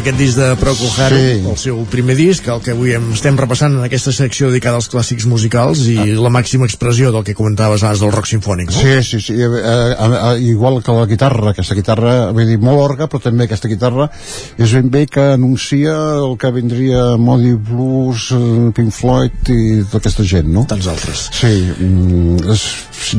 Aquest 0.09 0.23
disc 0.23 0.39
de 0.39 0.57
Procol 0.57 0.89
Harum, 1.05 1.19
Sí. 1.19 1.49
el 1.51 1.57
seu 1.59 1.79
primer 1.91 2.15
disc, 2.17 2.47
el 2.49 2.63
que 2.65 2.73
avui 2.73 2.95
em 2.97 3.11
estem 3.13 3.37
repassant 3.37 3.75
en 3.77 3.85
aquesta 3.85 4.13
secció 4.13 4.49
dedicada 4.49 4.77
als 4.77 4.89
clàssics 4.89 5.27
musicals 5.29 5.83
i 5.85 6.15
la 6.17 6.31
màxima 6.33 6.65
expressió 6.65 7.11
del 7.13 7.25
que 7.25 7.35
comentaves 7.35 7.83
abans 7.83 8.01
del 8.01 8.13
rock 8.13 8.27
sinfònic, 8.27 8.71
no? 8.73 8.81
Sí, 8.81 9.03
sí, 9.05 9.21
sí, 9.21 9.35
eh, 9.35 9.45
eh, 9.45 9.97
eh, 10.01 10.41
igual 10.49 10.83
que 10.83 10.93
la 10.93 11.05
guitarra, 11.05 11.51
aquesta 11.51 11.75
guitarra, 11.75 12.33
vull 12.33 12.47
dir, 12.47 12.59
molt 12.59 12.81
orga, 12.81 13.09
però 13.09 13.21
també 13.21 13.45
aquesta 13.45 13.69
guitarra 13.69 14.09
és 14.57 14.73
ben 14.73 14.89
bé 14.89 15.05
que 15.07 15.27
anuncia 15.35 15.93
el 16.25 16.39
que 16.39 16.51
vindria 16.57 17.19
Modi 17.19 17.53
Blues, 17.53 18.31
eh, 18.33 18.71
Pink 18.73 18.93
Floyd 18.93 19.53
i 19.53 19.83
tota 19.91 19.99
aquesta 19.99 20.25
gent, 20.25 20.49
no? 20.49 20.65
Tants 20.65 20.87
altres. 20.87 21.29
Sí, 21.37 21.53
mm, 21.81 22.49
es, 22.49 22.65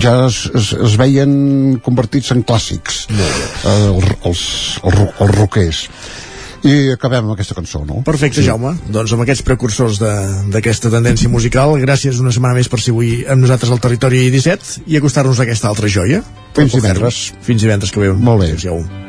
ja 0.02 0.26
es, 0.26 0.50
es, 0.56 0.74
es 0.74 0.98
veien 0.98 1.78
convertits 1.86 2.32
en 2.32 2.42
clàssics, 2.44 3.06
eh, 3.14 3.30
els, 3.94 4.10
els, 4.26 4.42
els, 4.84 5.06
els 5.20 5.36
rockers. 5.38 5.86
I 6.68 6.94
acabem 6.94 7.24
amb 7.24 7.36
aquesta 7.36 7.56
cançó, 7.58 7.84
no? 7.88 8.02
Perfecte, 8.08 8.42
sí. 8.42 8.48
Jaume. 8.50 8.74
Doncs 8.92 9.14
amb 9.16 9.24
aquests 9.26 9.46
precursors 9.48 10.00
d'aquesta 10.02 10.92
tendència 10.94 11.32
musical, 11.32 11.78
gràcies 11.82 12.20
una 12.24 12.34
setmana 12.36 12.60
més 12.60 12.72
per 12.72 12.82
ser 12.84 12.96
avui 12.96 13.20
amb 13.28 13.46
nosaltres 13.46 13.72
al 13.72 13.84
Territori 13.84 14.26
17 14.34 14.88
i 14.88 15.00
acostar-nos 15.00 15.40
a 15.40 15.48
aquesta 15.48 15.72
altra 15.72 15.92
joia. 15.92 16.24
Fins 16.58 16.76
divendres. 16.76 17.30
Fins 17.46 17.64
divendres 17.64 17.94
que 17.94 18.04
ve. 18.04 18.12
Molt 18.16 18.44
bé. 18.44 18.56
Adéu. 18.58 19.09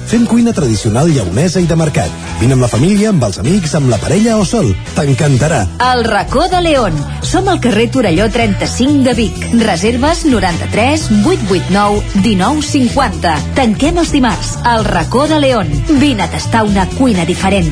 Fem 0.11 0.25
cuina 0.27 0.51
tradicional 0.51 1.07
lleonesa 1.07 1.61
i 1.63 1.67
de 1.69 1.75
mercat. 1.79 2.11
Vine 2.41 2.57
amb 2.57 2.65
la 2.65 2.67
família, 2.67 3.13
amb 3.13 3.23
els 3.23 3.37
amics, 3.39 3.71
amb 3.79 3.87
la 3.87 3.99
parella 4.01 4.33
o 4.41 4.43
sol. 4.43 4.67
T'encantarà. 4.97 5.61
El 5.87 6.03
racó 6.03 6.49
de 6.51 6.59
León. 6.65 6.97
Som 7.23 7.47
al 7.47 7.61
carrer 7.63 7.87
Torelló 7.95 8.27
35 8.27 9.05
de 9.07 9.13
Vic. 9.15 9.39
Reserves 9.63 10.25
93 10.27 11.07
889 11.23 12.03
1950. 12.27 13.37
Tanquem 13.55 14.03
els 14.03 14.11
dimarts. 14.11 14.57
El 14.75 14.83
racó 14.83 15.29
de 15.31 15.39
León. 15.39 15.71
Vine 16.03 16.27
a 16.27 16.31
tastar 16.35 16.65
una 16.67 16.89
cuina 16.97 17.23
diferent. 17.23 17.71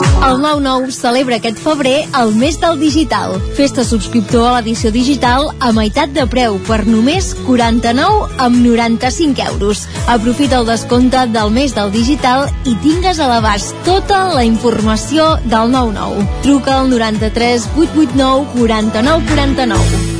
El 0.00 0.38
9-9 0.40 0.90
celebra 0.92 1.36
aquest 1.40 1.58
febrer 1.60 2.06
el 2.20 2.34
mes 2.36 2.58
del 2.60 2.78
digital. 2.80 3.36
Festa 3.56 3.84
subscriptor 3.84 4.46
a 4.48 4.52
l'edició 4.56 4.92
digital 4.94 5.50
a 5.60 5.72
meitat 5.76 6.14
de 6.16 6.26
preu 6.30 6.58
per 6.68 6.82
només 6.88 7.32
49 7.46 8.28
amb 8.46 8.60
95 8.64 9.48
euros. 9.54 9.86
Aprofita 10.06 10.60
el 10.60 10.70
descompte 10.70 11.26
del 11.34 11.52
mes 11.56 11.74
del 11.76 11.92
digital 11.92 12.48
i 12.64 12.76
tingues 12.84 13.20
a 13.20 13.28
l'abast 13.32 13.76
tota 13.88 14.22
la 14.34 14.44
informació 14.44 15.34
del 15.44 15.74
9-9. 15.74 16.28
Truca 16.46 16.78
al 16.80 16.88
93 16.94 17.68
889 17.76 18.56
49 18.56 19.28
49. 19.34 20.19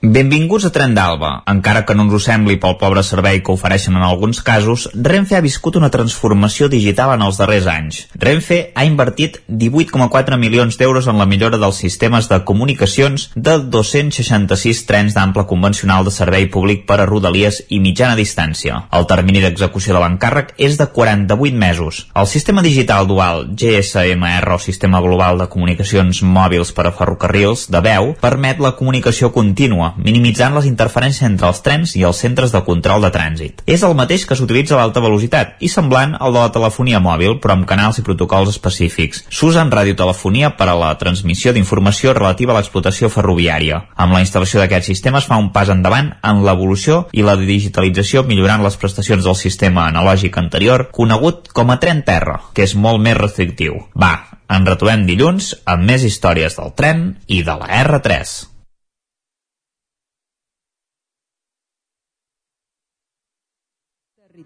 Benvinguts 0.00 0.62
a 0.62 0.70
Tren 0.70 0.92
d'Alba. 0.94 1.42
Encara 1.50 1.80
que 1.82 1.94
no 1.98 2.04
ens 2.06 2.12
ho 2.14 2.18
sembli 2.22 2.54
pel 2.62 2.76
pobre 2.78 3.02
servei 3.02 3.40
que 3.42 3.50
ofereixen 3.50 3.96
en 3.98 4.04
alguns 4.06 4.38
casos, 4.46 4.84
Renfe 4.94 5.34
ha 5.34 5.42
viscut 5.42 5.74
una 5.74 5.88
transformació 5.90 6.68
digital 6.70 7.16
en 7.16 7.24
els 7.26 7.40
darrers 7.40 7.66
anys. 7.66 7.98
Renfe 8.14 8.58
ha 8.78 8.84
invertit 8.86 9.40
18,4 9.50 10.38
milions 10.38 10.78
d'euros 10.78 11.08
en 11.10 11.18
la 11.18 11.26
millora 11.26 11.58
dels 11.58 11.80
sistemes 11.82 12.28
de 12.30 12.38
comunicacions 12.46 13.24
de 13.34 13.56
266 13.58 14.84
trens 14.86 15.16
d'ample 15.18 15.48
convencional 15.50 16.06
de 16.06 16.14
servei 16.14 16.46
públic 16.46 16.86
per 16.86 17.00
a 17.02 17.08
rodalies 17.10 17.64
i 17.66 17.82
mitjana 17.82 18.14
distància. 18.14 18.84
El 18.94 19.10
termini 19.10 19.42
d'execució 19.42 19.98
de 19.98 20.04
l'encàrrec 20.04 20.54
és 20.62 20.78
de 20.78 20.86
48 20.94 21.58
mesos. 21.58 22.04
El 22.14 22.30
sistema 22.30 22.62
digital 22.62 23.10
dual 23.10 23.48
GSMR 23.50 24.54
o 24.54 24.62
Sistema 24.62 25.02
Global 25.02 25.42
de 25.42 25.50
Comunicacions 25.50 26.22
Mòbils 26.22 26.70
per 26.70 26.86
a 26.86 26.94
Ferrocarrils 26.94 27.66
de 27.66 27.82
veu 27.82 28.14
permet 28.22 28.62
la 28.62 28.76
comunicació 28.78 29.34
contínua 29.34 29.87
minimitzant 29.96 30.54
les 30.56 30.68
interferències 30.68 31.26
entre 31.28 31.48
els 31.48 31.60
trens 31.64 31.94
i 31.96 32.04
els 32.06 32.20
centres 32.20 32.52
de 32.54 32.62
control 32.66 33.04
de 33.04 33.10
trànsit. 33.14 33.62
És 33.66 33.84
el 33.86 33.96
mateix 33.98 34.26
que 34.28 34.36
s'utilitza 34.38 34.76
a 34.76 34.82
l'alta 34.82 35.02
velocitat 35.04 35.56
i 35.64 35.70
semblant 35.72 36.16
al 36.18 36.34
de 36.34 36.42
la 36.42 36.52
telefonia 36.54 37.00
mòbil, 37.00 37.38
però 37.42 37.56
amb 37.56 37.68
canals 37.68 38.00
i 38.00 38.04
protocols 38.06 38.52
específics. 38.54 39.24
S'usa 39.28 39.62
en 39.64 39.72
radiotelefonia 39.72 40.54
per 40.58 40.68
a 40.70 40.76
la 40.78 40.92
transmissió 41.00 41.52
d'informació 41.52 42.14
relativa 42.16 42.54
a 42.54 42.58
l'explotació 42.58 43.10
ferroviària. 43.12 43.82
Amb 43.96 44.16
la 44.16 44.22
instal·lació 44.24 44.62
d'aquest 44.62 44.90
sistema 44.90 45.22
es 45.22 45.28
fa 45.30 45.40
un 45.40 45.52
pas 45.54 45.70
endavant 45.72 46.12
en 46.22 46.44
l'evolució 46.46 47.04
i 47.12 47.24
la 47.26 47.36
digitalització 47.40 48.24
millorant 48.28 48.64
les 48.64 48.78
prestacions 48.80 49.24
del 49.24 49.38
sistema 49.38 49.88
analògic 49.88 50.38
anterior, 50.40 50.88
conegut 50.92 51.52
com 51.54 51.70
a 51.70 51.78
tren 51.82 52.04
terra, 52.06 52.40
que 52.54 52.66
és 52.66 52.76
molt 52.76 53.02
més 53.04 53.18
restrictiu. 53.18 53.78
Va, 53.98 54.14
ens 54.48 54.68
retrobem 54.68 55.06
dilluns 55.08 55.52
amb 55.68 55.84
més 55.90 56.06
històries 56.08 56.56
del 56.58 56.72
tren 56.78 57.10
i 57.26 57.42
de 57.44 57.58
la 57.60 57.68
R3. 57.84 58.57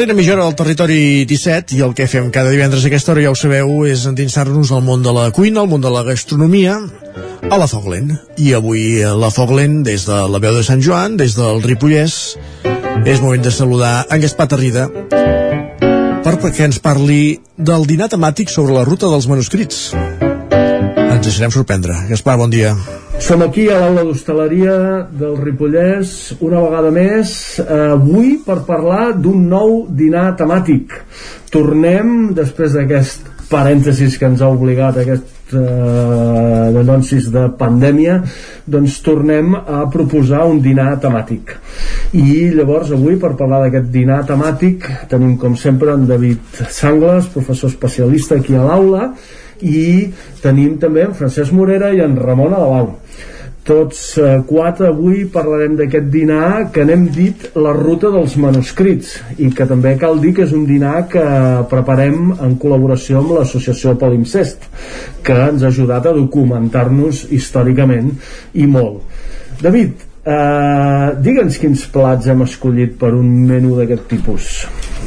Darrera 0.00 0.16
mitja 0.16 0.32
hora 0.32 0.44
del 0.46 0.54
territori 0.56 1.26
17 1.28 1.74
i 1.76 1.82
el 1.84 1.90
que 1.92 2.06
fem 2.08 2.30
cada 2.32 2.48
divendres 2.48 2.86
a 2.86 2.88
aquesta 2.88 3.12
hora 3.12 3.20
ja 3.20 3.32
ho 3.34 3.36
sabeu 3.36 3.82
és 3.84 4.06
endinsar-nos 4.08 4.70
al 4.72 4.80
món 4.80 5.02
de 5.04 5.12
la 5.12 5.26
cuina, 5.28 5.60
al 5.60 5.68
món 5.68 5.82
de 5.84 5.90
la 5.92 6.00
gastronomia 6.06 6.78
a 7.44 7.58
la 7.60 7.66
Foglen. 7.68 8.14
I 8.40 8.54
avui 8.56 9.02
a 9.04 9.10
la 9.12 9.28
Foglen, 9.28 9.82
des 9.84 10.06
de 10.08 10.22
la 10.32 10.40
veu 10.40 10.56
de 10.56 10.62
Sant 10.64 10.80
Joan, 10.80 11.18
des 11.20 11.36
del 11.36 11.60
Ripollès, 11.66 12.16
és 13.04 13.20
moment 13.20 13.44
de 13.44 13.52
saludar 13.52 14.06
en 14.08 14.24
Gaspar 14.24 14.48
Tarrida 14.54 14.86
per 16.24 16.34
perquè 16.46 16.64
ens 16.70 16.80
parli 16.80 17.36
del 17.60 17.84
dinar 17.84 18.08
temàtic 18.08 18.48
sobre 18.48 18.78
la 18.78 18.86
ruta 18.88 19.12
dels 19.12 19.28
manuscrits. 19.28 19.90
Ens 20.96 21.28
deixarem 21.28 21.52
sorprendre. 21.52 22.06
Gaspar, 22.08 22.40
bon 22.40 22.48
dia. 22.48 22.72
Som 23.20 23.42
aquí 23.44 23.66
a 23.68 23.76
l'aula 23.76 24.02
d'hostaleria 24.08 24.76
del 25.12 25.34
Ripollès 25.36 26.32
una 26.40 26.62
vegada 26.64 26.88
més, 26.94 27.32
avui 27.60 28.38
per 28.46 28.62
parlar 28.64 29.10
d'un 29.12 29.44
nou 29.50 29.74
dinar 29.92 30.30
temàtic. 30.40 30.96
Tornem, 31.52 32.30
després 32.34 32.72
d'aquest 32.78 33.28
parèntesis 33.50 34.16
que 34.16 34.28
ens 34.30 34.40
ha 34.40 34.48
obligat 34.48 35.02
aquest 35.02 35.52
eh, 35.52 36.70
denuncis 36.76 37.28
de 37.34 37.44
pandèmia 37.60 38.20
doncs 38.70 39.00
tornem 39.04 39.56
a 39.58 39.82
proposar 39.92 40.44
un 40.48 40.62
dinar 40.62 40.92
temàtic 41.02 41.56
i 42.14 42.46
llavors 42.54 42.94
avui 42.94 43.18
per 43.18 43.34
parlar 43.38 43.64
d'aquest 43.64 43.90
dinar 43.90 44.22
temàtic 44.28 44.86
tenim 45.10 45.34
com 45.42 45.58
sempre 45.58 45.96
en 45.98 46.06
David 46.06 46.62
Sangles 46.70 47.26
professor 47.34 47.74
especialista 47.74 48.38
aquí 48.38 48.54
a 48.54 48.62
l'aula 48.68 49.10
i 49.62 50.10
tenim 50.42 50.78
també 50.82 51.06
en 51.08 51.16
Francesc 51.18 51.52
Morera 51.56 51.92
i 51.94 52.02
en 52.04 52.16
Ramon 52.20 52.56
Alau 52.56 52.94
tots 53.70 54.16
eh, 54.18 54.40
quatre 54.48 54.88
avui 54.88 55.26
parlarem 55.30 55.76
d'aquest 55.78 56.08
dinar 56.10 56.70
que 56.74 56.84
n'hem 56.86 57.06
dit 57.12 57.44
la 57.60 57.74
ruta 57.76 58.10
dels 58.12 58.36
manuscrits 58.40 59.12
i 59.38 59.50
que 59.54 59.66
també 59.68 59.94
cal 60.00 60.20
dir 60.22 60.32
que 60.36 60.46
és 60.46 60.54
un 60.56 60.64
dinar 60.68 61.04
que 61.12 61.24
preparem 61.70 62.32
en 62.32 62.56
col·laboració 62.60 63.20
amb 63.20 63.36
l'associació 63.36 63.94
Palimpsest 64.00 64.64
que 65.26 65.36
ens 65.50 65.62
ha 65.62 65.70
ajudat 65.70 66.08
a 66.08 66.16
documentar-nos 66.16 67.26
històricament 67.30 68.14
i 68.56 68.66
molt. 68.66 69.04
David, 69.60 70.06
eh, 70.24 71.08
digue'ns 71.20 71.60
quins 71.60 71.84
plats 71.92 72.32
hem 72.32 72.46
escollit 72.48 72.96
per 72.98 73.12
un 73.14 73.28
menú 73.50 73.76
d'aquest 73.76 74.08
tipus 74.08 74.54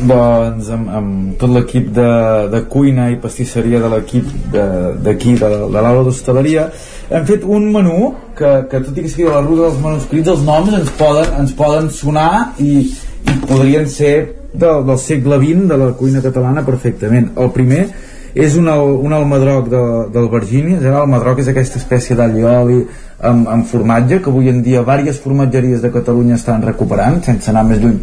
doncs 0.02 0.70
amb, 0.74 0.90
amb 0.90 1.34
tot 1.40 1.54
l'equip 1.54 1.90
de, 1.96 2.10
de 2.52 2.62
cuina 2.72 3.10
i 3.14 3.20
pastisseria 3.22 3.82
de 3.84 3.90
l'equip 3.94 4.30
d'aquí, 4.54 5.36
de, 5.38 5.50
de, 5.50 5.70
l'aula 5.74 6.04
d'hostaleria 6.08 6.68
hem 7.14 7.26
fet 7.30 7.46
un 7.46 7.70
menú 7.74 8.14
que, 8.38 8.52
que 8.70 8.82
tot 8.86 8.98
i 8.98 9.06
que 9.06 9.12
sigui 9.12 9.28
de 9.30 9.36
la 9.36 9.44
ruta 9.46 9.68
dels 9.68 9.82
manuscrits 9.84 10.34
els 10.34 10.46
noms 10.48 10.74
ens 10.80 10.94
poden, 10.98 11.30
ens 11.44 11.54
poden 11.58 11.92
sonar 11.94 12.32
i, 12.64 12.88
i 12.90 13.38
podrien 13.46 13.86
ser 13.90 14.16
del, 14.54 14.84
del 14.88 15.00
segle 15.02 15.38
XX 15.42 15.70
de 15.70 15.78
la 15.78 15.92
cuina 15.98 16.22
catalana 16.22 16.66
perfectament. 16.66 17.32
El 17.38 17.54
primer 17.54 17.88
és 18.34 18.56
un, 18.58 18.68
un 18.68 19.14
almadroc 19.14 19.68
de, 19.70 19.82
del 20.14 20.30
Virgínia 20.32 20.80
l'almadroc 20.82 21.44
és 21.44 21.52
aquesta 21.52 21.78
espècie 21.82 22.18
d'all 22.18 22.38
i 22.40 22.46
oli 22.50 22.80
amb, 23.22 23.48
amb 23.48 23.68
formatge 23.70 24.22
que 24.22 24.32
avui 24.32 24.50
en 24.50 24.64
dia 24.66 24.82
diverses 24.82 25.22
formatgeries 25.22 25.84
de 25.84 25.92
Catalunya 25.94 26.40
estan 26.40 26.66
recuperant 26.66 27.22
sense 27.26 27.52
anar 27.52 27.66
més 27.68 27.84
lluny 27.84 28.00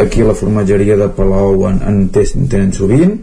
aquí 0.00 0.24
a 0.24 0.30
la 0.30 0.38
formatgeria 0.38 0.96
de 0.96 1.10
Palau 1.12 1.68
en, 1.68 1.82
en, 1.84 2.00
en 2.08 2.48
tenen 2.48 2.72
sovint 2.72 3.20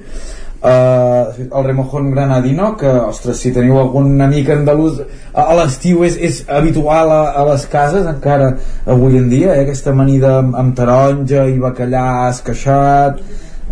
Uh, 0.61 1.33
el 1.57 1.63
remojón 1.65 2.11
granadino 2.11 2.77
que, 2.77 2.85
ostres, 2.85 3.39
si 3.41 3.49
teniu 3.49 3.79
algun 3.81 4.21
amic 4.21 4.51
andalús 4.53 4.99
a, 5.01 5.47
a 5.47 5.55
l'estiu 5.57 6.03
és, 6.05 6.19
és 6.21 6.43
habitual 6.45 7.09
a, 7.09 7.21
a 7.33 7.45
les 7.47 7.63
cases 7.65 8.05
encara 8.05 8.51
avui 8.85 9.17
en 9.17 9.25
dia, 9.31 9.55
eh? 9.55 9.63
aquesta 9.63 9.89
amanida 9.89 10.35
amb, 10.43 10.53
amb 10.61 10.75
taronja 10.77 11.47
i 11.49 11.57
bacallà 11.57 12.03
esqueixat 12.27 13.23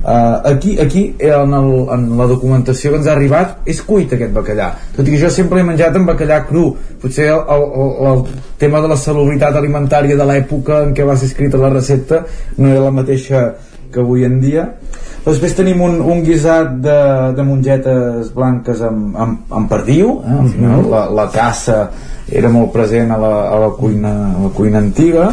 uh, 0.04 0.40
aquí, 0.52 0.78
aquí 0.80 1.16
en, 1.20 1.54
el, 1.54 1.70
en 1.96 2.06
la 2.18 2.28
documentació 2.30 2.92
que 2.92 3.02
ens 3.02 3.10
ha 3.10 3.16
arribat 3.16 3.70
és 3.70 3.82
cuit 3.86 4.14
aquest 4.16 4.34
bacallà. 4.36 4.72
Tot 4.96 5.08
i 5.08 5.14
que 5.14 5.22
jo 5.22 5.32
sempre 5.34 5.62
he 5.62 5.68
menjat 5.68 5.96
amb 6.00 6.12
bacallà 6.12 6.42
cru. 6.48 6.72
Potser 7.02 7.30
el, 7.34 7.42
el, 7.56 7.66
el, 7.84 7.96
el 8.12 8.24
tema 8.62 8.82
de 8.84 8.92
la 8.92 9.00
salubritat 9.00 9.56
alimentària 9.60 10.20
de 10.20 10.28
l'època 10.28 10.84
en 10.86 10.94
què 10.98 11.08
va 11.08 11.18
ser 11.20 11.32
escrita 11.32 11.62
la 11.62 11.74
recepta 11.74 12.24
no 12.58 12.70
era 12.70 12.88
la 12.88 12.96
mateixa 12.96 13.50
que 13.92 14.02
avui 14.02 14.26
en 14.26 14.40
dia. 14.42 14.68
Després 15.26 15.54
tenim 15.58 15.82
un, 15.84 16.00
un 16.02 16.22
guisat 16.24 16.78
de, 16.84 17.00
de 17.36 17.46
mongetes 17.46 18.32
blanques 18.34 18.82
amb, 18.86 19.18
amb, 19.20 19.42
amb 19.54 19.70
perdiu 19.70 20.20
eh? 20.24 20.38
al 20.40 20.50
final. 20.54 20.86
La, 20.90 21.04
la 21.22 21.28
caça 21.34 21.80
era 22.30 22.52
molt 22.54 22.72
present 22.74 23.12
a 23.12 23.18
la, 23.20 23.34
a 23.50 23.58
la, 23.66 23.70
cuina, 23.78 24.14
a 24.32 24.46
la 24.48 24.52
cuina 24.56 24.82
antiga. 24.82 25.30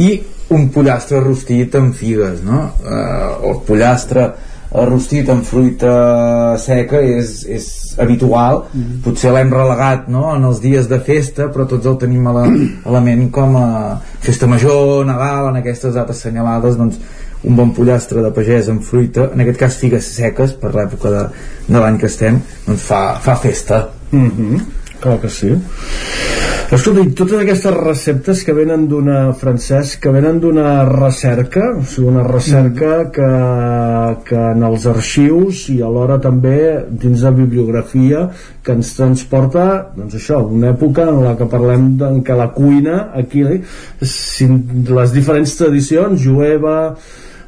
I 0.00 0.10
un 0.50 0.68
pollastre 0.74 1.20
rostit 1.22 1.74
amb 1.78 1.94
figues 1.94 2.42
no? 2.46 2.62
eh, 2.84 3.50
el 3.50 3.60
pollastre 3.66 4.30
rostit 4.70 5.28
amb 5.30 5.42
fruita 5.46 6.56
seca 6.62 7.00
és, 7.02 7.44
és 7.46 7.66
habitual 7.98 8.64
mm 8.72 8.80
-hmm. 8.80 9.00
potser 9.04 9.32
l'hem 9.32 9.50
relegat 9.52 10.08
no? 10.08 10.34
en 10.34 10.44
els 10.44 10.60
dies 10.60 10.88
de 10.88 11.00
festa 11.00 11.50
però 11.50 11.66
tots 11.66 11.86
el 11.86 11.96
tenim 11.96 12.26
a 12.26 12.32
la, 12.32 12.44
a 12.86 12.90
la 12.90 13.00
ment 13.00 13.30
com 13.30 13.56
a 13.56 14.00
festa 14.20 14.46
major, 14.46 15.06
Nadal 15.06 15.48
en 15.48 15.56
aquestes 15.56 15.94
dates 15.94 16.16
assenyalades 16.16 16.76
doncs 16.76 16.98
un 17.42 17.56
bon 17.56 17.70
pollastre 17.72 18.22
de 18.22 18.30
pagès 18.30 18.68
amb 18.68 18.82
fruita, 18.82 19.30
en 19.34 19.40
aquest 19.40 19.58
cas 19.58 19.76
figues 19.76 20.04
seques 20.14 20.52
per 20.52 20.74
l'època 20.74 21.10
de, 21.10 21.28
de 21.68 21.78
l'any 21.78 21.98
que 21.98 22.06
estem 22.06 22.40
doncs 22.66 22.82
fa, 22.82 23.14
fa 23.14 23.36
festa 23.36 23.88
mm 24.12 24.30
-hmm. 24.30 24.60
Clar 25.02 25.18
que 25.22 25.32
sí 25.32 25.54
Escolta, 26.70 27.02
totes 27.18 27.40
aquestes 27.42 27.72
receptes 27.74 28.40
que 28.46 28.52
venen 28.54 28.84
d'una 28.86 29.32
francès, 29.34 29.96
que 29.98 30.12
venen 30.14 30.36
d'una 30.38 30.84
recerca, 30.86 31.64
o 31.74 31.82
sigui, 31.82 32.06
una 32.12 32.22
recerca 32.22 32.90
mm. 33.00 33.08
que, 33.16 33.30
que 34.28 34.42
en 34.52 34.62
els 34.68 34.86
arxius 34.86 35.64
i 35.74 35.80
alhora 35.82 36.20
també 36.22 36.60
dins 37.02 37.24
de 37.26 37.32
bibliografia 37.40 38.28
que 38.62 38.76
ens 38.78 38.92
transporta, 38.94 39.64
doncs 39.96 40.14
això, 40.20 40.44
una 40.46 40.70
època 40.70 41.08
en 41.10 41.18
la 41.24 41.34
que 41.40 41.50
parlem 41.50 41.90
de, 41.98 42.06
en 42.06 42.22
què 42.22 42.38
la 42.38 42.52
cuina 42.54 43.00
aquí, 43.18 43.42
les 43.42 45.16
diferents 45.18 45.56
tradicions, 45.58 46.22
jueva, 46.22 46.76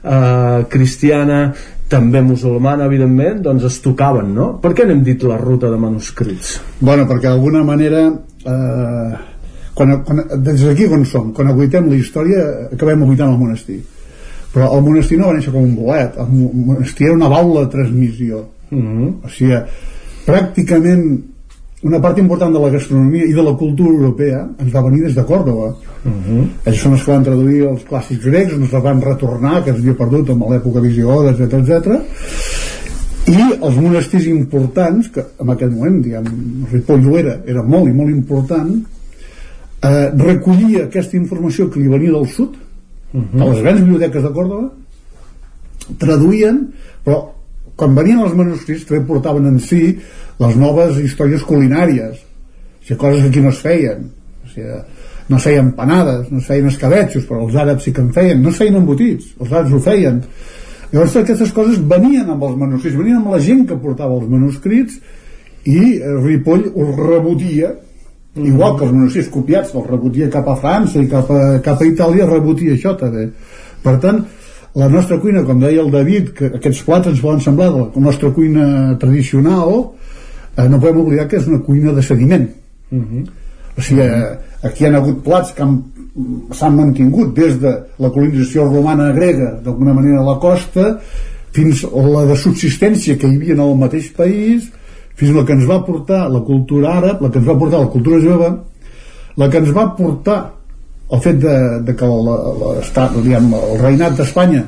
eh, 0.02 0.66
cristiana 0.74 1.44
també 1.92 2.22
musulmana, 2.24 2.88
evidentment, 2.88 3.42
doncs 3.44 3.68
es 3.68 3.76
tocaven, 3.84 4.32
no? 4.36 4.48
Per 4.62 4.72
què 4.76 4.86
n'hem 4.88 5.02
dit 5.04 5.26
la 5.28 5.36
ruta 5.40 5.70
de 5.70 5.80
manuscrits? 5.80 6.56
Bueno, 6.80 7.04
perquè 7.10 7.28
d'alguna 7.28 7.62
manera 7.68 8.06
eh, 8.08 9.18
quan, 9.76 9.98
quan, 10.06 10.24
des 10.40 10.64
d'aquí 10.64 10.88
on 10.88 11.04
som, 11.08 11.30
quan 11.36 11.52
aguitem 11.52 11.92
la 11.92 12.00
història 12.00 12.46
acabem 12.72 13.04
aguitant 13.04 13.34
el 13.34 13.38
monestir 13.40 13.82
però 14.52 14.66
el 14.76 14.82
monestir 14.84 15.16
no 15.16 15.30
va 15.30 15.36
néixer 15.36 15.52
com 15.52 15.64
un 15.64 15.76
bolet 15.78 16.18
el 16.20 16.32
monestir 16.32 17.06
era 17.06 17.14
una 17.16 17.30
baula 17.32 17.62
de 17.62 17.70
transmissió 17.72 18.42
Mm-hmm. 18.72 19.08
o 19.20 19.28
sigui, 19.28 19.58
pràcticament 20.24 21.04
una 21.82 22.00
part 22.00 22.18
important 22.18 22.52
de 22.54 22.60
la 22.62 22.70
gastronomia 22.70 23.26
i 23.26 23.34
de 23.34 23.42
la 23.42 23.56
cultura 23.58 23.90
europea 23.90 24.44
ens 24.58 24.74
va 24.74 24.84
venir 24.86 25.02
des 25.06 25.16
de 25.18 25.24
Còrdoba 25.26 25.72
Mm-hmm. 26.02 26.46
ells 26.66 26.80
són 26.82 26.96
els 26.96 27.04
que 27.06 27.12
van 27.12 27.24
traduir 27.26 27.58
els 27.68 27.82
clàssics 27.86 28.24
grecs 28.26 28.56
ens 28.56 28.72
els 28.74 28.82
van 28.82 28.98
retornar, 29.04 29.60
que 29.62 29.70
es 29.70 29.76
havia 29.78 29.94
perdut 29.94 30.32
amb 30.32 30.48
l'època 30.50 30.80
visigoda, 30.82 31.30
etc 31.30 31.60
etc. 31.60 31.92
i 33.30 33.44
els 33.52 33.76
monestirs 33.78 34.26
importants 34.32 35.12
que 35.14 35.22
en 35.44 35.52
aquell 35.54 35.70
moment, 35.70 36.00
diguem 36.02 36.26
Ripoll 36.72 37.06
ho 37.06 37.14
era, 37.20 37.36
era 37.46 37.62
molt 37.62 37.86
i 37.86 37.94
molt 37.94 38.10
important 38.10 38.72
eh, 38.82 40.08
recollia 40.24 40.88
aquesta 40.88 41.16
informació 41.20 41.68
que 41.70 41.78
li 41.78 41.92
venia 41.92 42.16
del 42.16 42.26
sud 42.34 42.58
a 43.14 43.46
les 43.46 43.62
grans 43.62 43.84
biblioteques 43.84 44.26
de 44.26 44.34
Còrdoba 44.34 45.94
traduïen 46.02 46.64
però 47.06 47.20
quan 47.76 47.94
venien 47.96 48.20
els 48.24 48.34
manuscrits 48.38 48.84
també 48.88 49.04
portaven 49.08 49.48
en 49.48 49.60
si 49.62 49.84
les 50.42 50.58
noves 50.60 50.98
històries 51.02 51.44
culinàries. 51.48 52.18
O 52.18 52.84
sigui, 52.86 52.98
coses 52.98 53.22
que 53.22 53.30
aquí 53.30 53.44
no 53.44 53.52
es 53.52 53.62
feien. 53.62 54.10
O 54.44 54.50
sigui, 54.52 54.80
no 55.28 55.38
es 55.38 55.46
feien 55.46 55.70
panades, 55.76 56.26
no 56.30 56.40
es 56.42 56.48
feien 56.48 56.68
escabetxos 56.68 57.24
però 57.28 57.46
els 57.46 57.54
àrabs 57.56 57.86
sí 57.86 57.92
que 57.94 58.02
en 58.04 58.10
feien, 58.14 58.42
no 58.42 58.50
es 58.50 58.58
feien 58.60 58.76
embotits 58.80 59.32
els 59.38 59.52
àrabs 59.52 59.72
ho 59.72 59.80
feien. 59.82 60.20
Llavors 60.92 61.16
aquestes 61.22 61.54
coses 61.56 61.80
venien 61.88 62.28
amb 62.28 62.42
els 62.44 62.58
manuscrits 62.60 62.98
venien 62.98 63.22
amb 63.22 63.32
la 63.32 63.40
gent 63.40 63.64
que 63.68 63.78
portava 63.80 64.18
els 64.18 64.28
manuscrits 64.28 64.98
i 65.64 65.78
eh, 65.94 66.12
Ripoll 66.26 66.68
els 66.74 66.98
rebotia 66.98 67.72
igual 68.36 68.76
que 68.76 68.86
els 68.86 68.92
manuscrits 68.92 69.32
copiats 69.32 69.72
els 69.76 69.88
rebotia 69.88 70.30
cap 70.32 70.48
a 70.48 70.58
França 70.60 71.00
i 71.00 71.08
cap 71.08 71.30
a, 71.32 71.40
cap 71.64 71.80
a 71.80 71.88
Itàlia 71.88 72.28
rebotia 72.28 72.76
això 72.76 72.94
també. 73.00 73.28
Per 73.82 73.96
tant 74.04 74.22
la 74.74 74.88
nostra 74.88 75.18
cuina, 75.20 75.42
com 75.44 75.58
deia 75.60 75.82
el 75.82 75.90
David 75.92 76.30
que 76.36 76.46
aquests 76.56 76.82
plats 76.86 77.06
ens 77.10 77.20
poden 77.20 77.40
semblar 77.44 77.70
de 77.72 77.78
la 77.82 78.00
nostra 78.06 78.30
cuina 78.32 78.96
tradicional 78.98 79.90
eh, 80.56 80.68
no 80.68 80.78
podem 80.80 81.00
oblidar 81.02 81.28
que 81.28 81.36
és 81.36 81.46
una 81.48 81.60
cuina 81.60 81.92
de 81.92 82.02
sediment 82.02 82.48
Mm-hmm. 82.92 83.22
o 83.78 83.80
sigui, 83.80 84.02
eh, 84.04 84.38
aquí 84.68 84.84
hi 84.84 84.88
ha 84.90 84.98
hagut 84.98 85.22
plats 85.24 85.52
que 85.56 85.62
han- 85.62 85.78
s'han 86.52 86.74
mantingut 86.76 87.30
des 87.34 87.54
de 87.60 87.70
la 87.98 88.10
colonització 88.12 88.66
romana 88.68 89.12
grega 89.16 89.54
d'alguna 89.64 89.94
manera 89.96 90.20
a 90.20 90.24
la 90.26 90.34
costa 90.38 90.98
fins 91.56 91.84
a 91.84 92.02
la 92.06 92.26
de 92.28 92.36
subsistència 92.36 93.16
que 93.16 93.26
hi 93.26 93.36
havia 93.38 93.54
en 93.54 93.60
el 93.64 93.74
mateix 93.80 94.10
país 94.12 94.68
fins 95.16 95.32
la 95.36 95.44
que 95.46 95.52
ens 95.56 95.64
va 95.70 95.80
portar 95.86 96.28
la 96.30 96.40
cultura 96.40 96.92
àrab 97.00 97.22
la 97.24 97.30
que 97.30 97.38
ens 97.40 97.48
va 97.48 97.56
portar 97.58 97.80
la 97.80 97.88
cultura 97.94 98.20
jove 98.20 98.50
la 99.40 99.48
que 99.48 99.56
ens 99.62 99.72
va 99.76 99.86
portar 99.96 100.38
el 101.12 101.20
fet 101.20 101.42
de, 101.42 101.56
de 101.86 101.94
que 101.96 102.08
l'estat, 102.08 103.18
diguem, 103.20 103.52
el 103.58 103.82
reinat 103.82 104.16
d'Espanya 104.16 104.62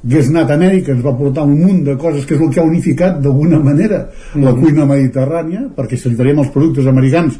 hagués 0.00 0.30
anat 0.32 0.50
a 0.50 0.56
Amèrica 0.56 0.94
ens 0.94 1.04
va 1.04 1.12
portar 1.16 1.44
un 1.44 1.58
munt 1.60 1.84
de 1.84 1.94
coses 2.00 2.24
que 2.26 2.34
és 2.34 2.40
el 2.40 2.50
que 2.50 2.60
ha 2.62 2.66
unificat 2.66 3.20
d'alguna 3.20 3.60
manera 3.60 4.06
la 4.34 4.54
cuina 4.56 4.86
mediterrània 4.88 5.66
perquè 5.76 5.98
si 6.00 6.08
els 6.08 6.52
productes 6.54 6.86
americans 6.88 7.36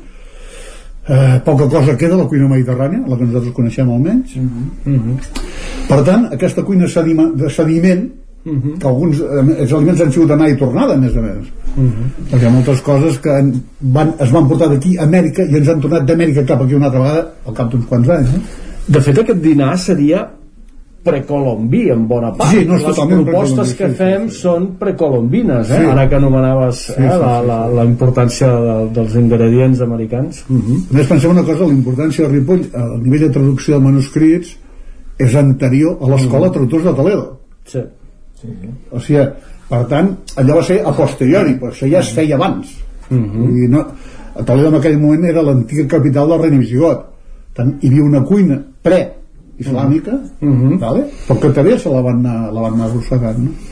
eh, 1.09 1.41
poca 1.45 1.67
cosa 1.73 1.97
queda 1.97 2.17
la 2.21 2.29
cuina 2.29 2.49
mediterrània 2.49 3.01
la 3.07 3.17
que 3.17 3.25
nosaltres 3.25 3.55
coneixem 3.57 3.91
almenys. 3.91 4.37
Per 5.89 6.03
tant 6.05 6.29
aquesta 6.31 6.63
cuina 6.63 6.89
sedima, 6.89 7.31
de 7.35 7.51
sediment 7.51 8.05
que 8.45 8.89
alguns 8.89 9.21
eh, 9.21 9.43
els 9.63 9.73
aliments 9.77 10.01
han 10.01 10.13
sigut 10.15 10.31
anar 10.33 10.49
i 10.49 10.57
tornada 10.57 10.97
a 10.97 11.01
més 11.01 11.17
a 11.17 11.25
més 11.25 11.53
perquè 12.31 12.41
hi 12.41 12.49
ha 12.49 12.55
moltes 12.55 12.81
coses 12.87 13.19
que 13.21 13.37
van, 13.97 14.15
es 14.19 14.33
van 14.33 14.49
portar 14.49 14.71
d'aquí 14.73 14.97
a 14.97 15.05
Amèrica 15.05 15.45
i 15.45 15.59
ens 15.61 15.69
han 15.69 15.83
tornat 15.85 16.07
d'Amèrica 16.09 16.47
cap 16.49 16.65
aquí 16.65 16.79
una 16.79 16.89
altra 16.89 17.03
vegada 17.05 17.27
al 17.47 17.57
cap 17.59 17.73
d'uns 17.73 17.89
quants 17.91 18.13
anys 18.17 18.37
eh? 18.39 18.45
De 18.91 19.01
fet, 19.05 19.19
aquest 19.21 19.43
dinar 19.45 19.75
seria 19.79 20.25
precolombí 21.05 21.83
en 21.93 22.07
bona 22.09 22.33
part 22.37 22.51
Sí, 22.57 22.65
no 22.69 22.79
les 22.81 22.99
propostes 23.13 23.75
que 23.77 23.91
sí, 23.93 23.99
fem 24.01 24.27
són 24.33 24.71
precolombines 24.81 25.69
eh? 25.69 25.77
Sí. 25.85 25.93
ara 25.93 26.09
que 26.09 26.17
anomenaves 26.17 26.83
Sí, 26.89 26.97
eh, 26.97 27.05
sí, 27.05 27.21
la, 27.23 27.37
sí, 27.37 27.47
la, 27.53 27.61
la 27.77 27.87
importància 27.89 28.51
de, 28.57 28.81
dels 28.97 29.21
ingredients 29.21 29.85
americans 29.85 30.43
uh 30.49 30.57
-huh. 30.57 30.81
A 30.91 30.97
més, 30.97 31.07
pensem 31.13 31.31
una 31.31 31.45
cosa, 31.45 31.65
la 31.67 31.77
importància 31.77 32.27
de 32.27 32.33
Ripoll 32.33 32.67
a 32.73 32.89
nivell 32.97 33.29
de 33.29 33.33
traducció 33.37 33.77
de 33.77 33.85
manuscrits 33.85 34.57
és 35.19 35.35
anterior 35.37 35.99
a 36.01 36.09
l'escola 36.09 36.49
de 36.49 36.53
traductors 36.53 36.85
de 36.85 36.93
Toledo. 36.97 37.25
Sí. 37.67 37.81
O 38.91 39.01
sigui, 39.01 39.25
per 39.71 39.83
tant, 39.91 40.13
allò 40.41 40.57
va 40.59 40.67
ser 40.67 40.81
a 40.83 40.93
posteriori, 40.97 41.55
però 41.61 41.71
això 41.73 41.89
ja 41.91 42.01
es 42.01 42.13
feia 42.17 42.37
abans. 42.37 42.73
Vull 43.11 43.55
dir, 43.55 43.69
no, 43.71 43.85
a 44.35 44.45
Toledo 44.47 44.69
en 44.69 44.79
aquell 44.81 44.99
moment 44.99 45.25
era 45.31 45.43
l'antiga 45.43 45.87
capital 45.97 46.29
del 46.29 46.43
regne 46.43 46.59
visigot. 46.59 47.07
Tant, 47.55 47.75
hi 47.81 47.89
havia 47.91 48.05
una 48.07 48.23
cuina 48.23 48.61
pre-islàmica, 48.87 50.19
vale? 50.79 51.05
però 51.27 51.39
que 51.41 51.53
també 51.59 51.79
se 51.79 51.91
la 51.91 52.03
van 52.07 52.23
anar, 52.25 52.53
la 52.55 52.61
van 52.67 52.79
anar 52.79 52.89
arrossegant. 52.91 53.45
No? 53.45 53.70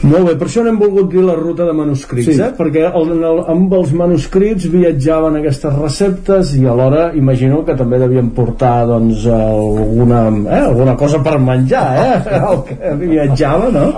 Molt 0.00 0.30
bé, 0.30 0.32
per 0.40 0.46
això 0.48 0.62
n'hem 0.64 0.78
volgut 0.80 1.10
dir 1.12 1.20
la 1.20 1.34
ruta 1.36 1.66
de 1.68 1.74
manuscrits, 1.76 2.30
Sí. 2.32 2.38
eh? 2.40 2.52
perquè 2.56 2.86
el, 2.88 3.10
en 3.12 3.24
el, 3.30 3.40
amb 3.52 3.74
els 3.76 3.90
manuscrits 3.92 4.64
viatjaven 4.72 5.36
aquestes 5.40 5.74
receptes 5.76 6.54
i 6.56 6.64
alhora 6.64 7.10
imagino 7.14 7.60
que 7.66 7.76
també 7.76 7.98
devien 8.00 8.30
portar 8.32 8.86
doncs, 8.88 9.26
alguna, 9.26 10.22
eh? 10.48 10.62
alguna 10.70 10.94
cosa 10.96 11.20
per 11.22 11.36
menjar, 11.38 11.84
eh? 12.00 12.38
el 12.50 12.62
que 12.70 12.94
viatjava, 13.02 13.68
no? 13.74 13.90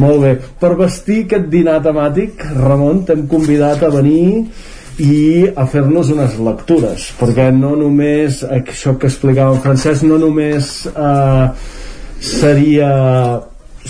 Molt 0.00 0.24
bé, 0.24 0.32
per 0.60 0.72
vestir 0.78 1.24
aquest 1.26 1.50
dinar 1.52 1.82
temàtic, 1.84 2.46
Ramon, 2.56 3.04
t'hem 3.04 3.26
convidat 3.28 3.84
a 3.84 3.92
venir 3.92 4.46
i 4.98 5.44
a 5.54 5.66
fer-nos 5.70 6.08
unes 6.10 6.38
lectures 6.42 7.04
perquè 7.20 7.50
no 7.54 7.76
només, 7.78 8.40
això 8.48 8.96
que 8.98 9.06
explicava 9.12 9.54
en 9.54 9.60
Francesc, 9.62 10.02
no 10.08 10.16
només 10.18 10.72
eh, 10.88 11.44
seria 12.18 12.88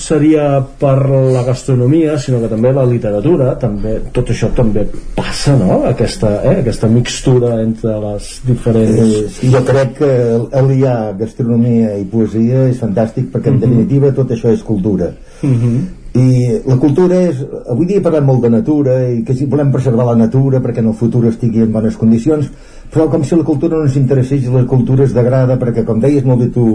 seria 0.00 0.60
per 0.80 0.96
la 1.08 1.42
gastronomia 1.46 2.16
sinó 2.18 2.40
que 2.40 2.48
també 2.48 2.72
la 2.72 2.84
literatura 2.86 3.54
també, 3.60 3.98
tot 4.12 4.30
això 4.30 4.48
també 4.56 4.86
passa 5.16 5.56
no? 5.56 5.82
aquesta, 5.88 6.30
eh? 6.44 6.56
aquesta 6.62 6.88
mixtura 6.88 7.60
entre 7.62 7.98
les 8.06 8.30
diferents 8.46 9.14
Eh, 9.18 9.28
sí, 9.28 9.50
jo 9.52 9.62
crec 9.66 9.94
que 9.98 10.10
aliar 10.58 11.14
gastronomia 11.18 11.96
i 11.98 12.04
poesia 12.04 12.66
és 12.70 12.80
fantàstic 12.80 13.30
perquè 13.32 13.48
en 13.52 13.58
Mhm. 13.58 13.60
definitiva 13.60 14.12
tot 14.14 14.30
això 14.30 14.52
és 14.52 14.62
cultura 14.62 15.12
Mhm. 15.42 15.78
i 16.14 16.60
la 16.66 16.76
cultura 16.78 17.14
és 17.28 17.36
avui 17.70 17.86
dia 17.86 18.00
parlem 18.02 18.24
molt 18.24 18.42
de 18.42 18.50
natura 18.50 19.08
i 19.10 19.22
que 19.22 19.34
si 19.34 19.44
volem 19.46 19.70
preservar 19.70 20.06
la 20.06 20.16
natura 20.16 20.60
perquè 20.60 20.78
en 20.78 20.88
el 20.88 20.94
futur 20.94 21.26
estigui 21.26 21.60
en 21.62 21.72
bones 21.72 21.96
condicions 21.96 22.50
però 22.92 23.08
com 23.12 23.24
si 23.24 23.36
la 23.36 23.44
cultura 23.44 23.76
no 23.76 23.86
ens 23.88 23.98
interessés 24.00 24.44
i 24.44 24.52
la 24.52 24.64
cultura 24.68 25.04
es 25.04 25.14
degrada 25.16 25.58
perquè 25.60 25.84
com 25.84 26.00
deies 26.00 26.24
molt 26.24 26.44
bé 26.44 26.48
tu 26.54 26.66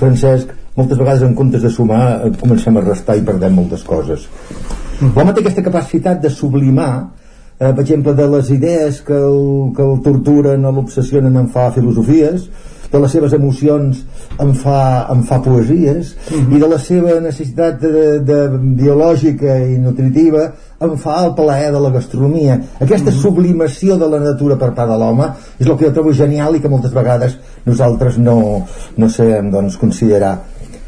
Francesc 0.00 0.52
moltes 0.76 0.98
vegades 0.98 1.22
en 1.22 1.34
comptes 1.38 1.62
de 1.62 1.70
sumar 1.70 2.04
eh, 2.26 2.32
comencem 2.40 2.76
a 2.76 2.84
restar 2.84 3.16
i 3.16 3.24
perdem 3.26 3.54
moltes 3.54 3.84
coses. 3.86 4.26
L'home 5.00 5.32
té 5.32 5.42
aquesta 5.42 5.64
capacitat 5.66 6.22
de 6.22 6.30
sublimar 6.30 6.92
eh, 7.58 7.70
per 7.70 7.80
exemple 7.82 8.14
de 8.14 8.28
les 8.36 8.50
idees 8.50 9.00
que 9.06 9.16
el, 9.16 9.72
que 9.76 9.82
el 9.86 10.00
torturen 10.04 10.64
o 10.64 10.72
l'obsessionen 10.74 11.36
en 11.40 11.50
fa 11.54 11.70
filosofies 11.74 12.48
de 12.94 13.00
les 13.02 13.10
seves 13.10 13.32
emocions 13.34 14.04
en 14.38 14.52
fa, 14.54 15.06
en 15.10 15.24
fa 15.26 15.40
poesies 15.42 16.12
i 16.30 16.60
de 16.60 16.68
la 16.70 16.78
seva 16.78 17.16
necessitat 17.22 17.80
de, 17.82 18.04
de, 18.22 18.38
biològica 18.78 19.56
i 19.66 19.80
nutritiva 19.82 20.46
en 20.86 20.98
fa 21.00 21.18
el 21.24 21.34
plaer 21.38 21.70
de 21.74 21.80
la 21.80 21.90
gastronomia. 21.94 22.58
Aquesta 22.84 23.12
sublimació 23.14 23.98
de 24.00 24.08
la 24.10 24.20
natura 24.22 24.58
per 24.60 24.72
part 24.76 24.90
de 24.90 24.98
l'home 25.00 25.30
és 25.58 25.66
el 25.66 25.76
que 25.76 25.88
jo 25.88 25.92
trobo 25.96 26.12
genial 26.16 26.56
i 26.56 26.62
que 26.62 26.72
moltes 26.72 26.94
vegades 26.94 27.38
nosaltres 27.66 28.18
no, 28.18 28.36
no 28.96 29.08
sabem 29.10 29.50
doncs, 29.54 29.78
considerar. 29.80 30.36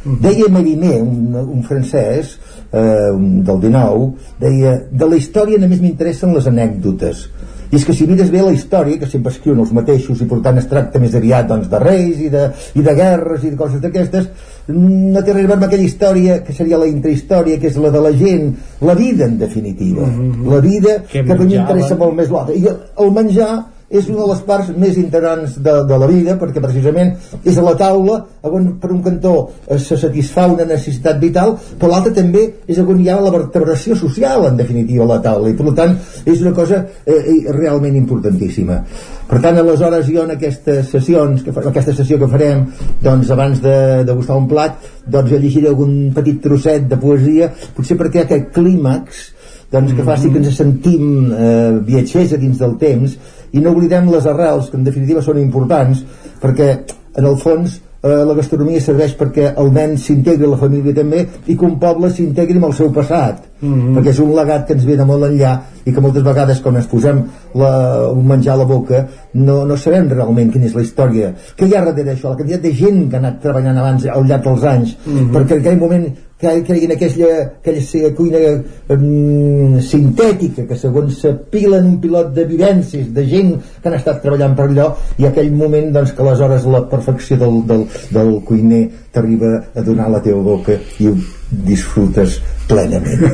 Deia 0.07 0.47
Mariner, 0.53 1.01
un, 1.03 1.35
un 1.35 1.65
francès 1.67 2.37
eh, 2.71 3.11
del 3.49 3.61
19 3.65 4.13
deia, 4.39 4.77
de 4.91 5.09
la 5.11 5.19
història 5.19 5.59
només 5.59 5.83
m'interessen 5.83 6.35
les 6.37 6.47
anècdotes 6.47 7.27
i 7.71 7.77
és 7.77 7.85
que 7.87 7.95
si 7.97 8.07
mires 8.07 8.31
bé 8.31 8.43
la 8.43 8.55
història, 8.55 8.99
que 9.01 9.09
sempre 9.11 9.33
escriuen 9.35 9.63
els 9.65 9.73
mateixos 9.77 10.21
i 10.23 10.29
per 10.31 10.41
tant 10.45 10.59
es 10.61 10.69
tracta 10.71 11.03
més 11.03 11.15
aviat 11.19 11.49
doncs, 11.51 11.71
de 11.73 11.81
reis 11.83 12.21
i 12.23 12.31
de, 12.33 12.49
i 12.75 12.85
de 12.87 12.95
guerres 12.95 13.45
i 13.45 13.51
de 13.51 13.59
coses 13.59 13.83
d'aquestes 13.83 14.29
no 14.69 15.23
té 15.23 15.35
res 15.35 15.47
a 15.47 15.55
amb 15.55 15.67
aquella 15.69 15.87
història 15.87 16.41
que 16.43 16.55
seria 16.55 16.79
la 16.79 16.89
intrahistòria, 16.91 17.61
que 17.63 17.71
és 17.71 17.79
la 17.79 17.93
de 17.95 18.03
la 18.03 18.13
gent 18.17 18.51
la 18.83 18.97
vida 18.99 19.27
en 19.27 19.39
definitiva. 19.39 20.09
La 20.51 20.61
vida 20.65 20.99
Què 21.07 21.23
que 21.23 21.33
a 21.33 21.39
mi 21.39 21.53
m'interessa 21.53 21.99
molt 21.99 22.17
més 22.19 22.33
l'altre 22.35 22.59
i 22.59 22.67
el 22.67 23.13
menjar 23.15 23.53
és 23.89 24.09
una 24.11 24.25
de 24.25 24.29
les 24.33 24.41
parts 24.47 24.71
més 24.75 24.97
integrants 24.99 25.59
de, 25.63 25.75
de 25.87 25.99
la 26.03 26.07
vida 26.11 26.35
perquè 26.41 26.59
precisament 26.63 27.13
és 27.47 27.59
a 27.59 27.63
la 27.63 27.77
taula 27.79 28.17
on 28.43 28.73
per 28.83 28.91
un 28.91 29.03
cantó 29.05 29.35
eh, 29.69 29.79
se 29.79 29.95
satisfà 30.01 30.49
una 30.51 30.65
necessitat 30.67 31.21
vital 31.23 31.55
però 31.79 31.93
l'altre 31.93 32.13
també 32.17 32.43
és 32.67 32.81
on 32.83 32.99
hi 33.01 33.07
ha 33.13 33.21
la 33.23 33.31
vertebració 33.31 33.95
social 33.99 34.49
en 34.49 34.57
definitiva 34.59 35.05
a 35.05 35.11
la 35.13 35.21
taula. 35.23 35.51
I 35.51 35.55
per 35.59 35.75
tant 35.79 35.95
és 36.25 36.43
una 36.43 36.53
cosa 36.57 36.83
eh, 37.07 37.47
realment 37.55 37.95
importantíssima. 37.99 38.81
Per 39.27 39.39
tant 39.43 39.59
aleshores 39.59 40.07
jo 40.11 40.25
en 40.25 40.35
aquestes 40.35 40.91
sessions 40.91 41.43
que, 41.47 41.55
fa- 41.55 41.65
aquesta 41.71 41.95
sessió 41.95 42.19
que 42.19 42.31
farem 42.31 42.67
doncs 43.03 43.31
abans 43.35 43.63
de 43.63 43.77
degustar 44.07 44.37
un 44.39 44.47
plat 44.51 44.83
doncs 45.07 45.31
jo 45.31 45.39
llegiré 45.39 45.71
algun 45.71 46.11
petit 46.15 46.43
trosset 46.43 46.87
de 46.91 46.99
poesia 46.99 47.53
potser 47.77 47.99
perquè 47.99 48.25
aquest 48.25 48.53
clímax 48.55 49.25
doncs 49.71 49.97
que 49.99 50.05
faci 50.07 50.31
que 50.31 50.39
ens 50.39 50.55
sentim 50.55 51.33
eh, 51.35 51.79
viatgers 51.87 52.37
a 52.37 52.39
dins 52.39 52.59
del 52.63 52.77
temps 52.79 53.17
i 53.53 53.61
no 53.61 53.71
oblidem 53.71 54.11
les 54.11 54.27
arrels 54.27 54.71
que 54.71 54.77
en 54.77 54.85
definitiva 54.85 55.23
són 55.23 55.39
importants 55.39 56.05
perquè 56.43 56.71
en 57.17 57.25
el 57.25 57.37
fons 57.37 57.81
eh, 58.03 58.09
la 58.29 58.35
gastronomia 58.35 58.81
serveix 58.81 59.17
perquè 59.19 59.53
el 59.57 59.73
nen 59.73 59.97
s'integri 59.99 60.45
a 60.45 60.49
la 60.53 60.57
família 60.61 60.95
també 60.95 61.27
i 61.47 61.57
que 61.57 61.65
un 61.65 61.79
poble 61.79 62.11
s'integri 62.11 62.57
amb 62.57 62.67
el 62.71 62.75
seu 62.75 62.93
passat 62.93 63.45
Mhm. 63.61 63.95
perquè 63.97 64.11
és 64.11 64.19
un 64.21 64.35
legat 64.37 64.67
que 64.67 64.75
ens 64.75 64.85
ve 64.85 64.97
de 64.97 65.05
molt 65.05 65.25
enllà 65.25 65.55
i 65.87 65.95
que 65.95 66.03
moltes 66.03 66.27
vegades 66.27 66.61
quan 66.61 66.77
ens 66.81 66.89
posem 66.91 67.23
la, 67.55 67.73
un 68.11 68.27
menjar 68.27 68.57
a 68.57 68.63
la 68.63 68.69
boca 68.69 69.07
no, 69.35 69.63
no 69.65 69.77
sabem 69.79 70.11
realment 70.11 70.53
quina 70.53 70.67
és 70.67 70.75
la 70.77 70.83
història 70.83 71.33
que 71.57 71.67
hi 71.67 71.75
ha 71.75 71.85
darrere 71.87 72.13
això, 72.15 72.33
la 72.33 72.37
quantitat 72.41 72.67
de 72.67 72.75
gent 72.75 73.05
que 73.09 73.17
ha 73.17 73.23
anat 73.23 73.43
treballant 73.43 73.79
abans 73.83 74.07
al 74.11 74.27
llarg 74.27 74.45
dels 74.51 74.65
anys 74.75 74.97
Mhm. 75.07 75.31
perquè 75.33 75.55
en 75.55 75.61
aquell 75.61 75.79
moment 75.79 76.07
que 76.39 76.63
creguin 76.65 76.93
aquella, 76.93 77.29
aquella 77.65 78.11
cuina 78.15 78.39
um, 78.93 79.79
sintètica 79.81 80.67
que 80.69 80.77
segons 80.77 81.23
s'apila 81.23 81.79
en 81.79 81.87
un 81.95 82.01
pilot 82.01 82.35
de 82.37 82.45
vivències 82.45 83.09
de 83.15 83.25
gent 83.31 83.55
que 83.81 83.89
han 83.89 83.97
estat 83.97 84.21
treballant 84.25 84.57
per 84.59 84.67
allò 84.69 84.91
i 85.17 85.25
aquell 85.27 85.49
moment 85.57 85.89
doncs, 85.95 86.13
que 86.13 86.23
aleshores 86.23 86.69
la 86.69 86.83
perfecció 86.91 87.39
del, 87.41 87.63
del, 87.67 87.87
del 88.13 88.35
cuiner 88.45 88.85
t'arriba 89.13 89.55
a 89.75 89.87
donar 89.87 90.11
a 90.11 90.17
la 90.19 90.21
teva 90.21 90.43
boca 90.45 90.77
i 91.01 91.09
disfrutes 91.51 92.41
plenament 92.67 93.21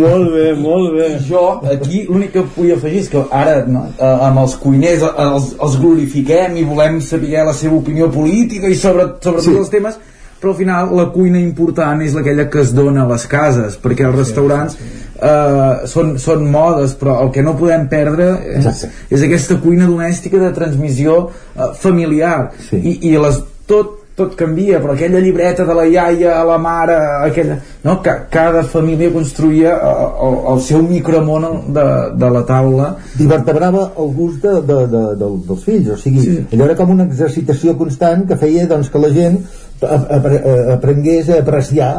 molt 0.00 0.30
bé, 0.32 0.46
molt 0.56 0.94
bé 0.96 1.08
jo 1.28 1.42
aquí 1.72 2.04
l'únic 2.08 2.32
que 2.36 2.44
vull 2.56 2.72
afegir 2.76 3.02
és 3.04 3.10
que 3.12 3.24
ara 3.30 3.58
no, 3.68 3.84
eh, 3.98 4.14
amb 4.28 4.40
els 4.44 4.54
cuiners 4.62 5.04
eh, 5.04 5.12
els, 5.26 5.52
els 5.60 5.76
glorifiquem 5.82 6.56
i 6.56 6.64
volem 6.68 7.00
saber 7.04 7.44
la 7.44 7.54
seva 7.56 7.76
opinió 7.82 8.08
política 8.12 8.70
i 8.72 8.74
sobre, 8.78 9.10
sobre 9.20 9.42
Sí. 9.42 9.50
tots 9.52 9.64
els 9.66 9.72
temes 9.76 10.00
però 10.42 10.50
al 10.50 10.58
final 10.58 10.90
la 10.98 11.04
cuina 11.14 11.38
important 11.38 12.00
és 12.02 12.16
aquella 12.18 12.48
que 12.50 12.60
es 12.64 12.72
dona 12.74 13.04
a 13.04 13.08
les 13.12 13.26
cases 13.30 13.76
perquè 13.82 14.08
els 14.08 14.16
restaurants 14.18 14.76
eh, 14.80 15.86
són, 15.86 16.16
són 16.18 16.48
modes 16.50 16.96
però 16.98 17.20
el 17.26 17.30
que 17.34 17.44
no 17.46 17.54
podem 17.58 17.86
perdre 17.92 18.32
és, 18.56 18.64
Exacte. 18.66 18.90
és 19.14 19.22
aquesta 19.28 19.60
cuina 19.62 19.86
domèstica 19.86 20.40
de 20.42 20.50
transmissió 20.56 21.28
eh, 21.28 21.70
familiar 21.78 22.50
Sí. 22.70 22.80
I, 22.80 22.98
i 23.12 23.18
les, 23.20 23.42
tot 23.70 23.98
tot 24.14 24.34
canvia, 24.36 24.80
però 24.80 24.92
aquella 24.92 25.20
llibreta 25.24 25.64
de 25.64 25.74
la 25.74 25.86
iaia 25.88 26.34
a 26.40 26.44
la 26.44 26.58
mare, 26.58 26.96
aquella... 27.28 27.58
No? 27.82 27.96
Ca 28.04 28.14
cada 28.30 28.62
família 28.62 29.10
construïa 29.10 29.72
eh, 29.74 30.06
el, 30.26 30.36
el 30.52 30.60
seu 30.62 30.82
micromón 30.84 31.72
de, 31.74 31.86
de 32.20 32.30
la 32.30 32.44
taula. 32.48 32.92
i 33.18 33.26
vertebrava 33.26 33.88
el 33.98 34.12
gust 34.14 34.44
de, 34.44 34.54
de, 34.68 34.78
de, 34.92 35.02
de, 35.20 35.30
dels 35.48 35.64
fills 35.64 35.90
o 35.94 35.98
sigui, 36.00 36.22
sí. 36.22 36.38
allò 36.52 36.68
era 36.68 36.76
com 36.78 36.92
una 36.94 37.06
exercitació 37.08 37.74
constant 37.78 38.26
que 38.28 38.38
feia 38.40 38.68
doncs, 38.70 38.90
que 38.92 39.02
la 39.02 39.10
gent 39.14 39.40
aprengués 39.82 41.28
a 41.30 41.38
apreciar 41.42 41.92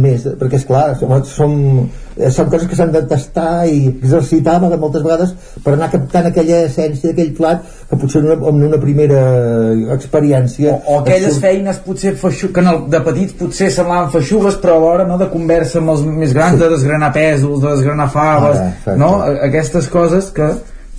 més, 0.00 0.24
perquè 0.40 0.56
és 0.60 0.64
clar 0.64 0.84
som, 0.96 1.12
som, 1.28 1.54
eh, 2.16 2.30
són 2.32 2.48
coses 2.52 2.68
que 2.70 2.76
s'han 2.78 2.92
de 2.94 3.02
tastar 3.08 3.66
i 3.68 3.86
exercitar 3.90 4.56
de 4.62 4.78
moltes 4.80 5.04
vegades 5.04 5.34
per 5.64 5.74
anar 5.74 5.90
captant 5.92 6.30
aquella 6.30 6.62
essència 6.68 7.10
d'aquell 7.10 7.34
plat 7.36 7.64
que 7.90 7.98
potser 8.00 8.22
en 8.22 8.30
una, 8.30 8.38
en 8.48 8.62
una 8.70 8.80
primera 8.80 9.20
experiència 9.94 10.78
O 10.86 11.00
aquelles 11.00 11.28
et 11.28 11.32
surt- 11.36 11.46
feines 11.46 11.80
potser 11.84 12.14
feixu, 12.20 12.50
que 12.52 12.60
el, 12.64 12.84
de 12.90 13.00
petits 13.08 13.36
potser 13.38 13.70
semblaven 13.74 14.10
feixugues 14.14 14.56
però 14.62 14.78
alhora 14.78 15.06
no, 15.08 15.18
de 15.20 15.28
conversa 15.32 15.80
amb 15.82 15.92
els 15.94 16.04
més 16.06 16.32
grans, 16.36 16.58
de 16.60 16.68
desgranar 16.72 17.12
pèsols, 17.14 17.60
de 17.60 17.74
desgranar 17.76 18.08
faves, 18.12 18.60
exacte. 18.60 18.96
no? 19.00 19.18
Aquestes 19.48 19.88
coses 19.92 20.30
que 20.34 20.48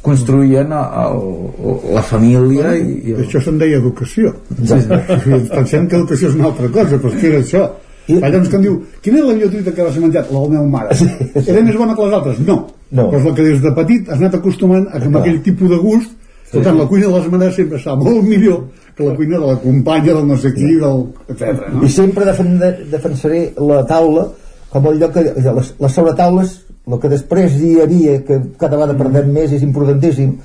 construïen 0.06 0.72
el, 0.76 1.26
el, 1.26 1.80
la 1.96 2.04
família 2.06 2.76
i, 2.78 2.86
i 3.10 3.16
el... 3.16 3.24
Això 3.26 3.42
se'n 3.44 3.58
deia 3.62 3.80
educació. 3.82 4.36
Sí, 4.60 4.78
sí. 4.86 5.00
Pensem 5.58 5.90
que 5.90 6.00
educació 6.00 6.30
és 6.32 6.38
una 6.38 6.50
altra 6.52 6.70
cosa, 6.78 7.00
però 7.02 7.14
que 7.16 7.28
era 7.32 7.42
això. 7.42 7.66
I... 8.06 8.20
Allò 8.22 8.38
ens 8.38 8.52
que 8.52 8.60
em 8.60 8.66
diu, 8.68 8.78
quina 9.02 9.22
és 9.22 9.26
la 9.26 9.34
millor 9.34 9.52
truita 9.56 9.74
que 9.74 9.88
vas 9.88 9.98
menjat? 10.02 10.30
La 10.30 10.44
de 10.44 10.46
la 10.46 10.54
meva 10.54 10.68
mare. 10.76 10.98
Era 11.42 11.64
més 11.66 11.80
bona 11.80 11.98
que 11.98 12.06
les 12.06 12.18
altres? 12.20 12.42
No. 12.46 12.60
No. 12.92 13.08
Però 13.10 13.18
és 13.18 13.26
la 13.26 13.34
que 13.34 13.48
des 13.48 13.64
de 13.64 13.74
petit 13.80 14.12
has 14.12 14.22
anat 14.22 14.38
acostumant 14.38 14.86
a 14.92 15.02
que 15.02 15.10
amb 15.10 15.20
aquell 15.22 15.42
tipus 15.48 15.74
de 15.74 15.80
gust, 15.82 16.14
per 16.52 16.62
tant, 16.64 16.78
la 16.78 16.86
cuina 16.88 17.10
de 17.10 17.18
les 17.18 17.30
mares 17.34 17.58
sempre 17.58 17.80
està 17.82 17.96
molt 18.00 18.22
millor 18.24 18.62
que 18.96 19.04
la 19.04 19.16
cuina 19.18 19.40
de 19.40 19.48
la 19.50 19.56
companya, 19.60 20.14
del 20.14 20.28
no 20.30 20.38
sé 20.40 20.54
qui, 20.56 20.76
del... 20.80 21.02
etc. 21.34 21.66
No? 21.74 21.82
i 21.84 21.90
sempre 21.92 22.28
defen 22.30 22.54
defensaré 22.92 23.42
la 23.60 23.82
taula 23.90 24.30
com 24.72 24.88
el 24.92 25.02
lloc 25.02 25.18
que 25.18 25.26
les, 25.26 25.74
les 25.82 25.98
sobretaules 25.98 26.54
el 26.86 27.00
que 27.02 27.10
després 27.10 27.58
hi 27.58 27.80
havia 27.82 28.20
que 28.26 28.40
cada 28.62 28.78
vegada 28.78 28.98
perdem 29.00 29.32
més 29.34 29.56
és 29.56 29.66
importantíssim 29.66 30.36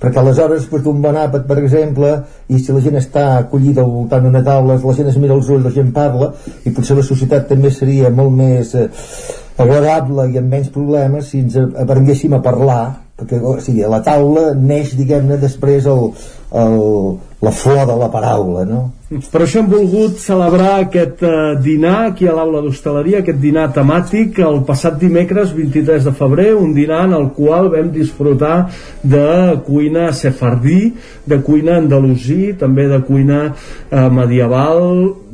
perquè 0.00 0.16
aleshores 0.16 0.62
després 0.62 0.82
d'un 0.84 1.02
bon 1.04 1.16
àpat 1.20 1.44
per 1.48 1.58
exemple 1.60 2.14
i 2.48 2.58
si 2.58 2.72
la 2.72 2.80
gent 2.80 2.96
està 3.00 3.26
acollida 3.42 3.84
al 3.84 3.92
voltant 3.92 4.24
d'una 4.24 4.42
taula 4.46 4.78
la 4.80 4.94
gent 4.96 5.10
es 5.12 5.18
mira 5.20 5.36
als 5.36 5.50
ulls, 5.52 5.66
la 5.66 5.74
gent 5.74 5.92
parla 5.92 6.32
i 6.64 6.72
potser 6.72 6.96
la 6.96 7.04
societat 7.04 7.48
també 7.52 7.70
seria 7.70 8.08
molt 8.08 8.32
més 8.32 8.74
eh, 8.74 8.88
agradable 9.60 10.30
i 10.30 10.40
amb 10.40 10.56
menys 10.56 10.72
problemes 10.72 11.28
si 11.28 11.44
ens 11.44 11.58
aprenguéssim 11.60 12.32
a 12.32 12.42
parlar 12.44 12.82
perquè 13.20 13.36
o 13.44 13.58
sigui, 13.60 13.84
a 13.84 13.92
la 13.92 14.00
taula 14.00 14.54
neix 14.56 14.94
diguem-ne 14.96 15.36
després 15.42 15.84
el, 15.90 16.06
el, 16.52 17.18
la 17.40 17.52
flor 17.52 17.86
de 17.86 17.96
la 17.96 18.10
paraula 18.12 18.64
no? 18.68 18.80
Per 19.10 19.40
això 19.42 19.58
hem 19.58 19.66
volgut 19.66 20.20
celebrar 20.22 20.84
aquest 20.84 21.24
eh, 21.26 21.30
dinar 21.58 21.96
aquí 22.12 22.28
a 22.30 22.34
l'aula 22.36 22.60
d'hostaleria, 22.62 23.24
aquest 23.24 23.40
dinar 23.42 23.64
temàtic, 23.74 24.38
el 24.46 24.60
passat 24.68 25.00
dimecres 25.00 25.50
23 25.56 26.06
de 26.06 26.12
febrer, 26.14 26.52
un 26.54 26.70
dinar 26.76 27.00
en 27.08 27.16
el 27.16 27.26
qual 27.34 27.72
vam 27.72 27.88
disfrutar 27.90 28.68
de 29.02 29.56
cuina 29.66 30.12
sefardí, 30.14 30.92
de 31.26 31.40
cuina 31.42 31.80
andalusí, 31.80 32.52
també 32.60 32.86
de 32.86 33.00
cuina 33.08 33.40
eh, 33.48 34.06
medieval, 34.14 34.86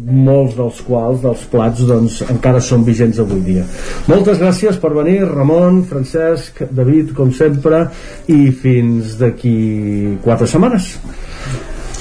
molts 0.07 0.57
dels 0.57 0.81
quals, 0.87 1.21
dels 1.27 1.45
plats, 1.53 1.85
doncs, 1.85 2.23
encara 2.33 2.65
són 2.65 2.85
vigents 2.87 3.21
avui 3.21 3.45
dia. 3.45 3.67
Moltes 4.09 4.41
gràcies 4.41 4.81
per 4.81 4.95
venir, 4.97 5.19
Ramon, 5.29 5.83
Francesc, 5.91 6.65
David, 6.73 7.13
com 7.19 7.29
sempre, 7.35 7.91
i 8.33 8.47
fins 8.57 9.19
d'aquí 9.21 10.17
quatre 10.25 10.49
setmanes. 10.49 10.95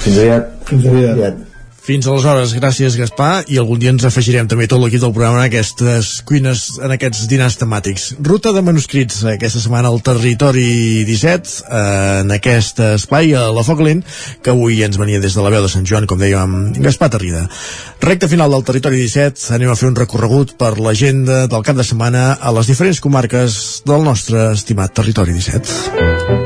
Fins 0.02 0.22
aviat. 0.22 0.56
Fins 0.70 0.88
aviat. 0.92 1.46
Fins 1.86 2.06
aleshores, 2.10 2.50
gràcies 2.58 2.96
Gaspar 2.98 3.44
i 3.46 3.60
algun 3.60 3.78
dia 3.78 3.92
ens 3.94 4.02
afegirem 4.08 4.48
també 4.50 4.66
tot 4.66 4.80
l'equip 4.82 4.98
del 5.04 5.12
programa 5.14 5.38
en 5.38 5.44
aquestes 5.44 6.08
cuines, 6.26 6.64
en 6.82 6.90
aquests 6.90 7.28
dinars 7.30 7.54
temàtics. 7.60 8.08
Ruta 8.26 8.50
de 8.56 8.62
manuscrits 8.66 9.20
aquesta 9.30 9.62
setmana 9.62 9.92
al 9.94 10.02
Territori 10.02 11.04
17 11.06 11.52
eh, 11.62 11.84
en 12.24 12.34
aquest 12.34 12.82
espai 12.88 13.36
a 13.38 13.44
la 13.54 13.62
Foc 13.62 13.84
Lent 13.86 14.02
que 14.42 14.50
avui 14.50 14.82
ens 14.82 14.98
venia 14.98 15.22
des 15.22 15.38
de 15.38 15.46
la 15.46 15.54
veu 15.54 15.62
de 15.62 15.70
Sant 15.70 15.86
Joan 15.86 16.10
com 16.10 16.18
dèiem 16.18 16.74
Gaspar 16.82 17.12
Tarrida. 17.14 17.44
Recte 18.02 18.26
final 18.34 18.50
del 18.50 18.66
Territori 18.66 19.04
17 19.04 19.54
anem 19.54 19.70
a 19.70 19.78
fer 19.78 19.92
un 19.92 20.00
recorregut 20.02 20.56
per 20.58 20.74
l'agenda 20.82 21.44
del 21.46 21.62
cap 21.62 21.78
de 21.78 21.86
setmana 21.86 22.32
a 22.34 22.54
les 22.58 22.66
diferents 22.66 22.98
comarques 22.98 23.62
del 23.86 24.02
nostre 24.10 24.50
estimat 24.58 24.98
Territori 24.98 25.38
17. 25.38 26.45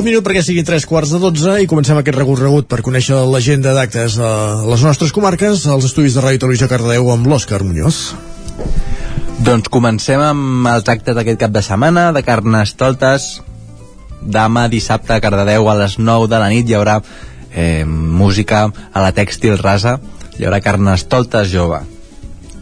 Un 0.00 0.06
minut 0.06 0.24
perquè 0.24 0.40
siguin 0.40 0.64
tres 0.64 0.86
quarts 0.88 1.10
de 1.12 1.18
dotze 1.20 1.58
i 1.60 1.66
comencem 1.68 1.98
aquest 2.00 2.16
recorregut 2.16 2.64
per 2.70 2.78
conèixer 2.80 3.18
l'agenda 3.28 3.74
d'actes 3.76 4.14
a 4.16 4.30
les 4.64 4.80
nostres 4.86 5.10
comarques, 5.12 5.66
als 5.68 5.84
estudis 5.84 6.14
de 6.16 6.22
Ràdio 6.24 6.40
Televisió 6.40 6.68
Cardedeu 6.70 7.10
amb 7.12 7.26
l'Òscar 7.28 7.58
Muñoz. 7.60 7.98
Doncs 9.44 9.68
comencem 9.68 10.22
amb 10.24 10.70
els 10.70 10.86
actes 10.88 11.18
d'aquest 11.18 11.42
cap 11.42 11.52
de 11.52 11.60
setmana, 11.60 12.06
de 12.16 12.22
Carnestoltes. 12.24 13.26
Demà 14.24 14.62
dissabte 14.72 15.12
a 15.12 15.20
Cardedeu 15.20 15.68
a 15.68 15.74
les 15.82 15.98
9 16.00 16.30
de 16.32 16.40
la 16.40 16.48
nit 16.48 16.70
hi 16.70 16.78
haurà 16.78 16.94
eh, 17.52 17.84
música 17.84 18.62
a 18.72 19.02
la 19.04 19.10
Tèxtil 19.12 19.60
Rasa, 19.60 19.98
hi 20.38 20.46
haurà 20.48 20.62
Carnestoltes 20.64 21.50
jove. 21.52 21.82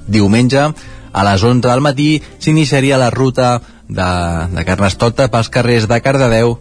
Diumenge 0.08 0.65
a 0.67 1.25
les 1.31 1.47
11 1.47 1.62
del 1.68 1.86
matí 1.86 2.08
s'iniciaria 2.41 2.99
la 2.99 3.12
ruta 3.15 3.60
de, 3.86 4.10
de 4.57 4.67
Carnestoltes 4.73 5.31
pels 5.31 5.52
carrers 5.55 5.86
de 5.86 6.00
Cardedeu 6.02 6.58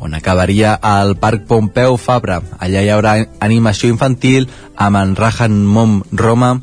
on 0.00 0.14
acabaria 0.14 0.74
al 0.74 1.16
Parc 1.16 1.46
Pompeu 1.46 1.96
Fabra. 1.96 2.40
Allà 2.58 2.82
hi 2.82 2.90
haurà 2.92 3.16
animació 3.40 3.90
infantil 3.90 4.48
amb 4.76 5.00
en 5.00 5.16
Rajan 5.16 5.64
Mom 5.64 6.02
Roma, 6.12 6.54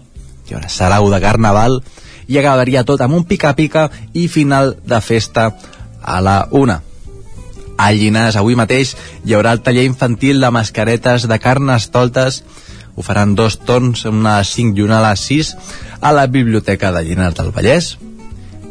hi 0.47 0.55
haurà 0.55 0.69
sarau 0.69 1.09
de 1.11 1.21
carnaval 1.23 1.81
i 2.27 2.39
acabaria 2.39 2.85
tot 2.87 3.01
amb 3.01 3.17
un 3.17 3.25
pica-pica 3.27 3.89
i 4.13 4.27
final 4.27 4.75
de 4.85 5.01
festa 5.01 5.51
a 6.01 6.19
la 6.21 6.47
una. 6.51 6.81
A 7.77 7.91
Llinars 7.91 8.37
avui 8.37 8.55
mateix 8.55 8.93
hi 9.25 9.33
haurà 9.33 9.51
el 9.55 9.63
taller 9.65 9.87
infantil 9.89 10.39
de 10.39 10.51
mascaretes 10.53 11.27
de 11.27 11.39
carnestoltes 11.39 12.43
ho 12.95 13.01
faran 13.01 13.33
dos 13.35 13.57
torns, 13.65 14.05
una 14.05 14.35
a 14.35 14.41
les 14.43 14.53
5 14.53 14.77
i 14.77 14.83
una 14.85 14.99
a 14.99 15.09
les 15.09 15.25
6 15.25 15.55
a 16.01 16.11
la 16.13 16.27
Biblioteca 16.27 16.91
de 16.93 17.01
Llinars 17.03 17.35
del 17.39 17.49
Vallès 17.55 17.95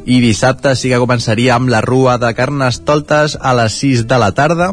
i 0.05 0.19
dissabte 0.23 0.75
sí 0.77 0.91
que 0.91 1.01
començaria 1.03 1.55
amb 1.55 1.71
la 1.71 1.81
rua 1.85 2.17
de 2.19 2.33
carnestoltes 2.35 3.37
a 3.41 3.55
les 3.55 3.79
6 3.79 4.07
de 4.11 4.19
la 4.19 4.33
tarda 4.35 4.73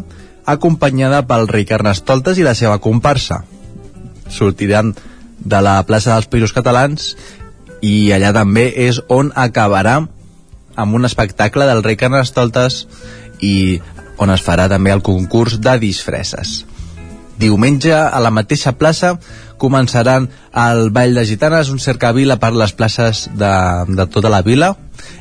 acompanyada 0.49 1.21
pel 1.29 1.47
rei 1.47 1.65
Carnestoltes 1.69 2.39
i 2.39 2.45
la 2.45 2.55
seva 2.57 2.79
comparsa. 2.81 3.43
Sortiran 4.29 4.95
de 5.39 5.59
la 5.61 5.77
plaça 5.85 6.15
dels 6.15 6.29
Països 6.31 6.55
Catalans 6.55 7.13
i 7.85 8.09
allà 8.15 8.33
també 8.35 8.69
és 8.87 9.01
on 9.07 9.29
acabarà 9.35 9.99
amb 10.79 10.95
un 10.95 11.05
espectacle 11.05 11.67
del 11.69 11.83
rei 11.85 11.99
Carnestoltes 11.99 12.85
i 13.45 13.79
on 14.19 14.33
es 14.33 14.43
farà 14.43 14.67
també 14.71 14.91
el 14.91 15.05
concurs 15.05 15.59
de 15.61 15.77
disfresses. 15.79 16.63
Diumenge, 17.39 17.93
a 17.95 18.19
la 18.19 18.33
mateixa 18.35 18.73
plaça, 18.75 19.13
començaran 19.59 20.27
el 20.59 20.89
Ball 20.91 21.15
de 21.15 21.23
Gitanes, 21.27 21.69
un 21.71 21.79
cercavila 21.79 22.35
per 22.39 22.51
les 22.51 22.73
places 22.75 23.29
de, 23.31 23.53
de 23.87 24.07
tota 24.11 24.31
la 24.33 24.41
vila, 24.43 24.73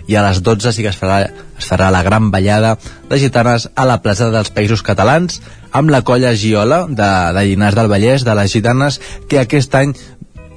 i 0.08 0.16
a 0.16 0.24
les 0.26 0.42
12 0.42 0.72
sí 0.72 0.84
que 0.84 0.92
es 0.92 0.98
farà, 0.98 1.20
es 1.58 1.68
farà 1.68 1.90
la 1.94 2.02
gran 2.06 2.30
ballada 2.30 2.76
de 3.08 3.18
gitanes 3.20 3.68
a 3.74 3.86
la 3.88 4.00
plaça 4.02 4.30
dels 4.34 4.52
Països 4.54 4.82
Catalans, 4.82 5.40
amb 5.72 5.90
la 5.90 6.02
colla 6.02 6.34
Giola 6.34 6.86
de, 6.88 7.10
de 7.36 7.44
Llinars 7.46 7.76
del 7.76 7.90
Vallès, 7.92 8.24
de 8.24 8.34
les 8.38 8.52
gitanes, 8.52 9.00
que 9.28 9.42
aquest 9.42 9.74
any 9.78 9.94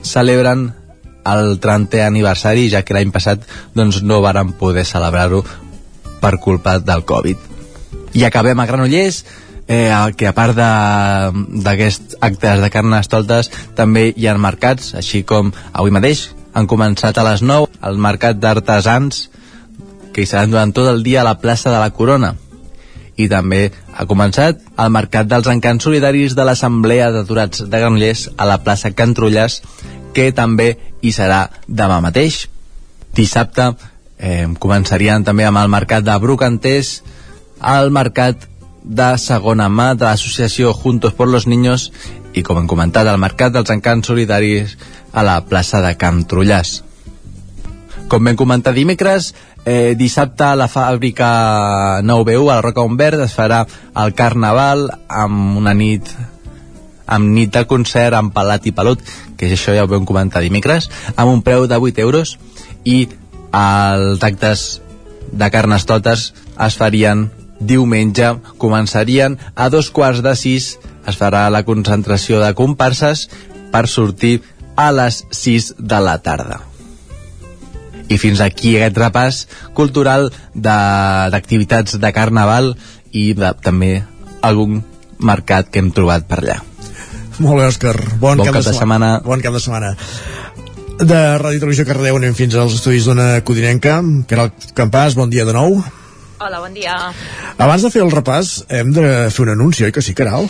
celebren 0.03 0.71
el 1.27 1.59
30è 1.61 2.01
aniversari, 2.05 2.69
ja 2.71 2.81
que 2.81 2.95
l'any 2.97 3.11
passat 3.13 3.45
doncs, 3.77 4.01
no 4.01 4.21
varen 4.23 4.55
poder 4.57 4.85
celebrar-ho 4.87 5.43
per 6.21 6.37
culpa 6.41 6.79
del 6.79 7.05
Covid. 7.05 7.37
I 8.17 8.25
acabem 8.27 8.59
a 8.59 8.65
Granollers, 8.65 9.23
eh, 9.67 9.93
que 10.17 10.27
a 10.27 10.35
part 10.35 10.57
d'aquests 10.57 12.17
actes 12.19 12.61
de 12.61 12.69
carnestoltes 12.73 13.51
també 13.77 14.11
hi 14.15 14.27
ha 14.27 14.37
mercats, 14.37 14.93
així 14.99 15.23
com 15.23 15.53
avui 15.71 15.93
mateix 15.93 16.29
han 16.53 16.67
començat 16.67 17.17
a 17.17 17.25
les 17.27 17.41
9 17.41 17.81
el 17.89 17.97
mercat 17.97 18.39
d'artesans 18.39 19.27
que 20.11 20.23
hi 20.23 20.29
seran 20.29 20.51
durant 20.51 20.73
tot 20.75 20.89
el 20.91 21.03
dia 21.03 21.21
a 21.21 21.27
la 21.27 21.39
plaça 21.39 21.71
de 21.71 21.79
la 21.79 21.91
Corona 21.95 22.35
i 23.21 23.27
també 23.31 23.69
ha 23.93 24.05
començat 24.09 24.61
el 24.79 24.91
Mercat 24.93 25.29
dels 25.29 25.49
Encants 25.51 25.85
Solidaris 25.87 26.35
de 26.37 26.45
l'Assemblea 26.47 27.11
d'Aturats 27.13 27.65
de 27.67 27.81
Granollers 27.83 28.27
a 28.37 28.47
la 28.49 28.59
plaça 28.63 28.93
Can 28.95 29.15
Trullàs 29.17 29.59
que 30.15 30.31
també 30.35 30.73
hi 31.01 31.11
serà 31.15 31.45
demà 31.67 32.01
mateix. 32.03 32.45
Dissabte 33.15 33.71
eh, 34.17 34.47
començarien 34.59 35.25
també 35.27 35.45
amb 35.47 35.61
el 35.61 35.71
mercat 35.71 36.05
de 36.07 36.15
Brocanters, 36.23 37.01
el 37.61 37.91
mercat 37.91 38.47
de 38.81 39.11
segona 39.21 39.67
mà 39.69 39.91
de 39.93 40.07
l'associació 40.07 40.73
Juntos 40.73 41.13
por 41.13 41.27
los 41.27 41.45
Niños 41.47 41.91
i, 42.33 42.43
com 42.43 42.59
hem 42.59 42.67
comentat, 42.69 43.07
el 43.07 43.19
mercat 43.21 43.53
dels 43.53 43.71
encants 43.73 44.07
solidaris 44.11 44.77
a 45.13 45.23
la 45.27 45.39
plaça 45.45 45.81
de 45.83 45.93
Camp 45.99 46.23
Trullàs. 46.29 46.81
Com 48.11 48.27
vam 48.27 48.35
comentar 48.39 48.73
dimecres, 48.75 49.33
eh, 49.65 49.95
dissabte 49.95 50.43
a 50.43 50.55
la 50.55 50.67
fàbrica 50.67 52.01
9BU, 52.03 52.49
a 52.49 52.55
la 52.55 52.61
Roca 52.61 52.83
Umbert, 52.83 53.19
es 53.23 53.35
farà 53.35 53.65
el 53.95 54.13
Carnaval 54.13 54.89
amb 55.07 55.57
una 55.57 55.73
nit 55.73 56.11
amb 57.11 57.27
nit 57.35 57.51
de 57.51 57.65
concert 57.67 58.15
amb 58.15 58.31
Palat 58.33 58.65
i 58.67 58.71
Pelut, 58.71 59.01
que 59.37 59.51
això 59.51 59.75
ja 59.75 59.83
ho 59.83 59.89
vam 59.91 60.05
comentar 60.07 60.41
dimecres, 60.41 60.89
amb 61.15 61.31
un 61.31 61.41
preu 61.43 61.67
de 61.67 61.75
8 61.75 61.99
euros 61.99 62.37
i 62.85 63.09
els 63.51 64.23
actes 64.23 64.81
de 65.31 65.49
Carnestotes 65.51 66.31
es 66.67 66.77
farien 66.79 67.29
diumenge, 67.59 68.33
començarien 68.57 69.37
a 69.55 69.69
dos 69.69 69.91
quarts 69.91 70.23
de 70.25 70.33
sis, 70.35 70.77
es 71.07 71.17
farà 71.17 71.47
la 71.49 71.63
concentració 71.67 72.41
de 72.41 72.53
comparses 72.57 73.27
per 73.71 73.87
sortir 73.87 74.39
a 74.75 74.91
les 74.95 75.23
6 75.31 75.75
de 75.79 75.99
la 76.03 76.17
tarda. 76.23 76.61
I 78.11 78.17
fins 78.19 78.41
aquí 78.43 78.75
aquest 78.75 78.97
repàs 78.99 79.45
cultural 79.77 80.29
d'activitats 80.53 81.95
de, 81.95 82.01
de 82.03 82.11
carnaval 82.15 82.73
i 83.11 83.31
de, 83.37 83.53
també 83.63 84.01
algun 84.43 84.81
mercat 85.21 85.69
que 85.71 85.79
hem 85.79 85.91
trobat 85.95 86.27
per 86.27 86.41
allà. 86.41 86.59
Molt 87.41 87.57
bé, 87.57 87.67
Òscar. 87.69 87.95
Bon, 88.19 88.37
bon 88.37 88.45
cap, 88.45 88.57
cap 88.57 88.65
de, 88.65 88.73
setmana. 88.73 88.75
setmana. 88.75 89.11
Bon 89.25 89.41
cap 89.41 89.55
de 89.55 89.63
setmana. 89.63 89.93
De 91.01 91.21
Ràdio 91.41 91.63
Televisió 91.63 91.85
Cardeu 91.87 92.19
anem 92.19 92.35
fins 92.37 92.53
als 92.59 92.75
estudis 92.77 93.07
d'una 93.07 93.39
codinenca. 93.47 94.01
Caral 94.29 94.51
Campàs, 94.77 95.15
bon 95.17 95.31
dia 95.31 95.47
de 95.47 95.55
nou. 95.55 95.79
Hola, 96.41 96.59
bon 96.59 96.75
dia. 96.75 96.97
Abans 97.57 97.85
de 97.85 97.89
fer 97.93 98.03
el 98.03 98.11
repàs, 98.13 98.59
hem 98.69 98.91
de 98.93 99.07
fer 99.33 99.45
un 99.45 99.55
anunci, 99.55 99.85
oi 99.87 99.93
que 99.93 100.03
sí, 100.05 100.13
Caral? 100.17 100.49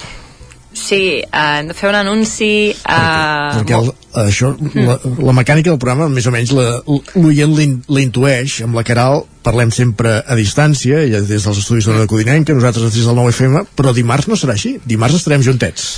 Sí, 0.74 1.20
hem 1.36 1.68
de 1.68 1.76
fer 1.76 1.90
un 1.90 1.98
anunci... 2.00 2.72
Uh, 2.88 3.58
perquè 3.58 3.76
el, 3.76 3.90
això, 4.24 4.54
la, 4.78 4.96
la 5.04 5.36
mecànica 5.36 5.72
del 5.72 5.80
programa, 5.82 6.08
més 6.12 6.28
o 6.30 6.32
menys, 6.32 6.54
l'oient 6.56 7.58
l'intueix. 7.92 8.62
Amb 8.64 8.80
la 8.80 8.86
Caral 8.88 9.26
parlem 9.44 9.74
sempre 9.76 10.22
a 10.24 10.38
distància, 10.40 11.02
ella 11.04 11.20
des 11.26 11.44
dels 11.44 11.60
estudis 11.60 11.90
d'una 11.90 12.08
codinenca, 12.08 12.56
nosaltres 12.56 12.96
des 12.96 13.04
del 13.04 13.20
9FM, 13.20 13.68
però 13.76 13.92
dimarts 13.96 14.32
no 14.32 14.40
serà 14.40 14.56
així. 14.56 14.78
Dimarts 14.88 15.20
estarem 15.20 15.44
juntets. 15.44 15.92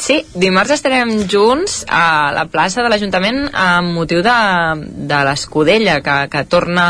Sí, 0.00 0.22
dimarts 0.32 0.72
estarem 0.72 1.10
junts 1.28 1.82
a 1.84 2.32
la 2.32 2.46
plaça 2.48 2.80
de 2.80 2.88
l'Ajuntament 2.88 3.50
amb 3.52 3.92
motiu 3.92 4.22
de, 4.24 4.36
de 5.10 5.18
l'Escudella, 5.28 5.98
que, 6.00 6.14
que 6.32 6.40
torna 6.48 6.86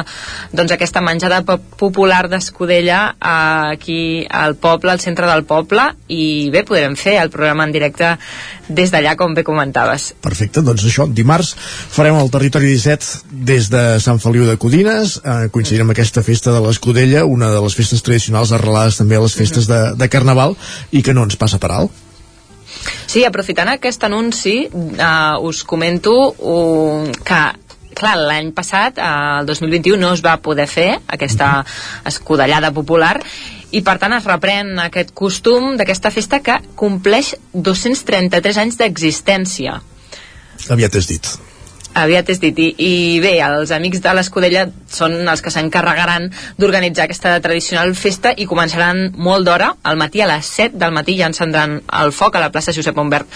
doncs, 0.54 0.70
aquesta 0.76 1.02
menjada 1.02 1.40
popular 1.42 2.28
d'Escudella 2.30 3.00
aquí 3.18 4.26
al 4.30 4.54
poble, 4.62 4.92
al 4.94 5.02
centre 5.02 5.26
del 5.26 5.42
poble, 5.48 5.88
i 6.06 6.50
bé, 6.54 6.62
podrem 6.68 6.94
fer 6.94 7.16
el 7.18 7.32
programa 7.34 7.66
en 7.66 7.74
directe 7.74 8.12
des 8.70 8.92
d'allà, 8.94 9.16
com 9.18 9.34
bé 9.34 9.42
comentaves. 9.42 10.12
Perfecte, 10.22 10.62
doncs 10.62 10.84
això, 10.86 11.08
dimarts 11.10 11.56
farem 11.90 12.18
el 12.20 12.30
Territori 12.30 12.70
17 12.76 13.40
des 13.48 13.72
de 13.74 13.82
Sant 13.98 14.22
Feliu 14.22 14.46
de 14.46 14.54
Codines, 14.60 15.16
eh, 15.24 15.48
coincidirem 15.50 15.88
amb 15.88 15.96
aquesta 15.96 16.22
festa 16.22 16.54
de 16.54 16.62
l'Escudella, 16.62 17.26
una 17.26 17.50
de 17.50 17.64
les 17.64 17.74
festes 17.74 18.06
tradicionals 18.06 18.54
arrelades 18.54 19.02
també 19.02 19.18
a 19.18 19.24
les 19.26 19.34
festes 19.34 19.66
de, 19.66 19.80
de 19.98 20.08
Carnaval, 20.12 20.54
i 20.94 21.02
que 21.02 21.16
no 21.16 21.26
ens 21.26 21.40
passa 21.40 21.58
per 21.58 21.72
alt. 21.74 22.06
Sí, 23.10 23.24
aprofitant 23.26 23.72
aquest 23.72 24.04
anunci, 24.06 24.54
uh, 24.70 25.40
us 25.46 25.64
comento 25.66 26.14
uh, 26.30 27.10
que 27.26 27.40
clar, 28.00 28.14
l'any 28.16 28.52
passat, 28.56 29.00
uh, 29.02 29.40
el 29.40 29.50
2021, 29.50 29.98
no 30.00 30.12
es 30.14 30.22
va 30.24 30.38
poder 30.42 30.68
fer 30.70 30.90
aquesta 31.10 31.64
escudellada 32.08 32.72
popular 32.76 33.16
i 33.70 33.82
per 33.86 33.98
tant 34.02 34.16
es 34.16 34.26
reprèn 34.26 34.72
aquest 34.82 35.12
costum 35.14 35.76
d'aquesta 35.78 36.10
festa 36.14 36.40
que 36.42 36.58
compleix 36.78 37.34
233 37.52 38.64
anys 38.64 38.80
d'existència. 38.80 39.78
Aviat 40.70 40.98
és 41.00 41.14
dit 41.14 41.32
aviat 41.94 42.30
és 42.30 42.40
dit. 42.42 42.58
I, 42.58 42.68
I 42.78 42.92
bé, 43.22 43.32
els 43.44 43.72
amics 43.74 44.02
de 44.04 44.12
l'Escudella 44.16 44.66
són 44.90 45.16
els 45.28 45.42
que 45.42 45.52
s'encarregaran 45.52 46.28
d'organitzar 46.58 47.06
aquesta 47.06 47.36
tradicional 47.42 47.94
festa 47.98 48.34
i 48.36 48.46
començaran 48.50 49.10
molt 49.16 49.48
d'hora, 49.48 49.72
al 49.82 49.98
matí 50.00 50.22
a 50.22 50.28
les 50.30 50.46
7 50.60 50.78
del 50.80 50.94
matí 50.94 51.16
ja 51.18 51.30
encendran 51.30 51.80
el 52.02 52.12
foc 52.12 52.36
a 52.36 52.44
la 52.44 52.50
plaça 52.52 52.74
Josep 52.76 52.98
Humbert 52.98 53.28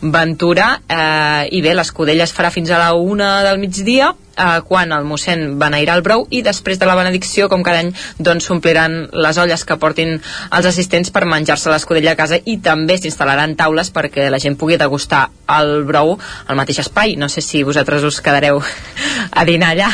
Ventura 0.00 0.72
eh, 0.88 1.48
i 1.54 1.62
bé, 1.62 1.74
l'Escudella 1.74 2.26
es 2.26 2.34
farà 2.34 2.50
fins 2.54 2.70
a 2.70 2.80
la 2.80 2.92
1 2.94 3.30
del 3.46 3.62
migdia 3.62 4.12
eh, 4.40 4.60
quan 4.66 4.92
el 4.96 5.06
mossèn 5.08 5.58
beneirà 5.60 5.96
el 5.98 6.04
brou 6.06 6.26
i 6.30 6.42
després 6.46 6.80
de 6.80 6.88
la 6.88 6.96
benedicció, 6.98 7.48
com 7.52 7.64
cada 7.66 7.82
any, 7.84 7.92
doncs 8.18 8.48
s'ompliran 8.48 8.98
les 9.12 9.40
olles 9.42 9.64
que 9.64 9.78
portin 9.80 10.16
els 10.16 10.70
assistents 10.72 11.12
per 11.14 11.26
menjar-se 11.28 11.72
l'escudella 11.72 12.14
a 12.16 12.18
casa 12.18 12.40
i 12.44 12.58
també 12.64 12.98
s'instal·laran 12.98 13.56
taules 13.60 13.92
perquè 13.94 14.30
la 14.32 14.42
gent 14.42 14.58
pugui 14.60 14.80
degustar 14.80 15.28
el 15.60 15.84
brou 15.88 16.16
al 16.46 16.58
mateix 16.58 16.82
espai. 16.86 17.16
No 17.20 17.28
sé 17.28 17.44
si 17.44 17.64
vosaltres 17.66 18.06
us 18.06 18.20
quedareu 18.24 18.62
a 19.40 19.44
dinar 19.48 19.74
allà 19.74 19.90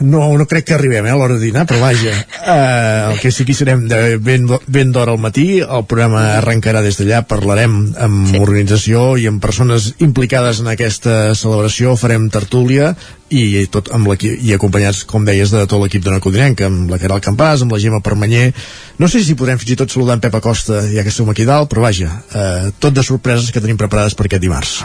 no, 0.00 0.22
no 0.38 0.46
crec 0.46 0.68
que 0.68 0.76
arribem 0.76 1.06
eh, 1.06 1.12
a 1.12 1.16
l'hora 1.18 1.38
de 1.38 1.44
dinar, 1.46 1.66
però 1.68 1.80
vaja 1.82 2.12
eh, 2.14 3.12
el 3.12 3.20
que 3.22 3.32
sí 3.34 3.46
que 3.48 3.56
serem 3.56 3.86
de 3.90 4.18
ben, 4.22 4.46
ben 4.66 4.92
d'hora 4.94 5.14
al 5.14 5.22
matí, 5.22 5.60
el 5.60 5.86
programa 5.90 6.38
arrencarà 6.38 6.82
des 6.84 6.98
d'allà, 7.00 7.24
parlarem 7.28 7.78
amb 7.98 8.32
sí. 8.32 8.42
organització 8.42 9.16
i 9.18 9.28
amb 9.30 9.42
persones 9.42 9.94
implicades 10.04 10.62
en 10.62 10.70
aquesta 10.72 11.34
celebració, 11.38 11.96
farem 11.98 12.28
tertúlia 12.32 12.94
i 13.28 13.66
tot 13.68 13.90
amb 13.92 14.08
i 14.24 14.54
acompanyats, 14.54 15.02
com 15.08 15.26
deies, 15.26 15.50
de 15.52 15.66
tot 15.68 15.82
l'equip 15.82 16.04
de 16.04 16.14
Nacodinenca, 16.14 16.68
amb 16.70 16.88
la 16.92 17.00
Caral 17.00 17.20
Campàs, 17.24 17.62
amb 17.62 17.74
la 17.74 17.80
Gemma 17.82 18.00
Permanyer. 18.04 18.54
No 18.98 19.08
sé 19.10 19.20
si 19.24 19.36
podrem 19.36 19.60
fins 19.60 19.74
i 19.74 19.76
tot 19.76 19.92
saludar 19.92 20.16
en 20.16 20.24
Pep 20.24 20.38
Acosta, 20.40 20.80
ja 20.88 21.04
que 21.04 21.12
som 21.12 21.28
aquí 21.28 21.44
dalt, 21.48 21.68
però 21.68 21.84
vaja, 21.84 22.22
eh, 22.32 22.70
tot 22.80 22.96
de 22.96 23.04
sorpreses 23.04 23.52
que 23.52 23.60
tenim 23.60 23.76
preparades 23.76 24.16
per 24.16 24.26
aquest 24.26 24.44
dimarts. 24.46 24.80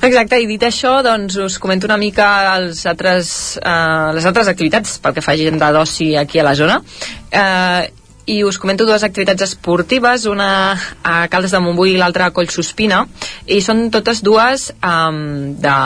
Exacte, 0.00 0.40
i 0.40 0.48
dit 0.48 0.62
això, 0.66 0.98
doncs 1.04 1.36
us 1.42 1.58
comento 1.62 1.88
una 1.90 1.98
mica 2.00 2.56
els 2.56 2.84
altres, 2.90 3.30
eh, 3.60 4.10
les 4.16 4.26
altres 4.26 4.48
activitats 4.48 4.98
pel 5.02 5.16
que 5.16 5.24
fa 5.24 5.36
gent 5.38 5.60
d'oci 5.60 6.14
aquí 6.16 6.40
a 6.40 6.46
la 6.46 6.54
zona. 6.58 6.80
Eh, 7.30 7.99
i 8.30 8.42
us 8.46 8.60
comento 8.62 8.86
dues 8.86 9.02
activitats 9.02 9.42
esportives, 9.48 10.26
una 10.30 10.50
a 11.02 11.26
Caldes 11.32 11.50
de 11.50 11.60
Montbui 11.62 11.94
i 11.94 12.00
l'altra 12.00 12.28
a 12.28 12.34
Collsospina, 12.34 13.02
i 13.50 13.58
són 13.64 13.88
totes 13.90 14.22
dues 14.22 14.68
um, 14.86 15.56
de, 15.58 15.76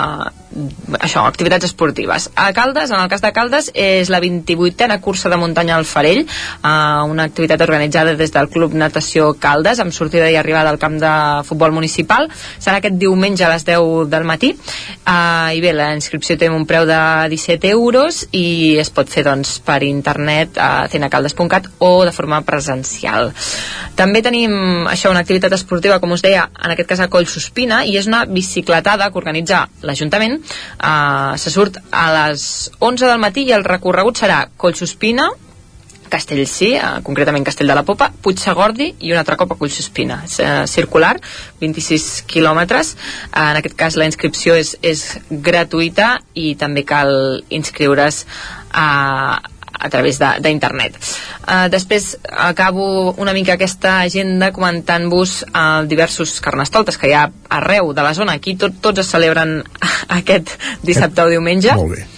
això, 1.00 1.24
activitats 1.26 1.66
esportives. 1.66 2.28
A 2.36 2.50
Caldes, 2.52 2.90
en 2.92 3.00
el 3.00 3.08
cas 3.08 3.22
de 3.24 3.32
Caldes, 3.34 3.70
és 3.74 4.10
la 4.12 4.20
28a 4.22 5.00
cursa 5.02 5.30
de 5.32 5.38
muntanya 5.40 5.76
al 5.78 5.86
Farell, 5.88 6.24
uh, 6.24 7.04
una 7.10 7.26
activitat 7.26 7.60
organitzada 7.64 8.14
des 8.18 8.32
del 8.34 8.50
Club 8.52 8.74
Natació 8.78 9.32
Caldes, 9.40 9.80
amb 9.80 9.94
sortida 9.96 10.30
i 10.30 10.36
arribada 10.36 10.70
al 10.70 10.78
camp 10.82 10.98
de 11.00 11.14
futbol 11.48 11.72
municipal. 11.72 12.28
Serà 12.58 12.78
aquest 12.78 12.98
diumenge 13.00 13.44
a 13.44 13.52
les 13.52 13.64
10 13.66 14.10
del 14.12 14.28
matí. 14.28 14.52
Uh, 15.04 15.50
I 15.54 15.64
bé, 15.64 15.72
la 15.72 15.92
inscripció 15.94 16.38
té 16.38 16.50
un 16.50 16.66
preu 16.68 16.86
de 16.88 17.00
17 17.32 17.72
euros 17.72 18.24
i 18.32 18.76
es 18.80 18.92
pot 18.94 19.10
fer 19.10 19.24
doncs, 19.26 19.58
per 19.64 19.82
internet 19.86 20.58
a 20.60 20.86
cenacaldes.cat 20.92 21.72
o 21.78 22.04
de 22.04 22.12
forma 22.12 22.33
forma 22.34 22.42
presencial. 22.42 23.32
També 23.94 24.22
tenim 24.22 24.86
això, 24.90 25.10
una 25.10 25.22
activitat 25.22 25.52
esportiva, 25.54 26.00
com 26.00 26.12
us 26.12 26.22
deia, 26.24 26.48
en 26.64 26.74
aquest 26.74 26.88
cas 26.90 27.04
a 27.04 27.08
Collsospina, 27.08 27.84
i 27.86 27.96
és 27.98 28.08
una 28.10 28.24
bicicletada 28.26 29.10
que 29.10 29.20
organitza 29.20 29.66
l'Ajuntament. 29.82 30.40
Uh, 30.80 31.36
se 31.38 31.50
surt 31.50 31.78
a 31.92 32.06
les 32.18 32.70
11 32.80 33.06
del 33.06 33.22
matí 33.22 33.46
i 33.48 33.54
el 33.54 33.64
recorregut 33.64 34.18
serà 34.18 34.44
Collsospina, 34.56 35.30
Castellcí, 36.14 36.74
eh, 36.76 37.00
concretament 37.02 37.42
Castell 37.42 37.66
de 37.66 37.74
la 37.74 37.82
Popa, 37.82 38.10
Puigsegordi 38.22 38.90
i 39.02 39.10
un 39.10 39.18
altre 39.18 39.34
cop 39.40 39.50
a 39.50 39.56
Collsospina. 39.58 40.20
És 40.28 40.36
eh, 40.38 40.50
circular, 40.70 41.16
26 41.58 42.22
quilòmetres. 42.30 42.92
Eh, 42.94 43.40
en 43.40 43.58
aquest 43.58 43.74
cas 43.74 43.96
la 43.98 44.06
inscripció 44.06 44.54
és, 44.54 44.76
és 44.82 45.02
gratuïta 45.30 46.20
i 46.38 46.54
també 46.60 46.84
cal 46.86 47.40
inscriure's 47.48 48.20
a, 48.70 49.40
a 49.78 49.90
través 49.90 50.18
d'internet. 50.18 50.96
Uh, 51.44 51.66
després 51.72 52.14
acabo 52.30 53.14
una 53.20 53.34
mica 53.36 53.58
aquesta 53.58 54.00
agenda 54.00 54.52
comentant-vos 54.54 55.42
uh, 55.50 55.84
diversos 55.90 56.38
carnestoltes 56.44 56.98
que 56.98 57.10
hi 57.10 57.16
ha 57.18 57.28
arreu 57.60 57.92
de 57.92 58.06
la 58.06 58.14
zona. 58.14 58.38
Aquí 58.38 58.56
tot, 58.56 58.80
tots 58.80 59.04
es 59.04 59.10
celebren 59.10 59.62
aquest 60.20 60.56
dissabte 60.82 61.26
o 61.26 61.32
diumenge. 61.32 61.74
Molt 61.76 61.98
bé. 61.98 62.13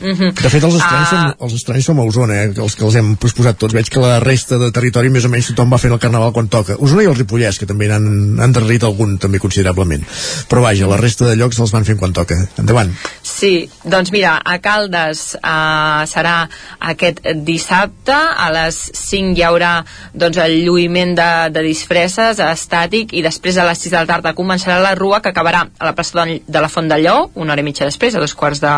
Mm 0.00 0.14
-hmm. 0.14 0.32
De 0.42 0.48
fet, 0.48 0.62
els 0.62 0.74
estranys, 0.74 1.08
Ah. 1.12 1.34
som, 1.38 1.46
els 1.46 1.54
estranys 1.54 1.84
som 1.84 1.98
a 1.98 2.02
Osona, 2.02 2.34
eh? 2.34 2.52
els 2.56 2.74
que 2.76 2.84
els 2.84 2.94
hem 2.94 3.16
posposat 3.16 3.58
tots. 3.58 3.74
Veig 3.74 3.88
que 3.88 4.00
la 4.00 4.20
resta 4.20 4.58
de 4.58 4.70
territori 4.70 5.10
més 5.10 5.24
o 5.24 5.28
menys 5.28 5.46
tothom 5.48 5.72
va 5.72 5.78
fent 5.78 5.92
el 5.92 5.98
carnaval 5.98 6.32
quan 6.32 6.48
toca. 6.48 6.76
Osona 6.78 7.02
i 7.02 7.06
el 7.06 7.16
Ripollès, 7.16 7.58
que 7.58 7.66
també 7.66 7.88
n'han 7.88 8.38
endarrerit 8.40 8.84
algun 8.84 9.18
també 9.18 9.38
considerablement. 9.38 10.04
Però 10.48 10.60
vaja, 10.60 10.86
la 10.86 10.96
resta 10.96 11.24
de 11.26 11.36
llocs 11.36 11.58
els 11.58 11.72
van 11.72 11.84
fent 11.84 11.98
quan 11.98 12.12
toca. 12.12 12.36
Endavant. 12.58 12.94
Sí, 13.22 13.68
doncs 13.84 14.10
mira, 14.12 14.40
a 14.44 14.58
Caldes 14.58 15.34
eh, 15.34 16.06
serà 16.06 16.48
aquest 16.80 17.20
dissabte, 17.44 18.14
a 18.14 18.50
les 18.52 18.90
5 18.94 19.36
hi 19.36 19.42
haurà 19.42 19.84
doncs, 20.14 20.36
el 20.36 20.64
lluïment 20.64 21.14
de, 21.14 21.50
de 21.50 21.62
disfresses 21.62 22.38
estàtic 22.38 23.12
i 23.12 23.22
després 23.22 23.56
a 23.56 23.64
les 23.64 23.78
6 23.78 23.90
de 23.90 23.98
la 23.98 24.06
tarda 24.06 24.34
començarà 24.34 24.80
la 24.82 24.94
rua 24.94 25.20
que 25.20 25.30
acabarà 25.30 25.68
a 25.78 25.84
la 25.84 25.94
plaça 25.94 26.24
de, 26.24 26.42
de 26.46 26.60
la 26.60 26.68
Font 26.68 26.88
del 26.88 27.02
Lleó, 27.02 27.30
una 27.34 27.52
hora 27.52 27.60
i 27.60 27.64
mitja 27.64 27.84
després, 27.84 28.14
a 28.14 28.20
dos 28.20 28.34
quarts 28.34 28.60
de, 28.60 28.74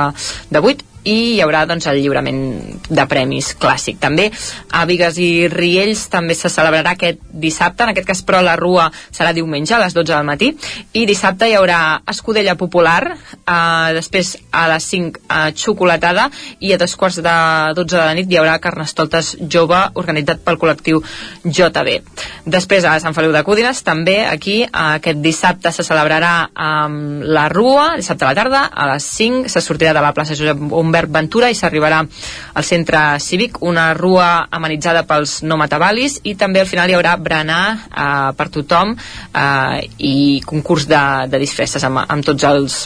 de 0.50 0.58
8, 0.60 0.89
i 1.04 1.16
hi 1.34 1.40
haurà 1.40 1.64
doncs, 1.68 1.86
el 1.90 2.00
lliurament 2.02 2.40
de 2.88 3.04
premis 3.08 3.54
clàssic. 3.60 3.98
També 4.02 4.28
a 4.76 4.84
Vigues 4.88 5.18
i 5.22 5.48
Riells 5.52 6.06
també 6.12 6.34
se 6.36 6.50
celebrarà 6.52 6.94
aquest 6.96 7.22
dissabte, 7.30 7.84
en 7.84 7.92
aquest 7.94 8.08
cas 8.08 8.22
però 8.26 8.42
la 8.44 8.56
rua 8.58 8.90
serà 9.10 9.32
diumenge 9.36 9.74
a 9.74 9.80
les 9.82 9.96
12 9.96 10.12
del 10.12 10.26
matí 10.28 10.50
i 10.92 11.06
dissabte 11.08 11.48
hi 11.48 11.56
haurà 11.56 12.00
escudella 12.10 12.56
popular 12.60 13.00
eh, 13.10 13.92
després 13.96 14.34
a 14.52 14.66
les 14.72 14.88
5 14.92 15.22
eh, 15.22 15.52
xocolatada 15.56 16.28
i 16.60 16.74
a 16.74 16.80
dos 16.80 16.96
quarts 17.00 17.20
de 17.24 17.36
12 17.78 17.96
de 17.96 18.02
la 18.02 18.16
nit 18.18 18.30
hi 18.30 18.40
haurà 18.40 18.58
carnestoltes 18.62 19.34
jove 19.48 19.80
organitzat 20.00 20.44
pel 20.44 20.58
col·lectiu 20.60 21.02
JB. 21.44 21.96
Després 22.44 22.84
a 22.84 22.98
Sant 23.00 23.16
Feliu 23.16 23.32
de 23.32 23.44
Cúdines 23.46 23.82
també 23.86 24.20
aquí 24.26 24.60
eh, 24.64 24.70
aquest 24.72 25.22
dissabte 25.24 25.72
se 25.72 25.86
celebrarà 25.86 26.34
eh, 26.50 27.24
la 27.24 27.48
rua, 27.48 27.94
dissabte 27.96 28.26
a 28.26 28.32
la 28.32 28.38
tarda 28.38 28.64
a 28.70 28.90
les 28.92 29.08
5 29.16 29.48
se 29.48 29.64
sortirà 29.64 29.94
de 29.96 30.04
la 30.04 30.12
plaça 30.16 30.36
Josep 30.36 30.60
Humbert 30.90 31.14
Ventura 31.14 31.48
i 31.50 31.54
s'arribarà 31.54 32.02
al 32.02 32.66
centre 32.66 33.00
cívic, 33.22 33.62
una 33.62 33.92
rua 33.94 34.48
amenitzada 34.50 35.06
pels 35.06 35.40
no 35.46 35.56
matabalis 35.60 36.18
i 36.26 36.34
també 36.34 36.64
al 36.64 36.70
final 36.70 36.90
hi 36.90 36.98
haurà 36.98 37.14
berenar 37.22 37.64
eh, 37.78 38.30
per 38.36 38.50
tothom 38.50 38.96
eh, 38.98 39.84
i 39.98 40.16
concurs 40.46 40.90
de, 40.90 41.04
de 41.30 41.40
disfresses 41.46 41.86
amb, 41.86 42.02
amb 42.06 42.26
tots 42.26 42.50
els 42.50 42.80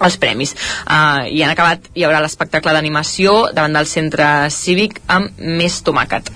els 0.00 0.16
premis. 0.16 0.54
Uh, 0.86 1.28
I 1.28 1.42
han 1.44 1.52
acabat, 1.52 1.90
hi 1.92 2.06
haurà 2.06 2.22
l'espectacle 2.24 2.72
d'animació 2.72 3.50
davant 3.52 3.76
del 3.76 3.88
centre 3.88 4.48
cívic 4.54 5.00
amb 5.12 5.40
més 5.60 5.80
tomàquet. 5.84 6.30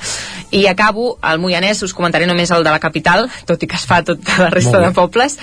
I 0.55 0.69
acabo, 0.71 1.19
al 1.21 1.41
Moianès, 1.43 1.81
us 1.83 1.93
comentaré 1.97 2.29
només 2.31 2.53
el 2.55 2.63
de 2.63 2.71
la 2.71 2.79
capital, 2.79 3.27
tot 3.49 3.63
i 3.65 3.67
que 3.67 3.75
es 3.75 3.87
fa 3.91 3.99
a 3.99 4.05
tota 4.07 4.37
la 4.39 4.51
resta 4.55 4.79
de 4.79 4.93
pobles. 4.95 5.35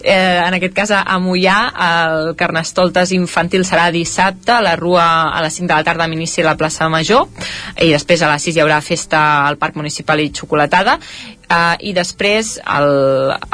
Eh, 0.00 0.14
en 0.14 0.56
aquest 0.56 0.72
cas, 0.72 0.94
a 0.96 1.18
Moià, 1.20 1.58
el 1.88 2.32
Carnestoltes 2.40 3.12
infantil 3.12 3.66
serà 3.68 3.90
dissabte, 3.92 4.56
la 4.64 4.72
rua 4.80 5.04
a 5.36 5.44
les 5.44 5.60
5 5.60 5.68
de 5.68 5.74
la 5.74 5.84
tarda 5.84 6.08
amb 6.08 6.16
inici 6.16 6.40
a 6.40 6.48
la 6.48 6.56
plaça 6.56 6.88
Major, 6.88 7.28
i 7.76 7.92
després 7.92 8.24
a 8.24 8.32
les 8.32 8.48
6 8.48 8.56
hi 8.56 8.64
haurà 8.64 8.80
festa 8.80 9.20
al 9.44 9.60
Parc 9.60 9.76
Municipal 9.76 10.24
i 10.24 10.30
xocolatada, 10.32 10.96
Uh, 11.44 11.76
i 11.84 11.90
després 11.92 12.54
el, 12.64 12.86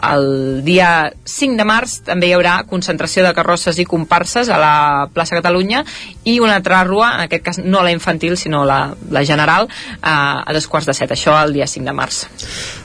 el 0.07 0.29
dia 0.63 1.11
5 1.27 1.59
de 1.59 1.65
març 1.67 1.97
també 2.07 2.29
hi 2.29 2.35
haurà 2.37 2.61
concentració 2.71 3.25
de 3.27 3.33
carrosses 3.35 3.81
i 3.83 3.87
comparses 3.89 4.47
a 4.47 4.61
la 4.63 4.75
plaça 5.11 5.35
Catalunya 5.35 5.83
i 6.23 6.37
una 6.39 6.55
altra 6.61 6.85
rua, 6.87 7.09
en 7.17 7.25
aquest 7.25 7.43
cas 7.49 7.59
no 7.59 7.83
la 7.83 7.91
infantil 7.91 8.37
sinó 8.39 8.63
la, 8.69 8.95
la 9.11 9.25
general 9.27 9.67
uh, 9.67 10.07
a 10.07 10.55
dos 10.55 10.69
quarts 10.71 10.87
de 10.87 10.95
set, 11.01 11.17
això 11.17 11.37
el 11.43 11.57
dia 11.57 11.69
5 11.71 11.89
de 11.89 11.97
març 11.97 12.23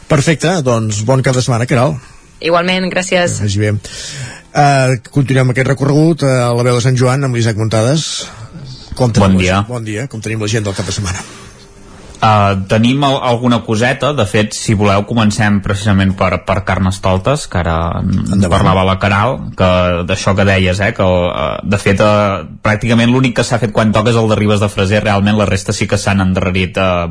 Perfecte, 0.09 0.59
doncs 0.65 1.03
bon 1.07 1.23
cap 1.25 1.37
de 1.37 1.43
setmana, 1.45 1.67
Caral. 1.69 1.97
igualment, 2.39 2.89
gràcies 2.93 3.39
Vagi 3.43 3.61
bé. 3.61 3.75
Uh, 4.55 4.95
continuem 5.11 5.51
aquest 5.51 5.67
recorregut 5.67 6.23
a 6.23 6.53
la 6.55 6.63
veu 6.63 6.77
de 6.77 6.83
Sant 6.83 6.95
Joan 6.95 7.27
amb 7.27 7.35
l'Isaac 7.35 7.57
Muntades. 7.59 8.05
Com 8.95 9.11
Bon 9.11 9.35
dia. 9.35 9.65
Bon 9.67 9.83
dia, 9.83 10.07
com 10.07 10.23
tenim 10.23 10.39
la 10.39 10.47
gent 10.47 10.63
del 10.63 10.77
cap 10.77 10.87
de 10.87 10.95
setmana. 10.95 11.25
Uh, 12.25 12.63
tenim 12.65 13.03
al 13.05 13.19
alguna 13.21 13.59
coseta, 13.61 14.09
de 14.17 14.23
fet, 14.25 14.55
si 14.57 14.73
voleu, 14.73 15.03
comencem 15.05 15.59
precisament 15.61 16.15
per, 16.17 16.39
per 16.47 16.63
Carnestoltes, 16.65 17.43
que 17.51 17.59
ara 17.59 17.75
en 18.01 18.45
parlava 18.49 18.85
la 18.87 18.95
Caral, 19.01 19.37
que 19.57 19.67
d'això 20.09 20.33
que 20.37 20.45
deies, 20.47 20.79
eh, 20.81 20.89
que 20.95 21.05
uh, 21.05 21.59
de 21.61 21.79
fet 21.81 22.01
uh, 22.01 22.41
pràcticament 22.65 23.11
l'únic 23.13 23.35
que 23.37 23.45
s'ha 23.45 23.59
fet 23.61 23.75
quan 23.75 23.93
toques 23.93 24.17
el 24.17 24.31
de 24.31 24.39
Ribes 24.39 24.63
de 24.63 24.71
Freser, 24.73 25.03
realment 25.03 25.37
la 25.37 25.45
resta 25.49 25.75
sí 25.75 25.85
que 25.91 25.99
s'han 26.01 26.23
endarrerit 26.23 26.79
uh, 26.81 27.05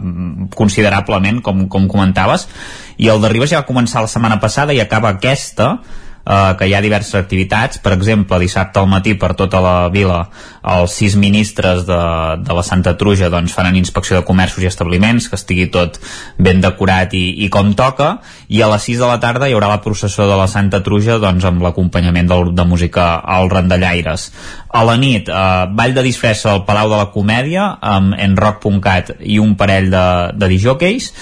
considerablement, 0.56 1.44
com, 1.46 1.66
com 1.70 1.86
comentaves, 1.90 2.48
i 2.98 3.12
el 3.12 3.22
de 3.22 3.30
Ribes 3.30 3.52
ja 3.52 3.62
va 3.62 3.68
començar 3.70 4.02
la 4.02 4.10
setmana 4.10 4.40
passada 4.42 4.74
i 4.74 4.82
acaba 4.82 5.14
aquesta, 5.14 5.76
eh, 6.24 6.56
que 6.58 6.68
hi 6.68 6.74
ha 6.74 6.82
diverses 6.84 7.14
activitats, 7.18 7.78
per 7.84 7.94
exemple 7.96 8.38
dissabte 8.42 8.80
al 8.80 8.88
matí 8.90 9.14
per 9.20 9.34
tota 9.38 9.60
la 9.64 9.76
vila 9.92 10.24
els 10.74 10.96
sis 10.96 11.16
ministres 11.20 11.84
de, 11.84 12.00
de 12.40 12.56
la 12.56 12.64
Santa 12.64 12.94
Truja 13.00 13.28
doncs, 13.32 13.52
faran 13.52 13.76
inspecció 13.76 14.16
de 14.16 14.24
comerços 14.24 14.64
i 14.64 14.70
establiments 14.70 15.28
que 15.28 15.36
estigui 15.36 15.68
tot 15.72 16.00
ben 16.38 16.62
decorat 16.64 17.14
i, 17.14 17.24
i 17.44 17.50
com 17.52 17.74
toca, 17.76 18.18
i 18.48 18.62
a 18.64 18.70
les 18.72 18.88
6 18.88 19.02
de 19.02 19.10
la 19.10 19.20
tarda 19.20 19.48
hi 19.48 19.56
haurà 19.56 19.68
la 19.74 19.82
processó 19.84 20.28
de 20.30 20.38
la 20.40 20.48
Santa 20.50 20.80
Truja 20.84 21.20
doncs, 21.22 21.44
amb 21.44 21.64
l'acompanyament 21.64 22.30
del 22.30 22.46
grup 22.46 22.58
de 22.58 22.68
música 22.68 23.08
al 23.20 23.50
Randallaires 23.52 24.30
a 24.74 24.82
la 24.84 24.96
nit, 24.98 25.28
eh, 25.28 25.66
ball 25.70 25.94
de 25.94 26.02
disfressa 26.02 26.52
al 26.52 26.64
Palau 26.66 26.90
de 26.90 26.98
la 26.98 27.10
Comèdia 27.14 27.68
amb 27.80 28.16
enroc.cat 28.18 29.18
i 29.20 29.38
un 29.38 29.54
parell 29.60 29.90
de, 29.92 30.06
de 30.34 30.48
dijòqueis 30.50 31.12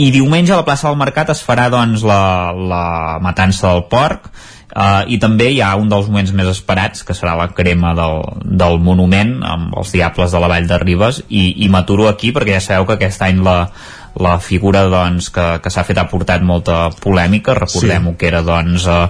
i 0.00 0.08
diumenge 0.14 0.54
a 0.54 0.60
la 0.60 0.66
plaça 0.66 0.88
del 0.88 0.98
Mercat 1.00 1.34
es 1.34 1.42
farà 1.44 1.68
doncs 1.72 2.04
la, 2.06 2.22
la 2.54 2.84
matança 3.20 3.68
del 3.68 3.84
porc 3.92 4.30
uh, 4.30 5.04
i 5.12 5.18
també 5.20 5.50
hi 5.52 5.60
ha 5.64 5.74
un 5.76 5.90
dels 5.92 6.08
moments 6.08 6.32
més 6.36 6.48
esperats 6.48 7.04
que 7.04 7.16
serà 7.16 7.34
la 7.38 7.50
crema 7.56 7.92
del, 7.98 8.24
del 8.62 8.80
monument 8.80 9.38
amb 9.44 9.76
els 9.80 9.92
diables 9.96 10.32
de 10.32 10.42
la 10.42 10.50
Vall 10.52 10.68
de 10.70 10.80
Ribes 10.80 11.22
i, 11.28 11.64
i 11.64 11.68
m'aturo 11.72 12.08
aquí 12.08 12.32
perquè 12.36 12.56
ja 12.56 12.64
sabeu 12.64 12.88
que 12.88 12.96
aquest 12.96 13.26
any 13.28 13.42
la, 13.44 13.58
la 14.18 14.38
figura 14.42 14.84
doncs, 14.90 15.30
que, 15.30 15.46
que 15.62 15.70
s'ha 15.70 15.84
fet 15.86 16.00
ha 16.00 16.06
portat 16.10 16.42
molta 16.46 16.88
polèmica 17.00 17.54
recordem-ho 17.58 18.16
que 18.18 18.28
era 18.30 18.42
doncs, 18.46 18.86
eh, 18.90 19.06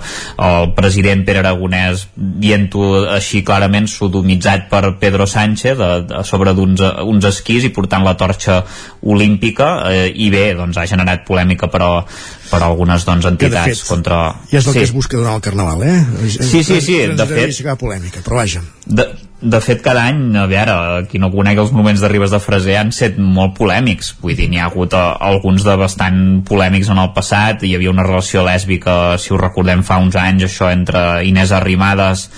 el 0.46 0.72
president 0.76 1.24
Pere 1.26 1.42
Aragonès 1.42 2.06
dient-ho 2.16 3.06
així 3.16 3.42
clarament 3.46 3.88
sodomitzat 3.90 4.68
per 4.70 4.96
Pedro 5.00 5.26
Sánchez 5.30 5.78
de, 5.78 5.90
de, 6.10 6.24
sobre 6.28 6.54
d'uns 6.56 6.82
uns 7.04 7.30
esquís 7.30 7.64
i 7.64 7.72
portant 7.74 8.04
la 8.04 8.16
torxa 8.20 8.60
olímpica 9.00 9.70
eh, 9.90 10.06
i 10.12 10.28
bé, 10.32 10.50
doncs 10.58 10.78
ha 10.80 10.86
generat 10.90 11.24
polèmica 11.28 11.70
però 11.72 12.04
per 12.50 12.60
algunes 12.66 13.06
doncs, 13.06 13.28
entitats 13.30 13.80
fet, 13.80 13.88
contra... 13.88 14.20
I 14.50 14.58
és 14.58 14.66
el 14.66 14.74
que 14.74 14.84
es 14.84 14.92
busca 14.94 15.16
durant 15.16 15.38
el 15.38 15.44
Carnaval, 15.44 15.84
eh? 15.86 15.98
Sí, 16.34 16.64
sí, 16.66 16.80
sí, 16.82 17.00
de 17.06 17.26
fet- 17.30 17.60
polèmica, 17.80 18.24
però 18.26 18.40
vaja. 18.42 18.62
De, 18.86 19.06
de 19.40 19.60
fet, 19.64 19.80
cada 19.80 20.02
any, 20.10 20.36
a 20.36 20.44
veure, 20.50 20.74
qui 21.08 21.18
no 21.20 21.30
conegui 21.32 21.62
els 21.62 21.72
moments 21.72 22.02
de 22.02 22.08
Ribes 22.12 22.32
de 22.34 22.40
Freser 22.44 22.76
han 22.76 22.90
set 22.92 23.16
molt 23.16 23.54
polèmics. 23.56 24.12
Vull 24.20 24.36
dir, 24.36 24.50
n'hi 24.52 24.60
ha 24.60 24.66
hagut 24.68 24.92
eh, 24.92 25.00
alguns 25.30 25.64
de 25.64 25.76
bastant 25.80 26.20
polèmics 26.48 26.90
en 26.92 27.00
el 27.00 27.12
passat. 27.16 27.64
Hi 27.64 27.74
havia 27.78 27.94
una 27.94 28.04
relació 28.04 28.44
lèsbica, 28.44 29.16
si 29.18 29.32
ho 29.32 29.40
recordem, 29.40 29.84
fa 29.86 30.00
uns 30.02 30.18
anys, 30.20 30.44
això 30.50 30.68
entre 30.72 31.22
Inés 31.24 31.54
Arrimadas 31.56 32.28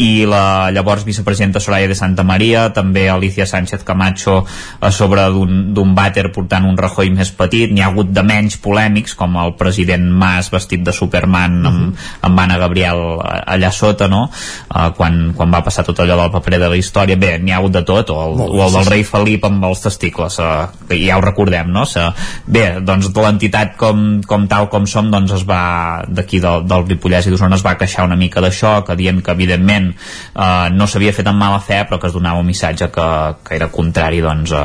i 0.00 0.24
la 0.26 0.70
llavors 0.72 1.04
vicepresidenta 1.04 1.60
Soraya 1.60 1.88
de 1.88 1.94
Santa 1.94 2.24
Maria, 2.24 2.70
també 2.72 3.08
Alicia 3.10 3.46
Sánchez 3.46 3.84
Camacho 3.84 4.38
a 4.80 4.90
sobre 4.90 5.26
d'un 5.30 5.92
vàter 5.96 6.30
portant 6.32 6.64
un 6.68 6.78
Rajoy 6.78 7.10
més 7.12 7.32
petit, 7.36 7.70
n'hi 7.72 7.82
ha 7.84 7.90
hagut 7.90 8.08
de 8.12 8.24
menys 8.24 8.56
polèmics, 8.62 9.14
com 9.18 9.36
el 9.42 9.54
president 9.60 10.08
Mas 10.08 10.48
vestit 10.52 10.82
de 10.84 10.94
Superman 10.96 11.58
amb, 11.68 12.00
amb 12.24 12.40
Anna 12.40 12.58
Gabriel 12.62 13.02
allà 13.20 13.72
sota, 13.72 14.08
no? 14.08 14.24
Uh, 14.72 14.88
quan, 14.96 15.20
quan 15.36 15.52
va 15.52 15.62
passar 15.64 15.84
tot 15.84 16.00
allò 16.00 16.16
del 16.22 16.32
paper 16.32 16.62
de 16.64 16.72
la 16.72 16.80
història, 16.80 17.18
bé, 17.20 17.36
n'hi 17.42 17.52
ha 17.52 17.60
hagut 17.60 17.76
de 17.76 17.84
tot, 17.86 18.14
o 18.14 18.20
el, 18.24 18.36
Molt 18.40 18.56
o 18.56 18.64
el 18.66 18.78
del 18.78 18.88
rei 18.88 19.04
Felip 19.06 19.44
amb 19.48 19.68
els 19.68 19.84
testicles, 19.84 20.38
uh, 20.40 20.70
que 20.88 20.98
ja 21.02 21.18
ho 21.18 21.24
recordem, 21.24 21.68
no? 21.74 21.84
Se, 21.88 22.06
bé, 22.46 22.64
doncs 22.80 23.12
l'entitat 23.12 23.76
com, 23.78 24.22
com 24.26 24.48
tal 24.50 24.70
com 24.72 24.88
som, 24.88 25.12
doncs 25.12 25.36
es 25.36 25.46
va, 25.48 26.02
d'aquí 26.08 26.40
del, 26.42 26.64
del 26.68 26.88
Ripollès 26.88 27.28
i 27.28 27.34
d'Osona 27.34 27.60
es 27.60 27.66
va 27.66 27.76
queixar 27.78 28.08
una 28.08 28.18
mica 28.18 28.42
d'això, 28.42 28.78
que 28.86 28.96
dient 28.98 29.20
que 29.22 29.36
evidentment 29.36 29.81
aparentment 29.82 29.94
eh, 30.36 30.70
no 30.76 30.86
s'havia 30.86 31.12
fet 31.14 31.28
amb 31.28 31.40
mala 31.40 31.60
fe 31.60 31.82
però 31.88 31.98
que 32.00 32.08
es 32.08 32.14
donava 32.16 32.40
un 32.40 32.46
missatge 32.46 32.90
que, 32.92 33.08
que 33.44 33.56
era 33.56 33.68
contrari 33.72 34.22
doncs, 34.22 34.52
a, 34.52 34.64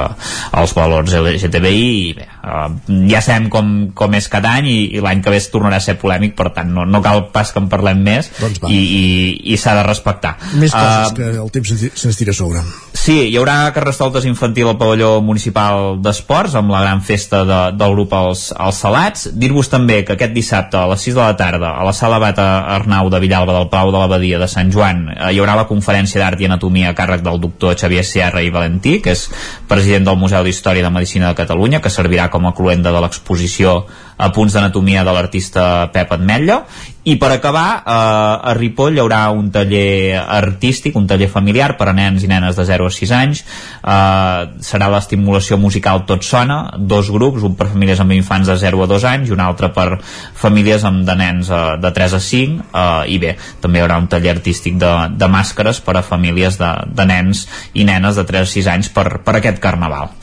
als 0.60 0.74
valors 0.78 1.14
LGTBI 1.18 1.88
i 2.10 2.14
bé, 2.18 2.28
eh, 2.28 2.68
ja 3.12 3.22
sabem 3.22 3.50
com, 3.54 3.74
com 3.98 4.18
és 4.18 4.30
cada 4.32 4.54
any 4.60 4.70
i, 4.72 4.78
i 4.98 5.04
l'any 5.04 5.24
que 5.24 5.34
ve 5.34 5.42
es 5.42 5.50
tornarà 5.54 5.82
a 5.82 5.84
ser 5.84 5.98
polèmic 6.02 6.36
per 6.38 6.52
tant 6.56 6.72
no, 6.74 6.86
no 6.86 7.02
cal 7.06 7.28
pas 7.34 7.52
que 7.54 7.62
en 7.64 7.70
parlem 7.72 8.04
més 8.04 8.32
Doncs 8.40 8.62
va. 8.64 8.72
i, 8.72 8.80
i, 8.80 9.06
i 9.54 9.60
s'ha 9.60 9.76
de 9.80 9.86
respectar 9.88 10.36
Més 10.58 10.74
coses 10.74 10.98
Eh, 10.98 11.16
que 11.18 11.30
el 11.38 11.52
temps 11.54 11.72
se'ns 12.00 12.18
tira 12.20 12.34
a 12.34 12.38
sobre. 12.38 12.62
Sí, 12.98 13.16
hi 13.30 13.38
haurà 13.40 13.72
carrestoltes 13.76 14.26
infantil 14.28 14.72
al 14.72 14.78
pavelló 14.80 15.18
municipal 15.24 15.98
d'esports 16.04 16.58
amb 16.60 16.72
la 16.74 16.82
gran 16.84 17.02
festa 17.06 17.44
de, 17.48 17.60
del 17.78 17.94
grup 17.96 18.14
Els, 18.18 18.48
els 18.52 18.82
Salats. 18.84 19.28
Dir-vos 19.38 19.70
també 19.72 20.02
que 20.06 20.18
aquest 20.18 20.34
dissabte 20.36 20.80
a 20.80 20.88
les 20.92 21.06
6 21.08 21.16
de 21.16 21.22
la 21.22 21.38
tarda 21.40 21.74
a 21.78 21.86
la 21.88 21.94
sala 21.96 22.20
Bata 22.20 22.48
Arnau 22.76 23.12
de 23.14 23.22
Villalba 23.24 23.56
del 23.56 23.70
Palau 23.72 23.94
de 23.94 24.02
l'Abadia 24.02 24.42
de 24.42 24.50
Sant 24.52 24.72
Joan 24.74 25.06
eh, 25.07 25.07
hi 25.16 25.40
haurà 25.40 25.56
la 25.58 25.68
conferència 25.70 26.22
d'art 26.22 26.42
i 26.42 26.50
anatomia 26.50 26.92
a 26.92 26.98
càrrec 26.98 27.24
del 27.26 27.40
doctor 27.42 27.78
Xavier 27.80 28.04
Sierra 28.06 28.44
i 28.44 28.52
Valentí, 28.54 28.98
que 29.04 29.16
és 29.16 29.28
president 29.70 30.08
del 30.08 30.20
Museu 30.20 30.44
d'Història 30.44 30.86
de 30.86 30.94
Medicina 30.94 31.32
de 31.32 31.40
Catalunya, 31.40 31.82
que 31.82 31.94
servirà 31.94 32.30
com 32.34 32.48
a 32.48 32.54
cluenda 32.58 32.92
de 32.92 33.02
l'exposició 33.04 33.80
a 34.18 34.32
punts 34.34 34.56
d'anatomia 34.58 35.04
de 35.06 35.14
l'artista 35.14 35.64
Pep 35.94 36.12
Atmetlla 36.16 36.64
i 37.08 37.16
per 37.16 37.32
acabar, 37.32 37.84
eh, 37.88 38.50
a 38.52 38.54
Ripoll 38.58 38.98
hi 38.98 39.00
haurà 39.00 39.22
un 39.32 39.48
taller 39.52 40.18
artístic, 40.20 40.96
un 41.00 41.06
taller 41.08 41.30
familiar 41.32 41.78
per 41.80 41.88
a 41.88 41.94
nens 41.96 42.26
i 42.26 42.28
nenes 42.28 42.58
de 42.60 42.66
0 42.68 42.90
a 42.90 42.92
6 42.92 43.14
anys. 43.16 43.44
Eh, 43.44 44.42
serà 44.68 44.90
l'estimulació 44.92 45.56
musical 45.58 46.04
Tot 46.10 46.28
Sona, 46.28 46.60
dos 46.78 47.12
grups, 47.14 47.46
un 47.48 47.56
per 47.56 47.70
famílies 47.72 48.04
amb 48.04 48.12
infants 48.12 48.52
de 48.52 48.58
0 48.60 48.84
a 48.84 48.90
2 48.92 49.08
anys 49.14 49.32
i 49.32 49.36
un 49.38 49.46
altre 49.46 49.72
per 49.72 50.02
famílies 50.36 50.84
amb 50.84 51.06
de 51.08 51.16
nens 51.16 51.48
eh, 51.48 51.64
de 51.80 51.94
3 51.96 52.18
a 52.20 52.20
5. 52.20 52.68
Eh, 52.68 53.16
I 53.16 53.22
bé, 53.24 53.38
també 53.64 53.80
hi 53.80 53.86
haurà 53.86 54.02
un 54.04 54.12
taller 54.12 54.36
artístic 54.36 54.76
de, 54.76 54.94
de 55.16 55.32
màscares 55.32 55.80
per 55.80 55.96
a 55.96 56.04
famílies 56.04 56.60
de, 56.60 56.74
de 56.92 57.08
nens 57.08 57.48
i 57.72 57.88
nenes 57.88 58.20
de 58.20 58.28
3 58.28 58.44
a 58.44 58.56
6 58.58 58.74
anys 58.76 58.92
per, 58.92 59.10
per 59.24 59.40
aquest 59.40 59.64
carnaval. 59.64 60.17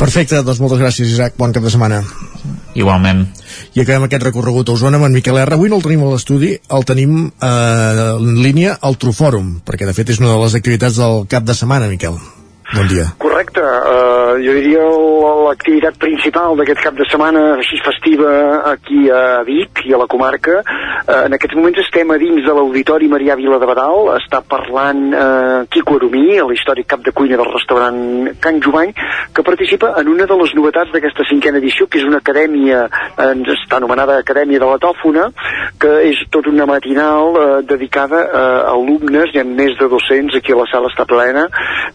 Perfecte, 0.00 0.42
doncs 0.46 0.60
moltes 0.62 0.80
gràcies, 0.82 1.10
Isaac. 1.16 1.36
Bon 1.40 1.52
cap 1.54 1.64
de 1.64 1.72
setmana. 1.72 2.02
Igualment. 2.76 3.24
I 3.74 3.82
acabem 3.82 4.06
aquest 4.06 4.26
recorregut 4.28 4.68
a 4.68 4.76
Osona 4.76 5.00
amb 5.00 5.08
en 5.08 5.16
Miquel 5.16 5.38
R. 5.40 5.56
Avui 5.56 5.72
no 5.72 5.80
el 5.80 5.84
tenim 5.86 6.04
a 6.04 6.12
l'estudi, 6.12 6.54
el 6.76 6.88
tenim 6.88 7.18
eh, 7.26 7.50
en 7.50 8.40
línia 8.44 8.76
al 8.80 8.98
Trufòrum, 9.00 9.60
perquè 9.66 9.88
de 9.88 9.96
fet 9.96 10.12
és 10.14 10.22
una 10.22 10.34
de 10.34 10.40
les 10.44 10.56
activitats 10.58 11.00
del 11.02 11.24
cap 11.32 11.46
de 11.46 11.56
setmana, 11.56 11.88
Miquel. 11.92 12.18
Bon 12.74 12.88
dia. 12.90 13.06
Correcte, 13.22 13.62
uh, 13.62 14.15
jo 14.42 14.54
diria 14.56 14.82
l'activitat 15.46 15.98
principal 16.02 16.56
d'aquest 16.58 16.82
cap 16.84 16.96
de 16.98 17.06
setmana 17.10 17.42
així 17.56 17.78
festiva 17.84 18.30
aquí 18.72 19.06
a 19.12 19.42
Vic 19.46 19.84
i 19.86 19.94
a 19.94 20.00
la 20.00 20.08
comarca. 20.10 20.62
Uh, 21.06 21.26
en 21.26 21.36
aquests 21.36 21.56
moments 21.58 21.80
estem 21.84 22.10
a 22.10 22.18
dins 22.18 22.42
de 22.46 22.54
l'Auditori 22.56 23.08
Marià 23.12 23.36
Vila 23.38 23.60
de 23.62 23.68
Badal, 23.68 24.10
està 24.16 24.40
parlant 24.42 25.02
uh, 25.12 25.64
Quico 25.70 25.98
Aromí, 26.00 26.38
l'històric 26.50 26.88
cap 26.90 27.04
de 27.06 27.12
cuina 27.16 27.38
del 27.38 27.52
restaurant 27.52 28.00
Can 28.42 28.60
Jovany, 28.64 28.92
que 29.34 29.44
participa 29.46 29.92
en 30.00 30.08
una 30.08 30.26
de 30.26 30.38
les 30.40 30.54
novetats 30.58 30.92
d'aquesta 30.94 31.26
cinquena 31.28 31.60
edició, 31.62 31.86
que 31.86 32.00
és 32.00 32.06
una 32.08 32.20
acadèmia, 32.22 32.86
eh, 33.16 33.32
està 33.56 33.78
anomenada 33.78 34.18
Acadèmia 34.18 34.60
de 34.62 34.68
la 34.68 34.78
Tòfona, 34.82 35.28
que 35.80 35.92
és 36.08 36.20
tot 36.32 36.48
una 36.50 36.66
matinal 36.68 37.36
eh, 37.36 37.46
dedicada 37.68 38.22
a 38.26 38.44
alumnes, 38.72 39.32
hi 39.32 39.40
ha 39.42 39.46
més 39.46 39.76
de 39.78 39.88
200, 39.92 40.38
aquí 40.40 40.54
a 40.54 40.60
la 40.60 40.66
sala 40.70 40.90
està 40.92 41.06
plena, 41.08 41.46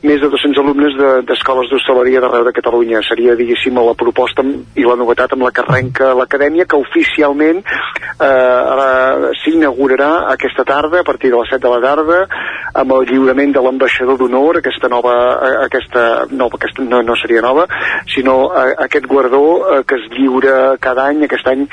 més 0.03 0.22
de 0.22 0.30
200 0.30 0.61
alumnes 0.64 0.98
de- 1.00 1.22
d'escoles 1.30 1.69
de, 1.69 1.76
d'hostaleria 1.76 2.20
d'arreu 2.22 2.45
de 2.48 2.53
Catalunya. 2.56 3.01
Seria, 3.08 3.35
diguéssim, 3.40 3.77
la 3.82 3.95
proposta 3.98 4.45
i 4.77 4.85
la 4.85 4.98
novetat 5.00 5.35
amb 5.35 5.45
la 5.48 5.51
que 5.51 5.64
arrenca 5.66 6.14
l'acadèmia, 6.17 6.67
que 6.69 6.80
oficialment 6.80 7.61
eh, 7.61 9.30
s'inaugurarà 9.43 10.11
aquesta 10.35 10.66
tarda, 10.67 11.01
a 11.01 11.08
partir 11.08 11.32
de 11.33 11.40
les 11.41 11.53
7 11.53 11.61
de 11.66 11.74
la 11.74 11.82
tarda, 11.83 12.19
amb 12.82 12.95
el 12.98 13.08
lliurament 13.09 13.56
de 13.56 13.64
l'ambaixador 13.64 14.19
d'honor, 14.22 14.61
aquesta 14.61 14.91
nova, 14.91 15.16
eh, 15.48 15.56
aquesta, 15.67 16.06
no, 16.32 16.50
aquesta 16.59 16.85
no, 16.88 17.01
no 17.06 17.17
seria 17.19 17.43
nova, 17.43 17.67
sinó 18.14 18.38
eh, 18.53 18.75
aquest 18.88 19.09
guardó 19.11 19.43
eh, 19.72 19.83
que 19.88 20.00
es 20.00 20.08
lliura 20.16 20.77
cada 20.80 21.09
any, 21.11 21.25
aquest 21.27 21.48
any 21.51 21.67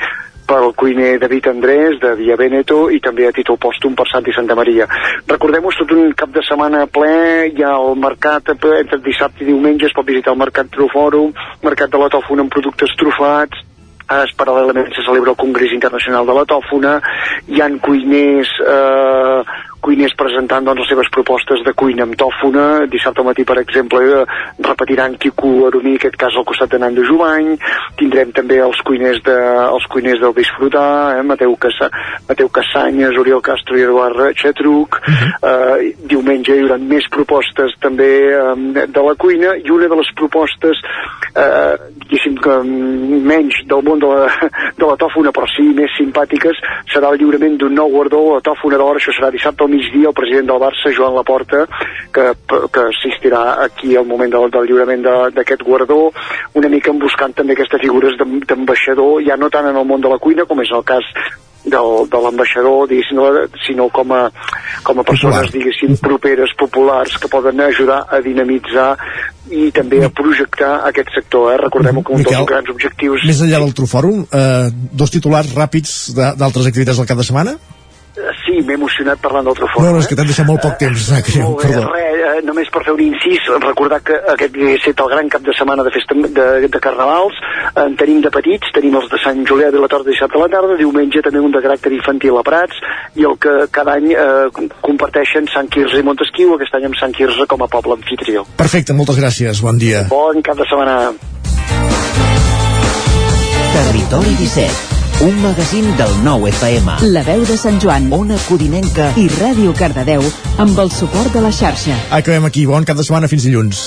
pel 0.49 0.73
cuiner 0.73 1.19
David 1.21 1.47
Andrés, 1.51 1.99
de 2.01 2.15
Via 2.17 2.37
Veneto, 2.39 2.87
i 2.89 2.97
també 3.03 3.27
a 3.29 3.33
títol 3.35 3.59
pòstum 3.61 3.93
per 3.97 4.07
Santi 4.09 4.33
Santa 4.33 4.57
Maria. 4.57 4.87
Recordem-ho, 5.29 5.73
tot 5.77 5.93
un 5.93 6.11
cap 6.17 6.33
de 6.33 6.43
setmana 6.47 6.85
ple, 6.89 7.13
hi 7.53 7.65
ha 7.65 7.75
el 7.77 7.97
mercat 8.01 8.55
entre 8.55 9.01
dissabte 9.05 9.45
i 9.45 9.51
diumenge, 9.51 9.85
es 9.87 9.95
pot 9.95 10.07
visitar 10.09 10.33
el 10.33 10.41
mercat 10.41 10.71
Trufòrum, 10.73 11.33
mercat 11.65 11.93
de 11.93 12.01
la 12.01 12.09
tòfona 12.17 12.47
amb 12.47 12.55
productes 12.55 12.97
trufats, 12.97 13.65
Ara, 14.09 14.25
paral·lelament, 14.33 14.87
se 14.89 15.03
celebra 15.05 15.35
el 15.35 15.37
Congrés 15.37 15.69
Internacional 15.75 16.25
de 16.25 16.33
la 16.33 16.43
Tòfona, 16.49 16.95
hi 17.45 17.59
han 17.61 17.75
cuiners, 17.77 18.49
eh, 18.65 19.43
cuiners 19.81 20.15
presentant 20.19 20.65
doncs, 20.65 20.83
les 20.83 20.91
seves 20.93 21.09
propostes 21.13 21.63
de 21.65 21.73
cuina 21.73 22.05
amb 22.07 22.17
tòfona. 22.19 22.85
Dissabte 22.91 23.25
matí, 23.25 23.45
per 23.47 23.59
exemple, 23.61 24.01
eh, 24.01 24.25
repetiran 24.59 25.17
Quico 25.17 25.67
Aromí, 25.67 25.95
en 25.95 26.01
aquest 26.01 26.17
cas 26.19 26.35
al 26.35 26.45
costat 26.45 26.71
de 26.71 26.79
Nando 26.79 27.03
Jovany. 27.03 27.55
Tindrem 27.97 28.31
també 28.31 28.59
els 28.63 28.79
cuiners, 28.85 29.21
de, 29.23 29.37
els 29.73 29.85
cuiners 29.87 30.19
del 30.21 30.33
Bisfrutar, 30.33 31.19
eh, 31.19 31.23
Mateu, 31.23 31.55
Cassa, 31.55 31.89
Mateu 32.27 32.49
Cassanyes, 32.49 33.17
Oriol 33.17 33.41
Castro 33.41 33.77
i 33.77 33.83
Eduard 33.87 34.35
Xetruc. 34.35 34.99
eh, 35.43 35.95
diumenge 36.09 36.55
hi 36.55 36.63
haurà 36.63 36.77
més 36.81 37.07
propostes 37.11 37.73
també 37.83 38.09
eh, 38.29 38.85
de 38.87 39.03
la 39.05 39.15
cuina 39.19 39.55
i 39.59 39.71
una 39.71 39.87
de 39.91 39.99
les 39.99 40.11
propostes 40.15 40.81
eh, 41.35 41.75
diguéssim 42.03 42.37
que 42.43 42.55
mm, 42.63 43.21
menys 43.29 43.61
del 43.69 43.83
món 43.85 44.01
de 44.01 44.09
la, 44.11 44.27
de 44.79 44.85
la 44.85 44.97
tòfona 44.99 45.33
però 45.35 45.47
sí 45.51 45.67
més 45.77 45.93
simpàtiques 45.97 46.59
serà 46.93 47.13
el 47.13 47.21
lliurament 47.21 47.57
d'un 47.59 47.75
nou 47.75 47.91
guardó 47.93 48.23
a 48.37 48.43
tòfona 48.45 48.79
d'or 48.81 48.99
això 48.99 49.13
serà 49.15 49.31
dissabte 49.33 49.68
al 49.69 49.75
migdia 49.75 50.09
el 50.09 50.17
president 50.17 50.47
del 50.49 50.61
Barça 50.65 50.91
Joan 50.97 51.13
Laporta 51.15 51.65
que, 52.13 52.25
que 52.73 52.85
assistirà 52.89 53.43
aquí 53.69 53.95
al 53.95 54.07
moment 54.09 54.33
del, 54.33 54.49
del 54.51 54.65
lliurament 54.69 55.03
de- 55.05 55.31
d'aquest 55.37 55.61
guardó 55.63 56.09
una 56.57 56.69
mica 56.73 56.91
buscant 56.91 57.35
també 57.37 57.53
aquestes 57.53 57.81
figures 57.85 58.17
d'am- 58.17 58.39
d'ambaixador 58.49 59.21
ja 59.27 59.37
no 59.37 59.49
tant 59.53 59.69
en 59.69 59.77
el 59.77 59.85
món 59.85 60.01
de 60.01 60.09
la 60.09 60.17
cuina 60.17 60.45
com 60.49 60.59
és 60.65 60.71
el 60.73 60.83
cas 60.83 61.05
del, 61.69 62.07
de 62.09 62.19
l'ambaixador, 62.23 62.87
de 62.87 63.01
la- 63.13 63.47
sinó 63.67 63.89
com 63.93 64.11
a, 64.15 64.31
com 64.81 64.99
a 64.99 65.03
persones, 65.03 65.51
diguéssim, 65.51 65.97
properes, 66.01 66.53
populars, 66.57 67.17
que 67.19 67.27
poden 67.27 67.59
ajudar 67.61 68.05
a 68.09 68.21
dinamitzar 68.23 68.95
i 69.51 69.67
també 69.75 69.99
a 70.05 70.09
projectar 70.09 70.87
aquest 70.87 71.11
sector. 71.13 71.51
Eh? 71.53 71.57
Recordem 71.59 71.99
que 72.01 72.13
un 72.15 72.23
dels 72.23 72.31
Miquel, 72.31 72.45
grans 72.47 72.69
objectius... 72.71 73.25
Més 73.27 73.41
enllà 73.43 73.59
del 73.59 73.75
Trufòrum, 73.75 74.23
eh, 74.31 74.69
dos 74.71 75.11
titulars 75.11 75.51
ràpids 75.53 76.15
de- 76.15 76.31
d'altres 76.39 76.65
activitats 76.71 76.97
del 76.97 77.09
cap 77.11 77.17
de 77.19 77.27
setmana? 77.27 77.57
Eh, 78.17 78.21
Sí, 78.49 78.61
m'he 78.65 78.73
emocionat 78.73 79.19
parlant 79.21 79.45
del 79.45 79.53
No, 79.53 79.59
Trufòrum. 79.59 79.91
no, 79.93 79.99
és 79.99 80.07
que 80.07 80.15
t'han 80.17 80.25
deixat 80.25 80.45
molt 80.47 80.61
poc 80.61 80.77
temps, 80.79 80.97
Isaac, 80.99 81.27
Molt 81.37 81.61
bé, 81.61 81.67
perdó. 81.69 81.91
res, 81.93 82.39
eh, 82.39 82.41
només 82.43 82.67
per 82.73 82.83
fer 82.83 82.93
un 82.93 82.99
incís, 83.01 83.39
recordar 83.61 84.01
que 84.01 84.13
aquest 84.33 84.55
hauria 84.55 84.75
estat 84.75 84.99
el 85.05 85.09
gran 85.13 85.29
cap 85.29 85.41
de 85.45 85.53
setmana 85.53 85.83
de 85.83 85.91
festa 85.93 86.15
de, 86.17 86.67
de 86.67 86.79
carnavals, 86.81 87.35
en 87.75 87.95
tenim 87.95 88.19
de 88.21 88.31
petits, 88.31 88.71
tenim 88.73 88.95
els 88.95 89.07
de 89.11 89.19
Sant 89.23 89.45
Julià 89.45 89.69
de 89.71 89.79
la 89.79 89.87
Torre 89.87 90.09
dissabte 90.09 90.35
a 90.37 90.41
la 90.41 90.49
tarda, 90.49 90.75
diumenge 90.77 91.21
també 91.21 91.39
un 91.39 91.51
de 91.51 91.61
caràcter 91.61 91.93
infantil 91.93 92.37
a 92.39 92.43
Prats, 92.43 92.75
i 93.15 93.23
el 93.29 93.37
que 93.37 93.67
cada 93.71 93.93
any 93.93 94.11
eh, 94.11 94.49
com- 94.51 94.69
comparteixen 94.81 95.47
Sant 95.53 95.69
Quirze 95.69 95.99
i 95.99 96.03
Montesquieu, 96.03 96.55
aquest 96.55 96.73
any 96.75 96.85
amb 96.89 96.95
Sant 96.99 97.13
Quirze 97.13 97.45
com 97.45 97.61
a 97.61 97.67
poble 97.67 97.93
anfitrió. 97.93 98.43
Perfecte, 98.57 98.91
moltes 98.93 99.19
gràcies, 99.21 99.61
bon 99.61 99.77
dia. 99.77 100.07
Bon 100.09 100.41
cap 100.41 100.57
de 100.57 100.65
setmana. 100.65 101.13
Territori 103.73 104.33
17, 104.35 104.98
un 105.21 105.41
magazín 105.41 105.85
del 105.97 106.13
nou 106.23 106.47
FM. 106.47 106.97
La 107.13 107.23
veu 107.27 107.43
de 107.47 107.57
Sant 107.59 107.79
Joan, 107.83 108.07
Ona 108.15 108.39
Codinenca 108.47 109.11
i 109.19 109.27
Ràdio 109.39 109.75
Cardedeu 109.77 110.23
amb 110.57 110.79
el 110.79 110.91
suport 110.95 111.33
de 111.35 111.43
la 111.43 111.51
xarxa. 111.51 111.97
Acabem 112.15 112.47
aquí, 112.47 112.65
bon 112.69 112.87
cap 112.87 112.97
de 112.97 113.05
setmana, 113.07 113.27
fins 113.31 113.47
dilluns. 113.47 113.85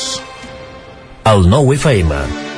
El 1.32 1.46
nou 1.48 1.72
FM. 1.74 2.51